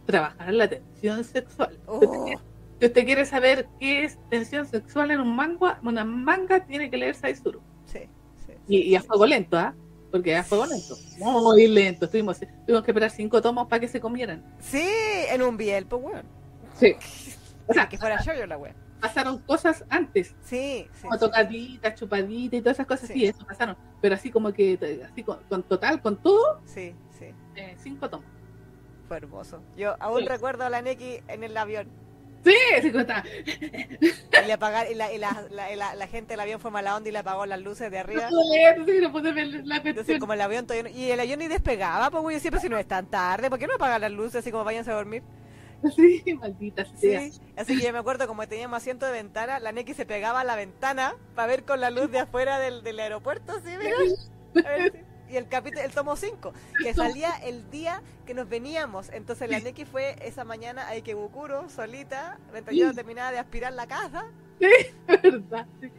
trabajar 0.07 0.53
la 0.53 0.69
tensión 0.69 1.25
sexual. 1.25 1.71
Si 1.71 1.95
usted 1.95 2.09
Oh, 2.09 2.25
quiere- 2.25 2.41
Si 2.81 2.87
usted 2.87 3.05
quiere 3.07 3.25
saber 3.25 3.69
qué 3.81 4.05
es 4.05 4.19
tensión 4.29 4.67
sexual 4.67 5.11
en 5.13 5.21
un 5.21 5.35
manga, 5.35 5.79
una 5.83 6.05
manga 6.05 6.61
tiene 6.67 6.91
que 6.91 6.97
leer 6.99 7.15
Saizuru. 7.15 7.61
sí, 7.87 8.01
sí. 8.47 8.53
Y, 8.69 8.79
y 8.83 8.97
a 8.97 9.01
fuego 9.01 9.25
lento, 9.27 9.57
¿ah? 9.57 9.75
Porque 10.15 10.37
a 10.37 10.45
fuego 10.45 10.65
lento. 10.67 10.97
Muy 11.19 11.67
lento. 11.67 12.09
Tuvimos, 12.09 12.39
tuvimos 12.39 12.85
que 12.85 12.93
esperar 12.93 13.11
cinco 13.11 13.43
tomos 13.43 13.67
para 13.67 13.81
que 13.81 13.89
se 13.89 14.01
comieran. 14.01 14.45
Sí, 14.61 14.89
en 15.29 15.43
un 15.43 15.57
biel, 15.57 15.87
pues, 15.87 16.05
weón. 16.05 16.23
Sí. 16.79 16.95
O 17.67 17.73
sea, 17.73 17.89
que 17.89 17.97
fuera 17.99 18.23
yo 18.23 18.33
yo 18.35 18.47
la 18.47 18.57
weón. 18.59 18.77
pasaron 19.01 19.39
cosas 19.39 19.85
antes. 19.89 20.35
Sí, 20.45 20.87
sí. 20.93 21.01
como 21.03 21.15
sí. 21.15 21.19
tocaditas, 21.21 21.95
chupaditas 21.97 22.59
y 22.59 22.63
todas 22.63 22.77
esas 22.77 22.87
cosas, 22.87 23.09
Sí. 23.09 23.15
sí, 23.15 23.27
eso 23.27 23.45
pasaron. 23.45 23.77
Pero 24.03 24.15
así 24.15 24.31
como 24.31 24.53
que, 24.53 24.79
así 25.11 25.25
con, 25.25 25.39
con 25.49 25.63
total, 25.65 26.01
con 26.01 26.17
todo, 26.23 26.61
Sí, 26.67 26.95
sí. 27.19 27.35
eh, 27.57 27.75
cinco 27.83 28.09
tomos. 28.09 28.27
Fue 29.09 29.17
hermoso. 29.17 29.61
Yo 29.77 29.97
aún 29.99 30.27
recuerdo 30.27 30.63
a 30.65 30.71
la 30.71 30.81
Neki 30.83 31.21
en 31.27 31.43
el 31.43 31.57
avión. 31.57 31.89
Sí, 32.45 32.55
así 32.79 32.91
como 32.91 33.01
está. 33.01 33.25
Y, 34.43 34.47
le 34.47 34.53
apagar, 34.53 34.91
y, 34.91 34.95
la, 34.95 35.13
y 35.13 35.19
la, 35.19 35.45
la, 35.51 35.95
la- 35.95 36.07
gente 36.07 36.35
del 36.35 36.41
avión 36.41 36.61
fue 36.61 36.71
mala 36.71 36.95
onda 36.97 37.09
y 37.09 37.13
le 37.13 37.19
apagó 37.19 37.47
las 37.47 37.61
luces 37.61 37.91
de 37.91 37.99
arriba. 37.99 38.29
No 38.31 38.37
pude 38.37 38.57
leer, 38.57 38.85
sí, 38.85 39.01
no 39.01 39.13
pude 39.13 39.33
ver 39.33 39.47
la 39.65 39.77
Entonces, 39.77 40.19
como 40.21 40.33
el 40.35 40.41
avión 40.41 40.67
todavía 40.67 40.91
no- 40.91 40.97
Y 40.99 41.11
el 41.11 41.19
avión 41.21 41.39
ni 41.39 41.49
despegaba, 41.49 42.11
pues, 42.11 42.23
güey. 42.23 42.41
Siempre 42.41 42.61
si 42.61 42.69
no 42.69 42.77
es 42.79 42.87
tan 42.87 43.07
tarde, 43.07 43.49
¿por 43.51 43.59
qué 43.59 43.67
no 43.67 43.75
apagan 43.75 44.01
las 44.03 44.13
luces 44.13 44.37
así 44.37 44.51
como 44.51 44.65
váyanse 44.65 44.91
a 44.91 44.95
dormir? 44.95 45.23
Sí, 45.95 46.23
maldita 46.35 46.87
Sí. 46.99 47.15
Así 47.57 47.77
que 47.79 47.85
yo 47.87 47.93
me 47.93 47.99
acuerdo, 47.99 48.27
como 48.27 48.47
teníamos 48.49 48.79
asiento 48.79 49.05
de 49.05 49.13
ventana, 49.13 49.59
la 49.59 49.71
Neki 49.73 49.93
se 49.93 50.07
pegaba 50.07 50.41
a 50.41 50.45
la 50.45 50.57
ventana 50.57 51.15
para 51.35 51.47
ver 51.49 51.65
con 51.65 51.81
la 51.81 51.91
luz 51.91 52.11
de 52.11 52.21
afuera 52.21 52.59
del, 52.59 52.83
del 52.83 53.01
aeropuerto, 53.01 53.53
¿sí? 53.61 53.71
Mira. 53.79 53.97
A 54.67 54.71
ver, 54.71 54.93
sí. 54.93 54.99
Y 55.35 55.37
el 55.37 55.49
capítulo, 55.49 55.83
el 55.85 55.91
tomo 55.91 56.15
5, 56.15 56.53
que 56.81 56.95
salía 56.95 57.31
el 57.43 57.69
día 57.69 58.01
que 58.25 58.35
nos 58.35 58.49
veníamos. 58.49 59.09
Entonces 59.09 59.51
la 59.51 59.59
Neki 59.59 59.85
fue 59.85 60.15
esa 60.25 60.45
mañana 60.45 60.87
a 60.87 60.91
Ikebukuro, 60.91 61.69
solita, 61.69 62.39
mientras 62.53 62.77
yo 62.77 62.95
terminaba 62.95 63.33
de 63.33 63.41
aspirar 63.41 63.73
la 63.73 63.89
casa. 63.89 64.27
¿Verdad? 65.09 65.67
Sí. 65.81 65.91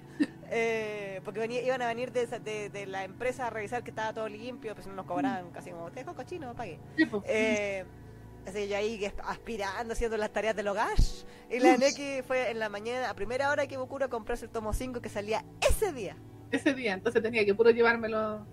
Eh, 0.50 1.20
porque 1.26 1.42
venía- 1.42 1.62
iban 1.64 1.82
a 1.82 1.88
venir 1.88 2.14
de, 2.14 2.28
de, 2.28 2.70
de 2.70 2.86
la 2.86 3.04
empresa 3.04 3.48
a 3.48 3.50
revisar 3.50 3.84
que 3.84 3.90
estaba 3.90 4.14
todo 4.14 4.30
limpio, 4.30 4.74
pues 4.74 4.88
no 4.88 4.94
nos 4.94 5.06
cobraban 5.06 5.52
casi 5.52 5.72
como, 5.72 5.92
te 5.92 6.00
dejo 6.00 6.16
cochino, 6.16 6.56
pague. 6.56 6.80
Sí, 6.96 7.06
pues. 7.06 7.22
Eh, 7.28 7.84
así 8.48 8.70
yo 8.70 8.78
ahí 8.78 9.04
aspirando, 9.26 9.92
haciendo 9.92 10.16
las 10.16 10.32
tareas 10.32 10.56
del 10.56 10.70
hogar. 10.70 10.96
Y 11.50 11.60
la 11.60 11.76
Neki 11.76 12.22
fue 12.26 12.52
en 12.52 12.60
la 12.60 12.70
mañana, 12.70 13.10
a 13.10 13.16
primera 13.16 13.50
hora 13.52 13.68
que 13.68 13.76
Bukuro 13.76 14.06
a 14.06 14.10
comprarse 14.10 14.46
el 14.46 14.52
tomo 14.52 14.72
5 14.72 15.02
que 15.02 15.10
salía 15.10 15.44
ese 15.70 15.92
día. 15.92 16.16
Ese 16.52 16.74
día, 16.74 16.94
entonces 16.94 17.22
tenía 17.22 17.44
que 17.44 17.54
puro 17.54 17.72
llevármelo 17.72 18.46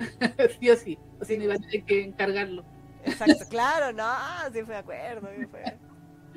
sí 0.60 0.70
o 0.70 0.76
sí. 0.76 0.98
O 1.20 1.24
si 1.24 1.36
no 1.36 1.44
iba 1.44 1.54
a 1.54 1.58
tener 1.58 1.84
que 1.84 2.04
encargarlo. 2.04 2.64
Exacto, 3.04 3.44
claro, 3.48 3.92
no, 3.92 4.12
sí 4.52 4.62
fue 4.62 4.74
de 4.74 4.80
acuerdo. 4.80 5.28
sí 5.38 5.46
fue. 5.46 5.62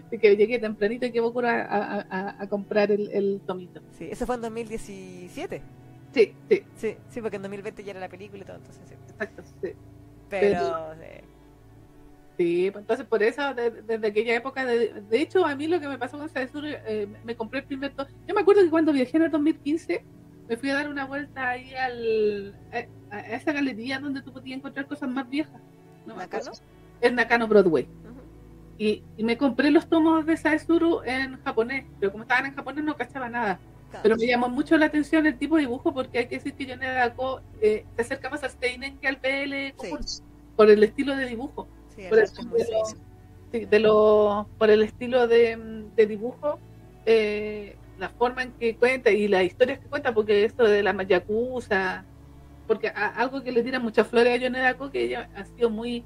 Así 0.07 0.19
que 0.19 0.35
llegué 0.35 0.59
tempranito 0.59 1.05
y 1.05 1.11
que 1.11 1.19
voy 1.19 1.45
a, 1.45 2.35
a, 2.39 2.47
comprar 2.49 2.91
el, 2.91 3.09
el 3.11 3.41
tomito. 3.45 3.81
Sí, 3.97 4.09
eso 4.11 4.25
fue 4.25 4.35
en 4.35 4.41
2017. 4.41 5.61
Sí, 6.13 6.35
sí, 6.47 6.63
Sí, 6.75 6.95
sí, 7.09 7.21
porque 7.21 7.37
en 7.37 7.41
2020 7.41 7.83
ya 7.83 7.91
era 7.91 7.99
la 7.99 8.09
película 8.09 8.43
y 8.43 8.45
todo, 8.45 8.57
entonces 8.57 8.83
sí. 8.87 8.93
exacto. 8.93 9.43
Sí. 9.61 9.69
Pero, 10.29 10.93
sí. 10.95 11.25
Sí, 12.37 12.71
pues 12.71 12.81
entonces 12.83 13.05
por 13.05 13.21
eso, 13.21 13.53
de- 13.53 13.81
desde 13.83 14.07
aquella 14.07 14.35
época, 14.35 14.65
de, 14.65 15.01
de 15.01 15.21
hecho, 15.21 15.45
a 15.45 15.55
mí 15.55 15.67
lo 15.67 15.79
que 15.79 15.87
me 15.87 15.99
pasó 15.99 16.17
con 16.17 16.29
Saizuru, 16.29 16.67
eh, 16.67 17.07
me 17.23 17.35
compré 17.35 17.59
el 17.59 17.65
primer. 17.65 17.93
Yo 18.27 18.33
me 18.33 18.41
acuerdo 18.41 18.63
que 18.63 18.69
cuando 18.69 18.91
viajé 18.91 19.17
en 19.17 19.23
el 19.23 19.31
2015, 19.31 20.03
me 20.47 20.57
fui 20.57 20.69
a 20.69 20.75
dar 20.75 20.89
una 20.89 21.05
vuelta 21.05 21.49
ahí 21.49 21.73
al, 21.73 22.55
a, 23.11 23.15
a 23.15 23.19
esa 23.35 23.53
galería 23.53 23.99
donde 23.99 24.21
tú 24.21 24.31
podías 24.31 24.57
encontrar 24.57 24.87
cosas 24.87 25.09
más 25.09 25.29
viejas. 25.29 25.61
No. 26.05 26.15
¿Nakano? 26.15 26.51
Es 27.01 27.13
Nakano 27.13 27.47
Broadway. 27.47 27.83
Ujú. 27.83 28.21
Y, 28.77 29.03
y 29.17 29.23
me 29.23 29.37
compré 29.37 29.71
los 29.71 29.87
tomos 29.87 30.25
de 30.25 30.35
Saizuru 30.35 31.01
en 31.03 31.41
japonés, 31.43 31.85
pero 31.99 32.11
como 32.11 32.23
estaban 32.23 32.47
en 32.47 32.55
japonés 32.55 32.83
no 32.83 32.95
cachaba 32.95 33.29
nada. 33.29 33.59
Claro. 33.89 34.03
Pero 34.03 34.15
me 34.17 34.25
llamó 34.25 34.49
mucho 34.49 34.77
la 34.77 34.87
atención 34.87 35.27
el 35.27 35.37
tipo 35.37 35.55
de 35.55 35.61
dibujo 35.61 35.93
porque 35.93 36.17
hay 36.17 36.27
que 36.27 36.37
decir 36.37 36.53
que 36.53 36.65
Yoneda 36.65 36.93
Dako 36.93 37.41
eh, 37.61 37.85
se 37.95 38.01
acerca 38.01 38.29
más 38.29 38.43
a 38.43 38.49
Steinen 38.49 38.97
que 38.97 39.07
al 39.07 39.17
PL 39.17 39.73
común, 39.75 39.99
por 40.55 40.69
el 40.69 40.83
estilo 40.83 41.15
de 41.15 41.27
dibujo. 41.27 41.67
Sí, 41.95 42.01
el 42.01 42.09
por 42.09 42.45
muy 42.47 42.59
de 42.59 42.71
lo-. 42.71 42.85
Sí, 43.51 43.65
de 43.65 43.79
lo, 43.79 44.49
por 44.57 44.71
el 44.71 44.81
estilo 44.81 45.27
de, 45.27 45.85
de 45.95 46.07
dibujo, 46.07 46.57
eh, 47.05 47.75
la 48.03 48.09
forma 48.09 48.43
en 48.43 48.51
que 48.53 48.75
cuenta 48.75 49.11
y 49.11 49.29
las 49.29 49.43
historias 49.43 49.79
que 49.79 49.87
cuenta, 49.87 50.13
porque 50.13 50.43
esto 50.43 50.65
de 50.65 50.83
la 50.83 50.91
Yakuza, 51.03 52.03
porque 52.67 52.89
a- 52.89 53.07
algo 53.15 53.41
que 53.41 53.51
le 53.53 53.63
tira 53.63 53.79
muchas 53.79 54.07
flores 54.07 54.33
a 54.33 54.37
Yoneda 54.37 54.65
Dako, 54.65 54.91
que 54.91 55.03
ella 55.05 55.29
ha 55.35 55.45
sido 55.45 55.69
muy 55.69 56.03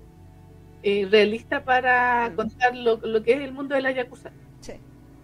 eh, 0.84 1.07
realista 1.10 1.64
para 1.65 2.30
Mm. 2.30 2.36
contar 2.36 2.76
lo, 2.76 2.98
lo 2.98 3.24
que 3.24 3.34
es 3.34 3.40
el 3.41 3.52
mundo 3.52 3.74
de 3.74 3.82
la 3.82 3.91
Yakuza. 3.91 4.30
Sí. 4.61 4.74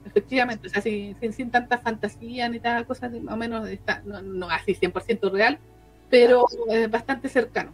Efectivamente, 0.04 0.66
o 0.68 0.70
sea, 0.72 0.82
sin, 0.82 1.16
sin, 1.20 1.32
sin 1.32 1.52
tanta 1.52 1.78
fantasía 1.78 2.50
ni 2.50 2.60
tal 2.60 2.86
cosa, 2.88 3.08
más 3.22 3.36
o 3.36 3.38
menos 3.38 3.70
está, 3.70 4.02
no, 4.04 4.20
no 4.24 4.50
así 4.50 4.74
100% 4.74 5.30
real, 5.32 5.60
pero 6.10 6.46
eh, 6.72 6.88
bastante 6.88 7.30
cercano. 7.30 7.72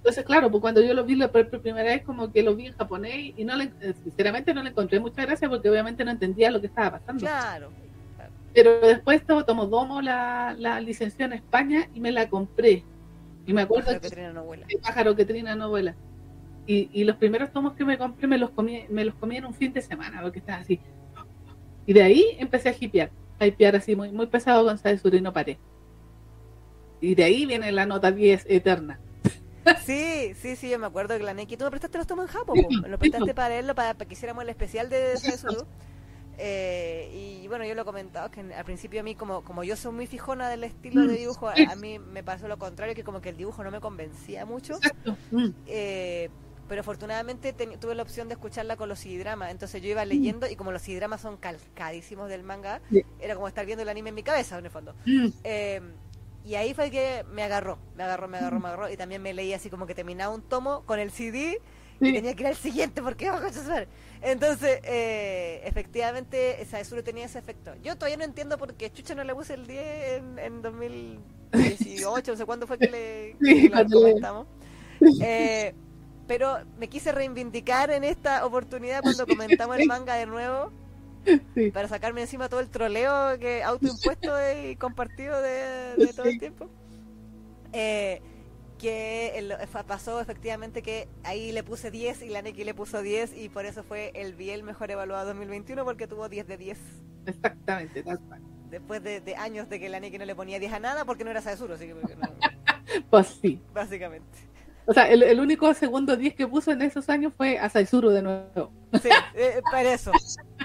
Entonces, 0.00 0.24
claro, 0.24 0.50
pues 0.50 0.62
cuando 0.62 0.80
yo 0.80 0.94
lo 0.94 1.04
vi 1.04 1.14
la 1.14 1.30
primera 1.30 1.82
vez, 1.82 2.02
como 2.02 2.32
que 2.32 2.42
lo 2.42 2.56
vi 2.56 2.68
en 2.68 2.72
japonés 2.72 3.34
y 3.36 3.44
no 3.44 3.54
le, 3.54 3.64
eh, 3.82 3.92
sinceramente 4.02 4.54
no 4.54 4.62
le 4.62 4.70
encontré 4.70 4.98
mucha 4.98 5.22
gracia 5.26 5.46
porque 5.46 5.68
obviamente 5.68 6.02
no 6.06 6.10
entendía 6.10 6.50
lo 6.50 6.58
que 6.58 6.68
estaba 6.68 6.92
pasando. 6.98 7.20
Claro. 7.20 7.70
Pero 8.54 8.80
después 8.80 9.24
to- 9.26 9.44
tomó 9.44 9.66
Domo 9.66 10.00
la, 10.00 10.56
la 10.58 10.80
licenció 10.80 11.26
en 11.26 11.34
España 11.34 11.86
y 11.94 12.00
me 12.00 12.12
la 12.12 12.28
compré. 12.30 12.82
Y 13.46 13.52
me 13.52 13.60
acuerdo 13.62 13.88
Pero 13.88 14.00
que 14.00 14.08
que 14.08 14.14
Trina 14.14 14.32
no 14.32 14.44
vuela. 14.44 14.66
el 14.68 14.78
pájaro 14.80 15.14
que 15.14 15.24
Trina 15.26 15.54
no 15.54 15.68
vuela. 15.68 15.94
Y, 16.66 16.88
y 16.92 17.04
los 17.04 17.16
primeros 17.16 17.52
tomos 17.52 17.74
que 17.74 17.84
me 17.84 17.98
compré 17.98 18.26
me 18.26 18.38
los 18.38 18.50
comí, 18.50 18.84
me 18.88 19.04
los 19.04 19.14
comí 19.16 19.36
en 19.36 19.44
un 19.44 19.54
fin 19.54 19.72
de 19.72 19.82
semana, 19.82 20.22
porque 20.22 20.38
estaba 20.38 20.60
así. 20.60 20.80
Y 21.86 21.92
de 21.92 22.02
ahí 22.02 22.24
empecé 22.38 22.70
a 22.70 22.74
hipear, 22.78 23.10
a 23.38 23.46
hipear 23.46 23.76
así 23.76 23.94
muy, 23.94 24.10
muy 24.12 24.26
pesado 24.28 24.64
con 24.64 24.78
Saizuru 24.78 25.16
y 25.16 25.20
no 25.20 25.32
paré. 25.32 25.58
Y 27.00 27.14
de 27.14 27.24
ahí 27.24 27.44
viene 27.46 27.70
la 27.72 27.84
nota 27.86 28.10
10 28.12 28.46
eterna. 28.48 28.98
Sí, 29.84 30.34
sí, 30.40 30.56
sí, 30.56 30.70
yo 30.70 30.78
me 30.78 30.86
acuerdo 30.86 31.16
que 31.18 31.24
la 31.24 31.34
Neki, 31.34 31.56
tú 31.56 31.64
me 31.64 31.70
prestaste 31.70 31.98
los 31.98 32.06
tomos 32.06 32.26
en 32.26 32.32
Japón, 32.32 32.58
me 32.82 32.88
lo 32.88 32.98
prestaste 32.98 33.34
para 33.34 33.50
leerlo, 33.50 33.74
para, 33.74 33.94
para 33.94 34.06
que 34.08 34.14
hiciéramos 34.14 34.42
el 34.44 34.50
especial 34.50 34.88
de 34.88 35.16
Sesuru. 35.16 35.66
Eh, 36.38 37.40
y 37.42 37.46
bueno, 37.48 37.64
yo 37.66 37.74
lo 37.74 37.82
he 37.82 37.84
comentado 37.84 38.30
que 38.30 38.40
al 38.40 38.64
principio 38.64 39.00
a 39.00 39.02
mí, 39.02 39.14
como, 39.14 39.42
como 39.44 39.62
yo 39.62 39.76
soy 39.76 39.92
muy 39.92 40.06
fijona 40.06 40.48
del 40.48 40.64
estilo 40.64 41.06
de 41.06 41.14
dibujo, 41.18 41.48
a, 41.48 41.54
a 41.68 41.76
mí 41.76 41.98
me 41.98 42.22
pasó 42.22 42.48
lo 42.48 42.58
contrario, 42.58 42.94
que 42.94 43.04
como 43.04 43.20
que 43.20 43.28
el 43.28 43.36
dibujo 43.36 43.62
no 43.62 43.70
me 43.70 43.80
convencía 43.80 44.46
mucho. 44.46 44.78
Mm. 45.30 45.48
Eh, 45.66 46.30
pero 46.66 46.80
afortunadamente 46.82 47.52
ten- 47.52 47.78
tuve 47.80 47.94
la 47.96 48.02
opción 48.02 48.28
de 48.28 48.34
escucharla 48.34 48.76
con 48.76 48.88
los 48.88 49.00
CD-dramas, 49.00 49.50
entonces 49.50 49.82
yo 49.82 49.88
iba 49.88 50.04
leyendo 50.04 50.48
y 50.48 50.54
como 50.56 50.70
los 50.72 50.80
CD-dramas 50.80 51.20
son 51.20 51.36
calcadísimos 51.36 52.28
del 52.30 52.42
manga, 52.44 52.80
Sí. 52.90 53.02
era 53.18 53.34
como 53.34 53.48
estar 53.48 53.66
viendo 53.66 53.82
el 53.82 53.88
anime 53.88 54.10
en 54.10 54.14
mi 54.14 54.22
cabeza, 54.22 54.56
en 54.56 54.64
el 54.64 54.70
fondo. 54.70 54.94
Mm. 55.04 55.26
Eh, 55.44 55.80
y 56.44 56.54
ahí 56.54 56.74
fue 56.74 56.90
que 56.90 57.24
me 57.32 57.42
agarró, 57.42 57.78
me 57.96 58.02
agarró, 58.04 58.28
me 58.28 58.38
agarró, 58.38 58.60
me 58.60 58.68
agarró. 58.68 58.90
Y 58.90 58.96
también 58.96 59.22
me 59.22 59.32
leí 59.34 59.52
así 59.52 59.70
como 59.70 59.86
que 59.86 59.94
terminaba 59.94 60.34
un 60.34 60.42
tomo 60.42 60.84
con 60.86 60.98
el 60.98 61.10
CD 61.10 61.60
y 62.02 62.06
Sí. 62.06 62.12
tenía 62.12 62.34
que 62.34 62.42
ir 62.44 62.46
al 62.48 62.56
siguiente 62.56 63.02
porque 63.02 63.26
iba 63.26 63.36
a. 63.36 63.86
Entonces, 64.22 64.80
eh, 64.84 65.60
efectivamente, 65.64 66.64
Saezuru 66.64 67.02
tenía 67.02 67.26
ese 67.26 67.38
efecto. 67.38 67.74
Yo 67.82 67.94
todavía 67.96 68.16
no 68.16 68.24
entiendo 68.24 68.56
por 68.58 68.74
qué 68.74 68.90
Chucha 68.90 69.14
no 69.14 69.22
le 69.24 69.34
puse 69.34 69.54
el 69.54 69.66
10 69.66 70.12
en, 70.18 70.38
en 70.38 70.62
2018, 70.62 72.32
no 72.32 72.38
sé 72.38 72.46
cuándo 72.46 72.66
fue 72.66 72.78
que 72.78 72.88
le 72.88 73.36
Sí, 73.40 73.70
que 73.70 73.84
comentamos. 73.92 74.46
Eh, 75.20 75.74
pero 76.26 76.58
me 76.78 76.88
quise 76.88 77.12
reivindicar 77.12 77.90
en 77.90 78.04
esta 78.04 78.46
oportunidad 78.46 79.02
cuando 79.02 79.26
comentamos 79.26 79.78
el 79.78 79.86
manga 79.86 80.14
de 80.14 80.26
nuevo 80.26 80.72
Sí. 81.54 81.70
para 81.70 81.88
sacarme 81.88 82.22
encima 82.22 82.48
todo 82.48 82.60
el 82.60 82.68
troleo 82.70 83.38
que 83.38 83.62
autoimpuesto 83.62 84.30
y 84.64 84.76
compartido 84.76 85.40
de, 85.42 85.94
de 85.96 86.12
todo 86.14 86.26
el 86.26 86.38
tiempo. 86.38 86.68
Eh, 87.72 88.20
que 88.78 89.38
el- 89.38 89.54
pasó 89.86 90.20
efectivamente 90.20 90.82
que 90.82 91.06
ahí 91.22 91.52
le 91.52 91.62
puse 91.62 91.90
10 91.90 92.22
y 92.22 92.30
la 92.30 92.40
Neki 92.42 92.64
le 92.64 92.72
puso 92.72 93.02
10 93.02 93.36
y 93.36 93.48
por 93.50 93.66
eso 93.66 93.82
fue 93.82 94.10
el 94.14 94.34
Biel 94.34 94.62
mejor 94.62 94.90
evaluado 94.90 95.26
2021 95.26 95.84
porque 95.84 96.06
tuvo 96.06 96.28
10 96.30 96.46
de 96.46 96.56
10 96.56 96.78
Exactamente, 97.26 98.02
tal 98.02 98.18
cual. 98.20 98.40
después 98.70 99.02
de, 99.02 99.20
de 99.20 99.36
años 99.36 99.68
de 99.68 99.78
que 99.78 99.90
la 99.90 100.00
Neki 100.00 100.16
no 100.18 100.24
le 100.24 100.34
ponía 100.34 100.58
10 100.58 100.72
a 100.72 100.80
nada 100.80 101.04
porque 101.04 101.24
no 101.24 101.30
era 101.30 101.42
Saezuru, 101.42 101.74
así 101.74 101.86
que 101.88 101.94
porque 101.94 102.16
no- 102.16 102.28
Pues 103.10 103.26
sí. 103.42 103.60
básicamente. 103.74 104.38
O 104.90 104.92
sea, 104.92 105.08
el, 105.08 105.22
el 105.22 105.38
único 105.38 105.72
segundo 105.72 106.16
10 106.16 106.34
que 106.34 106.48
puso 106.48 106.72
en 106.72 106.82
esos 106.82 107.08
años 107.08 107.32
fue 107.36 107.58
a 107.60 107.68
Saizuru 107.68 108.10
de 108.10 108.22
nuevo. 108.22 108.72
Sí, 109.00 109.08
eh, 109.36 109.60
para 109.70 109.92
eso. 109.94 110.10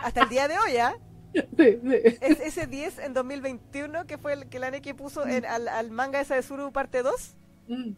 Hasta 0.02 0.24
el 0.24 0.30
día 0.30 0.48
de 0.48 0.58
hoy, 0.58 0.78
¿ah? 0.78 0.96
Sí, 1.36 1.44
sí. 1.84 2.18
Es 2.22 2.40
ese 2.40 2.66
10 2.66 2.98
en 3.00 3.14
2021 3.14 4.08
que 4.08 4.18
fue 4.18 4.34
el 4.34 4.50
que 4.50 4.58
la 4.58 4.72
Neki 4.72 4.94
puso 4.94 5.28
en- 5.28 5.46
al, 5.46 5.68
al 5.68 5.92
manga 5.92 6.18
de 6.18 6.26
Saezuru 6.26 6.72
parte 6.72 7.04
2. 7.04 7.38
Mm, 7.68 7.92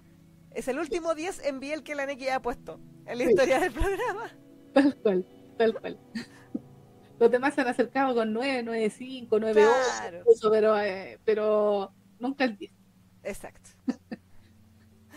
Es 0.52 0.68
el 0.68 0.80
último 0.80 1.16
10 1.16 1.46
en 1.46 1.62
Biel 1.62 1.84
que 1.84 1.96
la 1.96 2.06
Neki 2.06 2.28
ha 2.28 2.42
puesto 2.42 2.78
en 3.06 3.20
la 3.20 3.24
Sí. 3.24 3.30
historia 3.30 3.60
del 3.62 3.72
programa. 3.72 4.32
Tal 4.74 4.96
cual, 4.98 5.26
tal 5.58 5.80
cual. 5.80 5.98
Los 7.20 7.32
demás 7.32 7.54
se 7.56 7.62
han 7.62 7.68
acercado 7.68 8.14
con 8.16 8.34
9, 8.34 8.64
9, 8.64 8.90
5, 8.90 9.40
9, 9.40 9.54
Claro. 9.62 10.18
8, 10.18 10.18
incluso, 10.20 10.52
pero, 10.52 10.78
eh, 10.80 11.20
pero 11.24 11.94
nunca 12.20 12.44
el 12.44 12.58
10. 12.58 12.72
Exacto. 13.24 13.70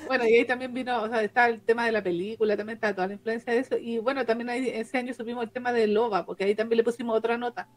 Bueno, 0.07 0.27
y 0.27 0.35
ahí 0.35 0.45
también 0.47 0.75
vino, 0.75 1.03
o 1.03 1.09
sea, 1.09 1.23
está 1.23 1.49
el 1.49 1.63
tema 1.63 1.87
de 1.87 1.93
la 1.93 2.03
película, 2.03 2.57
también 2.57 2.77
está 2.77 2.95
toda 2.95 3.07
la 3.09 3.15
influencia 3.15 3.53
de 3.53 3.61
eso. 3.61 3.77
Y 3.79 3.99
bueno, 3.99 4.27
también 4.27 4.51
ahí, 4.51 4.69
ese 4.69 4.99
año 4.99 5.15
supimos 5.15 5.45
el 5.45 5.53
tema 5.53 5.73
de 5.73 5.87
Loba, 5.87 6.27
porque 6.27 6.45
ahí 6.45 6.55
también 6.55 6.79
le 6.79 6.85
pusimos 6.85 7.17
otra 7.17 7.39
nota. 7.39 7.69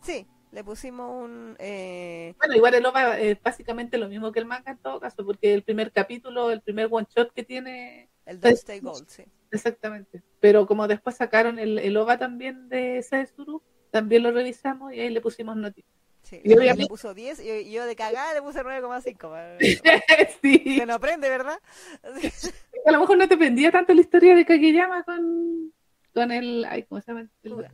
Sí, 0.00 0.26
le 0.50 0.64
pusimos 0.64 1.10
un... 1.24 1.56
eh, 1.58 2.34
Bueno, 2.38 2.54
igual 2.56 2.74
el 2.74 2.82
Loba 2.82 3.18
es 3.18 3.40
básicamente 3.42 3.98
lo 3.98 4.08
mismo 4.08 4.32
que 4.32 4.40
el 4.40 4.46
manga 4.46 4.72
en 4.72 4.78
todo 4.78 5.00
caso, 5.00 5.24
porque 5.24 5.54
el 5.54 5.62
primer 5.62 5.92
capítulo, 5.92 6.50
el 6.50 6.60
primer 6.62 6.88
one 6.90 7.06
shot 7.14 7.32
que 7.32 7.44
tiene, 7.44 8.10
el 8.26 8.40
Don't 8.40 8.56
Stay 8.56 8.80
Gold, 8.80 9.08
sí. 9.08 9.24
exactamente. 9.50 10.22
Pero 10.40 10.66
como 10.66 10.88
después 10.88 11.16
sacaron 11.16 11.58
el, 11.58 11.78
el 11.78 11.96
OVA 11.96 12.18
también 12.18 12.68
de 12.68 13.02
Saezuru, 13.02 13.62
también 13.90 14.22
lo 14.24 14.32
revisamos 14.32 14.92
y 14.92 15.00
ahí 15.00 15.10
le 15.10 15.20
pusimos 15.20 15.56
noticias. 15.56 16.01
Sí. 16.36 16.40
Y 16.44 16.52
obviamente- 16.54 16.82
le 16.84 16.88
puso 16.88 17.14
10 17.14 17.40
y 17.40 17.70
yo 17.70 17.84
de 17.86 17.94
cagada 17.96 18.34
le 18.34 18.42
puse 18.42 18.62
9,5. 18.62 19.58
sí, 20.42 20.78
Se 20.78 20.86
no 20.86 20.94
aprende, 20.94 21.28
¿verdad? 21.28 21.58
a 22.86 22.90
lo 22.92 23.00
mejor 23.00 23.18
no 23.18 23.28
te 23.28 23.36
pendía 23.36 23.70
tanto 23.70 23.94
la 23.94 24.00
historia 24.00 24.34
de 24.34 24.44
Kageyama 24.44 25.02
con, 25.04 25.72
con 26.14 26.32
el, 26.32 26.64
ay, 26.64 26.84
¿cómo 26.84 27.00
se 27.00 27.12
llama? 27.12 27.28
El- 27.42 27.66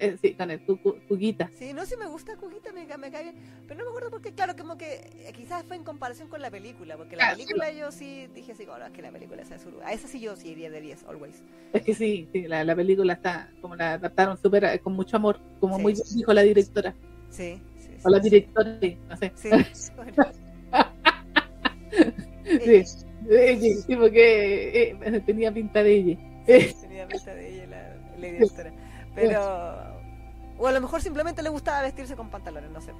eh, 0.00 0.16
sí, 0.22 0.34
con 0.34 0.48
el 0.48 0.60
Kugita. 1.08 1.50
Sí, 1.58 1.72
no, 1.72 1.84
sí 1.84 1.96
me 1.96 2.06
gusta 2.06 2.36
Kugita, 2.36 2.70
me, 2.72 2.86
me 2.98 3.10
cae 3.10 3.24
bien. 3.24 3.34
Pero 3.66 3.78
no 3.80 3.84
me 3.86 3.90
acuerdo 3.90 4.10
porque, 4.10 4.32
claro, 4.32 4.54
como 4.56 4.78
que 4.78 4.94
eh, 4.94 5.32
quizás 5.36 5.64
fue 5.64 5.74
en 5.74 5.82
comparación 5.82 6.28
con 6.28 6.40
la 6.40 6.52
película. 6.52 6.96
Porque 6.96 7.16
la 7.16 7.24
Claro, 7.24 7.36
película 7.36 7.72
yo 7.72 7.90
sí 7.90 8.28
dije 8.32 8.52
así, 8.52 8.64
bueno, 8.64 8.86
es 8.86 8.92
que 8.92 9.02
la 9.02 9.10
película 9.10 9.42
es 9.42 9.48
Saezuru. 9.48 9.80
A 9.82 9.92
esa 9.92 10.06
sí 10.06 10.20
yo 10.20 10.36
sí 10.36 10.50
iría 10.50 10.70
de 10.70 10.80
10, 10.80 11.02
always. 11.08 11.42
Es 11.72 11.82
que 11.82 11.96
sí, 11.96 12.28
sí 12.32 12.42
la, 12.42 12.62
la 12.62 12.76
película 12.76 13.14
está, 13.14 13.50
como 13.60 13.74
la 13.74 13.94
adaptaron 13.94 14.36
súper 14.40 14.62
eh, 14.66 14.78
con 14.78 14.92
mucho 14.92 15.16
amor, 15.16 15.40
como 15.58 15.78
Sí. 15.78 15.82
muy 15.82 15.92
bien 15.94 16.04
dijo 16.14 16.32
la 16.32 16.42
directora, 16.42 16.94
Sí, 17.30 17.60
sí. 17.98 18.02
o 18.04 18.10
la 18.10 18.22
sí, 18.22 18.30
directora, 18.30 18.78
no 19.08 19.16
sé. 19.16 19.32
Sí, 19.34 19.50
bueno. 19.96 20.24
Sí, 22.44 22.70
ella, 23.30 23.76
sí, 23.86 23.96
porque 23.96 24.96
eh, 25.00 25.20
tenía 25.26 25.52
pinta 25.52 25.82
de 25.82 25.94
ella. 25.94 26.18
Tenía 26.80 27.06
pinta 27.06 27.34
de 27.34 27.54
ella 27.54 27.66
la, 27.66 27.96
la 28.18 28.26
directora. 28.26 28.72
Pero. 29.14 29.98
O 30.58 30.66
a 30.66 30.72
lo 30.72 30.80
mejor 30.80 31.00
simplemente 31.00 31.42
le 31.42 31.50
gustaba 31.50 31.82
vestirse 31.82 32.16
con 32.16 32.30
pantalones, 32.30 32.70
no 32.70 32.80
sé. 32.80 32.92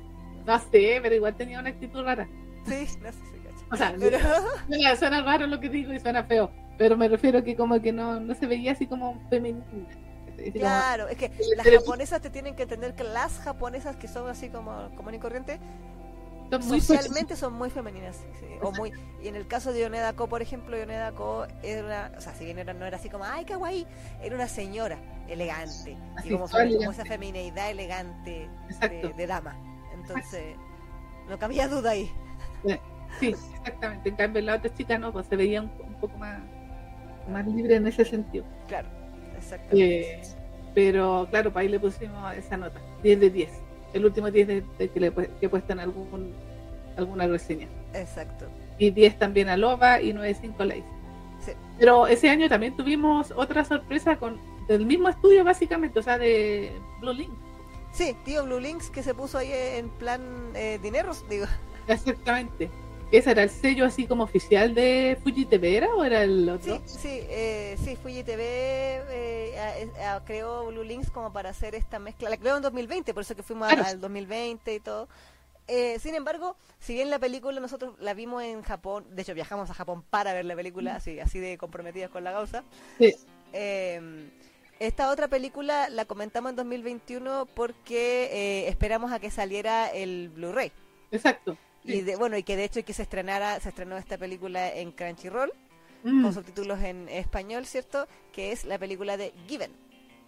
no 0.46 0.58
sé, 0.58 1.00
pero 1.02 1.14
igual 1.14 1.34
tenía 1.36 1.58
una 1.58 1.70
actitud 1.70 2.02
rara. 2.04 2.28
Sí, 2.66 2.86
no 3.00 3.12
sé 3.12 3.18
si 3.18 3.38
cacho. 3.38 3.66
O 3.70 3.76
sea, 3.76 3.94
Pero. 3.98 4.18
suena, 4.68 4.96
suena 4.96 5.22
raro 5.22 5.46
lo 5.46 5.58
que 5.58 5.68
digo 5.68 5.92
y 5.92 5.98
suena 5.98 6.24
feo, 6.24 6.50
pero 6.76 6.96
me 6.96 7.08
refiero 7.08 7.42
que 7.42 7.56
como 7.56 7.80
que 7.80 7.92
no, 7.92 8.20
no 8.20 8.34
se 8.34 8.46
veía 8.46 8.72
así 8.72 8.86
como 8.86 9.20
femenina. 9.28 9.64
Como- 10.38 10.52
Claro, 10.52 11.08
es 11.08 11.16
que 11.16 11.30
las 11.56 11.64
Pero- 11.64 11.80
japonesas 11.80 12.20
te 12.20 12.30
tienen 12.30 12.54
que 12.54 12.62
entender 12.64 12.94
que 12.94 13.04
las 13.04 13.38
japonesas 13.40 13.96
que 13.96 14.08
son 14.08 14.28
así 14.28 14.48
como 14.48 14.90
común 14.96 15.14
y 15.14 15.18
corriente, 15.18 15.58
son 16.50 16.66
muy 16.68 16.80
socialmente 16.80 17.36
son 17.36 17.52
muy 17.54 17.68
femeninas. 17.70 18.16
sí, 18.40 18.46
o 18.62 18.72
muy 18.72 18.92
Y 19.22 19.28
en 19.28 19.36
el 19.36 19.46
caso 19.48 19.72
de 19.72 19.80
Yoneda 19.80 20.12
Ko, 20.14 20.28
por 20.28 20.40
ejemplo, 20.42 20.78
Yoneda 20.78 21.12
Ko 21.12 21.46
era 21.62 21.84
una, 21.84 22.12
o 22.16 22.20
sea, 22.20 22.32
si 22.34 22.44
bien 22.44 22.58
era, 22.58 22.72
no 22.72 22.86
era 22.86 22.96
así 22.96 23.10
como, 23.10 23.24
ay, 23.24 23.44
kawaii, 23.44 23.86
era 24.22 24.34
una 24.34 24.46
señora 24.48 24.96
elegante. 25.28 25.96
Así, 26.16 26.28
y 26.28 26.32
como, 26.32 26.46
elegante. 26.58 26.94
esa 26.94 27.04
femineidad 27.04 27.70
elegante 27.70 28.48
de 29.16 29.26
dama. 29.26 29.56
Entonces, 29.92 30.56
no 31.28 31.38
cabía 31.38 31.68
duda 31.68 31.90
ahí. 31.90 32.10
Sí, 33.20 33.28
exactamente. 33.28 34.08
En 34.10 34.16
cambio, 34.16 34.40
la 34.42 34.54
otra 34.56 34.72
chica 34.72 34.96
no, 34.98 35.12
pues 35.12 35.26
se 35.26 35.34
veía 35.36 35.60
un, 35.62 35.70
un 35.84 35.94
poco 35.94 36.16
más, 36.18 36.40
más 37.28 37.46
libre 37.46 37.74
en 37.76 37.86
ese 37.88 38.04
sentido. 38.04 38.44
Claro, 38.68 38.88
exactamente. 39.54 40.12
Eh, 40.12 40.20
pero 40.74 41.26
claro, 41.30 41.52
para 41.52 41.62
ahí 41.62 41.68
le 41.68 41.80
pusimos 41.80 42.34
esa 42.36 42.56
nota, 42.56 42.80
10 43.02 43.20
de 43.20 43.30
10. 43.30 43.50
El 43.94 44.04
último 44.04 44.30
10 44.30 44.46
de, 44.48 44.64
de 44.78 44.88
que, 44.88 45.00
le, 45.00 45.12
que 45.12 45.30
he 45.40 45.48
puesto 45.48 45.72
en 45.72 45.80
algún, 45.80 46.34
alguna 46.96 47.26
reseña. 47.26 47.68
Exacto. 47.94 48.46
Y 48.78 48.90
10 48.90 49.18
también 49.18 49.48
a 49.48 49.56
Loba 49.56 50.00
y 50.00 50.12
9.5 50.12 50.60
a 50.60 50.64
Lace. 50.66 50.84
Sí. 51.44 51.52
Pero 51.78 52.06
ese 52.06 52.28
año 52.28 52.48
también 52.48 52.76
tuvimos 52.76 53.32
otra 53.36 53.64
sorpresa 53.64 54.16
con 54.16 54.38
del 54.68 54.84
mismo 54.84 55.08
estudio 55.08 55.44
básicamente, 55.44 55.98
o 55.98 56.02
sea, 56.02 56.18
de 56.18 56.70
Blue 57.00 57.14
Link. 57.14 57.32
Sí, 57.90 58.14
tío 58.24 58.44
Blue 58.44 58.60
Links 58.60 58.90
que 58.90 59.02
se 59.02 59.14
puso 59.14 59.38
ahí 59.38 59.50
en 59.50 59.88
plan 59.88 60.20
eh, 60.54 60.78
dineros, 60.82 61.26
digo. 61.28 61.46
Exactamente. 61.88 62.70
¿Ese 63.10 63.30
era 63.30 63.42
el 63.42 63.48
sello 63.50 63.86
así 63.86 64.06
como 64.06 64.24
oficial 64.24 64.74
de 64.74 65.16
Fuji 65.22 65.46
TV 65.46 65.76
era 65.78 65.94
o 65.94 66.04
era 66.04 66.22
el 66.24 66.44
Sí, 66.44 66.50
otro? 66.70 66.82
sí, 66.86 67.20
eh, 67.30 67.76
sí, 67.82 67.96
Fuji 67.96 68.22
TV 68.22 68.42
eh, 69.10 69.86
a- 69.98 70.16
a- 70.16 70.24
creó 70.24 70.66
Blue 70.66 70.82
Links 70.84 71.10
como 71.10 71.32
para 71.32 71.48
hacer 71.50 71.74
esta 71.74 71.98
mezcla. 71.98 72.28
La 72.28 72.36
creó 72.36 72.56
en 72.56 72.62
2020, 72.62 73.14
por 73.14 73.22
eso 73.22 73.34
que 73.34 73.42
fuimos 73.42 73.68
Claro. 73.68 73.84
al 73.86 73.98
2020 74.00 74.74
y 74.74 74.80
todo. 74.80 75.08
Eh, 75.68 75.98
sin 76.00 76.14
embargo, 76.14 76.56
si 76.80 76.94
bien 76.94 77.08
la 77.08 77.18
película 77.18 77.58
nosotros 77.60 77.94
la 77.98 78.12
vimos 78.12 78.42
en 78.42 78.62
Japón, 78.62 79.06
de 79.10 79.22
hecho 79.22 79.34
viajamos 79.34 79.70
a 79.70 79.74
Japón 79.74 80.02
para 80.10 80.34
ver 80.34 80.44
la 80.44 80.54
película, 80.56 80.96
así, 80.96 81.18
así 81.18 81.38
de 81.40 81.56
comprometidas 81.56 82.10
con 82.10 82.24
la 82.24 82.32
causa. 82.32 82.62
Sí. 82.98 83.14
Eh, 83.54 84.28
esta 84.80 85.10
otra 85.10 85.28
película 85.28 85.88
la 85.88 86.04
comentamos 86.04 86.50
en 86.50 86.56
2021 86.56 87.46
porque 87.54 88.28
eh, 88.32 88.68
esperamos 88.68 89.12
a 89.12 89.18
que 89.18 89.30
saliera 89.30 89.88
el 89.88 90.28
Blu-ray. 90.28 90.72
Exacto. 91.10 91.56
Y 91.84 92.00
de, 92.02 92.16
bueno, 92.16 92.36
y 92.36 92.42
que 92.42 92.56
de 92.56 92.64
hecho 92.64 92.84
que 92.84 92.92
se 92.92 93.02
estrenara, 93.02 93.58
se 93.60 93.68
estrenó 93.70 93.96
esta 93.96 94.18
película 94.18 94.72
en 94.74 94.92
Crunchyroll 94.92 95.52
Mm. 96.04 96.22
con 96.22 96.32
subtítulos 96.32 96.80
en 96.82 97.08
español, 97.08 97.66
¿cierto? 97.66 98.06
Que 98.32 98.52
es 98.52 98.64
la 98.64 98.78
película 98.78 99.16
de 99.16 99.32
Given, 99.48 99.72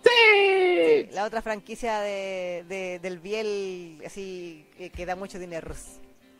¡Sí! 0.02 1.06
la 1.12 1.24
otra 1.24 1.42
franquicia 1.42 2.00
de, 2.00 2.64
de- 2.68 2.98
del 2.98 3.18
Biel, 3.20 4.02
así 4.04 4.66
que, 4.76 4.90
que 4.90 5.06
da 5.06 5.14
mucho 5.14 5.38
dinero. 5.38 5.72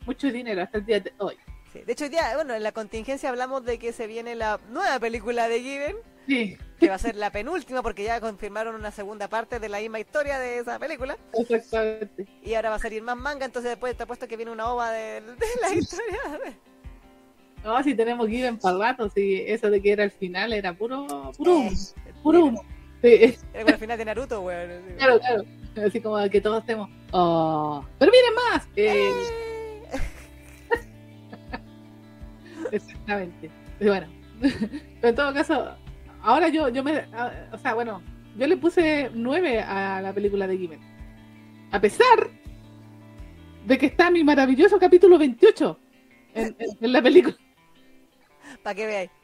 Mucho 0.05 0.27
dinero 0.31 0.61
hasta 0.63 0.79
el 0.79 0.85
día 0.85 0.99
de 0.99 1.13
hoy. 1.19 1.37
Sí. 1.71 1.79
De 1.85 1.93
hecho, 1.93 2.09
día, 2.09 2.35
bueno, 2.35 2.53
en 2.55 2.63
la 2.63 2.71
contingencia 2.73 3.29
hablamos 3.29 3.63
de 3.63 3.79
que 3.79 3.93
se 3.93 4.05
viene 4.07 4.35
la 4.35 4.59
nueva 4.69 4.99
película 4.99 5.47
de 5.47 5.61
Given, 5.61 5.95
Sí. 6.27 6.57
que 6.79 6.87
va 6.89 6.95
a 6.95 6.99
ser 6.99 7.15
la 7.15 7.31
penúltima 7.31 7.81
porque 7.81 8.03
ya 8.03 8.21
confirmaron 8.21 8.75
una 8.75 8.91
segunda 8.91 9.27
parte 9.27 9.59
de 9.59 9.69
la 9.69 9.79
misma 9.79 9.99
historia 9.99 10.39
de 10.39 10.59
esa 10.59 10.79
película. 10.79 11.17
Exactamente. 11.33 12.25
Y 12.43 12.53
ahora 12.53 12.69
va 12.69 12.75
a 12.75 12.79
salir 12.79 13.01
más 13.03 13.17
manga, 13.17 13.45
entonces 13.45 13.71
después 13.71 13.95
te 13.95 14.03
apuesto 14.03 14.27
que 14.27 14.37
viene 14.37 14.51
una 14.51 14.71
ova 14.71 14.91
de, 14.91 15.21
de 15.21 15.45
la 15.61 15.73
historia. 15.73 16.55
No, 17.63 17.83
si 17.83 17.93
tenemos 17.93 18.27
Given 18.27 18.57
para 18.57 18.77
rato, 18.77 19.09
si 19.09 19.41
eso 19.41 19.69
de 19.69 19.81
que 19.81 19.91
era 19.91 20.03
el 20.03 20.11
final 20.11 20.51
era 20.53 20.73
puro, 20.73 21.31
puro 21.37 21.55
humo, 21.57 21.71
puro. 22.23 22.53
Sí. 23.03 23.37
Era 23.53 23.63
como 23.63 23.69
el 23.73 23.77
final 23.79 23.97
de 23.97 24.05
Naruto, 24.05 24.41
weón. 24.41 24.69
Claro, 24.97 25.19
claro. 25.19 25.43
Así 25.85 26.01
como 26.01 26.27
que 26.29 26.41
todos 26.41 26.59
estemos, 26.61 26.89
oh, 27.11 27.85
pero 27.99 28.11
miren 28.11 28.33
más. 28.35 28.67
Eh, 28.75 29.11
Eh. 29.91 29.99
Exactamente. 32.71 33.49
Y 33.79 33.85
bueno, 33.85 34.07
pero 34.41 35.09
en 35.09 35.15
todo 35.15 35.33
caso, 35.33 35.75
ahora 36.23 36.47
yo, 36.49 36.69
yo 36.69 36.83
me, 36.83 36.97
a- 37.13 37.49
o 37.51 37.57
sea, 37.57 37.73
bueno, 37.73 38.01
yo 38.37 38.47
le 38.47 38.57
puse 38.57 39.09
9 39.13 39.59
a 39.61 40.01
la 40.01 40.13
película 40.13 40.47
de 40.47 40.57
Given. 40.57 40.79
A 41.71 41.79
pesar 41.79 42.29
de 43.65 43.77
que 43.77 43.85
está 43.87 44.09
mi 44.11 44.23
maravilloso 44.23 44.77
capítulo 44.79 45.17
28 45.17 45.79
en, 46.33 46.55
en- 46.59 46.77
en 46.81 46.93
la 46.93 47.01
película. 47.01 47.35
Para 48.63 48.75
que 48.75 48.85
veáis. 48.85 49.09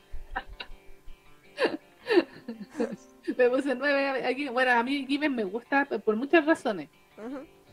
Le 3.38 3.50
puse 3.50 3.76
9 3.76 4.26
aquí. 4.26 4.48
Bueno, 4.50 4.72
a 4.72 4.84
mí 4.84 5.06
Given 5.06 5.36
me 5.36 5.44
gusta 5.44 5.86
por 5.86 6.16
muchas 6.16 6.46
razones, 6.46 6.88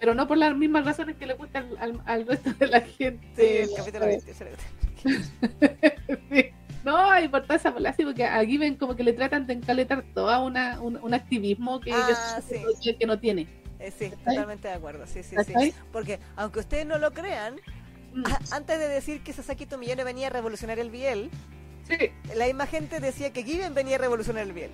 pero 0.01 0.15
no 0.15 0.27
por 0.27 0.37
las 0.37 0.57
mismas 0.57 0.85
razones 0.85 1.17
que 1.17 1.27
le 1.27 1.35
gustan 1.35 1.69
al, 1.79 1.93
al- 1.93 2.03
al 2.07 2.27
resto 2.27 2.53
de 2.55 2.67
la 2.67 2.81
gente. 2.81 3.29
Sí, 3.37 3.71
el 3.71 3.77
capítulo 3.77 4.07
20. 4.07 4.35
se 4.35 4.45
le- 4.45 4.51
Sí. 6.31 6.51
No, 6.85 7.21
y 7.21 7.29
por 7.29 7.43
toda 7.43 7.57
esa 7.57 7.71
bola, 7.71 7.93
sí, 7.95 8.05
porque 8.05 8.25
a 8.27 8.45
Given 8.45 8.77
como 8.77 8.95
que 8.95 9.03
le 9.03 9.13
tratan 9.15 9.47
de 9.47 9.55
encaletar 9.55 10.05
toda 10.15 10.41
una, 10.41 10.81
un, 10.81 10.99
un 11.03 11.15
activismo 11.15 11.81
que, 11.81 11.93
Ah, 11.93 12.41
sí. 12.47 12.57
que, 12.83 12.97
que 12.97 13.07
no 13.07 13.19
tiene. 13.19 13.47
Eh, 13.81 13.91
sí, 13.97 14.11
totalmente 14.11 14.69
de 14.69 14.75
acuerdo. 14.75 15.07
Sí, 15.07 15.23
sí, 15.23 15.37
sí. 15.47 15.75
Porque 15.93 16.19
aunque 16.37 16.61
ustedes 16.61 16.87
no 16.87 16.99
lo 16.99 17.13
crean, 17.13 17.57
Mm, 18.17 18.27
a- 18.27 18.57
antes 18.57 18.79
de 18.79 18.87
decir 18.87 19.23
que 19.25 19.33
Sasaki 19.33 19.67
Tomillone 19.67 20.05
venía 20.05 20.29
a 20.29 20.31
revolucionar 20.31 20.79
el 20.79 20.89
biel, 20.91 21.31
Sí, 21.89 21.97
la 22.37 22.47
misma 22.47 22.67
gente 22.67 23.01
decía 23.01 23.33
que 23.33 23.43
Given 23.43 23.75
venía 23.75 23.97
a 23.97 23.99
revolucionar 23.99 24.45
el 24.45 24.53
biel. 24.53 24.71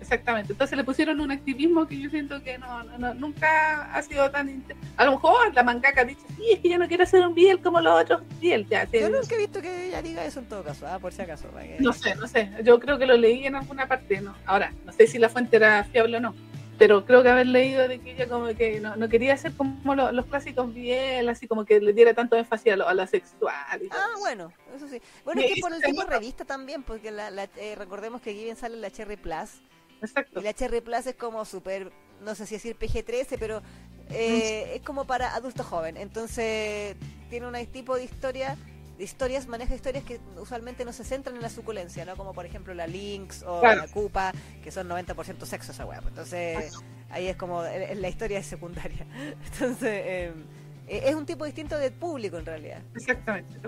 Exactamente. 0.00 0.52
Entonces 0.52 0.76
le 0.76 0.84
pusieron 0.84 1.20
un 1.20 1.30
activismo 1.30 1.86
que 1.86 1.98
yo 2.00 2.10
siento 2.10 2.42
que 2.42 2.58
no, 2.58 2.82
no, 2.84 2.98
no- 2.98 3.14
nunca 3.14 3.92
ha 3.94 4.02
sido 4.02 4.30
tan... 4.30 4.64
A 4.96 5.04
lo 5.04 5.12
mejor 5.12 5.54
la 5.54 5.62
mangaka 5.62 6.02
ha 6.02 6.04
dicho, 6.04 6.22
sí, 6.36 6.52
es 6.52 6.60
que 6.60 6.68
yo 6.70 6.78
no 6.78 6.88
quiero 6.88 7.02
hacer 7.04 7.26
un 7.26 7.34
biel 7.34 7.60
como 7.60 7.80
los 7.80 8.02
otros 8.02 8.22
biel. 8.40 8.66
Ya, 8.68 8.84
Yo 8.90 9.08
nunca 9.10 9.34
he 9.34 9.38
visto 9.38 9.60
que 9.60 9.88
ella 9.88 10.02
diga 10.02 10.24
eso 10.24 10.40
en 10.40 10.46
todo 10.46 10.62
caso, 10.62 10.86
ah, 10.86 10.98
por 10.98 11.12
si 11.12 11.22
acaso. 11.22 11.48
que- 11.60 11.76
No 11.80 11.92
sé, 11.92 12.14
no 12.16 12.26
sé. 12.26 12.50
Yo 12.64 12.78
creo 12.80 12.98
que 12.98 13.06
lo 13.06 13.16
leí 13.16 13.46
en 13.46 13.54
alguna 13.56 13.86
parte. 13.88 14.20
¿no? 14.20 14.34
Ahora, 14.46 14.72
no 14.84 14.92
sé 14.92 15.06
si 15.06 15.18
la 15.18 15.28
fuente 15.28 15.56
era 15.56 15.84
fiable 15.84 16.16
o 16.18 16.20
no. 16.20 16.34
Pero 16.78 17.06
creo 17.06 17.22
que 17.22 17.30
haber 17.30 17.46
leído 17.46 17.88
de 17.88 17.98
que 18.00 18.10
ella 18.12 18.28
como 18.28 18.48
que 18.48 18.80
no, 18.80 18.96
no 18.96 19.08
quería 19.08 19.34
ser 19.38 19.52
como 19.54 19.94
lo- 19.94 20.12
los 20.12 20.26
clásicos 20.26 20.74
bien, 20.74 21.26
así 21.28 21.48
como 21.48 21.64
que 21.64 21.80
le 21.80 21.94
diera 21.94 22.12
tanto 22.12 22.36
énfasis 22.36 22.74
a 22.74 22.76
lo, 22.76 22.86
a 22.86 22.92
lo 22.92 23.06
sexual. 23.06 23.82
Y. 23.82 23.88
Ah, 23.90 24.08
bueno, 24.18 24.52
eso 24.76 24.86
sí. 24.86 25.00
Bueno, 25.24 25.40
es 25.40 25.54
que 25.54 25.60
por 25.62 25.72
el 25.72 25.80
tipo 25.80 26.02
revista 26.02 26.44
también, 26.44 26.82
porque 26.82 27.10
la, 27.10 27.30
la- 27.30 27.48
eh, 27.56 27.74
recordemos 27.78 28.20
que 28.20 28.34
Given 28.34 28.56
sale 28.56 28.74
en 28.74 28.82
la 28.82 28.90
Cherry 28.90 29.16
Plus. 29.16 29.62
Exacto. 30.02 30.40
Y 30.40 30.42
la 30.42 30.52
Cherry 30.52 30.80
Plus 30.80 31.06
es 31.06 31.14
como 31.14 31.44
súper, 31.44 31.92
no 32.22 32.34
sé 32.34 32.46
si 32.46 32.56
decir 32.56 32.76
PG-13, 32.78 33.36
pero 33.38 33.62
eh, 34.10 34.72
es 34.76 34.82
como 34.82 35.06
para 35.06 35.34
adulto 35.34 35.64
joven. 35.64 35.96
Entonces, 35.96 36.96
tiene 37.30 37.46
un 37.46 37.66
tipo 37.66 37.96
de 37.96 38.04
historia, 38.04 38.56
de 38.98 39.04
historias, 39.04 39.46
maneja 39.46 39.74
historias 39.74 40.04
que 40.04 40.20
usualmente 40.40 40.84
no 40.84 40.92
se 40.92 41.04
centran 41.04 41.36
en 41.36 41.42
la 41.42 41.50
suculencia, 41.50 42.04
¿no? 42.04 42.16
Como 42.16 42.32
por 42.32 42.46
ejemplo 42.46 42.72
la 42.74 42.86
Lynx 42.86 43.42
o 43.42 43.60
Claro. 43.60 43.82
la 43.82 43.88
Cupa, 43.88 44.32
que 44.62 44.70
son 44.70 44.88
90% 44.88 45.44
sexo 45.44 45.72
esa 45.72 45.84
weá. 45.84 46.02
Entonces, 46.06 46.72
ahí 47.10 47.26
es 47.28 47.36
como, 47.36 47.64
eh, 47.64 47.94
la 47.94 48.08
historia 48.08 48.38
es 48.38 48.46
secundaria. 48.46 49.06
Entonces, 49.52 50.02
eh, 50.04 50.32
es 50.88 51.14
un 51.14 51.26
tipo 51.26 51.44
distinto 51.44 51.76
de 51.76 51.90
público 51.90 52.38
en 52.38 52.46
realidad. 52.46 52.82
Exactamente. 52.94 53.58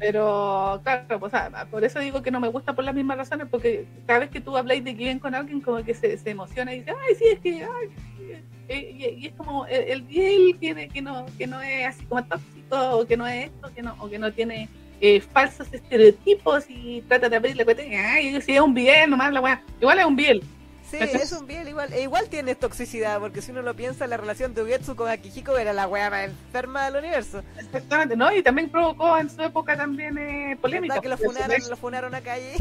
Pero, 0.00 0.80
claro, 0.82 1.20
pues, 1.20 1.32
por 1.70 1.84
eso 1.84 2.00
digo 2.00 2.22
que 2.22 2.30
no 2.30 2.40
me 2.40 2.48
gusta 2.48 2.72
por 2.74 2.84
las 2.84 2.94
mismas 2.94 3.18
razones, 3.18 3.46
porque 3.50 3.86
cada 4.06 4.20
vez 4.20 4.30
que 4.30 4.40
tú 4.40 4.56
habláis 4.56 4.82
de 4.82 4.94
Given 4.94 5.18
con 5.18 5.34
alguien, 5.34 5.60
como 5.60 5.84
que 5.84 5.92
se, 5.92 6.18
emociona 6.24 6.72
y 6.72 6.78
dice, 6.78 6.92
ay, 6.92 7.14
sí, 7.16 7.24
es 7.30 7.38
que, 7.40 7.62
ay, 7.62 7.88
sí". 7.94 8.32
Eh, 8.68 9.16
y, 9.18 9.26
es 9.26 9.34
como 9.34 9.66
el, 9.66 9.82
el 9.82 10.02
Biel 10.02 10.58
que, 10.58 10.88
que, 10.88 11.02
no, 11.02 11.26
que 11.36 11.46
no 11.46 11.60
es 11.60 11.86
así 11.86 12.04
como 12.06 12.24
tóxico, 12.24 12.98
o 12.98 13.06
que 13.06 13.16
no 13.16 13.26
es 13.26 13.46
esto, 13.46 13.70
que 13.74 13.82
no, 13.82 13.94
o 13.98 14.08
que 14.08 14.18
no 14.18 14.32
tiene 14.32 14.70
eh, 15.02 15.20
falsos 15.20 15.70
estereotipos 15.70 16.64
y 16.70 17.02
trata 17.02 17.28
de 17.28 17.36
abrir 17.36 17.56
la 17.56 17.64
cuenta 17.64 17.82
ay, 17.82 18.40
sí, 18.40 18.52
es 18.52 18.60
un 18.60 18.72
Biel, 18.72 19.10
nomás 19.10 19.32
la 19.34 19.42
weá. 19.42 19.62
Igual 19.80 19.98
es 19.98 20.04
un 20.06 20.16
Biel. 20.16 20.42
Sí, 20.90 20.98
es 20.98 21.32
un 21.32 21.46
bien 21.46 21.68
igual. 21.68 21.92
e 21.92 22.02
igual 22.02 22.28
tiene 22.28 22.54
toxicidad, 22.54 23.18
porque 23.20 23.42
si 23.42 23.52
uno 23.52 23.62
lo 23.62 23.74
piensa, 23.74 24.06
la 24.06 24.16
relación 24.16 24.54
de 24.54 24.62
Ugetsu 24.62 24.96
con 24.96 25.08
Akihiko 25.08 25.56
era 25.56 25.72
la 25.72 25.86
wea 25.86 26.10
más 26.10 26.24
enferma 26.24 26.84
del 26.90 26.96
universo. 27.04 27.42
Exactamente, 27.58 28.16
¿no? 28.16 28.32
Y 28.34 28.42
también 28.42 28.68
provocó 28.70 29.16
en 29.18 29.30
su 29.30 29.40
época 29.42 29.76
también 29.76 30.18
eh, 30.18 30.56
polémica. 30.60 30.94
¿Verdad 30.94 31.02
que 31.02 31.08
lo 31.08 31.16
funaron, 31.18 31.56
lo 31.70 31.76
funaron 31.76 32.14
a 32.14 32.20
calle? 32.20 32.54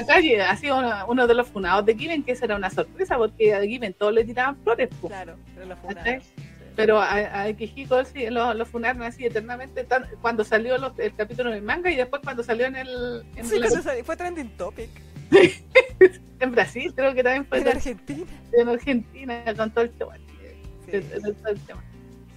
a 0.00 0.04
calle 0.06 0.42
sido 0.60 0.78
uno, 0.78 1.04
uno 1.08 1.26
de 1.26 1.34
los 1.34 1.48
funados 1.48 1.84
de 1.84 1.94
Given, 1.94 2.22
que 2.22 2.32
esa 2.32 2.46
era 2.46 2.56
una 2.56 2.70
sorpresa, 2.70 3.16
porque 3.18 3.54
a 3.54 3.60
Given 3.62 3.92
todos 3.94 4.12
le 4.14 4.24
tiraban 4.24 4.56
flores. 4.62 4.88
Claro, 5.06 5.36
pero 5.54 5.66
lo 5.66 5.76
funaron. 5.76 6.20
Sí. 6.22 6.32
pero 6.76 7.00
a, 7.00 7.42
a 7.42 7.52
Kihiko 7.52 8.04
sí, 8.04 8.26
lo, 8.30 8.52
lo 8.54 8.66
funaron 8.66 9.02
así 9.02 9.24
eternamente, 9.24 9.84
tan- 9.84 10.06
cuando 10.20 10.42
salió 10.42 10.76
los- 10.78 10.98
el 10.98 11.14
capítulo 11.14 11.50
en 11.50 11.56
el 11.56 11.62
manga 11.62 11.90
y 11.90 11.96
después 11.96 12.20
cuando 12.24 12.42
salió 12.42 12.66
en 12.66 12.74
el 12.76 13.24
en, 13.36 13.44
Sí, 13.46 13.56
el- 13.56 13.68
salió- 13.82 14.04
fue 14.04 14.16
trending 14.16 14.48
topic 14.56 14.90
en 16.40 16.52
Brasil, 16.52 16.92
creo 16.94 17.14
que 17.14 17.22
también 17.22 17.46
fue 17.46 17.58
en 17.58 17.68
Argentina. 17.68 18.24
en 18.52 18.68
Argentina 18.68 19.44
con 19.56 19.70
todo 19.70 19.84
el 19.84 19.90
tema. 19.90 20.16
Sí, 20.86 21.00
todo 21.20 21.48
el 21.48 21.60
tema. 21.60 21.82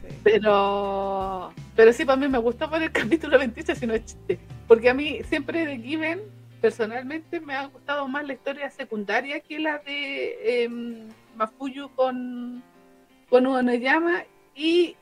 sí. 0.02 0.16
Pero, 0.24 1.54
pero 1.76 1.94
sí, 1.94 2.06
para 2.06 2.18
mí 2.18 2.28
me 2.28 2.38
gustó 2.38 2.70
por 2.70 2.82
el 2.82 2.92
capítulo 2.94 3.38
28, 3.38 3.76
si 3.76 3.88
no 3.88 3.94
es 3.94 4.06
chiste. 4.06 4.40
Porque 4.68 4.90
a 4.90 4.94
mí 4.94 5.22
siempre 5.30 5.66
de 5.66 5.78
Given, 5.78 6.22
personalmente, 6.62 7.40
me 7.40 7.54
ha 7.54 7.66
gustado 7.68 8.08
más 8.08 8.26
la 8.26 8.34
historia 8.34 8.70
secundaria 8.70 9.40
que 9.40 9.60
la 9.60 9.80
de 9.80 10.64
em, 10.64 11.10
Mafuyu 11.36 11.90
con, 11.96 12.64
con 13.30 13.46
Uenoyama. 13.46 14.24
Y 14.56 14.96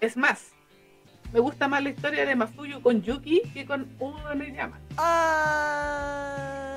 es 0.00 0.16
más, 0.16 0.52
me 1.32 1.40
gusta 1.40 1.68
más 1.68 1.82
la 1.82 1.90
historia 1.90 2.24
de 2.24 2.34
Mafuyu 2.34 2.80
con 2.80 3.02
Yuki 3.02 3.42
que 3.52 3.66
con 3.66 3.86
Uenoyama. 3.98 4.80
Ah, 4.96 6.67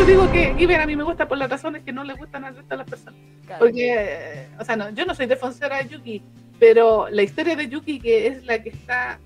eso 0.00 0.08
digo 0.08 0.32
que 0.32 0.54
Given 0.56 0.80
a 0.80 0.86
mí 0.86 0.96
me 0.96 1.04
gusta 1.04 1.28
por 1.28 1.36
las 1.36 1.50
razones 1.50 1.84
que 1.84 1.92
no 1.92 2.04
le 2.04 2.14
gustan 2.14 2.44
al 2.44 2.56
resto 2.56 2.70
de 2.70 2.76
las 2.78 2.88
personas. 2.88 3.20
claro. 3.44 3.58
Porque, 3.58 3.94
eh, 3.98 4.48
o 4.58 4.64
sea, 4.64 4.74
no, 4.76 4.88
yo 4.90 5.04
no 5.04 5.14
soy 5.14 5.26
defensora 5.26 5.76
de 5.82 5.88
Yuki, 5.88 6.22
pero 6.58 7.08
la 7.10 7.22
historia 7.22 7.54
de 7.54 7.68
Yuki, 7.68 8.00
que 8.00 8.26
es 8.28 8.44
la 8.44 8.62
que 8.62 8.70
está 8.70 9.18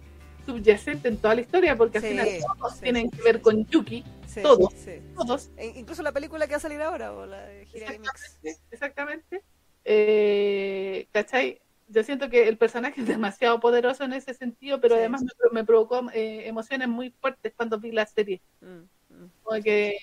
subyacente 0.44 1.08
en 1.08 1.18
toda 1.18 1.36
la 1.36 1.42
historia, 1.42 1.76
porque 1.76 2.00
Sí, 2.00 2.06
al 2.06 2.12
final 2.12 2.28
todos 2.58 2.74
sí, 2.74 2.80
tienen 2.82 3.08
sí, 3.10 3.16
que 3.16 3.22
ver 3.22 3.40
con 3.40 3.64
Yuki, 3.66 4.04
Sí, 4.26 4.42
todo. 4.42 4.68
sí. 4.74 5.00
todos, 5.14 5.50
E 5.56 5.66
incluso 5.78 6.02
la 6.02 6.10
película 6.12 6.46
que 6.46 6.52
va 6.54 6.56
a 6.56 6.60
salir 6.60 6.80
ahora, 6.82 7.12
o 7.12 7.24
la 7.24 7.40
de 7.46 7.62
exactamente, 7.62 8.58
exactamente. 8.72 9.42
Eh, 9.84 11.06
¿Cachai? 11.12 11.60
Yo 11.88 12.02
siento 12.02 12.28
que 12.30 12.48
el 12.48 12.56
personaje 12.56 13.00
es 13.00 13.06
demasiado 13.06 13.60
poderoso 13.60 14.02
en 14.02 14.12
ese 14.12 14.34
sentido, 14.34 14.80
pero 14.80 14.96
además 14.96 15.22
me, 15.22 15.30
me 15.52 15.64
provocó 15.64 16.10
eh, 16.12 16.48
emociones 16.48 16.88
muy 16.88 17.10
fuertes 17.10 17.52
cuando 17.56 17.78
vi 17.78 17.92
la 17.92 18.06
serie. 18.06 18.40
Mm, 18.60 19.14
mm. 19.14 19.30
Como 19.42 19.62
que, 19.62 19.96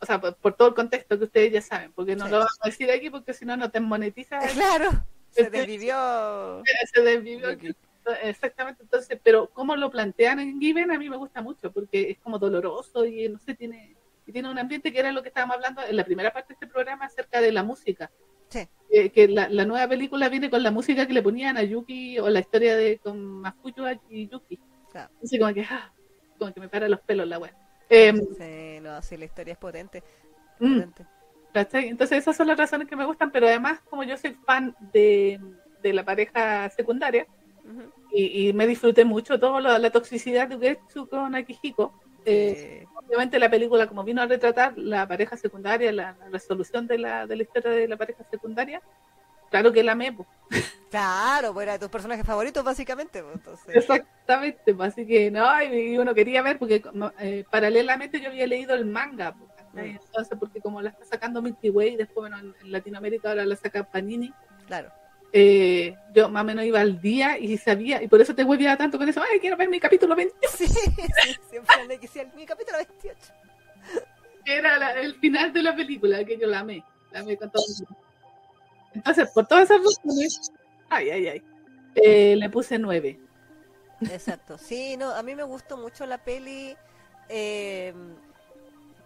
o 0.00 0.06
sea, 0.06 0.20
por, 0.20 0.34
por 0.36 0.54
todo 0.54 0.68
el 0.68 0.74
contexto 0.74 1.18
que 1.18 1.24
ustedes 1.24 1.52
ya 1.52 1.60
saben, 1.62 1.92
porque 1.92 2.14
no 2.16 2.24
Sí. 2.26 2.30
lo 2.30 2.38
vamos 2.38 2.58
a 2.62 2.68
decir 2.68 2.90
aquí, 2.90 3.10
porque 3.10 3.32
si 3.34 3.44
no, 3.44 3.56
no 3.56 3.70
te 3.70 3.80
monetiza. 3.80 4.38
Claro, 4.80 4.90
se 5.30 5.42
Este- 5.42 5.58
desvivió. 5.58 6.62
se 6.94 7.02
desvivió. 7.02 7.48
Exactamente, 8.22 8.82
entonces, 8.82 9.18
pero 9.22 9.50
cómo 9.50 9.76
lo 9.76 9.90
plantean 9.90 10.40
en 10.40 10.58
Given 10.60 10.90
a 10.90 10.98
mí 10.98 11.10
me 11.10 11.16
gusta 11.18 11.42
mucho 11.42 11.70
porque 11.70 12.10
es 12.10 12.18
como 12.18 12.38
doloroso 12.38 13.04
y 13.04 13.28
no 13.28 13.38
sé, 13.38 13.54
tiene, 13.54 13.96
y 14.26 14.32
tiene 14.32 14.50
un 14.50 14.58
ambiente 14.58 14.92
que 14.92 14.98
era 15.00 15.12
lo 15.12 15.22
que 15.22 15.28
estábamos 15.28 15.56
hablando 15.56 15.82
en 15.82 15.94
la 15.94 16.04
primera 16.04 16.32
parte 16.32 16.48
de 16.48 16.54
este 16.54 16.66
programa 16.66 17.04
acerca 17.04 17.40
de 17.42 17.52
la 17.52 17.62
música. 17.62 18.10
Sí. 18.48 18.66
Eh, 18.90 19.10
que 19.10 19.28
la, 19.28 19.50
la 19.50 19.66
nueva 19.66 19.86
película 19.88 20.30
viene 20.30 20.48
con 20.48 20.62
la 20.62 20.70
música 20.70 21.06
que 21.06 21.12
le 21.12 21.22
ponían 21.22 21.58
a 21.58 21.62
Yuki 21.62 22.18
o 22.18 22.30
la 22.30 22.40
historia 22.40 22.74
de 22.76 22.96
con 22.98 23.20
Mafuyu 23.42 23.84
y 24.08 24.26
Yuki. 24.28 24.58
Claro. 24.90 25.10
Así 25.22 25.38
como 25.38 25.52
que, 25.52 25.66
ah, 25.68 25.92
como 26.38 26.54
que 26.54 26.60
me 26.60 26.68
para 26.70 26.88
los 26.88 27.00
pelos 27.00 27.28
la 27.28 27.38
wea. 27.38 27.54
Eh, 27.88 28.12
Sí, 28.38 28.80
no, 28.82 29.00
sí, 29.02 29.16
la 29.16 29.24
historia 29.24 29.52
es 29.52 29.58
potente. 29.58 30.02
mm. 30.60 30.80
Entonces 31.54 32.18
esas 32.18 32.36
son 32.36 32.46
las 32.46 32.58
razones 32.58 32.86
que 32.88 32.94
me 32.96 33.04
gustan, 33.04 33.30
pero 33.32 33.46
además 33.46 33.80
como 33.90 34.04
yo 34.04 34.16
soy 34.16 34.34
fan 34.46 34.76
de, 34.92 35.40
de 35.82 35.92
la 35.92 36.04
pareja 36.04 36.68
secundaria, 36.70 37.26
y, 38.12 38.48
y 38.48 38.52
me 38.52 38.66
disfruté 38.66 39.04
mucho 39.04 39.38
toda 39.38 39.60
la, 39.60 39.78
la 39.78 39.90
toxicidad 39.90 40.48
de 40.48 40.56
Ugetsu 40.56 41.08
con 41.08 41.34
Akihiko. 41.34 41.92
Eh, 42.24 42.82
Eh, 42.82 42.86
obviamente 42.94 43.38
la 43.38 43.48
película, 43.50 43.86
como 43.86 44.04
vino 44.04 44.22
a 44.22 44.26
retratar 44.26 44.76
la 44.76 45.06
pareja 45.08 45.36
secundaria, 45.36 45.90
la, 45.92 46.14
la 46.20 46.28
resolución 46.30 46.86
de 46.86 46.98
la, 46.98 47.26
de 47.26 47.36
la 47.36 47.42
historia 47.42 47.70
de 47.70 47.88
la 47.88 47.96
pareja 47.96 48.22
secundaria, 48.30 48.80
claro 49.50 49.72
que 49.72 49.82
la 49.82 49.92
amé. 49.92 50.12
pues. 50.12 50.28
claro, 50.90 51.52
pues 51.52 51.64
era 51.64 51.72
de 51.72 51.78
tus 51.78 51.88
personajes 51.88 52.24
favoritos, 52.24 52.64
básicamente. 52.64 53.22
pues, 53.22 53.34
entonces. 53.34 53.76
Exactamente, 53.76 54.74
pues, 54.74 54.92
así 54.92 55.06
que 55.06 55.30
no, 55.30 55.62
y 55.62 55.98
uno 55.98 56.14
quería 56.14 56.42
ver, 56.42 56.58
porque 56.58 56.82
eh, 57.20 57.44
paralelamente 57.50 58.20
yo 58.20 58.28
había 58.28 58.46
leído 58.46 58.74
el 58.74 58.86
manga, 58.86 59.34
pues, 59.34 59.48
Mm. 59.72 59.96
Entonces, 60.04 60.38
porque 60.38 60.60
como 60.60 60.82
la 60.82 60.90
está 60.90 61.04
sacando 61.04 61.42
Milky 61.42 61.70
Way, 61.70 61.96
después, 61.96 62.30
bueno, 62.30 62.38
en, 62.38 62.72
Latinoamérica 62.72 63.30
ahora 63.30 63.44
la 63.44 63.56
saca 63.56 63.84
Panini. 63.84 64.32
Claro. 64.66 64.90
Eh, 65.32 65.94
yo 66.14 66.30
más 66.30 66.42
o 66.42 66.46
menos 66.46 66.64
iba 66.64 66.80
al 66.80 67.00
día 67.00 67.38
y 67.38 67.58
sabía, 67.58 68.02
y 68.02 68.08
por 68.08 68.20
eso 68.20 68.34
te 68.34 68.44
hueveaba 68.44 68.78
tanto 68.78 68.96
con 68.96 69.08
eso, 69.08 69.22
ay, 69.22 69.38
quiero 69.40 69.58
ver 69.58 69.68
mi 69.68 69.78
capítulo 69.78 70.16
28. 70.16 70.56
Sí, 70.56 70.66
siempre 71.50 71.86
le 71.86 71.98
decía, 71.98 72.26
mi 72.34 72.46
capítulo 72.46 72.78
28. 72.78 73.18
Era 74.46 74.92
el 75.00 75.14
final 75.16 75.52
de 75.52 75.62
la 75.62 75.76
película, 75.76 76.24
que 76.24 76.38
yo 76.38 76.46
la 76.46 76.60
amé, 76.60 76.82
la 77.12 77.20
amé 77.20 77.36
con 77.36 77.50
todo 77.50 77.62
Entonces, 78.94 79.30
por 79.30 79.46
todas 79.46 79.70
esas 79.70 79.80
razones, 79.84 80.52
ay, 80.88 81.10
ay, 81.10 81.28
ay, 81.28 81.42
eh, 81.94 82.36
le 82.36 82.50
puse 82.50 82.78
9. 82.78 83.20
Exacto, 84.00 84.58
sí, 84.58 84.96
no, 84.96 85.10
a 85.10 85.22
mí 85.22 85.34
me 85.34 85.42
gustó 85.42 85.76
mucho 85.76 86.06
la 86.06 86.18
peli. 86.18 86.76
Eh, 87.28 87.92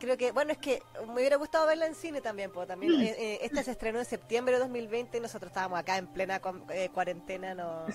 creo 0.02 0.16
que, 0.16 0.32
bueno, 0.32 0.50
es 0.50 0.58
que 0.58 0.82
me 1.06 1.14
hubiera 1.14 1.36
gustado 1.36 1.64
verla 1.64 1.86
en 1.86 1.94
cine 1.94 2.20
también, 2.20 2.50
pues 2.50 2.66
también. 2.66 2.98
Mm. 2.98 3.02
Eh, 3.02 3.16
eh, 3.18 3.38
esta 3.42 3.62
se 3.62 3.70
estrenó 3.70 4.00
en 4.00 4.04
septiembre 4.04 4.54
de 4.54 4.60
2020 4.60 5.18
y 5.18 5.20
nosotros 5.20 5.50
estábamos 5.50 5.78
acá 5.78 5.96
en 5.96 6.08
plena 6.08 6.40
eh, 6.70 6.88
cuarentena, 6.92 7.54
no, 7.54 7.86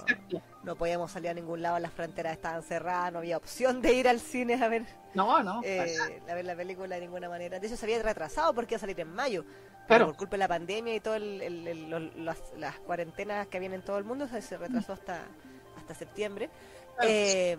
no 0.64 0.76
podíamos 0.78 1.12
salir 1.12 1.32
a 1.32 1.34
ningún 1.34 1.62
lado, 1.62 1.78
las 1.80 1.92
fronteras 1.92 2.32
estaban 2.32 2.64
cerradas, 2.64 3.12
no 3.12 3.20
había 3.20 3.36
opción 3.36 3.82
de 3.82 3.94
ir 3.94 4.08
al 4.08 4.22
cine 4.22 4.54
a 4.64 4.70
ver, 4.70 4.86
no, 5.16 5.44
no, 5.44 5.60
a 5.60 6.34
ver 6.34 6.46
la 6.46 6.56
película 6.56 6.96
de 6.96 7.02
ninguna 7.02 7.28
manera. 7.28 7.60
De 7.60 7.68
hecho, 7.68 7.76
se 7.76 7.86
había 7.86 8.02
retrasado 8.02 8.54
porque 8.54 8.76
iba 8.76 8.78
a 8.78 8.82
salir 8.82 9.00
en 9.00 9.14
mayo. 9.14 9.44
Pero 9.86 10.08
por 10.08 10.18
culpa 10.18 10.32
de 10.32 10.40
la 10.40 10.48
pandemia 10.50 10.96
y 10.96 11.00
todas 11.00 11.22
las, 11.22 12.80
cuarentenas 12.86 13.48
que 13.48 13.60
vienen 13.60 13.80
en 13.80 13.86
todo 13.86 13.98
el 13.98 14.04
mundo, 14.04 14.28
se 14.28 14.58
retrasó 14.58 14.94
hasta, 14.94 15.24
hasta 15.78 15.94
septiembre. 15.94 16.50
Eh, 17.04 17.58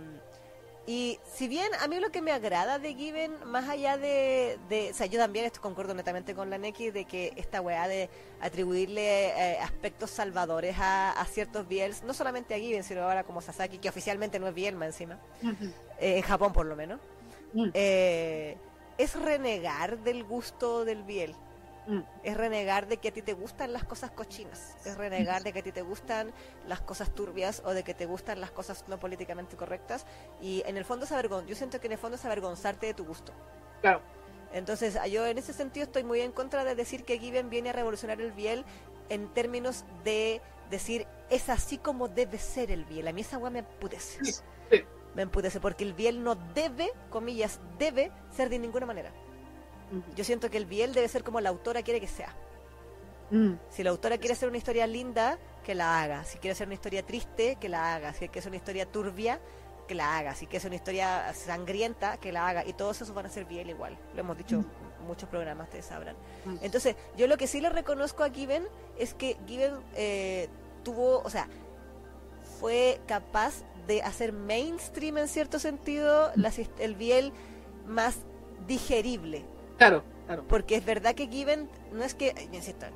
y 0.89 1.21
si 1.23 1.49
bien 1.49 1.69
a 1.83 1.87
mí 1.87 2.01
lo 2.01 2.11
que 2.11 2.23
me 2.23 2.33
agrada 2.33 2.79
de 2.79 2.95
Given, 2.95 3.31
más 3.45 3.69
allá 3.69 3.99
de, 3.99 4.59
o 4.91 4.95
sea, 4.95 5.05
yo 5.05 5.19
también 5.19 5.45
esto 5.45 5.61
concuerdo 5.61 5.93
netamente 5.93 6.35
con 6.35 6.49
la 6.49 6.57
Neki 6.57 6.91
de 6.91 7.05
que 7.05 7.35
esta 7.37 7.61
weá 7.61 7.87
de 7.87 8.09
atribuirle 8.41 9.27
eh, 9.27 9.59
aspectos 9.59 10.09
salvadores 10.09 10.77
a, 10.79 11.23
ciertos 11.31 11.69
Biels, 11.69 12.05
no 12.05 12.15
solamente 12.15 12.55
a 12.55 12.59
Given, 12.59 12.85
sino 12.85 13.03
ahora 13.03 13.25
como 13.25 13.43
Sasaki, 13.43 13.77
que 13.77 13.91
oficialmente 13.91 14.39
no 14.39 14.49
es 14.49 14.55
Bielma 14.55 14.87
encima, 14.87 15.19
eh, 16.01 16.17
en 16.17 16.23
Japón 16.23 16.55
por 16.55 16.65
lo 16.65 16.75
menos, 16.75 17.01
mm. 17.53 17.69
eh, 17.75 18.57
es 18.97 19.15
renegar 19.15 19.99
del 19.99 20.25
gusto 20.25 20.87
del 20.87 21.03
Biel. 21.03 21.35
Mm. 21.89 22.01
Es 22.23 22.37
renegar 22.37 22.87
de 22.87 22.99
que 22.99 23.09
a 23.09 23.13
ti 23.13 23.23
te 23.23 23.33
gustan 23.33 23.73
las 23.73 23.83
cosas 23.83 24.11
cochinas. 24.11 24.77
Es 24.85 24.99
renegar 24.99 25.43
de 25.43 25.55
que 25.55 25.61
a 25.61 25.63
ti 25.63 25.73
te 25.73 25.81
gustan 25.81 26.33
las 26.67 26.83
cosas 26.83 27.15
turbias 27.15 27.63
o 27.65 27.73
de 27.73 27.83
que 27.83 27.95
te 27.95 28.05
gustan 28.05 28.43
las 28.43 28.51
cosas 28.51 28.85
no 28.89 29.01
políticamente 29.01 29.57
correctas. 29.57 30.05
Y 30.43 30.63
en 30.67 30.77
el 30.77 30.85
fondo 30.85 31.07
es 31.07 31.13
avergonzarte. 31.13 31.51
Yo 31.51 31.57
siento 31.57 31.81
que 31.81 31.87
en 31.87 31.95
el 31.95 31.99
fondo 31.99 32.17
es 32.17 32.25
avergonzarte 32.27 32.87
de 32.87 32.95
tu 32.95 33.07
gusto. 33.07 33.33
Claro. 33.81 34.03
Entonces, 34.53 34.99
yo 35.11 35.27
en 35.27 35.39
ese 35.39 35.55
sentido 35.55 35.85
estoy 35.85 36.05
muy 36.05 36.21
en 36.21 36.33
contra 36.33 36.63
de 36.63 36.75
decir 36.75 37.05
que 37.05 37.19
Given 37.19 37.49
viene 37.49 37.71
a 37.71 37.73
revolucionar 37.73 38.21
el 38.21 38.33
biel 38.33 38.67
en 39.09 39.33
términos 39.33 39.85
de 40.05 40.43
decir 40.71 41.07
es 41.31 41.49
así 41.49 41.79
como 41.79 42.09
debe 42.09 42.39
ser 42.39 42.71
el 42.71 42.85
biel. 42.85 43.09
A 43.09 43.13
mí 43.13 43.23
esa 43.23 43.37
agua 43.37 43.49
me 43.49 43.61
emputece. 43.61 44.21
Me 45.15 45.23
emputece 45.23 45.59
porque 45.59 45.85
el 45.85 45.95
biel 45.95 46.23
no 46.23 46.35
debe, 46.55 46.93
comillas, 47.11 47.61
debe 47.79 48.13
ser 48.31 48.51
de 48.51 48.59
ninguna 48.59 48.87
manera. 48.87 49.11
Yo 50.15 50.25
siento 50.25 50.51
que 50.51 50.59
el 50.59 50.67
Biel 50.67 50.93
debe 50.93 51.09
ser 51.09 51.25
como 51.25 51.41
la 51.41 51.49
autora 51.49 51.83
quiere 51.83 52.01
que 52.01 52.09
sea. 52.09 52.35
Mm. 53.31 53.55
Si 53.71 53.83
la 53.83 53.91
autora 53.91 54.19
quiere 54.19 54.33
hacer 54.35 54.49
una 54.49 54.59
historia 54.59 54.87
linda, 54.87 55.39
que 55.65 55.75
la 55.75 56.03
haga. 56.03 56.25
Si 56.25 56.39
quiere 56.39 56.53
hacer 56.53 56.67
una 56.67 56.75
historia 56.75 57.05
triste, 57.05 57.57
que 57.57 57.69
la 57.69 57.95
haga. 57.95 58.13
Si 58.13 58.21
quiere 58.21 58.41
hacer 58.41 58.51
una 58.51 58.57
historia 58.57 58.87
turbia, 58.87 59.41
que 59.87 59.95
la 59.95 60.19
haga. 60.19 60.35
Si 60.35 60.47
quiere 60.47 60.59
hacer 60.59 60.71
una 60.71 60.77
historia 60.77 61.33
sangrienta, 61.35 62.17
que 62.19 62.33
la 62.33 62.49
haga. 62.49 62.65
Y 62.67 62.73
todos 62.73 63.01
esos 63.01 63.15
van 63.15 63.27
a 63.27 63.29
ser 63.31 63.45
Biel 63.45 63.71
igual. 63.71 63.99
Lo 64.15 64.21
hemos 64.21 64.37
dicho 64.37 64.61
mm. 64.61 65.07
muchos 65.07 65.29
programas, 65.29 65.67
ustedes 65.67 65.87
sabrán. 65.87 66.17
Mm. 66.45 66.57
Entonces, 66.63 66.97
yo 67.17 67.27
lo 67.27 67.37
que 67.37 67.47
sí 67.47 67.61
le 67.61 67.71
reconozco 67.71 68.25
a 68.25 68.31
Given 68.31 68.67
es 68.99 69.15
que 69.15 69.37
Given 69.47 69.75
eh, 69.95 70.49
tuvo, 70.85 71.21
o 71.21 71.31
sea, 71.31 71.49
fue 72.61 73.01
capaz 73.07 73.63
de 73.87 74.03
hacer 74.03 74.33
mainstream 74.33 75.19
en 75.19 75.29
cierto 75.29 75.59
sentido 75.59 76.31
el 76.79 76.95
Biel 76.97 77.33
más 77.87 78.19
digerible 78.67 79.47
Claro. 79.79 80.03
Porque 80.49 80.77
es 80.77 80.85
verdad 80.85 81.15
que 81.15 81.27
Given, 81.29 81.69
no 81.93 82.05
es 82.05 82.15
que, 82.15 82.35
insisto, 82.53 82.87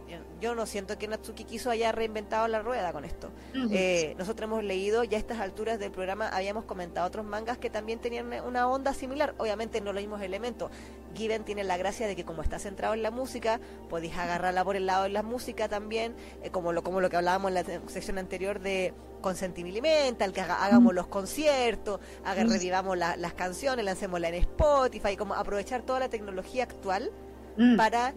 yo, 0.41 0.55
no 0.55 0.67
siento 0.67 0.99
que 0.99 1.09
Natsuki 1.09 1.45
Kiso 1.45 1.71
haya 1.71 1.93
reinventado 1.93 2.49
la 2.49 2.61
rueda 2.61 2.93
con 2.93 3.05
esto. 3.05 3.31
Eh, 3.71 4.15
nosotros 4.19 4.49
hemos 4.49 4.65
leído, 4.65 5.05
ya 5.05 5.17
a 5.17 5.21
estas 5.21 5.41
alturas 5.41 5.79
del 5.79 5.91
programa 5.91 6.29
habíamos 6.29 6.65
comentado 6.65 7.07
otros 7.07 7.25
mangas 7.25 7.59
que 7.59 7.71
también 7.71 7.99
tenían 7.99 8.33
una 8.45 8.69
onda 8.69 8.95
similar, 8.95 9.35
obviamente 9.39 9.81
no 9.81 9.93
los 9.93 10.03
mismos 10.03 10.23
elementos. 10.23 10.71
Given 11.15 11.45
tiene 11.45 11.65
la 11.65 11.77
gracia 11.77 12.07
de 12.07 12.17
que 12.17 12.25
como 12.25 12.43
está 12.43 12.59
centrado 12.59 12.95
en 12.95 13.03
la 13.03 13.11
música, 13.11 13.61
podéis 13.89 14.17
agarrarla 14.17 14.65
por 14.65 14.77
el 14.77 14.87
lado 14.87 15.05
de 15.05 15.11
la 15.11 15.23
música 15.23 15.69
también, 15.69 16.15
eh, 16.43 16.51
como, 16.51 16.73
lo, 16.73 16.83
como 16.83 17.01
lo 17.01 17.11
que 17.11 17.17
hablábamos 17.17 17.49
en 17.51 17.55
la 17.55 17.65
sección 17.89 18.19
anterior 18.19 18.61
de 18.61 18.95
con 19.23 19.37
Sentimental, 19.37 20.33
que 20.33 20.43
hagamos 20.43 20.93
los 20.93 21.07
conciertos, 21.07 22.01
haga, 22.25 22.45
revivamos 22.45 22.99
las 22.99 23.33
canciones, 23.35 23.85
lancémosla 23.85 24.29
en 24.29 24.35
Spotify, 24.35 25.17
como 25.17 25.33
aprovechar 25.35 25.83
toda 25.83 26.01
la 26.01 26.11
tecnología 26.11 26.65
actual 26.65 27.11
mm. 27.57 27.77
para 27.77 28.13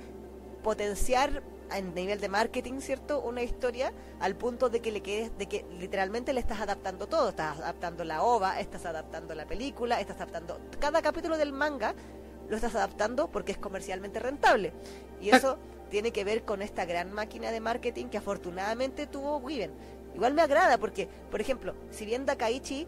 potenciar 0.65 1.43
a 1.69 1.79
nivel 1.79 2.19
de 2.19 2.27
marketing, 2.27 2.79
¿cierto? 2.79 3.21
Una 3.21 3.43
historia 3.43 3.93
al 4.19 4.35
punto 4.35 4.67
de 4.69 4.79
que 4.79 4.91
le 4.91 5.01
quedes, 5.01 5.37
de 5.37 5.45
que 5.45 5.63
literalmente 5.77 6.33
le 6.33 6.39
estás 6.39 6.59
adaptando 6.59 7.05
todo, 7.05 7.29
estás 7.29 7.59
adaptando 7.59 8.03
la 8.03 8.23
ova, 8.23 8.59
estás 8.59 8.87
adaptando 8.87 9.35
la 9.35 9.45
película, 9.45 10.01
estás 10.01 10.17
adaptando 10.17 10.59
cada 10.79 11.03
capítulo 11.03 11.37
del 11.37 11.53
manga 11.53 11.93
lo 12.49 12.55
estás 12.55 12.73
adaptando 12.73 13.27
porque 13.27 13.51
es 13.51 13.59
comercialmente 13.59 14.19
rentable. 14.19 14.73
Y 15.21 15.29
eso 15.29 15.59
tiene 15.91 16.09
que 16.11 16.23
ver 16.23 16.45
con 16.45 16.63
esta 16.63 16.85
gran 16.85 17.13
máquina 17.13 17.51
de 17.51 17.59
marketing 17.59 18.07
que 18.07 18.17
afortunadamente 18.17 19.05
tuvo 19.05 19.45
Given. 19.47 19.71
Igual 20.15 20.33
me 20.33 20.41
agrada 20.41 20.79
porque, 20.79 21.07
por 21.29 21.41
ejemplo, 21.41 21.75
si 21.91 22.05
bien 22.05 22.25
Dakaichi 22.25 22.87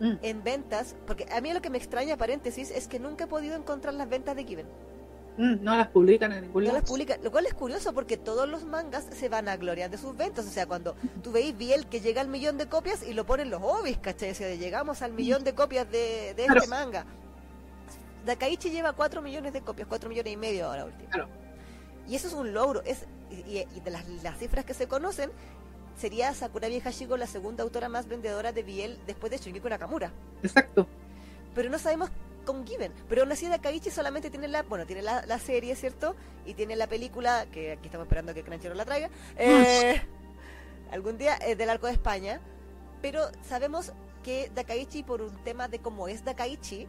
mm. 0.00 0.12
en 0.22 0.44
ventas, 0.44 0.94
porque 1.04 1.26
a 1.32 1.40
mí 1.40 1.52
lo 1.52 1.62
que 1.62 1.70
me 1.70 1.78
extraña, 1.78 2.16
paréntesis, 2.16 2.70
es 2.70 2.86
que 2.86 3.00
nunca 3.00 3.24
he 3.24 3.28
podido 3.28 3.56
encontrar 3.56 3.94
las 3.94 4.08
ventas 4.08 4.36
de 4.36 4.44
Given. 4.44 4.66
Mm, 5.38 5.62
no 5.62 5.76
las 5.76 5.86
publican 5.88 6.32
en 6.32 6.42
ningún 6.42 6.64
lado. 6.64 6.74
No 6.74 6.80
las 6.80 6.90
publican, 6.90 7.22
lo 7.22 7.30
cual 7.30 7.46
es 7.46 7.54
curioso 7.54 7.94
porque 7.94 8.16
todos 8.16 8.48
los 8.48 8.64
mangas 8.64 9.06
se 9.12 9.28
van 9.28 9.48
a 9.48 9.56
gloria 9.56 9.88
de 9.88 9.96
sus 9.96 10.16
ventas. 10.16 10.44
O 10.46 10.50
sea, 10.50 10.66
cuando 10.66 10.96
tú 11.22 11.30
veis 11.30 11.56
Biel 11.56 11.86
que 11.86 12.00
llega 12.00 12.20
al 12.20 12.26
millón 12.26 12.58
de 12.58 12.66
copias 12.66 13.06
y 13.06 13.14
lo 13.14 13.24
ponen 13.24 13.48
los 13.48 13.62
obis, 13.62 13.98
¿cachai? 13.98 14.32
O 14.32 14.34
sea, 14.34 14.52
llegamos 14.56 15.00
al 15.00 15.12
millón 15.12 15.44
de 15.44 15.54
copias 15.54 15.88
de, 15.90 16.30
este 16.30 16.66
manga. 16.66 17.06
Dakaichi 18.26 18.70
lleva 18.70 18.92
4 18.92 19.22
millones 19.22 19.52
de 19.52 19.60
copias, 19.60 19.86
4 19.86 20.08
millones 20.08 20.32
y 20.32 20.36
medio 20.36 20.66
ahora 20.66 20.86
último. 20.86 21.08
Y 22.08 22.16
eso 22.16 22.26
es 22.26 22.34
un 22.34 22.52
logro. 22.52 22.82
Es, 22.82 23.06
y, 23.30 23.64
de 23.80 23.90
las, 23.90 24.08
las, 24.24 24.38
cifras 24.38 24.64
que 24.64 24.74
se 24.74 24.88
conocen, 24.88 25.30
sería 25.96 26.34
Sakura 26.34 26.68
Hashiko 26.82 27.16
la 27.16 27.28
segunda 27.28 27.62
autora 27.62 27.88
más 27.88 28.08
vendedora 28.08 28.50
de 28.50 28.64
Biel 28.64 28.98
después 29.06 29.30
de 29.30 29.38
Shingeki 29.38 29.68
Nakamura. 29.68 30.10
Exacto. 30.42 30.88
Pero 31.58 31.70
no 31.70 31.78
sabemos 31.80 32.08
con 32.44 32.64
Given. 32.64 32.92
Pero 33.08 33.22
aún 33.22 33.32
así 33.32 33.48
Dakaichi 33.48 33.90
solamente 33.90 34.30
tiene 34.30 34.46
la, 34.46 34.62
bueno, 34.62 34.86
tiene 34.86 35.02
la, 35.02 35.38
serie, 35.40 35.74
¿cierto? 35.74 36.14
Y 36.46 36.54
tiene 36.54 36.76
la 36.76 36.86
película, 36.86 37.46
que 37.50 37.72
aquí 37.72 37.86
estamos 37.86 38.04
esperando 38.04 38.32
que 38.32 38.44
Crunchyroll 38.44 38.76
la 38.76 38.84
traiga, 38.84 39.10
eh, 39.36 40.00
algún 40.92 41.18
día, 41.18 41.36
eh, 41.44 41.56
del 41.56 41.68
Arco 41.68 41.88
de 41.88 41.94
España. 41.94 42.38
Pero 43.02 43.22
sabemos 43.42 43.92
que 44.22 44.52
Dakaichi, 44.54 45.02
por 45.02 45.20
un 45.20 45.34
tema 45.42 45.66
de 45.66 45.80
cómo 45.80 46.06
es 46.06 46.24
Dakaichi, 46.24 46.86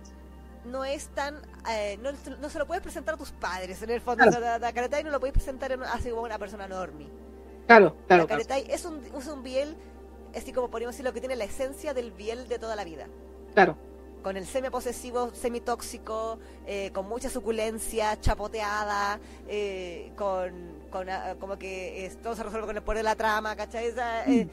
no 0.66 0.86
es 0.86 1.08
tan 1.08 1.42
eh, 1.68 1.98
no, 2.00 2.48
se 2.48 2.60
lo 2.60 2.68
puedes 2.68 2.84
presentar 2.84 3.16
a 3.16 3.18
tus 3.18 3.32
padres 3.32 3.82
en 3.82 3.90
el 3.90 4.02
fondo 4.02 4.26
claro. 4.26 4.60
Dakaichi 4.60 5.04
no 5.04 5.10
lo 5.10 5.20
puedes 5.20 5.34
presentar 5.34 5.72
así 5.92 6.12
como 6.12 6.22
una 6.22 6.38
persona 6.38 6.68
normie 6.68 7.10
Claro, 7.66 7.96
claro. 8.06 8.28
es 8.30 8.86
un, 8.86 9.02
es 9.18 9.28
un 9.28 9.42
biel, 9.42 9.76
así 10.36 10.54
como 10.54 10.70
podríamos 10.70 10.94
decir, 10.94 11.06
lo 11.06 11.14
que 11.14 11.22
tiene 11.22 11.36
la 11.36 11.46
esencia 11.46 11.96
del 11.96 12.12
biel 12.12 12.48
de 12.48 12.60
toda 12.60 12.76
la 12.76 12.84
vida. 12.84 13.08
Claro. 13.56 13.89
Con 14.24 14.36
el 14.36 14.46
semi-posesivo, 14.46 15.32
semi-tóxico, 15.34 16.40
eh, 16.68 16.92
con 16.94 17.08
mucha 17.08 17.30
suculencia, 17.30 18.20
chapoteada, 18.20 19.20
eh, 19.48 20.12
con 20.18 20.79
con, 20.90 21.10
ah, 21.10 21.36
como 21.40 21.58
que 21.58 22.12
todo 22.22 22.36
se 22.36 22.44
resuelve 22.44 22.68
con 22.68 22.76
el 22.76 22.84
poder 22.84 23.00
de 23.00 23.04
la 23.04 23.16
trama, 23.16 23.56
¿cachai? 23.56 23.94
Eh, 24.28 24.48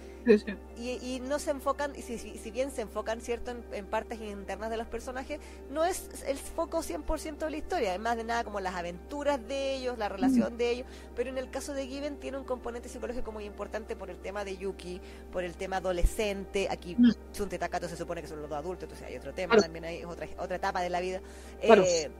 y, 0.76 1.20
no 1.20 1.38
se 1.38 1.52
enfocan, 1.52 1.92
y 1.96 2.02
si, 2.02 2.18
si, 2.18 2.50
bien 2.50 2.70
se 2.70 2.82
enfocan, 2.82 3.20
¿cierto?, 3.20 3.54
en, 3.72 3.86
partes 3.86 4.20
internas 4.20 4.70
de 4.70 4.76
los 4.76 4.86
personajes, 4.86 5.38
no 5.70 5.84
es 5.84 6.08
el 6.26 6.36
foco 6.36 6.82
100% 6.82 7.38
de 7.38 7.50
la 7.50 7.56
historia, 7.56 7.94
es 7.94 8.00
más 8.00 8.16
de 8.16 8.24
nada 8.24 8.42
como 8.42 8.58
las 8.60 8.74
aventuras 8.74 9.40
de 9.46 9.76
ellos, 9.76 9.98
la 9.98 10.08
relación 10.08 10.54
mm. 10.54 10.56
de 10.56 10.70
ellos, 10.70 10.86
pero 11.14 11.30
en 11.30 11.38
el 11.38 11.48
caso 11.50 11.74
de 11.74 11.86
Given 11.86 12.16
tiene 12.16 12.38
un 12.38 12.44
componente 12.44 12.88
psicológico 12.88 13.30
muy 13.30 13.44
importante 13.44 13.94
por 13.94 14.10
el 14.10 14.16
tema 14.16 14.44
de 14.44 14.56
Yuki, 14.56 15.00
por 15.32 15.44
el 15.44 15.54
tema 15.54 15.76
adolescente, 15.76 16.68
aquí 16.70 16.96
mm. 16.98 17.12
Tsunte 17.32 17.58
Takato 17.58 17.88
se 17.88 17.96
supone 17.96 18.20
que 18.20 18.28
son 18.28 18.40
los 18.40 18.50
dos 18.50 18.58
adultos, 18.58 18.84
entonces 18.84 19.06
hay 19.06 19.16
otro 19.16 19.32
tema, 19.32 19.56
también 19.56 19.84
hay 19.84 20.04
otra, 20.04 20.26
otra 20.38 20.56
etapa 20.56 20.80
de 20.80 20.90
la 20.90 21.00
vida. 21.00 21.20
Eh, 21.62 22.10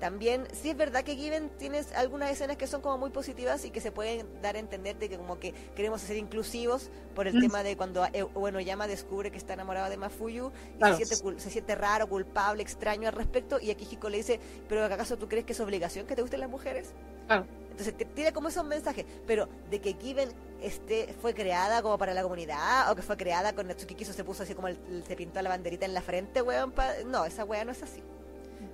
también, 0.00 0.46
sí 0.52 0.70
es 0.70 0.76
verdad 0.76 1.02
que 1.04 1.16
Given 1.16 1.48
tienes 1.58 1.92
algunas 1.94 2.30
escenas 2.30 2.56
que 2.56 2.66
son 2.66 2.80
como 2.82 2.98
muy 2.98 3.10
positivas 3.10 3.64
y 3.64 3.70
que 3.70 3.80
se 3.80 3.90
pueden 3.92 4.26
dar 4.42 4.56
a 4.56 4.58
entender 4.58 4.96
de 4.98 5.08
que 5.08 5.16
como 5.16 5.38
que 5.38 5.52
queremos 5.74 6.00
ser 6.02 6.16
inclusivos 6.16 6.90
por 7.14 7.26
el 7.26 7.40
tema 7.40 7.62
de 7.62 7.76
cuando 7.76 8.04
eh, 8.12 8.22
bueno 8.22 8.60
Yama 8.60 8.86
descubre 8.86 9.30
que 9.30 9.38
está 9.38 9.54
enamorado 9.54 9.88
de 9.88 9.96
Mafuyu 9.96 10.50
y 10.74 10.78
Claro. 10.78 10.96
se, 10.98 11.06
siente, 11.06 11.40
se 11.40 11.50
siente 11.50 11.74
raro, 11.74 12.08
culpable, 12.08 12.62
extraño 12.62 13.08
al 13.08 13.14
respecto 13.14 13.58
y 13.60 13.70
aquí 13.70 13.88
Hiko 13.90 14.08
le 14.10 14.18
dice, 14.18 14.38
pero 14.68 14.84
¿acaso 14.84 15.16
tú 15.16 15.28
crees 15.28 15.44
que 15.46 15.52
es 15.52 15.60
obligación 15.60 16.06
que 16.06 16.14
te 16.14 16.22
gusten 16.22 16.40
las 16.40 16.50
mujeres? 16.50 16.90
Claro. 17.26 17.46
Entonces 17.70 17.96
te- 17.96 18.04
tiene 18.06 18.32
como 18.32 18.48
esos 18.48 18.64
mensajes, 18.64 19.04
pero 19.26 19.48
de 19.70 19.80
que 19.80 19.94
Given 19.94 20.28
este, 20.62 21.14
fue 21.20 21.34
creada 21.34 21.82
como 21.82 21.98
para 21.98 22.14
la 22.14 22.22
comunidad 22.22 22.90
o 22.90 22.96
que 22.96 23.02
fue 23.02 23.16
creada 23.16 23.54
con 23.54 23.66
Natsuki 23.66 23.94
Kiso 23.94 24.12
se 24.12 24.24
puso 24.24 24.42
así 24.44 24.54
como 24.54 24.68
el- 24.68 25.04
se 25.06 25.16
pintó 25.16 25.40
la 25.42 25.48
banderita 25.50 25.84
en 25.86 25.92
la 25.94 26.00
frente, 26.02 26.40
weón, 26.42 26.72
pa- 26.72 26.94
no, 27.06 27.24
esa 27.24 27.44
weá 27.44 27.64
no 27.64 27.72
es 27.72 27.82
así. 27.82 28.02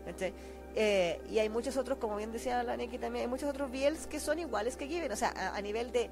¿Cachai? 0.04 0.32
Eh, 0.74 1.20
y 1.30 1.38
hay 1.38 1.48
muchos 1.48 1.76
otros, 1.76 1.98
como 1.98 2.16
bien 2.16 2.32
decía 2.32 2.62
la 2.62 2.76
Neki 2.76 2.98
también, 2.98 3.24
hay 3.24 3.28
muchos 3.28 3.48
otros 3.50 3.70
BLs 3.70 4.06
que 4.06 4.18
son 4.20 4.38
iguales 4.38 4.76
que 4.76 4.86
Given, 4.88 5.12
o 5.12 5.16
sea, 5.16 5.28
a, 5.36 5.56
a 5.56 5.60
nivel 5.60 5.92
de, 5.92 6.08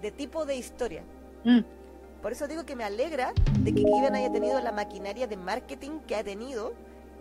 de 0.00 0.10
tipo 0.12 0.44
de 0.46 0.54
historia. 0.56 1.02
Mm, 1.44 1.60
Por 2.22 2.32
eso 2.32 2.46
digo 2.46 2.64
que 2.64 2.76
me 2.76 2.84
alegra 2.84 3.32
de 3.60 3.74
que 3.74 3.80
Given 3.80 4.14
haya 4.14 4.30
tenido 4.30 4.60
la 4.60 4.72
maquinaria 4.72 5.26
de 5.26 5.36
marketing 5.36 5.98
que 6.06 6.14
ha 6.16 6.24
tenido, 6.24 6.72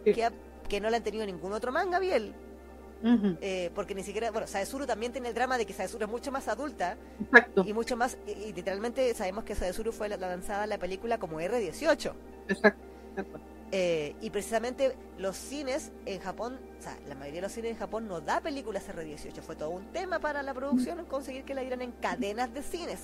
Sí. 0.05 0.13
que, 0.13 0.25
ha- 0.25 0.33
que 0.69 0.79
no 0.81 0.89
la 0.89 0.97
han 0.97 1.03
tenido 1.03 1.25
ningún 1.25 1.53
otro 1.53 1.71
manga 1.71 1.97
ujú, 1.99 3.37
Eh, 3.41 3.69
porque 3.73 3.95
ni 3.95 4.03
siquiera, 4.03 4.31
bueno, 4.31 4.47
Saezuru 4.47 4.85
también 4.85 5.11
tiene 5.11 5.29
el 5.29 5.33
drama 5.33 5.57
de 5.57 5.65
que 5.65 5.73
Saezuru 5.73 6.05
es 6.05 6.11
mucho 6.11 6.31
más 6.31 6.47
adulta 6.47 6.95
Exacto, 7.21 7.63
y 7.65 7.73
mucho 7.73 7.97
más, 7.97 8.17
y, 8.27 8.31
y 8.31 8.53
literalmente 8.53 9.13
sabemos 9.13 9.43
que 9.45 9.55
Saezuru 9.55 9.91
fue 9.91 10.09
la- 10.09 10.17
lanzada 10.17 10.63
en 10.65 10.69
la 10.69 10.77
película 10.77 11.17
como 11.17 11.39
R18. 11.41 12.13
exacto. 12.49 12.81
acuerdo. 13.17 13.39
Eh, 13.72 14.15
y 14.22 14.30
precisamente 14.30 14.95
los 15.18 15.35
cines 15.35 15.91
en 16.06 16.19
Japón, 16.19 16.60
o 16.80 16.81
sea, 16.81 16.95
la 17.07 17.15
mayoría 17.15 17.41
de 17.41 17.48
los 17.48 17.52
cines 17.52 17.72
en 17.72 17.77
Japón 17.77 18.07
no 18.07 18.22
da 18.22 18.40
películas 18.41 18.88
R18. 18.88 19.41
Fue 19.41 19.56
todo 19.56 19.72
un 19.72 19.91
tema 19.91 20.19
para 20.19 20.44
la 20.44 20.53
producción 20.53 21.03
conseguir 21.06 21.44
que 21.44 21.56
la 21.56 21.61
dieran 21.61 21.81
en 21.81 21.91
cadenas 21.94 22.53
de 22.53 22.61
cines. 22.61 22.99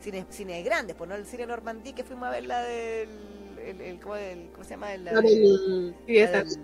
Cines, 0.00 0.26
cines 0.30 0.64
grandes, 0.64 0.94
pues 0.96 1.08
no 1.08 1.16
el 1.16 1.26
cine 1.26 1.46
Normandí 1.46 1.92
que 1.92 2.04
fuimos 2.04 2.28
a 2.28 2.30
ver 2.30 2.46
la 2.46 2.62
del. 2.62 3.08
El, 3.64 3.80
el- 3.80 4.00
¿cómo, 4.00 4.14
el- 4.16 4.50
cómo 4.52 4.62
se 4.64 4.70
llama? 4.70 4.94
El, 4.94 5.04
la 5.04 5.12
La 5.12 5.20
del- 5.20 5.40
del- 5.42 5.94
sí, 6.06 6.14
la 6.14 6.20
esa. 6.22 6.44
del- 6.44 6.58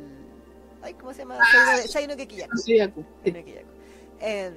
ay, 0.82 0.94
¿cómo 0.94 1.12
se 1.12 1.18
llama? 1.20 1.38
Saino- 1.52 1.88
Saino 1.88 2.16
Kekiyaku. 2.16 2.56
Sí. 2.58 2.78
Eh, 4.20 4.50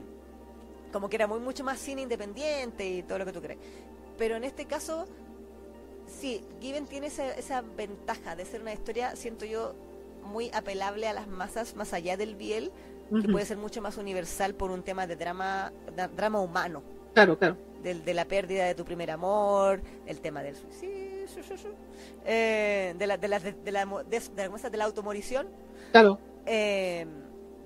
como 0.91 1.09
que 1.09 1.15
era 1.17 1.27
muy 1.27 1.39
mucho 1.39 1.63
más 1.63 1.79
cine 1.79 2.01
independiente 2.03 2.87
y 2.87 3.03
todo 3.03 3.17
lo 3.19 3.25
que 3.25 3.31
tú 3.33 3.41
crees. 3.41 3.59
Pero 4.17 4.35
en 4.35 4.43
este 4.43 4.65
caso, 4.65 5.07
sí, 6.07 6.41
Given 6.61 6.85
tiene 6.85 7.07
esa, 7.07 7.31
esa 7.35 7.61
ventaja 7.61 8.35
de 8.35 8.45
ser 8.45 8.61
una 8.61 8.73
historia, 8.73 9.15
siento 9.15 9.45
yo, 9.45 9.73
muy 10.23 10.49
apelable 10.53 11.07
a 11.07 11.13
las 11.13 11.27
masas, 11.27 11.75
más 11.75 11.93
allá 11.93 12.17
del 12.17 12.35
biel, 12.35 12.71
que 13.21 13.27
puede 13.29 13.45
ser 13.45 13.57
mucho 13.57 13.81
más 13.81 13.97
universal 13.97 14.55
por 14.55 14.71
un 14.71 14.81
tema 14.81 15.05
de 15.05 15.15
drama, 15.15 15.71
drama 16.15 16.41
humano, 16.41 16.81
Claro, 17.13 17.37
claro. 17.37 17.55
del, 17.83 18.03
de 18.03 18.13
la 18.15 18.25
pérdida 18.25 18.65
de 18.65 18.73
tu 18.73 18.83
primer 18.83 19.11
amor, 19.11 19.81
el 20.07 20.19
tema 20.21 20.41
del 20.41 20.55
suicidio, 20.55 21.27
su, 21.27 21.43
su, 21.43 21.57
su, 21.57 21.67
eh, 22.25 22.95
de 22.97 23.07
la 23.07 23.17
de 23.17 23.27
la 23.27 23.39
de, 23.39 23.51
de 23.53 23.71
la 23.71 23.85
de- 23.85 24.19
de 24.19 24.49
la- 24.49 24.69
de 24.69 24.77
la 24.77 24.85
automorición 24.85 25.47
Claro. 25.91 26.19
eh, 26.47 27.05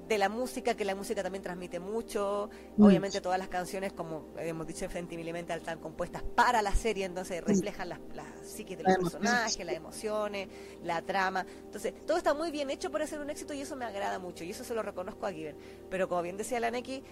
de 0.09 0.17
la 0.17 0.27
música, 0.27 0.73
que 0.73 0.83
la 0.83 0.95
música 0.95 1.23
también 1.23 1.43
transmite 1.43 1.79
mucho. 1.79 2.49
Mm. 2.75 2.83
Obviamente 2.83 3.21
todas 3.21 3.37
las 3.37 3.47
canciones, 3.47 3.93
como 3.93 4.33
hemos 4.37 4.67
dicho 4.67 4.83
en 4.85 4.91
Fentimilimenta, 4.91 5.55
están 5.55 5.79
compuestas 5.79 6.23
para 6.23 6.61
la 6.61 6.75
serie, 6.75 7.05
entonces 7.05 7.43
reflejan 7.43 7.89
las, 7.89 7.99
las 8.13 8.27
psiquis 8.43 8.77
de 8.77 8.83
los 8.83 8.97
personajes, 8.97 9.63
las 9.63 9.75
emociones, 9.75 10.49
la 10.83 11.01
trama. 11.03 11.45
Entonces, 11.63 11.93
todo 12.05 12.17
está 12.17 12.33
muy 12.33 12.51
bien 12.51 12.69
hecho 12.71 12.91
para 12.91 13.05
ser 13.05 13.19
un 13.19 13.29
éxito 13.29 13.53
y 13.53 13.61
eso 13.61 13.75
me 13.75 13.85
agrada 13.85 14.19
mucho 14.19 14.43
y 14.43 14.49
eso 14.49 14.63
se 14.63 14.73
lo 14.73 14.81
reconozco 14.81 15.27
a 15.27 15.31
Given. 15.31 15.55
Pero 15.89 16.09
como 16.09 16.23
bien 16.23 16.35
decía 16.35 16.59
la 16.59 16.71
Neki, 16.71 17.03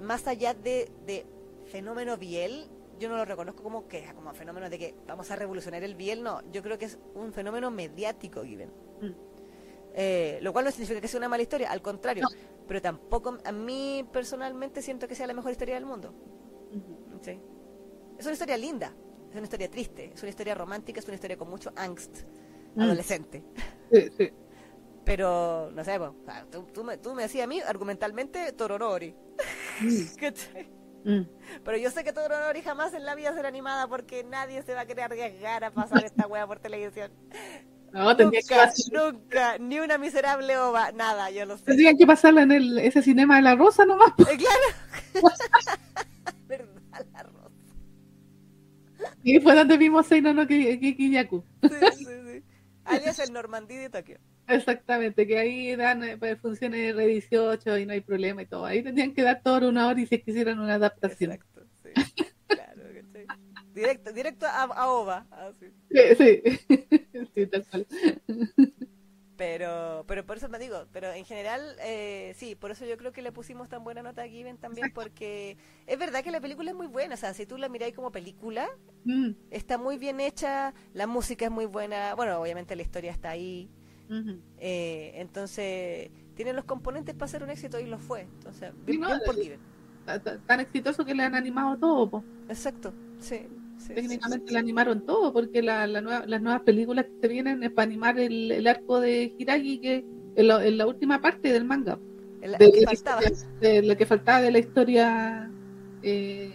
más 0.00 0.26
allá 0.28 0.54
de, 0.54 0.90
de 1.04 1.26
fenómeno 1.66 2.16
Biel, 2.16 2.68
yo 3.00 3.08
no 3.08 3.16
lo 3.16 3.24
reconozco 3.24 3.62
como 3.62 3.88
que 3.88 4.06
como 4.14 4.32
fenómeno 4.32 4.70
de 4.70 4.78
que 4.78 4.94
vamos 5.06 5.30
a 5.30 5.36
revolucionar 5.36 5.82
el 5.82 5.96
Biel, 5.96 6.22
no, 6.22 6.40
yo 6.52 6.62
creo 6.62 6.78
que 6.78 6.86
es 6.86 6.98
un 7.14 7.32
fenómeno 7.32 7.70
mediático 7.70 8.44
Given. 8.44 8.70
Mm. 9.00 9.35
Eh, 9.98 10.38
lo 10.42 10.52
cual 10.52 10.66
no 10.66 10.70
significa 10.70 11.00
que 11.00 11.08
sea 11.08 11.16
una 11.18 11.28
mala 11.28 11.42
historia, 11.42 11.70
al 11.70 11.80
contrario, 11.80 12.22
No. 12.24 12.28
pero 12.68 12.82
tampoco 12.82 13.38
a 13.42 13.50
mí 13.50 14.06
personalmente 14.12 14.82
siento 14.82 15.08
que 15.08 15.14
sea 15.14 15.26
la 15.26 15.32
mejor 15.32 15.52
historia 15.52 15.74
del 15.76 15.86
mundo. 15.86 16.12
Ujú. 16.70 17.18
¿sí? 17.22 17.40
Es 18.18 18.26
una 18.26 18.34
historia 18.34 18.58
linda, 18.58 18.94
es 19.30 19.34
una 19.36 19.44
historia 19.44 19.70
triste, 19.70 20.10
es 20.14 20.20
una 20.22 20.28
historia 20.28 20.54
romántica, 20.54 21.00
es 21.00 21.06
una 21.06 21.14
historia 21.14 21.38
con 21.38 21.48
mucho 21.48 21.72
angst 21.76 22.24
Mm. 22.74 22.80
adolescente. 22.82 23.42
Sí, 23.90 24.10
sí. 24.18 24.30
Pero, 25.04 25.70
no 25.72 25.82
sé, 25.82 25.98
tú, 26.50 26.64
tú 26.74 26.84
me, 26.84 26.98
tú 26.98 27.14
me 27.14 27.22
decías 27.22 27.44
a 27.44 27.46
mí 27.46 27.60
argumentalmente 27.60 28.52
Toronori. 28.52 29.14
Mm, 29.80 29.84
mm. 31.10 31.28
Pero 31.64 31.76
yo 31.78 31.90
sé 31.90 32.04
que 32.04 32.12
Toronori 32.12 32.60
jamás 32.60 32.92
en 32.92 33.06
la 33.06 33.14
vida 33.14 33.32
será 33.32 33.48
animada 33.48 33.86
porque 33.88 34.24
nadie 34.24 34.62
se 34.62 34.74
va 34.74 34.80
a 34.82 34.86
querer 34.86 35.04
arriesgar 35.04 35.64
a 35.64 35.70
pasar 35.70 36.04
esta 36.04 36.26
wea 36.26 36.46
por 36.46 36.58
televisión. 36.58 37.12
No, 37.92 38.16
tendría 38.16 38.40
que, 38.46 38.54
nunca, 38.54 38.66
pasar- 38.66 39.12
nunca, 39.12 39.58
ni 39.58 39.80
una 39.80 39.96
miserable 39.98 40.56
ova, 40.58 40.92
nada, 40.92 41.30
yo 41.30 41.46
lo 41.46 41.56
sé. 41.56 41.64
tendrían 41.64 41.96
que 41.96 42.06
pasarla 42.06 42.42
en 42.42 42.52
el, 42.52 42.78
ese 42.78 43.02
cinema 43.02 43.36
de 43.36 43.42
la 43.42 43.54
rosa 43.54 43.84
nomás. 43.86 44.10
Eh, 44.18 44.36
claro. 44.36 45.24
Verdad, 46.46 47.06
la 47.12 47.22
rosa. 47.22 47.50
Y 49.22 49.40
fue 49.40 49.54
donde 49.54 49.76
vimos 49.76 50.06
Seino 50.06 50.32
no 50.34 50.46
Ki- 50.46 50.78
Ki- 50.78 50.96
Kiyaku. 50.96 51.44
Sí, 51.62 51.68
sí, 51.96 52.04
sí. 52.04 52.42
Alias 52.84 53.18
el 53.18 53.32
Normandí 53.32 53.76
de 53.76 53.90
Tokio. 53.90 54.18
Exactamente, 54.48 55.26
que 55.26 55.38
ahí 55.38 55.74
dan 55.74 56.04
eh, 56.04 56.16
pues, 56.18 56.38
funciones 56.40 56.94
R18 56.94 57.82
y 57.82 57.86
no 57.86 57.92
hay 57.92 58.00
problema 58.00 58.42
y 58.42 58.46
todo. 58.46 58.64
Ahí 58.64 58.82
tendrían 58.82 59.12
que 59.12 59.22
dar 59.22 59.40
toda 59.42 59.68
una 59.68 59.88
hora 59.88 60.00
y 60.00 60.06
si 60.06 60.18
quisieran 60.20 60.60
una 60.60 60.74
adaptación. 60.74 61.32
Exacto, 61.32 61.62
sí. 61.82 62.24
Directo, 63.76 64.12
directo 64.12 64.46
a, 64.46 64.62
a 64.64 64.88
OVA. 64.90 65.26
así. 65.30 65.66
Sí, 65.90 66.00
sí. 66.18 66.42
Sí, 67.34 67.46
tal 67.46 67.64
cual. 67.70 67.86
Pero, 69.36 70.04
pero 70.08 70.24
por 70.24 70.38
eso 70.38 70.48
me 70.48 70.58
digo, 70.58 70.86
pero 70.92 71.12
en 71.12 71.26
general, 71.26 71.76
eh, 71.82 72.32
sí, 72.36 72.54
por 72.54 72.70
eso 72.70 72.86
yo 72.86 72.96
creo 72.96 73.12
que 73.12 73.20
le 73.20 73.32
pusimos 73.32 73.68
tan 73.68 73.84
buena 73.84 74.02
nota 74.02 74.22
a 74.22 74.28
Given 74.28 74.56
también, 74.56 74.90
porque 74.94 75.58
es 75.86 75.98
verdad 75.98 76.24
que 76.24 76.30
la 76.30 76.40
película 76.40 76.70
es 76.70 76.76
muy 76.76 76.86
buena, 76.86 77.14
o 77.14 77.18
sea, 77.18 77.34
si 77.34 77.44
tú 77.44 77.58
la 77.58 77.68
miráis 77.68 77.94
como 77.94 78.10
película, 78.10 78.66
Mm, 79.04 79.32
está 79.50 79.76
muy 79.76 79.98
bien 79.98 80.20
hecha, 80.20 80.72
la 80.94 81.06
música 81.06 81.44
es 81.44 81.50
muy 81.50 81.66
buena, 81.66 82.14
bueno, 82.14 82.40
obviamente 82.40 82.74
la 82.76 82.82
historia 82.82 83.12
está 83.12 83.28
ahí, 83.30 83.68
eh, 84.58 85.12
entonces 85.16 86.10
tiene 86.34 86.54
los 86.54 86.64
componentes 86.64 87.14
para 87.14 87.28
ser 87.28 87.42
un 87.42 87.50
éxito 87.50 87.78
y 87.78 87.84
lo 87.86 87.98
fue, 87.98 88.22
entonces, 88.22 88.72
Sí, 88.86 88.92
bien, 88.92 89.00
no, 89.02 89.08
bien 89.08 89.20
por 89.22 89.34
Given. 89.36 89.60
Ta- 90.06 90.22
ta- 90.22 90.38
Tan 90.46 90.60
exitoso 90.60 91.04
que 91.04 91.14
le 91.14 91.24
han 91.24 91.34
animado 91.34 91.76
todo, 91.78 92.08
po. 92.10 92.24
Exacto, 92.48 92.94
sí. 93.18 93.46
Sí, 93.78 93.94
Técnicamente 93.94 94.46
sí, 94.48 94.52
le 94.54 94.58
animaron 94.58 95.04
todo, 95.04 95.32
porque 95.32 95.62
la, 95.62 95.86
la 95.86 96.00
nueva- 96.00 96.24
las 96.26 96.42
nuevas 96.42 96.62
películas 96.62 97.04
que 97.06 97.12
se 97.22 97.28
vienen 97.28 97.62
es 97.62 97.70
para 97.70 97.86
animar 97.86 98.18
el, 98.18 98.50
el 98.52 98.66
arco 98.66 99.00
de 99.00 99.34
Hiragi, 99.38 99.78
que 99.80 100.04
en 100.36 100.48
la, 100.48 100.64
en 100.66 100.76
la 100.78 100.86
última 100.86 101.20
parte 101.20 101.52
del 101.52 101.64
manga. 101.64 101.98
El, 102.42 102.52
de, 102.52 102.70
que 102.72 102.84
faltaba. 102.84 103.20
de 103.60 103.82
lo 103.82 103.96
que 103.96 104.06
faltaba 104.06 104.40
de 104.42 104.50
la 104.52 104.58
historia 104.58 105.50
eh, 106.02 106.52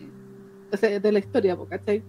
o 0.71 0.77
sea, 0.77 0.99
de 0.99 1.11
la 1.11 1.19
historia 1.19 1.57
¿cachai? 1.69 2.01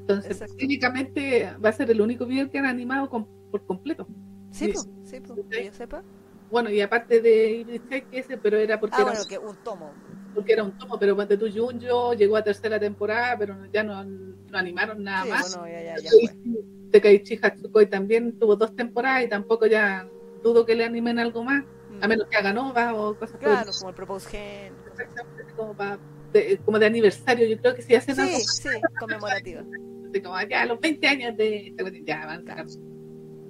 entonces 0.00 0.30
Exacto. 0.32 0.54
técnicamente 0.56 1.48
va 1.64 1.70
a 1.70 1.72
ser 1.72 1.90
el 1.90 2.00
único 2.00 2.24
video 2.26 2.48
que 2.50 2.58
han 2.58 2.66
animado 2.66 3.08
con- 3.10 3.26
por 3.50 3.64
completo 3.66 4.06
Sí, 4.50 4.66
Sí. 4.66 4.72
po, 4.72 4.80
sí, 5.04 5.20
po, 5.20 5.34
que 5.50 5.64
yo 5.66 5.72
sepa. 5.72 6.02
Bueno 6.50 6.70
y 6.70 6.80
aparte 6.80 7.20
de 7.20 7.50
Ibris 7.52 7.82
Check 7.88 8.06
ese 8.12 8.36
pero 8.38 8.56
era 8.58 8.78
porque 8.80 8.96
Ah, 8.96 9.02
era, 9.02 9.10
bueno, 9.12 9.26
que 9.28 9.38
un 9.38 9.56
tomo. 9.64 9.92
porque 10.34 10.52
era 10.52 10.62
un 10.64 10.72
tomo 10.72 10.98
pero 10.98 11.14
cuando 11.14 11.38
tú 11.38 11.46
Junjo 11.54 12.14
llegó 12.14 12.36
a 12.36 12.42
tercera 12.44 12.78
temporada 12.78 13.36
pero 13.38 13.56
ya 13.72 13.82
no, 13.82 14.04
no 14.04 14.58
animaron 14.58 15.02
nada 15.02 15.24
Sí, 15.24 15.28
más 15.30 15.56
bueno, 15.56 15.68
ya, 15.68 15.82
ya, 15.82 15.96
ya 16.02 16.10
fue. 16.10 16.36
Tekaichi 16.90 17.38
Hatsukoi 17.42 17.86
también 17.86 18.38
tuvo 18.38 18.56
dos 18.56 18.74
temporadas 18.74 19.24
y 19.24 19.28
tampoco 19.28 19.66
ya 19.66 20.08
dudo 20.42 20.64
que 20.64 20.74
le 20.74 20.84
animen 20.84 21.18
algo 21.18 21.42
más 21.44 21.64
a 22.00 22.06
Mm. 22.06 22.10
menos 22.10 22.28
que 22.28 22.36
haga 22.36 22.52
nova 22.52 22.94
o 22.94 23.14
cosas 23.14 23.32
por 23.32 23.40
Claro, 23.40 23.72
como 23.76 23.88
el 23.90 23.94
Propose 23.96 24.28
Gen. 24.30 24.72
Exactamente, 24.86 25.52
como, 25.56 25.74
pa- 25.74 25.98
de, 26.32 26.58
como 26.64 26.78
de 26.78 26.86
aniversario. 26.86 27.46
Yo 27.48 27.58
creo 27.58 27.74
que 27.74 27.82
si 27.82 27.94
hacen 27.94 28.20
algo 28.20 28.38
Sí, 28.38 28.44
sí, 28.44 28.68
conmemorativa. 29.00 29.62
así 30.08 30.22
como 30.22 30.40
ya 30.48 30.64
los 30.66 30.78
20 30.80 31.08
años 31.08 31.36
de 31.36 31.68
esta 31.68 31.84
ya 32.06 32.26
van 32.26 32.40
a 32.40 32.44
sacar. 32.50 32.66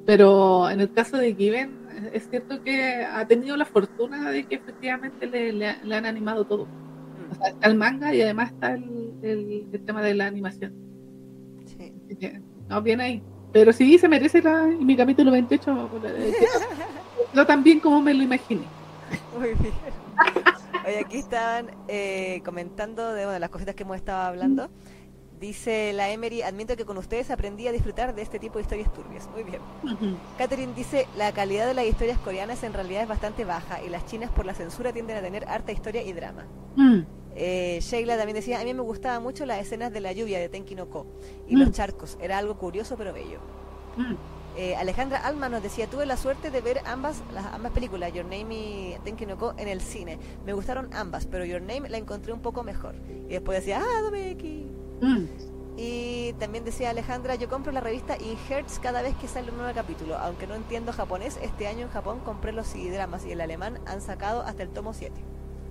Pero 0.06 0.70
en 0.70 0.80
el 0.80 0.90
caso 0.92 1.18
de 1.18 1.34
Given, 1.34 1.77
es 2.12 2.28
cierto 2.28 2.62
que 2.62 3.04
ha 3.04 3.26
tenido 3.26 3.56
la 3.56 3.64
fortuna 3.64 4.30
de 4.30 4.44
que 4.44 4.56
efectivamente 4.56 5.26
le, 5.26 5.52
le- 5.52 5.76
le 5.82 5.94
han 5.94 6.06
animado 6.06 6.44
todo. 6.44 6.62
O 7.30 7.34
sea, 7.34 7.48
está 7.50 7.68
el 7.68 7.74
manga 7.76 8.14
y 8.14 8.22
además 8.22 8.52
está 8.52 8.72
el, 8.74 9.12
el- 9.22 9.66
el 9.72 9.84
tema 9.84 10.02
de 10.02 10.14
la 10.14 10.26
animación. 10.26 10.72
Sí. 11.66 11.92
No, 12.68 12.80
bien 12.82 13.00
ahí. 13.00 13.22
Pero 13.52 13.72
sí 13.72 13.98
se 13.98 14.08
merece 14.08 14.42
la, 14.42 14.68
y 14.68 14.84
mi 14.84 14.96
capítulo 14.96 15.30
28. 15.32 15.90
eh, 16.04 16.32
No 17.34 17.46
tan 17.46 17.62
bien 17.62 17.80
como 17.80 18.00
me 18.00 18.14
lo 18.14 18.22
imaginé. 18.22 18.62
Muy 19.38 19.48
bien. 19.54 19.72
Oye, 20.86 20.98
aquí 21.00 21.18
estaban 21.18 21.70
eh, 21.88 22.40
comentando 22.44 23.12
de 23.12 23.24
bueno, 23.24 23.38
las 23.38 23.50
cositas 23.50 23.74
que 23.74 23.82
hemos 23.84 23.96
estado 23.96 24.22
hablando. 24.22 24.70
Dice 25.40 25.92
la 25.92 26.10
Emery, 26.10 26.42
admito 26.42 26.76
que 26.76 26.84
con 26.84 26.98
ustedes 26.98 27.30
aprendí 27.30 27.68
a 27.68 27.72
disfrutar 27.72 28.14
de 28.14 28.22
este 28.22 28.38
tipo 28.38 28.58
de 28.58 28.62
historias 28.62 28.92
turbias. 28.92 29.28
Muy 29.30 29.44
bien. 29.44 29.60
Catherine 30.36 30.72
dice, 30.74 31.06
la 31.16 31.32
calidad 31.32 31.66
de 31.66 31.74
las 31.74 31.84
historias 31.86 32.18
coreanas 32.18 32.62
en 32.64 32.72
realidad 32.72 33.02
es 33.02 33.08
bastante 33.08 33.44
baja 33.44 33.82
y 33.82 33.88
las 33.88 34.04
chinas 34.06 34.30
por 34.30 34.46
la 34.46 34.54
censura 34.54 34.92
tienden 34.92 35.16
a 35.16 35.20
tener 35.20 35.44
harta 35.48 35.70
historia 35.72 36.02
y 36.02 36.12
drama. 36.12 36.46
Eh, 37.36 37.78
Sheila 37.80 38.16
también 38.16 38.34
decía, 38.36 38.60
a 38.60 38.64
mí 38.64 38.74
me 38.74 38.82
gustaba 38.82 39.20
mucho 39.20 39.46
las 39.46 39.60
escenas 39.60 39.92
de 39.92 40.00
la 40.00 40.12
lluvia 40.12 40.40
de 40.40 40.48
Tenki 40.48 40.74
no 40.74 40.88
Ko 40.90 41.06
y 41.46 41.54
los 41.54 41.68
Mm. 41.68 41.72
charcos, 41.72 42.18
era 42.20 42.38
algo 42.38 42.56
curioso 42.58 42.96
pero 42.96 43.12
bello. 43.12 43.38
Mm. 43.96 44.14
Eh, 44.56 44.74
Alejandra 44.74 45.18
Alma 45.18 45.48
nos 45.48 45.62
decía, 45.62 45.86
tuve 45.86 46.04
la 46.04 46.16
suerte 46.16 46.50
de 46.50 46.60
ver 46.60 46.80
ambas 46.84 47.22
las 47.32 47.46
ambas 47.46 47.70
películas, 47.70 48.12
Your 48.12 48.24
Name 48.24 48.54
y 48.54 48.96
Tenki 49.04 49.24
no 49.24 49.38
Ko, 49.38 49.54
en 49.56 49.68
el 49.68 49.80
cine. 49.80 50.18
Me 50.44 50.52
gustaron 50.52 50.92
ambas, 50.94 51.26
pero 51.26 51.44
Your 51.44 51.62
Name 51.62 51.88
la 51.88 51.98
encontré 51.98 52.32
un 52.32 52.40
poco 52.40 52.64
mejor. 52.64 52.96
Y 53.28 53.34
después 53.34 53.58
decía, 53.60 53.80
ah, 53.80 54.00
Domeki. 54.02 54.66
Mm. 55.00 55.24
Y 55.80 56.32
también 56.40 56.64
decía 56.64 56.90
Alejandra, 56.90 57.36
yo 57.36 57.48
compro 57.48 57.70
la 57.70 57.80
revista 57.80 58.16
Hertz 58.48 58.80
cada 58.80 59.00
vez 59.00 59.14
que 59.16 59.28
sale 59.28 59.50
un 59.52 59.58
nuevo 59.58 59.72
capítulo. 59.74 60.16
Aunque 60.18 60.46
no 60.48 60.54
entiendo 60.56 60.92
japonés, 60.92 61.38
este 61.40 61.68
año 61.68 61.82
en 61.82 61.90
Japón 61.90 62.18
compré 62.24 62.50
los 62.52 62.66
CD-dramas 62.66 63.24
y 63.24 63.30
el 63.32 63.40
alemán 63.40 63.78
han 63.86 64.00
sacado 64.00 64.42
hasta 64.42 64.62
el 64.64 64.70
tomo 64.70 64.92
7. 64.92 65.14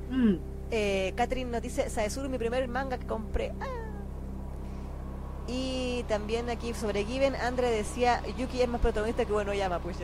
Mm. 0.10 0.36
Eh, 0.72 1.14
Catherine 1.16 1.52
nos 1.52 1.62
dice, 1.62 1.90
Saesuru, 1.90 2.30
mi 2.30 2.38
primer 2.38 2.66
manga 2.70 2.98
que 2.98 3.06
compré. 3.06 3.52
Ah. 3.60 3.66
Y 5.48 6.04
también 6.10 6.50
aquí 6.50 6.74
sobre 6.74 7.06
Given, 7.06 7.36
Andre 7.36 7.70
decía, 7.70 8.22
Yuki 8.38 8.62
es 8.62 8.68
más 8.68 8.82
protagonista 8.82 9.26
que 9.26 9.32
bueno 9.34 9.54
llama, 9.54 9.80
pues. 9.80 9.98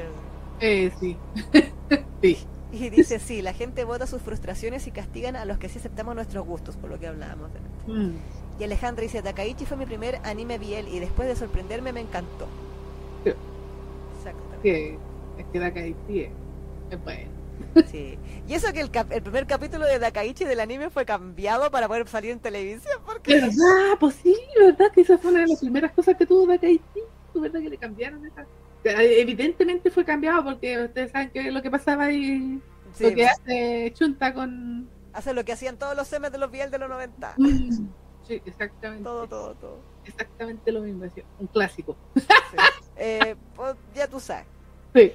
Eh, 0.60 0.92
sí. 1.00 1.18
sí. 2.22 2.38
Y 2.72 2.90
dice, 2.90 3.20
sí, 3.20 3.42
la 3.42 3.54
gente 3.54 3.84
vota 3.84 4.08
sus 4.08 4.22
frustraciones 4.22 4.88
y 4.88 4.92
castigan 4.92 5.36
a 5.36 5.46
los 5.46 5.58
que 5.60 5.70
sí 5.70 5.80
aceptamos 5.80 6.16
nuestros 6.16 6.46
gustos, 6.46 6.76
por 6.78 6.90
lo 6.90 7.00
que 7.00 7.08
hablábamos. 7.08 7.52
de- 7.54 7.94
Mm. 7.94 8.16
Y 8.60 8.64
Alejandra 8.64 9.02
dice, 9.04 9.22
Takaichi 9.22 9.66
fue 9.66 9.78
mi 9.78 9.86
primer 9.86 10.20
anime 10.24 10.58
BL 10.58 10.88
y 10.88 11.00
después 11.00 11.28
de 11.28 11.36
sorprenderme 11.36 11.92
me 11.92 12.02
encantó. 12.02 12.48
Sí. 13.24 13.32
Exactamente. 14.18 14.62
Que 14.64 15.00
es 15.38 15.46
que 15.52 15.60
Dakaichi 15.60 16.20
es, 16.20 16.30
es 16.92 17.04
bueno. 17.04 17.32
Sí. 17.90 18.18
Y 18.48 18.54
eso 18.54 18.72
que 18.74 18.82
el, 18.82 18.92
cap- 18.92 19.12
el 19.12 19.22
primer 19.22 19.48
capítulo 19.48 19.86
de 19.86 19.98
Dakaichi 20.00 20.44
del 20.46 20.60
anime 20.60 20.90
fue 20.90 21.06
cambiado 21.06 21.72
para 21.72 21.88
poder 21.88 22.08
salir 22.08 22.32
en 22.32 22.40
televisión, 22.40 23.00
porque... 23.06 23.36
¿Verdad? 23.36 23.98
Pues 24.00 24.16
sí, 24.22 24.36
¿verdad? 24.60 24.92
Que 24.94 25.02
esa 25.02 25.18
fue 25.18 25.32
una 25.32 25.42
de 25.42 25.48
las 25.48 25.60
primeras 25.60 25.92
cosas 25.92 26.16
que 26.18 26.26
tuvo 26.26 26.46
Dakaichi. 26.48 26.82
¿Verdad 27.36 27.60
que 27.62 27.70
le 27.70 27.78
cambiaron 27.78 28.26
esa? 28.26 28.46
Evidentemente 28.86 29.90
fue 29.90 30.04
cambiado 30.06 30.44
porque 30.44 30.84
ustedes 30.84 31.12
saben 31.12 31.32
que 31.32 31.52
lo 31.52 31.62
que 31.62 31.72
pasaba 31.72 32.06
ahí, 32.06 32.60
Sí, 32.94 33.06
lo 33.06 33.10
que 33.10 33.16
pues, 33.16 33.30
hace 33.32 33.92
Chunta 33.96 34.34
con... 34.34 34.88
hace 35.14 35.34
lo 35.34 35.44
que 35.46 35.54
hacían 35.54 35.78
todos 35.78 35.96
los 35.96 36.08
semes 36.08 36.32
de 36.32 36.38
los 36.38 36.52
BL 36.52 36.70
de 36.70 36.78
los 36.78 36.90
90. 36.90 37.34
Mm. 37.38 37.88
Sí, 38.24 38.42
exactamente. 38.46 39.04
Todo, 39.04 39.28
todo, 39.28 39.54
todo. 39.56 39.80
Exactamente 40.06 40.72
lo 40.72 40.82
mismo, 40.82 41.06
es 41.06 41.14
un 41.40 41.48
clásico. 41.48 41.96
Sí. 42.16 42.58
Eh, 42.96 43.36
pues, 43.56 43.76
ya 43.96 44.08
tú 44.08 44.20
sabes. 44.20 44.46
Sí. 44.94 45.14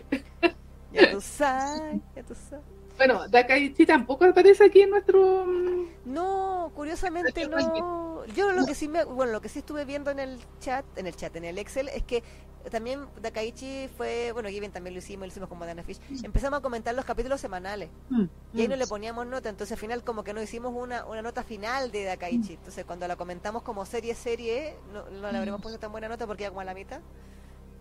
Ya 0.92 1.10
tú 1.12 1.20
sabes, 1.20 2.00
ya 2.16 2.22
tú 2.22 2.34
sabes. 2.34 2.64
Bueno, 2.98 3.28
Dakaichi 3.28 3.86
tampoco 3.86 4.24
aparece 4.24 4.64
aquí 4.64 4.82
en 4.82 4.90
nuestro... 4.90 5.46
mm, 5.46 6.12
No, 6.12 6.72
curiosamente 6.74 7.46
no. 7.48 8.26
Yo 8.34 8.52
lo 8.52 8.66
que 8.66 8.74
sí 8.74 8.88
me, 8.88 9.04
bueno, 9.04 9.32
lo 9.32 9.40
que 9.40 9.48
sí 9.48 9.60
estuve 9.60 9.84
viendo 9.84 10.10
en 10.10 10.18
el 10.18 10.38
chat, 10.60 10.84
en 10.96 11.06
el 11.06 11.14
chat, 11.16 11.34
en 11.36 11.44
el 11.44 11.58
Excel, 11.58 11.88
es 11.88 12.02
que 12.02 12.22
también 12.70 13.06
Dakaichi 13.22 13.88
fue, 13.96 14.32
bueno, 14.32 14.48
Given 14.48 14.72
también 14.72 14.92
lo 14.94 14.98
hicimos, 14.98 15.22
lo 15.22 15.28
hicimos 15.28 15.48
con 15.48 15.58
Banana 15.58 15.82
Fish. 15.82 16.00
Empezamos 16.22 16.58
a 16.58 16.62
comentar 16.62 16.94
los 16.94 17.04
capítulos 17.04 17.40
semanales 17.40 17.88
mm, 18.10 18.24
y 18.52 18.60
ahí 18.60 18.66
mm. 18.66 18.70
no 18.70 18.76
le 18.76 18.86
poníamos 18.86 19.26
nota, 19.26 19.48
entonces 19.48 19.72
al 19.72 19.78
final 19.78 20.02
como 20.02 20.24
que 20.24 20.34
no 20.34 20.42
hicimos 20.42 20.74
una, 20.74 21.06
una 21.06 21.22
nota 21.22 21.44
final 21.44 21.90
de 21.92 22.04
Dakaichi. 22.04 22.54
Entonces 22.54 22.84
cuando 22.84 23.06
la 23.08 23.16
comentamos 23.16 23.62
como 23.62 23.86
serie 23.86 24.14
serie, 24.14 24.74
no, 24.92 25.08
no 25.08 25.32
le 25.32 25.38
habremos 25.38 25.62
puesto 25.62 25.78
tan 25.78 25.92
buena 25.92 26.08
nota 26.08 26.26
porque 26.26 26.42
ya 26.42 26.48
como 26.50 26.60
a 26.60 26.64
la 26.64 26.74
mitad. 26.74 27.00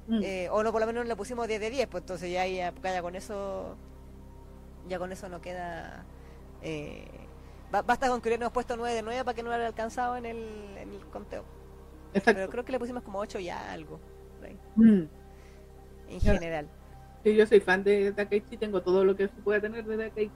Mm. 0.07 0.22
Eh, 0.23 0.49
o 0.52 0.64
no, 0.64 0.72
por 0.72 0.80
lo 0.80 0.88
menos 0.88 1.06
le 1.06 1.15
pusimos 1.15 1.48
10 1.48 1.60
de 1.60 1.69
10, 1.69 1.88
pues 1.88 2.03
entonces 2.03 2.31
ya, 2.31 2.48
ya, 2.48 2.73
ya 2.81 3.02
con 3.02 3.15
eso 3.15 3.76
ya 4.88 4.99
con 4.99 5.11
eso 5.11 5.27
no 5.30 5.41
queda 5.41 6.03
eh, 6.61 7.05
ba- 7.72 7.81
basta 7.81 8.07
con 8.09 8.22
que 8.22 8.30
hubiéramos 8.30 8.53
puesto 8.53 8.76
9 8.77 8.95
de 8.95 9.01
9 9.01 9.23
para 9.23 9.35
que 9.35 9.43
no 9.43 9.49
hubiera 9.49 9.68
alcanzado 9.68 10.15
en 10.18 10.26
el, 10.26 10.38
en 10.77 10.91
el 10.93 10.99
conteo 11.11 11.43
Exacto. 12.14 12.39
pero 12.39 12.49
creo 12.51 12.65
que 12.65 12.72
le 12.72 12.80
pusimos 12.80 13.03
como 13.03 13.19
8 13.19 13.39
ya 13.39 13.72
algo 13.72 13.99
Mm. 14.76 15.03
en 16.09 16.22
general 16.22 16.68
Sí, 17.23 17.35
yo 17.35 17.45
soy 17.45 17.59
fan 17.59 17.84
de 17.84 18.11
Dakaichi, 18.14 18.55
tengo 18.57 18.81
todo 18.81 19.03
lo 19.03 19.15
que 19.15 19.27
se 19.27 19.34
pueda 19.41 19.59
tener 19.59 19.84
de 19.84 19.97
Dakaichi. 19.97 20.31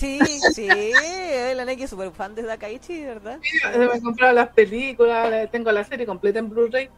Sí, 0.00 0.40
sí, 0.54 0.68
eh, 0.70 1.52
la 1.54 1.64
Neki 1.64 1.82
es 1.84 1.90
súper 1.90 2.10
fan 2.12 2.34
de 2.34 2.42
Dakaichi, 2.42 3.04
¿verdad? 3.04 3.38
Me 3.76 3.84
he 3.84 4.00
comprado 4.00 4.32
las 4.32 4.48
películas, 4.50 5.30
la- 5.30 5.46
tengo 5.50 5.70
la 5.72 5.84
serie 5.84 6.06
completa 6.06 6.38
en 6.38 6.48
Blu-ray, 6.48 6.88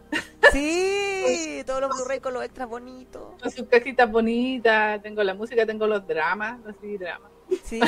Sí, 0.53 1.63
todos 1.67 1.81
los 1.81 1.91
Blu-ray 1.97 2.21
con 2.21 2.35
los 2.35 2.45
extras 2.45 2.69
bonitos. 2.69 3.23
con 3.41 3.51
sus 3.51 3.67
cajitas 3.69 4.11
bonitas, 4.11 5.03
tengo 5.03 5.23
la 5.23 5.35
música, 5.35 5.65
tengo 5.67 5.87
los 5.87 6.07
dramas, 6.07 6.59
así 6.67 6.97
dramas. 6.99 7.31
Sí, 7.65 7.81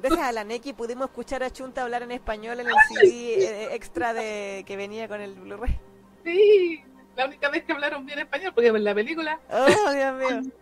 gracias 0.00 0.22
a 0.22 0.32
la 0.32 0.44
Neki 0.44 0.72
pudimos 0.72 1.06
escuchar 1.08 1.42
a 1.42 1.50
Chunta 1.50 1.82
hablar 1.82 2.02
en 2.02 2.12
español 2.12 2.60
en 2.60 2.66
el 2.68 2.74
CD 2.88 3.44
eh, 3.44 3.74
extra 3.74 4.14
de 4.14 4.64
que 4.66 4.76
venía 4.76 5.08
con 5.08 5.20
el 5.20 5.34
Blu-ray. 5.34 5.78
Sí, 6.24 6.82
la 7.16 7.26
única 7.26 7.48
vez 7.50 7.64
que 7.64 7.72
hablaron 7.72 8.06
bien 8.06 8.20
español, 8.20 8.52
porque 8.54 8.68
en 8.68 8.84
la 8.84 8.94
película, 8.94 9.40
Oh, 9.50 9.92
Dios 9.92 10.14
mío. 10.14 10.52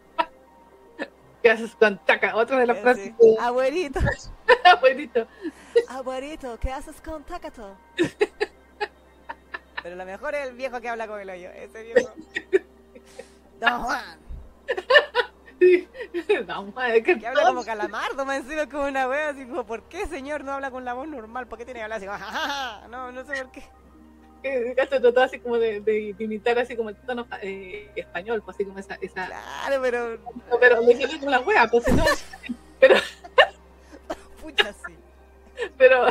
¿Qué 1.43 1.51
haces 1.51 1.75
con 1.77 1.99
taca? 2.05 2.37
Otra 2.37 2.59
de 2.59 2.67
las 2.67 2.79
Eh, 2.79 2.83
frases 2.83 3.05
sí. 3.05 3.15
de 3.19 3.37
Abuelito, 3.41 4.01
abuelito. 4.65 5.27
abuelito, 5.89 6.59
¿qué 6.61 6.73
haces 6.73 7.01
con 7.01 7.25
Takato? 7.25 7.77
Pero 9.83 9.97
lo 9.97 10.05
mejor 10.05 10.35
es 10.35 10.47
el 10.49 10.55
viejo 10.55 10.81
que 10.81 10.89
habla 10.91 11.07
con 11.07 11.21
el 11.21 11.31
hoyo. 11.31 11.51
Ese 11.51 11.83
viejo. 11.83 12.13
Don 13.59 13.83
Juan, 13.83 14.19
madre, 16.75 17.03
que 17.03 17.19
que 17.19 17.27
habla 17.27 17.45
como 17.45 17.65
calamardo, 17.65 18.25
me 18.25 18.37
encima 18.37 18.67
como 18.69 18.85
una 18.85 19.09
wea, 19.09 19.31
así 19.31 19.47
como, 19.47 19.65
¿por 19.67 19.83
qué 19.85 20.07
señor 20.07 20.45
no 20.45 20.53
habla 20.53 20.71
con 20.71 20.85
la 20.85 20.95
voz 20.95 21.09
normal? 21.09 21.47
¿Por 21.47 21.59
qué 21.59 21.65
tiene 21.65 21.81
que 21.81 21.85
hablar 21.85 21.99
así? 21.99 22.07
como? 22.07 22.89
No, 22.89 23.13
no 23.13 23.25
sé 23.25 23.43
por 23.43 23.53
qué. 23.53 23.65
Que 24.43 24.75
Gato 24.75 25.01
trató 25.01 25.23
así 25.23 25.39
como 25.39 25.59
de, 25.59 25.81
de 25.81 26.15
imitar 26.19 26.59
así 26.59 26.77
como 26.77 26.91
el 26.91 26.97
tono 26.97 27.27
eh, 27.43 27.91
español, 27.97 28.43
pues 28.45 28.57
así 28.57 28.65
como 28.65 28.79
esa, 28.79 28.97
esa 29.01 29.27
Claro, 29.27 29.83
pero, 29.83 30.19
pero 30.61 30.81
le 30.81 30.99
quedé 30.99 31.19
con 31.19 31.31
la 31.31 31.41
wea, 31.41 31.69
pues 31.69 31.85
si 31.85 31.93
no, 31.93 32.05
pero, 32.79 32.97
pucha, 34.43 34.73
sí. 34.73 34.95
pero, 35.77 36.07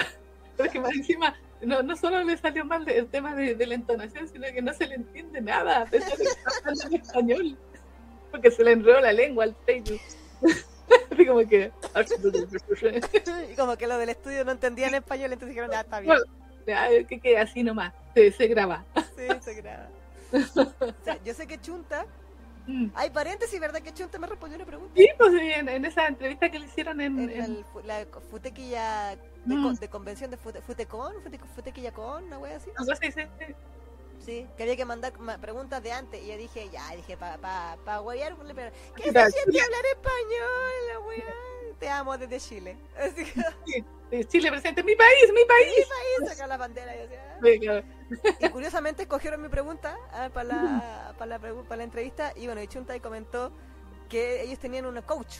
pero 0.56 0.68
es 0.68 0.74
que 0.74 0.80
más 0.80 0.94
encima, 0.94 1.36
no, 1.62 1.82
no 1.82 1.96
solo 1.96 2.24
le 2.24 2.38
salió 2.38 2.66
mal 2.66 2.88
el 2.88 3.08
tema 3.08 3.36
de, 3.36 3.56
de 3.56 3.66
la 3.66 3.76
entonación, 3.76 4.28
sino 4.28 4.48
que 4.54 4.62
no 4.62 4.74
se 4.74 4.88
le 4.88 4.96
entiende 4.96 5.42
nada, 5.42 5.82
a 5.82 5.86
pesar 5.86 6.18
de 6.18 6.24
que 6.24 6.30
está 6.30 6.52
hablando 6.60 6.88
en 6.88 6.94
español, 7.02 7.58
porque 8.32 8.52
se 8.52 8.64
le 8.64 8.72
enredó 8.74 9.00
la 9.02 9.14
lengua 9.14 9.44
al 9.44 9.56
Facebook. 9.66 10.02
Así 11.12 11.26
como 11.26 11.48
que, 11.48 11.72
Y 13.52 13.56
como 13.56 13.78
que 13.78 13.88
los 13.88 14.00
del 14.00 14.10
estudio 14.10 14.44
no 14.46 14.52
entendían 14.52 14.96
español, 14.96 15.34
entonces 15.34 15.50
dijeron, 15.50 15.72
ya 15.72 15.82
está 15.82 16.00
bien. 16.00 16.18
que 17.08 17.20
quede 17.20 17.38
así 17.38 17.64
nomás, 17.64 17.94
se, 18.14 18.32
se 18.32 18.48
graba. 18.48 18.86
Sí, 19.16 19.28
se 19.42 19.54
graba. 19.56 19.88
O 20.80 21.04
sea, 21.04 21.18
yo 21.24 21.34
sé 21.34 21.48
que 21.48 21.60
Chunta, 21.60 22.06
Mm. 22.68 22.92
hay 22.94 23.10
paréntesis, 23.10 23.60
¿verdad? 23.60 23.82
Que 23.82 23.92
Chunta 23.94 24.20
me 24.20 24.28
respondió 24.28 24.56
una 24.58 24.66
pregunta. 24.66 24.94
Sí, 24.96 25.10
pues 25.18 25.32
sí, 25.32 25.40
en, 25.42 25.70
en 25.70 25.86
esa 25.86 26.06
entrevista 26.06 26.52
que 26.52 26.60
le 26.60 26.68
hicieron 26.68 27.02
en, 27.02 27.18
en 27.20 27.30
en- 27.32 27.42
el, 27.44 27.66
la 27.84 28.06
futequilla 28.30 29.16
de, 29.16 29.56
Mm. 29.56 29.74
de 29.74 29.88
convención 29.90 30.30
de 30.30 30.38
fute, 30.38 30.62
Futecon, 30.62 31.14
fute, 31.24 31.40
Futequilla 31.56 31.92
con, 31.92 32.26
una 32.26 32.38
wea 32.38 32.58
así. 32.58 32.70
algo 32.78 32.92
así, 32.92 33.12
sí, 33.12 33.22
sí. 33.40 33.56
Sí, 34.24 34.48
que 34.56 34.64
había 34.64 34.76
que 34.76 34.86
mandar 34.86 35.18
ma- 35.18 35.38
preguntas 35.40 35.82
de 35.82 35.94
antes. 35.94 36.22
Y 36.22 36.28
yo 36.28 36.38
dije, 36.38 36.70
ya, 36.72 36.88
dije, 36.96 37.18
para 37.18 37.38
pa, 37.40 37.78
pa 37.86 38.02
huevear, 38.02 38.36
¿qué 38.96 39.04
se 39.04 39.32
siente 39.32 39.62
hablar 39.62 39.86
español, 39.96 40.74
la 40.94 41.00
wea? 41.00 41.34
Te 41.80 41.90
amo 41.90 42.18
desde 42.18 42.40
Chile. 42.40 42.78
Así 42.98 43.24
que, 43.26 43.84
Sí, 44.12 44.26
Chile 44.26 44.50
presente, 44.50 44.82
mi 44.84 44.96
país, 44.96 45.32
mi 45.34 45.46
país. 45.46 45.88
ahí 46.22 46.28
saca 46.28 46.48
la 46.48 46.58
bandera 46.58 46.94
y. 46.96 48.46
Y 48.46 48.50
curiosamente 48.50 49.04
escogieron 49.04 49.42
mi 49.42 49.50
pregunta 49.50 49.96
ah, 50.12 50.30
para 50.34 50.44
la, 50.50 51.14
para 51.18 51.38
la, 51.38 51.40
para 51.40 51.78
la 51.78 51.84
entrevista. 51.84 52.34
Y 52.36 52.48
bueno, 52.48 52.62
y 52.62 53.00
comentó 53.00 53.52
que 54.10 54.42
ellos 54.42 54.58
tenían 54.60 54.86
una 54.88 55.04
coach, 55.04 55.36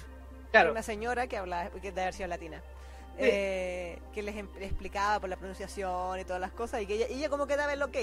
Claro. 0.52 0.72
una 0.72 0.84
señora 0.84 1.28
que 1.28 1.38
hablaba, 1.38 1.70
que 1.72 1.90
es 1.90 1.96
de 1.96 2.04
versión 2.04 2.30
latina. 2.30 2.62
Sí. 3.18 3.26
eh, 3.26 4.00
que 4.14 4.22
les 4.24 4.38
em- 4.38 4.48
explicaba 4.62 5.20
por 5.20 5.30
la 5.30 5.36
pronunciación 5.36 6.20
y 6.20 6.24
todas 6.24 6.40
las 6.40 6.52
cosas 6.52 6.82
y 6.82 6.86
que 6.86 6.94
ella, 6.94 7.08
ella 7.10 7.28
como 7.28 7.48
que 7.48 7.58
daba 7.58 7.74
el 7.74 7.82
ok 7.84 7.98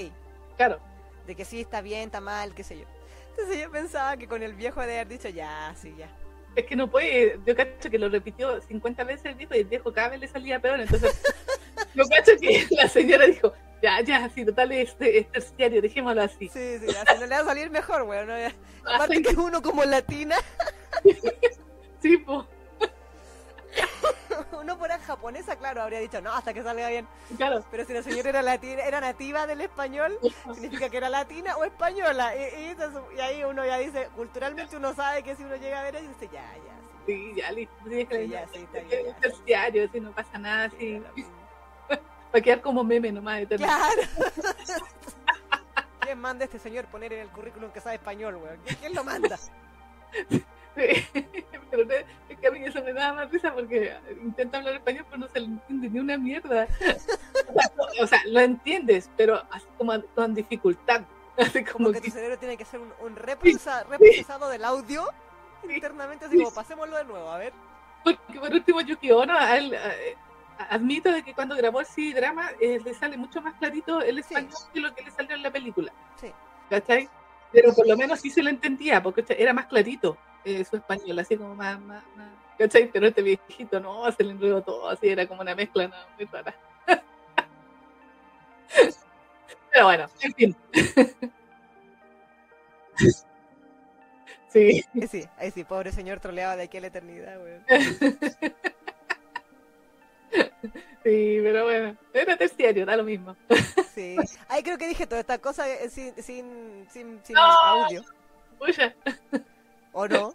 Claro. 0.57 0.79
de 1.25 1.33
que 1.35 1.43
sí 1.43 1.61
está 1.61 1.81
bien, 1.81 2.03
está 2.03 2.21
mal, 2.21 2.53
qué 2.53 2.63
sé 2.63 2.77
yo. 2.77 2.85
Entonces 3.31 3.59
yo 3.63 3.71
pensaba 3.71 4.15
que 4.17 4.27
con 4.27 4.43
el 4.43 4.53
viejo 4.53 4.79
de 4.81 4.93
haber 4.93 5.07
dicho 5.07 5.27
ya, 5.29 5.73
sí, 5.75 5.95
ya. 5.97 6.07
Es 6.57 6.65
que 6.65 6.75
no 6.75 6.89
puede, 6.89 7.39
yo 7.45 7.55
cacho 7.55 7.87
que 7.87 7.99
lo 7.99 8.09
repitió 8.09 8.59
50 8.59 9.03
veces 9.03 9.25
el 9.27 9.35
viejo 9.35 9.53
y 9.53 9.59
el 9.59 9.65
viejo 9.65 9.93
cada 9.93 10.09
vez 10.09 10.19
le 10.19 10.27
salía 10.27 10.59
peor, 10.59 10.79
entonces 10.79 11.21
yo 11.93 12.03
cacho 12.09 12.31
que 12.41 12.65
la 12.71 12.89
señora 12.89 13.27
dijo, 13.27 13.53
ya, 13.79 14.01
ya, 14.01 14.27
sí, 14.29 14.43
total 14.43 14.71
es, 14.71 14.95
es 14.99 15.31
terciario, 15.31 15.83
dejémoslo 15.83 16.23
así. 16.23 16.49
Sí, 16.49 16.79
sí, 16.79 16.87
así 16.87 17.19
no 17.19 17.27
le 17.27 17.35
va 17.35 17.41
a 17.41 17.45
salir 17.45 17.69
mejor, 17.69 18.05
güey. 18.05 18.25
¿no? 18.25 18.35
Ya. 18.35 18.51
Aparte 18.95 19.21
que 19.21 19.35
uno 19.35 19.61
como 19.61 19.83
latina, 19.85 20.35
sí, 22.01 22.17
po. 22.17 22.47
uno 24.51 24.77
fuera 24.77 24.99
japonesa, 24.99 25.55
claro, 25.55 25.81
habría 25.81 25.99
dicho, 25.99 26.21
no, 26.21 26.31
hasta 26.33 26.53
que 26.53 26.63
salga 26.63 26.87
bien. 26.89 27.07
Claro. 27.37 27.63
Pero 27.71 27.85
si 27.85 27.93
la 27.93 28.03
señora 28.03 28.29
era, 28.29 28.41
latina, 28.41 28.81
era 28.83 28.99
nativa 29.01 29.47
del 29.47 29.61
español, 29.61 30.17
significa 30.53 30.89
que 30.89 30.97
era 30.97 31.09
latina 31.09 31.55
o 31.57 31.63
española. 31.65 32.35
Y, 32.35 32.39
y 32.39 32.65
eso 32.67 32.85
es- 32.85 33.17
y 33.17 33.21
ahí 33.21 33.43
uno 33.43 33.65
ya 33.65 33.77
dice, 33.77 34.09
culturalmente 34.15 34.75
uno 34.77 34.93
sabe 34.93 35.23
que 35.23 35.35
si 35.35 35.43
uno 35.43 35.55
llega 35.55 35.79
a 35.79 35.83
ver 35.83 35.95
ahí, 35.97 36.07
dice, 36.07 36.27
ya, 36.33 36.41
ya, 36.53 36.77
sí. 37.05 37.13
Sí, 37.13 37.33
ya 37.37 37.51
listo. 37.51 37.75
Sí, 37.85 38.07
Sí, 38.11 38.27
ya, 38.27 38.47
sí, 38.53 38.57
está 38.59 38.79
bien, 38.81 39.05
ya. 39.05 39.15
terciario, 39.15 39.85
así 39.85 39.99
no 39.99 40.11
pasa 40.11 40.37
nada. 40.37 40.69
Sí, 40.77 41.01
Va 41.89 42.39
a 42.39 42.41
quedar 42.41 42.59
como 42.61 42.83
meme 42.83 43.11
nomás. 43.11 43.39
eterno. 43.41 43.65
Claro. 43.65 44.01
¿Quién 46.01 46.19
manda 46.19 46.43
a 46.43 46.45
este 46.47 46.59
señor 46.59 46.85
poner 46.85 47.13
en 47.13 47.19
el 47.21 47.29
currículum 47.29 47.71
que 47.71 47.79
sabe 47.81 47.95
español, 47.95 48.35
weón? 48.35 48.59
¿Quién, 48.65 48.75
quién 48.79 48.93
lo 48.93 49.03
manda? 49.05 49.37
Sí. 50.77 51.05
Pero 51.71 51.83
no- 51.85 51.93
es 51.93 52.37
que 52.39 52.47
a 52.47 52.51
mí 52.51 52.63
eso 52.63 52.81
me 52.83 52.93
da 52.93 53.11
más 53.13 53.29
risa 53.31 53.53
porque 53.53 53.93
intenta 54.23 54.59
hablar 54.59 54.75
español, 54.75 55.05
pero 55.09 55.17
no 55.19 55.27
se 55.27 55.39
le 55.41 55.47
entiende 55.47 55.89
ni 55.89 55.99
una 55.99 56.17
mierda. 56.17 56.65
O 58.01 58.07
sea, 58.07 58.21
lo 58.27 58.39
entiendes, 58.39 59.09
pero 59.17 59.41
así 59.51 59.65
como 59.77 59.93
con 60.15 60.33
dificultad. 60.33 61.01
Así 61.37 61.63
como 61.63 61.85
Como 61.85 61.91
que 61.91 62.01
que 62.01 62.07
tu 62.09 62.13
cerebro 62.15 62.37
tiene 62.39 62.57
que 62.57 62.63
hacer 62.63 62.79
un, 62.79 62.91
un 63.01 63.15
reprocesa- 63.15 63.85
reprocesado 63.85 64.49
del 64.49 64.63
audio 64.65 65.07
internamente, 65.69 66.25
así 66.25 66.35
como 66.37 66.51
pasémoslo 66.51 66.95
de 66.97 67.03
nuevo, 67.05 67.29
a 67.29 67.37
ver. 67.37 67.53
Porque 68.03 68.39
por 68.39 68.51
último, 68.51 68.81
Yuki 68.81 69.11
Ono, 69.11 69.37
él, 69.53 69.73
eh, 69.75 70.15
admito 70.69 71.11
de 71.11 71.21
que 71.21 71.35
cuando 71.35 71.55
grabó 71.55 71.79
el 71.81 71.85
CD 71.85 72.13
drama 72.19 72.49
eh, 72.59 72.79
le 72.83 72.93
sale 72.95 73.17
mucho 73.17 73.39
más 73.41 73.53
clarito 73.59 74.01
el 74.01 74.17
español 74.19 74.49
que 74.73 74.79
lo 74.79 74.95
que 74.95 75.03
le 75.03 75.11
salió 75.11 75.35
en 75.35 75.43
la 75.43 75.51
película. 75.51 75.91
Sí. 76.19 76.31
¿Cachai? 76.71 77.07
Pero 77.51 77.71
por 77.73 77.87
lo 77.87 77.95
menos 77.95 78.19
sí 78.19 78.29
se 78.31 78.41
lo 78.41 78.49
entendía, 78.49 79.03
porque 79.03 79.23
era 79.37 79.53
más 79.53 79.67
clarito 79.67 80.17
eh, 80.47 80.63
su 80.65 80.77
español, 80.77 81.19
así 81.19 81.35
como 81.37 81.53
más, 81.55 81.79
más, 81.81 82.03
más- 82.15 82.29
¿Cachai? 82.57 82.89
Pero 82.91 83.07
este 83.07 83.21
viejito 83.21 83.79
no, 83.79 84.11
se 84.11 84.23
le 84.23 84.31
enredó 84.31 84.61
todo, 84.63 84.89
así 84.89 85.07
era 85.09 85.27
como 85.27 85.41
una 85.41 85.53
mezcla, 85.53 85.87
no, 85.87 85.95
muy 86.17 86.25
rara. 86.25 86.55
Pero 89.71 89.85
bueno, 89.85 90.05
en 90.21 90.33
fin. 90.33 90.55
Sí. 94.49 94.81
Sí, 95.11 95.25
ahí 95.37 95.51
sí, 95.51 95.63
pobre 95.65 95.91
señor 95.91 96.19
troleaba 96.19 96.55
de 96.55 96.63
aquí 96.63 96.77
a 96.77 96.81
la 96.81 96.87
eternidad, 96.87 97.37
weón. 97.43 97.63
Sí, 101.03 101.39
pero 101.41 101.63
bueno, 101.63 101.95
era 102.13 102.35
terciario, 102.35 102.85
da 102.85 102.97
lo 102.97 103.03
mismo. 103.03 103.35
Sí. 103.93 104.15
Ahí 104.49 104.61
creo 104.63 104.77
que 104.77 104.87
dije 104.87 105.07
toda 105.07 105.21
esta 105.21 105.37
cosa 105.37 105.69
eh, 105.69 105.89
sin, 105.89 106.13
sin, 106.21 106.85
sin, 106.89 107.19
sin 107.23 107.33
No. 107.35 107.41
audio. 107.41 108.03
Pucha, 108.59 108.93
¿O 109.93 110.07
no? 110.07 110.33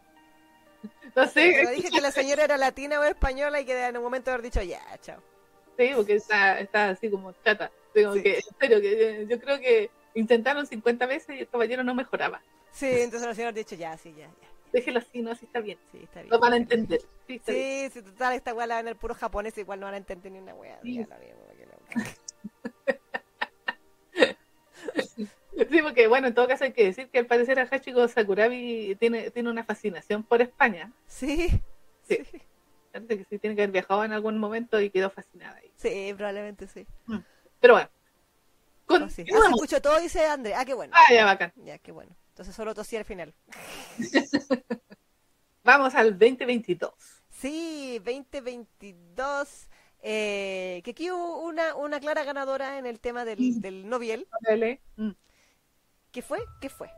no 1.17 1.27
sé, 1.27 1.53
Pero 1.57 1.71
dije 1.71 1.91
que 1.91 2.01
la 2.01 2.11
señora 2.11 2.45
era 2.45 2.57
latina 2.57 2.99
o 3.01 3.05
española 3.05 3.61
y 3.61 3.65
que 3.65 3.87
en 3.87 3.97
un 3.97 4.03
momento 4.03 4.31
haber 4.31 4.43
dicho, 4.43 4.63
ya, 4.63 4.81
chao. 5.01 5.21
Sí, 5.79 5.91
porque 5.95 6.15
está, 6.15 6.59
está 6.61 6.91
así 6.91 7.11
como 7.11 7.33
chata. 7.45 7.71
Digo 7.95 8.15
Sí. 8.15 8.23
que, 8.23 8.37
en 8.37 8.43
serio, 8.61 8.81
que 8.81 9.27
yo 9.29 9.41
creo 9.41 9.59
que 9.61 9.91
intentaron 10.15 10.67
50 10.67 11.07
veces 11.07 11.37
y 11.37 11.41
el 11.41 11.49
caballero 11.49 11.83
no 11.85 11.95
mejoraba. 11.95 12.43
Sí, 12.73 12.87
entonces 12.89 13.29
la 13.29 13.35
señora 13.35 13.51
ha 13.51 13.53
dicho, 13.53 13.75
ya, 13.75 13.97
sí, 13.97 14.13
ya, 14.17 14.27
ya. 14.27 14.49
Déjelo 14.73 15.01
así, 15.01 15.21
no, 15.21 15.31
así 15.33 15.45
está 15.45 15.61
bien. 15.61 15.79
Sí, 15.93 15.99
está 16.03 16.21
bien. 16.21 16.31
Lo 16.31 16.39
van 16.39 16.55
a 16.55 16.57
entender. 16.57 17.01
Sí. 17.27 17.41
Sí, 17.45 17.91
sí, 17.93 18.03
total, 18.03 18.35
esta 18.35 18.55
weá 18.55 18.67
la 18.67 18.77
ven 18.77 18.89
el 18.89 18.97
puro 18.97 19.15
japonés, 19.15 19.57
igual 19.59 19.81
no 19.81 19.87
van 19.87 19.95
a 19.95 19.99
entender 19.99 20.33
ni 20.33 20.39
una 20.39 20.55
weá. 20.55 20.79
Sí. 20.83 21.05
Sí, 25.71 25.83
porque 25.83 26.07
bueno, 26.09 26.29
en 26.29 26.35
todo 26.35 26.49
caso 26.49 26.65
hay 26.65 26.73
que 26.73 26.85
decir 26.85 27.09
que 27.09 27.19
al 27.19 27.27
parecer 27.27 27.59
a 27.61 27.69
Hachiko 27.71 28.07
Sakurabi 28.09 28.97
tiene, 28.99 29.31
tiene 29.31 29.51
una 29.51 29.65
fascinación 29.65 30.23
por 30.23 30.41
España. 30.43 30.93
Sí, 31.07 31.49
Sí. 32.05 32.19
sí, 32.31 32.43
Parece 32.93 33.19
que 33.19 33.25
sí 33.25 33.39
tiene 33.39 33.57
que 33.57 33.63
haber 33.63 33.73
viajado 33.73 34.05
en 34.05 34.13
algún 34.13 34.39
momento 34.39 34.81
y 34.81 34.91
quedó 34.91 35.09
fascinada 35.11 35.57
ahí. 35.57 35.71
sí, 35.77 36.13
probablemente 36.17 36.67
sí. 36.67 36.87
Pero 37.61 37.75
bueno. 37.75 37.89
Oh, 38.89 38.97
sí. 38.97 39.03
Ah, 39.05 39.09
se 39.09 39.23
Continuamos. 39.25 39.51
escuchó 39.63 39.81
todo, 39.81 40.01
dice 40.01 40.27
André. 40.27 40.55
Ah, 40.55 40.65
qué 40.65 40.75
bueno. 40.75 40.93
Ah, 40.95 41.13
ya 41.15 41.25
bacán. 41.25 41.53
Ya, 41.65 41.79
qué 41.79 41.93
bueno. 41.93 42.15
Entonces 42.31 42.55
solo 42.55 42.75
tosí 42.75 42.97
al 42.97 43.05
final. 43.05 43.33
Vamos 45.65 45.95
al 45.95 46.19
2022. 46.19 46.93
Sí, 47.31 47.99
2022. 48.05 49.69
Eh, 50.05 50.81
que 50.85 50.91
aquí 50.91 51.11
hubo 51.11 51.43
una, 51.43 51.77
una 51.77 52.01
clara 52.01 52.25
ganadora 52.25 52.79
en 52.79 52.87
el 52.87 52.99
tema 52.99 53.25
del, 53.25 53.61
del 53.61 53.89
Nobel. 53.89 54.27
Dale. 54.41 54.81
Mm. 54.97 55.11
¿Qué 56.13 56.23
fue? 56.23 56.39
¿Qué 56.61 56.69
fue? 56.69 56.91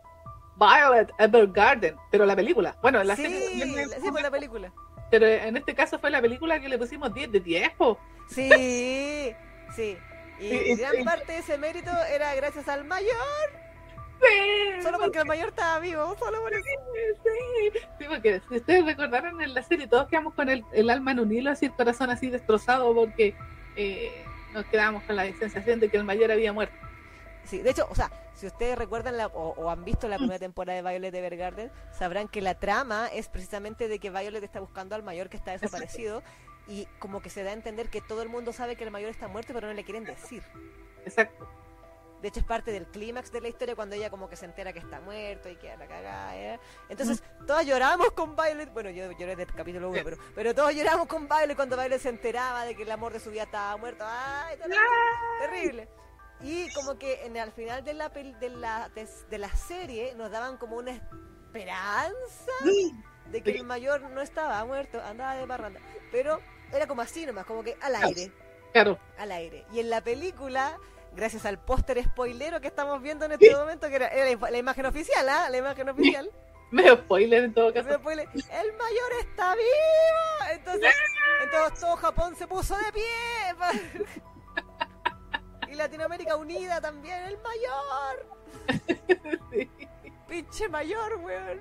Violet 0.56 1.10
Evergarden, 1.18 1.96
pero 2.10 2.26
la 2.26 2.36
película. 2.36 2.76
Bueno, 2.82 3.02
la 3.04 3.16
sí, 3.16 3.22
serie- 3.22 3.86
la- 3.86 3.96
sí, 4.00 4.10
fue 4.10 4.22
la 4.22 4.30
película. 4.30 4.72
pero 5.10 5.26
en 5.26 5.56
este 5.56 5.74
caso 5.74 5.98
fue 5.98 6.10
la 6.10 6.20
película 6.20 6.60
que 6.60 6.68
le 6.68 6.78
pusimos 6.78 7.12
10 7.14 7.30
de 7.32 7.40
10, 7.40 7.70
po. 7.74 7.98
Sí, 8.28 9.34
sí. 9.74 9.96
Y 10.40 10.48
Sí, 10.48 10.74
gran 10.76 11.04
parte 11.04 11.32
de 11.32 11.38
ese 11.38 11.58
mérito 11.58 11.90
era 12.12 12.34
gracias 12.34 12.68
al 12.68 12.84
mayor. 12.84 13.12
Sí, 14.20 14.82
Solo 14.82 14.98
porque 14.98 15.18
el 15.18 15.26
mayor 15.26 15.48
estaba 15.48 15.78
vivo, 15.80 16.16
solo 16.18 16.40
por 16.40 16.52
eso. 16.54 16.62
Sí, 17.22 17.78
sí, 17.98 18.04
porque 18.08 18.40
si 18.48 18.56
ustedes 18.56 18.84
recordaron 18.84 19.40
en 19.40 19.54
la 19.54 19.62
serie, 19.62 19.86
todos 19.86 20.08
quedamos 20.08 20.34
con 20.34 20.48
el, 20.48 20.64
el 20.72 20.88
alma 20.90 21.10
en 21.12 21.20
un 21.20 21.32
hilo, 21.32 21.50
así 21.50 21.66
el 21.66 21.72
corazón 21.72 22.10
así 22.10 22.30
destrozado, 22.30 22.94
porque 22.94 23.34
eh, 23.76 24.24
nos 24.52 24.64
quedamos 24.66 25.02
con 25.04 25.16
la 25.16 25.24
sensación 25.34 25.78
de 25.80 25.88
que 25.90 25.96
el 25.98 26.04
mayor 26.04 26.30
había 26.32 26.52
muerto. 26.52 26.74
Sí, 27.44 27.60
de 27.60 27.70
hecho, 27.70 27.86
o 27.90 27.94
sea, 27.94 28.10
si 28.34 28.46
ustedes 28.46 28.76
recuerdan 28.78 29.16
la- 29.16 29.26
o, 29.28 29.50
o 29.56 29.70
han 29.70 29.84
visto 29.84 30.08
la 30.08 30.16
primera 30.16 30.38
temporada 30.38 30.80
de 30.80 30.88
Violet 30.88 31.14
Evergarden, 31.14 31.70
sabrán 31.92 32.28
que 32.28 32.40
la 32.40 32.54
trama 32.58 33.08
es 33.08 33.28
precisamente 33.28 33.86
de 33.88 33.98
que 33.98 34.10
Violet 34.10 34.42
está 34.42 34.60
buscando 34.60 34.94
al 34.94 35.02
mayor 35.02 35.28
que 35.28 35.36
está 35.36 35.52
desaparecido 35.52 36.22
y 36.66 36.86
como 36.98 37.20
que 37.20 37.28
se 37.30 37.42
da 37.44 37.50
a 37.50 37.52
entender 37.52 37.90
que 37.90 38.00
todo 38.00 38.22
el 38.22 38.28
mundo 38.30 38.52
sabe 38.52 38.76
que 38.76 38.84
el 38.84 38.90
mayor 38.90 39.10
está 39.10 39.28
muerto, 39.28 39.52
pero 39.52 39.66
no 39.68 39.74
le 39.74 39.84
quieren 39.84 40.04
decir. 40.04 40.42
Exacto. 41.04 41.46
De 42.22 42.28
hecho, 42.28 42.40
es 42.40 42.46
parte 42.46 42.72
del 42.72 42.86
clímax 42.86 43.30
de 43.30 43.42
la 43.42 43.48
historia 43.48 43.74
cuando 43.76 43.94
ella 43.96 44.08
como 44.08 44.30
que 44.30 44.36
se 44.36 44.46
entera 44.46 44.72
que 44.72 44.78
está 44.78 44.98
muerto 45.02 45.50
y 45.50 45.56
queda 45.56 45.76
la 45.76 45.86
cagada. 45.86 46.34
¿eh? 46.38 46.58
Entonces, 46.88 47.22
todas 47.46 47.66
lloramos 47.66 48.12
con 48.12 48.34
Violet. 48.34 48.72
Bueno, 48.72 48.88
yo 48.88 49.12
lloré 49.12 49.36
del 49.36 49.52
capítulo 49.52 49.90
1, 49.90 50.00
pero, 50.02 50.16
pero 50.34 50.54
todos 50.54 50.74
lloramos 50.74 51.06
con 51.06 51.28
Violet 51.28 51.54
cuando 51.54 51.76
Violet 51.76 52.00
se 52.00 52.08
enteraba 52.08 52.64
de 52.64 52.74
que 52.74 52.84
el 52.84 52.90
amor 52.90 53.12
de 53.12 53.20
su 53.20 53.30
vida 53.30 53.42
estaba 53.42 53.76
muerto. 53.76 54.06
¡Ay, 54.08 54.56
terrible! 54.56 54.78
terrible. 55.40 55.88
Y 56.42 56.72
como 56.74 56.98
que 56.98 57.24
en 57.24 57.36
al 57.38 57.52
final 57.52 57.84
de 57.84 57.94
la, 57.94 58.08
de, 58.10 58.50
la, 58.50 58.88
de, 58.94 59.08
de 59.30 59.38
la 59.38 59.48
serie 59.54 60.14
nos 60.16 60.30
daban 60.30 60.56
como 60.58 60.76
una 60.76 60.90
esperanza 60.92 62.52
de 63.30 63.42
que 63.42 63.52
el 63.52 63.64
mayor 63.64 64.02
no 64.10 64.20
estaba 64.20 64.64
muerto, 64.64 65.00
andaba 65.02 65.36
de 65.36 65.46
parranda. 65.46 65.80
Pero 66.10 66.40
era 66.72 66.86
como 66.86 67.02
así 67.02 67.24
nomás, 67.24 67.46
como 67.46 67.62
que 67.62 67.76
al 67.80 67.94
aire 67.96 68.32
Claro. 68.72 68.98
al 69.18 69.30
aire. 69.30 69.64
Y 69.72 69.78
en 69.80 69.88
la 69.88 70.00
película, 70.02 70.78
gracias 71.14 71.46
al 71.46 71.58
póster 71.58 72.02
spoilero 72.02 72.60
que 72.60 72.66
estamos 72.66 73.00
viendo 73.00 73.24
en 73.24 73.32
este 73.32 73.54
momento, 73.54 73.88
que 73.88 73.94
era, 73.96 74.08
era 74.08 74.50
la, 74.50 74.58
imagen 74.58 74.86
oficial, 74.86 75.28
¿ah? 75.28 75.48
La 75.48 75.56
imagen 75.58 75.88
oficial. 75.88 76.28
Medio 76.72 76.96
spoiler 76.96 77.44
en 77.44 77.54
todo 77.54 77.72
caso. 77.72 77.88
spoiler, 77.94 78.28
el 78.34 78.72
mayor 78.72 79.12
está 79.20 79.54
vivo. 79.54 80.50
Entonces, 80.52 80.92
entonces 81.44 81.80
todo 81.80 81.96
Japón 81.96 82.34
se 82.36 82.48
puso 82.48 82.76
de 82.76 82.92
pie. 82.92 83.04
y 85.74 85.76
Latinoamérica 85.76 86.36
unida 86.36 86.80
también, 86.80 87.22
el 87.24 87.36
mayor. 87.38 88.26
Sí. 89.52 89.68
Pinche 90.28 90.68
mayor, 90.68 91.16
weón. 91.22 91.60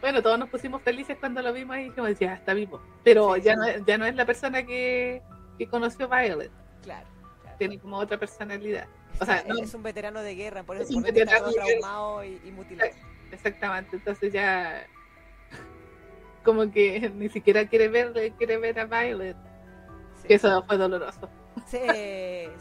Bueno, 0.00 0.22
todos 0.22 0.38
nos 0.38 0.48
pusimos 0.48 0.82
felices 0.82 1.16
cuando 1.20 1.42
lo 1.42 1.52
vimos 1.52 1.76
y 1.76 1.84
dijimos, 1.84 2.18
ya 2.18 2.34
está 2.34 2.54
vivo. 2.54 2.80
Pero 3.04 3.34
Sí. 3.36 3.42
ya, 3.42 3.54
no, 3.56 3.68
ya 3.86 3.98
no 3.98 4.06
es 4.06 4.14
la 4.16 4.24
persona 4.26 4.64
que, 4.64 5.22
que 5.58 5.66
conoció 5.68 6.08
Violet. 6.08 6.50
Claro. 6.82 7.06
claro. 7.42 7.56
Tiene 7.58 7.78
como 7.78 7.98
otra 7.98 8.18
personalidad. 8.18 8.88
O 9.20 9.24
sea, 9.24 9.36
Es- 9.38 9.46
no- 9.46 9.58
es 9.62 9.74
un 9.74 9.82
veterano 9.82 10.20
de 10.22 10.34
guerra, 10.34 10.62
por 10.64 10.76
eso 10.76 10.84
Es 10.88 10.90
un 10.96 11.04
está 11.06 11.12
veterano 11.20 11.38
todo 11.46 11.50
de 11.50 11.54
guerra. 11.54 11.66
traumado 11.80 12.24
y, 12.24 12.40
y 12.44 12.50
mutilado. 12.50 12.90
Exactamente, 13.30 13.96
entonces 13.96 14.32
ya 14.32 14.86
como 16.42 16.68
que 16.72 17.08
ni 17.14 17.28
siquiera 17.28 17.66
quiere 17.68 17.86
ver, 17.88 18.12
quiere 18.36 18.58
ver 18.58 18.80
a 18.80 18.86
Violet. 18.86 19.36
Sí. 20.20 20.28
Que 20.28 20.34
eso 20.34 20.64
fue 20.64 20.76
doloroso. 20.78 21.30
Sí, 21.66 21.78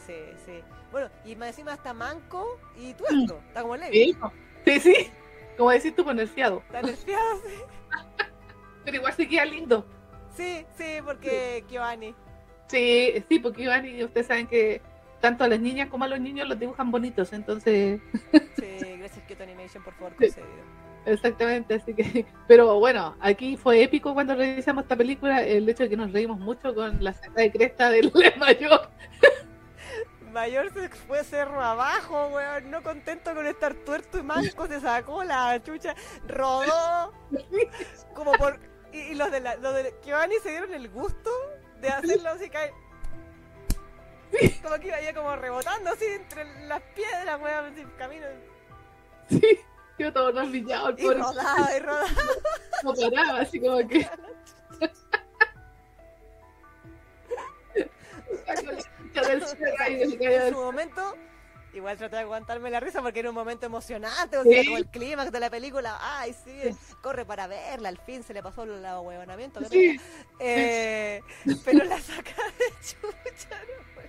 sí, 0.06 0.16
sí. 0.46 0.62
Bueno, 0.92 1.10
y 1.26 1.36
más 1.36 1.50
encima 1.50 1.74
está 1.74 1.94
manco 1.94 2.60
y 2.78 2.94
tuerto. 2.94 3.42
Está 3.48 3.62
como 3.62 3.78
Levi. 3.78 4.14
Sí, 4.14 4.18
sí, 4.66 4.80
sí. 4.80 5.12
Como 5.58 5.72
decís 5.72 5.96
tú, 5.96 6.04
poner 6.04 6.28
fiado. 6.28 6.62
Está 6.68 6.82
nerfeado, 6.82 7.42
sí. 7.46 7.56
Pero 8.84 8.98
igual 8.98 9.14
seguía 9.14 9.46
lindo. 9.46 9.86
Sí, 10.36 10.66
sí, 10.78 11.00
porque 11.06 11.64
Giovanni. 11.70 12.16
Sí, 12.68 13.24
sí, 13.28 13.40
porque 13.40 13.64
Iván 13.64 13.86
ustedes 14.04 14.28
saben 14.28 14.48
que 14.48 14.82
tanto 15.20 15.44
a 15.44 15.48
las 15.48 15.60
niñas 15.60 15.90
como 15.90 16.06
a 16.06 16.08
los 16.08 16.22
niños 16.22 16.48
los 16.48 16.58
dibujan 16.58 16.90
bonitos, 16.90 17.34
entonces 17.34 18.00
Sí, 18.58 18.96
gracias 18.98 19.26
Kyoto 19.28 19.44
Animation, 19.44 19.84
por 19.84 19.94
favor, 19.96 20.16
concedido. 20.16 20.48
Exactamente, 21.06 21.76
así 21.76 21.94
que, 21.94 22.26
pero 22.48 22.80
bueno, 22.80 23.16
aquí 23.20 23.58
fue 23.58 23.84
épico 23.84 24.14
cuando 24.14 24.36
realizamos 24.36 24.84
esta 24.84 24.96
película, 24.96 25.44
el 25.44 25.68
hecho 25.68 25.84
de 25.84 25.90
que 25.90 25.98
nos 25.98 26.12
reímos 26.12 26.40
mucho 26.40 26.74
con 26.74 27.04
la 27.04 27.14
saca 27.14 27.42
de 27.42 27.52
cresta 27.52 27.90
del 27.90 28.12
mayor. 28.38 28.90
Mayor 30.32 30.72
se 30.74 30.88
fue 30.88 31.24
cerro 31.26 31.62
abajo, 31.62 32.30
weón. 32.30 32.72
No 32.72 32.82
contento 32.82 33.36
con 33.36 33.46
estar 33.46 33.74
tuerto 33.74 34.18
y 34.18 34.24
manco, 34.24 34.66
se 34.68 34.80
sacó 34.80 35.24
la 35.24 35.62
chucha, 35.62 35.94
rodó 36.26 37.12
como 38.16 38.32
por 38.34 38.58
Y, 38.94 39.00
y 39.12 39.16
los 39.16 39.30
de 39.30 39.42
la, 39.42 39.56
los 39.56 39.74
de 39.76 39.94
Giovanni 40.06 40.36
se 40.42 40.52
dieron 40.52 40.74
el 40.74 40.90
gusto 40.90 41.30
de 41.82 41.90
hacerlo 41.90 42.30
así 42.30 42.50
cae. 42.50 42.72
Como 44.64 44.76
que 44.80 44.88
iba 44.88 44.96
ahí 44.96 45.14
como 45.14 45.36
rebotando 45.36 45.90
así 45.90 46.06
entre 46.06 46.46
las 46.68 46.82
piedras, 46.96 47.42
weón, 47.42 47.76
sin 47.76 47.90
camino. 47.92 48.28
Sí, 49.30 49.60
quedó 50.02 50.14
todo 50.32 50.44
Y 50.44 50.62
rodaba 50.64 51.76
y 51.76 51.80
rodaba. 51.80 52.08
Como 52.82 52.94
paraba, 52.96 53.40
así 53.42 53.60
como 53.60 53.78
que. 53.88 54.08
En 59.14 60.50
su 60.54 60.56
momento, 60.60 61.16
igual 61.74 61.98
traté 61.98 62.16
de 62.18 62.22
aguantarme 62.24 62.70
la 62.70 62.80
risa 62.80 63.02
porque 63.02 63.20
era 63.20 63.30
un 63.30 63.36
momento 63.36 63.66
emocionante, 63.66 64.38
o 64.38 64.44
Sí. 64.44 64.54
sea, 64.54 64.64
como 64.66 64.78
el 64.78 64.88
clímax 64.88 65.32
de 65.32 65.40
la 65.40 65.50
película. 65.50 65.98
Ay, 66.02 66.34
sí, 66.34 66.76
corre 67.02 67.26
para 67.26 67.48
verla, 67.48 67.90
al 67.90 67.98
fin 68.00 68.24
se 68.24 68.34
le 68.34 68.42
pasó 68.42 68.64
el 68.64 68.84
ahuevonamiento. 68.86 69.60
qué 69.62 69.68
Sí. 69.70 70.02
Eh, 70.40 71.22
pero 71.66 71.84
la 71.86 72.00
sacada 72.00 72.48
de 72.58 72.72
chucha, 72.82 73.50
no. 73.50 74.02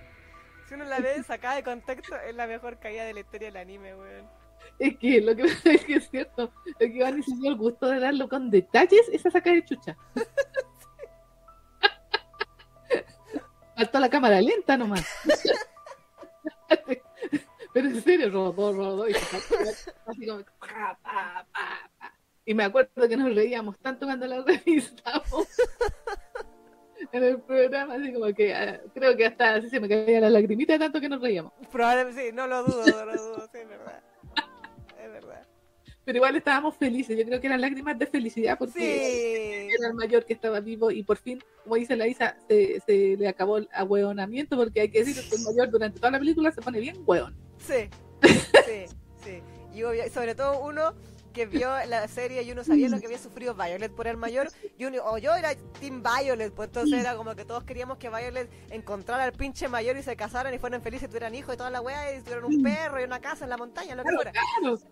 Si 0.67 0.73
uno 0.75 0.85
la 0.85 0.99
ve 0.99 1.21
sacada 1.23 1.55
de 1.55 1.63
contexto, 1.63 2.15
es 2.15 2.33
la 2.35 2.47
mejor 2.47 2.79
caída 2.79 3.03
de 3.05 3.13
la 3.13 3.19
historia 3.19 3.47
del 3.49 3.57
anime, 3.57 3.95
weón. 3.95 4.42
Es 4.79 4.97
que 4.97 5.21
lo 5.21 5.35
que 5.35 5.43
es 5.63 5.85
que 5.85 5.95
es 5.95 6.09
cierto. 6.09 6.51
Lo 6.65 6.77
que 6.77 6.87
Iván 6.87 7.21
se 7.23 7.35
dio 7.35 7.51
el 7.51 7.57
gusto 7.57 7.87
de 7.87 7.99
darlo 7.99 8.27
con 8.27 8.49
detalles 8.49 9.07
esa 9.11 9.29
saca 9.31 9.51
de 9.51 9.65
chucha. 9.65 9.95
Faltó 13.75 13.99
la 13.99 14.09
cámara 14.09 14.41
lenta 14.41 14.77
nomás. 14.77 15.05
Pero 17.73 17.87
en 17.87 18.03
serio, 18.03 18.29
rodó, 18.29 18.71
rodó 18.71 19.09
y 19.09 19.13
así 19.13 20.27
como. 20.27 20.43
Y 22.45 22.53
me 22.53 22.65
acuerdo 22.65 23.07
que 23.07 23.17
nos 23.17 23.33
reíamos 23.33 23.79
tanto 23.79 24.05
cuando 24.05 24.27
la 24.27 24.43
revisamos 24.43 25.47
en 27.11 27.23
el 27.23 27.41
programa, 27.41 27.95
así 27.95 28.13
como 28.13 28.33
que 28.33 28.53
ah, 28.53 28.81
creo 28.93 29.15
que 29.15 29.25
hasta 29.25 29.55
así 29.55 29.69
se 29.69 29.79
me 29.79 29.87
caía 29.87 30.19
la 30.19 30.29
lagrimita 30.29 30.77
tanto 30.77 30.99
que 30.99 31.09
nos 31.09 31.21
reíamos. 31.21 31.53
Probablemente 31.71 32.27
sí, 32.27 32.31
no 32.33 32.47
lo 32.47 32.63
dudo, 32.63 32.85
no 32.85 33.05
lo 33.05 33.13
dudo, 33.13 33.49
sí, 33.51 33.59
verdad. 33.67 34.03
Verdad. 35.27 35.47
Pero 36.05 36.17
igual 36.17 36.35
estábamos 36.35 36.75
felices, 36.75 37.17
yo 37.17 37.23
creo 37.25 37.39
que 37.39 37.47
eran 37.47 37.61
lágrimas 37.61 37.97
de 37.97 38.05
felicidad 38.07 38.57
porque 38.57 38.73
Sí. 39.69 39.75
era 39.79 39.87
el 39.87 39.93
mayor 39.93 40.25
que 40.25 40.33
estaba 40.33 40.59
vivo 40.59 40.91
y 40.91 41.01
por 41.03 41.17
fin, 41.17 41.41
como 41.63 41.75
dice 41.75 41.95
la 41.95 42.07
Isa, 42.07 42.35
se, 42.49 42.81
se 42.85 43.15
le 43.17 43.27
acabó 43.27 43.57
el 43.57 43.69
ahueonamiento 43.71 44.57
porque 44.57 44.81
hay 44.81 44.89
que 44.89 45.03
decir 45.03 45.15
que 45.29 45.35
el 45.35 45.41
mayor 45.43 45.69
durante 45.69 45.99
toda 45.99 46.11
la 46.11 46.19
película 46.19 46.51
se 46.51 46.61
pone 46.61 46.79
bien 46.81 46.97
hueón. 47.05 47.35
Sí, 47.57 47.89
sí, 48.21 48.85
sí. 49.23 49.41
Y 49.73 49.83
obvio- 49.83 50.09
sobre 50.11 50.35
todo 50.35 50.59
uno 50.65 50.93
que 51.33 51.45
vio 51.45 51.69
la 51.87 52.07
serie 52.07 52.43
y 52.43 52.51
uno 52.51 52.63
sabía 52.63 52.87
lo 52.87 52.99
que 52.99 53.07
había 53.07 53.17
sufrido 53.17 53.53
Violet 53.53 53.91
por 53.91 54.07
el 54.07 54.17
mayor, 54.17 54.49
y 54.77 54.85
uno, 54.85 54.99
o 55.03 55.17
yo 55.17 55.33
era 55.33 55.55
Team 55.79 56.03
Violet, 56.03 56.53
pues 56.53 56.67
entonces 56.69 56.99
era 56.99 57.15
como 57.15 57.35
que 57.35 57.43
todos 57.43 57.63
queríamos 57.63 57.97
que 57.97 58.09
Violet 58.09 58.49
encontrara 58.69 59.23
al 59.23 59.33
pinche 59.33 59.67
mayor 59.67 59.97
y 59.97 60.03
se 60.03 60.15
casaran 60.15 60.53
y 60.53 60.59
fueran 60.59 60.81
felices, 60.81 61.09
tuvieran 61.09 61.35
hijos 61.35 61.55
y 61.55 61.57
toda 61.57 61.69
la 61.69 61.81
weá, 61.81 62.15
y 62.15 62.21
tuvieran 62.21 62.45
un 62.45 62.63
perro 62.63 63.01
y 63.01 63.03
una 63.03 63.19
casa 63.19 63.43
en 63.43 63.49
la 63.49 63.57
montaña, 63.57 63.95
lo 63.95 64.03
que 64.03 64.11
fuera. 64.15 64.31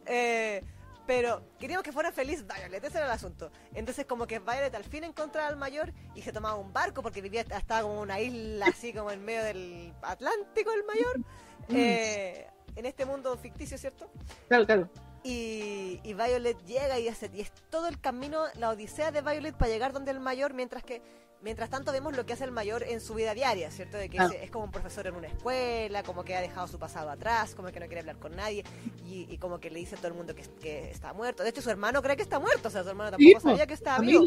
Eh, 0.05 0.63
pero 1.05 1.43
queríamos 1.59 1.83
que 1.83 1.91
fuera 1.91 2.11
feliz 2.11 2.45
Violet, 2.45 2.83
ese 2.83 2.97
era 2.97 3.05
el 3.05 3.11
asunto. 3.11 3.51
Entonces 3.73 4.05
como 4.05 4.27
que 4.27 4.39
Violet 4.39 4.73
al 4.73 4.83
fin 4.83 5.03
encontraba 5.03 5.47
al 5.47 5.57
mayor 5.57 5.93
y 6.15 6.21
se 6.21 6.31
tomaba 6.31 6.55
un 6.55 6.73
barco 6.73 7.01
porque 7.01 7.21
vivía, 7.21 7.41
estaba 7.41 7.83
como 7.83 8.01
una 8.01 8.19
isla 8.19 8.67
así 8.67 8.93
como 8.93 9.11
en 9.11 9.23
medio 9.23 9.43
del 9.43 9.93
Atlántico 10.01 10.71
el 10.71 10.83
mayor. 10.85 11.21
Eh, 11.73 12.47
en 12.75 12.85
este 12.85 13.05
mundo 13.05 13.37
ficticio, 13.37 13.77
¿cierto? 13.77 14.09
claro, 14.49 14.65
claro. 14.65 14.89
Y, 15.23 15.99
y 16.03 16.13
Violet 16.13 16.57
llega 16.65 16.99
y, 16.99 17.07
hace, 17.07 17.29
y 17.33 17.41
es 17.41 17.51
todo 17.69 17.87
el 17.87 17.99
camino, 17.99 18.43
la 18.55 18.69
odisea 18.69 19.11
de 19.11 19.21
Violet 19.21 19.55
para 19.55 19.71
llegar 19.71 19.93
donde 19.93 20.11
el 20.11 20.19
mayor, 20.19 20.53
mientras 20.53 20.83
que 20.83 21.01
mientras 21.43 21.71
tanto 21.71 21.91
vemos 21.91 22.15
lo 22.15 22.23
que 22.25 22.33
hace 22.33 22.43
el 22.43 22.51
mayor 22.51 22.83
en 22.83 23.01
su 23.01 23.15
vida 23.15 23.33
diaria, 23.33 23.71
¿cierto? 23.71 23.97
De 23.97 24.09
que 24.09 24.17
Claro. 24.17 24.33
es, 24.33 24.43
es 24.43 24.51
como 24.51 24.65
un 24.65 24.71
profesor 24.71 25.07
en 25.07 25.15
una 25.15 25.27
escuela, 25.27 26.03
como 26.03 26.23
que 26.23 26.35
ha 26.35 26.41
dejado 26.41 26.67
su 26.67 26.77
pasado 26.77 27.09
atrás, 27.09 27.55
como 27.55 27.71
que 27.71 27.79
no 27.79 27.87
quiere 27.87 28.01
hablar 28.01 28.17
con 28.19 28.35
nadie 28.35 28.63
y, 29.03 29.25
y 29.27 29.37
como 29.39 29.59
que 29.59 29.71
le 29.71 29.79
dice 29.79 29.95
a 29.95 29.97
todo 29.97 30.09
el 30.09 30.13
mundo 30.13 30.35
que, 30.35 30.43
que 30.61 30.91
está 30.91 31.13
muerto. 31.13 31.41
De 31.43 31.49
hecho, 31.49 31.61
su 31.63 31.69
hermano 31.71 32.01
cree 32.03 32.15
que 32.15 32.21
está 32.21 32.39
muerto, 32.39 32.67
o 32.67 32.71
sea, 32.71 32.83
su 32.83 32.89
hermano 32.89 33.17
Sí, 33.17 33.23
tampoco 33.33 33.41
po, 33.41 33.49
sabía 33.49 33.65
que 33.67 33.73
estaba 33.73 33.99
vivo. 33.99 34.23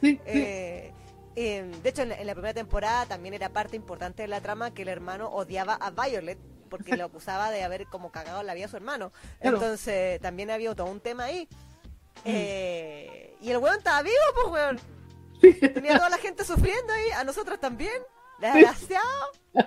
Sí, 0.00 0.20
sí. 0.26 0.26
Eh, 0.26 0.92
eh, 1.36 1.70
de 1.82 1.88
hecho, 1.88 2.02
en 2.02 2.08
la, 2.08 2.16
en 2.20 2.26
la 2.26 2.34
primera 2.34 2.54
temporada 2.54 3.06
también 3.06 3.34
era 3.34 3.48
parte 3.52 3.76
importante 3.76 4.22
de 4.22 4.28
la 4.28 4.40
trama 4.40 4.72
que 4.74 4.82
el 4.82 4.88
hermano 4.88 5.28
odiaba 5.28 5.74
a 5.74 5.90
Violet 5.90 6.38
porque 6.68 6.96
lo 6.96 7.04
acusaba 7.04 7.50
de 7.50 7.62
haber 7.64 7.86
como 7.86 8.10
cagado 8.10 8.42
la 8.42 8.54
vida 8.54 8.66
a 8.66 8.68
su 8.68 8.76
hermano. 8.76 9.12
Claro. 9.40 9.56
Entonces, 9.56 10.20
también 10.20 10.50
había 10.50 10.74
todo 10.74 10.88
un 10.90 11.00
tema 11.00 11.24
ahí. 11.24 11.48
Mm. 12.18 12.22
Eh, 12.24 13.36
y 13.40 13.50
el 13.50 13.58
weón 13.58 13.78
estaba 13.78 14.02
vivo, 14.02 14.14
pues 14.34 14.46
weón. 14.52 14.80
Tenía 15.74 15.96
toda 15.96 16.08
la 16.10 16.18
gente 16.18 16.44
sufriendo 16.44 16.92
ahí, 16.92 17.10
a 17.10 17.24
nosotras 17.24 17.60
también. 17.60 18.02
Desgraciado. 18.38 19.32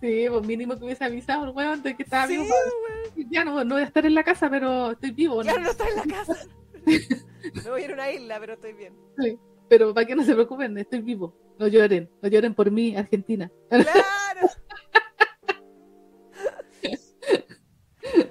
Sí, 0.00 0.26
pues 0.28 0.46
mínimo 0.46 0.76
que 0.76 0.84
hubiese 0.84 1.04
avisado 1.04 1.44
el 1.44 1.50
weón 1.52 1.82
de 1.82 1.96
que 1.96 2.02
estaba 2.02 2.26
Sí, 2.26 2.36
vivo. 2.36 2.44
weón. 2.44 3.30
Ya 3.30 3.44
no, 3.46 3.64
no 3.64 3.76
voy 3.76 3.82
a 3.82 3.86
estar 3.86 4.04
en 4.04 4.14
la 4.14 4.22
casa, 4.22 4.50
pero 4.50 4.90
estoy 4.90 5.12
vivo. 5.12 5.42
Ya 5.42 5.54
¿no? 5.54 5.60
no 5.60 5.70
estoy 5.70 5.88
en 5.88 5.96
la 5.96 6.16
casa. 6.16 6.36
Me 6.84 7.70
voy 7.70 7.80
a 7.80 7.84
ir 7.86 7.90
a 7.92 7.94
una 7.94 8.10
isla, 8.12 8.38
pero 8.40 8.52
estoy 8.54 8.74
bien. 8.74 8.94
Sí, 9.18 9.38
Pero 9.70 9.94
para 9.94 10.06
que 10.06 10.14
no 10.14 10.22
se 10.22 10.34
preocupen, 10.34 10.76
estoy 10.76 11.00
vivo. 11.00 11.34
No 11.58 11.66
lloren, 11.66 12.10
no 12.20 12.28
lloren 12.28 12.54
por 12.54 12.70
mí, 12.70 12.94
Argentina. 12.94 13.50
Claro. 13.70 13.90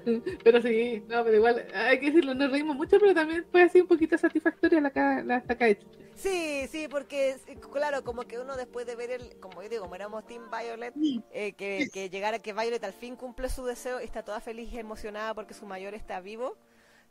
Pero 0.44 0.62
sí, 0.62 1.04
no, 1.08 1.24
pero 1.24 1.36
igual, 1.38 1.66
hay 1.74 2.00
que 2.00 2.08
decirlo, 2.08 2.34
nos 2.34 2.52
reímos 2.52 2.76
mucho, 2.76 2.98
pero 3.00 3.14
también 3.14 3.46
fue 3.52 3.64
así 3.64 3.82
un 3.82 3.88
poquito 3.88 4.18
satisfactoria 4.18 4.82
la, 4.82 5.24
la 5.24 5.42
saca 5.42 5.66
de 5.66 5.78
chucha. 5.78 6.00
Sí, 6.16 6.68
sí, 6.70 6.88
porque 6.90 7.38
claro, 7.72 8.04
como 8.04 8.24
que 8.24 8.40
uno 8.40 8.58
después 8.58 8.86
de 8.86 8.96
ver 8.96 9.12
el, 9.12 9.40
como 9.40 9.64
yo 9.64 9.70
digo, 9.70 9.84
como 9.84 9.96
éramos 9.96 10.26
Team 10.28 10.50
Violet, 10.52 10.94
eh, 11.32 11.54
que, 11.54 11.90
que 11.94 12.10
llegara 12.10 12.40
que 12.40 12.52
Violet 12.54 12.84
al 12.84 12.94
fin 12.94 13.16
cumple 13.16 13.48
su 13.50 13.66
deseo 13.66 14.02
y 14.02 14.04
está 14.04 14.24
toda 14.24 14.42
feliz 14.42 14.72
y 14.74 14.80
emocionada 14.80 15.34
porque 15.34 15.54
su 15.54 15.66
mayor 15.66 15.94
está 15.94 16.20
vivo. 16.20 16.58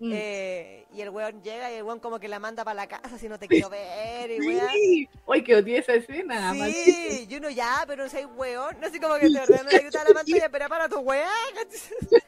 Mm. 0.00 0.12
eh, 0.14 0.86
y 0.94 1.00
el 1.00 1.10
weón 1.10 1.42
llega 1.42 1.72
y 1.72 1.74
el 1.74 1.82
weón 1.82 1.98
como 1.98 2.20
que 2.20 2.28
la 2.28 2.38
manda 2.38 2.64
para 2.64 2.74
la 2.74 2.86
casa 2.86 3.18
si 3.18 3.28
no 3.28 3.36
te 3.36 3.48
quiero 3.48 3.68
ver 3.68 4.30
y 4.30 4.40
weá. 4.46 4.70
Sí, 4.70 5.08
hoy 5.24 5.42
que 5.42 5.56
odié 5.56 5.78
esa 5.78 5.94
escena. 5.94 6.54
maldito. 6.54 6.82
Sí, 6.84 7.26
y 7.28 7.36
uno 7.36 7.50
ya, 7.50 7.82
pero 7.86 8.04
no 8.04 8.10
soy 8.10 8.24
weón. 8.24 8.78
No 8.80 8.86
así 8.86 9.00
como 9.00 9.14
que 9.16 9.28
te 9.28 9.40
ordeno 9.40 9.68
de 9.68 9.78
gritar 9.78 10.06
a 10.06 10.08
la 10.10 10.14
pantalla, 10.14 10.48
pero 10.50 10.68
para 10.68 10.88
tu 10.88 11.00
weá. 11.00 11.28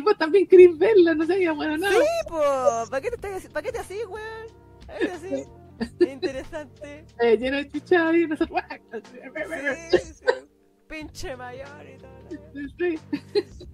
vos 0.00 0.16
también 0.16 0.46
querés 0.46 0.78
verla, 0.78 1.14
no 1.14 1.26
sabía, 1.26 1.52
bueno, 1.52 1.76
no. 1.76 1.90
Sí, 1.90 2.06
po, 2.28 2.40
¿para 2.90 3.00
qué 3.00 3.10
te, 3.10 3.16
estás 3.16 3.52
¿para 3.52 3.62
qué 3.64 3.72
te 3.72 3.78
así, 3.78 3.98
weón? 4.08 4.46
¿Para 4.86 4.98
qué 4.98 5.06
te 5.06 5.12
así? 5.12 5.44
Interesante. 6.00 7.04
Eh, 7.20 7.36
lleno 7.36 7.56
de 7.56 7.68
chucha 7.68 8.16
y 8.16 8.26
nosotros. 8.26 8.60
Sí, 9.90 9.98
sí. 9.98 10.24
Pinche 10.88 11.36
mayor 11.36 11.86
y 11.88 11.98
todo. 11.98 12.12
Sí. 12.78 12.98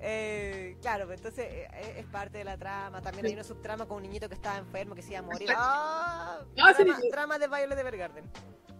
Eh, 0.00 0.76
claro, 0.80 1.06
pues 1.06 1.18
entonces 1.18 1.46
eh, 1.48 1.96
es 1.98 2.06
parte 2.06 2.38
de 2.38 2.44
la 2.44 2.56
trama. 2.56 3.02
También 3.02 3.26
hay 3.26 3.32
una 3.32 3.44
subtrama 3.44 3.86
con 3.86 3.96
un 3.96 4.04
niñito 4.04 4.28
que 4.28 4.36
estaba 4.36 4.58
enfermo, 4.58 4.94
que 4.94 5.02
se 5.02 5.10
iba 5.10 5.18
a 5.18 5.22
morir. 5.22 5.48
¡Ah! 5.56 6.38
No, 6.56 6.66
sí, 6.74 6.84
drama, 6.84 7.00
sí. 7.00 7.10
drama 7.10 7.38
de 7.38 7.48
Violet 7.48 7.78
Evergarden. 7.78 8.24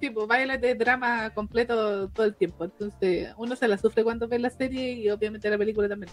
Sí, 0.00 0.10
pues 0.10 0.28
Violet 0.28 0.60
de 0.60 0.74
drama 0.76 1.30
completo 1.34 2.08
todo 2.10 2.26
el 2.26 2.36
tiempo. 2.36 2.64
Entonces, 2.64 3.34
uno 3.36 3.56
se 3.56 3.66
la 3.66 3.76
sufre 3.76 4.04
cuando 4.04 4.28
ve 4.28 4.38
la 4.38 4.50
serie 4.50 4.92
y 4.92 5.10
obviamente 5.10 5.50
la 5.50 5.58
película 5.58 5.88
también. 5.88 6.12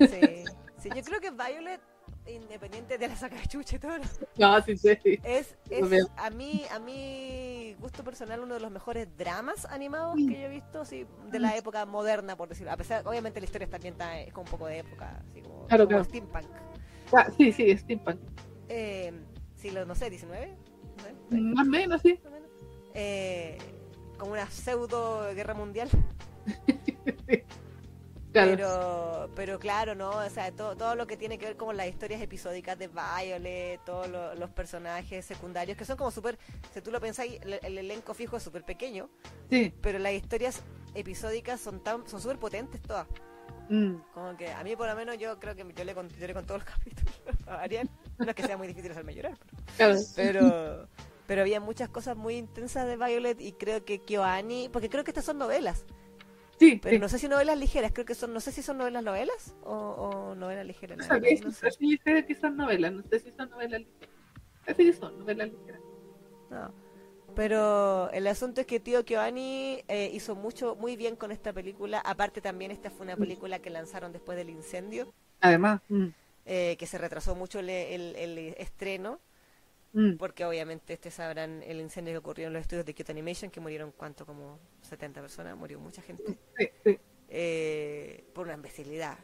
Sí. 0.00 0.44
sí, 0.78 0.88
yo 0.94 1.02
creo 1.02 1.20
que 1.20 1.30
Violet, 1.30 1.80
independiente 2.26 2.98
de 2.98 3.08
la 3.08 3.16
saca 3.16 3.36
de 3.36 3.46
chucha 3.46 3.76
y 3.76 3.78
todo, 3.78 3.92
No, 4.36 4.60
sí, 4.62 4.76
sí. 4.76 4.88
sí. 5.02 5.18
es, 5.22 5.56
Lo 5.70 5.86
es 5.86 6.06
a 6.16 6.30
mí, 6.30 6.62
a 6.70 6.78
mi 6.78 7.74
gusto 7.80 8.02
personal, 8.04 8.40
uno 8.40 8.54
de 8.54 8.60
los 8.60 8.70
mejores 8.70 9.08
dramas 9.16 9.64
animados 9.66 10.16
que 10.16 10.40
yo 10.40 10.46
he 10.46 10.48
visto, 10.48 10.84
sí, 10.84 11.06
de 11.30 11.38
la 11.38 11.56
época 11.56 11.84
moderna, 11.86 12.36
por 12.36 12.48
decirlo. 12.48 12.72
A 12.72 12.76
pesar, 12.76 13.06
obviamente 13.06 13.40
la 13.40 13.44
historia 13.46 13.68
también 13.68 13.94
está, 13.94 14.18
es 14.20 14.32
como 14.32 14.44
un 14.44 14.50
poco 14.50 14.66
de 14.66 14.78
época, 14.78 15.22
así 15.30 15.42
como, 15.42 15.66
Claro, 15.66 15.84
como 15.84 15.98
claro. 15.98 16.04
steampunk. 16.04 16.46
Ah, 17.14 17.30
sí, 17.36 17.52
sí, 17.52 17.76
Steampunk. 17.76 18.18
Eh, 18.68 19.12
siglo, 19.56 19.84
no 19.84 19.94
sé, 19.94 20.08
19, 20.10 20.56
Más 21.30 21.66
o 21.66 21.70
menos, 21.70 22.00
sí. 22.02 22.14
más 22.22 22.26
o 22.26 22.34
menos. 22.34 22.50
Eh, 22.94 23.58
como 24.18 24.32
una 24.32 24.48
pseudo 24.50 25.34
guerra 25.34 25.54
mundial. 25.54 25.88
Claro. 28.32 28.50
Pero, 28.56 29.30
pero 29.36 29.58
claro, 29.58 29.94
¿no? 29.94 30.10
O 30.10 30.30
sea, 30.30 30.50
todo, 30.52 30.74
todo 30.76 30.94
lo 30.94 31.06
que 31.06 31.16
tiene 31.18 31.36
que 31.38 31.46
ver 31.46 31.56
con 31.56 31.76
las 31.76 31.86
historias 31.86 32.20
episódicas 32.22 32.78
de 32.78 32.88
Violet, 32.88 33.80
todos 33.84 34.08
lo- 34.08 34.34
los 34.34 34.50
personajes 34.50 35.24
secundarios, 35.26 35.76
que 35.76 35.84
son 35.84 35.96
como 35.98 36.10
súper, 36.10 36.38
si 36.72 36.80
tú 36.80 36.90
lo 36.90 37.00
pensáis, 37.00 37.38
el, 37.42 37.58
el 37.62 37.78
elenco 37.78 38.14
fijo 38.14 38.36
es 38.38 38.42
súper 38.42 38.64
pequeño, 38.64 39.10
Sí. 39.50 39.72
pero 39.82 39.98
las 39.98 40.12
historias 40.14 40.62
episódicas 40.94 41.60
son 41.60 41.82
tan 41.84 42.06
son 42.08 42.20
súper 42.20 42.38
potentes 42.38 42.80
todas. 42.82 43.06
Mm. 43.68 43.96
Como 44.14 44.36
que 44.36 44.50
a 44.50 44.64
mí 44.64 44.76
por 44.76 44.88
lo 44.88 44.96
menos 44.96 45.18
yo 45.18 45.38
creo 45.38 45.54
que 45.54 45.64
yo 45.74 45.84
le 45.84 45.94
con, 45.94 46.08
lloré 46.08 46.34
con 46.34 46.46
todos 46.46 46.62
los 46.64 46.68
capítulos 46.74 47.14
a 47.48 47.60
Ariel. 47.60 47.88
No 48.18 48.26
es 48.28 48.34
que 48.34 48.42
sea 48.46 48.56
muy 48.56 48.66
difícil 48.68 48.90
hacerme 48.92 49.14
llorar, 49.14 49.36
Claro. 49.76 49.98
pero, 50.16 50.88
pero 51.26 51.42
había 51.42 51.60
muchas 51.60 51.88
cosas 51.90 52.16
muy 52.16 52.36
intensas 52.36 52.86
de 52.86 52.96
Violet 52.96 53.40
y 53.40 53.52
creo 53.52 53.84
que 53.84 54.00
Kyoani, 54.00 54.68
porque 54.70 54.88
creo 54.88 55.04
que 55.04 55.10
estas 55.10 55.24
son 55.24 55.38
novelas. 55.38 55.84
Sí, 56.62 56.80
Pero 56.82 56.96
sí. 56.96 57.00
no 57.00 57.08
sé 57.08 57.18
si 57.18 57.28
novelas 57.28 57.58
ligeras, 57.58 57.92
creo 57.92 58.04
que 58.06 58.14
son, 58.14 58.32
no 58.32 58.40
sé 58.40 58.52
si 58.52 58.62
son 58.62 58.78
novelas 58.78 59.02
novelas 59.02 59.54
o, 59.62 59.72
o 59.74 60.34
novelas 60.34 60.66
ligeras. 60.66 60.98
No 60.98 61.04
no 61.40 61.50
sé. 61.50 61.70
sí, 61.70 61.98
sé 62.04 62.24
que 62.26 62.34
son 62.34 62.56
novelas, 62.56 62.92
no 62.92 63.02
sé 63.10 63.18
si 63.20 63.32
son 63.32 63.50
novelas 63.50 63.80
ligeras. 63.80 64.10
Así 64.66 64.84
que 64.84 64.92
son 64.92 65.18
novelas 65.18 65.50
ligeras. 65.50 65.80
No. 66.50 66.72
Pero 67.34 68.10
el 68.10 68.26
asunto 68.26 68.60
es 68.60 68.66
que 68.66 68.78
Tío 68.80 69.00
Giovanni 69.04 69.82
eh, 69.88 70.10
hizo 70.12 70.34
mucho, 70.36 70.76
muy 70.76 70.96
bien 70.96 71.16
con 71.16 71.32
esta 71.32 71.52
película. 71.52 72.00
Aparte 72.00 72.40
también 72.40 72.70
esta 72.70 72.90
fue 72.90 73.04
una 73.04 73.16
película 73.16 73.58
que 73.60 73.70
lanzaron 73.70 74.12
después 74.12 74.36
del 74.36 74.50
incendio, 74.50 75.14
Además, 75.40 75.82
mm, 75.88 76.08
eh, 76.44 76.76
que 76.78 76.86
se 76.86 76.98
retrasó 76.98 77.34
mucho 77.34 77.58
el, 77.60 77.70
el- 77.70 78.16
el 78.16 78.38
estreno, 78.58 79.20
mm, 79.94 80.18
porque 80.18 80.44
obviamente 80.44 80.94
ustedes 80.94 81.14
sabrán 81.14 81.62
el 81.64 81.80
incendio 81.80 82.14
que 82.14 82.18
ocurrió 82.18 82.46
en 82.48 82.52
los 82.54 82.62
estudios 82.62 82.86
de 82.86 82.94
Kyoto 82.94 83.12
Animation, 83.12 83.50
que 83.50 83.60
murieron 83.60 83.92
cuánto, 83.92 84.26
como 84.26 84.60
70 84.82 85.20
personas, 85.20 85.56
murió 85.56 85.80
mucha 85.80 86.02
gente. 86.02 86.38
sí, 86.56 86.68
sí. 86.84 86.98
eh, 87.28 88.24
por 88.34 88.46
una 88.46 88.54
imbecilidad. 88.54 89.18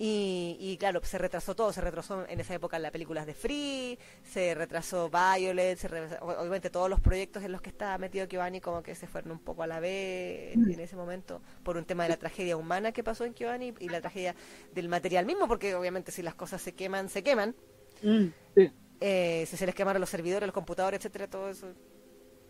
Y, 0.00 0.56
y 0.60 0.76
claro, 0.78 1.00
se 1.02 1.18
retrasó 1.18 1.56
todo, 1.56 1.72
se 1.72 1.80
retrasó 1.80 2.24
en 2.28 2.38
esa 2.38 2.54
época 2.54 2.78
las 2.78 2.92
películas 2.92 3.26
de 3.26 3.34
Free, 3.34 3.98
se 4.22 4.54
retrasó 4.54 5.10
Violet, 5.10 5.76
se 5.76 5.88
retrasó- 5.88 6.22
obviamente 6.22 6.70
todos 6.70 6.88
los 6.88 7.00
proyectos 7.00 7.42
en 7.42 7.50
los 7.50 7.60
que 7.62 7.70
estaba 7.70 7.98
metido 7.98 8.26
Giovanni 8.26 8.60
como 8.60 8.80
que 8.84 8.94
se 8.94 9.08
fueron 9.08 9.32
un 9.32 9.40
poco 9.40 9.64
a 9.64 9.66
la 9.66 9.80
vez 9.80 10.54
en, 10.54 10.68
en 10.68 10.78
ese 10.80 10.94
momento 10.94 11.42
por 11.64 11.76
un 11.76 11.84
tema 11.84 12.04
de 12.04 12.10
la 12.10 12.16
tragedia 12.16 12.56
humana 12.56 12.92
que 12.92 13.02
pasó 13.02 13.24
en 13.24 13.34
Giovanni 13.34 13.74
y 13.80 13.88
la 13.88 14.00
tragedia 14.00 14.36
del 14.72 14.88
material 14.88 15.26
mismo, 15.26 15.48
porque 15.48 15.74
obviamente 15.74 16.12
si 16.12 16.22
las 16.22 16.36
cosas 16.36 16.62
se 16.62 16.74
queman, 16.76 17.08
se 17.08 17.24
queman. 17.24 17.56
Mm, 18.02 18.32
sí. 18.54 18.70
Eh, 19.00 19.44
si 19.46 19.56
se 19.56 19.66
les 19.66 19.74
quemaron 19.74 20.00
los 20.00 20.10
servidores, 20.10 20.46
los 20.46 20.54
computadores, 20.54 20.98
etcétera, 20.98 21.28
todo 21.28 21.48
eso, 21.48 21.68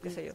qué 0.02 0.10
sé 0.10 0.24
yo. 0.26 0.32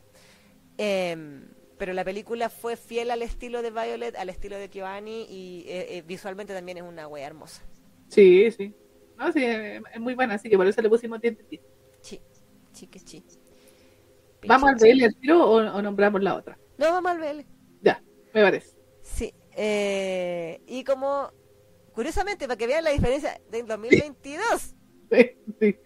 Em, 0.77 1.48
pero 1.77 1.94
la 1.94 2.03
película 2.03 2.49
fue 2.49 2.76
fiel 2.77 3.11
al 3.11 3.22
estilo 3.22 3.61
de 3.61 3.72
Violet, 3.72 4.15
al 4.15 4.30
estilo 4.30 4.57
de 4.57 4.69
Giovanni 4.69 5.26
y 5.30 5.65
eh, 5.68 5.98
eh, 5.98 6.02
visualmente 6.03 6.53
también 6.53 6.77
es 6.77 6.84
una 6.84 7.07
wea 7.07 7.26
hermosa. 7.27 7.64
Sí, 8.07 8.49
sí. 8.52 8.73
No, 9.18 9.31
sí, 9.31 9.44
es 9.44 9.99
muy 9.99 10.14
buena, 10.15 10.35
así 10.35 10.49
que 10.49 10.57
por 10.57 10.68
eso 10.68 10.81
le 10.81 10.90
pusimos 10.90 11.19
dientes. 11.22 11.45
Sí, 12.02 12.22
sí 12.72 12.88
que 12.88 12.99
sí. 12.99 13.23
¿Vamos 14.45 14.69
al 14.69 14.76
BL 14.76 15.03
al 15.03 15.15
tiro 15.15 15.44
o, 15.49 15.56
o 15.57 15.81
nombramos 15.81 16.22
la 16.22 16.35
otra? 16.35 16.57
No, 16.77 16.91
vamos 16.91 17.11
al 17.11 17.19
BL. 17.19 17.45
Ya, 17.81 18.03
me 18.34 18.41
parece. 18.41 18.76
Sí. 19.02 19.34
eh, 19.56 20.61
y 20.68 20.84
como, 20.84 21.31
curiosamente, 21.94 22.45
para 22.48 22.57
que 22.57 22.68
vean 22.68 22.84
la 22.84 22.91
diferencia 22.91 23.40
del 23.49 23.65
2022. 23.68 24.61
Sí, 24.61 24.76
sí. 25.09 25.77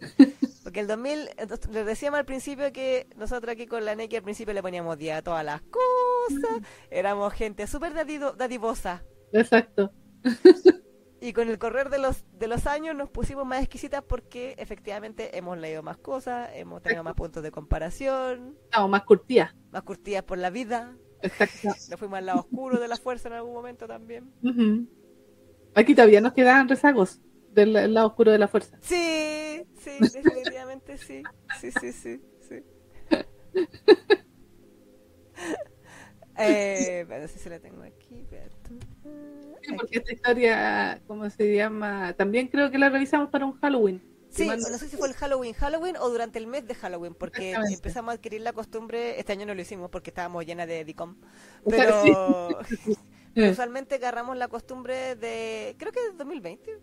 Porque 0.62 0.80
el 0.80 0.86
2000, 0.86 1.30
entonces, 1.38 1.70
les 1.72 1.86
decíamos 1.86 2.18
al 2.18 2.26
principio 2.26 2.72
que 2.72 3.06
nosotros 3.16 3.52
aquí 3.52 3.66
con 3.66 3.84
la 3.84 3.94
Neki 3.94 4.16
al 4.16 4.22
principio 4.22 4.54
le 4.54 4.62
poníamos 4.62 4.96
día 4.98 5.18
a 5.18 5.22
todas 5.22 5.44
las 5.44 5.62
cosas, 5.62 6.60
éramos 6.90 7.32
gente 7.32 7.66
súper 7.66 7.94
dadivosa. 7.94 9.02
Exacto. 9.32 9.92
Y 11.20 11.32
con 11.32 11.48
el 11.48 11.58
correr 11.58 11.90
de 11.90 11.98
los, 11.98 12.24
de 12.38 12.46
los 12.46 12.66
años 12.66 12.94
nos 12.94 13.10
pusimos 13.10 13.44
más 13.44 13.60
exquisitas 13.60 14.04
porque 14.04 14.54
efectivamente 14.58 15.36
hemos 15.36 15.58
leído 15.58 15.82
más 15.82 15.96
cosas, 15.96 16.50
hemos 16.54 16.82
tenido 16.82 17.02
más 17.02 17.14
puntos 17.14 17.42
de 17.42 17.50
comparación, 17.50 18.56
más 18.88 19.02
curtidas. 19.02 19.54
más 19.72 19.82
curtidas 19.82 20.22
por 20.22 20.38
la 20.38 20.50
vida, 20.50 20.96
Exacto. 21.22 21.68
nos 21.90 21.98
fuimos 21.98 22.18
al 22.18 22.26
lado 22.26 22.40
oscuro 22.40 22.78
de 22.78 22.86
la 22.86 22.96
fuerza 22.96 23.28
en 23.28 23.34
algún 23.34 23.52
momento 23.52 23.88
también. 23.88 24.30
Aquí 25.74 25.94
todavía 25.94 26.20
nos 26.20 26.34
quedaban 26.34 26.68
rezagos 26.68 27.20
del 27.58 27.94
lado 27.94 28.08
oscuro 28.08 28.32
de 28.32 28.38
la 28.38 28.48
fuerza. 28.48 28.78
Sí, 28.80 29.66
sí, 29.78 29.90
definitivamente 30.00 30.98
sí, 30.98 31.22
sí, 31.60 31.70
sí, 31.72 31.92
sí, 31.92 32.20
sí. 32.48 32.64
Eh, 36.40 37.04
pero 37.08 37.26
si 37.26 37.36
se 37.36 37.50
la 37.50 37.58
tengo 37.58 37.82
aquí. 37.82 38.24
Sí, 39.60 39.72
porque 39.76 39.98
esta 39.98 40.12
historia, 40.12 41.02
¿cómo 41.08 41.28
se 41.30 41.52
llama? 41.52 42.12
También 42.12 42.46
creo 42.46 42.70
que 42.70 42.78
la 42.78 42.90
revisamos 42.90 43.28
para 43.30 43.44
un 43.44 43.54
Halloween. 43.54 44.00
Sí, 44.30 44.46
no 44.46 44.56
sé 44.78 44.88
si 44.88 44.96
fue 44.96 45.08
el 45.08 45.14
Halloween, 45.14 45.52
Halloween 45.54 45.96
o 45.96 46.08
durante 46.08 46.38
el 46.38 46.46
mes 46.46 46.64
de 46.64 46.76
Halloween, 46.76 47.14
porque 47.14 47.54
empezamos 47.54 48.12
a 48.12 48.14
adquirir 48.14 48.42
la 48.42 48.52
costumbre, 48.52 49.18
este 49.18 49.32
año 49.32 49.46
no 49.46 49.54
lo 49.56 49.60
hicimos 49.60 49.90
porque 49.90 50.10
estábamos 50.10 50.46
llenas 50.46 50.68
de 50.68 50.84
DICOM, 50.84 51.16
pero 51.68 52.56
Eh, 53.34 53.50
usualmente 53.50 53.96
agarramos 53.96 54.36
la 54.36 54.48
costumbre 54.48 55.14
de, 55.14 55.76
creo 55.78 55.92
que 55.92 56.00
es 56.08 56.16
2020, 56.16 56.78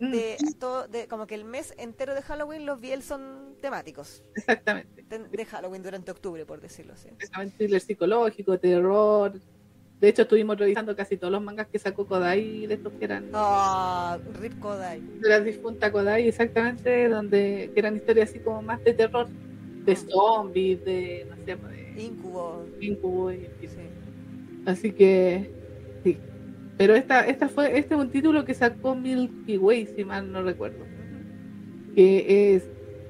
mm, 0.00 0.10
de, 0.10 0.36
todo, 0.58 0.88
de 0.88 1.06
como 1.06 1.26
que 1.26 1.34
el 1.34 1.44
mes 1.44 1.74
entero 1.78 2.14
de 2.14 2.22
Halloween 2.22 2.66
los 2.66 2.80
VL 2.80 3.02
son 3.02 3.54
temáticos, 3.60 4.22
Exactamente. 4.34 5.04
de, 5.08 5.18
de 5.28 5.44
Halloween 5.44 5.82
durante 5.82 6.10
octubre, 6.10 6.44
por 6.46 6.60
decirlo 6.60 6.94
así. 6.94 7.08
Exactamente, 7.10 7.56
thriller 7.58 7.80
psicológico, 7.80 8.58
terror. 8.58 9.32
De 10.00 10.08
hecho, 10.08 10.22
estuvimos 10.22 10.56
revisando 10.58 10.96
casi 10.96 11.18
todos 11.18 11.30
los 11.30 11.42
mangas 11.42 11.66
que 11.68 11.78
sacó 11.78 12.06
Kodai, 12.06 12.66
de 12.66 12.74
estos 12.74 12.92
que 12.94 13.04
eran 13.04 13.28
Ah, 13.34 14.18
Rip 14.40 14.58
Kodai. 14.58 15.00
de 15.20 15.28
la 15.28 15.40
difunta 15.40 15.92
Kodai, 15.92 16.26
exactamente, 16.26 17.08
donde 17.10 17.70
que 17.74 17.80
eran 17.80 17.96
historias 17.96 18.30
así 18.30 18.38
como 18.38 18.62
más 18.62 18.82
de 18.82 18.94
terror, 18.94 19.28
de 19.84 19.96
zombies, 19.96 20.82
de, 20.86 21.26
no 21.28 21.36
sé, 21.36 21.44
de 21.56 22.02
Incubo. 22.02 22.64
incubo 22.80 23.30
y. 23.32 23.40
Sí. 23.60 23.76
Así 24.64 24.92
que, 24.92 25.50
sí. 26.02 26.16
Pero 26.80 26.94
esta, 26.94 27.26
esta 27.26 27.46
fue, 27.50 27.78
este 27.78 27.92
es 27.92 28.00
un 28.00 28.08
título 28.08 28.42
que 28.46 28.54
sacó 28.54 28.94
Milky 28.94 29.58
Way, 29.58 29.86
si 29.94 30.02
mal 30.02 30.32
no 30.32 30.42
recuerdo. 30.42 30.86
Que 31.94 32.54
es, 32.54 32.64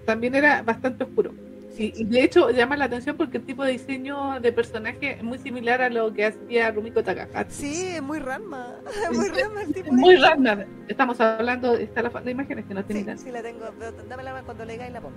también 0.04 0.34
era 0.34 0.62
bastante 0.62 1.04
oscuro. 1.04 1.32
Y, 1.78 1.92
y 2.02 2.04
de 2.04 2.24
hecho 2.24 2.50
llama 2.50 2.76
la 2.76 2.86
atención 2.86 3.16
porque 3.16 3.38
el 3.38 3.44
tipo 3.44 3.62
de 3.64 3.70
diseño 3.70 4.40
de 4.40 4.52
personaje 4.52 5.12
es 5.12 5.22
muy 5.22 5.38
similar 5.38 5.80
a 5.82 5.88
lo 5.88 6.12
que 6.12 6.26
hacía 6.26 6.72
Rumiko 6.72 7.04
Takahashi. 7.04 7.50
Sí, 7.52 7.86
es 7.94 8.02
muy 8.02 8.18
Ranma. 8.18 8.74
Muy 9.14 9.28
Ranma 9.28 9.62
el 9.62 9.72
tipo. 9.72 9.86
Es 9.86 9.92
muy 9.92 10.16
random. 10.16 10.58
Estamos 10.88 11.20
hablando, 11.20 11.74
está 11.76 12.02
la, 12.02 12.10
la 12.24 12.30
imagen 12.32 12.58
es 12.58 12.64
que 12.66 12.74
no 12.74 12.84
tiene 12.84 13.02
Sí, 13.02 13.06
nada. 13.06 13.18
sí 13.18 13.30
la 13.30 13.40
tengo. 13.40 13.66
pero 13.78 13.92
Dámela 14.08 14.42
cuando 14.44 14.64
le 14.64 14.74
y 14.74 14.78
la 14.90 15.00
pongo. 15.00 15.14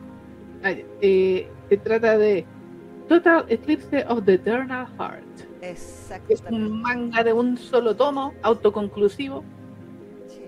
Ah. 0.63 0.73
Eh, 1.01 1.47
se 1.69 1.77
trata 1.77 2.19
de 2.19 2.45
Total 3.09 3.45
Eclipse 3.49 4.05
of 4.07 4.23
the 4.25 4.35
Eternal 4.35 4.85
Heart. 4.99 5.42
Es 5.69 6.11
Exactamente. 6.11 6.53
un 6.71 6.81
manga 6.81 7.23
de 7.23 7.31
un 7.31 7.57
solo 7.57 7.95
tomo, 7.95 8.33
autoconclusivo, 8.41 9.43
Sí. 10.27 10.41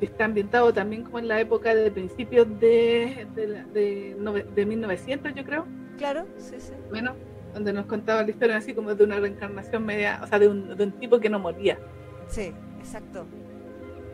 que 0.00 0.06
está 0.06 0.24
ambientado 0.24 0.72
también 0.72 1.04
como 1.04 1.20
en 1.20 1.28
la 1.28 1.40
época 1.40 1.74
de 1.74 1.90
principios 1.92 2.48
de, 2.58 3.26
de, 3.36 3.46
la- 3.46 3.64
de, 3.66 4.16
nove- 4.18 4.44
de 4.46 4.66
1900, 4.66 5.32
yo 5.34 5.44
creo, 5.44 5.64
Claro, 5.96 6.24
sí, 6.38 6.56
sí. 6.58 6.72
bueno, 6.90 7.14
donde 7.54 7.72
nos 7.72 7.86
contaba 7.86 8.22
la 8.24 8.30
historia 8.30 8.56
así 8.56 8.74
como 8.74 8.92
de 8.94 9.04
una 9.04 9.20
reencarnación 9.20 9.84
media, 9.86 10.20
o 10.24 10.26
sea, 10.26 10.38
de 10.40 10.48
un, 10.48 10.76
de 10.76 10.84
un 10.84 10.92
tipo 10.92 11.20
que 11.20 11.28
no 11.30 11.38
moría, 11.38 11.78
Sí, 12.26 12.52
exacto. 12.80 13.24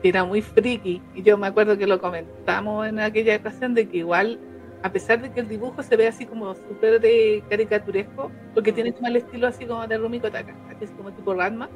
era 0.03 0.25
muy 0.25 0.43
friki, 0.43 1.01
y 1.15 1.23
yo 1.23 1.39
me 1.39 1.47
acuerdo 1.47 1.79
que 1.79 1.87
lo 1.87 1.99
comentamos 2.01 2.87
en 2.87 2.99
aquella 3.01 3.37
ocasión 3.37 3.73
de 3.73 3.89
que 3.89 3.99
igual, 3.99 4.39
a 4.83 4.93
pesar 4.93 5.21
de 5.21 5.31
que 5.33 5.41
el 5.41 5.49
dibujo 5.49 5.83
se 5.83 5.97
ve 5.97 6.07
así 6.07 6.25
como 6.27 6.55
súper 6.55 7.01
de 7.01 7.43
caricaturesco, 7.49 8.31
porque 8.55 8.73
Mm. 8.73 8.75
tiene 8.75 8.93
como 8.93 9.09
el 9.09 9.17
estilo 9.17 9.47
así 9.49 9.67
como 9.67 9.87
de 9.87 9.99
Rumiko 9.99 10.31
Takahashi, 10.31 10.85
así 10.85 10.95
como 10.95 11.13
tipo 11.13 11.35
Ranma, 11.35 11.69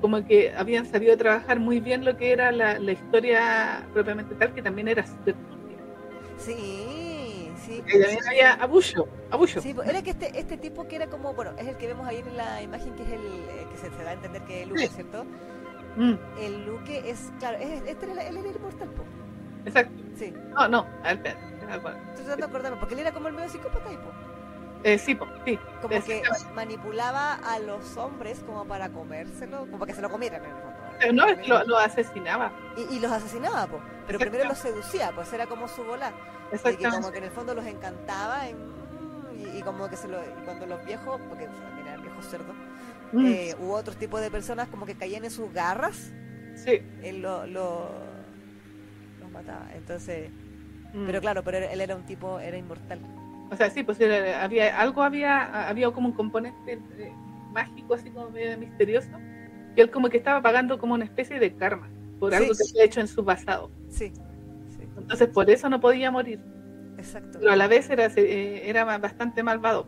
como 0.00 0.24
que 0.24 0.52
habían 0.56 0.84
sabido 0.86 1.16
trabajar 1.16 1.60
muy 1.60 1.80
bien 1.80 2.04
lo 2.04 2.16
que 2.16 2.32
era 2.32 2.50
la, 2.52 2.78
la 2.78 2.92
historia 2.92 3.86
propiamente 3.92 4.34
tal, 4.34 4.52
que 4.52 4.60
también 4.62 4.88
era 4.88 5.06
súper 5.06 5.34
turbia. 5.34 5.76
Sí, 6.36 7.50
sí. 7.64 7.78
También 7.88 8.18
había 8.28 8.52
abuso, 8.54 9.08
abuso. 9.30 9.60
Sí, 9.60 9.72
pues, 9.74 9.88
era 9.88 10.02
que 10.02 10.10
este, 10.10 10.38
este 10.38 10.56
tipo 10.56 10.86
que 10.88 10.96
era 10.96 11.06
como, 11.06 11.32
bueno, 11.34 11.52
es 11.58 11.68
el 11.68 11.76
que 11.76 11.86
vemos 11.86 12.06
ahí 12.06 12.18
en 12.18 12.36
la 12.36 12.60
imagen 12.62 12.92
que 12.94 13.02
es 13.04 13.08
el 13.10 13.20
eh, 13.20 13.66
que 13.70 13.78
se, 13.78 13.90
se 13.96 14.02
da 14.02 14.10
a 14.10 14.14
entender 14.14 14.42
que 14.42 14.56
es 14.56 14.62
el 14.64 14.68
Luke, 14.70 14.88
¿cierto? 14.88 15.24
Mm, 15.96 16.14
El 16.40 16.66
Luke 16.66 17.02
es, 17.08 17.32
claro, 17.38 17.58
es, 17.58 17.82
este 17.86 18.10
era, 18.10 18.22
era 18.22 18.28
el 18.40 18.46
inmortal, 18.56 18.88
po. 18.88 19.04
exacto. 19.66 19.92
Sí, 20.16 20.32
No, 20.54 20.66
no, 20.68 20.86
a 21.04 21.14
estoy 21.70 22.24
tratando 22.24 22.36
de 22.36 22.44
acordarme, 22.44 22.76
porque 22.78 22.94
él 22.94 23.00
era 23.00 23.12
como 23.12 23.28
el 23.28 23.34
medio 23.34 23.48
psicópata, 23.48 23.92
y, 23.92 23.96
po. 23.96 24.10
Eh, 24.84 24.98
sí, 24.98 25.14
po, 25.14 25.26
sí. 25.44 25.58
Como 25.80 26.02
que 26.02 26.22
manipulaba 26.54 27.34
a 27.34 27.58
los 27.60 27.96
hombres 27.96 28.40
como 28.44 28.64
para 28.64 28.88
comérselo, 28.88 29.60
como 29.60 29.78
para 29.78 29.86
que 29.86 29.94
se 29.94 30.02
lo 30.02 30.10
comieran 30.10 30.44
en 30.44 30.50
el 30.50 30.56
fondo. 30.56 30.76
Pero 30.98 31.12
no, 31.12 31.26
lo, 31.46 31.64
lo 31.64 31.78
asesinaba. 31.78 32.52
Y, 32.76 32.96
y 32.96 33.00
los 33.00 33.10
asesinaba, 33.12 33.66
po. 33.66 33.80
Pero 34.06 34.18
primero 34.18 34.44
los 34.44 34.58
seducía, 34.58 35.12
pues 35.14 35.32
era 35.32 35.46
como 35.46 35.68
su 35.68 35.84
bola. 35.84 36.12
Que 36.50 36.90
como 36.90 37.10
que 37.12 37.18
en 37.18 37.24
el 37.24 37.30
fondo 37.30 37.54
los 37.54 37.64
encantaba 37.64 38.48
en- 38.48 38.72
y, 39.38 39.58
y 39.58 39.62
como 39.62 39.88
que 39.88 39.96
se 39.96 40.06
lo, 40.08 40.20
y 40.20 40.44
cuando 40.44 40.66
los 40.66 40.84
viejos, 40.84 41.20
porque 41.28 41.46
también 41.46 41.86
eran 41.88 42.02
viejos 42.02 42.26
cerdos, 42.26 42.54
Mm, 43.14 43.26
eh, 43.26 43.54
hubo 43.58 43.74
otros 43.74 43.96
tipos 43.98 44.20
de 44.22 44.30
personas 44.30 44.68
como 44.68 44.86
que 44.86 44.94
caían 44.94 45.22
en 45.24 45.30
sus 45.30 45.52
garras, 45.52 46.10
sí. 46.56 46.80
él 47.02 47.20
lo, 47.20 47.46
lo- 47.46 47.90
los 49.20 49.30
mataba. 49.30 49.66
Entonces, 49.74 50.30
mm. 50.92 51.06
pero 51.06 51.20
claro, 51.20 51.42
pero 51.42 51.58
él 51.58 51.80
era 51.80 51.96
un 51.96 52.02
tipo, 52.04 52.38
era 52.40 52.56
inmortal. 52.56 53.00
O 53.50 53.56
sea, 53.56 53.68
sí, 53.70 53.82
pues 53.82 54.00
era- 54.00 54.42
había 54.42 54.80
algo 54.80 55.02
había 55.02 55.68
había 55.68 55.90
como 55.90 56.08
un 56.08 56.14
componente 56.14 56.72
eh, 56.98 57.12
mágico 57.52 57.94
así 57.94 58.10
como 58.10 58.30
medio 58.30 58.56
misterioso 58.58 59.10
que 59.74 59.82
él 59.82 59.90
como 59.90 60.08
que 60.08 60.16
estaba 60.18 60.40
pagando 60.40 60.78
como 60.78 60.94
una 60.94 61.04
especie 61.04 61.38
de 61.38 61.54
karma 61.54 61.88
por 62.18 62.30
Sí. 62.30 62.36
algo 62.36 62.52
que 62.54 62.64
había 62.70 62.84
hecho 62.84 63.00
en 63.00 63.08
su 63.08 63.24
pasado. 63.24 63.70
Sí, 63.88 64.10
sí, 64.68 64.82
Entonces 64.96 65.28
por 65.28 65.50
eso 65.50 65.68
no 65.68 65.80
podía 65.80 66.10
morir, 66.10 66.40
exacto. 66.98 67.38
pero 67.40 67.52
a 67.52 67.56
la 67.56 67.66
vez 67.68 67.90
era 67.90 68.06
eh, 68.16 68.62
era 68.68 68.84
bastante 68.98 69.42
malvado. 69.42 69.86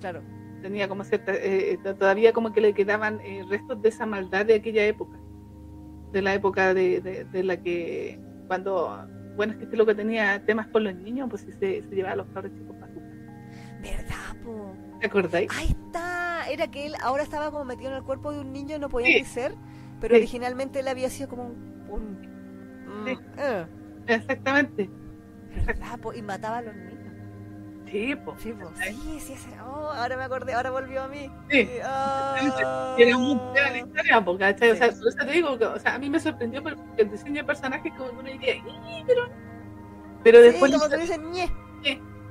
Claro, 0.00 0.22
Tenía 0.62 0.88
como 0.88 1.04
cierta 1.04 1.32
eh, 1.34 1.72
eh, 1.72 1.78
todavía 1.98 2.32
como 2.34 2.52
que 2.52 2.60
le 2.60 2.74
quedaban 2.74 3.20
eh, 3.22 3.42
restos 3.48 3.80
de 3.82 3.88
esa 3.88 4.04
maldad 4.06 4.44
de 4.46 4.54
aquella 4.54 4.84
época, 4.86 5.18
de 6.12 6.20
la 6.22 6.34
época 6.34 6.72
de, 6.74 7.00
de, 7.00 7.24
de 7.24 7.42
la 7.42 7.56
que 7.58 8.18
cuando 8.46 9.06
bueno, 9.36 9.52
es 9.52 9.58
que 9.58 9.64
este 9.64 9.76
loco 9.76 9.94
tenía 9.96 10.44
temas 10.44 10.66
con 10.68 10.84
los 10.84 10.94
niños, 10.94 11.28
pues 11.30 11.42
se, 11.42 11.52
se 11.58 11.82
llevaba 11.94 12.12
a 12.14 12.16
los 12.16 12.26
cabros 12.28 12.52
chicos 12.54 12.76
para 12.76 12.92
su 12.92 13.00
casa. 13.00 13.10
¿Verdad, 13.82 14.42
po? 14.44 14.74
¿Te 15.00 15.06
acordáis? 15.06 15.50
Ahí 15.56 15.68
está. 15.68 16.44
Era 16.50 16.70
que 16.70 16.86
él 16.86 16.94
ahora 17.02 17.22
estaba 17.22 17.50
como 17.50 17.64
metido 17.64 17.90
en 17.90 17.96
el 17.96 18.02
cuerpo 18.02 18.32
de 18.32 18.40
un 18.40 18.52
niño 18.52 18.76
y 18.76 18.78
no 18.78 18.88
podía 18.88 19.06
Sí. 19.08 19.14
crecer, 19.22 19.54
pero 20.00 20.14
Sí. 20.14 20.20
originalmente 20.22 20.80
él 20.80 20.88
había 20.88 21.08
sido 21.10 21.28
como 21.28 21.44
un... 21.44 21.86
un- 21.88 23.02
mm, 23.02 23.06
Sí. 23.06 23.18
eh, 23.38 23.66
Exactamente. 24.06 24.90
¿Verdad, 25.66 25.98
po? 26.00 26.12
Y 26.12 26.22
mataba 26.22 26.58
a 26.58 26.62
los 26.62 26.74
niños. 26.76 26.99
Sí, 27.90 28.14
pues. 28.24 28.40
Sí, 28.40 28.52
po. 28.52 28.70
sí, 28.76 29.20
sí, 29.20 29.32
ese 29.32 29.60
oh, 29.62 29.90
ahora 29.90 30.16
me 30.16 30.22
acordé, 30.24 30.52
ahora 30.54 30.70
volvió 30.70 31.02
a 31.02 31.08
mí. 31.08 31.30
Sí. 31.50 31.68
Era 32.98 33.18
muy 33.18 33.38
fea 33.54 33.70
la 33.70 33.78
historia, 33.78 34.24
po, 34.24 34.38
¿cachai? 34.38 34.70
O 34.70 34.76
sea, 34.76 34.88
por 34.88 35.08
eso 35.08 35.16
te 35.26 35.32
digo, 35.32 35.58
que, 35.58 35.64
o 35.64 35.78
sea, 35.78 35.94
a 35.94 35.98
mí 35.98 36.08
me 36.08 36.20
sorprendió 36.20 36.62
porque 36.62 36.80
el 36.98 37.10
diseño 37.10 37.34
de 37.42 37.44
personajes 37.44 37.92
como 37.96 38.10
que 38.10 38.16
uno 38.16 38.30
diría, 38.30 38.56
"Ih, 38.56 39.04
pero... 39.06 39.28
Pero 40.22 40.40
después, 40.42 40.70
como 40.72 40.88
que 40.88 40.96
dicen, 40.98 41.30
ñe. 41.32 41.50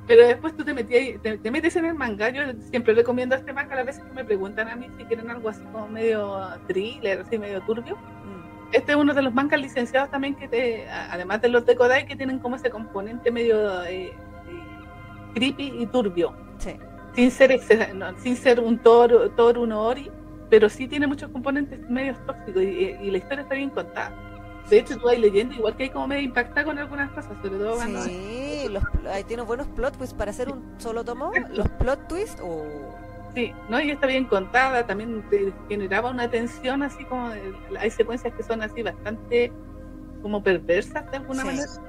pero 0.08 0.28
después 0.28 0.56
tú 0.56 0.64
te, 0.64 0.74
metías, 0.74 1.22
te, 1.22 1.38
te 1.40 1.52
metes 1.52 1.76
en 1.76 1.86
el 1.86 1.96
manga, 1.96 2.30
yo 2.30 2.42
siempre 2.70 2.94
recomiendo 2.94 3.36
este 3.36 3.52
manga 3.52 3.76
las 3.76 3.86
veces 3.86 4.04
que 4.04 4.14
me 4.14 4.24
preguntan 4.24 4.68
a 4.70 4.76
mí 4.76 4.88
si 4.98 5.04
quieren 5.06 5.30
algo 5.30 5.50
así 5.50 5.62
como 5.72 5.88
medio 5.88 6.40
thriller, 6.68 7.22
así 7.22 7.38
medio 7.38 7.62
turbio. 7.62 7.96
Mm, 7.98 8.74
Este 8.74 8.92
es 8.94 8.98
uno 8.98 9.14
de 9.14 9.24
los 9.24 9.34
mangas 9.34 9.60
licenciados 9.60 10.10
también 10.12 10.36
que 10.36 10.48
te, 10.48 10.88
además 10.90 11.42
de 11.42 11.50
los 11.50 11.66
de 11.66 11.76
Kodai, 11.76 12.06
que 12.06 12.16
tienen 12.16 12.40
como 12.40 12.56
ese 12.56 12.70
componente 12.70 13.30
medio 13.32 13.84
eh, 13.86 14.14
creepy 15.34 15.74
y 15.80 15.86
turbio. 15.88 16.34
Sí. 16.58 16.76
Sin 17.16 17.32
ser, 17.32 17.60
no, 17.96 18.18
sin 18.20 18.36
ser 18.36 18.60
un 18.60 18.78
Thor, 18.80 19.32
Thor 19.36 19.58
uno 19.58 19.82
Ori, 19.84 20.10
pero 20.50 20.70
sí 20.70 20.88
tiene 20.88 21.08
muchos 21.08 21.30
componentes 21.32 21.80
medios 21.90 22.18
tóxicos 22.26 22.62
y, 22.62 22.96
y 23.02 23.12
la 23.12 23.18
historia 23.18 23.42
está 23.44 23.56
bien 23.56 23.70
contada. 23.72 24.14
De 24.70 24.78
hecho, 24.80 24.98
tú 24.98 25.06
vas 25.08 25.18
leyendo, 25.18 25.56
igual 25.56 25.76
que 25.76 25.84
hay 25.84 25.90
como 25.90 26.08
medio 26.08 26.22
impactada 26.24 26.64
con 26.66 26.78
algunas 26.78 27.10
cosas, 27.12 27.32
sobre 27.42 27.58
todo 27.58 27.76
cuando... 27.78 28.02
Sí, 28.04 28.68
los, 28.70 28.84
ahí 29.12 29.24
tiene 29.24 29.42
buenos 29.42 29.66
plot 29.68 29.98
twists 29.98 30.14
para 30.14 30.30
hacer 30.30 30.50
un 30.52 30.64
solo 30.78 31.04
tomo. 31.04 31.32
Los 31.52 31.68
plot 31.70 32.08
twists, 32.08 32.40
oh, 32.44 32.64
Sí, 33.36 33.52
¿no? 33.70 33.80
Y 33.80 33.90
está 33.92 34.06
bien 34.08 34.26
contada, 34.26 34.86
también 34.86 35.24
te 35.32 35.52
generaba 35.68 36.12
una 36.12 36.30
tensión 36.30 36.84
así 36.84 37.04
como... 37.06 37.30
de- 37.30 37.54
hay 37.80 37.90
secuencias 37.90 38.32
que 38.36 38.44
son 38.44 38.62
así 38.62 38.84
bastante 38.84 39.52
como 40.22 40.44
perversas 40.44 41.10
de 41.10 41.18
alguna 41.18 41.42
Sí. 41.42 41.48
manera. 41.48 41.68
sí. 41.68 41.82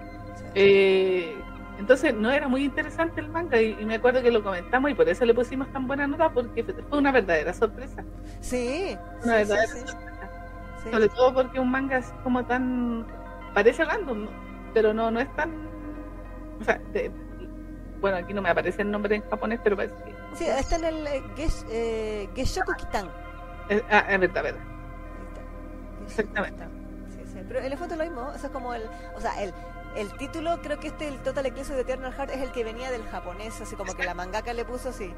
Eh, 0.55 1.35
entonces 1.81 2.15
no 2.15 2.31
era 2.31 2.47
muy 2.47 2.65
interesante 2.65 3.21
el 3.21 3.29
manga 3.29 3.61
y, 3.61 3.77
y 3.81 3.85
me 3.85 3.97
acuerdo 3.97 4.23
que 4.23 4.31
lo 4.31 4.43
comentamos 4.43 4.91
y 4.91 4.95
por 4.95 5.09
eso 5.09 5.25
le 5.25 5.35
pusimos 5.35 5.67
tan 5.73 5.87
buena 5.89 6.07
nota 6.07 6.31
porque 6.33 6.63
fue 6.63 6.99
una 6.99 7.11
verdadera 7.11 7.53
sorpresa. 7.53 8.05
Sí, 8.41 8.97
Una 9.23 9.23
sí, 9.23 9.29
verdadera 9.31 9.67
sí, 9.67 9.79
sorpresa. 9.81 9.99
sí. 10.85 10.91
Sobre 10.93 11.09
todo 11.09 11.35
porque 11.35 11.59
un 11.59 11.71
manga 11.71 11.97
así 11.97 12.13
como 12.23 12.45
tan... 12.47 13.07
parece 13.55 13.85
random, 13.85 14.25
¿no? 14.25 14.31
pero 14.73 14.95
no, 14.95 15.11
no 15.11 15.19
es 15.19 15.35
tan... 15.35 15.51
O 16.61 16.65
sea, 16.65 16.79
de- 16.93 17.11
bueno, 18.01 18.17
aquí 18.19 18.33
no 18.33 18.41
me 18.41 18.49
aparece 18.51 18.83
el 18.83 18.91
nombre 18.91 19.17
en 19.17 19.23
japonés, 19.29 19.61
pero 19.65 19.77
parece 19.77 19.95
que... 20.05 20.15
Sí, 20.35 20.45
está 20.47 20.77
en 20.77 20.85
el 20.85 21.07
eh, 21.07 21.23
Gesh, 21.37 21.65
eh, 21.71 22.29
Geshoku 22.37 22.73
Kitan. 22.75 23.09
es- 23.69 23.83
ah, 23.91 24.05
es 24.09 24.21
verdad, 24.21 24.43
verdad. 24.45 24.61
Exactamente. 26.07 26.55
Kitan. 26.57 26.71
Sí, 27.11 27.33
sí. 27.33 27.39
Pero 27.49 27.61
en 27.61 27.73
el 27.73 27.79
fondo 27.79 27.95
es 27.95 27.99
lo 27.99 28.05
mismo. 28.07 28.33
Eso 28.35 28.47
es 28.47 28.53
como 28.53 28.75
el. 28.75 28.83
O 29.17 29.21
sea, 29.21 29.43
el, 29.43 29.53
el 29.97 30.13
título, 30.17 30.61
creo 30.63 30.79
que 30.79 30.89
este, 30.89 31.09
el 31.09 31.19
Total 31.23 31.45
Eclipse 31.47 31.75
de 31.75 31.81
Eternal 31.83 32.13
Heart, 32.13 32.31
es 32.31 32.41
el 32.43 32.53
que 32.53 32.65
venía 32.65 32.91
del 32.91 33.05
japonés, 33.09 33.61
así 33.61 33.77
como 33.77 33.95
que 33.95 34.05
la 34.05 34.15
mangaka 34.15 34.53
le 34.53 34.65
puso 34.65 34.91
así. 34.91 35.13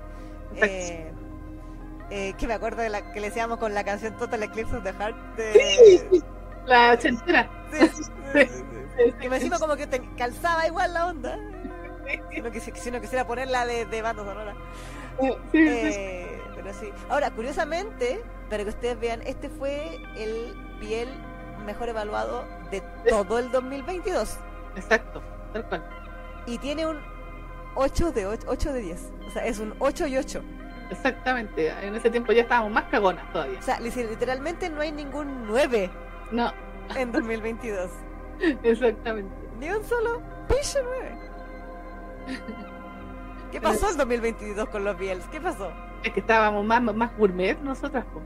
Eh, 0.56 1.12
eh, 2.10 2.34
que 2.36 2.46
me 2.46 2.54
acuerdo 2.54 2.82
de 2.82 2.88
la 2.90 3.12
que 3.12 3.20
le 3.20 3.28
decíamos 3.28 3.58
con 3.58 3.72
la 3.74 3.84
canción 3.84 4.16
Total 4.16 4.42
Eclipse 4.42 4.76
of 4.76 4.82
the 4.82 4.92
Heart. 4.92 5.16
De, 5.36 5.52
Sí, 5.52 5.98
sí, 6.10 6.22
la 6.66 6.92
ochentera. 6.92 7.48
Sí, 7.72 7.88
sí, 7.88 9.12
Que 9.20 9.28
me 9.30 9.36
encima 9.36 9.58
como 9.58 9.76
que 9.76 9.86
te 9.86 10.00
calzaba 10.16 10.66
igual 10.66 10.92
la 10.94 11.06
onda. 11.06 11.38
sí, 12.06 12.18
Si 12.34 12.40
no, 12.40 12.50
quisi- 12.50 12.74
si 12.76 12.90
no 12.90 13.00
quisiera 13.00 13.26
ponerla 13.26 13.64
de, 13.66 13.86
de 13.86 14.02
banda 14.02 14.24
sonora. 14.24 14.54
sí, 15.20 15.28
sí. 15.52 15.58
Eh, 15.58 16.40
pero 16.54 16.72
sí. 16.74 16.90
Ahora, 17.08 17.30
curiosamente, 17.30 18.22
para 18.50 18.62
que 18.64 18.70
ustedes 18.70 18.98
vean, 19.00 19.22
este 19.22 19.48
fue 19.48 19.98
el 20.16 20.54
piel 20.80 21.08
mejor 21.64 21.88
evaluado 21.88 22.44
de 22.70 22.82
todo 23.08 23.38
el 23.38 23.50
2022. 23.50 24.38
Exacto, 24.76 25.22
tal 25.52 25.64
cual. 25.68 25.84
Y 26.46 26.58
tiene 26.58 26.86
un 26.86 26.98
8 27.74 28.12
de 28.12 28.26
8, 28.26 28.46
8 28.48 28.72
de 28.72 28.80
10. 28.80 29.12
O 29.26 29.30
sea, 29.30 29.46
es 29.46 29.58
un 29.58 29.74
8 29.78 30.06
y 30.06 30.16
8. 30.16 30.42
Exactamente. 30.90 31.68
En 31.86 31.94
ese 31.94 32.10
tiempo 32.10 32.32
ya 32.32 32.42
estábamos 32.42 32.72
más 32.72 32.84
cagonas 32.84 33.30
todavía. 33.32 33.58
O 33.58 33.62
sea, 33.62 33.80
li- 33.80 33.90
literalmente 33.90 34.68
no 34.68 34.80
hay 34.82 34.92
ningún 34.92 35.46
9 35.46 35.90
No, 36.32 36.52
en 36.96 37.12
2022. 37.12 37.90
exactamente. 38.62 39.32
Ni 39.58 39.70
un 39.70 39.82
solo 39.84 40.20
pinche 40.48 40.80
9. 40.82 41.18
¿Qué 43.50 43.60
pasó 43.60 43.90
en 43.90 43.96
2022 43.96 44.68
con 44.68 44.84
los 44.84 44.98
Biels? 44.98 45.24
¿Qué 45.26 45.40
pasó? 45.40 45.70
Es 46.02 46.12
que 46.12 46.20
estábamos 46.20 46.64
más, 46.64 46.82
más 46.82 47.16
gourmet 47.16 47.58
nosotras. 47.60 48.04
po. 48.06 48.20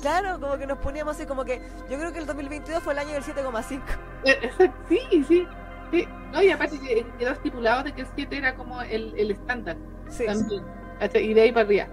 Claro, 0.00 0.40
como 0.40 0.56
que 0.58 0.66
nos 0.66 0.78
poníamos 0.78 1.16
así 1.16 1.26
como 1.26 1.44
que 1.44 1.60
yo 1.90 1.98
creo 1.98 2.12
que 2.12 2.18
el 2.18 2.26
2022 2.26 2.82
fue 2.82 2.92
el 2.92 2.98
año 3.00 3.12
del 3.12 3.22
7,5. 3.22 3.80
Eh, 4.24 4.50
Sí, 4.88 4.98
sí. 5.26 5.46
sí. 5.90 6.08
No, 6.32 6.42
y 6.42 6.50
aparte 6.50 6.78
que 6.78 7.04
quedó 7.18 7.32
estipulado 7.32 7.82
de 7.82 7.92
que 7.92 8.02
el 8.02 8.06
7 8.14 8.36
era 8.36 8.54
como 8.54 8.80
el, 8.82 9.12
el 9.16 9.30
estándar 9.32 9.76
Sí. 10.08 10.26
también. 10.26 10.62
¿cachai? 10.98 11.24
Y 11.30 11.34
de 11.34 11.42
ahí 11.42 11.52
para 11.52 11.66
arriba. 11.66 11.86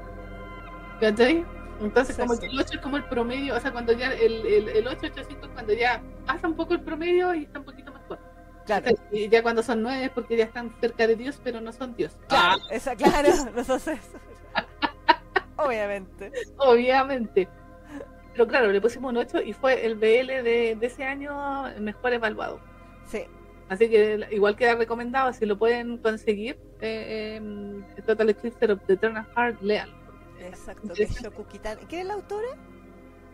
¿Cachai? 0.99 1.45
Entonces, 1.79 2.15
Sí, 2.15 2.21
como 2.21 2.33
sí. 2.33 2.39
que 2.41 2.45
el 2.47 2.59
8 2.59 2.69
es 2.73 2.79
como 2.81 2.97
el 2.97 3.03
promedio, 3.05 3.55
o 3.55 3.59
sea, 3.59 3.71
cuando 3.71 3.93
ya 3.93 4.11
el, 4.11 4.45
el, 4.47 4.69
el 4.69 4.87
8, 4.87 4.97
800 5.07 5.47
es 5.49 5.53
cuando 5.53 5.73
ya 5.73 6.01
pasa 6.25 6.47
un 6.47 6.55
poco 6.55 6.73
el 6.73 6.81
promedio 6.81 7.33
y 7.35 7.43
está 7.43 7.59
un 7.59 7.65
poquito 7.65 7.91
mejor. 7.93 8.19
Claro, 8.65 8.91
Y 9.11 9.29
ya 9.29 9.41
cuando 9.43 9.63
son 9.63 9.81
9 9.81 10.05
es 10.05 10.09
porque 10.11 10.35
ya 10.35 10.43
están 10.43 10.75
cerca 10.81 11.07
de 11.07 11.15
Dios, 11.15 11.39
pero 11.43 11.61
no 11.61 11.71
son 11.71 11.95
Dios. 11.95 12.17
claro, 12.27 12.59
esa, 12.71 12.95
claro, 12.95 13.29
nosotros. 13.55 13.97
Obviamente. 15.57 16.31
Obviamente. 16.57 17.47
Pero 18.33 18.47
claro, 18.47 18.71
le 18.71 18.79
pusimos 18.81 19.09
un 19.11 19.17
8 19.17 19.41
y 19.41 19.53
fue 19.53 19.85
el 19.85 19.95
BL 19.95 20.27
de, 20.43 20.77
de 20.79 20.85
ese 20.87 21.03
año 21.03 21.63
mejor 21.79 22.13
evaluado. 22.13 22.59
Sí, 23.07 23.23
Así 23.69 23.89
que 23.89 24.25
igual 24.31 24.55
queda 24.55 24.75
recomendado, 24.75 25.33
si 25.33 25.45
lo 25.45 25.57
pueden 25.57 25.97
conseguir, 25.97 26.57
eh, 26.79 27.39
eh, 27.41 28.01
Total 28.05 28.29
Eclipse 28.29 28.71
of 28.71 28.79
the 28.87 28.93
Eternal 28.93 29.25
Heart, 29.35 29.61
lean. 29.61 29.89
exacto. 30.39 30.93
Shoku 30.93 31.43
Kitano. 31.47 31.81
¿Quién 31.89 32.01
es 32.01 32.07
la 32.07 32.13
autora? 32.13 32.47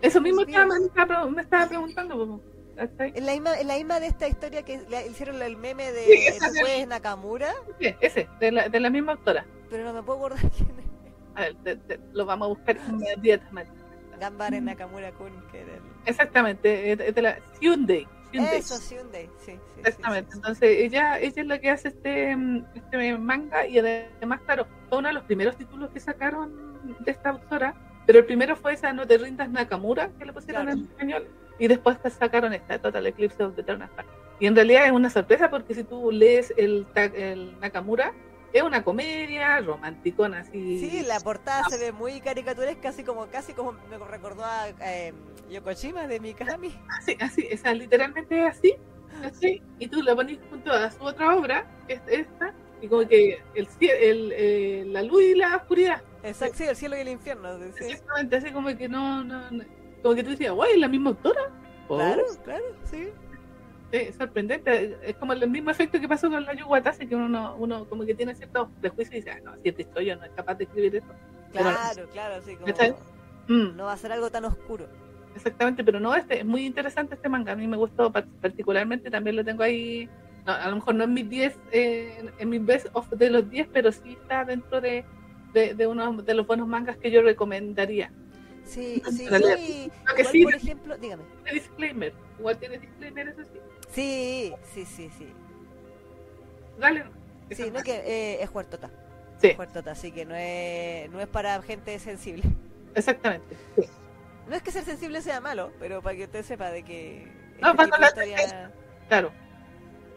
Eso 0.02 0.20
mismo 0.22 0.42
me, 0.44 0.52
estaba, 0.52 1.26
me 1.28 1.42
estaba 1.44 1.68
preguntando. 1.68 2.42
Es 2.76 3.24
la 3.24 3.34
misma, 3.34 3.54
es 3.60 3.66
la 3.68 3.76
misma 3.76 4.00
de 4.00 4.08
esta 4.08 4.28
historia 4.28 4.64
que 4.64 4.82
le 4.90 5.06
hicieron 5.08 5.40
el 5.44 5.56
meme 5.56 5.92
de 5.92 6.04
Sí, 6.06 6.14
esa 6.28 6.48
¿Tú 6.48 6.66
de- 6.66 6.86
Nakamura? 6.88 7.54
Sí, 7.80 7.94
ese, 8.02 8.28
de 8.40 8.52
la, 8.52 8.70
de 8.70 8.80
la 8.80 8.90
misma 8.90 9.12
autora. 9.12 9.46
Pero 9.70 9.84
no 9.84 9.94
me 9.94 10.02
puedo 10.02 10.18
acordar 10.18 10.40
quién 10.58 10.72
es. 10.80 10.86
A 11.36 11.42
ver, 11.42 11.56
de- 11.58 11.76
de- 11.76 12.00
lo 12.14 12.26
vamos 12.26 12.46
a 12.46 12.50
buscar 12.50 12.78
inmediatamente. 12.90 13.72
Gambare 14.20 14.62
Nakamura 14.62 15.12
Kun, 15.14 15.32
que 15.52 15.62
era 15.62 15.74
el... 15.74 15.82
Exactamente, 16.06 16.92
es 16.92 17.16
de, 17.16 17.22
la 17.22 17.40
Hyundai. 17.60 18.08
Hyundai. 18.32 18.58
Eso, 18.60 18.76
Hyundai, 18.96 19.30
sí, 19.40 19.52
sí. 19.54 19.60
Exactamente, 19.80 20.28
sí, 20.28 20.32
sí. 20.34 20.38
entonces 20.38 20.70
ella, 20.80 21.20
ella 21.20 21.42
es 21.42 21.48
la 21.48 21.60
que 21.60 21.70
hace 21.70 21.88
este, 21.90 22.36
mm, 22.36 22.66
este 22.76 23.18
manga 23.18 23.66
y 23.68 23.80
además, 23.80 24.42
claro, 24.46 24.66
fue 24.90 25.00
uno 25.00 25.08
de 25.10 25.14
los 25.16 25.24
primeros 25.24 25.56
títulos 25.58 25.90
que 25.92 26.00
sacaron 26.00 26.96
de 27.00 27.12
esta 27.12 27.30
autora, 27.30 27.76
pero 28.06 28.20
el 28.20 28.26
primero 28.26 28.56
fue 28.56 28.74
esa 28.74 28.94
No 28.94 29.06
te 29.08 29.18
rindas 29.18 29.50
Nakamura, 29.50 30.10
que 30.18 30.26
le 30.26 30.34
pusieron 30.34 30.64
Claro. 30.64 30.78
en 30.80 30.86
español, 30.86 31.28
y 31.60 31.68
después 31.68 31.98
sacaron 32.18 32.54
esta 32.54 32.80
Total 32.80 33.06
Eclipse 33.08 33.44
of 33.44 33.56
the 33.56 33.62
Eternal. 33.62 33.90
Y 34.40 34.48
en 34.48 34.56
realidad 34.56 34.86
es 34.86 34.92
una 34.92 35.10
sorpresa 35.10 35.50
porque 35.50 35.74
si 35.76 35.84
tú 35.84 36.12
lees 36.12 36.54
el, 36.58 36.86
el 36.96 37.60
Nakamura, 37.60 38.14
es 38.54 38.62
una 38.64 38.84
comedia 38.84 39.60
romanticona 39.62 40.40
así. 40.42 40.80
Sí, 40.80 41.02
la 41.06 41.20
portada 41.20 41.64
se 41.70 41.78
ve 41.78 41.92
muy 41.92 42.22
caricaturesca, 42.22 42.90
así 42.90 43.04
como 43.04 43.26
casi 43.28 43.54
como 43.54 43.74
me 43.90 43.98
recordó 43.98 44.46
a 44.46 44.70
eh, 44.82 45.14
Yokoshima 45.50 46.08
de 46.08 46.20
Mikami. 46.20 46.74
Así, 47.00 47.18
así, 47.20 47.50
literalmente 47.76 48.40
es 48.46 48.52
así, 48.58 48.76
¿cachai? 49.22 49.62
Y 49.80 49.88
tú 49.88 50.02
la 50.04 50.16
pones 50.16 50.38
junto 50.50 50.72
a 50.72 50.90
su 50.92 51.04
otra 51.04 51.36
obra, 51.36 51.66
que 51.88 51.94
es 51.96 52.02
esta, 52.08 52.54
y 52.82 52.88
como 52.88 53.08
que 53.08 53.42
el, 53.56 53.68
el, 53.82 54.32
eh, 54.36 54.84
la 54.88 55.02
luz 55.04 55.24
y 55.24 55.36
la 55.36 55.58
oscuridad. 55.58 56.02
Exacto, 56.22 56.56
sí, 56.58 56.64
el 56.66 56.76
cielo 56.76 56.96
y 56.96 57.00
el 57.02 57.10
infierno. 57.10 57.58
sí. 57.58 57.86
Exactamente, 57.86 58.36
así 58.38 58.52
como 58.52 58.76
que 58.78 58.88
no, 58.88 59.24
no, 59.24 59.50
no- 59.52 59.64
como 60.02 60.16
que 60.16 60.24
tú 60.24 60.30
decías, 60.32 60.54
guay, 60.54 60.74
¿es 60.74 60.80
la 60.80 60.88
misma 60.90 61.10
autora? 61.12 61.42
Oh, 61.88 61.96
Claro, 61.98 62.24
claro, 62.44 62.64
sí. 62.84 63.10
Sí, 63.94 64.12
sorprendente, 64.18 64.98
es 65.04 65.16
como 65.18 65.34
el 65.34 65.48
mismo 65.50 65.70
efecto 65.70 66.00
que 66.02 66.08
pasó 66.08 66.30
con 66.30 66.44
la 66.44 66.54
Yuguatase, 66.56 67.08
que 67.08 67.16
uno, 67.16 67.56
uno 67.58 67.86
como 67.88 68.04
que 68.06 68.16
tiene 68.16 68.34
ciertos 68.34 68.68
prejuicios 68.82 69.14
y 69.14 69.18
dice, 69.18 69.32
ah, 69.32 69.40
no, 69.44 69.54
si 69.62 69.70
este 69.70 69.86
yo 70.04 70.16
no 70.16 70.26
es 70.26 70.32
capaz 70.32 70.56
de 70.56 70.64
escribir 70.64 70.96
esto. 70.96 71.14
Pero. 71.54 71.70
Claro, 71.70 72.10
claro, 72.10 72.42
sí. 72.44 72.56
Como. 72.56 72.74
Mm, 73.48 73.76
no 73.78 73.86
va 73.86 73.94
a 73.94 73.98
ser 73.98 74.12
algo 74.12 74.32
tan 74.32 74.46
oscuro. 74.46 74.88
exactamente, 75.36 75.84
pero 75.84 76.00
no, 76.00 76.16
este 76.16 76.40
es 76.40 76.46
muy 76.46 76.66
interesante 76.66 77.16
este 77.16 77.28
manga, 77.30 77.52
a 77.54 77.56
mí 77.56 77.68
me 77.68 77.78
gustó 77.78 78.12
par- 78.12 78.26
particularmente, 78.42 79.10
también 79.12 79.36
lo 79.36 79.44
tengo 79.44 79.64
ahí, 79.64 80.08
no, 80.46 80.54
a 80.54 80.68
lo 80.70 80.76
mejor 80.76 80.96
no 80.96 81.04
en 81.04 81.14
mis 81.14 81.30
10, 81.30 81.58
eh, 81.72 82.30
en- 82.40 82.50
mis 82.50 82.66
best 82.66 82.88
of 82.94 83.10
de 83.12 83.30
los 83.30 83.50
10, 83.50 83.68
pero 83.74 83.92
sí 83.92 84.14
está 84.22 84.46
dentro 84.46 84.80
de, 84.80 85.04
de, 85.54 85.74
de 85.76 85.88
uno 85.88 86.14
de 86.22 86.34
los 86.34 86.48
buenos 86.48 86.68
mangas 86.68 86.98
que 86.98 87.12
yo 87.12 87.22
recomendaría. 87.22 88.12
Sí, 88.64 89.02
sí, 89.12 89.26
Lo 89.30 89.40
que 89.40 90.22
igual, 90.22 90.32
sí- 90.32 90.44
por 90.44 90.56
ejemplo, 90.56 90.98
dígame. 90.98 91.24
Disclaimer, 91.52 92.14
igual 92.40 92.58
tiene 92.58 92.78
disclaimer, 92.80 93.28
eso 93.28 93.44
sí. 93.44 93.60
Sí, 93.94 94.54
sí, 94.74 94.86
sí, 94.86 95.10
sí. 95.18 95.28
dale. 96.80 97.04
Sí, 97.52 97.70
no 97.72 97.84
que 97.84 97.96
eh, 97.96 98.44
es 98.44 98.50
huertota. 98.54 98.90
Sí, 99.40 99.50
Es 99.50 99.60
huertota, 99.60 99.92
así 99.92 100.12
que 100.12 100.26
no 100.26 100.36
es, 100.36 101.10
no 101.12 101.20
es 101.20 101.28
para 101.28 101.62
gente 101.62 101.98
sensible. 102.00 102.44
exactamente. 102.96 103.56
Sí. 103.76 103.84
No 104.50 104.56
es 104.56 104.62
que 104.62 104.72
ser 104.72 104.84
sensible 104.84 105.22
sea 105.22 105.40
malo, 105.42 105.72
pero 105.80 106.02
para 106.02 106.16
que 106.18 106.24
usted 106.26 106.44
sepa 106.44 106.70
de 106.72 106.84
que. 106.84 107.28
No, 107.62 107.68
este 107.70 107.76
cuando 107.78 107.98
la 107.98 108.08
historia- 108.08 108.72
Claro. 109.08 109.32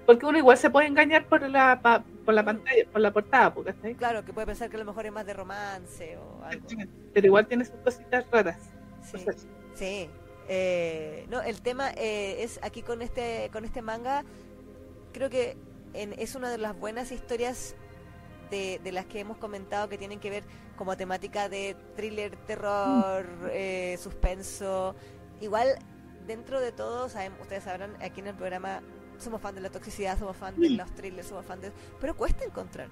Porque 0.06 0.24
uno 0.24 0.38
igual 0.38 0.56
se 0.56 0.70
puede 0.70 0.86
engañar 0.86 1.26
por 1.26 1.42
la 1.48 1.80
pa- 1.82 2.04
por 2.24 2.32
la 2.34 2.44
pantalla, 2.44 2.84
por 2.90 3.00
la 3.00 3.12
portada, 3.12 3.52
porque 3.52 3.74
¿cachai? 3.74 3.94
Claro, 3.94 4.24
que 4.24 4.32
puede 4.32 4.46
pensar 4.46 4.70
que 4.70 4.76
a 4.76 4.78
lo 4.80 4.84
mejor 4.84 5.06
es 5.06 5.12
más 5.12 5.26
de 5.26 5.34
romance 5.34 6.16
o 6.16 6.44
algo. 6.44 6.66
Pero 7.12 7.26
igual 7.26 7.46
tiene 7.46 7.64
sus 7.64 7.74
cositas 7.76 8.24
raras. 8.30 8.58
Sí. 9.02 9.16
O 9.16 9.18
sea, 9.18 9.34
Sí. 9.74 10.08
Eh, 10.48 11.26
no, 11.28 11.42
el 11.42 11.60
tema 11.62 11.90
eh, 11.96 12.42
es 12.42 12.60
aquí 12.62 12.82
con 12.82 13.02
este 13.02 13.50
con 13.52 13.64
este 13.64 13.82
manga, 13.82 14.24
creo 15.12 15.28
que 15.30 15.56
en- 15.94 16.14
es 16.18 16.34
una 16.34 16.50
de 16.50 16.58
las 16.58 16.78
buenas 16.78 17.10
historias 17.10 17.74
de, 18.50 18.80
de 18.84 18.92
las 18.92 19.06
que 19.06 19.18
hemos 19.20 19.38
comentado 19.38 19.88
que 19.88 19.98
tienen 19.98 20.20
que 20.20 20.30
ver 20.30 20.44
como 20.76 20.96
temática 20.96 21.48
de 21.48 21.74
thriller, 21.96 22.36
terror, 22.46 23.26
eh, 23.50 23.96
suspenso. 24.00 24.94
Igual, 25.40 25.78
dentro 26.26 26.60
de 26.60 26.70
todo, 26.70 27.08
sabemos, 27.08 27.40
ustedes 27.40 27.64
sabrán, 27.64 27.96
aquí 28.02 28.20
en 28.20 28.28
el 28.28 28.34
programa 28.36 28.82
somos 29.18 29.40
fan 29.40 29.54
de 29.54 29.62
la 29.62 29.70
toxicidad, 29.70 30.18
somos 30.18 30.36
fan 30.36 30.54
de 30.60 30.68
Mm. 30.70 30.76
los 30.76 30.94
thrillers, 30.94 31.26
somos 31.28 31.44
fan 31.46 31.60
de... 31.60 31.72
Pero 32.00 32.14
cuesta 32.16 32.44
encontrar. 32.44 32.88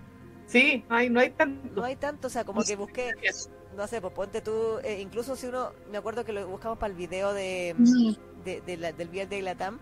Sí, 0.46 0.84
no 0.88 0.96
hay, 0.96 1.10
no 1.10 1.20
hay 1.20 1.30
tanto. 1.30 1.68
No 1.74 1.84
hay 1.84 1.96
tanto, 1.96 2.26
o 2.26 2.30
sea, 2.30 2.44
como 2.44 2.62
que 2.64 2.74
busqué 2.76 3.12
no 3.76 3.86
sé, 3.86 4.00
pues 4.00 4.12
ponte 4.12 4.40
tú, 4.40 4.78
eh, 4.84 5.00
incluso 5.00 5.36
si 5.36 5.46
uno, 5.46 5.72
me 5.90 5.98
acuerdo 5.98 6.24
que 6.24 6.32
lo 6.32 6.46
buscamos 6.48 6.78
para 6.78 6.90
el 6.92 6.96
video 6.96 7.32
de, 7.32 7.74
de, 8.44 8.60
de 8.60 8.76
la- 8.76 8.92
del 8.92 9.08
Vial 9.08 9.28
de 9.28 9.42
Latam, 9.42 9.78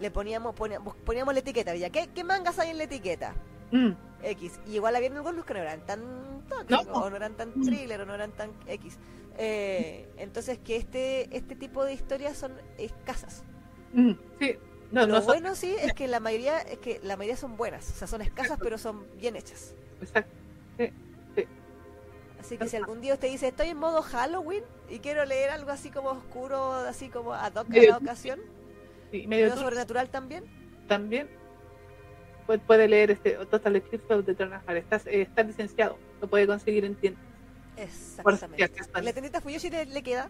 le 0.00 0.10
poníamos, 0.10 0.54
poníamos, 0.54 0.94
poníamos 0.96 1.34
la 1.34 1.40
etiqueta, 1.40 1.74
ya, 1.76 1.90
¿qué, 1.90 2.08
¿qué 2.14 2.24
mangas 2.24 2.58
hay 2.58 2.70
en 2.70 2.78
la 2.78 2.84
etiqueta? 2.84 3.34
mm, 3.72 3.90
X. 4.22 4.60
Y 4.66 4.74
igual 4.76 4.96
había 4.96 5.10
algunos 5.10 5.44
que 5.44 5.54
no 5.54 5.60
eran 5.60 5.80
tan 5.86 6.00
tóxicos, 6.48 6.86
No. 6.88 6.92
o 7.04 7.10
no 7.10 7.16
eran 7.16 7.34
tan 7.34 7.50
Mm. 7.54 7.62
thriller, 7.64 8.00
o 8.00 8.06
no 8.06 8.14
eran 8.14 8.32
tan 8.32 8.50
X. 8.66 8.98
Eh, 9.38 10.08
entonces 10.18 10.58
que 10.58 10.76
este, 10.76 11.34
este 11.36 11.54
tipo 11.56 11.84
de 11.84 11.92
historias 11.94 12.36
son 12.36 12.52
escasas. 12.78 13.44
mm, 13.92 14.12
sí. 14.40 14.56
No, 14.92 15.02
Lo 15.02 15.06
no 15.06 15.16
son- 15.18 15.26
bueno 15.26 15.54
sí 15.54 15.72
es 15.80 15.92
que 15.94 16.08
la 16.08 16.18
mayoría, 16.18 16.58
es 16.62 16.78
que 16.78 16.98
la 17.04 17.16
mayoría 17.16 17.36
son 17.36 17.56
buenas, 17.56 17.88
o 17.90 17.94
sea, 17.94 18.08
son 18.08 18.22
escasas 18.22 18.58
pero 18.60 18.76
son 18.76 19.06
bien 19.18 19.36
hechas. 19.36 19.72
Exacto. 20.00 20.32
Así 22.40 22.56
que 22.56 22.66
si 22.68 22.76
algún 22.76 23.00
día 23.00 23.14
usted 23.14 23.28
dice, 23.28 23.48
estoy 23.48 23.68
en 23.68 23.76
modo 23.76 24.02
Halloween 24.02 24.64
y 24.88 24.98
quiero 25.00 25.24
leer 25.24 25.50
algo 25.50 25.70
así 25.70 25.90
como 25.90 26.10
oscuro, 26.10 26.72
así 26.72 27.08
como 27.10 27.34
ad 27.34 27.52
hoc 27.54 27.66
a 27.66 27.70
Medio 27.70 27.90
la 27.90 27.96
ocasión, 27.98 28.40
Sí, 29.10 29.26
medio 29.26 29.48
medio 29.48 29.56
sobrenatural 29.60 30.08
también, 30.08 30.44
también. 30.88 31.28
Puede, 32.46 32.58
puede 32.60 32.88
leer 32.88 33.10
este 33.12 33.32
Total 33.46 33.76
Eclipse 33.76 34.12
of 34.14 34.24
the 34.24 34.32
Eternal 34.32 34.60
Heart. 34.66 34.78
Está, 34.78 35.10
eh, 35.10 35.22
está 35.22 35.42
licenciado. 35.42 35.98
Lo 36.20 36.28
puede 36.28 36.46
conseguir 36.46 36.84
en 36.84 36.96
tiendas. 36.96 37.22
Si 37.76 37.82
exactamente. 37.82 38.64
acaso. 38.64 38.90
¿La 39.00 39.12
tendita 39.12 39.40
Fuyoshi 39.40 39.70
le, 39.70 39.86
le 39.86 40.02
queda? 40.02 40.28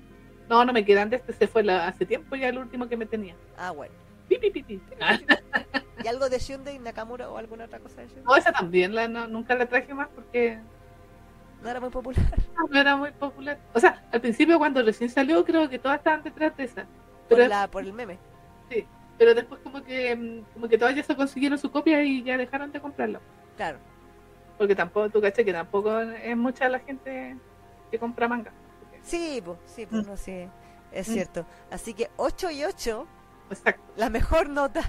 No, 0.49 0.65
no 0.65 0.73
me 0.73 0.85
quedan 0.85 1.12
este. 1.15 1.32
Se 1.32 1.47
fue 1.47 1.62
la- 1.62 1.89
hace 1.89 2.05
tiempo 2.05 2.37
ya 2.37 2.49
el 2.49 2.59
último 2.59 2.89
que 2.89 2.97
me 2.97 3.07
tenía. 3.07 3.35
Ah, 3.57 3.70
bueno. 3.70 3.95
Pi, 4.28 4.37
pi, 4.39 4.51
pi. 4.51 4.81
Ah, 5.01 5.19
¿Y 6.05 6.09
algo 6.09 6.28
de 6.28 6.39
Shunde 6.39 6.78
Nakamura 6.78 7.31
o 7.31 7.37
alguna 7.39 7.65
otra 7.65 7.78
cosa 7.78 8.03
de 8.03 8.09
Shunde? 8.09 8.23
no, 8.23 8.37
esa 8.37 8.53
también 8.53 8.95
la, 8.95 9.09
no, 9.09 9.27
nunca 9.27 9.55
la 9.55 9.66
traje 9.66 9.95
más 9.95 10.09
porque 10.15 10.59
No 11.62 11.69
era 11.70 11.81
muy 11.81 11.91
popular. 11.91 12.24
no 12.70 12.81
era 12.81 12.97
muy 12.97 13.11
popular. 13.12 13.59
O 13.74 13.81
sea, 13.81 14.03
al 14.12 14.20
principio 14.20 14.59
cuando 14.59 14.82
recién 14.82 15.11
salió 15.11 15.45
creo 15.45 15.69
que 15.69 15.78
todas 15.78 15.99
estaban 15.99 16.23
detrás 16.23 16.57
de 16.57 16.65
esa. 16.65 16.82
Por, 17.28 17.39
Pero, 17.39 17.49
la, 17.49 17.69
por 17.70 17.85
el 17.85 17.93
meme. 17.93 18.19
pero 19.19 19.35
después 19.35 19.61
como 19.62 19.82
que 19.82 20.16
mm, 20.16 20.55
como 20.55 20.69
que 20.69 20.78
todas 20.78 20.95
ya 20.95 21.03
se 21.03 21.15
consiguieron 21.15 21.59
su 21.59 21.70
copia 21.70 22.03
y 22.03 22.23
ya 22.23 22.37
dejaron 22.39 22.73
de 22.73 22.81
comprarla. 22.81 23.20
Claro. 23.57 23.78
Porque 24.59 24.74
tampoco, 24.74 25.09
tú 25.11 25.20
caché 25.20 25.45
que 25.45 25.53
tampoco 25.53 26.01
es 26.01 26.37
mucha 26.37 26.69
la 26.69 26.81
gente 26.81 27.37
que 27.91 27.99
compra 27.99 28.28
manga. 28.28 28.53
Sí, 29.03 29.41
pues, 29.45 29.59
sí, 29.66 29.87
pues, 29.87 30.07
Mm. 30.07 30.11
no, 30.11 30.16
sí. 30.16 30.49
Es 30.93 31.09
Mm. 31.09 31.12
cierto. 31.12 31.47
Así 31.70 31.95
que 31.95 32.11
8 32.16 32.51
y 32.51 32.65
8, 32.65 33.07
Exacto, 33.51 33.82
la 33.97 34.11
mejor 34.11 34.49
nota 34.49 34.82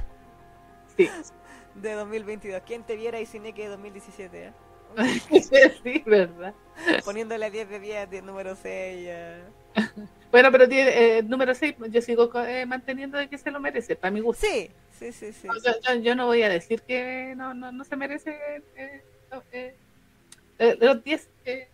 sí. 0.98 1.10
de 1.76 1.94
2022. 1.94 2.62
¿Quién 2.66 2.84
te 2.84 2.96
viera 2.96 3.20
y 3.20 3.26
cine 3.26 3.54
que 3.54 3.68
2017? 3.68 4.48
eh? 4.48 4.54
Sí, 5.84 6.04
verdad. 6.06 6.54
Poniéndole 7.06 7.52
10 7.52 7.70
de 7.70 7.80
10, 7.80 8.10
10 8.10 8.24
número 8.24 8.56
6. 8.56 9.10
Bueno, 10.32 10.52
pero 10.52 10.68
tiene, 10.68 11.18
eh, 11.18 11.24
número 11.24 11.54
6, 11.54 11.76
yo 11.90 12.02
sigo 12.02 12.32
eh, 12.44 12.66
manteniendo 12.66 13.18
de 13.18 13.28
que 13.30 13.38
se 13.38 13.52
lo 13.52 13.60
merece, 13.60 13.96
para 13.96 14.12
mi 14.12 14.22
gusto. 14.22 14.46
Sí, 14.46 14.70
sí, 14.98 15.12
sí, 15.12 15.34
sí. 15.34 15.48
Yo, 15.64 15.72
yo- 15.82 16.00
yo 16.02 16.16
no 16.16 16.26
voy 16.28 16.44
a 16.44 16.50
decir 16.50 16.82
que 16.82 17.34
no, 17.36 17.54
no, 17.54 17.72
no 17.72 17.84
se 17.84 17.96
merece 17.96 18.38
eh, 18.76 19.04
no, 19.32 19.44
eh, 19.52 19.76
eh, 20.60 20.76
de 20.80 20.86
los 20.86 21.04
10. 21.04 21.28
eh, 21.46 21.68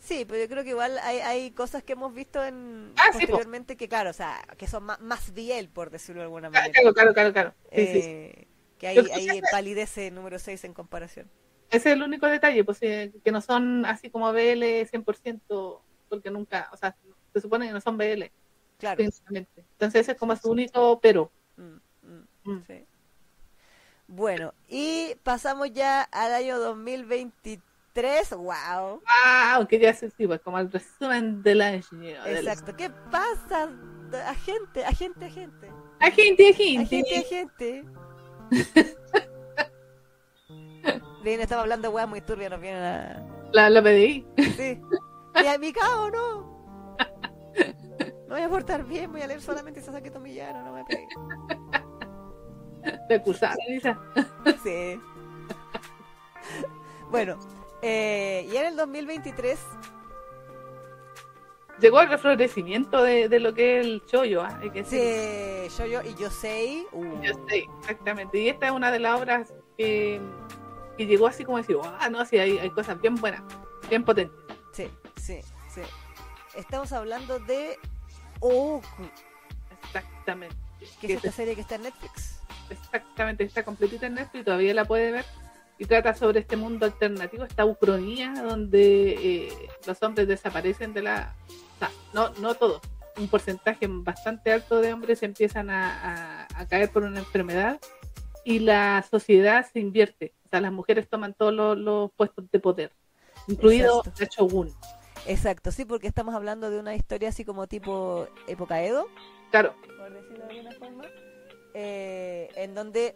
Sí, 0.00 0.24
pero 0.26 0.40
yo 0.40 0.48
creo 0.48 0.64
que 0.64 0.70
igual 0.70 0.98
hay, 1.02 1.18
hay 1.18 1.50
cosas 1.50 1.82
que 1.82 1.92
hemos 1.92 2.14
visto 2.14 2.42
en 2.42 2.92
Ah, 2.96 3.08
sí, 3.12 3.26
po. 3.26 3.32
posteriormente 3.32 3.76
que, 3.76 3.88
claro, 3.88 4.08
o 4.08 4.14
sea, 4.14 4.40
que 4.56 4.66
son 4.66 4.84
más, 4.84 4.98
más 5.00 5.34
biel, 5.34 5.68
por 5.68 5.90
decirlo 5.90 6.20
de 6.22 6.24
alguna 6.24 6.48
manera. 6.48 6.72
claro, 6.72 6.94
claro, 6.94 7.12
claro, 7.12 7.32
claro. 7.32 7.54
Sí, 7.74 7.86
sí, 7.86 7.92
sí. 7.92 8.08
Eh, 8.08 8.46
que 8.78 8.86
ahí, 8.88 9.04
que 9.04 9.12
ahí 9.12 9.40
palidece 9.50 10.08
el 10.08 10.14
número 10.14 10.38
6 10.38 10.64
en 10.64 10.72
comparación. 10.74 11.28
Ese 11.70 11.90
es 11.90 11.96
el 11.96 12.02
único 12.02 12.26
detalle, 12.26 12.64
pues 12.64 12.78
eh, 12.82 13.12
que 13.22 13.30
no 13.32 13.40
son 13.40 13.84
así 13.84 14.08
como 14.10 14.32
BL 14.32 14.86
100%, 14.86 15.80
porque 16.08 16.30
nunca, 16.30 16.68
o 16.72 16.76
sea, 16.76 16.96
se 17.34 17.40
supone 17.40 17.66
que 17.66 17.72
no 17.72 17.80
son 17.80 17.98
BL, 17.98 18.30
Claro. 18.78 19.02
Entonces 19.02 20.00
ese 20.02 20.12
es 20.12 20.18
como 20.18 20.34
su 20.36 20.50
único 20.50 20.98
pero. 21.00 21.30
Mm, 21.56 21.76
mm, 22.02 22.26
Mm. 22.44 22.62
sí. 22.66 22.84
Bueno, 24.06 24.54
y 24.68 25.14
pasamos 25.22 25.70
ya 25.72 26.02
al 26.02 26.32
año 26.32 26.58
2023. 26.58 28.30
¡Wow! 28.30 29.02
Ah, 29.06 29.54
aunque 29.56 29.78
ya 29.78 29.92
se 29.92 30.10
sí, 30.10 30.26
pues 30.26 30.40
como 30.40 30.58
el 30.58 30.70
resumen 30.72 31.42
del 31.42 31.60
año. 31.60 31.82
del- 32.24 32.38
Exacto. 32.48 32.74
¿Qué 32.76 32.88
pasa? 33.10 33.68
Agente, 34.26 34.84
agente, 34.86 35.26
agente. 35.26 35.70
Agente, 36.00 36.48
agente. 36.48 36.78
Agente, 36.80 37.16
agente. 37.18 37.84
Bien, 41.22 41.40
estamos 41.40 41.62
hablando 41.62 41.88
de 41.88 41.94
weas 41.94 42.08
muy 42.08 42.20
turbias, 42.20 42.50
nos 42.50 42.60
vienen 42.60 42.82
a... 42.82 43.26
La, 43.52 43.70
la 43.70 43.82
PDI. 43.82 44.26
Sí. 44.56 44.80
Y 45.42 45.46
a 45.46 45.58
mi 45.58 45.72
cabo, 45.72 46.10
no. 46.10 46.48
No 48.28 48.34
voy 48.34 48.42
a 48.42 48.48
portar 48.48 48.84
bien, 48.84 49.10
voy 49.10 49.22
a 49.22 49.26
leer 49.26 49.40
solamente 49.40 49.80
esa 49.80 49.92
saqueta 49.92 50.18
millano, 50.18 50.62
no 50.62 50.72
me 50.72 50.84
pegues. 50.84 51.08
Te 53.08 53.14
acusaron, 53.14 53.56
Lisa. 53.68 53.98
Sí. 54.62 55.00
Bueno, 57.10 57.38
eh, 57.80 58.46
y 58.52 58.56
en 58.56 58.66
el 58.66 58.76
2023, 58.76 59.58
Llegó 61.80 62.00
el 62.00 62.08
reflorecimiento 62.08 63.02
de, 63.02 63.28
de 63.28 63.38
lo 63.40 63.54
que 63.54 63.78
es 63.80 63.86
el 63.86 64.04
chollo, 64.06 64.42
¿ah? 64.42 64.58
hay 64.60 64.70
que 64.70 64.82
sí, 64.84 64.96
decir. 64.96 65.86
yo, 65.90 66.02
yo 66.02 66.10
y 66.10 66.14
Yosei. 66.14 66.86
uh, 66.92 67.22
Yo 67.22 67.32
sé, 67.48 67.66
exactamente. 67.80 68.38
Y 68.38 68.48
esta 68.48 68.66
es 68.66 68.72
una 68.72 68.90
de 68.90 68.98
las 68.98 69.20
obras 69.20 69.54
que, 69.76 70.20
que 70.96 71.06
llegó 71.06 71.28
así 71.28 71.44
como 71.44 71.58
decir, 71.58 71.76
ah, 72.00 72.10
no, 72.10 72.24
sí, 72.24 72.36
hay, 72.38 72.58
hay 72.58 72.70
cosas 72.70 73.00
bien 73.00 73.14
buenas, 73.14 73.42
bien 73.88 74.04
potentes. 74.04 74.36
sí, 74.72 74.88
sí, 75.16 75.40
sí. 75.72 75.82
Estamos 76.56 76.92
hablando 76.92 77.38
de 77.38 77.78
Oku, 78.40 78.82
Exactamente. 79.84 80.56
que 81.00 81.06
Que 81.06 81.12
es 81.14 81.16
esta 81.18 81.32
serie 81.32 81.54
que 81.54 81.60
está 81.60 81.76
en 81.76 81.82
Netflix. 81.84 82.40
Exactamente, 82.70 83.44
está 83.44 83.64
completita 83.64 84.06
en 84.08 84.14
Netflix, 84.14 84.44
todavía 84.44 84.74
la 84.74 84.84
puede 84.84 85.12
ver. 85.12 85.24
Y 85.78 85.84
trata 85.84 86.12
sobre 86.12 86.40
este 86.40 86.56
mundo 86.56 86.86
alternativo, 86.86 87.44
esta 87.44 87.64
ucronía, 87.64 88.32
donde 88.34 89.10
eh, 89.46 89.68
los 89.86 90.02
hombres 90.02 90.26
desaparecen 90.26 90.92
de 90.92 91.02
la. 91.02 91.36
Sea, 91.78 91.90
no, 92.12 92.30
no 92.40 92.54
todos, 92.54 92.80
un 93.16 93.28
porcentaje 93.28 93.86
bastante 93.88 94.52
alto 94.52 94.80
de 94.80 94.92
hombres 94.92 95.22
empiezan 95.22 95.70
a, 95.70 96.44
a- 96.44 96.60
a 96.60 96.66
caer 96.66 96.90
por 96.90 97.02
una 97.04 97.18
enfermedad 97.20 97.78
y 98.44 98.60
la 98.60 99.04
sociedad 99.08 99.66
se 99.70 99.80
invierte. 99.80 100.32
O 100.46 100.48
sea, 100.48 100.60
las 100.60 100.72
mujeres 100.72 101.08
toman 101.08 101.34
todos 101.34 101.52
los, 101.52 101.76
los 101.78 102.10
puestos 102.12 102.50
de 102.50 102.58
poder, 102.58 102.92
incluido 103.46 103.98
Exacto. 103.98 104.20
la 104.22 104.28
Shogun. 104.30 104.74
Exacto, 105.26 105.70
sí, 105.72 105.84
porque 105.84 106.06
estamos 106.06 106.34
hablando 106.34 106.70
de 106.70 106.78
una 106.80 106.94
historia 106.94 107.28
así 107.28 107.44
como 107.44 107.66
tipo 107.66 108.26
época 108.46 108.82
Edo, 108.82 109.06
Claro, 109.50 109.74
por 109.98 110.12
decirlo 110.12 110.46
de 110.46 110.50
alguna 110.58 110.72
forma, 110.78 111.04
eh, 111.74 112.48
en 112.56 112.74
donde 112.74 113.14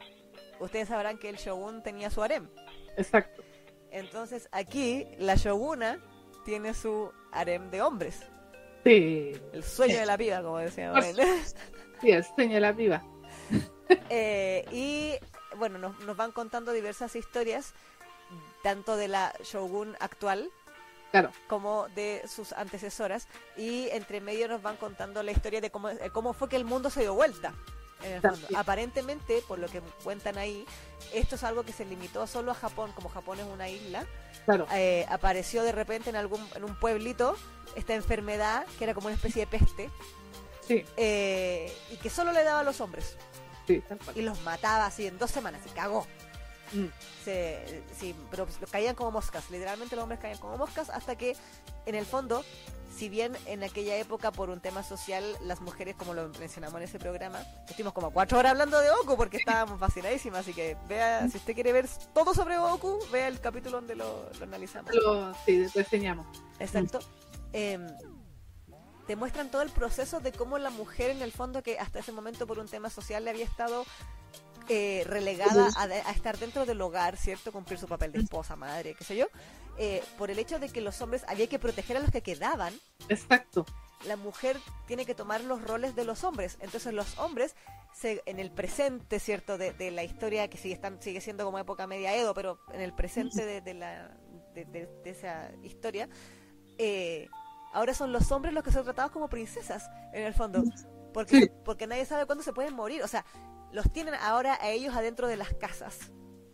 ustedes 0.60 0.88
sabrán 0.88 1.18
que 1.18 1.28
el 1.28 1.36
shogun 1.36 1.82
tenía 1.82 2.10
su 2.10 2.22
harem. 2.22 2.48
exacto. 2.96 3.42
Entonces 3.90 4.48
aquí 4.52 5.06
la 5.18 5.34
shoguna 5.36 5.98
tiene 6.44 6.74
su 6.74 7.10
harem 7.30 7.70
de 7.70 7.82
hombres. 7.82 8.20
Sí, 8.84 9.32
El 9.52 9.62
sueño 9.62 9.98
de 9.98 10.06
la 10.06 10.18
piba, 10.18 10.42
como 10.42 10.58
decíamos. 10.58 11.04
él. 11.04 11.20
sí, 12.00 12.10
el 12.10 12.24
sueño 12.24 12.54
de 12.54 12.60
la 12.60 12.74
piba. 12.74 13.02
Eh, 14.08 14.64
y 14.72 15.12
bueno, 15.58 15.76
nos, 15.76 15.98
nos 16.00 16.16
van 16.16 16.32
contando 16.32 16.72
diversas 16.72 17.14
historias, 17.14 17.74
tanto 18.62 18.96
de 18.96 19.08
la 19.08 19.34
shogun 19.42 19.96
actual 20.00 20.50
Claro, 21.12 21.30
como 21.46 21.88
de 21.94 22.22
sus 22.26 22.52
antecesoras. 22.54 23.28
Y 23.56 23.88
entre 23.90 24.22
medio 24.22 24.48
nos 24.48 24.62
van 24.62 24.78
contando 24.78 25.22
la 25.22 25.30
historia 25.30 25.60
de 25.60 25.70
cómo, 25.70 25.90
cómo 26.12 26.32
fue 26.32 26.48
que 26.48 26.56
el 26.56 26.64
mundo 26.64 26.88
se 26.88 27.02
dio 27.02 27.14
vuelta. 27.14 27.52
En 28.04 28.12
el 28.14 28.20
fondo. 28.20 28.46
Aparentemente, 28.56 29.42
por 29.46 29.58
lo 29.58 29.68
que 29.68 29.80
cuentan 30.02 30.38
ahí, 30.38 30.64
esto 31.12 31.36
es 31.36 31.44
algo 31.44 31.62
que 31.62 31.72
se 31.72 31.84
limitó 31.84 32.26
solo 32.26 32.50
a 32.50 32.54
Japón, 32.54 32.92
como 32.94 33.08
Japón 33.08 33.40
es 33.40 33.46
una 33.46 33.68
isla. 33.68 34.06
Claro. 34.44 34.66
Eh, 34.72 35.06
apareció 35.08 35.62
de 35.62 35.72
repente 35.72 36.10
en 36.10 36.16
algún 36.16 36.44
en 36.54 36.64
un 36.64 36.74
pueblito 36.74 37.36
esta 37.76 37.94
enfermedad 37.94 38.66
que 38.78 38.84
era 38.84 38.94
como 38.94 39.06
una 39.06 39.14
especie 39.14 39.42
de 39.42 39.46
peste 39.46 39.90
Sí, 40.66 40.84
eh, 40.96 41.72
y 41.90 41.96
que 41.96 42.10
solo 42.10 42.32
le 42.32 42.44
daba 42.44 42.60
a 42.60 42.64
los 42.64 42.80
hombres 42.80 43.16
sí, 43.66 43.82
y 44.14 44.22
los 44.22 44.40
mataba 44.42 44.86
así 44.86 45.06
en 45.06 45.18
dos 45.18 45.30
semanas 45.30 45.60
y 45.66 45.70
cagó. 45.70 46.06
Mm, 46.72 46.86
Se, 47.24 47.82
sí, 47.98 48.14
pero 48.30 48.46
pues, 48.46 48.58
caían 48.70 48.94
como 48.94 49.10
moscas, 49.10 49.50
literalmente 49.50 49.94
los 49.96 50.02
hombres 50.04 50.20
caían 50.20 50.38
como 50.38 50.56
moscas 50.56 50.88
hasta 50.90 51.16
que 51.16 51.36
en 51.86 51.94
el 51.94 52.06
fondo, 52.06 52.44
si 52.96 53.08
bien 53.08 53.36
en 53.46 53.62
aquella 53.62 53.96
época 53.96 54.30
por 54.32 54.50
un 54.50 54.60
tema 54.60 54.82
social 54.82 55.24
las 55.42 55.60
mujeres, 55.60 55.96
como 55.96 56.14
lo 56.14 56.28
mencionamos 56.38 56.76
en 56.76 56.82
ese 56.84 56.98
programa, 56.98 57.40
estuvimos 57.68 57.92
como 57.92 58.10
cuatro 58.12 58.38
horas 58.38 58.52
hablando 58.52 58.78
de 58.80 58.90
Goku 58.90 59.16
porque 59.16 59.38
estábamos 59.38 59.80
fascinadísimas, 59.80 60.40
así 60.40 60.52
que 60.52 60.76
vea, 60.88 61.28
si 61.28 61.38
usted 61.38 61.54
quiere 61.54 61.72
ver 61.72 61.88
todo 62.14 62.34
sobre 62.34 62.58
Goku, 62.58 62.98
vea 63.10 63.28
el 63.28 63.40
capítulo 63.40 63.78
donde 63.78 63.94
lo, 63.96 64.30
lo 64.38 64.44
analizamos. 64.44 64.94
Lo, 64.94 65.34
sí, 65.46 65.66
reseñamos. 65.74 66.26
Exacto. 66.58 67.00
Em, 67.52 67.86
te 69.06 69.16
muestran 69.16 69.50
todo 69.50 69.62
el 69.62 69.70
proceso 69.70 70.20
de 70.20 70.30
cómo 70.32 70.58
la 70.58 70.70
mujer, 70.70 71.10
en 71.10 71.22
el 71.22 71.32
fondo, 71.32 71.62
que 71.62 71.78
hasta 71.78 71.98
ese 71.98 72.12
momento 72.12 72.46
por 72.46 72.58
un 72.58 72.68
tema 72.68 72.88
social 72.88 73.24
le 73.24 73.30
había 73.30 73.44
estado 73.44 73.84
eh, 74.68 75.02
relegada 75.06 75.68
a, 75.76 75.88
de- 75.88 76.00
a 76.02 76.12
estar 76.12 76.38
dentro 76.38 76.64
del 76.66 76.80
hogar, 76.80 77.16
¿cierto? 77.16 77.50
Cumplir 77.50 77.78
su 77.80 77.88
papel 77.88 78.12
de 78.12 78.20
esposa, 78.20 78.54
madre, 78.54 78.94
qué 78.94 79.02
sé 79.04 79.16
yo. 79.16 79.26
Eh, 79.78 80.02
por 80.18 80.30
el 80.30 80.38
hecho 80.38 80.58
de 80.58 80.68
que 80.68 80.80
los 80.80 81.00
hombres 81.02 81.24
había 81.28 81.46
que 81.48 81.58
proteger 81.58 81.96
a 81.96 82.00
los 82.00 82.10
que 82.10 82.22
quedaban, 82.22 82.74
Exacto. 83.08 83.64
la 84.06 84.16
mujer 84.16 84.56
tiene 84.86 85.06
que 85.06 85.14
tomar 85.14 85.42
los 85.42 85.62
roles 85.62 85.94
de 85.94 86.04
los 86.04 86.24
hombres. 86.24 86.58
Entonces 86.60 86.92
los 86.92 87.18
hombres, 87.18 87.54
se, 87.94 88.22
en 88.26 88.38
el 88.38 88.50
presente, 88.50 89.18
¿cierto? 89.20 89.58
De, 89.58 89.72
de 89.72 89.90
la 89.90 90.04
historia 90.04 90.48
que 90.48 90.58
sigue, 90.58 90.74
están, 90.74 91.00
sigue 91.02 91.20
siendo 91.20 91.44
como 91.44 91.58
época 91.58 91.86
media 91.86 92.14
Edo, 92.16 92.34
pero 92.34 92.58
en 92.72 92.80
el 92.80 92.94
presente 92.94 93.44
de, 93.44 93.60
de 93.60 93.74
la, 93.74 94.16
de, 94.54 94.88
esa 95.04 95.50
historia, 95.62 96.08
eh, 96.78 97.28
ahora 97.72 97.94
son 97.94 98.12
los 98.12 98.30
hombres 98.32 98.54
los 98.54 98.64
que 98.64 98.72
son 98.72 98.84
tratados 98.84 99.12
como 99.12 99.28
princesas, 99.28 99.90
en 100.12 100.24
el 100.24 100.34
fondo. 100.34 100.62
Porque, 101.12 101.40
Sí. 101.42 101.50
porque 101.64 101.86
nadie 101.86 102.06
sabe 102.06 102.24
cuándo 102.26 102.42
se 102.42 102.52
pueden 102.54 102.74
morir. 102.74 103.02
O 103.02 103.08
sea, 103.08 103.24
los 103.72 103.92
tienen 103.92 104.14
ahora 104.14 104.58
a 104.60 104.70
ellos 104.70 104.94
adentro 104.96 105.28
de 105.28 105.36
las 105.36 105.52
casas. 105.54 105.98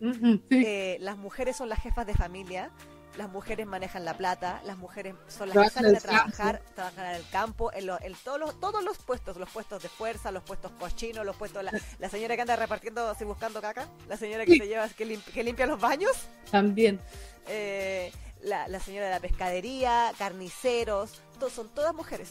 Sí. 0.01 0.43
Eh, 0.51 0.97
las 1.01 1.17
mujeres 1.17 1.57
son 1.57 1.69
las 1.69 1.81
jefas 1.81 2.07
de 2.07 2.15
familia, 2.15 2.73
las 3.19 3.29
mujeres 3.29 3.67
manejan 3.67 4.05
la 4.05 4.17
plata, 4.17 4.61
las 4.65 4.79
mujeres 4.79 5.15
son 5.27 5.49
las 5.51 5.59
que 5.59 5.71
salen 5.71 5.97
a 5.97 6.01
trabajar, 6.01 6.63
trabajan 6.75 7.07
en 7.07 7.15
el 7.17 7.29
campo, 7.31 7.73
en, 7.73 7.87
lo- 7.87 8.01
en 8.01 8.15
todos, 8.25 8.39
los, 8.39 8.61
todos 8.61 8.83
los 8.85 8.97
puestos, 8.99 9.37
los 9.37 9.51
puestos 9.51 9.83
de 9.83 9.89
fuerza, 9.89 10.31
los 10.31 10.45
puestos 10.45 10.71
cochinos, 10.79 11.27
los 11.27 11.37
puestos, 11.37 11.63
la, 11.65 11.73
la 11.99 12.09
señora 12.09 12.37
que 12.37 12.43
anda 12.43 12.57
repartiendo, 12.57 13.07
así 13.09 13.25
buscando 13.25 13.61
caca, 13.61 13.89
la 14.09 14.17
señora 14.17 14.47
que 14.47 14.53
Sí. 14.53 14.61
te 14.61 14.69
lleva, 14.69 14.89
que, 14.89 15.05
lim- 15.05 15.23
que 15.25 15.43
limpia 15.43 15.67
los 15.67 15.81
baños, 15.81 16.13
También. 16.51 17.01
eh, 17.49 18.13
la, 18.41 18.69
la 18.69 18.79
señora 18.81 19.07
de 19.07 19.13
la 19.13 19.21
pescadería, 19.21 20.13
carniceros, 20.17 21.21
to- 21.41 21.51
son 21.51 21.69
todas 21.75 21.93
mujeres. 21.95 22.31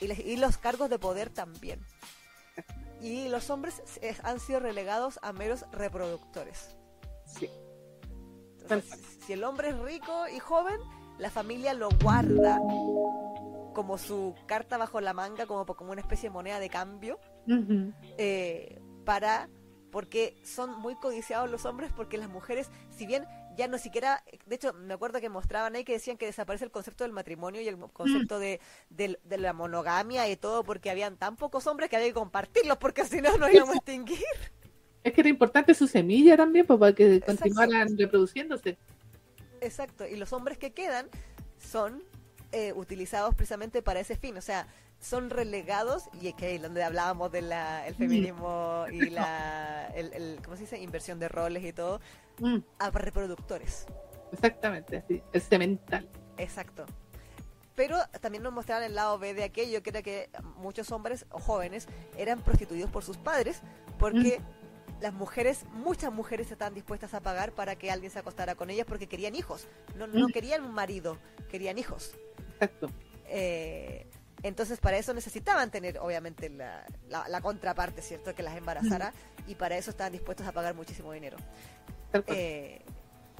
Y, 0.00 0.06
les- 0.06 0.20
y 0.20 0.36
los 0.36 0.56
cargos 0.56 0.88
de 0.88 0.98
poder 1.00 1.30
también. 1.30 1.84
Y 3.02 3.28
los 3.28 3.50
hombres 3.50 3.82
eh, 4.00 4.16
han 4.22 4.38
sido 4.38 4.60
relegados 4.60 5.18
a 5.22 5.32
meros 5.32 5.64
reproductores. 5.72 6.76
Sí. 7.26 7.50
Si 9.26 9.32
el 9.32 9.44
hombre 9.44 9.70
es 9.70 9.78
rico 9.78 10.26
y 10.28 10.38
joven, 10.38 10.78
la 11.18 11.30
familia 11.30 11.74
lo 11.74 11.88
guarda 12.02 12.58
como 13.74 13.98
su 13.98 14.34
carta 14.46 14.76
bajo 14.78 15.00
la 15.00 15.12
manga, 15.12 15.46
como, 15.46 15.66
como 15.66 15.92
una 15.92 16.00
especie 16.00 16.28
de 16.28 16.32
moneda 16.32 16.60
de 16.60 16.70
cambio, 16.70 17.18
eh, 18.18 18.80
para 19.04 19.48
porque 19.90 20.36
son 20.44 20.80
muy 20.80 20.96
codiciados 20.96 21.48
los 21.48 21.64
hombres, 21.66 21.92
porque 21.94 22.18
las 22.18 22.28
mujeres, 22.28 22.68
si 22.90 23.06
bien 23.06 23.26
ya 23.56 23.68
no 23.68 23.78
siquiera, 23.78 24.24
de 24.44 24.56
hecho, 24.56 24.72
me 24.72 24.92
acuerdo 24.94 25.20
que 25.20 25.28
mostraban 25.28 25.76
ahí 25.76 25.84
que 25.84 25.92
decían 25.92 26.16
que 26.16 26.26
desaparece 26.26 26.64
el 26.64 26.72
concepto 26.72 27.04
del 27.04 27.12
matrimonio 27.12 27.60
y 27.60 27.68
el 27.68 27.78
concepto 27.92 28.40
de, 28.40 28.60
del- 28.90 29.20
de 29.22 29.38
la 29.38 29.52
monogamia 29.52 30.28
y 30.28 30.36
todo, 30.36 30.64
porque 30.64 30.90
habían 30.90 31.16
tan 31.16 31.36
pocos 31.36 31.68
hombres 31.68 31.88
que 31.90 31.96
había 31.96 32.08
que 32.08 32.14
compartirlos, 32.14 32.76
porque 32.78 33.04
si 33.04 33.20
no 33.20 33.36
nos 33.38 33.52
íbamos 33.52 33.74
a 33.74 33.78
extinguir. 33.78 34.18
Es 35.04 35.12
que 35.12 35.20
era 35.20 35.30
importante 35.30 35.74
su 35.74 35.86
semilla 35.86 36.36
también, 36.36 36.66
pues, 36.66 36.78
para 36.80 36.94
que 36.94 37.16
Exacto. 37.16 37.42
continuaran 37.42 37.96
reproduciéndose. 37.96 38.76
Exacto, 39.60 40.06
y 40.06 40.16
los 40.16 40.32
hombres 40.32 40.58
que 40.58 40.72
quedan 40.72 41.08
son 41.58 42.02
eh, 42.52 42.72
utilizados 42.74 43.34
precisamente 43.34 43.82
para 43.82 44.00
ese 44.00 44.16
fin, 44.16 44.36
o 44.36 44.40
sea, 44.40 44.66
son 45.00 45.28
relegados, 45.30 46.04
y 46.20 46.28
es 46.28 46.34
que 46.34 46.46
ahí 46.46 46.54
es 46.56 46.62
donde 46.62 46.82
hablábamos 46.82 47.30
del 47.32 47.52
feminismo 47.96 48.84
y 48.90 49.10
la, 49.10 49.86
el, 49.94 50.12
el- 50.14 50.38
¿cómo 50.42 50.56
se 50.56 50.62
dice? 50.62 50.78
Inversión 50.80 51.18
de 51.18 51.28
roles 51.28 51.64
y 51.64 51.72
todo, 51.72 52.00
Mm, 52.40 52.58
a 52.80 52.90
reproductores. 52.90 53.86
exactamente, 54.32 54.96
así. 54.98 55.22
El 55.32 55.40
cemental. 55.40 56.08
Exacto. 56.36 56.84
Pero 57.76 57.96
también 58.20 58.42
nos 58.42 58.52
mostraban 58.52 58.82
el 58.84 58.94
lado 58.96 59.18
B 59.20 59.34
de 59.34 59.44
aquello, 59.44 59.82
que 59.82 59.90
era 59.90 60.02
que 60.02 60.30
muchos 60.56 60.90
hombres 60.92 61.26
o 61.30 61.38
jóvenes 61.38 61.86
eran 62.16 62.40
prostituidos 62.40 62.90
por 62.90 63.04
sus 63.04 63.16
padres, 63.18 63.60
porque 63.98 64.40
las 65.04 65.12
mujeres, 65.12 65.64
muchas 65.72 66.10
mujeres 66.12 66.50
estaban 66.50 66.72
dispuestas 66.72 67.12
a 67.12 67.20
pagar 67.20 67.52
para 67.52 67.76
que 67.76 67.90
alguien 67.90 68.10
se 68.10 68.18
acostara 68.18 68.54
con 68.54 68.70
ellas 68.70 68.86
porque 68.88 69.06
querían 69.06 69.34
hijos. 69.34 69.68
No, 69.96 70.06
no 70.06 70.28
Mm. 70.28 70.32
querían 70.32 70.64
un 70.64 70.72
marido, 70.72 71.18
querían 71.50 71.76
hijos. 71.78 72.14
Exacto. 72.54 72.88
Eh, 73.26 74.06
entonces 74.42 74.78
para 74.80 74.96
eso 74.96 75.12
necesitaban 75.12 75.70
tener 75.70 75.98
obviamente 75.98 76.48
la, 76.48 76.86
la- 77.08 77.28
la 77.28 77.40
contraparte, 77.42 78.00
¿cierto? 78.00 78.34
Que 78.34 78.42
las 78.42 78.56
embarazara 78.56 79.12
y 79.46 79.54
para 79.56 79.76
eso 79.76 79.90
estaban 79.90 80.12
dispuestos 80.12 80.46
a 80.46 80.52
pagar 80.52 80.74
muchísimo 80.74 81.12
dinero. 81.12 81.36
Eh, 82.26 82.80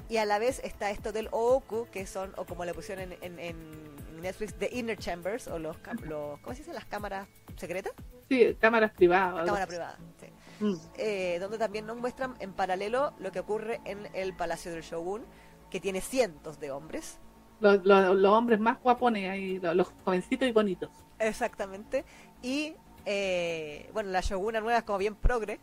y 0.09 0.19
a 0.19 0.27
la 0.27 0.39
vez 0.39 0.61
está 0.65 0.91
esto 0.91 1.12
del 1.12 1.28
OOKU, 1.31 1.89
que 1.91 2.07
son, 2.07 2.35
o 2.36 2.45
como 2.45 2.65
le 2.66 2.74
pusieron 2.74 3.12
en, 3.12 3.19
en- 3.23 3.39
en 3.39 4.20
Netflix, 4.20 4.55
The 4.55 4.69
Inner 4.73 4.99
Chambers, 4.99 5.49
o 5.49 5.59
los, 5.59 5.77
los 6.03 6.39
¿cómo 6.41 6.55
se 6.55 6.61
dice? 6.62 6.73
Las 6.74 6.85
cámaras 6.85 7.27
secretas, 7.57 7.93
Sí, 8.28 8.55
cámaras 8.61 8.93
privadas. 8.93 9.47
cámara 9.47 9.66
privada, 9.66 9.99
sí. 10.20 10.27
Mm, 10.65 10.78
Eh, 10.95 11.39
donde 11.41 11.59
también 11.59 11.86
nos 11.86 11.97
muestran 11.97 12.36
en 12.41 12.52
paralelo 12.55 13.15
lo 13.18 13.33
que 13.33 13.41
ocurre 13.41 13.81
en 13.84 14.09
el 14.15 14.34
Palacio 14.36 14.73
del 14.73 14.83
Shogun, 14.83 15.26
que 15.70 15.81
tiene 15.81 16.01
cientos 16.01 16.60
de 16.60 16.70
hombres, 16.70 17.20
Los, 17.59 17.84
los- 17.84 18.15
los 18.17 18.33
hombres 18.33 18.60
más 18.60 18.81
guapones 18.81 19.28
ahí, 19.28 19.59
los, 19.59 19.75
los 19.75 19.89
jovencitos 20.05 20.47
y 20.49 20.52
bonitos. 20.52 20.91
exactamente, 21.18 22.05
y 22.43 22.76
eh, 23.05 23.91
bueno, 23.93 24.10
la 24.10 24.20
Shoguna 24.20 24.60
nueva 24.60 24.78
es 24.78 24.84
como 24.84 24.99
bien 24.99 25.15
progre, 25.17 25.60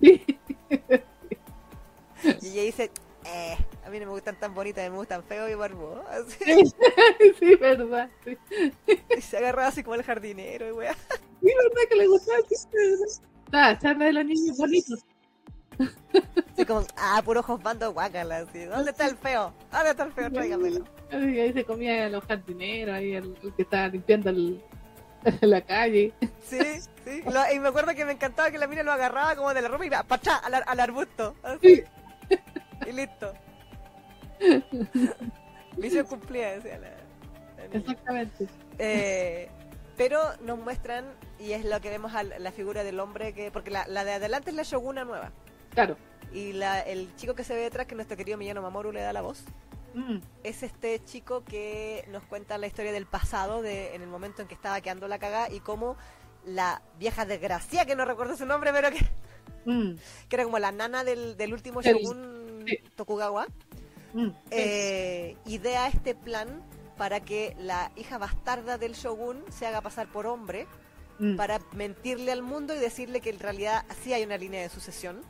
y 2.40 2.48
ella 2.48 2.62
dice, 2.62 2.92
eh, 3.24 3.56
a 3.84 3.90
mí 3.90 3.98
no 4.00 4.06
me 4.06 4.12
gustan 4.12 4.38
tan 4.38 4.54
bonitas, 4.54 4.88
me 4.90 4.96
gustan 4.96 5.22
feos 5.24 5.50
y 5.50 5.54
barbudos, 5.54 6.04
sí, 7.38 7.54
verdad. 7.56 8.10
Sí, 8.24 8.38
y 9.16 9.20
se 9.20 9.36
agarra 9.38 9.66
así 9.68 9.82
como 9.82 9.94
el 9.96 10.02
jardinero 10.02 10.68
y 10.68 10.72
weá. 10.72 10.96
Sí, 11.40 11.46
verdad 11.46 11.88
que 11.88 11.96
le 11.96 12.06
gustaba. 12.06 12.38
Sí, 12.48 12.56
verdad. 13.50 13.70
Ah, 13.70 13.78
charla 13.78 14.04
de 14.06 14.12
los 14.12 14.24
niños 14.24 14.56
bonitos. 14.56 15.04
Así 16.52 16.64
como, 16.64 16.84
ah, 16.96 17.22
puro 17.24 17.42
josbando 17.42 17.92
guácala, 17.92 18.38
así. 18.38 18.64
¿Dónde 18.64 18.90
está 18.90 19.06
el 19.06 19.16
feo? 19.16 19.54
¿Dónde 19.70 19.90
está 19.90 20.02
el 20.04 20.12
feo? 20.12 20.30
Tráigamelo. 20.32 20.84
Ahí 21.12 21.38
ahí 21.40 21.52
se 21.52 21.64
comía 21.64 22.08
los 22.08 22.24
jardineros, 22.24 22.96
ahí 22.96 23.14
el, 23.14 23.36
el 23.42 23.54
que 23.54 23.62
estaba 23.62 23.86
limpiando 23.88 24.30
el- 24.30 24.60
la 25.40 25.60
calle. 25.60 26.12
Sí, 26.42 26.58
sí. 27.04 27.22
Lo- 27.30 27.52
y 27.54 27.60
me 27.60 27.68
acuerdo 27.68 27.94
que 27.94 28.04
me 28.04 28.12
encantaba 28.12 28.50
que 28.50 28.58
la 28.58 28.66
mina 28.66 28.82
lo 28.82 28.90
agarraba 28.90 29.36
como 29.36 29.54
de 29.54 29.62
la 29.62 29.68
ropa 29.68 29.84
y 29.84 29.86
iba 29.86 30.02
pachá 30.02 30.36
al, 30.38 30.54
ar- 30.54 30.64
al 30.66 30.80
arbusto. 30.80 31.36
Así. 31.44 31.84
Y 32.86 32.92
listo. 32.92 33.32
Misión 35.76 36.06
cumplida, 36.06 36.52
decía 36.52 36.78
la, 36.78 36.88
la. 36.88 37.64
Exactamente. 37.78 38.46
Eh, 38.78 39.48
pero 39.96 40.20
nos 40.42 40.58
muestran, 40.58 41.04
y 41.38 41.52
es 41.52 41.64
lo 41.64 41.80
que 41.80 41.90
vemos 41.90 42.14
a 42.14 42.22
la 42.22 42.52
figura 42.52 42.84
del 42.84 43.00
hombre, 43.00 43.32
que 43.32 43.50
porque 43.50 43.70
la, 43.70 43.86
la 43.86 44.04
de 44.04 44.12
adelante 44.12 44.50
es 44.50 44.56
la 44.56 44.62
Shoguna 44.62 45.04
nueva. 45.04 45.32
Claro. 45.70 45.96
Y 46.32 46.52
la, 46.52 46.80
el 46.80 47.14
chico 47.16 47.34
que 47.34 47.44
se 47.44 47.54
ve 47.54 47.62
detrás, 47.62 47.86
que 47.86 47.94
nuestro 47.94 48.16
querido 48.16 48.36
Miyano 48.36 48.62
Mamoru 48.62 48.92
le 48.92 49.00
da 49.00 49.12
la 49.12 49.22
voz, 49.22 49.44
Mm, 49.94 50.18
es 50.44 50.62
este 50.62 51.02
chico 51.04 51.44
que 51.44 52.04
nos 52.10 52.22
cuenta 52.24 52.58
la 52.58 52.66
historia 52.66 52.92
del 52.92 53.06
pasado, 53.06 53.62
de 53.62 53.94
en 53.94 54.02
el 54.02 54.08
momento 54.08 54.42
en 54.42 54.48
que 54.48 54.54
estaba 54.54 54.80
quedando 54.80 55.08
la 55.08 55.18
cagada 55.18 55.50
y 55.50 55.60
cómo 55.60 55.96
la 56.44 56.82
vieja 56.98 57.24
desgracia, 57.24 57.84
que 57.84 57.96
no 57.96 58.04
recuerdo 58.04 58.36
su 58.36 58.46
nombre, 58.46 58.72
pero 58.72 58.90
que, 58.90 59.04
mm, 59.64 59.96
que 60.28 60.36
era 60.36 60.44
como 60.44 60.58
la 60.58 60.72
nana 60.72 61.04
del, 61.04 61.36
del 61.36 61.52
último 61.52 61.82
shogun 61.82 62.64
sí. 62.66 62.78
Tokugawa, 62.96 63.46
mm. 64.12 64.28
eh, 64.50 65.36
idea 65.46 65.88
este 65.88 66.14
plan 66.14 66.62
para 66.96 67.20
que 67.20 67.56
la 67.58 67.90
hija 67.96 68.18
bastarda 68.18 68.76
del 68.76 68.92
shogun 68.92 69.44
se 69.50 69.66
haga 69.66 69.80
pasar 69.80 70.08
por 70.12 70.26
hombre 70.26 70.66
Mm, 71.18 71.36
para 71.36 71.58
mentirle 71.72 72.30
al 72.32 72.42
mundo 72.42 72.74
y 72.74 72.78
decirle 72.78 73.20
que 73.20 73.30
en 73.30 73.40
realidad 73.40 73.84
sí 74.04 74.12
hay 74.12 74.22
una 74.22 74.36
línea 74.36 74.62
de 74.62 74.68
sucesión 74.68 75.20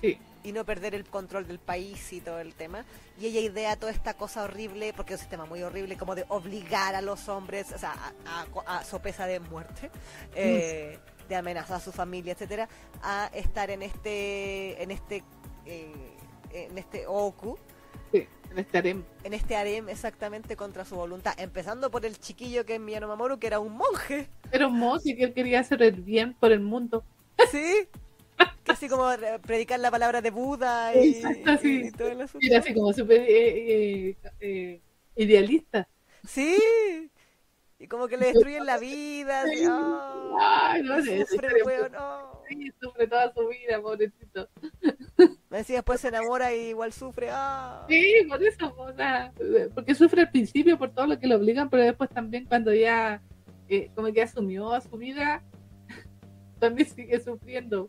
Sí, 0.00 0.18
y 0.44 0.52
no 0.52 0.64
perder 0.64 0.94
el 0.94 1.04
control 1.04 1.46
del 1.46 1.58
país 1.58 2.12
y 2.12 2.20
todo 2.20 2.40
el 2.40 2.54
tema. 2.54 2.84
Y 3.20 3.26
ella 3.26 3.40
idea 3.40 3.76
toda 3.76 3.92
esta 3.92 4.14
cosa 4.14 4.42
horrible, 4.44 4.92
porque 4.94 5.14
es 5.14 5.20
un 5.20 5.22
sistema 5.24 5.44
muy 5.46 5.62
horrible, 5.62 5.96
como 5.98 6.14
de 6.14 6.24
obligar 6.28 6.94
a 6.94 7.02
los 7.02 7.28
hombres, 7.28 7.70
o 7.72 7.78
sea, 7.78 7.92
a, 8.26 8.46
a- 8.66 8.78
a 8.78 8.84
sopesa 8.84 9.26
de 9.26 9.40
muerte, 9.40 9.90
eh, 10.34 10.98
de 11.28 11.36
amenazar 11.36 11.76
a 11.76 11.80
su 11.80 11.92
familia, 11.92 12.32
etcétera, 12.32 12.68
a 13.02 13.30
estar 13.34 13.70
en 13.70 13.82
este, 13.82 14.82
en 14.82 14.90
este, 14.90 15.22
eh, 15.66 15.92
en 16.52 16.76
este 16.78 17.06
Oku, 17.06 17.58
Sí, 18.12 18.26
en 18.50 18.58
este 18.58 18.78
harem. 18.78 19.04
en 19.24 19.34
este 19.34 19.56
harem 19.56 19.88
exactamente 19.88 20.56
contra 20.56 20.84
su 20.84 20.96
voluntad, 20.96 21.38
empezando 21.38 21.90
por 21.90 22.04
el 22.04 22.18
chiquillo 22.18 22.64
que 22.64 22.74
es 22.74 22.80
Miyano 22.80 23.08
Mamoru, 23.08 23.38
que 23.38 23.46
era 23.46 23.60
un 23.60 23.76
monje, 23.76 24.28
Pero 24.50 24.70
Mosi, 24.70 25.16
que 25.16 25.24
él 25.24 25.34
quería 25.34 25.60
hacer 25.60 25.82
el 25.82 26.02
bien 26.02 26.34
por 26.34 26.52
el 26.52 26.60
mundo. 26.60 27.04
¿sí? 27.50 27.88
así 28.66 28.88
como 28.88 29.10
eh, 29.12 29.38
predicar 29.42 29.80
la 29.80 29.90
palabra 29.90 30.22
de 30.22 30.30
Buda 30.30 30.94
y, 30.94 31.10
Exacto, 31.10 31.58
sí. 31.58 31.82
y 31.86 31.90
todo 31.92 32.08
el 32.08 32.20
asunto. 32.22 32.46
Era 32.46 32.58
así 32.60 32.74
como 32.74 32.92
súper 32.92 33.20
eh, 33.20 34.08
eh, 34.10 34.16
eh, 34.40 34.80
idealista. 35.16 35.88
Sí, 36.26 36.56
y 37.78 37.86
como 37.86 38.08
que 38.08 38.16
le 38.16 38.26
destruyen 38.26 38.66
la 38.66 38.78
vida, 38.78 39.42
así, 39.42 39.64
oh, 39.66 40.36
Ay, 40.38 40.82
no 40.82 41.02
sé, 41.02 41.24
sufre 41.26 41.62
weón, 41.62 41.94
oh. 41.96 42.29
Sí, 42.50 42.72
sufre 42.80 43.06
toda 43.06 43.32
su 43.32 43.46
vida, 43.46 43.80
pobrecito. 43.80 44.48
Decía 45.50 45.76
después 45.76 46.00
se 46.00 46.08
enamora 46.08 46.54
y 46.54 46.70
igual 46.70 46.92
sufre, 46.92 47.28
ah. 47.30 47.86
Sí, 47.88 48.26
por 48.28 48.42
eso, 48.42 48.74
sea, 48.96 49.32
porque 49.74 49.94
sufre 49.94 50.22
al 50.22 50.30
principio 50.30 50.76
por 50.76 50.90
todo 50.92 51.06
lo 51.06 51.18
que 51.18 51.28
le 51.28 51.36
obligan, 51.36 51.70
pero 51.70 51.84
después 51.84 52.10
también 52.10 52.46
cuando 52.46 52.74
ya 52.74 53.22
eh, 53.68 53.90
como 53.94 54.12
que 54.12 54.22
asumió 54.22 54.80
su 54.80 54.96
vida, 54.96 55.44
también 56.58 56.88
sigue 56.88 57.20
sufriendo 57.20 57.88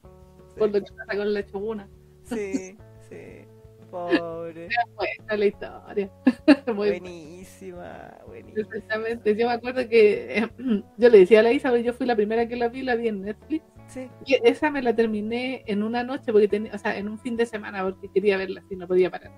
por 0.57 0.69
lo 0.69 0.80
que 0.80 0.91
pasa 0.93 1.17
con 1.17 1.33
la 1.33 1.45
choguna. 1.45 1.90
Sí, 2.23 2.77
sí. 3.09 3.45
Pobre. 3.90 4.69
Buena 4.95 5.38
la 5.38 5.45
historia. 5.45 6.11
Muy 6.67 6.90
Buenísima, 6.90 8.17
buenísima. 8.25 8.61
Exactamente, 8.61 9.35
yo 9.35 9.48
me 9.48 9.53
acuerdo 9.53 9.88
que 9.90 10.38
eh, 10.38 10.49
yo 10.98 11.09
le 11.09 11.19
decía 11.19 11.41
a 11.41 11.43
la 11.43 11.51
Isa, 11.51 11.77
yo 11.77 11.93
fui 11.93 12.06
la 12.06 12.15
primera 12.15 12.48
que 12.48 12.56
la 12.56 12.69
vi, 12.69 12.83
la 12.83 12.95
vi 12.95 13.09
en 13.09 13.22
Netflix, 13.22 13.65
Sí. 13.92 14.10
y 14.26 14.36
esa 14.48 14.72
me 14.72 14.82
la 14.82 14.95
terminé 14.95 15.64
en 15.68 15.84
una 15.84 16.02
noche, 16.03 16.32
porque 16.32 16.48
tenía, 16.48 16.74
o 16.74 16.78
sea, 16.78 16.98
en 16.98 17.10
un 17.10 17.20
fin 17.20 17.36
de 17.36 17.45
semana, 17.45 17.84
porque 17.84 18.08
quería 18.08 18.38
verla, 18.38 18.61
así 18.66 18.78
no 18.78 18.88
podía 18.88 19.11
parar. 19.11 19.32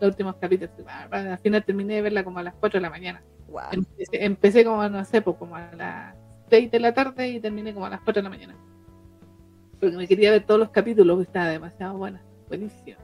Los 0.00 0.10
últimos 0.10 0.34
capítulos, 0.36 0.74
al 1.10 1.38
final 1.38 1.64
terminé 1.64 1.94
de 1.94 2.02
verla 2.02 2.24
como 2.24 2.40
a 2.40 2.42
las 2.42 2.54
4 2.54 2.78
de 2.78 2.82
la 2.82 2.90
mañana. 2.90 3.22
Wow. 3.48 3.62
Empecé, 3.70 4.24
empecé 4.24 4.64
como, 4.64 4.88
no 4.88 5.04
sé, 5.04 5.22
pues 5.22 5.36
como 5.36 5.54
a 5.54 5.70
las 5.76 6.16
6 6.50 6.72
de 6.72 6.80
la 6.80 6.92
tarde 6.92 7.28
y 7.28 7.40
terminé 7.40 7.72
como 7.72 7.86
a 7.86 7.90
las 7.90 8.00
4 8.00 8.20
de 8.20 8.24
la 8.24 8.30
mañana. 8.30 8.56
Porque 9.78 9.96
me 9.96 10.08
quería 10.08 10.32
ver 10.32 10.44
todos 10.44 10.58
los 10.58 10.70
capítulos, 10.70 11.14
porque 11.14 11.28
estaba 11.28 11.48
demasiado 11.48 11.96
buena, 11.96 12.20
buenísimo. 12.48 12.98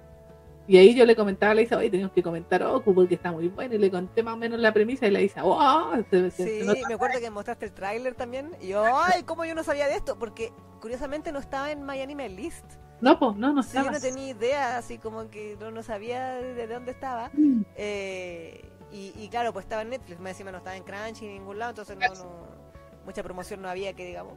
Y 0.71 0.79
ahí 0.79 0.95
yo 0.95 1.05
le 1.05 1.17
comentaba 1.17 1.51
a 1.51 1.55
la 1.57 1.63
Isa, 1.63 1.77
oye, 1.77 1.91
tenemos 1.91 2.13
que 2.13 2.23
comentar 2.23 2.63
Oku 2.63 2.95
porque 2.95 3.17
está 3.17 3.33
muy 3.33 3.49
bueno. 3.49 3.75
Y 3.75 3.79
le 3.79 3.91
conté 3.91 4.23
más 4.23 4.35
o 4.35 4.37
menos 4.37 4.61
la 4.61 4.73
premisa 4.73 5.05
y 5.09 5.11
la 5.11 5.21
Isa, 5.21 5.43
se, 6.09 6.31
se- 6.31 6.45
Sí, 6.45 6.65
se 6.65 6.87
me 6.87 6.95
acuerdo 6.95 7.19
que 7.19 7.29
mostraste 7.29 7.65
el 7.67 7.73
tráiler 7.73 8.15
también. 8.15 8.53
Y 8.61 8.69
yo, 8.69 8.85
ay, 8.97 9.25
¿cómo 9.25 9.45
yo 9.45 9.57
no 9.57 9.65
sabía 9.65 9.89
de 9.89 9.97
esto? 9.97 10.17
Porque 10.17 10.53
curiosamente 10.81 11.33
no 11.33 11.41
estaba 11.41 11.73
en 11.73 11.85
My 11.85 12.01
Anime 12.01 12.29
List. 12.29 12.65
No, 13.01 13.19
pues, 13.19 13.35
no, 13.35 13.53
no 13.53 13.65
Sí, 13.65 13.71
yo 13.75 13.81
estaba. 13.81 13.97
no 13.97 14.01
tenía 14.01 14.29
idea, 14.29 14.79
así 14.79 14.99
como 14.99 15.29
que 15.29 15.57
no, 15.59 15.73
no 15.73 15.83
sabía 15.83 16.35
de 16.37 16.67
dónde 16.69 16.93
estaba. 16.93 17.31
Mm, 17.33 17.63
Eh, 17.75 18.65
y, 18.93 19.13
y 19.17 19.29
claro, 19.29 19.53
pues 19.53 19.65
estaba 19.65 19.83
en 19.83 19.91
Netflix, 19.91 20.21
más 20.21 20.31
encima 20.31 20.53
no 20.53 20.59
estaba 20.59 20.77
en 20.77 20.85
Crunchy 20.85 21.23
ni 21.27 21.33
en 21.33 21.39
ningún 21.39 21.59
lado, 21.59 21.71
entonces 21.71 21.97
no, 21.99 22.15
no- 22.15 22.47
mucha 23.05 23.25
promoción 23.25 23.61
no 23.61 23.69
había 23.69 23.93
que 23.95 24.07
digamos. 24.07 24.35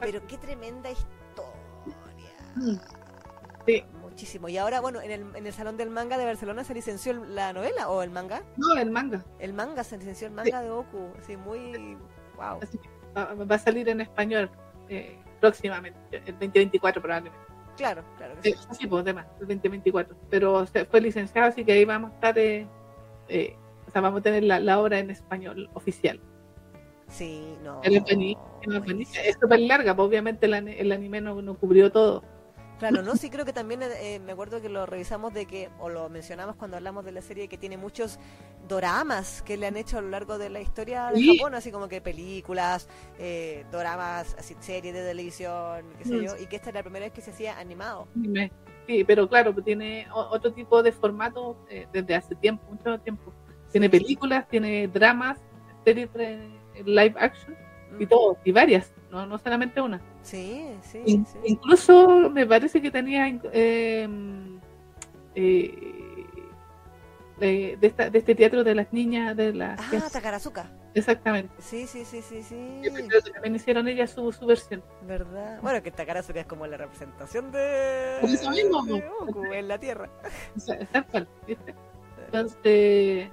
Pero 0.00 0.20
qué 0.26 0.36
tremenda 0.36 0.90
Mm, 0.90 0.92
historia. 0.92 2.82
sí. 3.66 3.84
Muchísimo. 4.12 4.46
Y 4.50 4.58
ahora, 4.58 4.82
bueno, 4.82 5.00
en 5.00 5.10
el, 5.10 5.24
en 5.34 5.46
el 5.46 5.52
Salón 5.54 5.78
del 5.78 5.88
Manga 5.88 6.18
de 6.18 6.26
Barcelona 6.26 6.64
se 6.64 6.74
licenció 6.74 7.14
la 7.14 7.54
novela 7.54 7.88
o 7.88 8.02
el 8.02 8.10
manga. 8.10 8.42
No, 8.58 8.74
el 8.74 8.90
manga. 8.90 9.24
El 9.38 9.54
manga, 9.54 9.82
se 9.84 9.96
licenció 9.96 10.26
el 10.26 10.34
manga 10.34 10.60
de 10.60 10.70
Oku. 10.70 11.08
Así, 11.18 11.34
muy. 11.38 11.96
Wow. 12.36 12.58
Así 12.62 12.76
que 12.76 12.88
va, 13.16 13.32
va 13.32 13.54
a 13.54 13.58
salir 13.58 13.88
en 13.88 14.02
español 14.02 14.50
eh, 14.90 15.18
próximamente, 15.40 15.98
el 16.26 16.38
2024 16.38 17.00
probablemente. 17.00 17.38
Claro, 17.78 18.04
claro 18.18 18.34
que 18.42 18.50
Eh, 18.50 18.54
sí. 18.54 18.68
sí, 18.80 18.86
pues, 18.86 19.02
demás, 19.02 19.26
el 19.40 19.48
2024. 19.48 20.14
Pero 20.28 20.66
se- 20.66 20.84
fue 20.84 21.00
licenciado, 21.00 21.48
así 21.48 21.64
que 21.64 21.72
ahí 21.72 21.86
vamos 21.86 22.10
a 22.10 22.14
estar, 22.16 22.38
eh, 22.38 22.66
eh, 23.28 23.56
o 23.88 23.90
sea, 23.90 24.02
vamos 24.02 24.20
a 24.20 24.22
tener 24.24 24.42
la, 24.42 24.60
la 24.60 24.78
obra 24.78 24.98
en 24.98 25.08
español 25.10 25.70
oficial. 25.72 26.20
Sí, 27.08 27.56
no. 27.62 27.80
Es 27.82 29.36
súper 29.40 29.60
larga, 29.60 29.96
pues 29.96 30.06
obviamente 30.08 30.44
el, 30.46 30.54
el 30.68 30.92
anime 30.92 31.22
no, 31.22 31.40
no 31.40 31.54
cubrió 31.54 31.90
todo. 31.90 32.22
Claro, 32.82 33.00
no, 33.00 33.14
sí 33.14 33.30
creo 33.30 33.44
que 33.44 33.52
también 33.52 33.80
eh, 33.84 34.18
me 34.18 34.32
acuerdo 34.32 34.60
que 34.60 34.68
lo 34.68 34.86
revisamos 34.86 35.32
de 35.32 35.46
que, 35.46 35.70
o 35.78 35.88
lo 35.88 36.08
mencionamos 36.08 36.56
cuando 36.56 36.76
hablamos 36.76 37.04
de 37.04 37.12
la 37.12 37.22
serie, 37.22 37.46
que 37.46 37.56
tiene 37.56 37.76
muchos 37.76 38.18
doramas 38.66 39.40
que 39.42 39.56
le 39.56 39.68
han 39.68 39.76
hecho 39.76 39.98
a 39.98 40.00
lo 40.00 40.08
largo 40.08 40.36
de 40.36 40.50
la 40.50 40.60
historia 40.60 41.12
de 41.12 41.20
Sí. 41.20 41.36
Japón, 41.36 41.54
así 41.54 41.70
como 41.70 41.86
que 41.86 42.00
películas, 42.00 42.88
eh, 43.20 43.64
doramas, 43.70 44.34
así 44.36 44.56
series 44.58 44.94
de 44.94 45.04
televisión, 45.04 45.84
qué 45.96 46.04
sé 46.04 46.14
Mm. 46.16 46.22
yo, 46.24 46.36
y 46.42 46.46
que 46.46 46.56
esta 46.56 46.70
es 46.70 46.74
la 46.74 46.82
primera 46.82 47.04
vez 47.06 47.12
que 47.12 47.20
se 47.20 47.30
hacía 47.30 47.56
animado. 47.56 48.08
Sí, 48.88 49.04
pero 49.04 49.28
claro, 49.28 49.52
pues 49.52 49.64
tiene 49.64 50.08
otro 50.12 50.52
tipo 50.52 50.82
de 50.82 50.90
formato 50.90 51.56
eh, 51.70 51.86
desde 51.92 52.16
hace 52.16 52.34
tiempo, 52.34 52.64
mucho 52.68 52.98
tiempo. 52.98 53.32
Tiene 53.70 53.88
películas, 53.88 54.48
tiene 54.48 54.88
dramas, 54.88 55.38
series 55.84 56.12
de 56.14 56.50
live 56.84 57.14
action 57.16 57.56
y 58.00 58.06
Mm. 58.06 58.08
todo, 58.08 58.36
y 58.42 58.50
varias, 58.50 58.92
no, 59.12 59.26
no 59.26 59.38
solamente 59.38 59.80
una. 59.80 60.00
Sí, 60.22 60.66
sí, 60.82 61.02
In- 61.06 61.26
sí. 61.26 61.38
Incluso 61.44 62.30
me 62.30 62.46
parece 62.46 62.80
que 62.82 62.90
tenía 62.90 63.28
eh, 63.28 64.08
eh, 65.34 66.26
de, 67.38 67.76
de 67.80 67.86
esta- 67.86 68.10
de 68.10 68.18
este 68.18 68.34
teatro 68.34 68.64
de 68.64 68.74
las 68.74 68.92
niñas, 68.92 69.36
de 69.36 69.52
las 69.52 69.78
Ah, 69.92 70.08
Takarazuka. 70.10 70.70
exactamente. 70.94 71.52
Sí, 71.58 71.86
sí, 71.86 72.04
sí, 72.04 72.22
sí, 72.22 72.42
sí. 72.42 72.80
Yo 72.82 72.92
creo 72.92 73.20
que 73.22 73.30
también 73.32 73.54
hicieron 73.56 73.86
ellas 73.88 74.10
su, 74.10 74.30
su 74.32 74.46
versión. 74.46 74.82
¿Verdad? 75.06 75.58
Bueno, 75.62 75.82
que 75.82 75.90
Takarazuka 75.90 76.40
es 76.40 76.46
como 76.46 76.66
la 76.66 76.76
representación 76.76 77.50
de, 77.50 78.18
Por 78.20 78.30
eso 78.30 78.50
mismo, 78.50 78.82
de 78.84 79.00
¿no? 79.00 79.26
Goku 79.26 79.52
en 79.52 79.68
la 79.68 79.78
Tierra. 79.78 80.08
O 80.56 80.60
sea, 80.60 80.78
tal 80.86 81.06
cual, 81.06 81.28
¿viste? 81.46 81.74
Entonces, 82.26 83.28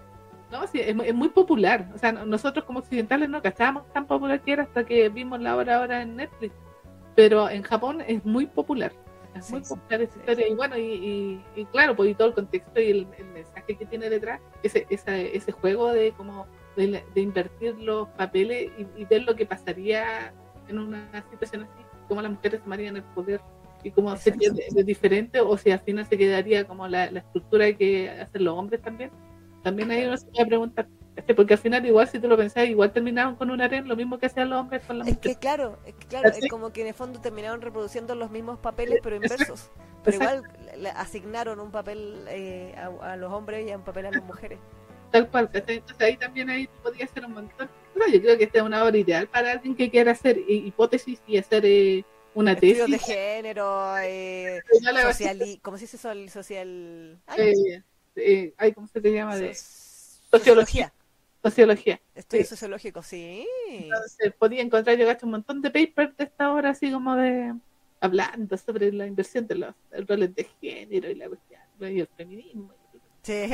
no, 0.52 0.68
sí, 0.68 0.80
es, 0.80 0.95
es 1.06 1.14
muy 1.16 1.30
popular. 1.30 1.90
O 1.94 1.98
sea, 1.98 2.11
no- 2.11 2.26
nosotros 2.26 2.66
como 2.66 2.80
occidentales 2.80 3.30
no 3.30 3.42
cachábamos 3.42 3.92
tan 3.94 4.06
popular 4.08 4.42
que 4.42 4.53
era 4.53 4.64
hasta 4.64 4.84
que 4.86 5.10
vimos 5.10 5.40
la 5.42 5.56
obra 5.56 5.78
ahora 5.78 6.02
en 6.02 6.16
Netflix. 6.16 6.53
Pero 7.16 7.50
en 7.50 7.64
Japón 7.64 8.02
es 8.08 8.24
muy 8.26 8.45
popular. 8.45 8.92
Es 9.36 9.45
Sí, 9.45 9.53
muy 9.53 9.64
sí, 9.64 9.74
popular 9.76 10.02
esa 10.02 10.18
historia. 10.19 10.48
Y 10.48 10.56
bueno, 10.56 10.78
y, 10.78 10.82
y- 10.82 11.44
y 11.56 11.66
claro, 11.66 11.95
pues 11.95 12.10
y 12.10 12.16
todo 12.16 12.30
el 12.30 12.34
contexto 12.34 12.80
y 12.82 12.90
el, 12.90 13.08
el 13.18 13.26
mensaje 13.28 13.76
que 13.78 13.86
tiene 13.86 14.10
detrás, 14.10 14.40
ese, 14.64 14.88
esa- 14.90 15.18
ese 15.18 15.52
juego 15.52 15.92
de 15.92 16.11
como 16.14 16.48
de, 16.76 17.03
de 17.14 17.22
invertir 17.22 17.76
los 17.80 18.08
papeles 18.10 18.72
y, 18.78 19.02
y 19.02 19.06
ver 19.06 19.24
lo 19.24 19.36
que 19.36 19.45
pasaría 19.45 20.34
en 20.68 20.80
una 20.80 21.08
situación 21.30 21.64
así, 21.64 21.84
cómo 22.08 22.22
las 22.22 22.32
mujeres 22.32 22.61
tomarían 22.64 22.95
el 22.95 23.03
poder 23.03 23.42
y 23.84 23.92
cómo 23.92 24.16
sería 24.18 24.50
de- 24.52 24.66
de 24.72 24.84
diferente 24.84 25.40
o 25.42 25.58
si 25.58 25.72
al 25.72 25.80
final 25.80 26.06
se 26.06 26.18
quedaría 26.18 26.66
como 26.66 26.88
la, 26.88 27.11
la 27.11 27.19
estructura 27.19 27.72
que 27.74 28.10
hacen 28.10 28.44
los 28.45 28.58
hombres 28.58 28.82
también. 28.82 29.11
También 29.64 29.92
ahí 29.92 30.06
uno 30.06 30.18
se 30.18 30.26
puede 30.28 30.46
preguntar, 30.46 30.88
¿cachai? 31.16 31.36
porque 31.36 31.54
al 31.54 31.60
final 31.60 31.86
igual 31.86 32.08
si 32.08 32.20
tú 32.20 32.28
lo 32.28 32.38
pensás, 32.38 32.68
igual 32.68 32.92
terminaron 32.94 33.36
con 33.36 33.52
un 33.52 33.62
harén, 33.62 33.88
lo 33.88 33.96
mismo 33.96 34.18
que 34.18 34.28
hacían 34.28 34.50
los 34.50 34.60
hombres 34.62 34.82
con 34.86 35.00
las 35.00 35.08
Es 35.08 35.18
que 35.18 35.36
claro, 35.36 35.78
es 35.86 35.94
que 35.96 36.08
claro, 36.08 36.26
¿Cachai? 36.26 36.44
es 36.46 36.50
como 36.50 36.72
que 36.72 36.82
en 36.82 36.88
el 36.88 36.94
fondo 36.94 37.20
terminaron 37.20 37.62
reproduciendo 37.62 38.16
los 38.16 38.32
mismos 38.32 38.60
papeles 38.60 39.00
pero 39.04 39.16
inversos. 39.16 39.70
Pero 40.04 40.16
igual 40.16 40.44
le 40.78 40.90
asignaron 40.92 41.60
un 41.60 41.72
papel 41.72 42.24
eh, 42.30 42.74
a, 42.78 43.14
a 43.14 43.16
los 43.18 43.32
hombres 43.34 43.70
y 43.70 43.74
un 43.74 43.84
papel 43.84 44.06
a 44.06 44.12
las 44.12 44.24
mujeres. 44.24 44.60
Tal 45.12 45.28
cual. 45.30 45.50
Entonces 45.54 46.00
ahí 46.00 46.16
también 46.16 46.50
ahí 46.50 46.70
podría 46.82 47.06
ser 47.08 47.26
un 47.26 47.34
montón. 47.34 47.70
No, 47.96 48.08
yo 48.08 48.22
creo 48.22 48.38
que 48.38 48.46
esta 48.46 48.60
es 48.60 48.64
una 48.64 48.84
obra 48.86 48.98
ideal 48.98 49.28
para 49.28 49.52
alguien 49.52 49.76
que 49.76 49.90
quiera 49.90 50.12
hacer 50.14 50.38
hi- 50.38 50.68
hipótesis 50.68 51.20
y 51.28 51.38
hacer 51.38 51.66
eh, 51.66 52.06
una 52.34 52.54
Estudios 52.54 52.86
tesis. 52.90 53.08
de 53.08 53.14
género, 53.14 53.98
eh, 53.98 54.62
social, 55.04 55.60
¿cómo 55.62 55.78
se 55.78 55.84
dice 55.84 55.98
sol- 55.98 56.30
social? 56.30 57.20
Ay, 57.28 57.82
eh, 58.19 58.33
eh, 58.33 58.53
ay, 58.57 58.73
¿Cómo 58.73 58.88
se 58.88 59.01
te 59.01 59.11
llama? 59.11 59.35
De 59.35 59.51
soc- 59.51 60.30
sociología. 60.31 60.93
sociología. 61.41 61.99
Estudios 62.15 62.48
Sí. 62.48 62.56
sociológicos, 62.56 63.06
sí. 63.07 63.48
Entonces 63.69 64.33
podía 64.38 64.61
encontrar 64.61 64.98
yo 64.98 65.06
gasto 65.06 65.25
un 65.25 65.31
montón 65.33 65.61
de 65.61 65.69
papers 65.72 66.15
de 66.17 66.25
esta 66.25 66.51
hora 66.51 66.72
así 66.72 66.91
como 66.91 67.15
de 67.15 67.53
hablando 68.01 68.56
sobre 68.57 68.91
la 68.93 69.06
inversión 69.07 69.45
de 69.48 69.56
los 69.56 69.75
roles 70.07 70.33
de 70.35 70.48
género 70.61 71.09
y 71.09 71.15
la 71.15 71.27
cuestión 71.27 71.61
y 71.81 71.99
el 71.99 72.07
feminismo. 72.15 72.72
Sí. 73.23 73.49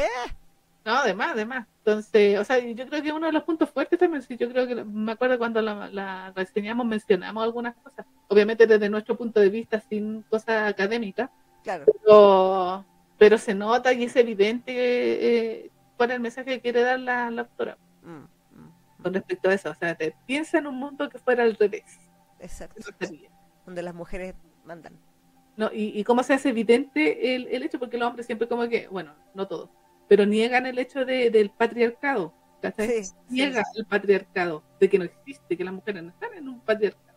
No, 0.83 0.93
además, 0.97 1.31
además. 1.33 1.67
Entonces, 1.79 2.37
o 2.37 2.43
sea, 2.43 2.59
yo 2.59 2.85
creo 2.87 3.01
que 3.01 3.11
uno 3.11 3.25
de 3.25 3.31
los 3.31 3.43
puntos 3.43 3.69
fuertes 3.71 3.97
también, 3.97 4.21
sí, 4.21 4.37
yo 4.37 4.47
creo 4.49 4.67
que 4.67 4.75
me 4.83 5.13
acuerdo 5.13 5.37
cuando 5.39 5.59
la, 5.61 5.89
la 5.89 6.31
reseñamos, 6.35 6.85
mencionamos 6.85 7.43
algunas 7.43 7.75
cosas, 7.77 8.05
obviamente 8.27 8.67
desde 8.67 8.87
nuestro 8.89 9.17
punto 9.17 9.39
de 9.39 9.49
vista, 9.49 9.79
sin 9.79 10.21
cosas 10.23 10.69
académicas, 10.71 11.29
Claro. 11.63 11.85
pero, 12.03 12.85
pero 13.17 13.37
se 13.37 13.53
nota 13.53 13.93
y 13.93 14.03
es 14.03 14.15
evidente 14.15 14.73
eh, 14.73 15.71
cuál 15.97 16.11
es 16.11 16.15
el 16.15 16.21
mensaje 16.21 16.51
que 16.51 16.61
quiere 16.61 16.81
dar 16.81 16.99
la, 16.99 17.31
la 17.31 17.43
autora 17.43 17.77
Mm, 18.05 18.25
mm, 18.57 19.03
con 19.03 19.13
respecto 19.13 19.49
a 19.49 19.53
eso. 19.53 19.71
O 19.71 19.75
sea, 19.75 19.95
te, 19.95 20.15
piensa 20.25 20.59
en 20.59 20.67
un 20.67 20.75
mundo 20.75 21.09
que 21.09 21.17
fuera 21.17 21.43
al 21.43 21.55
revés. 21.55 21.99
Exacto. 22.39 22.81
Donde 23.65 23.81
las 23.81 23.95
mujeres 23.95 24.35
mandan. 24.63 24.93
¿no? 25.57 25.71
Y, 25.73 25.99
y 25.99 26.03
cómo 26.03 26.23
se 26.23 26.33
hace 26.33 26.49
evidente 26.49 27.35
el, 27.35 27.47
el 27.47 27.63
hecho, 27.63 27.79
porque 27.79 27.97
los 27.97 28.07
hombres 28.07 28.25
siempre 28.25 28.47
como 28.47 28.67
que, 28.67 28.87
bueno, 28.89 29.15
no 29.33 29.47
todos, 29.47 29.69
pero 30.07 30.25
niegan 30.25 30.65
el 30.65 30.77
hecho 30.77 31.05
de, 31.05 31.29
del 31.31 31.49
patriarcado. 31.49 32.33
Sí, 32.77 33.03
Niega 33.29 33.63
sí. 33.63 33.79
el 33.79 33.85
patriarcado, 33.85 34.63
de 34.79 34.89
que 34.89 34.97
no 34.97 35.05
existe, 35.05 35.55
que 35.55 35.63
las 35.63 35.73
mujeres 35.73 36.01
no 36.01 36.09
están 36.09 36.33
en 36.33 36.49
un 36.49 36.59
patriarcado. 36.61 37.15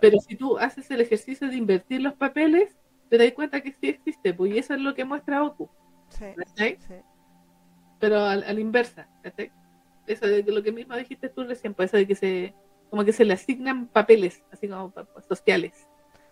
Pero 0.00 0.18
si 0.20 0.36
tú 0.36 0.56
haces 0.56 0.88
el 0.90 1.00
ejercicio 1.00 1.48
de 1.48 1.56
invertir 1.56 2.00
los 2.00 2.14
papeles, 2.14 2.76
te 3.18 3.24
das 3.24 3.32
cuenta 3.32 3.60
que 3.60 3.72
sí 3.72 3.88
existe, 3.88 4.34
pues 4.34 4.54
y 4.54 4.58
eso 4.58 4.74
es 4.74 4.80
lo 4.80 4.94
que 4.94 5.04
muestra 5.04 5.42
Oku. 5.42 5.68
Sí, 6.08 6.26
Pero 7.98 8.20
al, 8.20 8.44
al 8.44 8.58
inversa, 8.58 9.08
Eso 10.06 10.26
de 10.26 10.42
lo 10.42 10.62
que 10.62 10.72
mismo 10.72 10.96
dijiste 10.96 11.28
tú 11.28 11.44
recién, 11.44 11.74
pues 11.74 11.90
eso 11.90 11.96
de 11.96 12.06
que 12.06 12.14
se, 12.14 12.54
como 12.90 13.04
que 13.04 13.12
se 13.12 13.24
le 13.24 13.34
asignan 13.34 13.86
papeles, 13.88 14.42
así 14.52 14.68
como 14.68 14.92
sociales, 15.28 15.88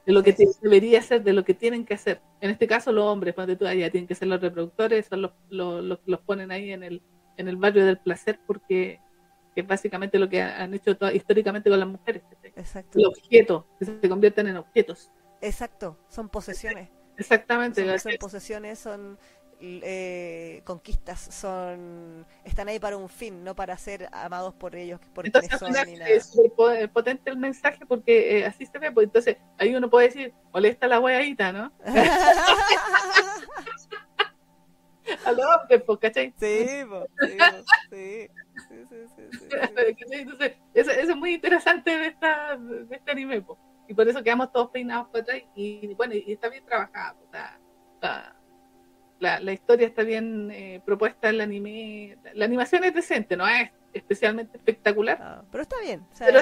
de 0.07 0.13
lo 0.13 0.23
que 0.23 0.35
debería 0.61 1.01
ser, 1.03 1.23
de 1.23 1.33
lo 1.33 1.45
que 1.45 1.55
tienen 1.55 1.85
que 1.85 1.95
hacer. 1.95 2.21
En 2.41 2.51
este 2.51 2.67
caso 2.67 2.93
los 2.93 3.05
hombres, 3.05 3.35
cuando 3.35 3.57
tú 3.57 3.67
allá 3.67 3.91
tienen 3.91 4.07
que 4.07 4.15
ser 4.15 4.29
los 4.29 4.41
reproductores, 4.41 5.07
son 5.07 5.23
los, 5.23 5.33
los, 5.49 6.01
los, 6.05 6.21
ponen 6.21 6.51
ahí 6.51 6.73
en 6.73 6.83
el, 6.83 7.03
en 7.37 7.49
el 7.49 7.57
barrio 7.57 7.87
del 7.87 7.99
placer 7.99 8.39
porque 8.47 9.01
es 9.55 9.67
básicamente 9.67 10.19
lo 10.19 10.29
que 10.29 10.43
han 10.43 10.75
hecho 10.75 10.97
históricamente 11.13 11.71
con 11.71 11.79
las 11.79 11.89
mujeres. 11.89 12.23
Exacto. 12.43 12.99
Los 12.99 13.19
objetos, 13.19 13.65
que 13.79 13.85
se 13.85 14.09
convierten 14.09 14.49
en 14.49 14.57
objetos. 14.57 15.11
Exacto, 15.43 15.99
son 16.09 16.29
posesiones. 16.29 16.89
Exactamente. 17.19 17.99
Son, 17.99 18.13
posesiones, 18.19 18.79
son 18.79 19.19
eh, 19.61 20.63
conquistas, 20.65 21.21
son 21.21 22.25
están 22.45 22.69
ahí 22.69 22.79
para 22.79 22.97
un 22.97 23.09
fin, 23.09 23.45
no 23.45 23.55
para 23.55 23.77
ser 23.77 24.09
amados 24.13 24.55
por 24.55 24.77
ellos, 24.77 25.01
por 25.13 25.27
entonces, 25.27 25.59
son 25.59 25.73
ni 25.87 25.97
nada. 25.97 26.09
Es 26.09 26.33
potente 26.93 27.31
el 27.31 27.37
mensaje 27.37 27.85
porque 27.87 28.39
eh, 28.39 28.47
así 28.47 28.67
se 28.67 28.79
ve, 28.79 28.93
pues 28.93 29.07
entonces 29.07 29.37
ahí 29.59 29.75
uno 29.75 29.91
puede 29.91 30.07
decir, 30.09 30.33
molesta 30.53 30.87
la 30.87 31.01
weadita, 31.01 31.53
¿no? 31.53 31.73
A 35.25 35.33
los 35.33 35.45
hombres, 35.45 35.83
pues, 35.85 35.99
¿cachai? 35.99 36.33
Sí, 36.39 36.67
sí, 37.21 37.37
sí. 37.91 38.29
Sí, 38.69 38.77
sí, 38.89 38.97
sí, 39.17 39.49
Entonces, 40.13 40.53
eso, 40.75 40.91
eso, 40.93 41.11
es 41.11 41.17
muy 41.17 41.35
interesante 41.35 41.99
de, 41.99 42.07
esta, 42.07 42.57
de 42.57 42.97
este 42.97 43.11
anime, 43.11 43.43
pues 43.43 43.59
y 43.89 43.95
por 43.95 44.09
eso 44.09 44.23
quedamos 44.23 44.53
todos 44.53 44.71
peinados 44.71 45.09
por 45.09 45.21
atrás 45.21 45.43
y 45.55 45.95
bueno, 45.95 46.15
y 46.15 46.33
está 46.33 46.49
bien 46.49 46.65
trabajada, 46.65 47.17
la, 49.21 49.39
la, 49.39 49.53
historia 49.53 49.87
está 49.87 50.03
bien 50.03 50.51
eh, 50.51 50.81
propuesta, 50.85 51.29
el 51.29 51.41
anime, 51.41 52.19
la 52.35 52.45
animación 52.45 52.83
es 52.85 52.95
decente, 52.95 53.37
no 53.37 53.47
es 53.47 53.71
especialmente 53.93 54.57
espectacular. 54.57 55.45
Pero 55.51 55.63
está 55.63 55.77
bien, 55.81 56.05
pero 56.19 56.41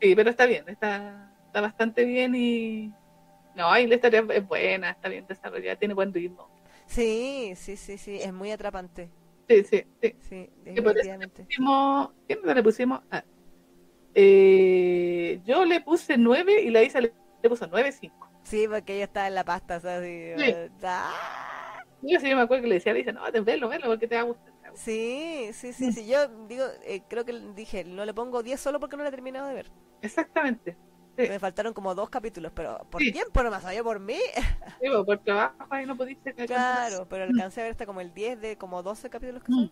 Sí, 0.00 0.14
pero 0.14 0.30
está 0.30 0.46
bien, 0.46 0.64
está, 0.68 1.32
está 1.46 1.60
bastante 1.60 2.04
bien 2.04 2.34
y 2.34 2.92
no, 3.54 3.76
y 3.78 3.86
la 3.86 3.94
historia 3.94 4.24
es 4.28 4.46
buena, 4.46 4.90
está 4.90 5.08
bien 5.08 5.26
desarrollada, 5.26 5.76
tiene 5.76 5.94
buen 5.94 6.12
ritmo. 6.12 6.50
Sí, 6.86 7.54
sí, 7.56 7.76
sí, 7.76 7.98
sí, 7.98 8.18
es 8.20 8.32
muy 8.32 8.50
atrapante. 8.50 9.10
Sí, 9.48 9.64
sí, 9.64 9.84
sí. 10.02 10.16
Sí, 10.20 10.50
definitivamente. 10.64 11.46
¿Qué 12.28 12.36
le 12.54 12.62
pusimos? 12.62 13.00
Ah, 13.10 13.24
eh, 14.18 15.42
yo 15.44 15.66
le 15.66 15.82
puse 15.82 16.16
9 16.16 16.62
y 16.62 16.70
la 16.70 16.82
Isa 16.82 17.02
le, 17.02 17.12
puso 17.42 17.68
9-5. 17.68 18.10
Sí, 18.44 18.66
porque 18.66 18.94
ella 18.94 19.04
está 19.04 19.26
en 19.28 19.34
la 19.34 19.44
pasta, 19.44 19.76
o 19.76 19.80
sea, 19.80 19.98
así, 19.98 20.32
sí. 20.38 20.54
Yo 22.00 22.20
sí 22.20 22.34
me 22.34 22.40
acuerdo 22.40 22.62
que 22.62 22.68
le 22.68 22.74
decía 22.76 22.92
a 22.92 22.98
Isa, 22.98 23.12
no, 23.12 23.20
velo, 23.44 23.68
velo, 23.68 23.86
porque 23.88 24.08
te 24.08 24.14
va 24.14 24.22
a 24.22 24.24
gustar. 24.24 24.54
Sí, 24.74 25.50
sí, 25.52 25.74
sí, 25.74 25.92
sí. 25.92 26.06
Yo 26.06 26.28
digo, 26.46 26.64
eh, 26.84 27.02
creo 27.08 27.26
que 27.26 27.32
dije, 27.54 27.84
no 27.84 28.06
le 28.06 28.14
pongo 28.14 28.42
10 28.42 28.58
solo 28.58 28.80
porque 28.80 28.96
no 28.96 29.02
la 29.02 29.10
he 29.10 29.12
terminado 29.12 29.48
de 29.48 29.54
ver. 29.54 29.70
Exactamente. 30.00 30.76
Me 31.18 31.38
faltaron 31.38 31.74
como 31.74 31.94
dos 31.94 32.08
capítulos, 32.08 32.52
pero 32.54 32.86
¿por 32.90 33.00
tiempo 33.00 33.42
no 33.42 33.50
más 33.50 33.64
había 33.64 33.82
por 33.82 34.00
mí? 34.00 34.18
Sí, 34.80 34.88
por 35.04 35.18
trabajo 35.18 35.56
ahí 35.70 35.84
no 35.86 35.96
pudiste. 35.96 36.34
Claro, 36.34 37.06
pero 37.08 37.24
alcancé 37.24 37.60
a 37.60 37.64
ver 37.64 37.72
hasta 37.72 37.86
como 37.86 38.00
el 38.00 38.12
10 38.12 38.40
de 38.40 38.56
como 38.56 38.82
12 38.82 39.10
capítulos 39.10 39.42
que 39.42 39.52
son. 39.52 39.70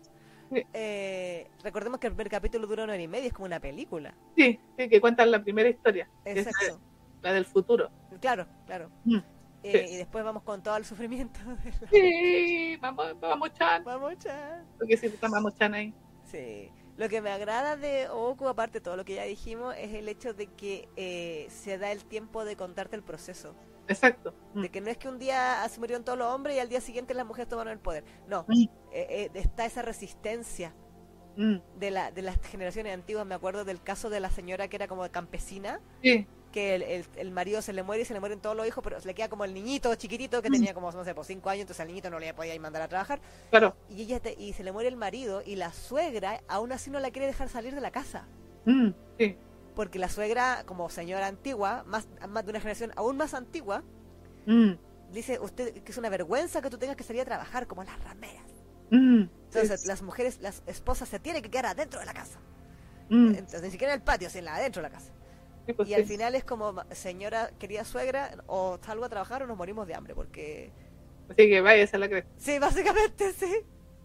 Eh, 0.73 1.49
recordemos 1.63 1.99
que 1.99 2.07
el 2.07 2.13
primer 2.13 2.29
capítulo 2.29 2.67
dura 2.67 2.83
una 2.83 2.93
hora 2.93 3.01
y 3.01 3.07
media, 3.07 3.27
es 3.27 3.33
como 3.33 3.45
una 3.45 3.59
película. 3.59 4.13
Sí, 4.35 4.59
que 4.77 5.01
cuentan 5.01 5.31
la 5.31 5.41
primera 5.41 5.67
historia. 5.67 6.09
Exacto. 6.23 6.79
la 7.21 7.33
del 7.33 7.45
futuro. 7.45 7.89
Claro, 8.21 8.45
claro. 8.65 8.91
Mm, 9.03 9.17
eh, 9.63 9.87
y 9.89 9.95
después 9.97 10.23
vamos 10.23 10.43
con 10.43 10.61
todo 10.61 10.77
el 10.77 10.85
sufrimiento. 10.85 11.39
Sí, 11.91 12.77
vamos, 12.79 13.19
vamos 13.19 13.53
Chan. 13.53 13.83
Vamos 13.83 14.17
Chan. 14.19 14.63
Porque 14.77 14.97
si 14.97 15.11
vamos 15.21 15.55
Chan 15.55 15.73
ahí. 15.73 15.93
Sí. 16.25 16.71
Lo 16.97 17.09
que 17.09 17.21
me 17.21 17.29
agrada 17.29 17.75
de 17.75 18.07
Oku, 18.09 18.47
aparte 18.47 18.79
de 18.79 18.83
todo 18.83 18.95
lo 18.95 19.03
que 19.03 19.15
ya 19.15 19.23
dijimos, 19.23 19.75
es 19.77 19.93
el 19.93 20.07
hecho 20.07 20.33
de 20.33 20.47
que 20.47 20.87
eh, 20.95 21.47
se 21.49 21.77
da 21.77 21.91
el 21.91 22.05
tiempo 22.05 22.45
de 22.45 22.55
contarte 22.55 22.95
el 22.95 23.03
proceso. 23.03 23.53
Exacto. 23.87 24.33
Mm. 24.53 24.61
De 24.61 24.69
que 24.69 24.81
no 24.81 24.89
es 24.89 24.97
que 24.97 25.07
un 25.07 25.19
día 25.19 25.67
se 25.69 25.79
murieron 25.79 26.03
todos 26.03 26.17
los 26.17 26.33
hombres 26.33 26.55
y 26.55 26.59
al 26.59 26.69
día 26.69 26.81
siguiente 26.81 27.13
las 27.13 27.25
mujeres 27.25 27.47
tomaron 27.47 27.73
el 27.73 27.79
poder. 27.79 28.03
No, 28.27 28.45
mm. 28.47 28.63
eh, 28.91 29.07
eh, 29.09 29.31
está 29.35 29.65
esa 29.65 29.81
resistencia 29.81 30.73
mm. 31.37 31.57
de, 31.77 31.91
la, 31.91 32.11
de 32.11 32.21
las 32.21 32.39
generaciones 32.41 32.93
antiguas. 32.93 33.25
Me 33.25 33.35
acuerdo 33.35 33.65
del 33.65 33.81
caso 33.81 34.09
de 34.09 34.19
la 34.19 34.29
señora 34.29 34.67
que 34.67 34.75
era 34.75 34.87
como 34.87 35.09
campesina. 35.11 35.79
Que 36.51 36.75
el, 36.75 37.05
el, 37.17 37.31
marido 37.31 37.61
se 37.61 37.73
le 37.73 37.83
muere 37.83 38.03
y 38.03 38.05
se 38.05 38.13
le 38.13 38.21
mueren 38.21 38.39
todos 38.39 38.55
los 38.55 38.65
hijos, 38.65 38.81
pero 38.81 38.97
se 39.01 39.07
le 39.07 39.13
queda 39.13 39.27
como 39.27 39.43
el 39.43 39.53
niñito 39.53 39.93
chiquitito 39.95 40.41
que 40.41 40.49
tenía 40.49 40.73
como, 40.73 40.89
no 40.89 41.03
sé, 41.03 41.13
por 41.13 41.25
cinco 41.25 41.49
años, 41.49 41.63
entonces 41.63 41.81
al 41.81 41.89
niñito 41.89 42.09
no 42.09 42.17
le 42.17 42.33
podía 42.33 42.57
mandar 42.61 42.81
a 42.81 42.87
trabajar. 42.87 43.19
Claro. 43.49 43.75
Y, 43.89 44.03
ella 44.03 44.21
y 44.37 44.53
se 44.53 44.63
le 44.63 44.71
muere 44.71 44.87
el 44.87 44.95
marido 44.95 45.41
y 45.45 45.57
la 45.57 45.73
suegra 45.73 46.41
aún 46.47 46.71
así 46.71 46.89
no 46.89 47.01
la 47.01 47.11
quiere 47.11 47.27
dejar 47.27 47.49
salir 47.49 47.75
de 47.75 47.81
la 47.81 47.91
casa. 47.91 48.25
sí 49.19 49.35
porque 49.75 49.99
la 49.99 50.09
suegra, 50.09 50.63
como 50.65 50.89
señora 50.89 51.27
antigua, 51.27 51.83
más, 51.85 52.07
más 52.27 52.45
de 52.45 52.51
una 52.51 52.59
generación 52.59 52.91
aún 52.95 53.17
más 53.17 53.33
antigua, 53.33 53.83
mm. 54.45 54.71
dice 55.11 55.39
usted 55.39 55.83
que 55.83 55.91
es 55.91 55.97
una 55.97 56.09
vergüenza 56.09 56.61
que 56.61 56.69
tú 56.69 56.77
tengas 56.77 56.95
que 56.95 57.03
salir 57.03 57.21
a 57.21 57.25
trabajar 57.25 57.67
como 57.67 57.83
las 57.83 58.01
rameras. 58.03 58.51
Mm. 58.89 59.23
Entonces 59.45 59.85
las 59.85 60.01
mujeres, 60.01 60.39
las 60.41 60.63
esposas 60.65 61.09
se 61.09 61.19
tienen 61.19 61.41
que 61.41 61.49
quedar 61.49 61.67
adentro 61.67 61.99
de 61.99 62.05
la 62.05 62.13
casa. 62.13 62.39
Mm. 63.09 63.35
Entonces 63.35 63.61
ni 63.61 63.71
siquiera 63.71 63.93
en 63.93 63.99
el 63.99 64.03
patio, 64.03 64.29
sino 64.29 64.49
adentro 64.49 64.81
de 64.81 64.89
la 64.89 64.95
casa. 64.95 65.11
Pues 65.75 65.89
y 65.89 65.95
al 65.95 66.05
final 66.05 66.35
es 66.35 66.43
como, 66.43 66.75
señora, 66.91 67.49
querida 67.57 67.83
suegra, 67.85 68.43
o 68.45 68.77
salgo 68.83 69.05
a 69.05 69.09
trabajar 69.09 69.41
o 69.43 69.47
nos 69.47 69.57
morimos 69.57 69.87
de 69.87 69.95
hambre, 69.95 70.13
porque... 70.13 70.71
Así 71.27 71.49
que 71.49 71.59
vaya, 71.59 71.87
a 71.91 71.97
la 71.97 72.07
cresta. 72.07 72.29
Sí, 72.37 72.59
básicamente, 72.59 73.33
sí. 73.33 73.51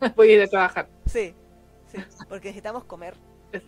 Voy 0.16 0.30
a 0.30 0.34
ir 0.36 0.42
a 0.42 0.46
trabajar. 0.46 0.88
Sí, 1.04 1.34
sí, 1.88 1.98
porque 2.30 2.48
necesitamos 2.48 2.84
comer. 2.84 3.14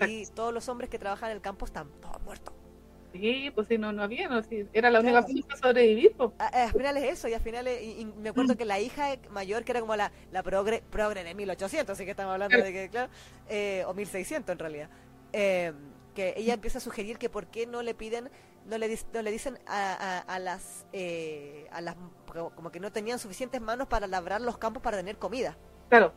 Y 0.08 0.26
todos 0.26 0.52
los 0.52 0.68
hombres 0.68 0.90
que 0.90 0.98
trabajan 0.98 1.30
en 1.30 1.36
el 1.36 1.42
campo 1.42 1.64
están 1.64 1.88
todos 2.00 2.20
muertos. 2.22 2.54
Sí, 3.12 3.50
pues 3.54 3.68
si 3.68 3.76
no, 3.76 3.92
no 3.92 4.02
había, 4.02 4.28
no, 4.28 4.42
si 4.42 4.66
era 4.72 4.90
la 4.90 5.00
única 5.00 5.22
forma 5.22 5.56
sobrevivir. 5.56 6.14
Pues. 6.16 6.30
al 6.38 6.72
final 6.72 6.96
es 6.96 7.18
eso, 7.18 7.28
y 7.28 7.34
al 7.34 7.42
final 7.42 7.68
y, 7.68 8.06
me 8.16 8.30
acuerdo 8.30 8.54
mm. 8.54 8.56
que 8.56 8.64
la 8.64 8.80
hija 8.80 9.16
mayor, 9.30 9.64
que 9.64 9.72
era 9.72 9.80
como 9.80 9.94
la, 9.96 10.10
la 10.30 10.42
progre, 10.42 10.82
progre 10.90 11.22
de 11.22 11.34
1800, 11.34 11.92
así 11.92 12.04
que 12.04 12.12
estamos 12.12 12.32
hablando 12.32 12.56
de 12.56 12.72
que, 12.72 12.88
claro, 12.88 13.10
eh, 13.48 13.84
o 13.86 13.92
1600 13.92 14.52
en 14.52 14.58
realidad, 14.58 14.88
eh, 15.32 15.72
que 16.14 16.34
ella 16.36 16.54
empieza 16.54 16.78
a 16.78 16.80
sugerir 16.80 17.18
que 17.18 17.28
por 17.28 17.46
qué 17.48 17.66
no 17.66 17.82
le 17.82 17.94
piden, 17.94 18.30
no 18.66 18.78
le, 18.78 18.98
no 19.12 19.22
le 19.22 19.30
dicen 19.30 19.58
a, 19.66 20.18
a, 20.20 20.38
las, 20.38 20.86
eh, 20.94 21.66
a 21.70 21.82
las, 21.82 21.96
como 22.54 22.70
que 22.70 22.80
no 22.80 22.92
tenían 22.92 23.18
suficientes 23.18 23.60
manos 23.60 23.88
para 23.88 24.06
labrar 24.06 24.40
los 24.40 24.56
campos 24.56 24.82
para 24.82 24.96
tener 24.96 25.18
comida. 25.18 25.56
Claro. 25.90 26.14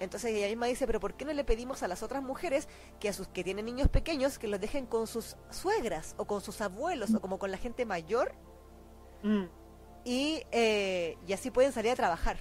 Entonces 0.00 0.32
ella 0.32 0.46
misma 0.46 0.66
dice, 0.66 0.86
pero 0.86 1.00
¿por 1.00 1.14
qué 1.14 1.24
no 1.24 1.32
le 1.32 1.44
pedimos 1.44 1.82
a 1.82 1.88
las 1.88 2.02
otras 2.02 2.22
mujeres 2.22 2.68
que 3.00 3.08
a 3.08 3.12
sus 3.12 3.28
que 3.28 3.42
tienen 3.42 3.64
niños 3.64 3.88
pequeños 3.88 4.38
que 4.38 4.48
los 4.48 4.60
dejen 4.60 4.86
con 4.86 5.06
sus 5.06 5.36
suegras 5.50 6.14
o 6.18 6.26
con 6.26 6.40
sus 6.40 6.60
abuelos 6.60 7.14
o 7.14 7.20
como 7.20 7.38
con 7.38 7.50
la 7.50 7.58
gente 7.58 7.84
mayor? 7.84 8.32
Mm. 9.22 9.44
Y, 10.04 10.42
eh, 10.52 11.18
y 11.26 11.32
así 11.32 11.50
pueden 11.50 11.72
salir 11.72 11.92
a 11.92 11.96
trabajar. 11.96 12.38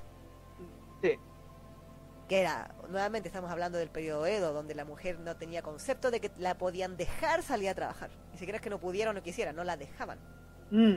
Sí. 1.01 1.17
Que 2.29 2.41
era, 2.41 2.75
nuevamente 2.89 3.27
estamos 3.27 3.49
hablando 3.49 3.77
del 3.77 3.89
periodo 3.89 4.25
Edo, 4.25 4.53
donde 4.53 4.75
la 4.75 4.85
mujer 4.85 5.19
no 5.19 5.35
tenía 5.37 5.61
concepto 5.61 6.11
de 6.11 6.19
que 6.19 6.31
la 6.37 6.57
podían 6.57 6.97
dejar 6.97 7.41
salir 7.41 7.69
a 7.69 7.75
trabajar. 7.75 8.11
Ni 8.31 8.37
siquiera 8.37 8.57
es 8.57 8.61
que 8.61 8.69
no 8.69 8.79
pudieran 8.79 9.15
o 9.15 9.19
no 9.19 9.23
quisieran, 9.23 9.55
no 9.55 9.63
la 9.63 9.77
dejaban. 9.77 10.19
Mm. 10.69 10.95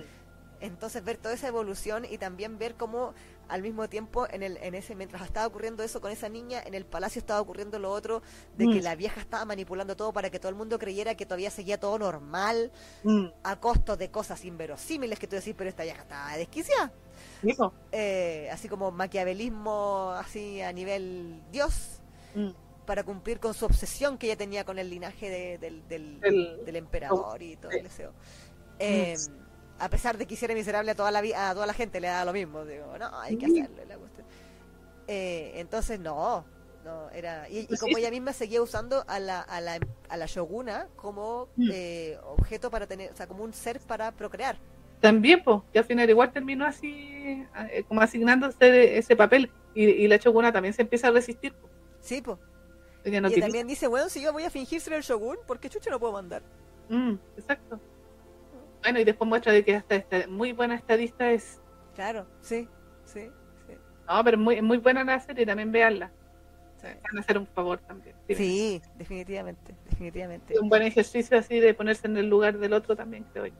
Entonces 0.60 1.02
ver 1.02 1.16
toda 1.16 1.34
esa 1.34 1.48
evolución 1.48 2.04
y 2.04 2.18
también 2.18 2.58
ver 2.58 2.74
cómo 2.74 3.14
al 3.50 3.62
mismo 3.62 3.88
tiempo 3.88 4.26
en 4.30 4.42
el 4.42 4.56
en 4.58 4.74
ese 4.74 4.94
mientras 4.94 5.22
estaba 5.22 5.46
ocurriendo 5.46 5.82
eso 5.82 6.00
con 6.00 6.12
esa 6.12 6.28
niña 6.28 6.62
en 6.64 6.74
el 6.74 6.86
palacio 6.86 7.18
estaba 7.18 7.40
ocurriendo 7.40 7.78
lo 7.78 7.90
otro 7.90 8.22
de 8.56 8.66
que 8.66 8.80
mm. 8.80 8.84
la 8.84 8.94
vieja 8.94 9.20
estaba 9.20 9.44
manipulando 9.44 9.96
todo 9.96 10.12
para 10.12 10.30
que 10.30 10.38
todo 10.38 10.50
el 10.50 10.54
mundo 10.54 10.78
creyera 10.78 11.16
que 11.16 11.26
todavía 11.26 11.50
seguía 11.50 11.78
todo 11.78 11.98
normal 11.98 12.70
mm. 13.02 13.26
a 13.42 13.58
costo 13.58 13.96
de 13.96 14.10
cosas 14.10 14.44
inverosímiles 14.44 15.18
que 15.18 15.26
tú 15.26 15.34
decís 15.34 15.54
pero 15.58 15.68
esta 15.68 15.82
vieja 15.82 16.02
está 16.02 16.36
desquiciada 16.36 16.92
eh, 17.90 18.48
así 18.52 18.68
como 18.68 18.92
maquiavelismo 18.92 20.12
así 20.16 20.62
a 20.62 20.72
nivel 20.72 21.42
dios 21.50 22.00
mm. 22.36 22.50
para 22.86 23.02
cumplir 23.02 23.40
con 23.40 23.52
su 23.52 23.64
obsesión 23.64 24.16
que 24.16 24.26
ella 24.26 24.36
tenía 24.36 24.64
con 24.64 24.78
el 24.78 24.88
linaje 24.88 25.58
del, 25.58 25.88
del, 25.88 26.76
emperador 26.76 27.42
y 27.42 27.56
todo 27.56 27.72
el 27.72 27.82
deseo 27.82 28.12
eh, 28.78 29.16
a 29.80 29.88
pesar 29.88 30.18
de 30.18 30.26
que 30.26 30.34
hiciera 30.34 30.54
miserable 30.54 30.90
a 30.92 30.94
toda 30.94 31.10
la 31.10 31.20
a 31.20 31.54
toda 31.54 31.66
la 31.66 31.74
gente 31.74 32.00
le 32.00 32.08
da 32.08 32.24
lo 32.24 32.32
mismo 32.32 32.64
digo 32.64 32.96
no 32.98 33.18
hay 33.18 33.36
que 33.36 33.46
hacerlo 33.46 33.82
la 33.88 33.96
eh, 35.08 35.52
entonces 35.56 35.98
no 35.98 36.44
no 36.84 37.10
era 37.10 37.48
y, 37.48 37.66
pues 37.66 37.80
como 37.80 37.98
ella 37.98 38.10
misma 38.10 38.32
seguía 38.32 38.62
usando 38.62 39.04
a 39.06 39.18
la, 39.18 39.40
a 39.40 39.60
la, 39.60 39.78
a 40.08 40.16
la 40.16 40.26
shoguna 40.26 40.88
como 40.96 41.48
mm. 41.56 41.70
eh, 41.72 42.18
objeto 42.24 42.70
para 42.70 42.86
tener 42.86 43.10
o 43.12 43.16
sea 43.16 43.26
como 43.26 43.44
un 43.44 43.52
ser 43.52 43.80
para 43.80 44.12
procrear. 44.12 44.56
También 45.00 45.42
pues 45.42 45.60
que 45.72 45.78
al 45.78 45.84
final 45.84 46.08
igual 46.08 46.32
terminó 46.32 46.66
así 46.66 47.44
eh, 47.70 47.84
como 47.88 48.00
asignándose 48.00 48.98
ese 48.98 49.16
papel 49.16 49.50
y, 49.74 50.08
la 50.08 50.16
shoguna 50.16 50.52
también 50.52 50.74
se 50.74 50.82
empieza 50.82 51.08
a 51.08 51.10
resistir 51.10 51.54
sí 52.00 52.20
pues 52.22 52.38
y 53.04 53.40
también 53.40 53.66
dice 53.66 53.86
bueno 53.86 54.08
si 54.08 54.20
yo 54.20 54.32
voy 54.32 54.42
a 54.42 54.50
fingir 54.50 54.80
ser 54.80 54.94
el 54.94 55.02
shogun 55.02 55.38
¿por 55.46 55.58
qué 55.60 55.70
chucho 55.70 55.90
no 55.90 56.00
puedo 56.00 56.12
mandar 56.12 56.42
mm, 56.88 57.14
exacto 57.36 57.80
Bueno, 58.82 58.98
y 58.98 59.04
después 59.04 59.28
muestra 59.28 59.52
de 59.52 59.64
que 59.64 59.76
hasta 59.76 59.96
esta 59.96 60.26
muy 60.28 60.52
buena 60.52 60.74
estadista 60.74 61.30
es. 61.30 61.60
Claro, 61.94 62.26
sí, 62.40 62.68
sí, 63.04 63.30
sí. 63.66 63.74
No, 64.08 64.24
pero 64.24 64.38
muy, 64.38 64.62
muy 64.62 64.78
buena 64.78 65.04
la 65.04 65.20
serie, 65.20 65.44
también 65.44 65.70
veanla. 65.72 66.10
Van 66.82 67.18
a 67.18 67.20
hacer 67.20 67.36
un 67.36 67.46
favor 67.46 67.78
también. 67.78 68.16
Sí, 68.28 68.80
definitivamente, 68.96 69.74
definitivamente. 69.88 70.58
Un 70.58 70.68
buen 70.68 70.82
ejercicio 70.82 71.38
así 71.38 71.60
de 71.60 71.74
ponerse 71.74 72.06
en 72.06 72.16
el 72.16 72.28
lugar 72.28 72.58
del 72.58 72.72
otro 72.72 72.96
también, 72.96 73.24
creo 73.32 73.46
yo. 73.46 73.54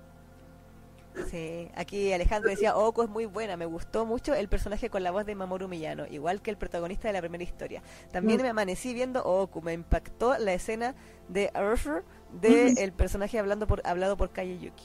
Sí, 1.29 1.69
aquí 1.75 2.13
Alejandro 2.13 2.51
decía, 2.51 2.77
Oko 2.77 3.03
es 3.03 3.09
muy 3.11 3.27
buena, 3.27 3.57
me 3.57 3.67
gustó 3.67 4.07
mucho 4.07 4.33
el 4.33 4.49
personaje 4.49 4.91
con 4.91 5.03
la 5.03 5.11
voz 5.11 5.27
de 5.27 5.35
Mamoru 5.35 5.67
Miyano, 5.69 6.07
igual 6.07 6.41
que 6.41 6.51
el 6.51 6.57
protagonista 6.57 7.09
de 7.09 7.15
la 7.15 7.21
primera 7.21 7.43
historia. 7.43 7.83
También 8.13 8.39
mm. 8.39 8.43
me 8.43 8.49
amanecí 8.51 8.95
viendo 8.95 9.23
Oku, 9.25 9.61
me 9.61 9.73
impactó 9.73 10.39
la 10.39 10.53
escena 10.55 10.95
de 11.29 11.51
Arthur 11.53 12.05
de 12.41 12.75
el 12.79 12.93
personaje 12.93 13.39
hablando 13.39 13.67
por 13.67 13.83
hablado 13.85 14.17
por 14.17 14.31
Kaye 14.31 14.59
Yuki. 14.59 14.85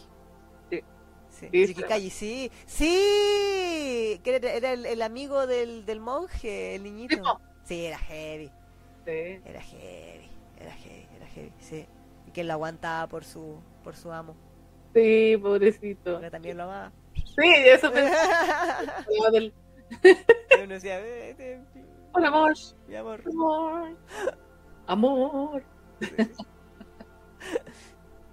Sí. 1.52 1.68
Sí, 1.68 1.74
Yuki 1.74 2.10
sí, 2.10 2.52
sí, 2.66 4.22
que 4.24 4.36
era, 4.36 4.74
el, 4.74 5.02
amigo 5.02 5.48
del, 5.48 5.86
del 5.86 6.00
monje, 6.00 6.76
el 6.76 6.84
niñito. 6.84 7.40
Sí, 7.64 7.86
era 7.86 7.98
heavy. 7.98 8.52
Sí. 9.06 9.40
Era 9.46 9.62
heavy, 9.62 10.30
era 10.60 10.72
heavy, 10.72 11.08
era 11.16 11.28
heavy, 11.28 11.52
sí. 11.60 11.86
Y 12.28 12.32
que 12.32 12.44
lo 12.44 12.54
aguantaba 12.54 13.08
por 13.08 13.24
su, 13.24 13.60
por 13.84 13.96
su 13.96 14.12
amo. 14.12 14.36
Sí, 14.94 15.38
pobrecito. 15.42 16.20
Pero 16.20 16.32
también 16.32 16.58
lo 16.58 16.64
amaba. 16.64 16.92
Sí, 17.14 17.52
eso 17.66 17.92
pensaba. 17.92 19.04
Uno 20.64 20.74
decía, 20.74 21.02
Hola, 22.14 22.30
amor. 22.30 22.54
Mi 22.88 22.96
amor. 22.96 23.22
Amor. 23.28 23.98
Amor. 24.88 25.64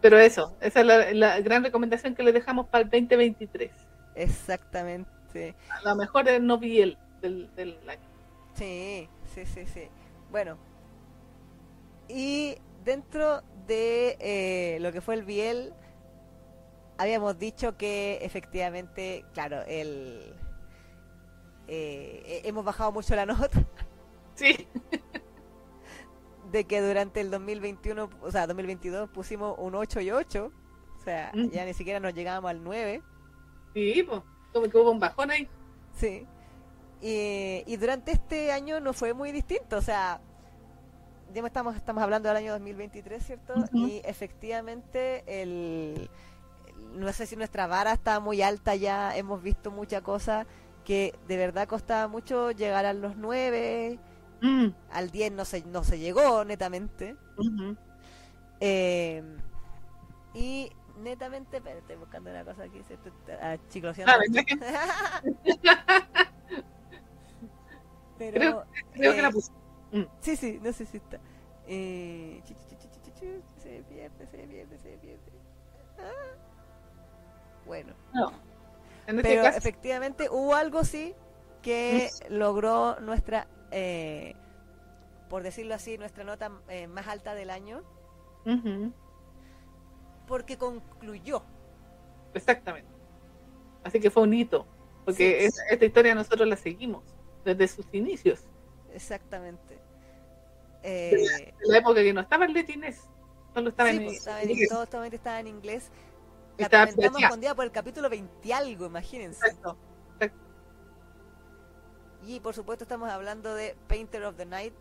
Pero 0.03 0.19
eso, 0.19 0.55
esa 0.61 0.81
es 0.81 1.17
la, 1.17 1.41
gran 1.41 1.63
recomendación 1.65 2.15
que 2.15 2.23
le 2.23 2.33
dejamos 2.33 2.67
para 2.67 2.85
el 2.85 2.91
2023. 2.91 3.71
Exactamente. 4.17 5.55
A 5.71 5.89
lo 5.89 5.97
mejor 5.97 6.29
es 6.29 6.43
no 6.43 6.59
vi 6.59 6.97
del, 7.21 7.49
del 7.55 7.79
año. 7.89 8.03
Sí, 8.55 9.09
sí, 9.35 9.47
sí, 9.47 9.65
sí. 9.67 9.89
Bueno, 10.31 10.59
y 12.09 12.57
dentro 12.85 13.43
de 13.67 14.17
eh, 14.21 14.79
lo 14.81 14.93
que 14.93 15.01
fue 15.01 15.15
el 15.15 15.23
Biel, 15.23 15.73
habíamos 16.99 17.39
dicho 17.39 17.77
que 17.77 18.19
efectivamente, 18.23 19.25
claro, 19.33 19.63
el 19.67 20.35
eh, 21.69 22.43
hemos 22.45 22.65
bajado 22.65 22.93
mucho 22.93 23.15
la 23.15 23.27
nota. 23.27 23.49
Sí. 24.35 24.69
de 26.53 26.65
que 26.65 26.81
durante 26.83 27.21
el 27.21 27.31
2021, 27.31 28.11
o 28.21 28.31
sea, 28.31 28.47
2022 28.47 29.09
pusimos 29.11 29.57
un 29.59 29.75
8 29.75 30.01
y 30.03 30.11
8. 30.11 30.53
O 30.99 31.03
sea, 31.03 31.33
mm. 31.35 31.49
ya 31.49 31.65
ni 31.65 31.75
siquiera 31.75 31.99
nos 31.99 32.15
llegábamos 32.15 32.51
al 32.51 32.63
9. 32.63 33.03
Sí, 33.75 34.05
pues, 34.07 34.21
como 34.53 34.69
que 34.69 34.79
hubo 34.79 34.91
un 34.91 35.01
bajón 35.01 35.31
ahí. 35.31 35.49
Sí. 35.95 36.27
Y, 37.01 37.65
y, 37.67 37.77
durante 37.79 38.13
este 38.13 38.53
año 38.53 38.79
no 38.79 38.93
fue 38.93 39.13
muy 39.13 39.33
distinto, 39.33 39.77
o 39.77 39.83
sea, 39.83 40.21
ya 41.35 41.45
estamos, 41.45 41.75
estamos 41.75 42.03
hablando 42.03 42.29
del 42.29 42.39
año 42.39 42.53
2023, 42.53 43.25
¿cierto? 43.25 43.55
Y 43.73 44.01
efectivamente, 44.05 45.25
el, 45.27 46.09
no 46.95 47.13
sé 47.13 47.27
si 47.27 47.35
nuestra 47.35 47.67
vara 47.67 47.93
está 47.93 48.21
muy 48.21 48.43
alta 48.43 48.77
ya, 48.77 49.17
hemos 49.17 49.43
visto 49.43 49.73
mucha 49.73 50.03
cosa 50.03 50.47
que 50.85 51.15
de 51.27 51.37
verdad 51.37 51.67
costaba 51.67 52.07
mucho 52.07 52.51
llegar 52.53 52.87
a 52.87 52.93
los 52.93 53.17
9, 53.17 53.99
mm. 54.43 54.75
al 54.91 55.11
10 55.11 55.33
no 55.33 55.45
se, 55.45 55.65
no 55.65 55.85
se 55.85 55.99
llegó 55.99 56.45
netamente. 56.45 57.17
eh, 58.61 59.23
y 60.35 60.71
netamente, 60.99 61.57
estoy 61.57 61.97
buscando 61.97 62.31
una 62.31 62.45
cosa 62.45 62.65
aquí, 62.65 62.81
a 63.41 63.59
Pero, 68.19 68.39
creo, 68.39 68.65
creo 68.93 69.15
que 69.15 69.23
la 69.23 69.29
eh, 69.29 69.33
puse. 69.33 69.51
Mm. 69.93 70.05
Sí, 70.21 70.37
sí, 70.37 70.61
no 70.63 70.73
sé 70.73 70.87
si 70.87 70.99
está. 70.99 71.19
Eh, 71.67 72.41
se 73.59 73.83
pierde, 73.89 74.27
se 74.27 74.39
pierde, 74.39 74.79
se 74.79 74.99
pierde. 74.99 75.33
Ah. 75.99 76.35
Bueno. 77.67 77.95
No. 78.13 78.33
Este 79.07 79.23
Pero 79.23 79.47
efectivamente 79.47 80.29
hubo 80.31 80.55
algo 80.55 80.85
sí 80.85 81.15
que 81.63 82.11
logró 82.29 82.99
nuestra, 83.01 83.47
eh, 83.73 84.37
por 85.29 85.43
decirlo 85.43 85.75
así, 85.75 85.99
nuestra 85.99 86.25
nota 86.25 86.53
eh, 86.69 86.87
más 86.87 87.09
alta 87.09 87.35
del 87.35 87.51
año. 87.51 87.83
Porque 90.27 90.57
concluyó. 90.57 91.43
Exactamente. 92.35 92.91
Así 93.83 93.99
que 93.99 94.11
fue 94.11 94.23
un 94.23 94.35
hito. 94.35 94.67
Porque 95.05 95.47
esta 95.47 95.85
historia 95.85 96.15
nosotros 96.15 96.47
la 96.47 96.57
seguimos 96.57 97.03
desde 97.45 97.67
sus 97.67 97.87
inicios. 97.93 98.45
Exactamente. 98.95 99.79
Eh, 100.83 101.55
en 101.63 101.71
la 101.71 101.79
época 101.79 102.03
que 102.03 102.13
no 102.13 102.21
estaba 102.21 102.45
el 102.45 102.53
letinés, 102.53 103.01
solo 103.55 103.71
estaba, 103.71 103.91
en, 103.91 104.05
pues, 104.05 104.19
estaba 104.19 104.43
en, 104.43 104.51
inglés. 104.51 104.69
Todo, 104.69 104.83
estaba 104.83 105.41
en 105.41 105.47
inglés. 105.47 105.91
La 106.59 106.65
estaba 106.67 106.87
comentamos 106.87 107.31
con 107.31 107.41
día 107.41 107.55
por 107.55 107.65
el 107.65 107.73
capítulo 107.73 108.11
20 108.11 108.55
algo, 108.55 108.87
imagínense. 108.87 109.47
Exacto. 109.47 109.77
Y 112.27 112.41
por 112.41 112.55
supuesto 112.55 112.85
estamos 112.85 113.11
hablando 113.11 113.55
de 113.55 113.75
Painter 113.89 114.25
of 114.25 114.37
the 114.37 114.47
Night. 114.47 114.75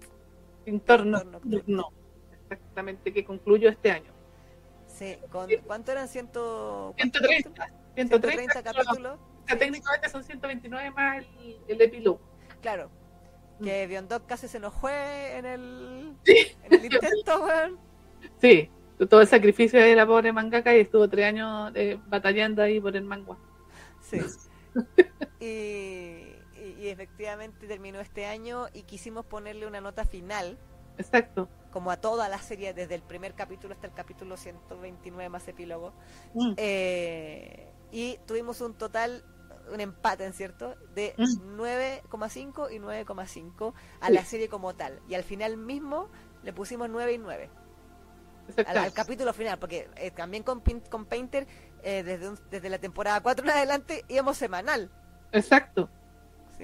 Pintor 0.66 1.06
no, 1.06 1.92
exactamente, 2.50 3.11
que 3.11 3.26
concluyó 3.26 3.70
este 3.70 3.92
año. 3.92 4.11
Sí, 4.88 5.18
¿con, 5.32 5.50
¿cuánto 5.66 5.92
eran? 5.92 6.08
Ciento... 6.08 6.94
130. 6.98 7.68
130, 7.95 8.64
capítulos. 8.64 9.20
Técnicamente 9.48 10.10
son 10.10 10.24
129 10.24 10.92
más 10.92 11.18
el, 11.18 11.58
el 11.68 11.82
epílogo. 11.82 12.22
Claro. 12.61 12.92
Mm. 13.60 13.64
Que 13.64 13.88
Biondog 13.88 14.26
casi 14.26 14.48
se 14.48 14.60
nos 14.60 14.74
fue 14.74 15.38
en 15.38 15.45
el, 15.45 16.16
en 16.26 16.74
el 16.74 16.86
intento, 16.86 17.44
weón. 17.45 17.80
Sí, 18.40 18.70
todo 19.10 19.22
el 19.22 19.28
sacrificio 19.28 19.80
de 19.80 19.95
la 19.95 20.06
pobre 20.06 20.32
mangaka 20.32 20.76
y 20.76 20.82
estuvo 20.82 21.08
tres 21.10 21.26
años 21.26 21.72
eh, 21.76 22.00
batallando 22.08 22.61
ahí 22.61 22.80
por 22.80 22.95
el 22.95 23.03
manga. 23.03 23.38
Sí. 24.02 24.20
y, 25.40 26.10
y, 26.82 26.90
efectivamente 26.90 27.68
terminó 27.68 28.00
este 28.00 28.26
año 28.26 28.68
y 28.74 28.84
quisimos 28.84 29.26
ponerle 29.26 29.68
una 29.68 29.82
nota 29.82 30.06
final. 30.06 30.58
Exacto. 30.98 31.48
Como 31.72 31.92
a 31.92 31.98
toda 31.98 32.27
la 32.27 32.40
serie, 32.40 32.74
desde 32.74 32.95
el 32.95 33.01
primer 33.01 33.34
capítulo 33.34 33.74
hasta 33.74 33.88
el 33.88 33.93
capítulo 33.93 34.35
129 34.35 35.30
más 35.30 35.48
epílogo. 35.48 35.93
Mm. 36.34 36.53
Eh, 36.58 37.72
y 37.92 38.18
tuvimos 38.26 38.61
un 38.61 38.74
total 38.74 39.24
un 39.72 39.80
empate, 39.80 40.32
¿cierto? 40.34 40.76
De 40.93 41.16
9,5 41.16 42.69
mm. 42.69 42.74
y 42.74 42.80
9,5 42.80 43.74
a 44.01 44.10
la 44.10 44.26
serie 44.26 44.50
como 44.50 44.74
tal. 44.74 45.00
Y 45.08 45.16
al 45.16 45.24
final 45.24 45.58
mismo 45.58 46.10
le 46.43 46.51
pusimos 46.53 46.90
9 46.90 47.14
y 47.14 47.18
9. 47.18 47.50
Al, 48.68 48.92
capítulo 48.92 49.32
final, 49.34 49.60
porque 49.60 49.90
eh, 49.95 50.11
también 50.11 50.43
con, 50.43 50.61
con 50.90 51.06
Painter, 51.06 51.48
eh, 51.84 52.03
desde, 52.03 52.34
desde 52.50 52.69
la 52.69 52.80
temporada 52.80 53.22
4 53.22 53.45
en 53.45 53.51
adelante, 53.51 54.03
íbamos 54.10 54.35
semanal. 54.38 54.92
Exacto. 55.32 55.90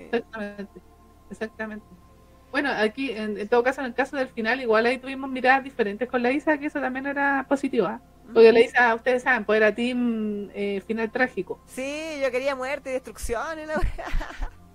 Exactamente. 0.06 0.82
Exactamente. 1.30 1.86
Bueno, 2.52 2.72
aquí, 2.72 3.12
en, 3.12 3.48
todo 3.50 3.64
caso, 3.64 3.82
en 3.82 3.88
el 3.88 3.94
caso 3.94 4.16
del 4.16 4.30
final, 4.30 4.62
igual 4.62 4.86
ahí 4.86 4.98
tuvimos 4.98 5.30
miradas 5.30 5.64
diferentes 5.64 6.10
con 6.10 6.24
la 6.24 6.32
Isa, 6.32 6.58
que 6.58 6.68
eso 6.68 6.80
también 6.80 7.06
era 7.06 7.46
positiva. 7.48 8.02
Porque 8.34 8.52
le 8.52 8.62
dice, 8.62 8.78
ustedes 8.96 9.24
saben, 9.24 9.46
pues 9.46 9.58
era 9.58 9.74
team 9.74 10.50
eh, 10.54 10.82
final 10.86 11.12
trágico. 11.12 11.62
Sí, 11.66 12.20
yo 12.22 12.30
quería 12.32 12.56
muerte 12.56 12.90
y 12.90 12.94
destrucción. 12.94 13.60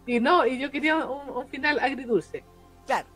Y, 0.07 0.21
no, 0.21 0.47
y 0.47 0.59
yo 0.59 0.71
quería 0.71 0.97
un, 1.07 1.47
final 1.49 1.79
agridulce. 1.81 2.45
Claro. 2.87 3.09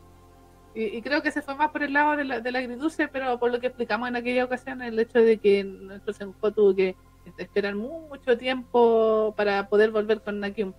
Y, 0.75 1.01
creo 1.01 1.23
que 1.23 1.31
se 1.31 1.41
fue 1.41 1.55
más 1.55 1.71
por 1.71 1.81
el 1.81 1.93
lado 1.93 2.15
del 2.17 2.43
de 2.43 2.51
la 2.51 2.59
agridulce, 2.59 3.07
pero 3.07 3.39
por 3.39 3.51
lo 3.51 3.59
que 3.59 3.67
explicamos 3.67 4.07
en 4.09 4.15
aquella 4.15 4.45
ocasión, 4.45 4.81
el 4.83 4.99
hecho 4.99 5.19
de 5.19 5.39
que 5.39 5.63
nuestro 5.63 6.13
Senjo 6.13 6.51
tuvo 6.51 6.75
que 6.75 6.95
esperar 7.37 7.73
mucho 7.73 8.37
tiempo 8.37 9.33
para 9.35 9.67
poder 9.69 9.89
volver 9.89 10.21
con 10.21 10.39
Nakium. 10.39 10.73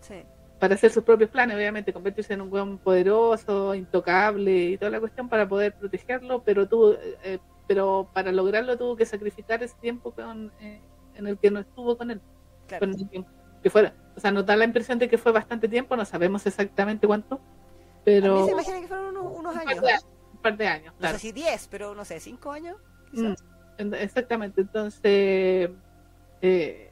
Sí. 0.00 0.22
Para 0.58 0.74
hacer 0.74 0.90
sus 0.90 1.04
propios 1.04 1.30
planes, 1.30 1.56
obviamente, 1.56 1.92
convertirse 1.92 2.32
en 2.32 2.40
un 2.40 2.50
buen 2.50 2.78
poderoso, 2.78 3.74
intocable 3.74 4.70
y 4.70 4.78
toda 4.78 4.90
la 4.90 5.00
cuestión 5.00 5.28
para 5.28 5.48
poder 5.48 5.74
protegerlo, 5.74 6.42
pero 6.42 6.66
tuvo... 6.66 6.94
Eh, 7.22 7.38
pero 7.66 8.08
para 8.12 8.32
lograrlo 8.32 8.76
tuvo 8.76 8.96
que 8.96 9.04
sacrificar 9.04 9.62
ese 9.62 9.74
tiempo 9.80 10.12
con, 10.12 10.52
eh, 10.60 10.80
en 11.14 11.26
el 11.26 11.38
que 11.38 11.50
no 11.50 11.60
estuvo 11.60 11.96
con 11.96 12.10
él. 12.10 12.20
que 13.62 13.70
fuera, 13.70 13.94
o 14.16 14.20
sea, 14.20 14.30
nos 14.30 14.46
da 14.46 14.56
la 14.56 14.64
impresión 14.64 14.98
de 14.98 15.08
que 15.08 15.18
fue 15.18 15.32
bastante 15.32 15.68
tiempo, 15.68 15.96
no 15.96 16.04
sabemos 16.04 16.46
exactamente 16.46 17.06
cuánto, 17.06 17.40
pero... 18.04 18.36
A 18.36 18.40
mí 18.40 18.46
se 18.46 18.52
imagina 18.52 18.80
que 18.80 18.88
fueron 18.88 19.16
unos, 19.16 19.56
años. 19.56 20.06
un 20.32 20.38
par 20.40 20.56
de 20.56 20.68
años, 20.68 20.94
claro. 20.98 21.14
No 21.14 21.18
sé 21.18 21.26
si 21.26 21.32
10, 21.32 21.68
pero 21.68 21.94
no 21.94 22.04
sé, 22.04 22.20
5 22.20 22.52
años. 22.52 22.76
Mm, 23.12 23.94
exactamente, 23.94 24.60
entonces... 24.60 25.70
Eh, 26.42 26.85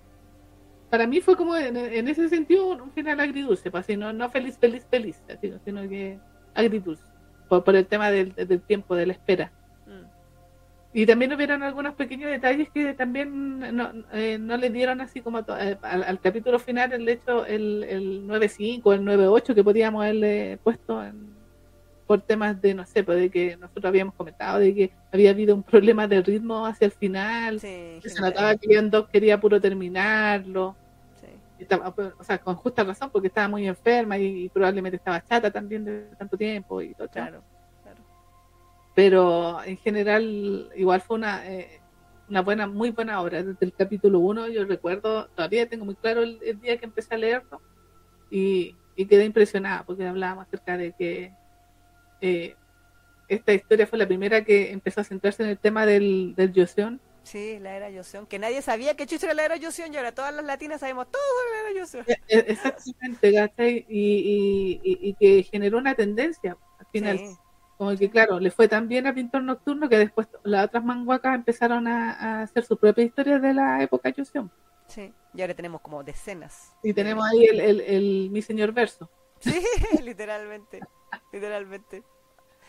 para 0.94 1.08
mí 1.08 1.20
fue 1.20 1.34
como 1.34 1.56
en, 1.56 2.06
ese 2.06 2.28
sentido 2.28 2.68
un, 2.68 2.92
final 2.92 3.18
agridulce, 3.18 3.68
pues, 3.68 3.82
así, 3.82 3.96
no, 3.96 4.12
no 4.12 4.30
feliz, 4.30 4.56
feliz, 4.58 4.86
feliz, 4.88 5.20
sino 5.64 5.88
que 5.88 6.20
agridulce, 6.54 7.02
por, 7.48 7.64
por 7.64 7.74
el 7.74 7.84
tema 7.84 8.12
del, 8.12 8.32
del 8.32 8.60
tiempo, 8.60 8.94
de 8.94 9.06
la 9.06 9.12
espera. 9.14 9.50
Y 10.92 11.04
también 11.04 11.32
hubieron 11.32 11.64
algunos 11.64 11.94
pequeños 11.96 12.30
detalles 12.30 12.70
que 12.70 12.94
también 12.94 13.58
no, 13.58 13.90
eh, 14.12 14.38
no 14.38 14.56
le 14.56 14.70
dieron 14.70 15.00
así 15.00 15.20
como 15.20 15.40
eh, 15.40 15.76
al, 15.82 16.20
capítulo 16.20 16.60
final, 16.60 16.92
el 16.92 17.08
hecho, 17.08 17.44
el, 17.44 17.82
el 17.82 18.28
9.5, 18.28 18.94
el 18.94 19.00
9.8 19.00 19.52
que 19.56 19.64
podíamos 19.64 20.04
haberle 20.04 20.60
puesto 20.62 21.02
por 22.06 22.20
temas 22.20 22.62
de, 22.62 22.74
no 22.74 22.86
sé, 22.86 23.02
pues 23.02 23.18
de 23.18 23.30
que 23.30 23.56
nosotros 23.56 23.86
habíamos 23.86 24.14
comentado 24.14 24.60
de 24.60 24.72
que 24.72 24.92
había 25.12 25.30
habido 25.30 25.56
un 25.56 25.64
problema 25.64 26.06
de 26.06 26.22
ritmo 26.22 26.64
hacia 26.64 26.84
el 26.84 26.92
final, 26.92 27.58
se 27.58 28.00
notaba 28.20 28.54
que 28.54 28.76
John 28.76 28.92
quería 29.12 29.40
puro 29.40 29.60
terminarlo. 29.60 30.76
O 32.18 32.24
sea, 32.24 32.38
con 32.38 32.56
justa 32.56 32.84
razón, 32.84 33.10
porque 33.10 33.28
estaba 33.28 33.48
muy 33.48 33.66
enferma 33.66 34.18
y, 34.18 34.48
probablemente 34.48 34.96
estaba 34.96 35.24
chata 35.24 35.50
también 35.50 35.84
de 35.84 36.02
tanto 36.18 36.36
tiempo 36.36 36.80
y 36.80 36.94
todo. 36.94 37.08
Claro 37.08 37.42
pero 38.94 39.62
en 39.64 39.76
general 39.78 40.70
igual 40.76 41.00
fue 41.00 41.16
una, 41.16 41.46
eh, 41.50 41.80
una 42.28 42.42
buena, 42.42 42.66
muy 42.66 42.90
buena 42.90 43.20
obra. 43.20 43.42
Desde 43.42 43.66
el 43.66 43.72
capítulo 43.72 44.20
1 44.20 44.48
yo 44.48 44.64
recuerdo, 44.64 45.26
todavía 45.34 45.68
tengo 45.68 45.84
muy 45.84 45.96
claro 45.96 46.22
el, 46.22 46.38
día 46.60 46.78
que 46.78 46.86
empecé 46.86 47.14
a 47.14 47.18
leerlo 47.18 47.60
y, 48.30 48.76
y, 48.96 49.06
quedé 49.06 49.24
impresionada 49.24 49.82
porque 49.84 50.06
hablábamos 50.06 50.46
acerca 50.46 50.76
de 50.76 50.92
que 50.92 51.32
eh, 52.20 52.54
esta 53.28 53.52
historia 53.52 53.86
fue 53.86 53.98
la 53.98 54.06
primera 54.06 54.44
que 54.44 54.70
empezó 54.72 55.00
a 55.00 55.04
centrarse 55.04 55.42
en 55.42 55.48
el 55.50 55.58
tema 55.58 55.86
del, 55.86 56.34
del 56.36 56.52
Joseon. 56.54 57.00
Sí, 57.24 57.58
la 57.58 57.74
era 57.74 57.90
Joseon, 57.90 58.26
que 58.26 58.38
nadie 58.38 58.60
sabía 58.60 58.94
que 58.94 59.06
chucho 59.06 59.26
era 59.26 59.34
la 59.34 59.44
era 59.46 59.58
Joseon 59.60 59.92
y 59.92 59.96
ahora 59.96 60.12
todas 60.12 60.32
las 60.34 60.44
latinas 60.44 60.80
sabemos 60.80 61.08
todo 61.10 61.22
de 61.22 61.50
la 61.50 61.70
era 61.70 61.80
Joseon. 61.80 62.04
E, 62.06 62.18
e, 62.28 62.38
exactamente, 62.52 63.84
Y, 63.88 64.80
y, 64.84 64.98
y, 65.08 65.14
que 65.14 65.42
generó 65.44 65.78
una 65.78 65.94
tendencia 65.94 66.56
al 66.78 66.86
final. 66.92 67.18
Como 67.78 67.96
que, 67.96 68.08
claro, 68.08 68.38
le 68.38 68.50
fue 68.50 68.68
tan 68.68 68.88
bien 68.88 69.06
a 69.06 69.14
Pintor 69.14 69.42
Nocturno 69.42 69.88
que 69.88 69.98
después 69.98 70.28
las 70.44 70.66
otras 70.66 70.84
manguacas 70.84 71.34
empezaron 71.34 71.88
a, 71.88 72.42
hacer 72.42 72.64
su 72.64 72.76
propia 72.76 73.04
historia 73.04 73.38
de 73.38 73.54
la 73.54 73.82
época 73.82 74.10
Yosion. 74.10 74.52
Sí, 74.86 75.12
y 75.32 75.40
ahora 75.40 75.54
tenemos 75.54 75.80
como 75.80 76.04
decenas. 76.04 76.72
Y 76.82 76.92
tenemos 76.92 77.26
ahí 77.26 77.46
el, 77.46 77.80
el, 77.80 78.30
Mi 78.30 78.42
Señor 78.42 78.72
Verso. 78.72 79.10
Sí, 79.40 79.64
literalmente, 80.02 80.80
literalmente. 81.32 82.04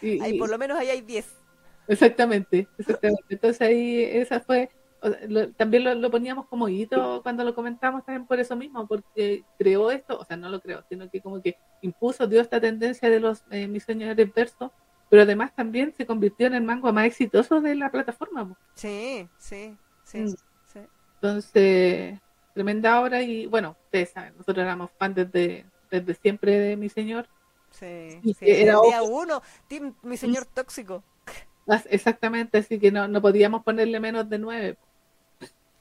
Y, 0.02 0.40
por 0.40 0.50
lo 0.50 0.58
menos 0.58 0.80
ahí 0.80 0.90
hay 0.90 1.02
10. 1.02 1.26
Exactamente, 1.88 2.68
exactamente. 2.78 3.24
Entonces 3.30 3.62
ahí 3.62 4.04
esa 4.04 4.40
fue, 4.40 4.70
también 5.58 6.02
lo, 6.02 6.10
poníamos 6.10 6.48
como 6.48 6.68
hito 6.68 7.22
cuando 7.22 7.44
lo 7.44 7.54
comentamos 7.54 8.06
también 8.06 8.26
por 8.26 8.40
eso 8.40 8.56
mismo, 8.56 8.88
porque 8.88 9.44
creó 9.58 9.92
esto, 9.92 10.18
o 10.18 10.26
sea, 10.26 10.38
no 10.38 10.50
lo 10.50 10.60
creó, 10.60 10.84
sino 10.90 11.10
que 11.10 11.22
como 11.22 11.42
que 11.42 11.58
impuso, 11.82 12.28
dio 12.28 12.42
esta 12.42 12.60
tendencia 12.60 13.10
de 13.10 13.20
los 13.20 13.44
eh, 13.52 13.68
mis 13.68 13.84
señores 13.84 14.34
versos 14.34 14.72
pero 15.10 15.24
además 15.24 15.54
también 15.56 15.94
se 15.96 16.06
convirtió 16.06 16.48
en 16.48 16.56
el 16.56 16.64
manga 16.64 16.92
más 16.92 17.06
exitoso 17.06 17.62
de 17.62 17.76
la 17.76 17.92
plataforma. 17.92 18.58
Sí, 18.74 19.28
sí, 19.38 19.78
mm. 20.14 20.28
sí, 20.66 20.80
Entonces, 21.16 22.20
tremenda 22.54 23.02
obra 23.02 23.22
y 23.22 23.46
bueno, 23.46 23.78
ustedes 23.86 24.10
saben, 24.10 24.34
nosotros 24.38 24.64
éramos 24.64 24.92
fans 24.98 25.16
desde, 25.16 25.66
desde 25.92 26.16
siempre 26.16 26.60
de 26.60 26.76
Mi 26.76 26.90
Señor. 26.90 27.28
Sí, 27.72 28.22
era 28.42 28.80
día 28.82 29.04
uno, 29.04 29.42
Mi 30.02 30.18
Señor 30.18 30.46
Tóxico. 30.46 31.04
Exactamente, 31.90 32.60
así 32.60 32.80
que 32.80 32.92
no, 32.92 33.08
no 33.08 33.22
podíamos 33.22 33.64
ponerle 33.64 34.00
menos 34.00 34.30
de 34.30 34.40
nueve. 34.40 34.78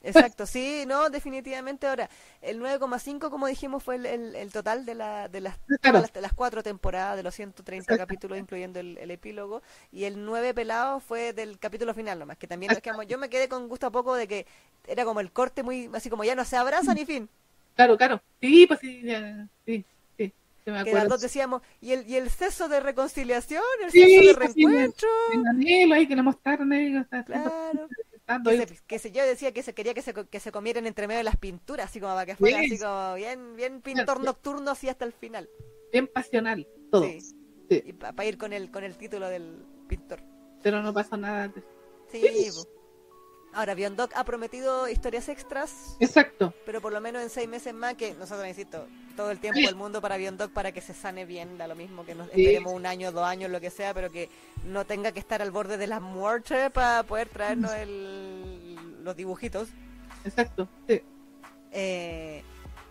Exacto, 0.05 0.45
sí, 0.45 0.83
no, 0.87 1.09
definitivamente 1.09 1.87
ahora. 1.87 2.09
El 2.41 2.61
9,5, 2.61 3.29
como 3.29 3.47
dijimos, 3.47 3.83
fue 3.83 3.95
el, 3.95 4.05
el, 4.05 4.51
total 4.51 4.85
de, 4.85 4.93
la, 4.93 5.27
de, 5.27 5.41
las, 5.41 5.57
las, 5.81 6.33
cuatro 6.33 6.61
temporadas, 6.61 7.17
de 7.17 7.23
los 7.23 7.33
130 7.33 7.97
capítulos, 7.97 8.37
incluyendo 8.37 8.79
el, 8.79 9.09
epílogo. 9.09 9.63
Y 9.91 10.03
el 10.03 10.23
9 10.23 10.53
pelado 10.53 10.99
fue 10.99 11.33
del 11.33 11.57
capítulo 11.57 11.93
final 11.93 12.19
nomás, 12.19 12.37
que 12.37 12.47
también 12.47 12.71
yo 13.07 13.17
me 13.17 13.29
quedé 13.29 13.49
con 13.49 13.67
gusto 13.67 13.87
a 13.87 13.91
poco 13.91 14.13
de 14.13 14.27
que 14.27 14.45
era 14.87 15.05
como 15.05 15.19
el 15.19 15.31
corte 15.31 15.63
muy, 15.63 15.89
así 15.93 16.09
como 16.09 16.23
ya 16.23 16.35
no 16.35 16.45
se 16.45 16.57
abraza 16.57 16.93
ni 16.93 17.05
fin. 17.05 17.27
Claro, 17.75 17.97
claro. 17.97 18.21
Sí, 18.39 18.65
pues 18.67 18.79
sí, 18.79 19.03
sí. 19.65 19.85
Sí. 20.65 20.83
que 20.83 20.93
las 20.93 21.07
dos 21.07 21.21
decíamos, 21.21 21.61
y 21.81 21.91
el, 21.91 22.09
y 22.09 22.15
el 22.15 22.29
ceso 22.29 22.67
de 22.67 22.79
reconciliación, 22.79 23.63
el 23.83 23.91
ceso 23.91 24.27
de 24.27 24.33
pues 24.33 24.55
reencuentro. 24.55 25.09
Sí, 25.59 25.91
ahí 25.93 26.07
que 26.07 26.15
mostraron 26.21 26.73
ellos. 26.73 27.05
Claro 27.25 27.87
que, 28.87 28.99
se, 28.99 29.11
yo 29.11 29.23
decía 29.25 29.53
que 29.53 29.61
se 29.61 29.73
quería 29.73 29.93
que 29.93 30.01
se, 30.01 30.13
que 30.13 30.39
se 30.39 30.51
comieran 30.51 30.87
entre 30.87 31.07
medio 31.07 31.19
de 31.19 31.23
las 31.23 31.37
pinturas, 31.37 31.87
así 31.87 31.99
como 31.99 32.13
para 32.13 32.25
que 32.25 32.35
fuera 32.35 32.59
así 32.59 32.79
como 32.79 33.15
bien, 33.15 33.55
bien 33.55 33.81
pintor 33.81 34.23
nocturno 34.23 34.71
así 34.71 34.89
hasta 34.89 35.05
el 35.05 35.13
final. 35.13 35.49
Bien 35.91 36.07
pasional, 36.07 36.67
todo. 36.91 37.07
Y 37.69 37.93
para 37.93 38.25
ir 38.25 38.37
con 38.37 38.53
el, 38.53 38.71
con 38.71 38.83
el 38.83 38.97
título 38.97 39.27
del 39.29 39.63
pintor. 39.87 40.21
Pero 40.63 40.81
no 40.81 40.93
pasa 40.93 41.17
nada 41.17 41.43
antes. 41.43 41.63
Sí, 42.11 42.49
Ahora, 43.55 43.73
Biondoc 43.73 44.11
ha 44.15 44.25
prometido 44.25 44.89
historias 44.89 45.29
extras. 45.29 45.95
Exacto. 46.01 46.53
Pero 46.65 46.81
por 46.81 46.91
lo 46.91 46.99
menos 46.99 47.23
en 47.23 47.29
seis 47.29 47.47
meses 47.47 47.73
más, 47.73 47.95
que 47.95 48.13
nosotros 48.13 48.45
insisto, 48.45 48.85
todo 49.15 49.31
el 49.31 49.39
tiempo 49.39 49.61
del 49.61 49.75
mundo 49.75 50.01
para 50.01 50.17
Biondoc 50.17 50.51
para 50.51 50.73
que 50.73 50.81
se 50.81 50.93
sane 50.93 51.25
bien, 51.25 51.57
da 51.57 51.65
lo 51.65 51.75
mismo 51.75 52.05
que 52.05 52.15
nos 52.15 52.27
esperemos 52.27 52.73
un 52.73 52.85
año, 52.85 53.13
dos 53.13 53.23
años, 53.23 53.49
lo 53.49 53.61
que 53.61 53.69
sea, 53.69 53.93
pero 53.93 54.11
que 54.11 54.29
no 54.65 54.85
tenga 54.85 55.13
que 55.13 55.21
estar 55.21 55.41
al 55.41 55.51
borde 55.51 55.77
de 55.77 55.87
la 55.87 56.01
muerte 56.01 56.69
para 56.69 57.03
poder 57.03 57.29
traernos 57.29 57.71
el, 57.71 58.75
los 59.05 59.15
dibujitos. 59.15 59.69
Exacto, 60.25 60.67
sí. 60.89 61.01
Eh, 61.71 62.43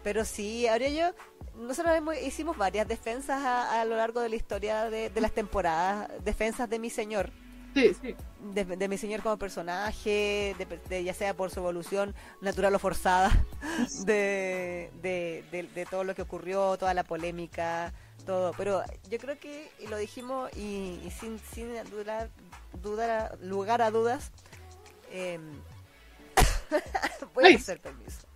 pero 0.03 0.25
sí, 0.25 0.67
ahora 0.67 0.89
yo, 0.89 1.13
nosotros 1.57 1.95
hicimos 2.23 2.57
varias 2.57 2.89
defensas 2.89 3.43
a, 3.45 3.85
lo 3.85 3.97
largo 3.99 4.21
de 4.21 4.31
la 4.31 4.37
historia 4.37 4.89
de, 4.89 5.11
de 5.11 5.21
las 5.21 5.33
temporadas, 5.33 6.09
defensas 6.25 6.71
de 6.71 6.79
mi 6.79 6.89
señor 6.89 7.31
de, 7.75 8.89
mi 8.89 8.99
señor 8.99 9.23
como 9.23 9.37
personaje, 9.37 10.55
de, 10.89 11.05
ya 11.05 11.15
sea 11.15 11.35
por 11.35 11.51
su 11.51 11.61
evolución 11.61 12.15
natural 12.41 12.75
o 12.75 12.79
forzada, 12.79 13.31
de, 14.05 14.91
de, 15.03 15.87
todo 15.91 16.05
lo 16.05 16.15
que 16.15 16.23
ocurrió, 16.23 16.77
toda 16.79 16.95
la 16.95 17.05
polémica, 17.05 17.93
todo. 18.27 18.53
Pero 18.57 18.83
yo 19.11 19.19
creo 19.19 19.39
que, 19.39 19.71
y 19.81 19.89
lo 19.89 19.97
dijimos, 19.97 20.51
y, 20.57 21.01
sin, 21.19 21.41
sin 21.53 21.73
dudar, 21.91 22.31
dudar, 22.83 23.39
lugar 23.41 23.83
a 23.83 23.91
dudas, 23.91 24.31
eh, 25.11 25.41
voy 27.35 27.55
a 27.55 27.57
hacer 27.57 27.81
permiso. 27.81 28.27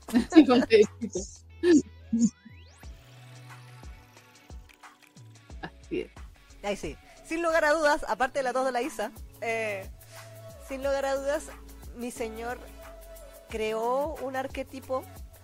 Así 5.62 6.00
es. 6.00 6.10
Ahí 6.62 6.76
sí. 6.76 6.96
Sin 7.24 7.42
lugar 7.42 7.64
a 7.66 7.72
dudas, 7.72 8.04
aparte 8.08 8.38
de 8.38 8.42
la 8.42 8.52
dos 8.52 8.64
de 8.64 8.72
la 8.72 8.80
Isa, 8.80 9.12
eh, 9.40 9.86
sin 10.68 10.82
lugar 10.82 11.06
a 11.06 11.16
dudas, 11.16 11.46
mi 11.96 12.10
señor 12.10 12.58
creó 13.48 14.14
un 14.22 14.36
arquetipo 14.36 15.02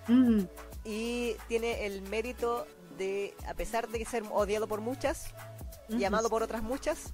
mm. 0.09 0.41
y 0.85 1.35
tiene 1.49 1.87
el 1.87 2.03
mérito 2.03 2.67
de, 2.99 3.35
a 3.47 3.55
pesar 3.55 3.89
de 3.89 4.05
ser 4.05 4.23
odiado 4.31 4.69
por 4.69 4.81
muchas 4.81 5.35
y 5.89 6.05
amado 6.05 6.31
por 6.31 6.43
otras 6.43 6.63
muchas, 6.63 7.13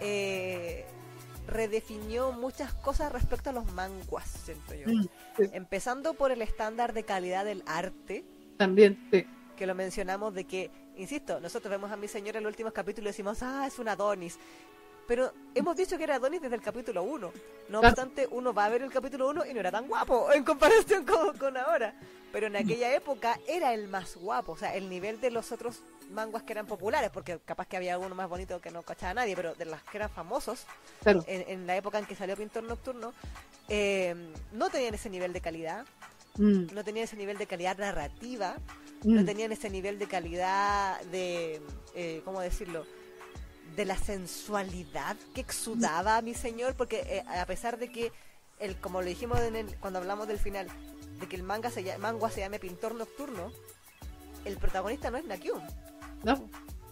eh, 0.00 0.84
redefinió 1.46 2.32
muchas 2.32 2.72
cosas 2.74 3.10
respecto 3.12 3.50
a 3.50 3.52
los 3.52 3.70
manguas, 3.72 4.28
siento 4.44 4.74
yo. 4.74 4.86
Mm, 4.86 5.08
Empezando 5.52 6.14
por 6.14 6.30
el 6.30 6.42
estándar 6.42 6.92
de 6.92 7.04
calidad 7.04 7.44
del 7.44 7.62
arte. 7.66 8.24
También, 8.56 9.08
sí. 9.10 9.26
Que 9.56 9.66
lo 9.66 9.74
mencionamos 9.74 10.34
de 10.34 10.44
que, 10.44 10.70
insisto, 10.96 11.40
nosotros 11.40 11.70
vemos 11.70 11.90
a 11.90 11.96
mi 11.96 12.08
señor 12.08 12.36
en 12.36 12.44
los 12.44 12.50
últimos 12.50 12.72
capítulos 12.72 13.08
y 13.08 13.12
decimos, 13.12 13.42
ah, 13.42 13.64
es 13.66 13.78
un 13.78 13.88
Adonis. 13.88 14.38
Pero 15.10 15.32
hemos 15.56 15.76
dicho 15.76 15.98
que 15.98 16.04
era 16.04 16.14
Adonis 16.14 16.40
desde 16.40 16.54
el 16.54 16.62
capítulo 16.62 17.02
1. 17.02 17.32
No 17.68 17.80
obstante, 17.80 18.28
uno 18.30 18.54
va 18.54 18.66
a 18.66 18.68
ver 18.68 18.82
el 18.82 18.92
capítulo 18.92 19.28
1 19.30 19.46
y 19.46 19.54
no 19.54 19.58
era 19.58 19.72
tan 19.72 19.88
guapo 19.88 20.30
en 20.32 20.44
comparación 20.44 21.04
con, 21.04 21.56
ahora. 21.56 21.96
Pero 22.30 22.46
en 22.46 22.54
aquella 22.54 22.94
época 22.94 23.36
era 23.48 23.74
el 23.74 23.88
más 23.88 24.14
guapo. 24.14 24.52
O 24.52 24.56
sea, 24.56 24.76
el 24.76 24.88
nivel 24.88 25.20
de 25.20 25.32
los 25.32 25.50
otros 25.50 25.82
manguas 26.12 26.44
que 26.44 26.52
eran 26.52 26.66
populares, 26.66 27.10
porque 27.10 27.40
capaz 27.44 27.66
que 27.66 27.76
había 27.76 27.98
uno 27.98 28.14
más 28.14 28.28
bonito 28.28 28.60
que 28.60 28.70
no 28.70 28.84
cachaba 28.84 29.14
nadie, 29.14 29.34
pero 29.34 29.52
de 29.56 29.64
los 29.64 29.82
que 29.82 29.96
eran 29.96 30.10
famosos, 30.10 30.64
en, 31.04 31.66
la 31.66 31.76
época 31.76 31.98
en 31.98 32.06
que 32.06 32.14
salió 32.14 32.36
Pintor 32.36 32.62
Nocturno, 32.62 33.12
eh, 33.68 34.14
no 34.52 34.70
tenían 34.70 34.94
ese 34.94 35.10
nivel 35.10 35.32
de 35.32 35.40
calidad. 35.40 35.86
Mm. 36.36 36.72
No 36.72 36.84
tenían 36.84 37.06
ese 37.06 37.16
nivel 37.16 37.36
de 37.36 37.48
calidad 37.48 37.76
narrativa, 37.78 38.54
no 39.02 39.22
mm. 39.22 39.26
tenían 39.26 39.50
ese 39.50 39.70
nivel 39.70 39.98
de 39.98 40.06
calidad 40.06 41.00
de, 41.06 41.60
eh, 41.96 42.22
¿cómo 42.24 42.40
decirlo? 42.40 42.86
De 43.76 43.84
la 43.84 43.96
sensualidad 43.96 45.16
que 45.34 45.40
exudaba 45.40 46.16
a 46.16 46.22
mi 46.22 46.34
señor, 46.34 46.74
porque 46.74 47.00
eh, 47.06 47.24
a 47.26 47.46
pesar 47.46 47.78
de 47.78 47.90
que, 47.90 48.12
el, 48.58 48.76
como 48.76 49.00
lo 49.00 49.08
dijimos 49.08 49.40
en 49.40 49.66
cuando 49.80 49.98
hablamos 49.98 50.28
del 50.28 50.38
final, 50.38 50.68
de 51.18 51.28
que 51.28 51.36
el 51.36 51.42
manga 51.42 51.70
se, 51.70 51.98
manga 51.98 52.30
se 52.30 52.40
llame 52.40 52.58
Pintor 52.58 52.94
Nocturno, 52.94 53.52
el 54.44 54.56
protagonista 54.56 55.10
no 55.10 55.18
es 55.18 55.24
Nakyun. 55.24 55.62
No. 56.24 56.34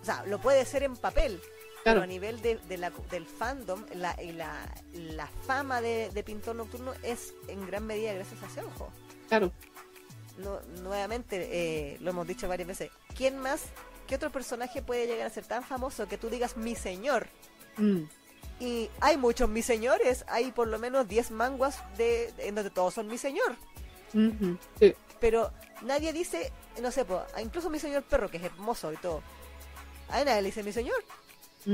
O 0.00 0.04
sea, 0.04 0.24
lo 0.26 0.38
puede 0.38 0.64
ser 0.64 0.82
en 0.82 0.96
papel, 0.96 1.40
pero 1.84 2.02
a 2.02 2.06
nivel 2.06 2.40
de, 2.40 2.60
la, 2.76 2.90
del 3.10 3.26
fandom, 3.26 3.84
la, 3.94 4.16
la, 4.34 4.74
la 4.92 5.26
fama 5.46 5.80
de, 5.80 6.22
Pintor 6.24 6.56
Nocturno 6.56 6.92
es 7.02 7.34
en 7.48 7.66
gran 7.66 7.86
medida 7.86 8.12
gracias 8.12 8.42
a 8.42 8.48
Seojo. 8.50 8.90
Claro. 9.28 9.52
No, 10.38 10.60
nuevamente, 10.82 11.48
eh, 11.50 11.96
lo 12.00 12.10
hemos 12.10 12.26
dicho 12.26 12.46
varias 12.46 12.68
veces, 12.68 12.90
¿quién 13.16 13.38
más 13.38 13.62
¿qué 14.08 14.16
otro 14.16 14.32
personaje 14.32 14.82
puede 14.82 15.06
llegar 15.06 15.26
a 15.28 15.30
ser 15.30 15.44
tan 15.44 15.62
famoso 15.62 16.08
que 16.08 16.18
tú 16.18 16.28
digas 16.28 16.56
mi 16.56 16.74
señor? 16.74 17.28
Mm. 17.76 18.02
Y 18.60 18.90
hay 19.00 19.16
muchos 19.16 19.48
mis 19.48 19.64
señores, 19.66 20.24
hay 20.26 20.50
por 20.50 20.66
lo 20.66 20.80
menos 20.80 21.06
10 21.06 21.30
manguas 21.30 21.78
de, 21.96 22.32
en 22.38 22.56
donde 22.56 22.70
todos 22.70 22.94
son 22.94 23.06
mi 23.06 23.16
señor. 23.18 23.54
Sí. 24.80 24.94
Pero 25.20 25.52
nadie 25.82 26.12
dice, 26.12 26.52
no 26.82 26.90
sé, 26.90 27.04
po, 27.04 27.22
incluso 27.40 27.70
mi 27.70 27.78
señor 27.78 28.02
perro, 28.04 28.28
que 28.30 28.38
es 28.38 28.42
hermoso 28.44 28.92
y 28.92 28.96
todo. 28.96 29.22
A 30.08 30.24
nadie 30.24 30.42
le 30.42 30.48
dice 30.48 30.62
mi 30.62 30.72
señor. 30.72 31.04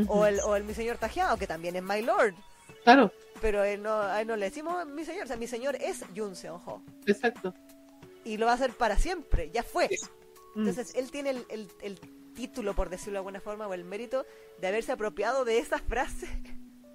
O 0.09 0.27
el, 0.27 0.41
o 0.41 0.57
el 0.57 0.65
mi 0.65 0.75
señor 0.75 0.99
tajeado, 0.99 1.37
que 1.37 1.47
también 1.47 1.77
es 1.77 1.83
my 1.83 2.03
lord. 2.03 2.35
Claro, 2.83 3.13
Pero 3.41 3.61
a 3.63 3.69
él 3.69 3.83
no, 3.83 4.01
a 4.01 4.21
él 4.21 4.27
no 4.27 4.35
le 4.37 4.47
decimos 4.47 4.85
mi 4.87 5.05
señor. 5.05 5.25
O 5.25 5.27
sea, 5.29 5.37
mi 5.37 5.47
señor 5.47 5.77
es 5.77 6.03
Yun 6.15 6.35
Seon-ho. 6.35 6.83
exacto. 7.07 7.55
Y 8.25 8.37
lo 8.39 8.47
va 8.47 8.53
a 8.53 8.55
hacer 8.57 8.73
para 8.73 8.99
siempre, 8.99 9.51
ya 9.53 9.63
fue. 9.63 9.89
Mm, 10.55 10.61
Entonces 10.67 10.95
él 10.97 11.11
tiene 11.11 11.31
el, 11.31 11.47
el- 11.49 11.71
el 11.83 12.01
título, 12.35 12.75
por 12.75 12.91
decirlo 12.91 13.13
de 13.13 13.19
alguna 13.19 13.41
forma, 13.41 13.67
o 13.67 13.75
el 13.75 13.85
mérito 13.85 14.27
de 14.59 14.67
haberse 14.69 14.93
apropiado 14.93 15.45
de 15.45 15.59
esa 15.59 15.79
frase 15.79 16.29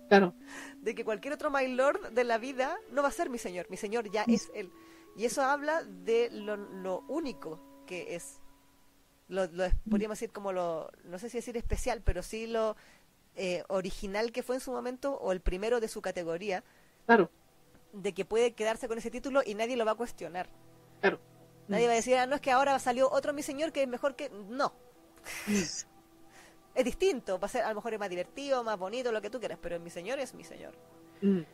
claro. 0.09 0.33
de 0.81 0.93
que 0.95 1.03
cualquier 1.05 1.33
otro 1.33 1.49
my 1.49 1.67
lord 1.67 2.11
de 2.11 2.23
la 2.23 2.37
vida 2.37 2.77
no 2.91 3.01
va 3.01 3.07
a 3.09 3.11
ser 3.11 3.29
mi 3.29 3.37
señor, 3.37 3.67
mi 3.69 3.77
señor 3.77 4.09
ya 4.11 4.23
es 4.27 4.51
él. 4.53 4.71
Y 5.15 5.25
eso 5.25 5.41
habla 5.41 5.83
de 5.83 6.29
lo, 6.31 6.55
lo 6.55 6.99
único 7.07 7.59
que 7.87 8.15
es. 8.15 8.39
Lo, 9.27 9.45
lo 9.47 9.65
es- 9.65 9.75
podríamos 9.89 10.17
decir 10.19 10.31
como 10.31 10.51
lo, 10.53 10.89
no 11.03 11.19
sé 11.19 11.29
si 11.29 11.37
decir 11.37 11.57
especial, 11.57 12.01
pero 12.03 12.23
sí 12.23 12.47
lo 12.47 12.75
eh, 13.35 13.63
original 13.67 14.31
que 14.31 14.43
fue 14.43 14.55
en 14.55 14.61
su 14.61 14.71
momento, 14.71 15.13
o 15.15 15.31
el 15.31 15.41
primero 15.41 15.79
de 15.79 15.87
su 15.87 16.01
categoría, 16.01 16.63
Claro, 17.05 17.29
de 17.93 18.13
que 18.13 18.23
puede 18.25 18.53
quedarse 18.53 18.87
con 18.87 18.97
ese 18.97 19.09
título 19.11 19.41
y 19.45 19.55
nadie 19.55 19.75
lo 19.77 19.85
va 19.85 19.91
a 19.91 19.95
cuestionar. 19.95 20.49
claro. 21.01 21.19
Nadie 21.67 21.85
va 21.85 21.93
a 21.93 21.97
decir, 21.97 22.15
ah, 22.17 22.25
no 22.25 22.33
es 22.35 22.41
que 22.41 22.51
ahora 22.51 22.79
salió 22.79 23.11
otro 23.11 23.31
mi 23.31 23.43
señor 23.43 23.71
que 23.71 23.83
es 23.83 23.87
mejor 23.87 24.15
que... 24.15 24.29
No, 24.29 24.73
es 26.75 26.85
distinto, 26.85 27.39
va 27.39 27.47
a 27.47 27.49
ser, 27.49 27.63
a 27.63 27.69
lo 27.69 27.75
mejor 27.75 27.93
es 27.93 27.99
más 27.99 28.09
divertido, 28.09 28.63
más 28.63 28.77
bonito, 28.79 29.11
lo 29.11 29.21
que 29.21 29.29
tú 29.29 29.39
quieras, 29.39 29.59
pero 29.61 29.79
mi 29.79 29.89
señor 29.89 30.19
es 30.19 30.33
mi 30.33 30.43
señor. 30.43 30.73
Mm, 31.21 31.45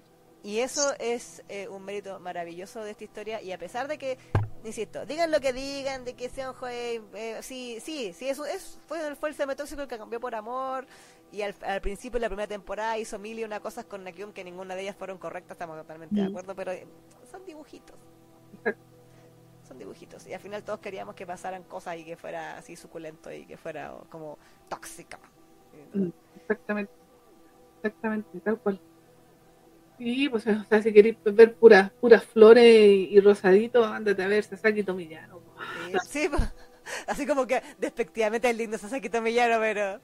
Y 0.44 0.60
eso 0.60 0.94
es 1.00 1.44
eh, 1.50 1.68
un 1.68 1.84
mérito 1.84 2.20
maravilloso 2.20 2.84
de 2.84 2.92
esta 2.92 3.04
historia 3.04 3.42
y 3.42 3.52
a 3.52 3.58
pesar 3.58 3.88
de 3.88 3.98
que, 3.98 4.20
insisto, 4.64 5.04
digan 5.06 5.32
lo 5.32 5.40
que 5.42 5.54
digan, 5.54 6.06
de 6.06 6.14
que 6.14 6.30
sean 6.30 6.54
jue- 6.54 7.02
eh, 7.16 7.40
sí, 7.42 7.80
sí, 7.82 8.14
sí, 8.14 8.30
eso 8.30 8.46
es, 8.46 8.78
fue, 8.88 9.16
fue 9.16 9.30
el 9.30 9.36
seme 9.36 9.56
tóxico 9.56 9.82
el 9.82 9.88
que 9.88 9.98
cambió 9.98 10.20
por 10.20 10.36
amor 10.36 10.86
y 11.32 11.42
al, 11.42 11.56
al 11.62 11.82
principio 11.82 12.20
de 12.20 12.22
la 12.22 12.30
primera 12.30 12.48
temporada 12.48 12.98
hizo 13.00 13.18
mil 13.18 13.40
y 13.40 13.44
una 13.44 13.60
cosas 13.60 13.86
con 13.86 14.04
Nakyun 14.04 14.34
que 14.34 14.44
ninguna 14.44 14.76
de 14.76 14.84
ellas 14.84 14.96
fueron 14.96 15.18
correctas, 15.18 15.56
estamos 15.56 15.78
totalmente 15.80 16.22
de 16.22 16.28
Mm. 16.28 16.28
acuerdo, 16.28 16.56
pero 16.56 16.72
eh, 16.74 16.88
son 17.32 17.44
dibujitos. 17.46 17.98
son 19.66 19.78
dibujitos 19.78 20.26
y 20.28 20.34
al 20.34 20.40
final 20.40 20.64
todos 20.64 20.80
queríamos 20.80 21.16
que 21.16 21.26
pasaran 21.26 21.64
cosas 21.64 21.98
y 21.98 22.06
que 22.06 22.16
fuera 22.16 22.58
así 22.58 22.76
suculento 22.76 23.32
y 23.32 23.46
que 23.46 23.58
fuera 23.58 23.94
oh, 23.94 24.06
como 24.10 24.38
tóxica. 24.70 25.20
Mm, 25.94 26.10
Exactamente. 26.42 26.92
Exactamente, 27.78 28.40
tal 28.40 28.60
cual. 28.60 28.80
Sí, 29.98 30.28
pues, 30.30 30.46
o 30.48 30.64
sea, 30.64 30.82
si 30.82 30.92
queréis 30.92 31.18
ver 31.24 31.56
puras 31.56 31.92
puras 31.92 32.24
flores 32.26 32.66
y, 32.66 33.10
y 33.12 33.20
rosadito, 33.20 33.86
ándate 33.86 34.24
a 34.24 34.28
ver 34.28 34.44
Sasaki 34.44 34.84
Tomillano. 34.84 35.40
Sí, 35.92 35.98
sí, 36.08 36.30
po. 36.30 36.38
así 37.08 37.26
como 37.26 37.48
que 37.48 37.62
despectivamente 37.78 38.50
es 38.50 38.58
lindo 38.58 38.78
Sasaki 38.78 39.10
Tomillano, 39.10 39.60
pero... 39.60 40.00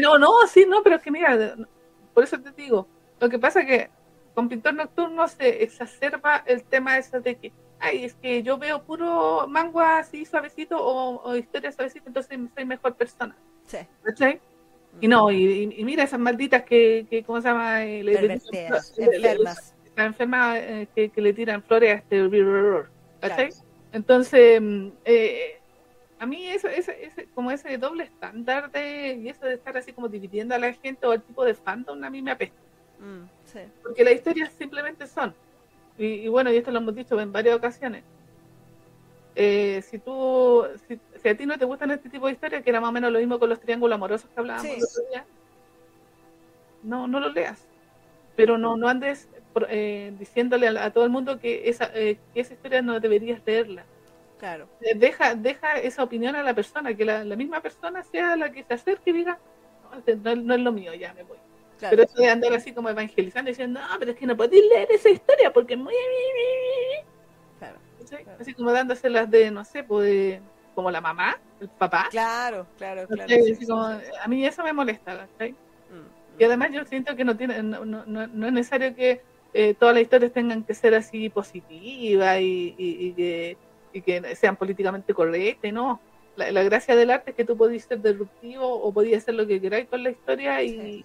No, 0.00 0.18
no, 0.18 0.46
sí, 0.46 0.66
no, 0.68 0.82
pero 0.82 0.96
es 0.96 1.02
que 1.02 1.10
mira, 1.10 1.56
por 2.14 2.24
eso 2.24 2.40
te 2.40 2.50
digo, 2.52 2.86
lo 3.20 3.28
que 3.28 3.38
pasa 3.38 3.64
que 3.64 3.90
con 4.34 4.48
Pintor 4.48 4.74
Nocturno 4.74 5.26
se 5.28 5.62
exacerba 5.62 6.44
el 6.46 6.62
tema 6.64 6.98
ese 6.98 7.20
de 7.20 7.36
que, 7.36 7.52
ay, 7.80 8.04
es 8.04 8.14
que 8.14 8.42
yo 8.42 8.58
veo 8.58 8.82
puro 8.82 9.46
manga 9.48 9.98
así 9.98 10.24
suavecito 10.24 10.76
o, 10.78 11.22
o 11.22 11.36
historia 11.36 11.70
suavecita, 11.72 12.04
entonces 12.08 12.38
soy 12.54 12.64
mejor 12.64 12.94
persona, 12.94 13.36
Sí. 13.66 13.78
¿cachai? 14.02 14.40
Y 15.00 15.06
no, 15.08 15.30
y, 15.30 15.74
y- 15.76 15.84
mira 15.84 16.02
esas 16.04 16.18
malditas 16.18 16.62
que, 16.64 17.06
que 17.08 17.22
¿cómo 17.22 17.40
se 17.40 17.48
llama? 17.48 17.84
Eh, 17.84 18.02
le- 18.02 18.20
le- 18.22 18.32
enfermas. 18.34 19.74
Las 19.96 20.06
enfermas 20.06 20.56
eh, 20.58 20.88
que, 20.94 21.08
que 21.10 21.20
le 21.20 21.32
tiran 21.32 21.62
flores 21.62 21.90
a 21.90 21.94
este 21.98 22.28
¿cachai? 23.20 23.48
Claro. 23.50 23.62
Entonces, 23.92 24.60
mm, 24.60 24.88
eh, 25.04 25.60
a 26.18 26.26
mí 26.26 26.46
eso, 26.48 26.68
ese, 26.68 27.04
ese, 27.04 27.26
como 27.34 27.50
ese 27.50 27.78
doble 27.78 28.04
estándar 28.04 28.70
de, 28.72 29.14
y 29.22 29.28
eso 29.28 29.44
de 29.46 29.54
estar 29.54 29.76
así 29.76 29.92
como 29.92 30.08
dividiendo 30.08 30.54
a 30.54 30.58
la 30.58 30.72
gente 30.72 31.06
o 31.06 31.12
el 31.12 31.22
tipo 31.22 31.44
de 31.44 31.54
fandom, 31.54 32.02
a 32.02 32.10
mí 32.10 32.22
me 32.22 32.30
apesta. 32.32 32.56
Mm, 32.98 33.24
sí. 33.44 33.60
Porque 33.82 34.04
las 34.04 34.14
historias 34.14 34.52
simplemente 34.58 35.06
son. 35.06 35.34
Y, 35.98 36.06
y 36.06 36.28
bueno, 36.28 36.52
y 36.52 36.56
esto 36.56 36.70
lo 36.70 36.78
hemos 36.78 36.94
dicho 36.94 37.18
en 37.20 37.32
varias 37.32 37.56
ocasiones. 37.56 38.04
Eh, 39.34 39.82
si 39.82 39.98
tú, 39.98 40.64
si, 40.86 40.98
si 41.22 41.28
a 41.28 41.36
ti 41.36 41.46
no 41.46 41.58
te 41.58 41.64
gustan 41.64 41.90
este 41.90 42.08
tipo 42.08 42.26
de 42.26 42.32
historias, 42.32 42.62
que 42.62 42.70
era 42.70 42.80
más 42.80 42.90
o 42.90 42.92
menos 42.92 43.12
lo 43.12 43.18
mismo 43.18 43.38
con 43.38 43.48
los 43.48 43.60
triángulos 43.60 43.94
amorosos 43.94 44.28
que 44.30 44.40
hablábamos 44.40 44.66
Sí. 44.68 44.78
el 44.78 44.84
otro 44.84 45.02
día, 45.10 45.24
no, 46.82 47.06
no 47.06 47.20
lo 47.20 47.28
leas. 47.30 47.66
Pero 48.36 48.58
no, 48.58 48.76
no 48.76 48.88
andes 48.88 49.28
eh, 49.68 50.12
diciéndole 50.18 50.68
a, 50.68 50.84
a 50.84 50.90
todo 50.92 51.04
el 51.04 51.10
mundo 51.10 51.38
que 51.40 51.68
esa, 51.68 51.90
eh, 51.94 52.18
que 52.34 52.40
esa 52.40 52.54
historia 52.54 52.82
no 52.82 52.98
deberías 53.00 53.40
leerla. 53.44 53.84
Claro. 54.38 54.68
Eh, 54.80 54.94
Deja, 54.96 55.34
deja 55.34 55.78
esa 55.78 56.04
opinión 56.04 56.36
a 56.36 56.42
la 56.44 56.54
persona, 56.54 56.94
que 56.94 57.04
la, 57.04 57.24
la 57.24 57.34
misma 57.36 57.60
persona 57.60 58.02
sea 58.04 58.36
la 58.36 58.50
que 58.52 58.62
se 58.62 58.74
acerque 58.74 59.10
y 59.10 59.14
diga, 59.14 59.38
no, 59.90 59.98
este 59.98 60.16
no, 60.16 60.34
no 60.36 60.54
es 60.54 60.60
lo 60.60 60.72
mío, 60.72 60.94
ya 60.94 61.12
me 61.14 61.24
voy. 61.24 61.38
Claro. 61.78 61.90
Pero 61.96 62.02
eso 62.08 62.14
de 62.22 62.28
andar 62.28 62.52
así 62.54 62.72
como 62.72 62.88
evangelizando 62.88 63.48
diciendo, 63.50 63.80
no, 63.80 63.98
pero 63.98 64.10
es 64.12 64.16
que 64.16 64.26
no 64.26 64.36
podéis 64.36 64.64
leer 64.68 64.88
esa 64.90 65.08
historia 65.10 65.52
porque 65.52 65.74
es 65.74 65.80
muy... 65.80 65.94
claro. 67.58 67.76
¿cachai? 68.00 68.24
Claro. 68.24 68.38
Así 68.40 68.54
como 68.54 68.72
dándoselas 68.72 69.30
de, 69.30 69.50
no 69.50 69.64
sé, 69.64 69.84
pues 69.84 70.04
de- 70.08 70.40
como 70.74 70.90
la 70.90 71.00
mamá, 71.00 71.40
el 71.60 71.68
papá. 71.68 72.06
Claro, 72.10 72.66
claro, 72.76 73.06
claro. 73.08 73.28
sí, 73.28 73.34
Así 73.34 73.54
sí, 73.56 73.66
como- 73.66 73.88
sí. 73.98 74.06
a 74.22 74.28
mí 74.28 74.46
eso 74.46 74.62
me 74.62 74.72
molesta, 74.72 75.26
¿cachai? 75.32 75.50
Mm, 75.52 76.40
Y 76.40 76.44
además 76.44 76.70
yo 76.72 76.84
siento 76.84 77.16
que 77.16 77.24
no 77.24 77.36
tiene, 77.36 77.62
no, 77.64 77.84
no, 77.84 78.04
no- 78.06 78.26
no 78.28 78.46
es 78.46 78.52
necesario 78.52 78.94
que 78.94 79.20
eh, 79.54 79.74
todas 79.74 79.94
las 79.94 80.02
historias 80.02 80.32
tengan 80.32 80.62
que 80.62 80.74
ser 80.74 80.94
así 80.94 81.30
positivas 81.30 82.38
y, 82.40 82.74
y- 82.78 83.06
y 83.08 83.12
que, 83.12 83.56
y 83.92 84.02
que 84.02 84.36
sean 84.36 84.54
políticamente 84.56 85.12
correctas, 85.14 85.72
no. 85.72 86.00
La, 86.36 86.52
la 86.52 86.62
gracia 86.62 86.94
del 86.94 87.10
arte 87.10 87.30
es 87.30 87.36
que 87.36 87.44
tú 87.44 87.56
podías 87.56 87.82
ser 87.82 88.00
disruptivo 88.00 88.64
o 88.68 88.92
podías 88.92 89.22
hacer 89.24 89.34
lo 89.34 89.44
que 89.46 89.60
queráis 89.60 89.88
con 89.88 90.02
la 90.04 90.10
historia 90.10 90.62
y, 90.62 90.68
Sí. 90.70 91.04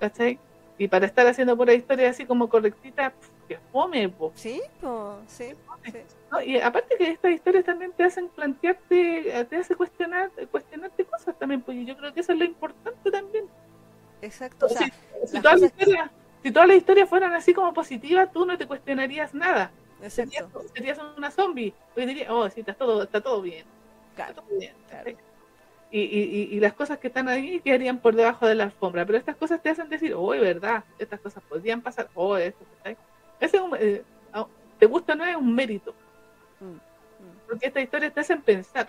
¿Cachai? 0.00 0.38
Y 0.78 0.86
para 0.88 1.06
estar 1.06 1.26
haciendo 1.26 1.56
pura 1.56 1.74
historia 1.74 2.08
así 2.10 2.24
como 2.24 2.48
correctita, 2.48 3.10
pf, 3.10 3.30
que 3.48 3.58
fome, 3.72 4.08
po, 4.08 4.32
Sí, 4.36 4.60
po, 4.80 5.18
sí, 5.26 5.52
sí. 5.84 5.92
¿no? 6.30 6.40
Y 6.42 6.58
aparte 6.60 6.96
que 6.96 7.10
estas 7.10 7.32
historias 7.32 7.64
también 7.64 7.92
te 7.92 8.04
hacen 8.04 8.28
plantearte, 8.28 9.44
te 9.50 9.56
hace 9.56 9.74
cuestionar, 9.74 10.30
cuestionarte 10.50 11.04
cosas 11.04 11.36
también, 11.38 11.62
pues 11.62 11.84
yo 11.84 11.96
creo 11.96 12.14
que 12.14 12.20
eso 12.20 12.32
es 12.32 12.38
lo 12.38 12.44
importante 12.44 13.10
también. 13.10 13.46
Exacto. 14.22 14.66
O 14.66 14.68
sea, 14.68 14.88
si, 15.26 15.40
todas 15.40 15.60
las 15.60 15.72
cosas- 15.72 15.78
historias, 15.88 16.10
si 16.42 16.50
todas 16.52 16.68
las 16.68 16.76
historias 16.76 17.08
fueran 17.08 17.32
así 17.34 17.52
como 17.54 17.72
positivas, 17.74 18.30
tú 18.32 18.46
no 18.46 18.56
te 18.56 18.66
cuestionarías 18.66 19.34
nada. 19.34 19.70
Serías, 20.08 20.42
exacto. 20.44 20.62
serías 20.74 20.98
una 21.16 21.30
zombie. 21.32 21.74
Pues 21.94 22.06
dirías, 22.06 22.30
oh, 22.30 22.48
sí, 22.50 22.60
está 22.60 22.74
todo, 22.74 23.02
está 23.02 23.20
todo 23.20 23.42
bien. 23.42 23.64
Está 24.10 24.26
Claro, 24.26 24.42
todo 24.42 24.58
bien. 24.58 24.74
claro. 24.88 25.10
Y, 25.90 26.00
y, 26.00 26.60
las 26.60 26.74
cosas 26.74 26.98
que 26.98 27.06
están 27.08 27.28
ahí 27.28 27.60
quedarían 27.60 27.98
por 27.98 28.14
debajo 28.14 28.46
de 28.46 28.54
la 28.54 28.64
alfombra. 28.64 29.06
Pero 29.06 29.16
estas 29.18 29.36
cosas 29.36 29.62
te 29.62 29.70
hacen 29.70 29.88
decir, 29.88 30.12
oh, 30.14 30.28
verdad, 30.28 30.84
estas 30.98 31.18
cosas 31.20 31.42
podrían 31.48 31.80
pasar. 31.80 32.08
Oh, 32.14 32.36
esto, 32.36 32.64
¿cachai? 32.76 32.96
Ese 33.40 33.56
es 33.56 33.62
un, 33.62 33.74
eh, 33.78 34.02
ah, 34.32 34.46
te 34.78 34.86
gusta 34.86 35.14
o 35.14 35.16
no 35.16 35.24
es 35.24 35.34
un 35.36 35.54
mérito. 35.54 35.94
Mm, 36.60 36.64
mm. 36.72 36.78
Porque 37.46 37.66
estas 37.68 37.82
historias 37.84 38.12
te 38.12 38.20
hacen 38.20 38.42
pensar. 38.42 38.88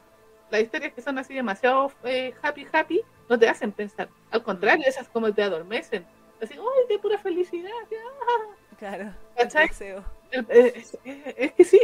Las 0.49 0.61
historias 0.61 0.91
que 0.93 1.01
son 1.01 1.17
así 1.19 1.33
demasiado 1.33 1.91
eh, 2.03 2.33
happy, 2.41 2.67
happy, 2.71 3.01
no 3.29 3.39
te 3.39 3.47
hacen 3.47 3.71
pensar. 3.71 4.09
Al 4.31 4.43
contrario, 4.43 4.83
esas 4.87 5.07
como 5.07 5.31
te 5.33 5.43
adormecen. 5.43 6.05
Así, 6.41 6.55
¡ay, 6.55 6.85
qué 6.89 6.99
pura 6.99 7.17
felicidad! 7.17 7.69
ah", 7.91 8.55
Claro. 8.77 9.13
El- 10.31 10.45
eh, 10.49 10.73
Es, 10.75 10.97
es- 11.05 11.33
es 11.37 11.51
que 11.53 11.63
sí, 11.63 11.79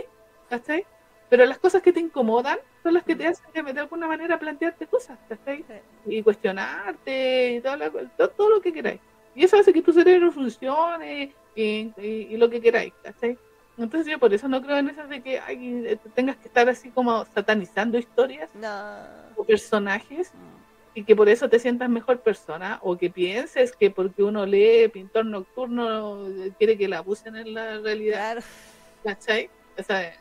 ¿cachai? 0.50 0.86
Pero 1.30 1.46
las 1.46 1.58
cosas 1.58 1.82
que 1.82 1.92
te 1.92 2.00
incomodan 2.00 2.60
son 2.84 2.94
las 2.94 3.04
que 3.04 3.16
te 3.16 3.26
hacen 3.28 3.46
de, 3.54 3.74
de 3.74 3.80
alguna 3.80 4.08
manera 4.08 4.38
plantearte 4.38 4.86
cosas, 4.88 5.18
¿cachai? 5.28 5.66
Y 6.06 6.22
cuestionarte 6.24 7.54
y 7.56 7.62
todo, 7.62 7.76
la- 7.78 7.90
todo, 7.90 8.30
todo 8.30 8.50
lo 8.50 8.62
que 8.62 8.72
queráis. 8.74 9.00
Y 9.34 9.44
eso 9.44 9.58
hace 9.58 9.74
que 9.74 9.82
tu 9.82 9.92
cerebro 9.92 10.32
funcione 10.32 11.34
y, 11.56 11.92
y- 11.98 12.28
y 12.32 12.38
lo 12.38 12.50
que 12.50 12.62
queráis, 12.62 12.94
¿cachai? 13.04 13.38
Entonces 13.78 14.10
yo 14.10 14.20
por 14.20 14.34
eso 14.34 14.48
no 14.48 14.62
creo 14.62 14.78
en 14.78 14.90
esas 14.90 15.10
de 15.10 15.22
que 15.22 15.40
ay, 15.40 16.00
tengas 16.14 16.38
que 16.38 16.48
estar 16.48 16.70
así 16.70 16.90
como 16.92 17.26
satanizando 17.34 17.98
historias 17.98 18.50
No. 18.56 18.70
o 19.36 19.44
personajes 19.44 20.32
Mm, 20.34 20.98
y 21.00 21.04
que 21.04 21.14
por 21.14 21.28
eso 21.28 21.50
te 21.50 21.60
sientas 21.60 21.90
mejor 21.90 22.22
persona 22.22 22.80
o 22.82 22.96
que 22.98 23.10
pienses 23.10 23.76
que 23.76 23.92
porque 23.92 24.24
uno 24.24 24.46
lee 24.46 24.88
Pintor 24.88 25.26
Nocturno 25.26 26.26
eh, 26.26 26.54
quiere 26.58 26.78
que 26.78 26.88
la 26.88 27.00
abusen 27.00 27.36
en 27.36 27.54
la 27.54 27.80
realidad. 27.80 28.18
Claro. 28.36 28.42
¿Cachai? 29.04 29.50
Esa 29.76 30.04
es, 30.08 30.18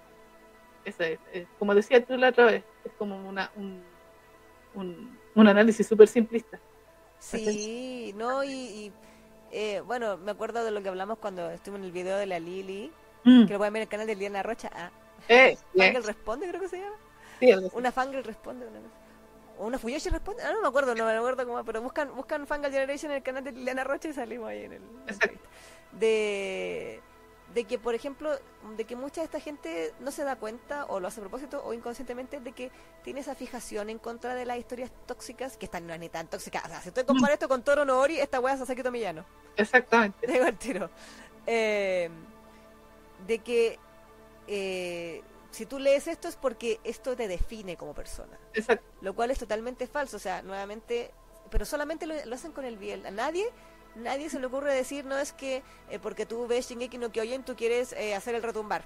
esa 0.84 1.06
es, 1.06 1.18
es- 1.32 1.46
como 1.58 1.74
decía 1.74 2.04
tú 2.04 2.16
la 2.16 2.28
otra 2.30 2.46
vez, 2.46 2.64
es 2.84 2.92
como 2.98 3.28
una, 3.28 3.50
un, 3.56 3.82
un, 4.74 5.18
un 5.34 5.48
análisis 5.48 5.86
súper 5.86 6.08
simplista. 6.08 6.58
Sí, 7.18 8.12
no, 8.16 8.44
y, 8.44 8.50
y, 8.50 8.92
eh, 9.52 9.80
bueno, 9.80 10.16
me 10.18 10.32
acuerdo 10.32 10.64
de 10.64 10.70
lo 10.70 10.82
que 10.82 10.88
hablamos 10.90 11.18
cuando 11.18 11.50
estuve 11.50 11.76
en 11.78 11.84
el 11.84 11.92
video 11.92 12.16
de 12.18 12.26
la 12.26 12.38
Lili, 12.38 12.92
Mm. 13.26 13.46
que 13.46 13.54
lo 13.54 13.58
pueden 13.58 13.72
ver 13.72 13.80
en 13.80 13.84
el 13.84 13.88
canal 13.88 14.06
de 14.06 14.16
Diana 14.16 14.42
Rocha. 14.42 14.68
Ah, 14.74 14.90
Eh, 15.30 15.52
eh, 15.52 15.58
Fangirl 15.78 16.04
Responde, 16.04 16.46
creo 16.48 16.60
que 16.60 16.68
se 16.68 16.78
llama. 16.78 16.96
sí. 17.40 17.50
Una 17.72 17.90
Fangirl 17.90 18.22
Responde. 18.22 18.66
Una 18.66 18.80
cosa. 18.80 18.90
o 19.58 19.66
una 19.66 19.78
Fuyoshi 19.78 20.10
responde, 20.10 20.42
ah, 20.42 20.52
no 20.52 20.60
me 20.60 20.68
acuerdo, 20.68 20.94
no 20.94 21.06
me 21.06 21.12
acuerdo 21.12 21.46
cómo, 21.46 21.64
pero 21.64 21.80
buscan, 21.80 22.14
buscan 22.14 22.46
Fangal 22.46 22.70
Generation 22.72 23.12
en 23.12 23.16
el 23.18 23.22
canal 23.22 23.42
de 23.44 23.52
Liliana 23.52 23.84
Rocha 23.84 24.08
y 24.08 24.12
salimos 24.12 24.48
ahí 24.48 24.64
en 24.64 24.72
el... 24.74 24.82
Exacto. 25.06 25.38
De, 25.92 27.00
de 27.54 27.64
que, 27.64 27.78
por 27.78 27.94
ejemplo, 27.94 28.36
de 28.76 28.84
que 28.84 28.96
mucha 28.96 29.20
de 29.20 29.26
esta 29.26 29.38
gente 29.38 29.94
no 30.00 30.10
se 30.10 30.24
da 30.24 30.36
cuenta, 30.36 30.86
o 30.86 30.98
lo 30.98 31.06
hace 31.06 31.20
a 31.20 31.22
propósito, 31.22 31.62
o 31.64 31.72
inconscientemente, 31.72 32.40
de 32.40 32.52
que 32.52 32.72
tiene 33.04 33.20
esa 33.20 33.36
fijación 33.36 33.90
en 33.90 33.98
contra 33.98 34.34
de 34.34 34.44
las 34.44 34.58
historias 34.58 34.90
tóxicas, 35.06 35.56
que 35.56 35.66
están 35.66 35.86
no 35.86 35.94
es 35.94 36.00
ni 36.00 36.08
tan 36.08 36.26
tóxicas. 36.26 36.64
O 36.64 36.68
sea, 36.68 36.80
si 36.80 36.90
tú 36.90 37.04
comparas 37.06 37.34
esto 37.34 37.48
con 37.48 37.62
Toro 37.62 37.84
no 37.84 38.00
Ori, 38.00 38.18
esta 38.18 38.40
wea 38.40 38.54
es 38.54 38.60
Sasaki 38.60 38.82
Tomillano. 38.82 39.24
Exactamente. 39.56 40.26
Digo 40.26 40.44
el 40.46 40.58
tiro. 40.58 40.90
Eh, 41.46 42.10
de 43.26 43.38
que 43.38 43.78
eh, 44.48 45.22
si 45.52 45.66
tú 45.66 45.78
lees 45.78 46.08
esto 46.08 46.26
es 46.26 46.34
porque 46.34 46.80
esto 46.82 47.14
te 47.14 47.28
define 47.28 47.76
como 47.76 47.94
persona. 47.94 48.36
Exacto. 48.52 48.84
Lo 49.00 49.14
cual 49.14 49.30
es 49.30 49.38
totalmente 49.38 49.86
falso. 49.86 50.16
O 50.16 50.20
sea, 50.20 50.42
nuevamente, 50.42 51.12
pero 51.50 51.64
solamente 51.64 52.06
lo, 52.06 52.14
lo 52.24 52.34
hacen 52.34 52.50
con 52.50 52.64
el 52.64 52.78
bien. 52.78 53.06
A 53.06 53.12
nadie, 53.12 53.46
nadie 53.96 54.28
se 54.30 54.40
le 54.40 54.46
ocurre 54.46 54.72
decir, 54.74 55.04
no 55.04 55.16
es 55.18 55.32
que 55.32 55.62
eh, 55.90 55.98
porque 55.98 56.26
tú 56.26 56.46
ves 56.46 56.68
Shingeki 56.68 56.98
no 56.98 57.10
Kyojin, 57.10 57.42
tú 57.44 57.54
quieres 57.56 57.92
eh, 57.92 58.14
hacer 58.14 58.34
el 58.34 58.42
retumbar. 58.42 58.84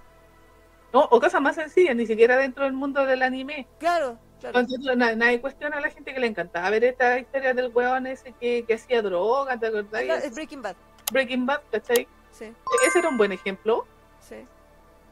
No, 0.92 1.00
o 1.10 1.20
cosas 1.20 1.40
más 1.42 1.54
sencillas, 1.56 1.94
ni 1.94 2.06
siquiera 2.06 2.36
dentro 2.36 2.64
del 2.64 2.72
mundo 2.72 3.04
del 3.04 3.22
anime. 3.22 3.66
Claro, 3.78 4.18
claro. 4.40 4.58
Entonces, 4.58 4.96
na- 4.96 5.14
nadie 5.14 5.40
cuestiona 5.40 5.76
a 5.76 5.80
la 5.80 5.90
gente 5.90 6.14
que 6.14 6.20
le 6.20 6.26
encantaba 6.26 6.70
ver 6.70 6.84
esta 6.84 7.18
historia 7.18 7.52
del 7.52 7.70
weón 7.74 8.06
ese 8.06 8.32
que, 8.32 8.64
que 8.66 8.74
hacía 8.74 9.02
droga, 9.02 9.58
¿te 9.58 9.66
acordás? 9.66 10.02
Claro, 10.02 10.22
es 10.24 10.34
Breaking 10.34 10.62
Bad. 10.62 10.76
Breaking 11.12 11.44
Bad, 11.46 11.60
¿cachai? 11.70 12.08
Sí, 12.30 12.52
Ese 12.86 12.98
era 13.00 13.08
un 13.08 13.18
buen 13.18 13.32
ejemplo, 13.32 13.86
sí. 14.20 14.36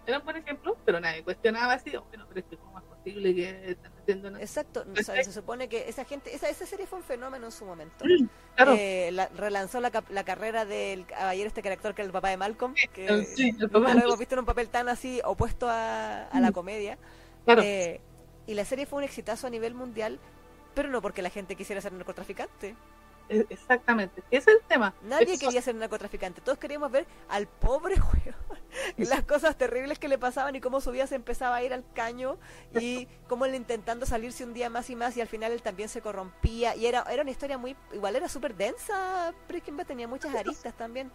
era 0.06 0.18
un 0.18 0.24
buen 0.24 0.36
ejemplo, 0.36 0.76
pero 0.84 1.00
nadie 1.00 1.24
cuestionaba 1.24 1.72
así, 1.74 1.90
bueno, 1.90 2.24
pero 2.28 2.40
es 2.40 2.46
que 2.46 2.56
cómo 2.56 2.78
es 2.78 2.84
posible 2.84 3.34
que 3.34 3.76
Exacto. 4.08 4.84
O 4.98 5.02
sea, 5.02 5.22
se 5.24 5.32
supone 5.32 5.68
que 5.68 5.88
esa 5.88 6.04
gente, 6.04 6.34
esa, 6.34 6.48
esa 6.48 6.66
serie 6.66 6.86
fue 6.86 6.98
un 6.98 7.04
fenómeno 7.04 7.46
en 7.46 7.52
su 7.52 7.64
momento. 7.64 8.04
Mm, 8.04 8.28
Claro, 8.56 8.74
Eh, 8.78 9.10
la- 9.12 9.28
relanzó 9.28 9.80
la, 9.80 9.90
la 10.10 10.24
carrera 10.24 10.64
del 10.64 11.04
caballero 11.06 11.48
este 11.48 11.60
actor 11.68 11.94
que 11.94 12.02
era 12.02 12.06
el 12.06 12.12
papá 12.12 12.30
de 12.30 12.36
Malcolm 12.38 12.74
que 12.94 13.24
sí, 13.26 13.54
el 13.60 13.68
papá. 13.68 13.92
lo 13.94 14.00
hemos 14.00 14.18
visto 14.18 14.34
en 14.34 14.38
un 14.40 14.44
papel 14.46 14.68
tan 14.70 14.88
así 14.88 15.20
opuesto 15.24 15.68
a, 15.68 16.24
a 16.28 16.40
la 16.40 16.50
Mm. 16.50 16.54
comedia 16.54 16.98
claro, 17.44 17.62
Eh, 17.62 18.00
y 18.46 18.54
la 18.54 18.64
serie 18.64 18.86
fue 18.86 18.98
un 18.98 19.04
exitazo 19.04 19.46
a 19.46 19.50
nivel 19.50 19.74
mundial 19.74 20.18
pero 20.74 20.88
no 20.88 21.02
porque 21.02 21.20
la 21.20 21.28
gente 21.30 21.54
quisiera 21.56 21.80
ser 21.82 21.92
narcotraficante 21.92 22.74
exactamente. 23.28 24.22
Ese 24.30 24.50
es 24.50 24.56
el 24.58 24.62
tema. 24.68 24.94
nadie 25.02 25.32
Eso- 25.34 25.46
quería 25.46 25.62
ser 25.62 25.74
narcotraficante 25.74 26.40
todos 26.40 26.58
queríamos 26.58 26.90
ver 26.90 27.06
al 27.28 27.46
pobre 27.46 27.96
juego 28.00 28.36
y 28.96 29.04
las 29.06 29.22
cosas 29.24 29.56
terribles 29.56 29.98
que 29.98 30.08
le 30.08 30.18
pasaban 30.18 30.54
y 30.54 30.60
cómo 30.60 30.80
su 30.80 30.90
vida 30.90 31.06
se 31.06 31.14
empezaba 31.14 31.56
a 31.56 31.62
ir 31.62 31.72
al 31.72 31.84
caño 31.94 32.36
y 32.78 33.08
cómo 33.28 33.44
él 33.46 33.54
intentando 33.54 34.06
salirse 34.06 34.44
un 34.44 34.52
día 34.54 34.68
más 34.70 34.90
y 34.90 34.96
más 34.96 35.16
y 35.16 35.20
al 35.20 35.28
final 35.28 35.52
él 35.52 35.62
también 35.62 35.88
se 35.88 36.00
corrompía 36.02 36.76
y 36.76 36.86
era, 36.86 37.02
era 37.10 37.22
una 37.22 37.30
historia 37.30 37.58
muy 37.58 37.76
igual 37.92 38.16
era 38.16 38.28
súper 38.28 38.54
densa 38.54 39.32
Breaking 39.48 39.76
Bad 39.76 39.86
tenía 39.86 40.06
muchas 40.08 40.34
aristas 40.34 40.76
también 40.76 41.10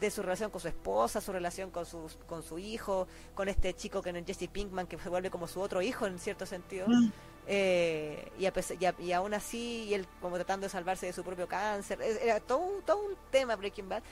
de 0.00 0.10
su 0.10 0.20
relación 0.20 0.50
con 0.50 0.60
su 0.60 0.66
esposa, 0.66 1.20
su 1.20 1.32
relación 1.32 1.70
con 1.70 1.86
su, 1.86 2.10
con 2.26 2.42
su 2.42 2.58
hijo, 2.58 3.06
con 3.36 3.48
este 3.48 3.72
chico 3.72 4.02
que 4.02 4.12
no 4.12 4.18
es 4.18 4.26
Jesse 4.26 4.48
Pinkman 4.50 4.88
que 4.88 4.98
se 4.98 5.08
vuelve 5.08 5.30
como 5.30 5.46
su 5.46 5.60
otro 5.60 5.80
hijo 5.80 6.06
en 6.06 6.18
cierto 6.18 6.44
sentido 6.44 6.88
Mm, 6.88 7.12
eh, 7.46 8.30
y, 8.38 8.46
a 8.46 8.52
y, 8.80 8.84
a- 8.84 8.94
y 8.98 9.12
aún 9.12 9.34
así 9.34 9.84
y 9.84 9.94
él 9.94 10.06
como 10.20 10.36
tratando 10.36 10.64
de 10.66 10.70
salvarse 10.70 11.06
de 11.06 11.12
su 11.12 11.22
propio 11.24 11.46
cáncer 11.48 12.00
era 12.02 12.40
todo, 12.40 12.58
un- 12.58 12.82
todo 12.82 12.98
un 13.04 13.16
tema 13.30 13.56
Breaking 13.56 13.88
Bad 13.88 14.02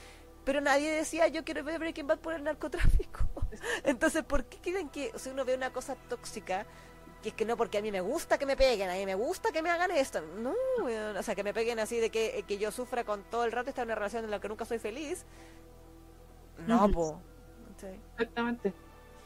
pero 0.45 0.61
nadie 0.61 0.91
decía 0.91 1.27
yo 1.27 1.43
quiero 1.43 1.63
ver 1.63 1.79
Breaking 1.79 2.07
Bad 2.07 2.19
por 2.19 2.33
el 2.33 2.43
narcotráfico 2.43 3.19
entonces 3.83 4.23
¿por 4.23 4.45
qué 4.45 4.57
quieren 4.59 4.89
que 4.89 5.11
si 5.17 5.29
uno 5.29 5.43
ve 5.45 5.55
una 5.55 5.73
cosa 5.73 5.95
tóxica 6.09 6.65
que 7.21 7.29
es 7.29 7.35
que 7.35 7.45
no 7.45 7.57
porque 7.57 7.79
a 7.79 7.81
mí 7.81 7.91
me 7.91 8.01
gusta 8.01 8.37
que 8.37 8.45
me 8.45 8.55
peguen 8.55 8.89
a 8.89 8.93
mí 8.93 9.05
me 9.05 9.15
gusta 9.15 9.51
que 9.51 9.61
me 9.61 9.69
hagan 9.69 9.91
esto 9.91 10.21
no 10.21 10.53
o 11.17 11.23
sea 11.23 11.35
que 11.35 11.43
me 11.43 11.53
peguen 11.53 11.79
así 11.79 11.99
de 11.99 12.09
que, 12.11 12.43
que 12.47 12.57
yo 12.57 12.71
sufra 12.71 13.03
con 13.03 13.23
todo 13.23 13.43
el 13.45 13.51
rato 13.51 13.69
esta 13.69 13.81
es 13.81 13.85
una 13.85 13.95
relación 13.95 14.23
en 14.23 14.31
la 14.31 14.39
que 14.39 14.47
nunca 14.47 14.63
soy 14.65 14.79
feliz 14.79 15.25
no 16.67 16.85
Ujú. 16.85 16.91
po 16.91 17.21
Sí. 17.81 17.87
Exactamente. 18.17 18.73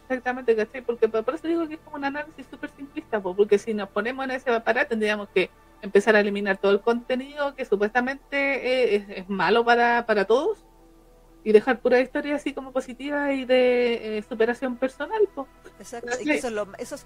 Exactamente, 0.09 0.55
¿cachai? 0.55 0.81
Porque 0.81 1.07
por 1.07 1.35
eso 1.35 1.47
digo 1.47 1.67
que 1.67 1.75
es 1.75 1.79
como 1.81 1.97
un 1.97 2.05
análisis 2.05 2.47
súper 2.49 2.71
simplista, 2.71 3.21
po, 3.21 3.35
porque 3.35 3.59
si 3.59 3.75
nos 3.75 3.89
ponemos 3.89 4.25
en 4.25 4.31
ese 4.31 4.59
parar 4.61 4.87
tendríamos 4.87 5.29
que 5.29 5.51
empezar 5.83 6.15
a 6.15 6.19
eliminar 6.21 6.57
todo 6.57 6.71
el 6.71 6.81
contenido 6.81 7.53
que 7.53 7.63
supuestamente 7.63 8.35
eh, 8.35 8.95
es, 8.95 9.03
es 9.09 9.29
malo 9.29 9.63
para, 9.63 10.07
para 10.07 10.25
todos 10.25 10.65
y 11.43 11.51
dejar 11.51 11.79
pura 11.79 11.99
historia 12.01 12.35
así 12.35 12.53
como 12.53 12.71
positiva 12.73 13.31
y 13.33 13.45
de 13.45 14.17
eh, 14.17 14.21
superación 14.27 14.77
personal. 14.77 15.21
po. 15.35 15.47
Exacto, 15.77 16.09
y 16.19 16.25
que 16.25 16.33
eso 16.33 16.47
es, 16.47 16.53
lo- 16.53 16.73
eso 16.79 16.95
es 16.95 17.05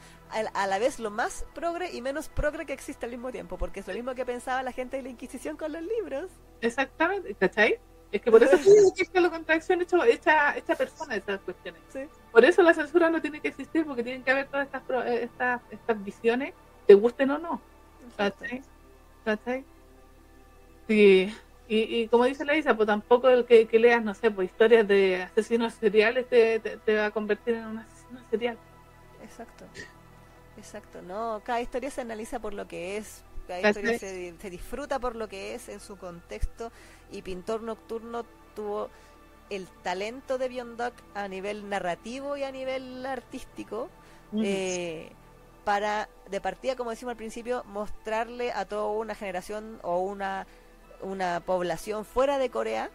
a 0.53 0.65
la 0.67 0.79
vez 0.79 0.99
lo 0.99 1.11
más 1.11 1.45
progre 1.53 1.91
y 1.91 2.01
menos 2.01 2.29
progre 2.29 2.65
que 2.65 2.73
existe 2.73 3.05
al 3.05 3.11
mismo 3.11 3.31
tiempo, 3.33 3.57
porque 3.57 3.81
es 3.81 3.87
lo 3.87 3.93
mismo 3.93 4.15
que 4.15 4.25
pensaba 4.25 4.63
la 4.63 4.71
gente 4.71 4.95
de 4.97 5.03
la 5.03 5.09
Inquisición 5.09 5.57
con 5.57 5.73
los 5.73 5.81
libros. 5.83 6.31
Exactamente, 6.61 7.35
¿cachai? 7.35 7.79
Es 8.13 8.21
que 8.21 8.31
por 8.31 8.43
eso 8.43 8.55
te 8.63 8.63
digo 8.63 8.93
que 8.93 9.01
es 9.01 9.09
la 9.13 9.29
contradicción 9.29 9.81
hecho, 9.81 10.03
hecha, 10.03 10.55
hecha 10.55 10.75
persona 10.75 11.15
de 11.15 11.19
esas 11.19 11.41
cuestiones. 11.41 11.81
Sí. 11.91 12.01
Por 12.31 12.45
eso 12.45 12.61
la 12.61 12.73
censura 12.73 13.09
no 13.09 13.19
tiene 13.19 13.41
que 13.41 13.47
existir, 13.47 13.85
porque 13.85 14.03
tienen 14.03 14.23
que 14.23 14.31
haber 14.31 14.47
todas 14.47 14.67
estas, 14.67 14.83
eh, 15.07 15.23
estas, 15.23 15.61
estas 15.71 16.03
visiones, 16.03 16.53
te 16.85 16.93
gusten 16.93 17.31
o 17.31 17.39
no. 17.39 17.59
¿Cachai? 18.15 18.61
¿Cachai? 19.25 19.65
Sí. 20.87 21.33
Y, 21.67 21.77
y 22.01 22.07
como 22.07 22.25
dice 22.25 22.45
la 22.45 22.55
Isa, 22.55 22.75
pues 22.75 22.85
tampoco 22.85 23.29
el 23.29 23.45
que, 23.45 23.67
que 23.67 23.79
leas, 23.79 24.03
no 24.03 24.13
sé, 24.13 24.29
pues 24.29 24.51
historias 24.51 24.87
de 24.87 25.23
asesinos 25.23 25.73
seriales 25.73 26.29
te, 26.29 26.59
te, 26.59 26.77
te 26.77 26.95
va 26.95 27.07
a 27.07 27.11
convertir 27.11 27.55
en 27.55 27.65
un 27.65 27.77
asesino 27.79 28.19
serial. 28.29 28.57
Exacto. 29.23 29.65
Exacto, 30.55 31.01
no, 31.01 31.41
cada 31.43 31.61
historia 31.61 31.89
se 31.89 32.01
analiza 32.01 32.39
por 32.39 32.53
lo 32.53 32.67
que 32.67 32.97
es, 32.97 33.23
cada 33.47 33.61
¿Cachai? 33.61 33.73
historia 33.73 33.93
se, 33.93 34.35
se 34.39 34.49
disfruta 34.49 34.99
por 34.99 35.15
lo 35.15 35.27
que 35.27 35.55
es 35.55 35.69
en 35.69 35.79
su 35.79 35.97
contexto 35.97 36.71
y 37.11 37.21
Pintor 37.21 37.61
Nocturno 37.63 38.25
tuvo 38.55 38.89
el 39.49 39.67
talento 39.83 40.37
de 40.37 40.49
Biondoc 40.49 40.93
a 41.13 41.27
nivel 41.27 41.69
narrativo 41.69 42.37
y 42.37 42.43
a 42.43 42.51
nivel 42.51 43.05
artístico 43.05 43.89
eh, 44.41 45.15
para, 45.63 46.09
de 46.29 46.41
partida, 46.41 46.75
como 46.75 46.89
decimos 46.91 47.11
al 47.11 47.17
principio, 47.17 47.63
mostrarle 47.65 48.51
a 48.51 48.65
toda 48.65 48.87
una 48.87 49.15
generación 49.15 49.79
o 49.83 49.99
una, 49.99 50.47
una 51.01 51.41
población 51.41 52.05
fuera 52.05 52.37
de 52.39 52.49
Corea, 52.49 52.91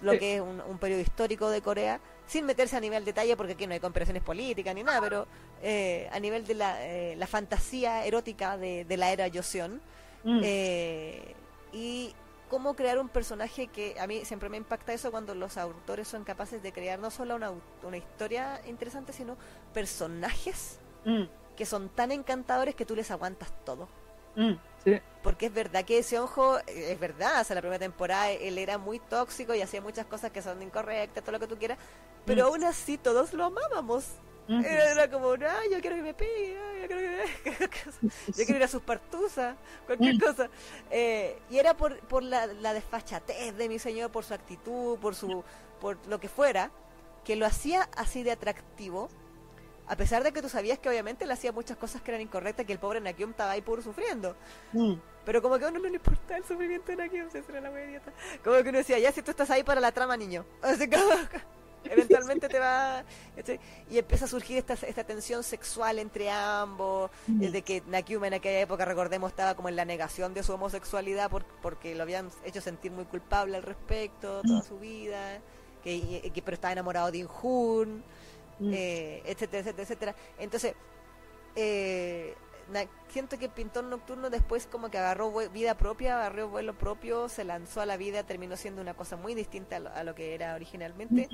lo 0.00 0.16
Sí. 0.16 0.18
que 0.18 0.36
es 0.36 0.40
un, 0.40 0.60
un 0.60 0.78
periodo 0.78 1.00
histórico 1.00 1.50
de 1.50 1.62
Corea, 1.62 2.00
sin 2.30 2.46
meterse 2.46 2.76
a 2.76 2.80
nivel 2.80 3.04
detalle, 3.04 3.36
porque 3.36 3.54
aquí 3.54 3.66
no 3.66 3.74
hay 3.74 3.80
comparaciones 3.80 4.22
políticas 4.22 4.72
ni 4.74 4.84
nada, 4.84 5.00
pero 5.00 5.26
eh, 5.62 6.08
a 6.12 6.20
nivel 6.20 6.46
de 6.46 6.54
la, 6.54 6.86
eh, 6.86 7.16
la 7.16 7.26
fantasía 7.26 8.04
erótica 8.06 8.56
de, 8.56 8.84
de 8.84 8.96
la 8.96 9.10
era 9.12 9.26
Joseon, 9.32 9.80
Mm. 10.22 10.40
eh, 10.44 11.34
y 11.72 12.14
cómo 12.50 12.74
crear 12.76 12.98
un 12.98 13.08
personaje 13.08 13.68
que 13.68 13.98
a 13.98 14.06
mí 14.06 14.24
siempre 14.26 14.48
me 14.50 14.58
impacta 14.58 14.92
eso 14.92 15.10
cuando 15.10 15.34
los 15.34 15.56
autores 15.56 16.06
son 16.08 16.24
capaces 16.24 16.62
de 16.62 16.72
crear 16.72 16.98
no 16.98 17.10
solo 17.10 17.36
una, 17.36 17.52
una 17.82 17.96
historia 17.96 18.60
interesante, 18.66 19.12
sino 19.12 19.36
personajes 19.72 20.78
Mm. 21.06 21.24
que 21.56 21.64
son 21.66 21.88
tan 21.88 22.12
encantadores 22.12 22.74
que 22.74 22.84
tú 22.84 22.94
les 22.94 23.10
aguantas 23.10 23.50
todo. 23.64 23.88
Mm. 24.36 24.52
Sí. 24.84 24.98
Porque 25.22 25.46
es 25.46 25.52
verdad 25.52 25.84
que 25.84 25.98
ese 25.98 26.18
ojo, 26.18 26.58
eh, 26.60 26.92
es 26.92 26.98
verdad, 26.98 27.40
o 27.42 27.44
sea, 27.44 27.54
la 27.54 27.60
primera 27.60 27.78
temporada 27.78 28.30
él 28.30 28.56
era 28.56 28.78
muy 28.78 28.98
tóxico 28.98 29.54
y 29.54 29.60
hacía 29.60 29.80
muchas 29.82 30.06
cosas 30.06 30.30
que 30.30 30.40
son 30.40 30.62
incorrectas, 30.62 31.22
todo 31.22 31.32
lo 31.32 31.40
que 31.40 31.46
tú 31.46 31.58
quieras, 31.58 31.76
pero 32.24 32.44
Mm. 32.44 32.46
aún 32.48 32.64
así 32.64 32.96
todos 32.96 33.32
lo 33.34 33.44
amábamos. 33.44 34.04
Ujú. 34.48 34.58
Era, 34.64 34.90
era 34.90 35.10
como, 35.10 35.32
ah, 35.32 35.60
yo 35.70 35.80
quiero 35.80 35.96
que 35.96 36.02
me 36.02 36.14
pegue, 36.14 36.56
yo 36.80 36.86
quiero 36.88 37.00
que 37.02 37.08
me... 37.08 37.70
yo 38.28 38.34
quiero 38.46 38.56
ir 38.56 38.62
a 38.64 38.68
sus 38.68 38.82
partuzas, 38.82 39.54
cualquier 39.86 40.14
Mm. 40.16 40.18
cosa. 40.20 40.48
Eh, 40.90 41.38
y 41.50 41.58
era 41.58 41.76
por, 41.76 41.98
por 42.00 42.22
la, 42.22 42.46
la 42.46 42.72
desfachatez 42.72 43.54
de 43.56 43.68
mi 43.68 43.78
señor, 43.78 44.10
por 44.10 44.24
su 44.24 44.32
actitud, 44.34 44.98
por 44.98 45.14
su 45.14 45.44
por 45.80 45.98
lo 46.08 46.18
que 46.20 46.28
fuera, 46.28 46.70
que 47.24 47.36
lo 47.36 47.46
hacía 47.46 47.88
así 47.96 48.22
de 48.22 48.32
atractivo, 48.32 49.08
a 49.92 49.96
pesar 49.96 50.22
de 50.22 50.32
que 50.32 50.40
tú 50.40 50.48
sabías 50.48 50.78
que 50.78 50.88
obviamente 50.88 51.26
le 51.26 51.32
hacía 51.32 51.50
muchas 51.52 51.76
cosas 51.76 52.00
que 52.00 52.10
eran 52.12 52.20
incorrectas, 52.22 52.64
que 52.64 52.72
el 52.72 52.78
pobre 52.78 53.00
Nakium 53.00 53.30
estaba 53.30 53.50
ahí 53.50 53.60
puro 53.60 53.82
sufriendo. 53.82 54.36
Mm. 54.72 54.94
Pero 55.24 55.42
como 55.42 55.58
que 55.58 55.64
a 55.64 55.68
uno 55.68 55.80
no 55.80 55.88
le 55.88 55.96
importa 55.96 56.36
el 56.36 56.44
sufrimiento 56.44 56.86
de 56.92 56.96
Nakium, 56.96 57.30
se 57.30 57.38
era 57.48 57.60
la 57.60 57.84
idiota. 57.84 58.12
Como 58.44 58.62
que 58.62 58.68
uno 58.68 58.78
decía, 58.78 58.98
ya 58.98 59.12
si 59.12 59.20
tú 59.22 59.32
estás 59.32 59.50
ahí 59.50 59.62
para 59.64 59.80
la 59.80 59.92
trama, 59.92 60.16
niño. 60.16 60.44
Así 60.62 60.88
que 60.88 60.96
eventualmente 61.84 62.48
te 62.48 62.58
va... 62.58 63.04
Y 63.90 63.98
empieza 63.98 64.26
a 64.26 64.28
surgir 64.28 64.58
esta, 64.58 64.74
esta 64.74 65.04
tensión 65.04 65.42
sexual 65.42 65.98
entre 65.98 66.30
ambos, 66.30 67.10
Mm. 67.26 67.42
el 67.42 67.52
de 67.52 67.62
que 67.62 67.82
Nakium 67.86 68.24
en 68.26 68.34
aquella 68.34 68.60
época, 68.60 68.84
recordemos, 68.84 69.30
estaba 69.30 69.54
como 69.54 69.68
en 69.68 69.76
la 69.76 69.84
negación 69.84 70.34
de 70.34 70.42
su 70.42 70.52
homosexualidad 70.52 71.30
por- 71.30 71.44
porque 71.62 71.94
lo 71.94 72.02
habían 72.02 72.30
hecho 72.44 72.60
sentir 72.60 72.92
muy 72.92 73.04
culpable 73.06 73.56
al 73.56 73.62
respecto 73.62 74.42
toda 74.42 74.60
Mm. 74.60 74.64
su 74.68 74.78
vida, 74.78 75.38
que, 75.82 76.30
que- 76.34 76.42
pero 76.42 76.54
estaba 76.54 76.72
enamorado 76.72 77.10
de 77.10 77.18
Injun 77.18 78.04
Mm. 78.60 78.72
eh, 78.74 79.22
etcétera, 79.24 79.60
etcétera, 79.60 79.82
etcétera. 79.82 80.14
Entonces, 80.38 80.74
eh, 81.56 82.34
na- 82.70 82.86
siento 83.08 83.38
que 83.38 83.48
Pintor 83.48 83.84
Nocturno 83.84 84.30
después 84.30 84.66
como 84.66 84.90
que 84.90 84.98
agarró 84.98 85.32
vida 85.50 85.76
propia, 85.76 86.16
agarró 86.18 86.48
vuelo 86.48 86.74
propio, 86.74 87.28
se 87.28 87.44
lanzó 87.44 87.80
a 87.80 87.86
la 87.86 87.96
vida, 87.96 88.22
terminó 88.22 88.56
siendo 88.56 88.80
una 88.82 88.94
cosa 88.94 89.16
muy 89.16 89.34
distinta 89.34 89.76
a 89.76 89.80
lo, 89.80 89.90
a 89.90 90.04
lo 90.04 90.14
que 90.14 90.34
era 90.34 90.54
originalmente. 90.54 91.28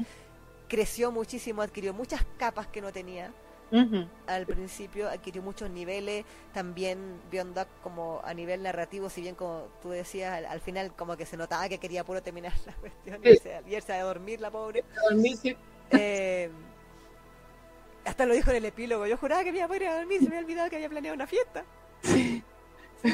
Creció 0.68 1.12
muchísimo, 1.12 1.62
adquirió 1.62 1.92
muchas 1.94 2.24
capas 2.38 2.66
que 2.68 2.80
no 2.80 2.92
tenía. 2.92 3.32
Al 4.28 4.46
principio, 4.46 5.08
adquirió 5.08 5.42
muchos 5.42 5.68
niveles, 5.70 6.24
también 6.54 7.20
Beyond 7.32 7.56
Duck 7.58 7.68
como 7.82 8.20
a 8.24 8.32
nivel 8.32 8.62
narrativo, 8.62 9.10
si 9.10 9.20
bien 9.20 9.34
como 9.34 9.66
tú 9.82 9.90
decías, 9.90 10.32
al, 10.34 10.46
al 10.46 10.60
final 10.60 10.94
como 10.94 11.16
que 11.16 11.26
se 11.26 11.36
notaba 11.36 11.68
que 11.68 11.78
quería 11.78 12.04
puro 12.04 12.22
terminar 12.22 12.52
la 12.66 12.72
cuestión 12.74 13.20
y 13.22 13.26
Sí. 13.26 13.32
irse, 13.34 13.54
a- 13.56 13.62
irse 13.68 13.92
a 13.92 14.02
dormir 14.04 14.40
la 14.40 14.50
pobre. 14.52 14.84
Dormir, 15.10 15.36
sí. 15.36 15.56
Eh, 15.90 16.48
hasta 18.06 18.26
lo 18.26 18.34
dijo 18.34 18.50
en 18.50 18.56
el 18.56 18.64
epílogo, 18.66 19.06
yo 19.06 19.16
juraba 19.16 19.44
que 19.44 19.52
me 19.52 19.58
iba 19.58 19.64
a 19.64 19.68
poder 19.68 19.82
ir 19.82 19.88
a 19.88 19.96
dormir, 19.96 20.18
se 20.20 20.24
me 20.28 20.36
había 20.36 20.40
olvidado 20.46 20.70
que 20.70 20.76
había 20.76 20.88
planeado 20.88 21.14
una 21.14 21.26
fiesta. 21.26 21.64
Sí. 22.02 22.42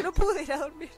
No 0.02 0.12
pude 0.12 0.42
ir 0.42 0.52
a 0.52 0.58
dormir. 0.58 0.90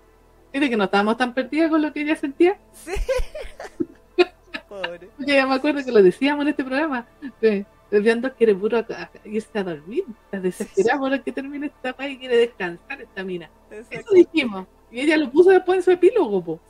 Mire 0.53 0.71
que 0.71 0.77
no 0.77 0.85
estábamos 0.85 1.17
tan 1.17 1.35
perdidas 1.35 1.71
con 1.71 1.83
lo 1.83 1.93
que 1.93 2.03
ella 2.03 2.17
sentía. 2.17 2.59
Sí. 2.73 2.93
Pobre. 4.69 5.09
Porque 5.17 5.35
ya 5.35 5.47
me 5.47 5.55
acuerdo 5.55 5.85
que 5.85 5.93
lo 5.93 6.03
decíamos 6.03 6.43
en 6.43 6.49
este 6.49 6.65
programa. 6.65 7.07
Que 7.41 7.65
Viendo 7.91 8.33
quiere 8.35 8.55
puro 8.57 8.79
a- 8.79 8.81
a- 8.81 9.11
irse 9.25 9.57
a 9.59 9.63
dormir. 9.63 10.05
Está 10.25 10.41
desesperada 10.41 10.99
por 10.99 11.23
que 11.23 11.31
termine 11.33 11.67
esta 11.67 11.91
etapa 11.91 12.09
y 12.09 12.19
quiere 12.19 12.37
descansar 12.39 13.01
esta 13.01 13.23
mina. 13.23 13.49
Eso 13.71 14.13
dijimos. 14.13 14.67
Y 14.91 15.01
ella 15.01 15.17
lo 15.17 15.31
puso 15.31 15.51
después 15.51 15.79
en 15.79 15.83
su 15.85 15.91
epílogo, 15.93 16.43
po. 16.45 16.61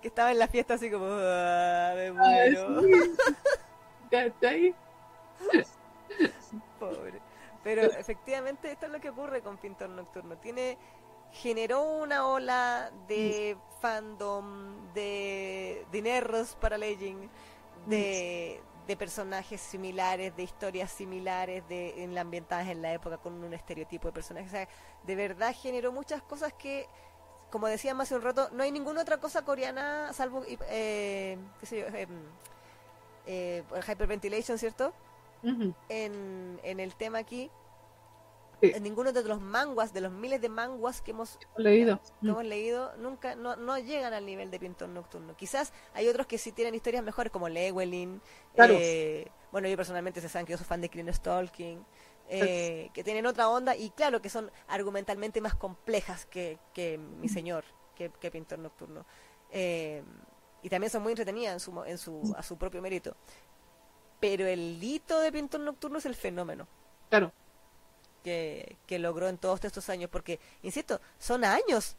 Que 0.00 0.08
estaba 0.08 0.30
en 0.30 0.38
la 0.38 0.46
fiesta 0.46 0.74
así 0.74 0.88
como, 0.90 1.06
"Ah, 1.08 1.92
me 1.96 2.02
Ay, 2.02 2.12
muero. 2.12 2.82
sí. 2.82 2.90
¿Cachai? 4.10 4.74
Pobre. 6.80 7.20
Pero 7.62 7.82
efectivamente 7.82 8.70
esto 8.70 8.86
es 8.86 8.92
lo 8.92 9.00
que 9.00 9.10
ocurre 9.10 9.40
con 9.40 9.56
Pintor 9.56 9.88
Nocturno. 9.88 10.36
Tiene 10.36 10.76
generó 11.32 11.82
una 11.82 12.26
ola 12.26 12.90
de 13.08 13.56
fandom, 13.80 14.92
de 14.94 15.84
dineros 15.90 16.56
para 16.60 16.78
Legend, 16.78 17.28
de, 17.86 18.60
de 18.86 18.96
personajes 18.96 19.60
similares, 19.60 20.36
de 20.36 20.42
historias 20.42 20.90
similares, 20.90 21.66
de 21.68 22.04
en 22.04 22.14
la 22.14 22.20
ambientadas 22.20 22.68
en 22.68 22.82
la 22.82 22.92
época 22.92 23.18
con 23.18 23.32
un 23.42 23.52
estereotipo 23.54 24.08
de 24.08 24.12
personajes. 24.12 24.48
O 24.48 24.52
sea, 24.52 24.68
de 25.02 25.14
verdad 25.16 25.54
generó 25.60 25.90
muchas 25.90 26.22
cosas 26.22 26.52
que, 26.52 26.86
como 27.50 27.66
decíamos 27.66 28.04
hace 28.04 28.14
un 28.14 28.22
rato, 28.22 28.48
no 28.52 28.62
hay 28.62 28.70
ninguna 28.70 29.02
otra 29.02 29.18
cosa 29.18 29.44
coreana 29.44 30.12
salvo, 30.12 30.44
eh, 30.46 31.38
qué 31.60 31.66
sé 31.66 31.80
yo, 31.80 31.86
eh, 31.86 32.06
eh, 33.26 33.64
Hyperventilation, 33.88 34.58
¿cierto? 34.58 34.92
En, 35.88 36.60
en 36.62 36.80
el 36.80 36.94
tema 36.94 37.18
aquí, 37.18 37.50
Sí. 38.62 38.70
en 38.74 38.82
ninguno 38.84 39.12
de 39.12 39.22
los 39.24 39.40
manguas, 39.40 39.92
de 39.92 40.00
los 40.00 40.12
miles 40.12 40.40
de 40.40 40.48
manguas 40.48 41.02
que 41.02 41.10
hemos, 41.10 41.38
leído. 41.56 42.00
que 42.22 42.28
hemos 42.28 42.44
leído, 42.44 42.96
nunca 42.96 43.34
no, 43.34 43.56
no 43.56 43.76
llegan 43.78 44.14
al 44.14 44.24
nivel 44.24 44.50
de 44.50 44.58
Pintor 44.60 44.88
Nocturno. 44.88 45.36
Quizás 45.36 45.72
hay 45.92 46.08
otros 46.08 46.26
que 46.26 46.38
sí 46.38 46.52
tienen 46.52 46.74
historias 46.74 47.02
mejores, 47.04 47.30
como 47.32 47.48
Lewelin. 47.48 48.22
Claro. 48.54 48.74
eh, 48.78 49.28
bueno, 49.52 49.68
yo 49.68 49.76
personalmente 49.76 50.20
se 50.20 50.28
saben 50.28 50.46
que 50.46 50.52
yo 50.52 50.56
soy 50.56 50.66
fan 50.66 50.80
de 50.80 50.88
Clean 50.88 51.12
Stalking. 51.12 51.84
eh, 52.28 52.88
que 52.94 53.04
tienen 53.04 53.26
otra 53.26 53.50
onda 53.50 53.76
y 53.76 53.90
claro 53.90 54.22
que 54.22 54.30
son 54.30 54.50
argumentalmente 54.68 55.42
más 55.42 55.54
complejas 55.56 56.24
que, 56.24 56.58
que 56.72 56.96
mi 56.96 57.28
señor, 57.28 57.64
que, 57.94 58.08
que 58.18 58.30
Pintor 58.30 58.60
Nocturno. 58.60 59.04
Eh, 59.50 60.02
y 60.62 60.70
también 60.70 60.90
son 60.90 61.02
muy 61.02 61.12
entretenidas 61.12 61.52
en 61.52 61.60
su, 61.60 61.84
en 61.84 61.98
su, 61.98 62.34
a 62.38 62.42
su 62.42 62.56
propio 62.56 62.80
mérito. 62.80 63.14
Pero 64.24 64.46
el 64.46 64.82
hito 64.82 65.20
de 65.20 65.30
Pintor 65.30 65.60
Nocturno 65.60 65.98
es 65.98 66.06
el 66.06 66.14
fenómeno 66.14 66.66
Claro. 67.10 67.30
que, 68.22 68.78
que 68.86 68.98
logró 68.98 69.28
en 69.28 69.36
todos 69.36 69.62
estos 69.62 69.90
años, 69.90 70.08
porque, 70.10 70.40
insisto, 70.62 70.98
son 71.18 71.44
años, 71.44 71.94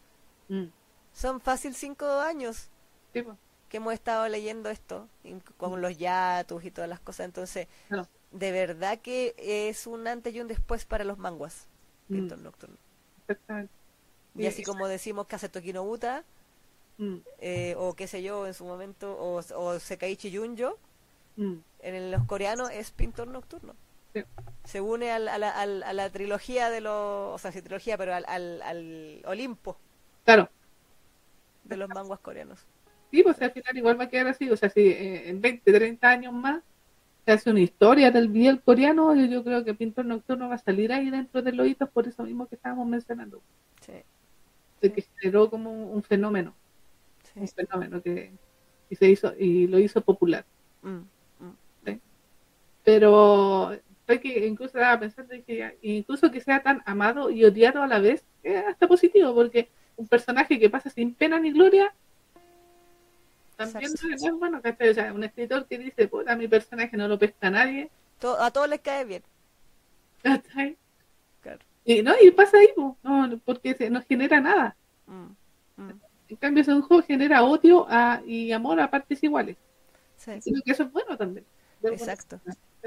Mm. 0.49 0.65
son 1.13 1.39
fácil 1.39 1.75
cinco 1.75 2.07
años 2.07 2.69
Sí, 3.13 3.21
po. 3.21 3.37
que 3.69 3.77
hemos 3.77 3.93
estado 3.93 4.27
leyendo 4.27 4.71
esto, 4.71 5.07
con 5.57 5.81
los 5.81 5.95
yatus 5.99 6.65
y 6.65 6.71
todas 6.71 6.89
las 6.89 6.99
cosas, 6.99 7.25
entonces, 7.27 7.67
Claro. 7.89 8.07
de 8.31 8.51
verdad 8.51 8.97
que 9.01 9.35
es 9.37 9.85
un 9.85 10.07
antes 10.07 10.33
y 10.33 10.41
un 10.41 10.47
después 10.47 10.83
para 10.85 11.03
los 11.03 11.19
manguas, 11.19 11.67
Mm. 12.09 12.13
Pintor 12.15 12.39
Nocturno. 12.39 12.77
Exactamente. 13.27 13.71
Y 14.33 14.41
Sí. 14.41 14.47
así 14.47 14.63
como 14.63 14.87
decimos 14.87 15.27
Kaseto 15.27 15.61
no 15.61 15.83
Buta, 15.83 16.23
Mm. 16.97 17.17
eh, 17.37 17.75
o 17.77 17.93
qué 17.93 18.07
sé 18.07 18.23
yo, 18.23 18.47
en 18.47 18.55
su 18.55 18.65
momento, 18.65 19.15
o, 19.15 19.43
o 19.55 19.79
Sekaiichi 19.79 20.35
Junjo, 20.35 20.79
Mm. 21.37 21.55
en 21.79 22.11
los 22.11 22.23
coreanos 22.25 22.69
es 22.71 22.91
Pintor 22.91 23.27
Nocturno. 23.27 23.73
Sí. 24.13 24.23
Se 24.63 24.79
une 24.81 25.11
al- 25.11 25.27
a, 25.27 25.37
la, 25.37 25.49
al- 25.51 25.83
a 25.83 25.91
la 25.93 26.09
trilogía 26.09 26.69
de 26.69 26.79
los, 26.81 26.93
o 26.93 27.37
sea, 27.37 27.51
sí, 27.51 27.61
trilogía, 27.61 27.97
pero 27.97 28.13
al, 28.15 28.23
al, 28.27 28.61
al 28.61 29.21
Olimpo 29.25 29.77
Claro. 30.23 30.49
de 31.65 31.77
los 31.77 31.89
manguas 31.89 32.19
coreanos. 32.21 32.59
Sí, 33.11 33.21
pues 33.23 33.41
al 33.41 33.51
final 33.51 33.77
igual 33.77 33.99
va 33.99 34.05
a 34.05 34.09
quedar 34.09 34.27
así. 34.27 34.49
O 34.49 34.57
sea, 34.57 34.69
si 34.69 34.87
eh, 34.87 35.29
en 35.29 35.41
20, 35.41 35.71
30 35.71 36.09
años 36.09 36.33
más 36.33 36.63
se 37.25 37.31
hace 37.31 37.49
una 37.49 37.59
historia 37.59 38.11
del 38.11 38.27
biel 38.29 38.61
coreano, 38.61 39.13
yo, 39.15 39.25
yo 39.25 39.43
creo 39.43 39.63
que 39.65 39.73
Pintor 39.73 40.05
Nocturno 40.05 40.47
va 40.49 40.55
a 40.55 40.59
salir 40.59 40.91
ahí 40.93 41.09
dentro 41.09 41.41
de 41.41 41.51
los 41.51 41.67
hitos 41.67 41.89
por 41.89 42.07
eso 42.07 42.23
mismo 42.23 42.47
que 42.47 42.55
estábamos 42.55 42.87
mencionando. 42.87 43.41
Sí, 43.81 43.93
que 44.81 45.01
generó 45.19 45.49
como 45.49 45.71
un, 45.71 45.95
un 45.95 46.03
fenómeno. 46.03 46.53
Un 47.35 47.47
sí. 47.47 47.55
fenómeno 47.55 48.01
que 48.01 48.31
y 48.89 48.95
se 48.95 49.09
hizo 49.09 49.33
y 49.37 49.67
lo 49.67 49.79
hizo 49.79 50.01
popular. 50.01 50.45
Mm. 50.83 50.99
Pero 52.85 53.75
que 54.21 54.45
incluso 54.45 54.77
estaba 54.77 54.99
pensando 54.99 55.33
en 55.33 55.43
que 55.43 55.77
incluso 55.81 56.31
que 56.31 56.39
sea 56.39 56.61
tan 56.61 56.81
amado 56.85 57.29
y 57.31 57.43
odiado 57.43 57.81
a 57.81 57.87
la 57.87 57.99
vez, 57.99 58.23
es 58.43 58.63
hasta 58.65 58.87
positivo, 58.87 59.33
porque 59.33 59.67
un 59.97 60.07
personaje 60.07 60.59
que 60.59 60.69
pasa 60.69 60.89
sin 60.89 61.13
pena 61.15 61.39
ni 61.39 61.51
gloria 61.51 61.93
también 63.57 63.91
no 64.19 64.27
es 64.27 64.33
bueno, 64.39 64.61
¿cachai? 64.61 64.89
O 64.89 64.93
sea, 64.93 65.13
un 65.13 65.23
escritor 65.23 65.65
que 65.65 65.77
dice, 65.77 66.07
puta, 66.07 66.35
mi 66.35 66.47
personaje 66.47 66.95
no 66.97 67.07
lo 67.07 67.17
pesca 67.17 67.49
nadie, 67.49 67.89
a 68.39 68.51
todos 68.51 68.69
les 68.69 68.79
cae 68.81 69.05
bien. 69.05 69.23
¿cachai? 70.21 70.75
Claro. 71.41 71.59
Y 71.83 72.01
no, 72.01 72.13
y 72.21 72.31
pasa 72.31 72.57
ahí, 72.57 72.69
po, 72.75 72.97
no, 73.03 73.39
porque 73.45 73.73
se- 73.75 73.89
no 73.89 74.01
genera 74.01 74.41
nada. 74.41 74.75
Mm, 75.07 75.81
mm. 75.81 75.91
En 76.29 76.35
cambio, 76.37 76.63
juego 76.81 77.03
genera 77.03 77.43
odio 77.43 77.85
a- 77.89 78.21
y 78.25 78.51
amor 78.51 78.79
a 78.79 78.89
partes 78.89 79.23
iguales. 79.23 79.55
Sí, 80.17 80.31
Creo 80.43 80.61
que 80.65 80.71
eso 80.71 80.83
es 80.83 80.91
bueno 80.91 81.15
también. 81.17 81.45
Exacto. 81.93 82.39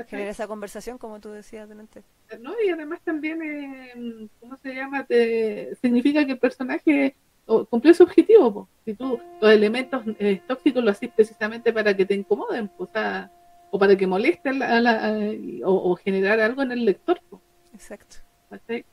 Genera 0.09 0.31
esa 0.31 0.47
conversación, 0.47 0.97
como 0.99 1.19
tú 1.21 1.31
decías 1.31 1.69
delante. 1.69 2.03
¿no? 2.41 2.53
Y 2.65 2.71
además 2.71 3.01
también, 3.05 3.43
eh, 3.43 4.29
¿cómo 4.41 4.57
se 4.57 4.75
llama? 4.75 5.05
Te- 5.05 5.75
significa 5.83 6.25
que 6.25 6.33
el 6.33 6.39
personaje 6.39 7.17
o- 7.47 7.65
cumplió 7.65 7.93
su 7.95 8.05
objetivo. 8.05 8.53
po. 8.53 8.69
Si 8.85 8.95
tú 8.95 9.19
los 9.41 9.51
elementos 9.53 10.03
eh, 10.21 10.41
tóxicos 10.47 10.85
lo 10.85 10.91
haces 10.93 11.11
precisamente 11.15 11.73
para 11.73 11.97
que 11.97 12.07
te 12.07 12.15
incomoden, 12.15 12.69
po, 12.69 12.85
o, 12.85 12.87
sea, 12.87 13.31
o 13.71 13.79
para 13.79 13.97
que 13.97 14.07
molesten 14.07 14.63
a 14.63 14.81
la- 14.81 15.07
a- 15.09 15.19
o, 15.65 15.91
o 15.93 15.97
generar 15.97 16.39
algo 16.41 16.63
en 16.63 16.73
el 16.73 16.85
lector. 16.85 17.21
po, 17.29 17.41
Exacto. 17.75 18.17
¿cachai? 18.51 18.85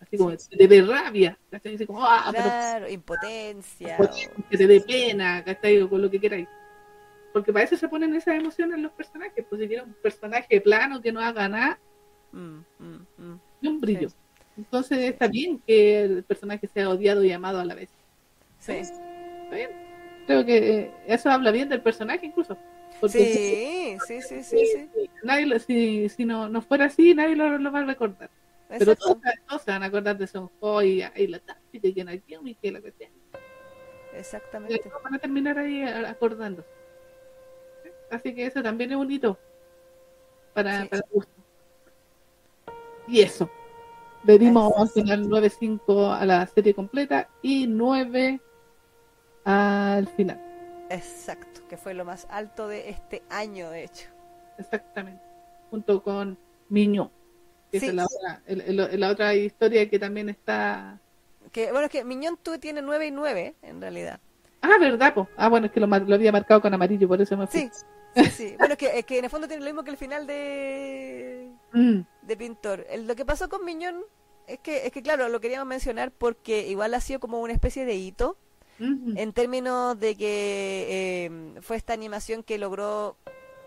Así 0.00 0.18
como 0.18 0.30
que 0.30 0.36
te 0.56 0.68
dé 0.68 0.82
rabia, 0.82 1.36
¿cachai? 1.50 1.74
Así 1.74 1.86
como, 1.86 2.04
ah, 2.04 2.30
pero 2.32 2.88
impotencia. 2.88 3.96
o- 3.98 4.44
que 4.50 4.56
te 4.56 4.66
dé 4.68 4.80
pena, 4.82 5.42
¿cachai? 5.42 5.80
O 5.82 5.88
con 5.90 6.00
lo 6.02 6.08
que 6.10 6.20
queráis. 6.20 6.46
Porque 7.36 7.52
para 7.52 7.66
eso 7.66 7.76
se 7.76 7.86
ponen 7.86 8.14
esas 8.14 8.34
emociones 8.38 8.76
en 8.78 8.82
los 8.84 8.92
personajes. 8.92 9.44
Pues 9.46 9.60
si 9.60 9.68
quieres 9.68 9.84
un 9.84 9.92
personaje 9.92 10.58
plano 10.62 11.02
que 11.02 11.12
no 11.12 11.20
haga 11.20 11.46
nada, 11.50 11.78
Mm, 12.32 12.60
mm, 12.78 13.06
mm. 13.18 13.40
ni 13.60 13.68
un 13.68 13.78
brillo. 13.78 14.08
Sí. 14.08 14.16
Entonces 14.56 14.98
está 15.00 15.28
bien 15.28 15.58
que 15.66 16.00
el 16.00 16.24
personaje 16.24 16.66
sea 16.66 16.88
odiado 16.88 17.22
y 17.22 17.30
amado 17.32 17.60
a 17.60 17.64
la 17.66 17.74
vez. 17.74 17.90
Sí. 18.58 18.72
Está 18.72 19.54
bien. 19.54 19.68
Creo 20.26 20.46
que 20.46 20.56
eh, 20.78 20.90
eso 21.06 21.28
habla 21.28 21.50
bien 21.50 21.68
del 21.68 21.82
personaje 21.82 22.24
incluso. 22.24 22.56
Porque 23.02 23.18
Sí, 23.18 23.98
sí, 24.06 24.22
sí, 24.22 24.42
sí, 24.42 24.66
sí. 24.66 25.10
nadie 25.22 25.44
lo- 25.44 25.58
si, 25.58 26.08
si 26.08 26.24
no, 26.24 26.48
no 26.48 26.62
fuera 26.62 26.86
así, 26.86 27.12
nadie 27.14 27.36
lo, 27.36 27.58
lo 27.58 27.70
va 27.70 27.80
a 27.80 27.84
recordar. 27.84 28.30
Pero 28.70 28.96
todos, 28.96 29.18
todos 29.46 29.60
se 29.62 29.70
van 29.72 29.82
a 29.82 29.86
acordar 29.86 30.16
de 30.16 30.26
Son 30.26 30.50
Ho 30.60 30.82
y, 30.82 31.04
y 31.16 31.26
la 31.26 31.38
que 31.70 32.04
no 32.04 32.12
y 32.48 32.54
que 32.54 32.72
la 32.72 32.80
cuestión. 32.80 33.10
Y 34.14 34.16
Exactamente. 34.16 34.78
todos 34.78 35.02
van 35.02 35.14
a 35.16 35.18
terminar 35.18 35.58
ahí 35.58 35.82
a- 35.82 36.08
acordándose. 36.08 36.75
Así 38.10 38.34
que 38.34 38.46
eso 38.46 38.62
también 38.62 38.90
es 38.92 38.96
un 38.96 39.10
hito 39.10 39.38
para, 40.54 40.82
Sí. 40.82 40.88
para 40.88 41.02
el 41.04 41.12
gusto. 41.12 41.32
Y 43.08 43.20
eso. 43.20 43.50
Le 44.24 44.38
dimos 44.38 44.72
al 44.76 44.88
sí. 44.88 45.02
final 45.02 45.28
9.5 45.28 46.12
a 46.12 46.24
la 46.26 46.46
serie 46.46 46.74
completa 46.74 47.28
y 47.42 47.66
9 47.66 48.40
al 49.44 50.08
final. 50.08 50.40
Exacto. 50.90 51.60
Que 51.68 51.76
fue 51.76 51.94
lo 51.94 52.04
más 52.04 52.26
alto 52.30 52.68
de 52.68 52.90
este 52.90 53.22
año, 53.30 53.70
de 53.70 53.84
hecho. 53.84 54.08
Exactamente. 54.58 55.22
Junto 55.70 56.02
con 56.02 56.38
Miño. 56.68 57.10
Que 57.70 57.80
Sí. 57.80 57.86
es 57.88 57.94
la 57.94 58.04
otra, 58.04 58.42
el- 58.46 58.60
el- 58.80 59.00
la 59.00 59.10
otra 59.10 59.34
historia 59.34 59.88
que 59.90 59.98
también 59.98 60.28
está. 60.28 60.98
Que, 61.52 61.70
bueno, 61.70 61.86
es 61.86 61.92
que 61.92 62.04
Miñón 62.04 62.38
tú 62.42 62.58
tiene 62.58 62.82
9 62.82 63.06
y 63.06 63.10
9, 63.10 63.54
en 63.62 63.80
realidad. 63.80 64.20
Ah, 64.62 64.78
¿verdad? 64.80 65.14
po? 65.14 65.28
Ah, 65.36 65.48
bueno, 65.48 65.66
es 65.66 65.72
que 65.72 65.80
lo 65.80 65.86
había 66.14 66.32
marcado 66.32 66.60
con 66.60 66.72
amarillo, 66.74 67.06
por 67.06 67.20
eso 67.20 67.36
me 67.36 67.46
fui. 67.46 67.60
Sí, 67.60 67.70
sí, 68.16 68.24
sí. 68.30 68.54
Bueno, 68.58 68.72
es 68.74 68.78
que, 68.78 68.98
es 68.98 69.04
que 69.06 69.18
en 69.18 69.24
el 69.24 69.30
fondo 69.30 69.46
tiene 69.48 69.60
lo 69.62 69.66
mismo 69.70 69.84
que 69.84 69.90
el 69.90 69.96
final 69.96 70.26
de, 70.26 71.50
Mm, 71.72 72.00
de 72.22 72.36
Pintor. 72.36 72.86
El- 72.88 73.06
lo 73.06 73.14
que 73.16 73.24
pasó 73.24 73.48
con 73.48 73.64
Miñón 73.64 74.02
es 74.46 74.58
que, 74.60 74.86
es 74.86 74.92
que, 74.92 75.02
claro, 75.02 75.28
lo 75.28 75.40
queríamos 75.40 75.66
mencionar 75.68 76.10
porque 76.10 76.66
igual 76.68 76.94
ha 76.94 77.00
sido 77.00 77.20
como 77.20 77.40
una 77.40 77.52
especie 77.52 77.84
de 77.84 77.94
hito 77.94 78.36
mm, 78.78 79.16
en 79.18 79.32
términos 79.32 79.98
de 79.98 80.16
que 80.16 80.86
eh, 81.26 81.60
fue 81.62 81.76
esta 81.76 81.92
animación 81.92 82.42
que 82.42 82.58
logró, 82.58 83.16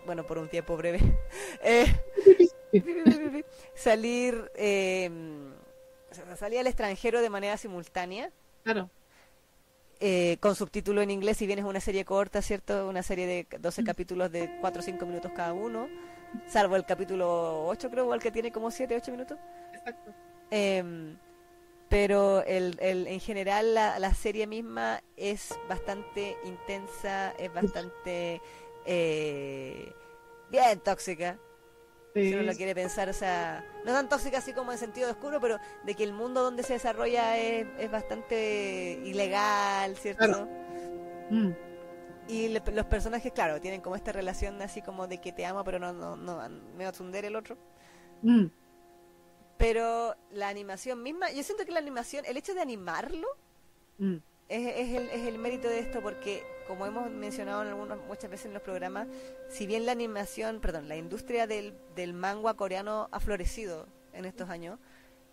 bueno, 0.06 0.26
por 0.26 0.38
un 0.38 0.48
tiempo 0.48 0.76
breve, 0.76 1.00
eh, 1.62 1.86
salir 3.74 4.50
eh, 4.54 5.10
salir 6.36 6.58
al 6.60 6.66
extranjero 6.66 7.20
de 7.20 7.30
manera 7.30 7.56
simultánea. 7.56 8.30
Claro. 8.64 8.90
Eh, 10.02 10.38
con 10.40 10.54
subtítulo 10.54 11.02
en 11.02 11.10
inglés, 11.10 11.36
si 11.36 11.46
bien 11.46 11.58
es 11.58 11.64
una 11.66 11.80
serie 11.80 12.06
corta, 12.06 12.40
¿cierto? 12.40 12.88
Una 12.88 13.02
serie 13.02 13.26
de 13.26 13.46
12 13.58 13.82
mm. 13.82 13.84
capítulos 13.84 14.32
de 14.32 14.56
4 14.58 14.80
o 14.80 14.82
5 14.82 15.06
minutos 15.06 15.30
cada 15.36 15.52
uno, 15.52 15.88
salvo 16.46 16.76
el 16.76 16.86
capítulo 16.86 17.66
8, 17.66 17.90
creo, 17.90 18.14
el 18.14 18.20
que 18.20 18.30
tiene 18.30 18.50
como 18.50 18.70
7, 18.70 18.96
8 18.96 19.12
minutos. 19.12 19.38
Exacto. 19.74 20.14
Em, 20.50 21.18
pero 21.90 22.42
el, 22.44 22.78
el, 22.80 23.08
en 23.08 23.20
general 23.20 23.74
la, 23.74 23.98
la, 23.98 24.14
serie 24.14 24.46
misma 24.46 25.02
es 25.18 25.54
bastante 25.68 26.34
intensa, 26.44 27.32
es 27.32 27.52
bastante 27.52 28.40
eh, 28.86 29.92
bien 30.50 30.80
tóxica. 30.80 31.38
Si 32.14 32.34
uno 32.34 32.42
lo 32.42 32.54
quiere 32.54 32.74
pensar, 32.74 33.08
o 33.08 33.12
sea, 33.12 33.64
no 33.84 33.92
tan 33.92 34.08
tóxica 34.08 34.38
así 34.38 34.52
como 34.52 34.72
en 34.72 34.78
sentido 34.78 35.10
oscuro, 35.10 35.40
pero 35.40 35.58
de 35.84 35.94
que 35.94 36.02
el 36.02 36.12
mundo 36.12 36.42
donde 36.42 36.64
se 36.64 36.72
desarrolla 36.72 37.38
es, 37.38 37.66
es 37.78 37.90
bastante 37.90 39.00
ilegal, 39.04 39.96
¿cierto? 39.96 40.48
Mm. 41.30 41.52
Y 42.28 42.48
los 42.48 42.86
personajes, 42.86 43.32
claro, 43.32 43.60
tienen 43.60 43.80
como 43.80 43.96
esta 43.96 44.12
relación 44.12 44.60
así 44.62 44.82
como 44.82 45.06
de 45.06 45.18
que 45.18 45.32
te 45.32 45.46
amo, 45.46 45.62
pero 45.64 45.78
no, 45.78 45.92
no, 45.92 46.16
no, 46.16 46.48
me 46.76 46.84
va 46.84 46.90
a 46.90 46.92
tunder 46.92 47.24
el 47.24 47.36
otro. 47.36 47.56
Mm. 48.22 48.46
Pero 49.56 50.16
la 50.30 50.48
animación 50.48 51.02
misma, 51.02 51.30
yo 51.30 51.42
siento 51.42 51.64
que 51.64 51.72
la 51.72 51.80
animación, 51.80 52.24
el 52.26 52.36
hecho 52.36 52.54
de 52.54 52.60
animarlo, 52.60 53.28
mm. 53.98 54.16
es, 54.48 54.94
el, 54.94 55.08
es 55.10 55.26
el 55.26 55.38
mérito 55.38 55.68
de 55.68 55.80
esto, 55.80 56.00
porque 56.00 56.42
como 56.70 56.86
hemos 56.86 57.10
mencionado 57.10 57.62
en 57.62 57.68
algunas, 57.68 57.98
muchas 58.06 58.30
veces 58.30 58.46
en 58.46 58.54
los 58.54 58.62
programas, 58.62 59.08
si 59.48 59.66
bien 59.66 59.86
la 59.86 59.90
animación, 59.90 60.60
perdón, 60.60 60.88
la 60.88 60.94
industria 60.94 61.48
del, 61.48 61.74
del 61.96 62.14
manga 62.14 62.54
coreano 62.54 63.08
ha 63.10 63.18
florecido 63.18 63.88
en 64.12 64.24
estos 64.24 64.48
años, 64.50 64.78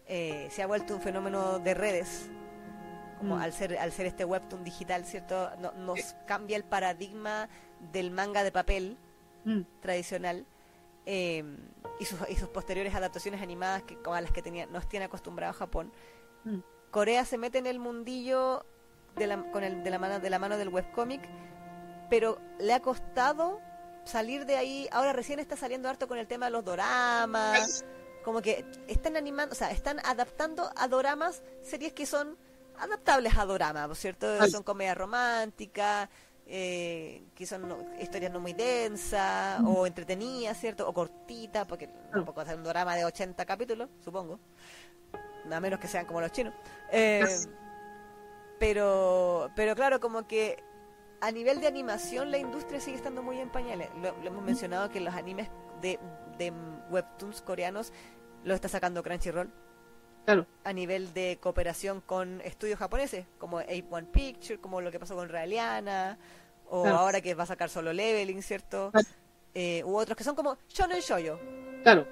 eh, 0.08 0.48
se 0.50 0.64
ha 0.64 0.66
vuelto 0.68 0.96
un 0.96 1.02
fenómeno 1.02 1.60
de 1.60 1.76
redes. 1.76 2.28
Como 3.20 3.36
mm. 3.36 3.40
al 3.40 3.54
ser 3.54 3.78
al 3.78 3.92
ser 3.92 4.08
este 4.08 4.26
webtoon 4.26 4.64
digital, 4.64 5.06
¿cierto? 5.06 5.52
nos 5.78 6.16
cambia 6.26 6.58
el 6.58 6.64
paradigma 6.64 7.50
del 7.92 8.10
manga 8.10 8.44
de 8.44 8.52
papel 8.52 8.98
mm. 9.46 9.62
tradicional 9.80 10.44
eh, 11.06 11.44
y, 12.00 12.06
sus, 12.06 12.20
y 12.30 12.36
sus 12.36 12.50
posteriores 12.50 12.96
adaptaciones 12.96 13.44
animadas 13.44 13.84
que, 13.84 13.96
a 14.04 14.22
las 14.22 14.32
que 14.32 14.42
tenía, 14.42 14.66
nos 14.66 14.90
tiene 14.90 15.06
acostumbrado 15.06 15.54
Japón. 15.54 15.94
Mm. 16.46 16.62
Corea 16.90 17.26
se 17.26 17.38
mete 17.38 17.60
en 17.60 17.68
el 17.68 17.78
mundillo 17.78 18.66
de 19.18 19.28
la, 19.28 19.38
con 19.52 19.64
el, 19.64 19.84
de, 19.84 19.90
la 19.90 20.00
mano, 20.00 20.20
de 20.20 20.30
la 20.30 20.40
mano 20.40 20.58
del 20.58 20.70
webcomic, 20.70 21.22
pero 22.10 22.40
le 22.60 22.74
ha 22.74 22.80
costado 22.82 23.62
salir 24.04 24.46
de 24.46 24.56
ahí. 24.58 24.88
Ahora 24.92 25.14
recién 25.14 25.40
está 25.40 25.56
saliendo 25.56 25.90
harto 25.90 26.08
con 26.08 26.18
el 26.18 26.28
tema 26.28 26.46
de 26.46 26.52
los 26.52 26.66
doramas. 26.66 27.86
Como 28.24 28.42
que 28.42 28.66
están 28.88 29.16
animando, 29.16 29.54
o 29.54 29.56
sea, 29.56 29.72
están 29.72 30.00
adaptando 30.04 30.70
a 30.76 30.88
doramas 30.88 31.44
series 31.62 31.94
que 31.94 32.06
son 32.06 32.38
adaptables 32.78 33.38
a 33.38 33.46
doramas, 33.46 33.98
¿cierto? 33.98 34.46
Son 34.50 34.64
comedias 34.64 34.98
románticas, 34.98 36.10
eh, 36.46 37.24
que 37.36 37.46
son 37.46 37.74
historias 38.02 38.32
no 38.32 38.40
muy 38.40 38.54
densas 38.54 39.62
o 39.66 39.88
entretenidas, 39.88 40.58
¿cierto? 40.58 40.88
O 40.88 40.94
cortitas, 40.94 41.66
porque 41.68 41.88
tampoco 42.12 42.42
hacer 42.42 42.58
un 42.58 42.64
drama 42.64 42.96
de 42.96 43.06
80 43.06 43.46
capítulos, 43.46 43.90
supongo. 44.04 44.40
A 45.50 45.60
menos 45.62 45.80
que 45.80 45.88
sean 45.88 46.06
como 46.06 46.20
los 46.20 46.32
chinos. 46.32 46.54
Eh, 46.92 47.26
pero, 48.60 49.52
pero 49.56 49.76
claro, 49.76 50.00
como 50.00 50.28
que 50.28 50.64
a 51.22 51.32
nivel 51.32 51.60
de 51.62 51.68
animación 51.68 52.32
la 52.32 52.38
industria 52.38 52.80
sigue 52.80 52.98
estando 52.98 53.24
muy 53.24 53.40
en 53.40 53.50
pañales. 53.50 53.90
Lo, 54.02 54.10
hemos 54.24 54.44
mencionado 54.44 54.90
que 54.90 55.00
los 55.00 55.14
animes 55.14 55.50
de, 55.82 56.00
de 56.38 56.52
webtoons 56.90 57.42
coreanos 57.42 57.92
lo 58.44 58.54
está 58.54 58.70
sacando 58.70 59.04
Crunchyroll. 59.04 59.52
Claro. 60.26 60.46
A 60.66 60.74
nivel 60.74 61.14
de 61.14 61.38
cooperación 61.42 62.02
con 62.02 62.42
estudios 62.42 62.78
japoneses, 62.78 63.26
como 63.38 63.62
A1 63.62 64.12
Picture, 64.12 64.60
como 64.60 64.82
lo 64.82 64.92
que 64.92 65.00
pasó 65.00 65.16
con 65.16 65.30
Realiana, 65.30 66.18
o 66.70 66.86
ahora 66.86 67.22
que 67.22 67.34
va 67.34 67.44
a 67.44 67.48
sacar 67.48 67.70
solo 67.70 67.94
Leveling, 67.94 68.42
¿cierto? 68.42 68.92
Eh, 69.54 69.84
u 69.86 69.96
otros 69.96 70.18
que 70.18 70.26
son 70.26 70.36
como 70.36 70.58
Shonen 70.68 71.00
Shoyo. 71.00 71.40
Claro. 71.84 72.06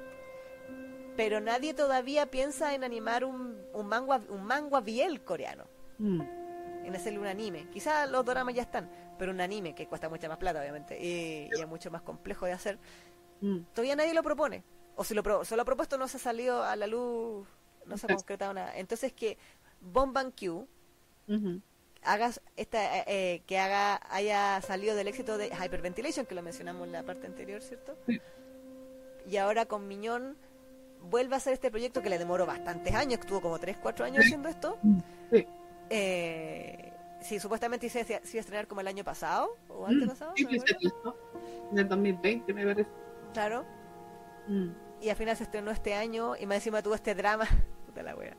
Pero 1.18 1.42
nadie 1.42 1.74
todavía 1.74 2.26
piensa 2.28 2.74
en 2.74 2.84
animar 2.84 3.26
un, 3.26 3.62
un 3.74 3.88
manga 3.88 4.22
un 4.30 4.44
manga 4.46 4.80
biel 4.80 5.22
coreano. 5.24 5.66
Mm. 5.98 6.22
En 6.86 6.96
hacerle 6.96 7.20
un 7.20 7.28
anime. 7.28 7.68
Quizás 7.72 8.10
los 8.10 8.24
dramas 8.26 8.54
ya 8.54 8.62
están, 8.62 8.90
pero 9.18 9.32
un 9.32 9.42
anime 9.42 9.74
que 9.74 9.88
cuesta 9.88 10.08
mucha 10.08 10.28
más 10.28 10.38
plata, 10.38 10.60
obviamente, 10.60 10.98
y, 11.04 11.50
es 11.52 11.68
mucho 11.68 11.90
más 11.90 12.02
complejo 12.02 12.46
de 12.46 12.52
hacer. 12.52 12.78
Mm. 13.42 13.60
Todavía 13.74 13.96
nadie 13.96 14.14
lo 14.14 14.24
propone. 14.24 14.64
O 14.96 15.04
si 15.04 15.14
lo, 15.14 15.24
pro, 15.24 15.42
lo 15.50 15.62
ha 15.62 15.66
propuesto, 15.66 15.98
no 15.98 16.08
se 16.08 16.18
ha 16.18 16.20
salido 16.20 16.64
a 16.64 16.76
la 16.76 16.88
luz, 16.88 17.48
no 17.86 17.98
se 17.98 18.06
ha 18.06 18.16
concretado 18.16 18.54
nada. 18.54 18.78
Entonces, 18.78 19.14
que 19.14 19.38
Bomban 19.82 20.32
Q 20.32 20.68
hagas 22.06 22.42
esta, 22.56 23.00
eh, 23.00 23.04
eh, 23.08 23.42
que 23.46 23.58
haga 23.58 24.00
haya 24.10 24.62
salido 24.62 24.96
del 24.96 25.08
éxito 25.08 25.38
de 25.38 25.48
Hyperventilation, 25.48 26.26
que 26.26 26.36
lo 26.36 26.42
mencionamos 26.42 26.86
en 26.86 26.94
la 26.94 27.04
parte 27.04 27.28
anterior, 27.28 27.62
¿cierto? 27.62 27.98
Y 29.28 29.38
ahora 29.38 29.66
con 29.66 29.88
Miñón 29.88 30.38
vuelve 31.02 31.36
a 31.36 31.38
hacer 31.38 31.54
este 31.54 31.72
proyecto 31.72 32.02
que 32.02 32.10
le 32.10 32.18
demoró 32.18 32.46
bastantes 32.46 32.94
años, 32.94 33.20
estuvo 33.20 33.42
como 33.42 33.60
3, 33.60 33.78
4 33.82 34.06
años 34.06 34.24
haciendo 34.26 34.50
esto. 34.50 34.78
Sí. 35.32 35.46
Eh, 35.90 36.94
sí, 37.22 37.40
supuestamente 37.40 37.90
se, 37.90 38.04
se, 38.04 38.14
iba 38.14 38.20
a 38.20 38.40
estrenar 38.40 38.68
como 38.68 38.82
el 38.82 38.88
año 38.88 39.04
pasado 39.04 39.58
o 39.70 39.86
antes 39.86 40.10
pasado. 40.10 40.34
Sí, 40.36 40.48
en 41.72 41.80
el 41.80 41.88
2020 41.88 42.54
me 42.54 42.66
parece. 42.66 42.90
Claro. 43.34 43.66
Mm. 44.48 44.70
Y 45.02 45.10
al 45.10 45.16
final 45.16 45.36
se 45.36 45.44
estrenó 45.44 45.72
este 45.72 45.94
año 45.94 46.36
y 46.36 46.46
más 46.46 46.58
encima 46.58 46.82
tuvo 46.82 46.96
este 46.96 47.16
drama 47.16 47.48
de 47.94 48.04
la 48.04 48.16
wea, 48.16 48.36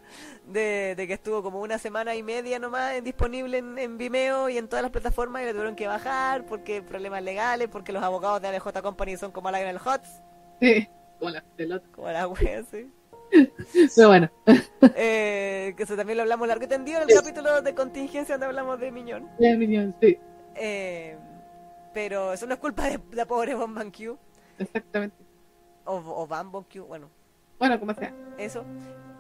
de, 0.46 0.94
que 0.96 1.12
estuvo 1.14 1.42
como 1.42 1.60
una 1.60 1.78
semana 1.78 2.14
y 2.14 2.22
media 2.22 2.58
nomás 2.58 3.02
disponible 3.02 3.58
en, 3.58 3.98
Vimeo 3.98 4.48
y 4.48 4.58
en 4.58 4.68
todas 4.68 4.82
las 4.82 4.92
plataformas 4.92 5.42
y 5.42 5.44
le 5.46 5.52
tuvieron 5.52 5.76
que 5.76 5.86
bajar 5.86 6.44
porque 6.44 6.82
problemas 6.82 7.22
legales, 7.22 7.68
porque 7.68 7.92
los 7.92 8.02
abogados 8.02 8.42
de 8.42 8.48
ALJ 8.48 8.82
Company 8.82 9.16
son 9.16 9.32
como 9.32 9.50
la 9.50 9.60
en 9.60 9.68
el 9.68 9.78
HOTS. 9.78 10.22
Sí, 10.60 10.88
como 11.18 11.30
la 11.30 11.42
pelota. 11.56 11.88
Como 11.92 12.10
la 12.10 12.28
wea, 12.28 12.62
sí. 12.64 12.90
Pero 13.96 14.08
bueno. 14.08 14.30
Eh, 14.94 15.74
que 15.76 15.82
eso 15.82 15.96
también 15.96 16.16
lo 16.16 16.22
hablamos 16.22 16.48
largo 16.48 16.64
y 16.64 16.68
tendido 16.68 17.02
en 17.02 17.08
el 17.10 17.16
capítulo 17.16 17.62
de 17.62 17.74
contingencia 17.74 18.34
donde 18.34 18.46
hablamos 18.46 18.78
de 18.80 18.90
Miñón. 18.90 19.28
De 19.38 19.56
Miñón, 19.56 19.94
sí. 20.00 20.18
Eh, 20.54 21.16
pero 21.92 22.32
eso 22.32 22.46
no 22.46 22.54
es 22.54 22.60
culpa 22.60 22.88
de 22.88 23.00
la 23.12 23.26
pobre 23.26 23.54
Bomban 23.54 23.90
Q. 23.90 24.18
Exactamente. 24.58 25.16
O, 25.84 25.96
o 25.96 26.26
Bambon 26.26 26.64
Q, 26.64 26.84
bueno. 26.84 27.10
Bueno, 27.58 27.78
como 27.80 27.94
sea. 27.94 28.14
Eso. 28.38 28.64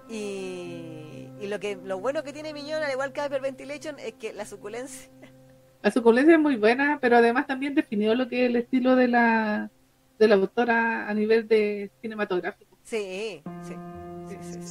Y, 0.08 1.28
y 1.40 1.46
lo 1.48 1.58
que 1.58 1.76
lo 1.76 2.00
bueno 2.00 2.22
que 2.22 2.32
tiene 2.32 2.52
Miñón, 2.52 2.82
al 2.82 2.92
igual 2.92 3.12
que 3.12 3.24
Hyperventilation, 3.24 3.98
es 3.98 4.14
que 4.14 4.32
la 4.32 4.44
suculencia. 4.44 5.10
La 5.82 5.92
suculencia 5.92 6.34
es 6.34 6.40
muy 6.40 6.56
buena, 6.56 6.98
pero 7.00 7.18
además 7.18 7.46
también 7.46 7.74
definió 7.76 8.12
lo 8.16 8.28
que 8.28 8.42
es 8.44 8.50
el 8.50 8.56
estilo 8.56 8.96
de 8.96 9.06
la, 9.06 9.70
de 10.18 10.26
la 10.26 10.34
autora 10.34 11.08
a 11.08 11.14
nivel 11.14 11.46
de 11.46 11.92
cinematográfico. 12.00 12.65
Sí, 12.86 13.42
sí. 13.62 13.74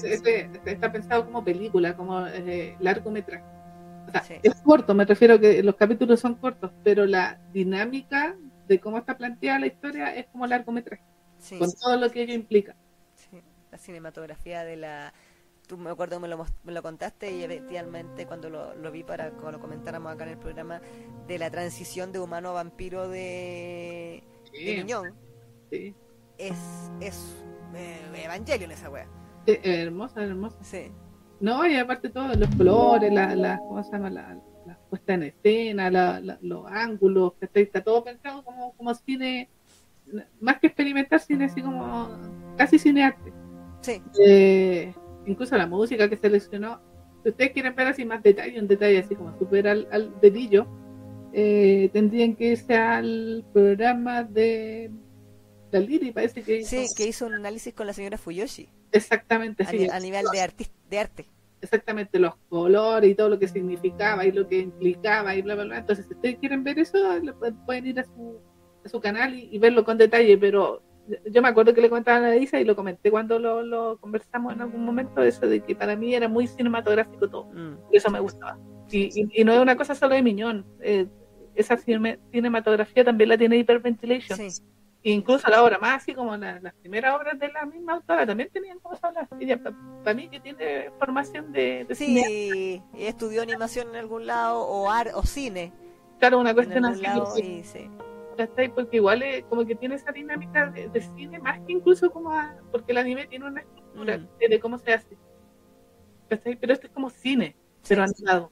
Este, 0.06 0.46
este 0.46 0.72
está 0.72 0.90
pensado 0.90 1.26
como 1.26 1.44
película, 1.44 1.98
como 1.98 2.26
eh, 2.28 2.78
largometraje. 2.80 3.44
O 4.08 4.12
sea, 4.12 4.40
es 4.42 4.56
corto, 4.62 4.94
me 4.94 5.04
refiero 5.04 5.34
a 5.34 5.40
que 5.40 5.62
los 5.62 5.76
capítulos 5.76 6.22
son 6.22 6.36
cortos, 6.36 6.72
pero 6.84 7.06
la 7.06 7.42
dinámica 7.52 8.38
de 8.68 8.80
cómo 8.80 9.00
está 9.00 9.18
planteada 9.18 9.60
la 9.60 9.68
historia 9.68 10.16
es 10.16 10.28
como 10.28 10.48
largometraje, 10.48 11.04
con 11.60 11.70
todo 11.74 11.98
lo 11.98 12.10
que 12.10 12.22
ello 12.22 12.34
implica. 12.34 12.76
la 13.72 13.78
cinematografía 13.78 14.64
de 14.64 14.78
la... 14.78 15.14
Tú 15.68 15.78
me 15.78 15.90
acuerdo 15.90 16.20
me 16.20 16.28
lo, 16.28 16.46
me 16.64 16.72
lo 16.72 16.84
contaste 16.84 17.32
y 17.32 17.44
efectivamente 17.44 18.28
cuando 18.28 18.50
lo, 18.50 18.92
vi 18.92 19.04
para 19.04 19.32
que 19.32 19.52
lo 19.52 19.60
comentáramos 19.60 20.14
acá 20.14 20.24
en 20.24 20.30
el 20.30 20.38
programa 20.38 20.80
de 21.28 21.40
la 21.40 21.50
transición 21.50 22.12
de 22.12 22.20
humano 22.20 22.50
a 22.50 22.54
vampiro 22.54 23.10
de, 23.10 24.24
Niñón. 24.54 25.16
Es, 25.72 25.92
es 26.38 26.56
eh, 27.02 27.55
Evangelion 27.76 28.72
esa 28.72 28.90
wea. 28.90 29.08
hermosa, 29.46 30.24
hermosa. 30.24 30.58
Sí. 30.64 30.92
No, 31.40 31.66
y 31.68 31.76
aparte 31.76 32.10
todo, 32.10 32.34
los 32.34 32.50
colores, 32.56 33.12
la, 33.14 33.36
la, 33.36 33.58
¿cómo 33.58 33.84
se 33.84 33.92
llama? 33.92 34.10
La, 34.10 34.38
la 34.66 34.80
puesta 34.90 35.14
en 35.14 35.24
escena, 35.24 35.92
la, 35.92 36.20
los 36.42 36.66
ángulos, 36.68 37.34
está 37.54 37.84
todo 37.84 38.04
pensado 38.04 38.44
como, 38.44 38.74
como 38.74 38.94
cine, 38.94 39.50
más 40.40 40.60
que 40.60 40.68
experimentar 40.68 41.20
cine, 41.20 41.46
así 41.46 41.62
como 41.62 42.10
casi 42.58 42.80
cinearte. 42.80 43.34
Sí. 43.82 44.02
Eh, 44.26 44.94
incluso 45.26 45.58
la 45.58 45.68
música 45.68 46.10
que 46.10 46.18
seleccionó, 46.18 46.80
si 47.24 47.30
ustedes 47.30 47.52
quieren 47.52 47.76
ver 47.76 47.88
así 47.88 48.06
más 48.06 48.24
detalle, 48.24 48.60
un 48.60 48.68
detalle 48.68 49.00
así 49.00 49.16
como 49.16 49.38
super 49.38 49.68
al, 49.68 49.88
al 49.92 50.20
dedillo, 50.22 50.68
eh, 51.34 51.90
tendrían 51.92 52.36
que 52.36 52.52
irse 52.52 52.76
al 52.78 53.44
programa 53.52 54.24
de 54.24 54.90
parece 56.14 56.44
que 56.44 56.58
hizo... 56.58 56.70
Sí, 56.70 56.88
que 56.96 57.08
hizo 57.08 57.26
un 57.26 57.34
análisis 57.34 57.74
con 57.74 57.88
la 57.88 57.94
señora 57.94 58.18
Fuyoshi. 58.18 58.70
Exactamente, 58.92 59.64
a, 59.64 59.68
sí. 59.68 59.88
A 59.90 60.00
nivel 60.00 60.26
de, 60.32 60.70
de 60.90 61.00
arte. 61.00 61.26
Exactamente, 61.62 62.20
los 62.20 62.36
colores 62.50 63.10
y 63.10 63.16
todo 63.16 63.30
lo 63.30 63.40
que 63.40 63.48
significaba 63.48 64.26
y 64.26 64.32
lo 64.32 64.48
que 64.48 64.60
implicaba 64.60 65.36
y 65.36 65.42
bla, 65.42 65.56
bla, 65.56 65.64
bla. 65.64 65.78
Entonces, 65.80 66.06
si 66.08 66.14
ustedes 66.14 66.38
quieren 66.38 66.64
ver 66.64 66.78
eso, 66.80 66.98
pueden 67.66 67.88
ir 67.88 68.00
a 68.00 68.04
su, 68.04 68.40
a 68.86 68.90
su 68.90 69.00
canal 69.00 69.34
y, 69.34 69.58
verlo 69.58 69.84
con 69.84 69.98
detalle, 69.98 70.38
pero 70.38 70.84
yo 71.32 71.42
me 71.42 71.50
acuerdo 71.50 71.74
que 71.74 71.82
le 71.82 71.90
comentaba 71.90 72.18
a 72.18 72.30
la 72.30 72.36
Isa 72.36 72.60
y 72.60 72.66
lo 72.66 72.76
comenté 72.76 73.10
cuando 73.10 73.40
lo, 73.40 73.64
lo, 73.64 73.98
conversamos 73.98 74.54
en 74.54 74.62
algún 74.62 74.86
momento, 74.86 75.24
eso 75.24 75.48
de 75.48 75.62
que 75.62 75.76
para 75.76 75.96
mí 75.96 76.14
era 76.14 76.28
muy 76.28 76.48
cinematográfico 76.48 77.30
todo. 77.30 77.46
Mm. 77.46 77.78
Y 77.92 77.98
eso 77.98 78.12
me 78.12 78.20
gustaba. 78.20 78.60
Y, 78.92 79.10
y, 79.34 79.44
no 79.44 79.54
es 79.54 79.60
una 79.60 79.76
cosa 79.76 79.96
solo 79.96 80.14
de 80.14 80.22
Miñón. 80.22 80.66
Eh, 80.82 81.08
esa 81.56 81.78
cinematografía 81.78 83.04
también 83.04 83.30
la 83.30 83.38
tiene 83.38 83.58
Hyperventilation. 83.58 84.38
Sí. 84.38 84.62
Incluso 85.12 85.50
la 85.50 85.64
obra 85.64 85.78
más, 85.78 86.04
así 86.04 86.14
como 86.14 86.36
las 86.36 86.74
primeras 86.76 87.16
obras 87.16 87.38
de 87.40 87.52
la 87.52 87.66
misma 87.66 87.94
autora, 87.94 88.26
también 88.26 88.50
tenían 88.52 88.80
cosas 88.80 89.14
Ella, 89.40 89.60
para 90.04 90.16
mí, 90.16 90.30
que 90.30 90.40
tiene 90.40 90.92
formación 90.98 91.52
de, 91.52 91.86
de 91.86 91.96
sí, 91.96 92.82
y 92.94 93.04
estudió 93.04 93.42
animación 93.42 93.90
en 93.90 93.98
algún 93.98 94.26
lado 94.26 94.62
o, 94.62 94.90
ar, 94.90 95.12
o 95.14 95.24
cine. 95.24 95.72
Claro, 96.20 96.40
una 96.40 96.54
cuestión 96.54 96.86
así. 96.86 97.64
sí 97.64 97.90
porque 98.74 98.98
igual 98.98 99.24
es 99.24 99.46
como 99.46 99.66
que 99.66 99.76
tiene 99.76 99.96
esa 99.96 100.12
dinámica 100.12 100.68
de, 100.68 101.02
cine 101.16 101.40
más 101.40 101.60
que 101.62 101.72
incluso 101.72 102.12
como 102.12 102.32
porque 102.72 102.92
el 102.92 102.98
anime 102.98 103.28
tiene 103.28 103.46
una 103.46 103.62
estructura 103.62 104.18
mm. 104.18 104.28
de, 104.50 104.60
cómo 104.60 104.78
se 104.78 104.94
hace. 104.94 105.18
Pero 106.28 106.74
esto 106.74 106.88
es 106.88 106.94
como 106.94 107.10
cine 107.10 107.56
pero 107.88 108.04
animado 108.04 108.52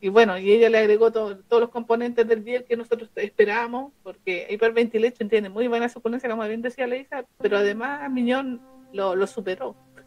y 0.00 0.08
bueno 0.08 0.38
y 0.38 0.52
ella 0.52 0.68
le 0.70 0.78
agregó 0.78 1.12
todos 1.12 1.38
los 1.50 1.70
componentes 1.70 2.26
del 2.26 2.44
día 2.44 2.64
que 2.64 2.76
nosotros 2.76 3.10
esperábamos 3.16 3.92
porque 4.02 4.46
Hyperventilation 4.50 5.28
tiene 5.28 5.48
muy 5.48 5.66
buena 5.68 5.88
suponencia 5.88 6.30
como 6.30 6.46
bien 6.46 6.62
decía 6.62 6.86
Leisa 6.86 7.24
pero 7.38 7.58
además 7.58 8.10
Miñón 8.10 8.62
lo, 8.92 9.16
lo 9.16 9.26
superó 9.26 9.76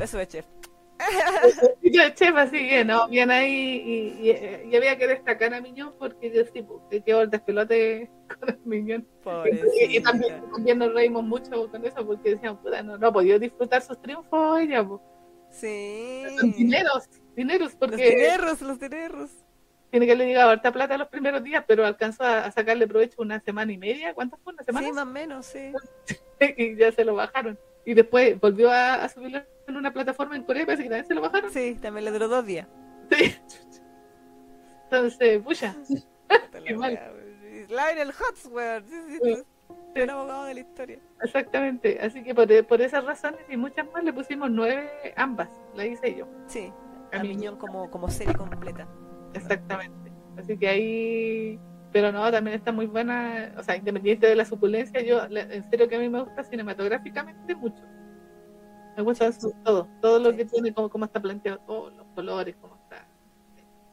eso 0.00 0.20
es 0.20 0.28
chef 0.28 0.44
yo 1.82 2.08
chef, 2.14 2.36
así 2.36 2.68
que 2.68 2.84
no, 2.84 3.08
bien 3.08 3.30
ahí 3.30 4.16
y, 4.22 4.76
había 4.76 4.96
que 4.96 5.06
destacar 5.06 5.52
a 5.54 5.60
Miñón 5.60 5.92
porque 5.98 6.30
yo 6.32 6.44
sí, 6.44 6.64
que 6.90 7.02
quedó 7.02 7.22
el 7.22 7.30
despelote 7.30 8.10
con 8.38 8.48
el 8.48 8.58
Miñón. 8.64 9.06
Y, 9.88 10.00
también, 10.00 10.78
nos 10.78 10.94
reímos 10.94 11.24
mucho 11.24 11.70
con 11.70 11.84
eso 11.84 12.06
porque 12.06 12.30
decíamos, 12.30 12.60
puta, 12.60 12.82
no, 12.82 12.96
no 12.96 13.12
podido 13.12 13.38
disfrutar 13.38 13.82
sus 13.82 14.00
triunfos 14.00 14.60
ella. 14.60 14.86
Pues. 14.86 15.00
Sí. 15.50 16.22
Los 16.36 16.56
dineros, 16.56 17.08
dineros, 17.34 17.74
porque. 17.74 17.96
Los 17.96 18.10
dineros, 18.10 18.60
los 18.62 18.80
dineros. 18.80 19.30
Tiene 19.90 20.06
que 20.06 20.16
le 20.16 20.26
llegaba 20.26 20.52
harta 20.52 20.72
plata 20.72 20.98
los 20.98 21.08
primeros 21.08 21.44
días, 21.44 21.64
pero 21.68 21.86
alcanzó 21.86 22.24
a, 22.24 22.50
sacarle 22.50 22.88
provecho 22.88 23.22
una 23.22 23.38
semana 23.40 23.72
y 23.72 23.78
media. 23.78 24.12
¿Cuántas 24.12 24.40
fue? 24.40 24.52
¿Una 24.52 24.64
semana? 24.64 24.86
Sí, 24.86 24.92
más 24.92 25.04
o 25.04 25.06
menos, 25.06 25.46
sí. 25.46 25.72
y 26.56 26.76
ya 26.76 26.90
se 26.90 27.04
lo 27.04 27.14
bajaron. 27.14 27.56
Y 27.84 27.94
después 27.94 28.40
volvió 28.40 28.70
a, 28.70 28.94
a 28.94 29.08
subirlo 29.08 29.42
en 29.68 29.76
una 29.76 29.92
plataforma 29.92 30.34
en 30.36 30.42
Corea, 30.42 30.66
parece 30.66 30.82
que 30.82 30.88
también 30.88 31.06
se 31.06 31.14
lo 31.14 31.20
bajaron. 31.20 31.50
Sí, 31.52 31.78
también 31.80 32.06
le 32.06 32.10
duró 32.10 32.26
dos 32.26 32.44
días. 32.44 32.66
Sí. 33.10 33.36
Entonces, 34.84 35.42
pucha. 35.42 35.76
Lionel 37.68 38.08
Hutz, 38.30 38.46
weón. 38.46 38.84
Sí, 38.88 39.18
sí, 39.22 39.42
El 39.94 40.10
abogado 40.10 40.44
de 40.44 40.54
la 40.54 40.60
historia. 40.60 40.98
Exactamente. 41.22 41.98
Así 42.00 42.22
que 42.22 42.34
por, 42.34 42.66
por, 42.66 42.80
esas 42.80 43.04
razones 43.04 43.40
y 43.48 43.56
muchas 43.56 43.90
más 43.92 44.04
le 44.04 44.12
pusimos 44.12 44.50
nueve 44.50 44.90
ambas. 45.16 45.48
La 45.74 45.86
hice 45.86 46.14
yo. 46.14 46.26
Sí. 46.46 46.72
A, 47.14 47.58
como, 47.58 47.90
como 47.90 48.08
serie 48.08 48.34
completa. 48.34 48.86
Exactamente. 49.34 50.12
Así 50.36 50.56
que 50.58 50.68
ahí 50.68 51.60
pero 51.94 52.10
no, 52.10 52.28
también 52.28 52.56
está 52.56 52.72
muy 52.72 52.86
buena, 52.86 53.54
o 53.56 53.62
sea, 53.62 53.76
independiente 53.76 54.26
de 54.26 54.34
la 54.34 54.44
suculencia, 54.44 55.00
yo 55.00 55.22
en 55.30 55.70
serio 55.70 55.88
que 55.88 55.94
a 55.94 56.00
mí 56.00 56.08
me 56.08 56.24
gusta 56.24 56.42
cinematográficamente 56.42 57.54
mucho. 57.54 57.84
Me 58.96 59.02
gusta 59.04 59.30
todo, 59.64 59.88
todo 60.02 60.18
lo 60.18 60.34
que 60.34 60.44
tiene, 60.44 60.74
como 60.74 60.88
cómo 60.90 61.04
está 61.04 61.22
planteado, 61.22 61.60
todos 61.60 61.94
los 61.94 62.04
colores, 62.16 62.56
cómo 62.60 62.74
está. 62.82 63.06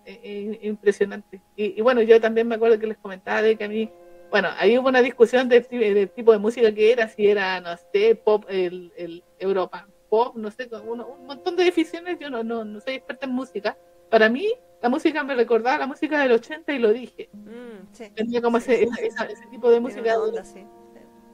Eh, 0.03 0.19
eh, 0.23 0.59
impresionante. 0.63 1.41
Y, 1.55 1.79
bueno, 1.81 2.01
yo 2.01 2.19
también 2.19 2.47
me 2.47 2.55
acuerdo 2.55 2.79
que 2.79 2.87
les 2.87 2.97
comentaba 2.97 3.43
de 3.43 3.55
que 3.55 3.65
a 3.65 3.69
mí, 3.69 3.87
bueno, 4.31 4.49
ahí 4.57 4.79
hubo 4.79 4.89
una 4.89 5.03
discusión 5.03 5.47
del 5.47 5.67
de 5.69 6.07
tipo 6.07 6.31
de 6.31 6.39
música 6.39 6.73
que 6.73 6.91
era, 6.91 7.07
si 7.07 7.27
era, 7.27 7.61
no 7.61 7.69
sé, 7.93 8.15
pop, 8.15 8.45
el, 8.49 8.91
el 8.97 9.23
Europa, 9.37 9.87
pop, 10.11 10.35
no 10.35 10.51
sé, 10.51 10.69
un 10.85 11.25
montón 11.25 11.55
de 11.55 11.63
definiciones, 11.63 12.19
yo 12.19 12.29
no, 12.29 12.43
no, 12.43 12.65
no 12.65 12.81
soy 12.81 12.95
experta 12.95 13.25
en 13.25 13.31
música. 13.31 13.77
Para 14.09 14.27
mí, 14.27 14.45
la 14.81 14.89
música 14.89 15.23
me 15.23 15.35
recordaba 15.35 15.77
la 15.77 15.87
música 15.87 16.19
del 16.19 16.33
80 16.33 16.73
y 16.73 16.79
lo 16.79 16.91
dije. 16.91 17.29
Mm, 17.31 18.13
Tenía 18.13 18.41
como 18.41 18.57
ese, 18.57 18.83
ese, 18.83 19.47
tipo 19.49 19.71
de 19.71 19.79
música. 19.79 20.03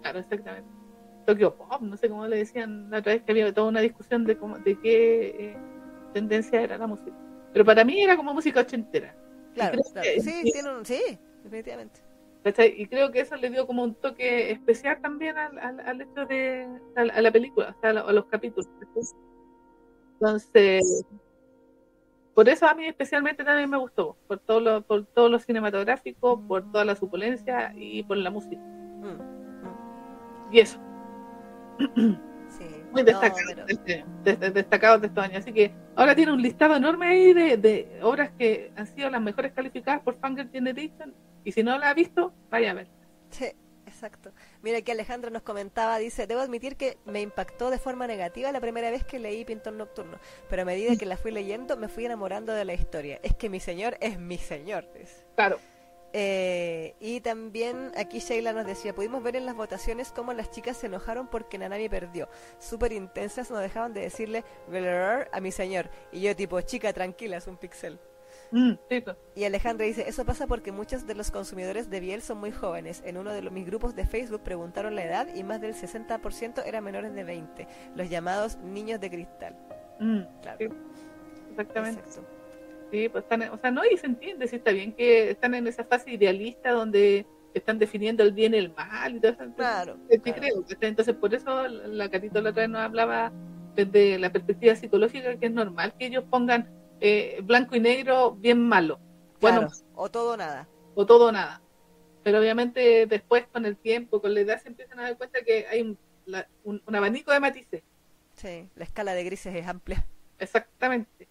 Claro, 0.04 0.20
exactamente. 0.20 0.70
Tokyo 1.26 1.56
Pop, 1.56 1.82
no 1.82 1.98
sé 1.98 2.08
cómo 2.08 2.28
le 2.28 2.38
decían 2.38 2.92
la 2.92 3.00
otra 3.00 3.14
vez 3.14 3.24
que 3.24 3.32
había 3.32 3.52
toda 3.52 3.68
una 3.68 3.82
discusión 3.82 4.26
de 4.26 4.38
cómo, 4.38 4.60
de 4.60 4.80
qué 4.80 5.28
eh, 5.28 5.58
tendencia 6.14 6.62
era 6.62 6.78
la 6.78 6.86
música. 6.86 7.18
Pero 7.54 7.66
para 7.66 7.84
mí 7.84 8.00
era 8.00 8.16
como 8.16 8.32
música 8.32 8.60
ochentera. 8.60 9.16
Claro, 9.56 9.82
claro. 9.92 10.08
sí, 10.22 10.44
tiene 10.54 10.70
un, 10.72 10.86
sí, 10.86 11.18
definitivamente. 11.44 12.07
Y 12.46 12.88
creo 12.88 13.12
que 13.12 13.20
eso 13.20 13.36
le 13.36 13.50
dio 13.50 13.68
como 13.68 13.84
un 13.84 13.96
toque 13.96 14.52
especial 14.52 15.02
también 15.02 15.38
al, 15.38 15.58
al, 15.60 16.02
hecho 16.02 16.26
de 16.26 16.66
a, 16.96 17.22
la 17.22 17.32
película, 17.32 17.76
o 17.78 17.82
sea, 17.82 17.90
a 17.90 18.14
los 18.14 18.26
capítulos. 18.26 18.70
Entonces, 20.14 21.06
por 22.34 22.48
eso 22.48 22.68
a 22.68 22.74
mí 22.74 22.86
especialmente 22.86 23.44
también 23.44 23.70
me 23.70 23.78
gustó, 23.78 24.16
por 24.28 24.40
todo 24.40 24.60
lo, 24.60 24.82
por 24.82 25.06
todo 25.08 25.28
lo 25.28 25.40
cinematográfico, 25.40 26.40
por 26.48 26.72
toda 26.72 26.86
la 26.86 26.96
supulencia 26.96 27.74
y 27.76 28.04
por 28.04 28.18
la 28.18 28.30
música. 28.30 28.62
Mm, 28.62 29.08
mm. 29.08 30.54
Y 30.54 30.60
eso. 30.60 30.80
Muy 32.92 33.04
destacado, 33.04 33.66
de, 34.24 34.52
destacados 34.52 35.02
de 35.02 35.08
estos 35.08 35.24
años. 35.24 35.40
Así 35.40 35.52
que 35.52 35.74
ahora 35.96 36.16
tiene 36.16 36.32
un 36.32 36.42
listado 36.42 36.76
enorme 36.76 37.08
ahí 37.08 37.34
de, 37.34 38.00
obras 38.02 38.32
que 38.38 38.72
han 38.76 38.88
sido 38.88 39.10
las 39.10 39.22
mejores 39.22 39.52
calificadas 39.52 40.02
por 40.02 40.16
Fanger 40.16 40.50
Generation. 40.50 41.14
Y 41.48 41.54
si 41.54 41.64
no 41.64 41.78
la 41.78 41.92
ha 41.92 41.94
visto, 41.94 42.34
vaya 42.50 42.72
a 42.72 42.74
ver. 42.74 42.88
Sí, 43.30 43.46
exacto. 43.86 44.34
Mira 44.62 44.82
que 44.82 44.92
Alejandra 44.92 45.30
nos 45.30 45.44
comentaba, 45.44 45.98
dice, 45.98 46.28
debo 46.28 46.42
admitir 46.42 46.76
que 46.76 46.98
me 47.06 47.22
impactó 47.22 47.70
de 47.70 47.80
forma 47.80 48.06
negativa 48.06 48.52
la 48.52 48.60
primera 48.60 48.92
vez 48.92 49.06
que 49.06 49.18
leí 49.18 49.46
Pintor 49.46 49.72
Nocturno, 49.72 50.20
pero 50.50 50.64
a 50.64 50.66
medida 50.66 50.98
que 50.98 51.06
la 51.06 51.16
fui 51.16 51.32
leyendo 51.32 51.78
me 51.78 51.88
fui 51.88 52.06
enamorando 52.06 52.52
de 52.52 52.66
la 52.66 52.74
historia. 52.74 53.22
Es 53.24 53.34
que 53.34 53.48
mi 53.48 53.62
señor 53.62 53.96
es 54.02 54.20
mi 54.20 54.38
señor. 54.38 54.90
Claro. 55.36 55.58
Eh, 56.12 56.96
y 57.00 57.22
también 57.22 57.94
aquí 57.96 58.20
Sheila 58.20 58.52
nos 58.52 58.66
decía, 58.66 58.94
pudimos 58.94 59.24
ver 59.24 59.38
en 59.38 59.46
las 59.46 59.56
votaciones 59.56 60.12
cómo 60.12 60.34
las 60.34 60.52
chicas 60.52 60.76
se 60.76 60.88
enojaron 60.88 61.30
porque 61.30 61.58
Nanami 61.58 61.88
perdió. 61.88 62.28
Súper 62.60 62.92
intensas, 62.92 63.52
no 63.52 63.60
dejaban 63.60 63.94
de 63.94 64.02
decirle 64.02 64.44
a 65.32 65.40
mi 65.40 65.54
señor. 65.54 65.90
Y 66.12 66.20
yo 66.20 66.36
tipo, 66.36 66.60
chica, 66.60 66.92
tranquila, 66.92 67.38
es 67.38 67.48
un 67.48 67.56
pixel. 67.56 68.02
Mm, 68.52 68.74
y 69.36 69.44
Alejandra 69.44 69.86
dice, 69.86 70.08
eso 70.08 70.26
pasa 70.26 70.48
porque 70.48 70.72
muchos 70.72 71.06
de 71.06 71.16
los 71.16 71.32
consumidores 71.32 71.90
de 71.90 72.00
Biel 72.00 72.22
son 72.22 72.40
muy 72.40 72.52
jóvenes. 72.52 73.04
En 73.06 73.18
uno 73.18 73.34
de 73.34 73.42
los, 73.42 73.52
mis 73.52 73.66
grupos 73.66 73.96
de 73.96 74.06
Facebook 74.06 74.42
preguntaron 74.42 74.96
la 74.96 75.04
edad 75.04 75.28
y 75.36 75.44
más 75.44 75.62
del 75.62 75.74
60% 75.74 76.64
eran 76.66 76.84
menores 76.84 77.14
de 77.14 77.24
20, 77.24 77.68
los 77.96 78.10
llamados 78.10 78.58
niños 78.58 79.00
de 79.00 79.10
cristal. 79.10 79.56
Mm, 80.00 80.22
claro. 80.42 80.76
Exactamente. 81.52 82.02
Sí, 82.92 83.10
pues 83.10 83.24
están, 83.24 83.42
o 83.44 83.58
sea, 83.58 83.72
no, 83.72 83.82
y 83.84 83.98
se 83.98 84.08
entiende, 84.08 84.48
sí 84.48 84.58
está 84.58 84.72
bien 84.72 84.94
que 84.94 85.32
están 85.32 85.54
en 85.56 85.68
esa 85.68 85.84
fase 85.84 86.12
idealista 86.12 86.72
donde 86.72 87.26
están 87.54 87.80
definiendo 87.80 88.24
el 88.24 88.32
bien 88.32 88.54
y 88.54 88.58
el 88.58 88.74
mal 88.74 89.16
y 89.16 89.20
todo 89.20 89.32
eso. 89.34 89.44
Claro. 89.56 89.98
Creo, 90.24 90.64
entonces, 90.82 91.16
por 91.16 91.34
eso 91.34 91.68
la 91.68 92.10
Catito 92.10 92.42
la 92.42 92.52
otra 92.52 92.64
vez 92.64 92.70
nos 92.70 92.82
hablaba 92.82 93.32
desde 93.76 94.18
la 94.18 94.32
perspectiva 94.32 94.76
psicológica 94.76 95.38
que 95.38 95.48
es 95.48 95.52
normal 95.52 95.94
que 96.00 96.08
ellos 96.08 96.24
pongan 96.30 96.70
eh, 97.00 97.40
blanco 97.44 97.76
y 97.76 97.80
negro 97.80 98.32
bien 98.32 98.68
malo. 98.68 99.00
Bueno, 99.40 99.68
o 99.94 100.10
todo 100.10 100.34
o 100.34 100.38
nada. 100.38 100.68
O 100.96 101.06
todo 101.06 101.28
o 101.28 101.32
nada. 101.32 101.62
Pero 102.24 102.40
obviamente 102.40 103.06
después 103.06 103.46
con 103.48 103.66
el 103.66 103.78
tiempo, 103.78 104.22
con 104.22 104.34
la 104.34 104.42
edad 104.42 104.62
se 104.62 104.70
empiezan 104.70 105.00
a 105.00 105.04
dar 105.04 105.18
cuenta 105.18 105.42
que 105.44 105.68
hay 105.68 105.82
un, 105.82 105.98
un, 106.64 106.96
abanico 106.96 107.32
de 107.32 107.40
matices. 107.40 107.84
Sí, 108.34 108.70
la 108.76 108.84
escala 108.84 109.14
de 109.14 109.24
grises 109.24 109.56
es 109.56 109.68
amplia. 109.68 110.06
Exactamente. 110.40 111.28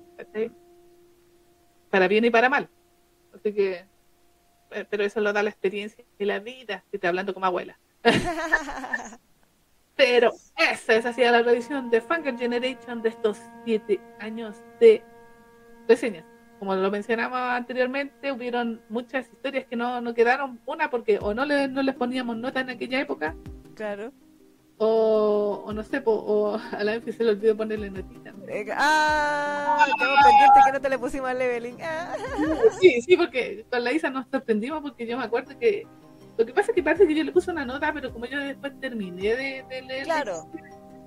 Para 1.91 2.09
bien 2.09 2.25
y 2.25 2.31
para 2.31 2.49
mal. 2.49 2.69
Así 3.35 3.53
que, 3.53 3.85
eh, 4.71 4.87
pero 4.89 5.05
eso 5.05 5.21
lo 5.21 5.33
da 5.33 5.43
la 5.43 5.51
experiencia 5.51 6.05
y 6.19 6.25
la 6.25 6.39
vida. 6.39 6.85
Estoy 6.91 7.09
hablando 7.09 7.35
como 7.35 7.47
abuela. 7.47 7.79
pero 9.97 10.33
esa 10.57 10.95
es 10.95 11.07
así 11.07 11.23
la 11.23 11.43
tradición 11.43 11.91
de 11.91 12.01
Funker 12.01 12.39
Generation 12.39 13.03
de 13.03 13.09
estos 13.09 13.39
siete 13.65 14.01
años 14.21 14.57
de 14.81 15.05
reseñas. 15.89 16.25
Como 16.59 16.75
lo 16.75 16.91
mencionamos 16.91 17.39
anteriormente, 17.39 18.33
hubieron 18.33 18.81
muchas 18.89 19.27
historias 19.31 19.67
que 19.67 19.77
no, 19.77 20.01
no 20.01 20.15
quedaron, 20.15 20.59
una 20.65 20.89
porque 20.89 21.19
o 21.21 21.35
no, 21.35 21.45
le, 21.45 21.69
no 21.69 21.83
les 21.83 21.95
poníamos 21.95 22.37
nota 22.37 22.61
en 22.61 22.71
aquella 22.71 23.01
época, 23.01 23.37
claro, 23.75 24.13
o, 24.79 25.63
o 25.67 25.73
no 25.73 25.83
sé, 25.83 26.03
o 26.05 26.59
a 26.73 26.85
la 26.85 26.99
vez 26.99 27.17
se 27.17 27.25
le 27.25 27.31
olvidó 27.31 27.57
ponerle 27.57 27.91
notita. 27.91 28.35
ah, 28.77 29.87
estamos 29.89 30.19
pendientes 30.25 30.65
que 30.65 30.73
no 30.73 30.81
te 30.81 30.89
le 30.89 30.99
pusimos 30.99 31.31
al 31.31 31.39
leveling. 31.39 31.79
Ah. 31.83 32.15
Sí, 32.81 33.01
sí, 33.01 33.17
porque 33.17 33.65
con 33.71 33.85
la 33.85 33.93
Isa 33.93 34.11
nos 34.11 34.27
sorprendimos 34.31 34.83
porque 34.83 35.07
yo 35.07 35.17
me 35.17 35.25
acuerdo 35.25 35.59
que 35.59 35.87
lo 36.37 36.45
que 36.45 36.53
pasa 36.53 36.71
es 36.71 36.75
que 36.75 36.83
parece 36.83 37.07
que 37.07 37.15
yo 37.15 37.25
le 37.25 37.33
puse 37.33 37.51
una 37.51 37.65
nota, 37.65 37.93
pero 37.95 38.13
como 38.13 38.27
yo 38.27 38.39
después 38.39 38.79
terminé 38.79 39.35
de, 39.37 39.65
leer. 39.83 40.05
Claro, 40.05 40.47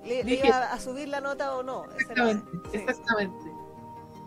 le, 0.04 0.22
iba 0.22 0.72
a 0.72 0.80
subir 0.80 1.08
la 1.08 1.20
nota 1.20 1.54
o 1.54 1.62
no. 1.62 1.84
Exactamente, 1.92 2.50
exactamente. 2.72 3.49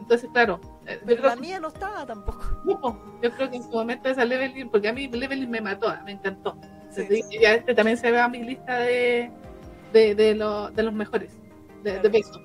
Entonces, 0.04 0.30
claro. 0.34 0.60
Eh, 0.86 1.00
Pero 1.06 1.24
la 1.24 1.36
mía 1.38 1.62
no 1.62 1.70
estaba 1.70 2.06
tampoco. 2.06 2.42
yo 3.22 3.32
creo 3.32 3.50
que 3.50 3.56
en 3.56 3.64
su 3.64 3.70
momento 3.70 4.10
esa 4.10 4.26
Leveling, 4.26 4.70
porque 4.70 4.90
a 4.90 4.94
mí 4.94 5.08
Leveling 5.08 5.50
me 5.50 5.62
mató, 5.62 5.94
me 6.06 6.12
encantó. 6.12 6.58
Ya 7.42 7.54
este 7.54 7.74
también 7.74 7.98
se 7.98 8.12
ve 8.12 8.20
a 8.20 8.28
mi 8.28 8.44
lista 8.44 8.78
de, 8.80 9.32
de, 9.94 10.14
de, 10.14 10.36
de 10.76 10.84
los 10.84 10.94
mejores, 10.94 11.40
de, 11.84 12.00
de 12.00 12.10
peso. 12.10 12.40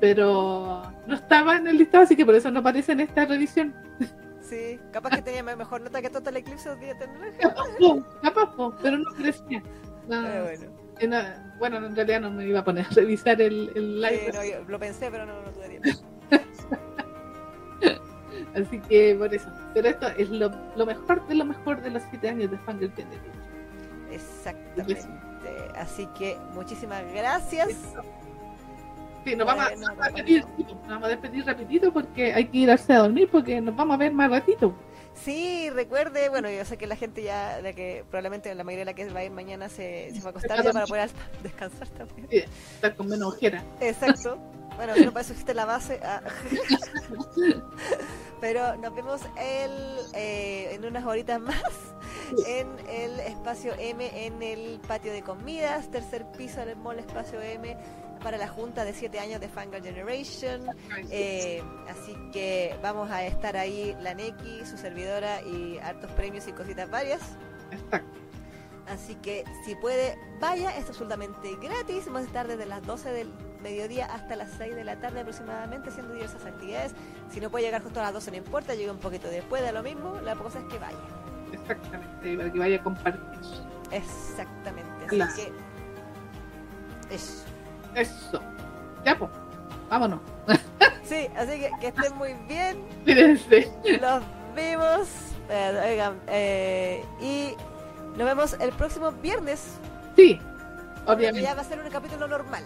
Pero 0.00 0.82
no 1.06 1.14
estaba 1.14 1.56
en 1.56 1.68
el 1.68 1.78
listado, 1.78 2.04
así 2.04 2.16
que 2.16 2.26
por 2.26 2.34
eso 2.34 2.50
no 2.50 2.58
aparece 2.58 2.92
en 2.92 3.00
esta 3.00 3.24
revisión. 3.24 3.72
Sí, 4.42 4.78
capaz 4.92 5.10
que 5.10 5.22
tenía 5.22 5.42
mejor 5.42 5.80
nota 5.80 6.02
que 6.02 6.10
Total 6.10 6.36
Eclipse 6.36 6.68
de 6.70 6.76
día 6.76 6.94
Capaz, 8.20 8.50
pero 8.82 8.98
no 8.98 9.10
crecía. 9.14 9.62
bueno. 10.08 11.26
bueno, 11.58 11.76
en 11.78 11.96
realidad 11.96 12.20
no 12.20 12.30
me 12.32 12.46
iba 12.46 12.58
a 12.58 12.64
poner 12.64 12.84
a 12.84 12.90
revisar 12.90 13.40
el, 13.40 13.70
el 13.74 14.00
live. 14.02 14.32
Sí, 14.32 14.52
no, 14.60 14.68
lo 14.68 14.78
pensé, 14.78 15.10
pero 15.10 15.24
no, 15.24 15.40
no 15.40 15.50
tuve 15.52 15.68
tiempo. 15.68 16.13
Así 18.54 18.78
que 18.80 19.14
por 19.18 19.34
eso. 19.34 19.48
Pero 19.74 19.88
esto 19.88 20.06
es 20.16 20.30
lo, 20.30 20.50
lo 20.76 20.86
mejor 20.86 21.26
de 21.26 21.34
lo 21.34 21.44
mejor 21.44 21.82
de 21.82 21.90
los 21.90 22.02
siete 22.10 22.28
años 22.28 22.50
de 22.50 22.58
Fangirl 22.58 22.92
Exactamente. 24.10 25.06
Así 25.76 26.06
que 26.18 26.36
muchísimas 26.54 27.02
gracias. 27.12 27.70
Sí, 29.24 29.34
nos 29.34 29.46
vamos, 29.46 29.64
a, 29.64 29.70
despedir, 29.70 30.44
nos 30.58 30.88
vamos 30.88 31.04
a 31.04 31.08
despedir 31.08 31.46
rapidito 31.46 31.92
porque 31.92 32.34
hay 32.34 32.46
que 32.46 32.58
irse 32.58 32.92
a 32.92 32.98
dormir 32.98 33.28
porque 33.32 33.60
nos 33.60 33.74
vamos 33.74 33.94
a 33.94 33.96
ver 33.98 34.12
más 34.12 34.30
ratito. 34.30 34.74
Sí, 35.14 35.70
recuerde, 35.70 36.28
bueno, 36.28 36.50
yo 36.50 36.64
sé 36.64 36.76
que 36.76 36.86
la 36.86 36.96
gente 36.96 37.22
ya, 37.22 37.62
de 37.62 37.72
que 37.74 38.04
probablemente 38.10 38.54
la 38.54 38.64
mayoría 38.64 38.84
de 38.84 38.90
la 38.90 38.94
que 38.94 39.08
va 39.10 39.20
a 39.20 39.24
ir 39.24 39.30
mañana 39.30 39.68
se, 39.68 40.10
se 40.12 40.20
va 40.20 40.26
a 40.26 40.30
acostar 40.30 40.62
ya 40.62 40.72
para 40.72 40.86
poder 40.86 41.10
descansar 41.42 41.88
también. 41.88 42.28
Sí, 42.30 42.44
estar 42.74 42.94
con 42.96 43.08
menos 43.08 43.34
ojera. 43.34 43.62
Exacto. 43.80 44.38
Bueno, 44.76 44.92
pero 44.96 45.12
para 45.12 45.22
eso 45.22 45.32
existe 45.32 45.54
la 45.54 45.64
base. 45.64 46.00
Ah. 46.02 46.20
pero 48.40 48.76
nos 48.76 48.94
vemos 48.94 49.20
el, 49.38 49.98
eh, 50.14 50.74
en 50.74 50.84
unas 50.84 51.04
horitas 51.04 51.40
más 51.40 51.62
en 52.46 52.68
el 52.88 53.20
espacio 53.20 53.74
M, 53.78 54.26
en 54.26 54.42
el 54.42 54.80
patio 54.86 55.12
de 55.12 55.22
comidas, 55.22 55.90
tercer 55.90 56.26
piso 56.32 56.64
del 56.64 56.76
mall 56.76 56.98
espacio 56.98 57.40
M 57.40 57.76
para 58.22 58.38
la 58.38 58.48
junta 58.48 58.84
de 58.84 58.94
7 58.94 59.18
años 59.18 59.40
de 59.40 59.48
Fangirl 59.48 59.82
Generation. 59.82 60.66
Eh, 61.10 61.62
así 61.88 62.14
que 62.32 62.74
vamos 62.82 63.10
a 63.10 63.24
estar 63.24 63.56
ahí, 63.56 63.94
la 64.00 64.14
Neki, 64.14 64.64
su 64.64 64.78
servidora 64.78 65.42
y 65.42 65.78
hartos 65.78 66.10
premios 66.12 66.48
y 66.48 66.52
cositas 66.52 66.90
varias. 66.90 67.20
Así 68.86 69.14
que 69.16 69.44
si 69.64 69.74
puede, 69.76 70.18
vaya, 70.40 70.76
es 70.76 70.88
absolutamente 70.88 71.56
gratis. 71.56 72.06
Vamos 72.06 72.22
a 72.22 72.26
estar 72.26 72.46
desde 72.48 72.66
las 72.66 72.82
12 72.82 73.10
del 73.12 73.32
mediodía 73.64 74.06
hasta 74.06 74.36
las 74.36 74.50
6 74.58 74.76
de 74.76 74.84
la 74.84 74.96
tarde 74.96 75.20
aproximadamente 75.20 75.88
haciendo 75.88 76.12
diversas 76.12 76.44
actividades. 76.46 76.94
Si 77.32 77.40
no 77.40 77.50
puede 77.50 77.64
llegar 77.64 77.82
justo 77.82 77.98
a 77.98 78.04
las 78.04 78.12
12 78.12 78.30
no 78.30 78.36
importa, 78.36 78.74
llegue 78.74 78.90
un 78.90 78.98
poquito 78.98 79.28
después, 79.28 79.62
da 79.62 79.72
lo 79.72 79.82
mismo. 79.82 80.16
La 80.22 80.36
cosa 80.36 80.60
es 80.60 80.66
que 80.66 80.78
vaya. 80.78 80.98
Exactamente, 81.52 82.36
para 82.36 82.52
que 82.52 82.58
vaya 82.58 82.76
a 82.76 82.82
compartir. 82.82 83.22
Exactamente, 83.90 84.90
así 85.06 85.42
que 85.42 85.52
eso. 87.10 87.44
Eso. 87.94 88.40
Ya, 89.04 89.18
pues. 89.18 89.30
Vámonos. 89.90 90.20
Sí, 91.04 91.28
así 91.36 91.60
que 91.60 91.70
que 91.82 91.88
estén 91.88 92.16
muy 92.16 92.32
bien. 92.48 92.82
Cuídense. 93.04 93.70
Los 94.00 94.22
vemos. 94.56 95.06
Eh, 95.50 95.90
oigan, 95.92 96.18
eh, 96.28 97.04
y 97.20 97.54
nos 98.16 98.26
vemos 98.26 98.56
el 98.58 98.70
próximo 98.70 99.12
viernes. 99.12 99.74
Sí, 100.16 100.40
obviamente. 101.04 101.42
Ya 101.42 101.54
va 101.54 101.60
a 101.60 101.64
ser 101.64 101.78
un 101.78 101.90
capítulo 101.90 102.26
normal. 102.26 102.64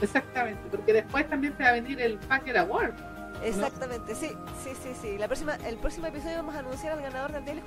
Exactamente, 0.00 0.60
porque 0.70 0.92
después 0.92 1.28
también 1.28 1.56
se 1.56 1.62
va 1.62 1.70
a 1.70 1.72
venir 1.72 2.00
el 2.00 2.18
Packer 2.18 2.58
Award. 2.58 2.94
Exactamente, 3.42 4.14
sí, 4.14 4.32
sí, 4.62 4.70
sí, 4.82 4.90
sí. 5.00 5.18
La 5.18 5.26
próxima, 5.26 5.56
el 5.66 5.76
próximo 5.76 6.06
episodio 6.06 6.36
vamos 6.36 6.54
a 6.54 6.58
anunciar 6.60 6.92
al 6.92 7.02
ganador 7.02 7.32
del 7.32 7.44
Daily 7.44 7.62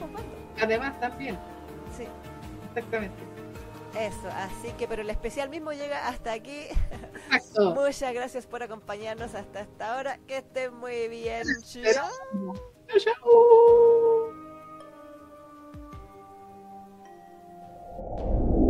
Además, 0.62 1.00
también. 1.00 1.38
Sí. 1.98 2.06
Exactamente. 2.70 3.34
Eso, 4.00 4.28
así 4.28 4.72
que, 4.78 4.88
pero 4.88 5.04
el 5.04 5.10
especial 5.10 5.50
mismo 5.50 5.72
llega 5.72 6.08
hasta 6.08 6.32
aquí. 6.34 6.66
Muchas 7.76 8.14
gracias 8.14 8.48
por 8.48 8.64
acompañarnos 8.64 9.36
hasta 9.36 9.62
esta 9.62 9.98
hora. 9.98 10.20
Que 10.28 10.38
estén 10.38 10.74
muy 10.76 11.08
bien. 11.08 11.44
Chao. 11.64 12.10
Chao. 18.18 18.63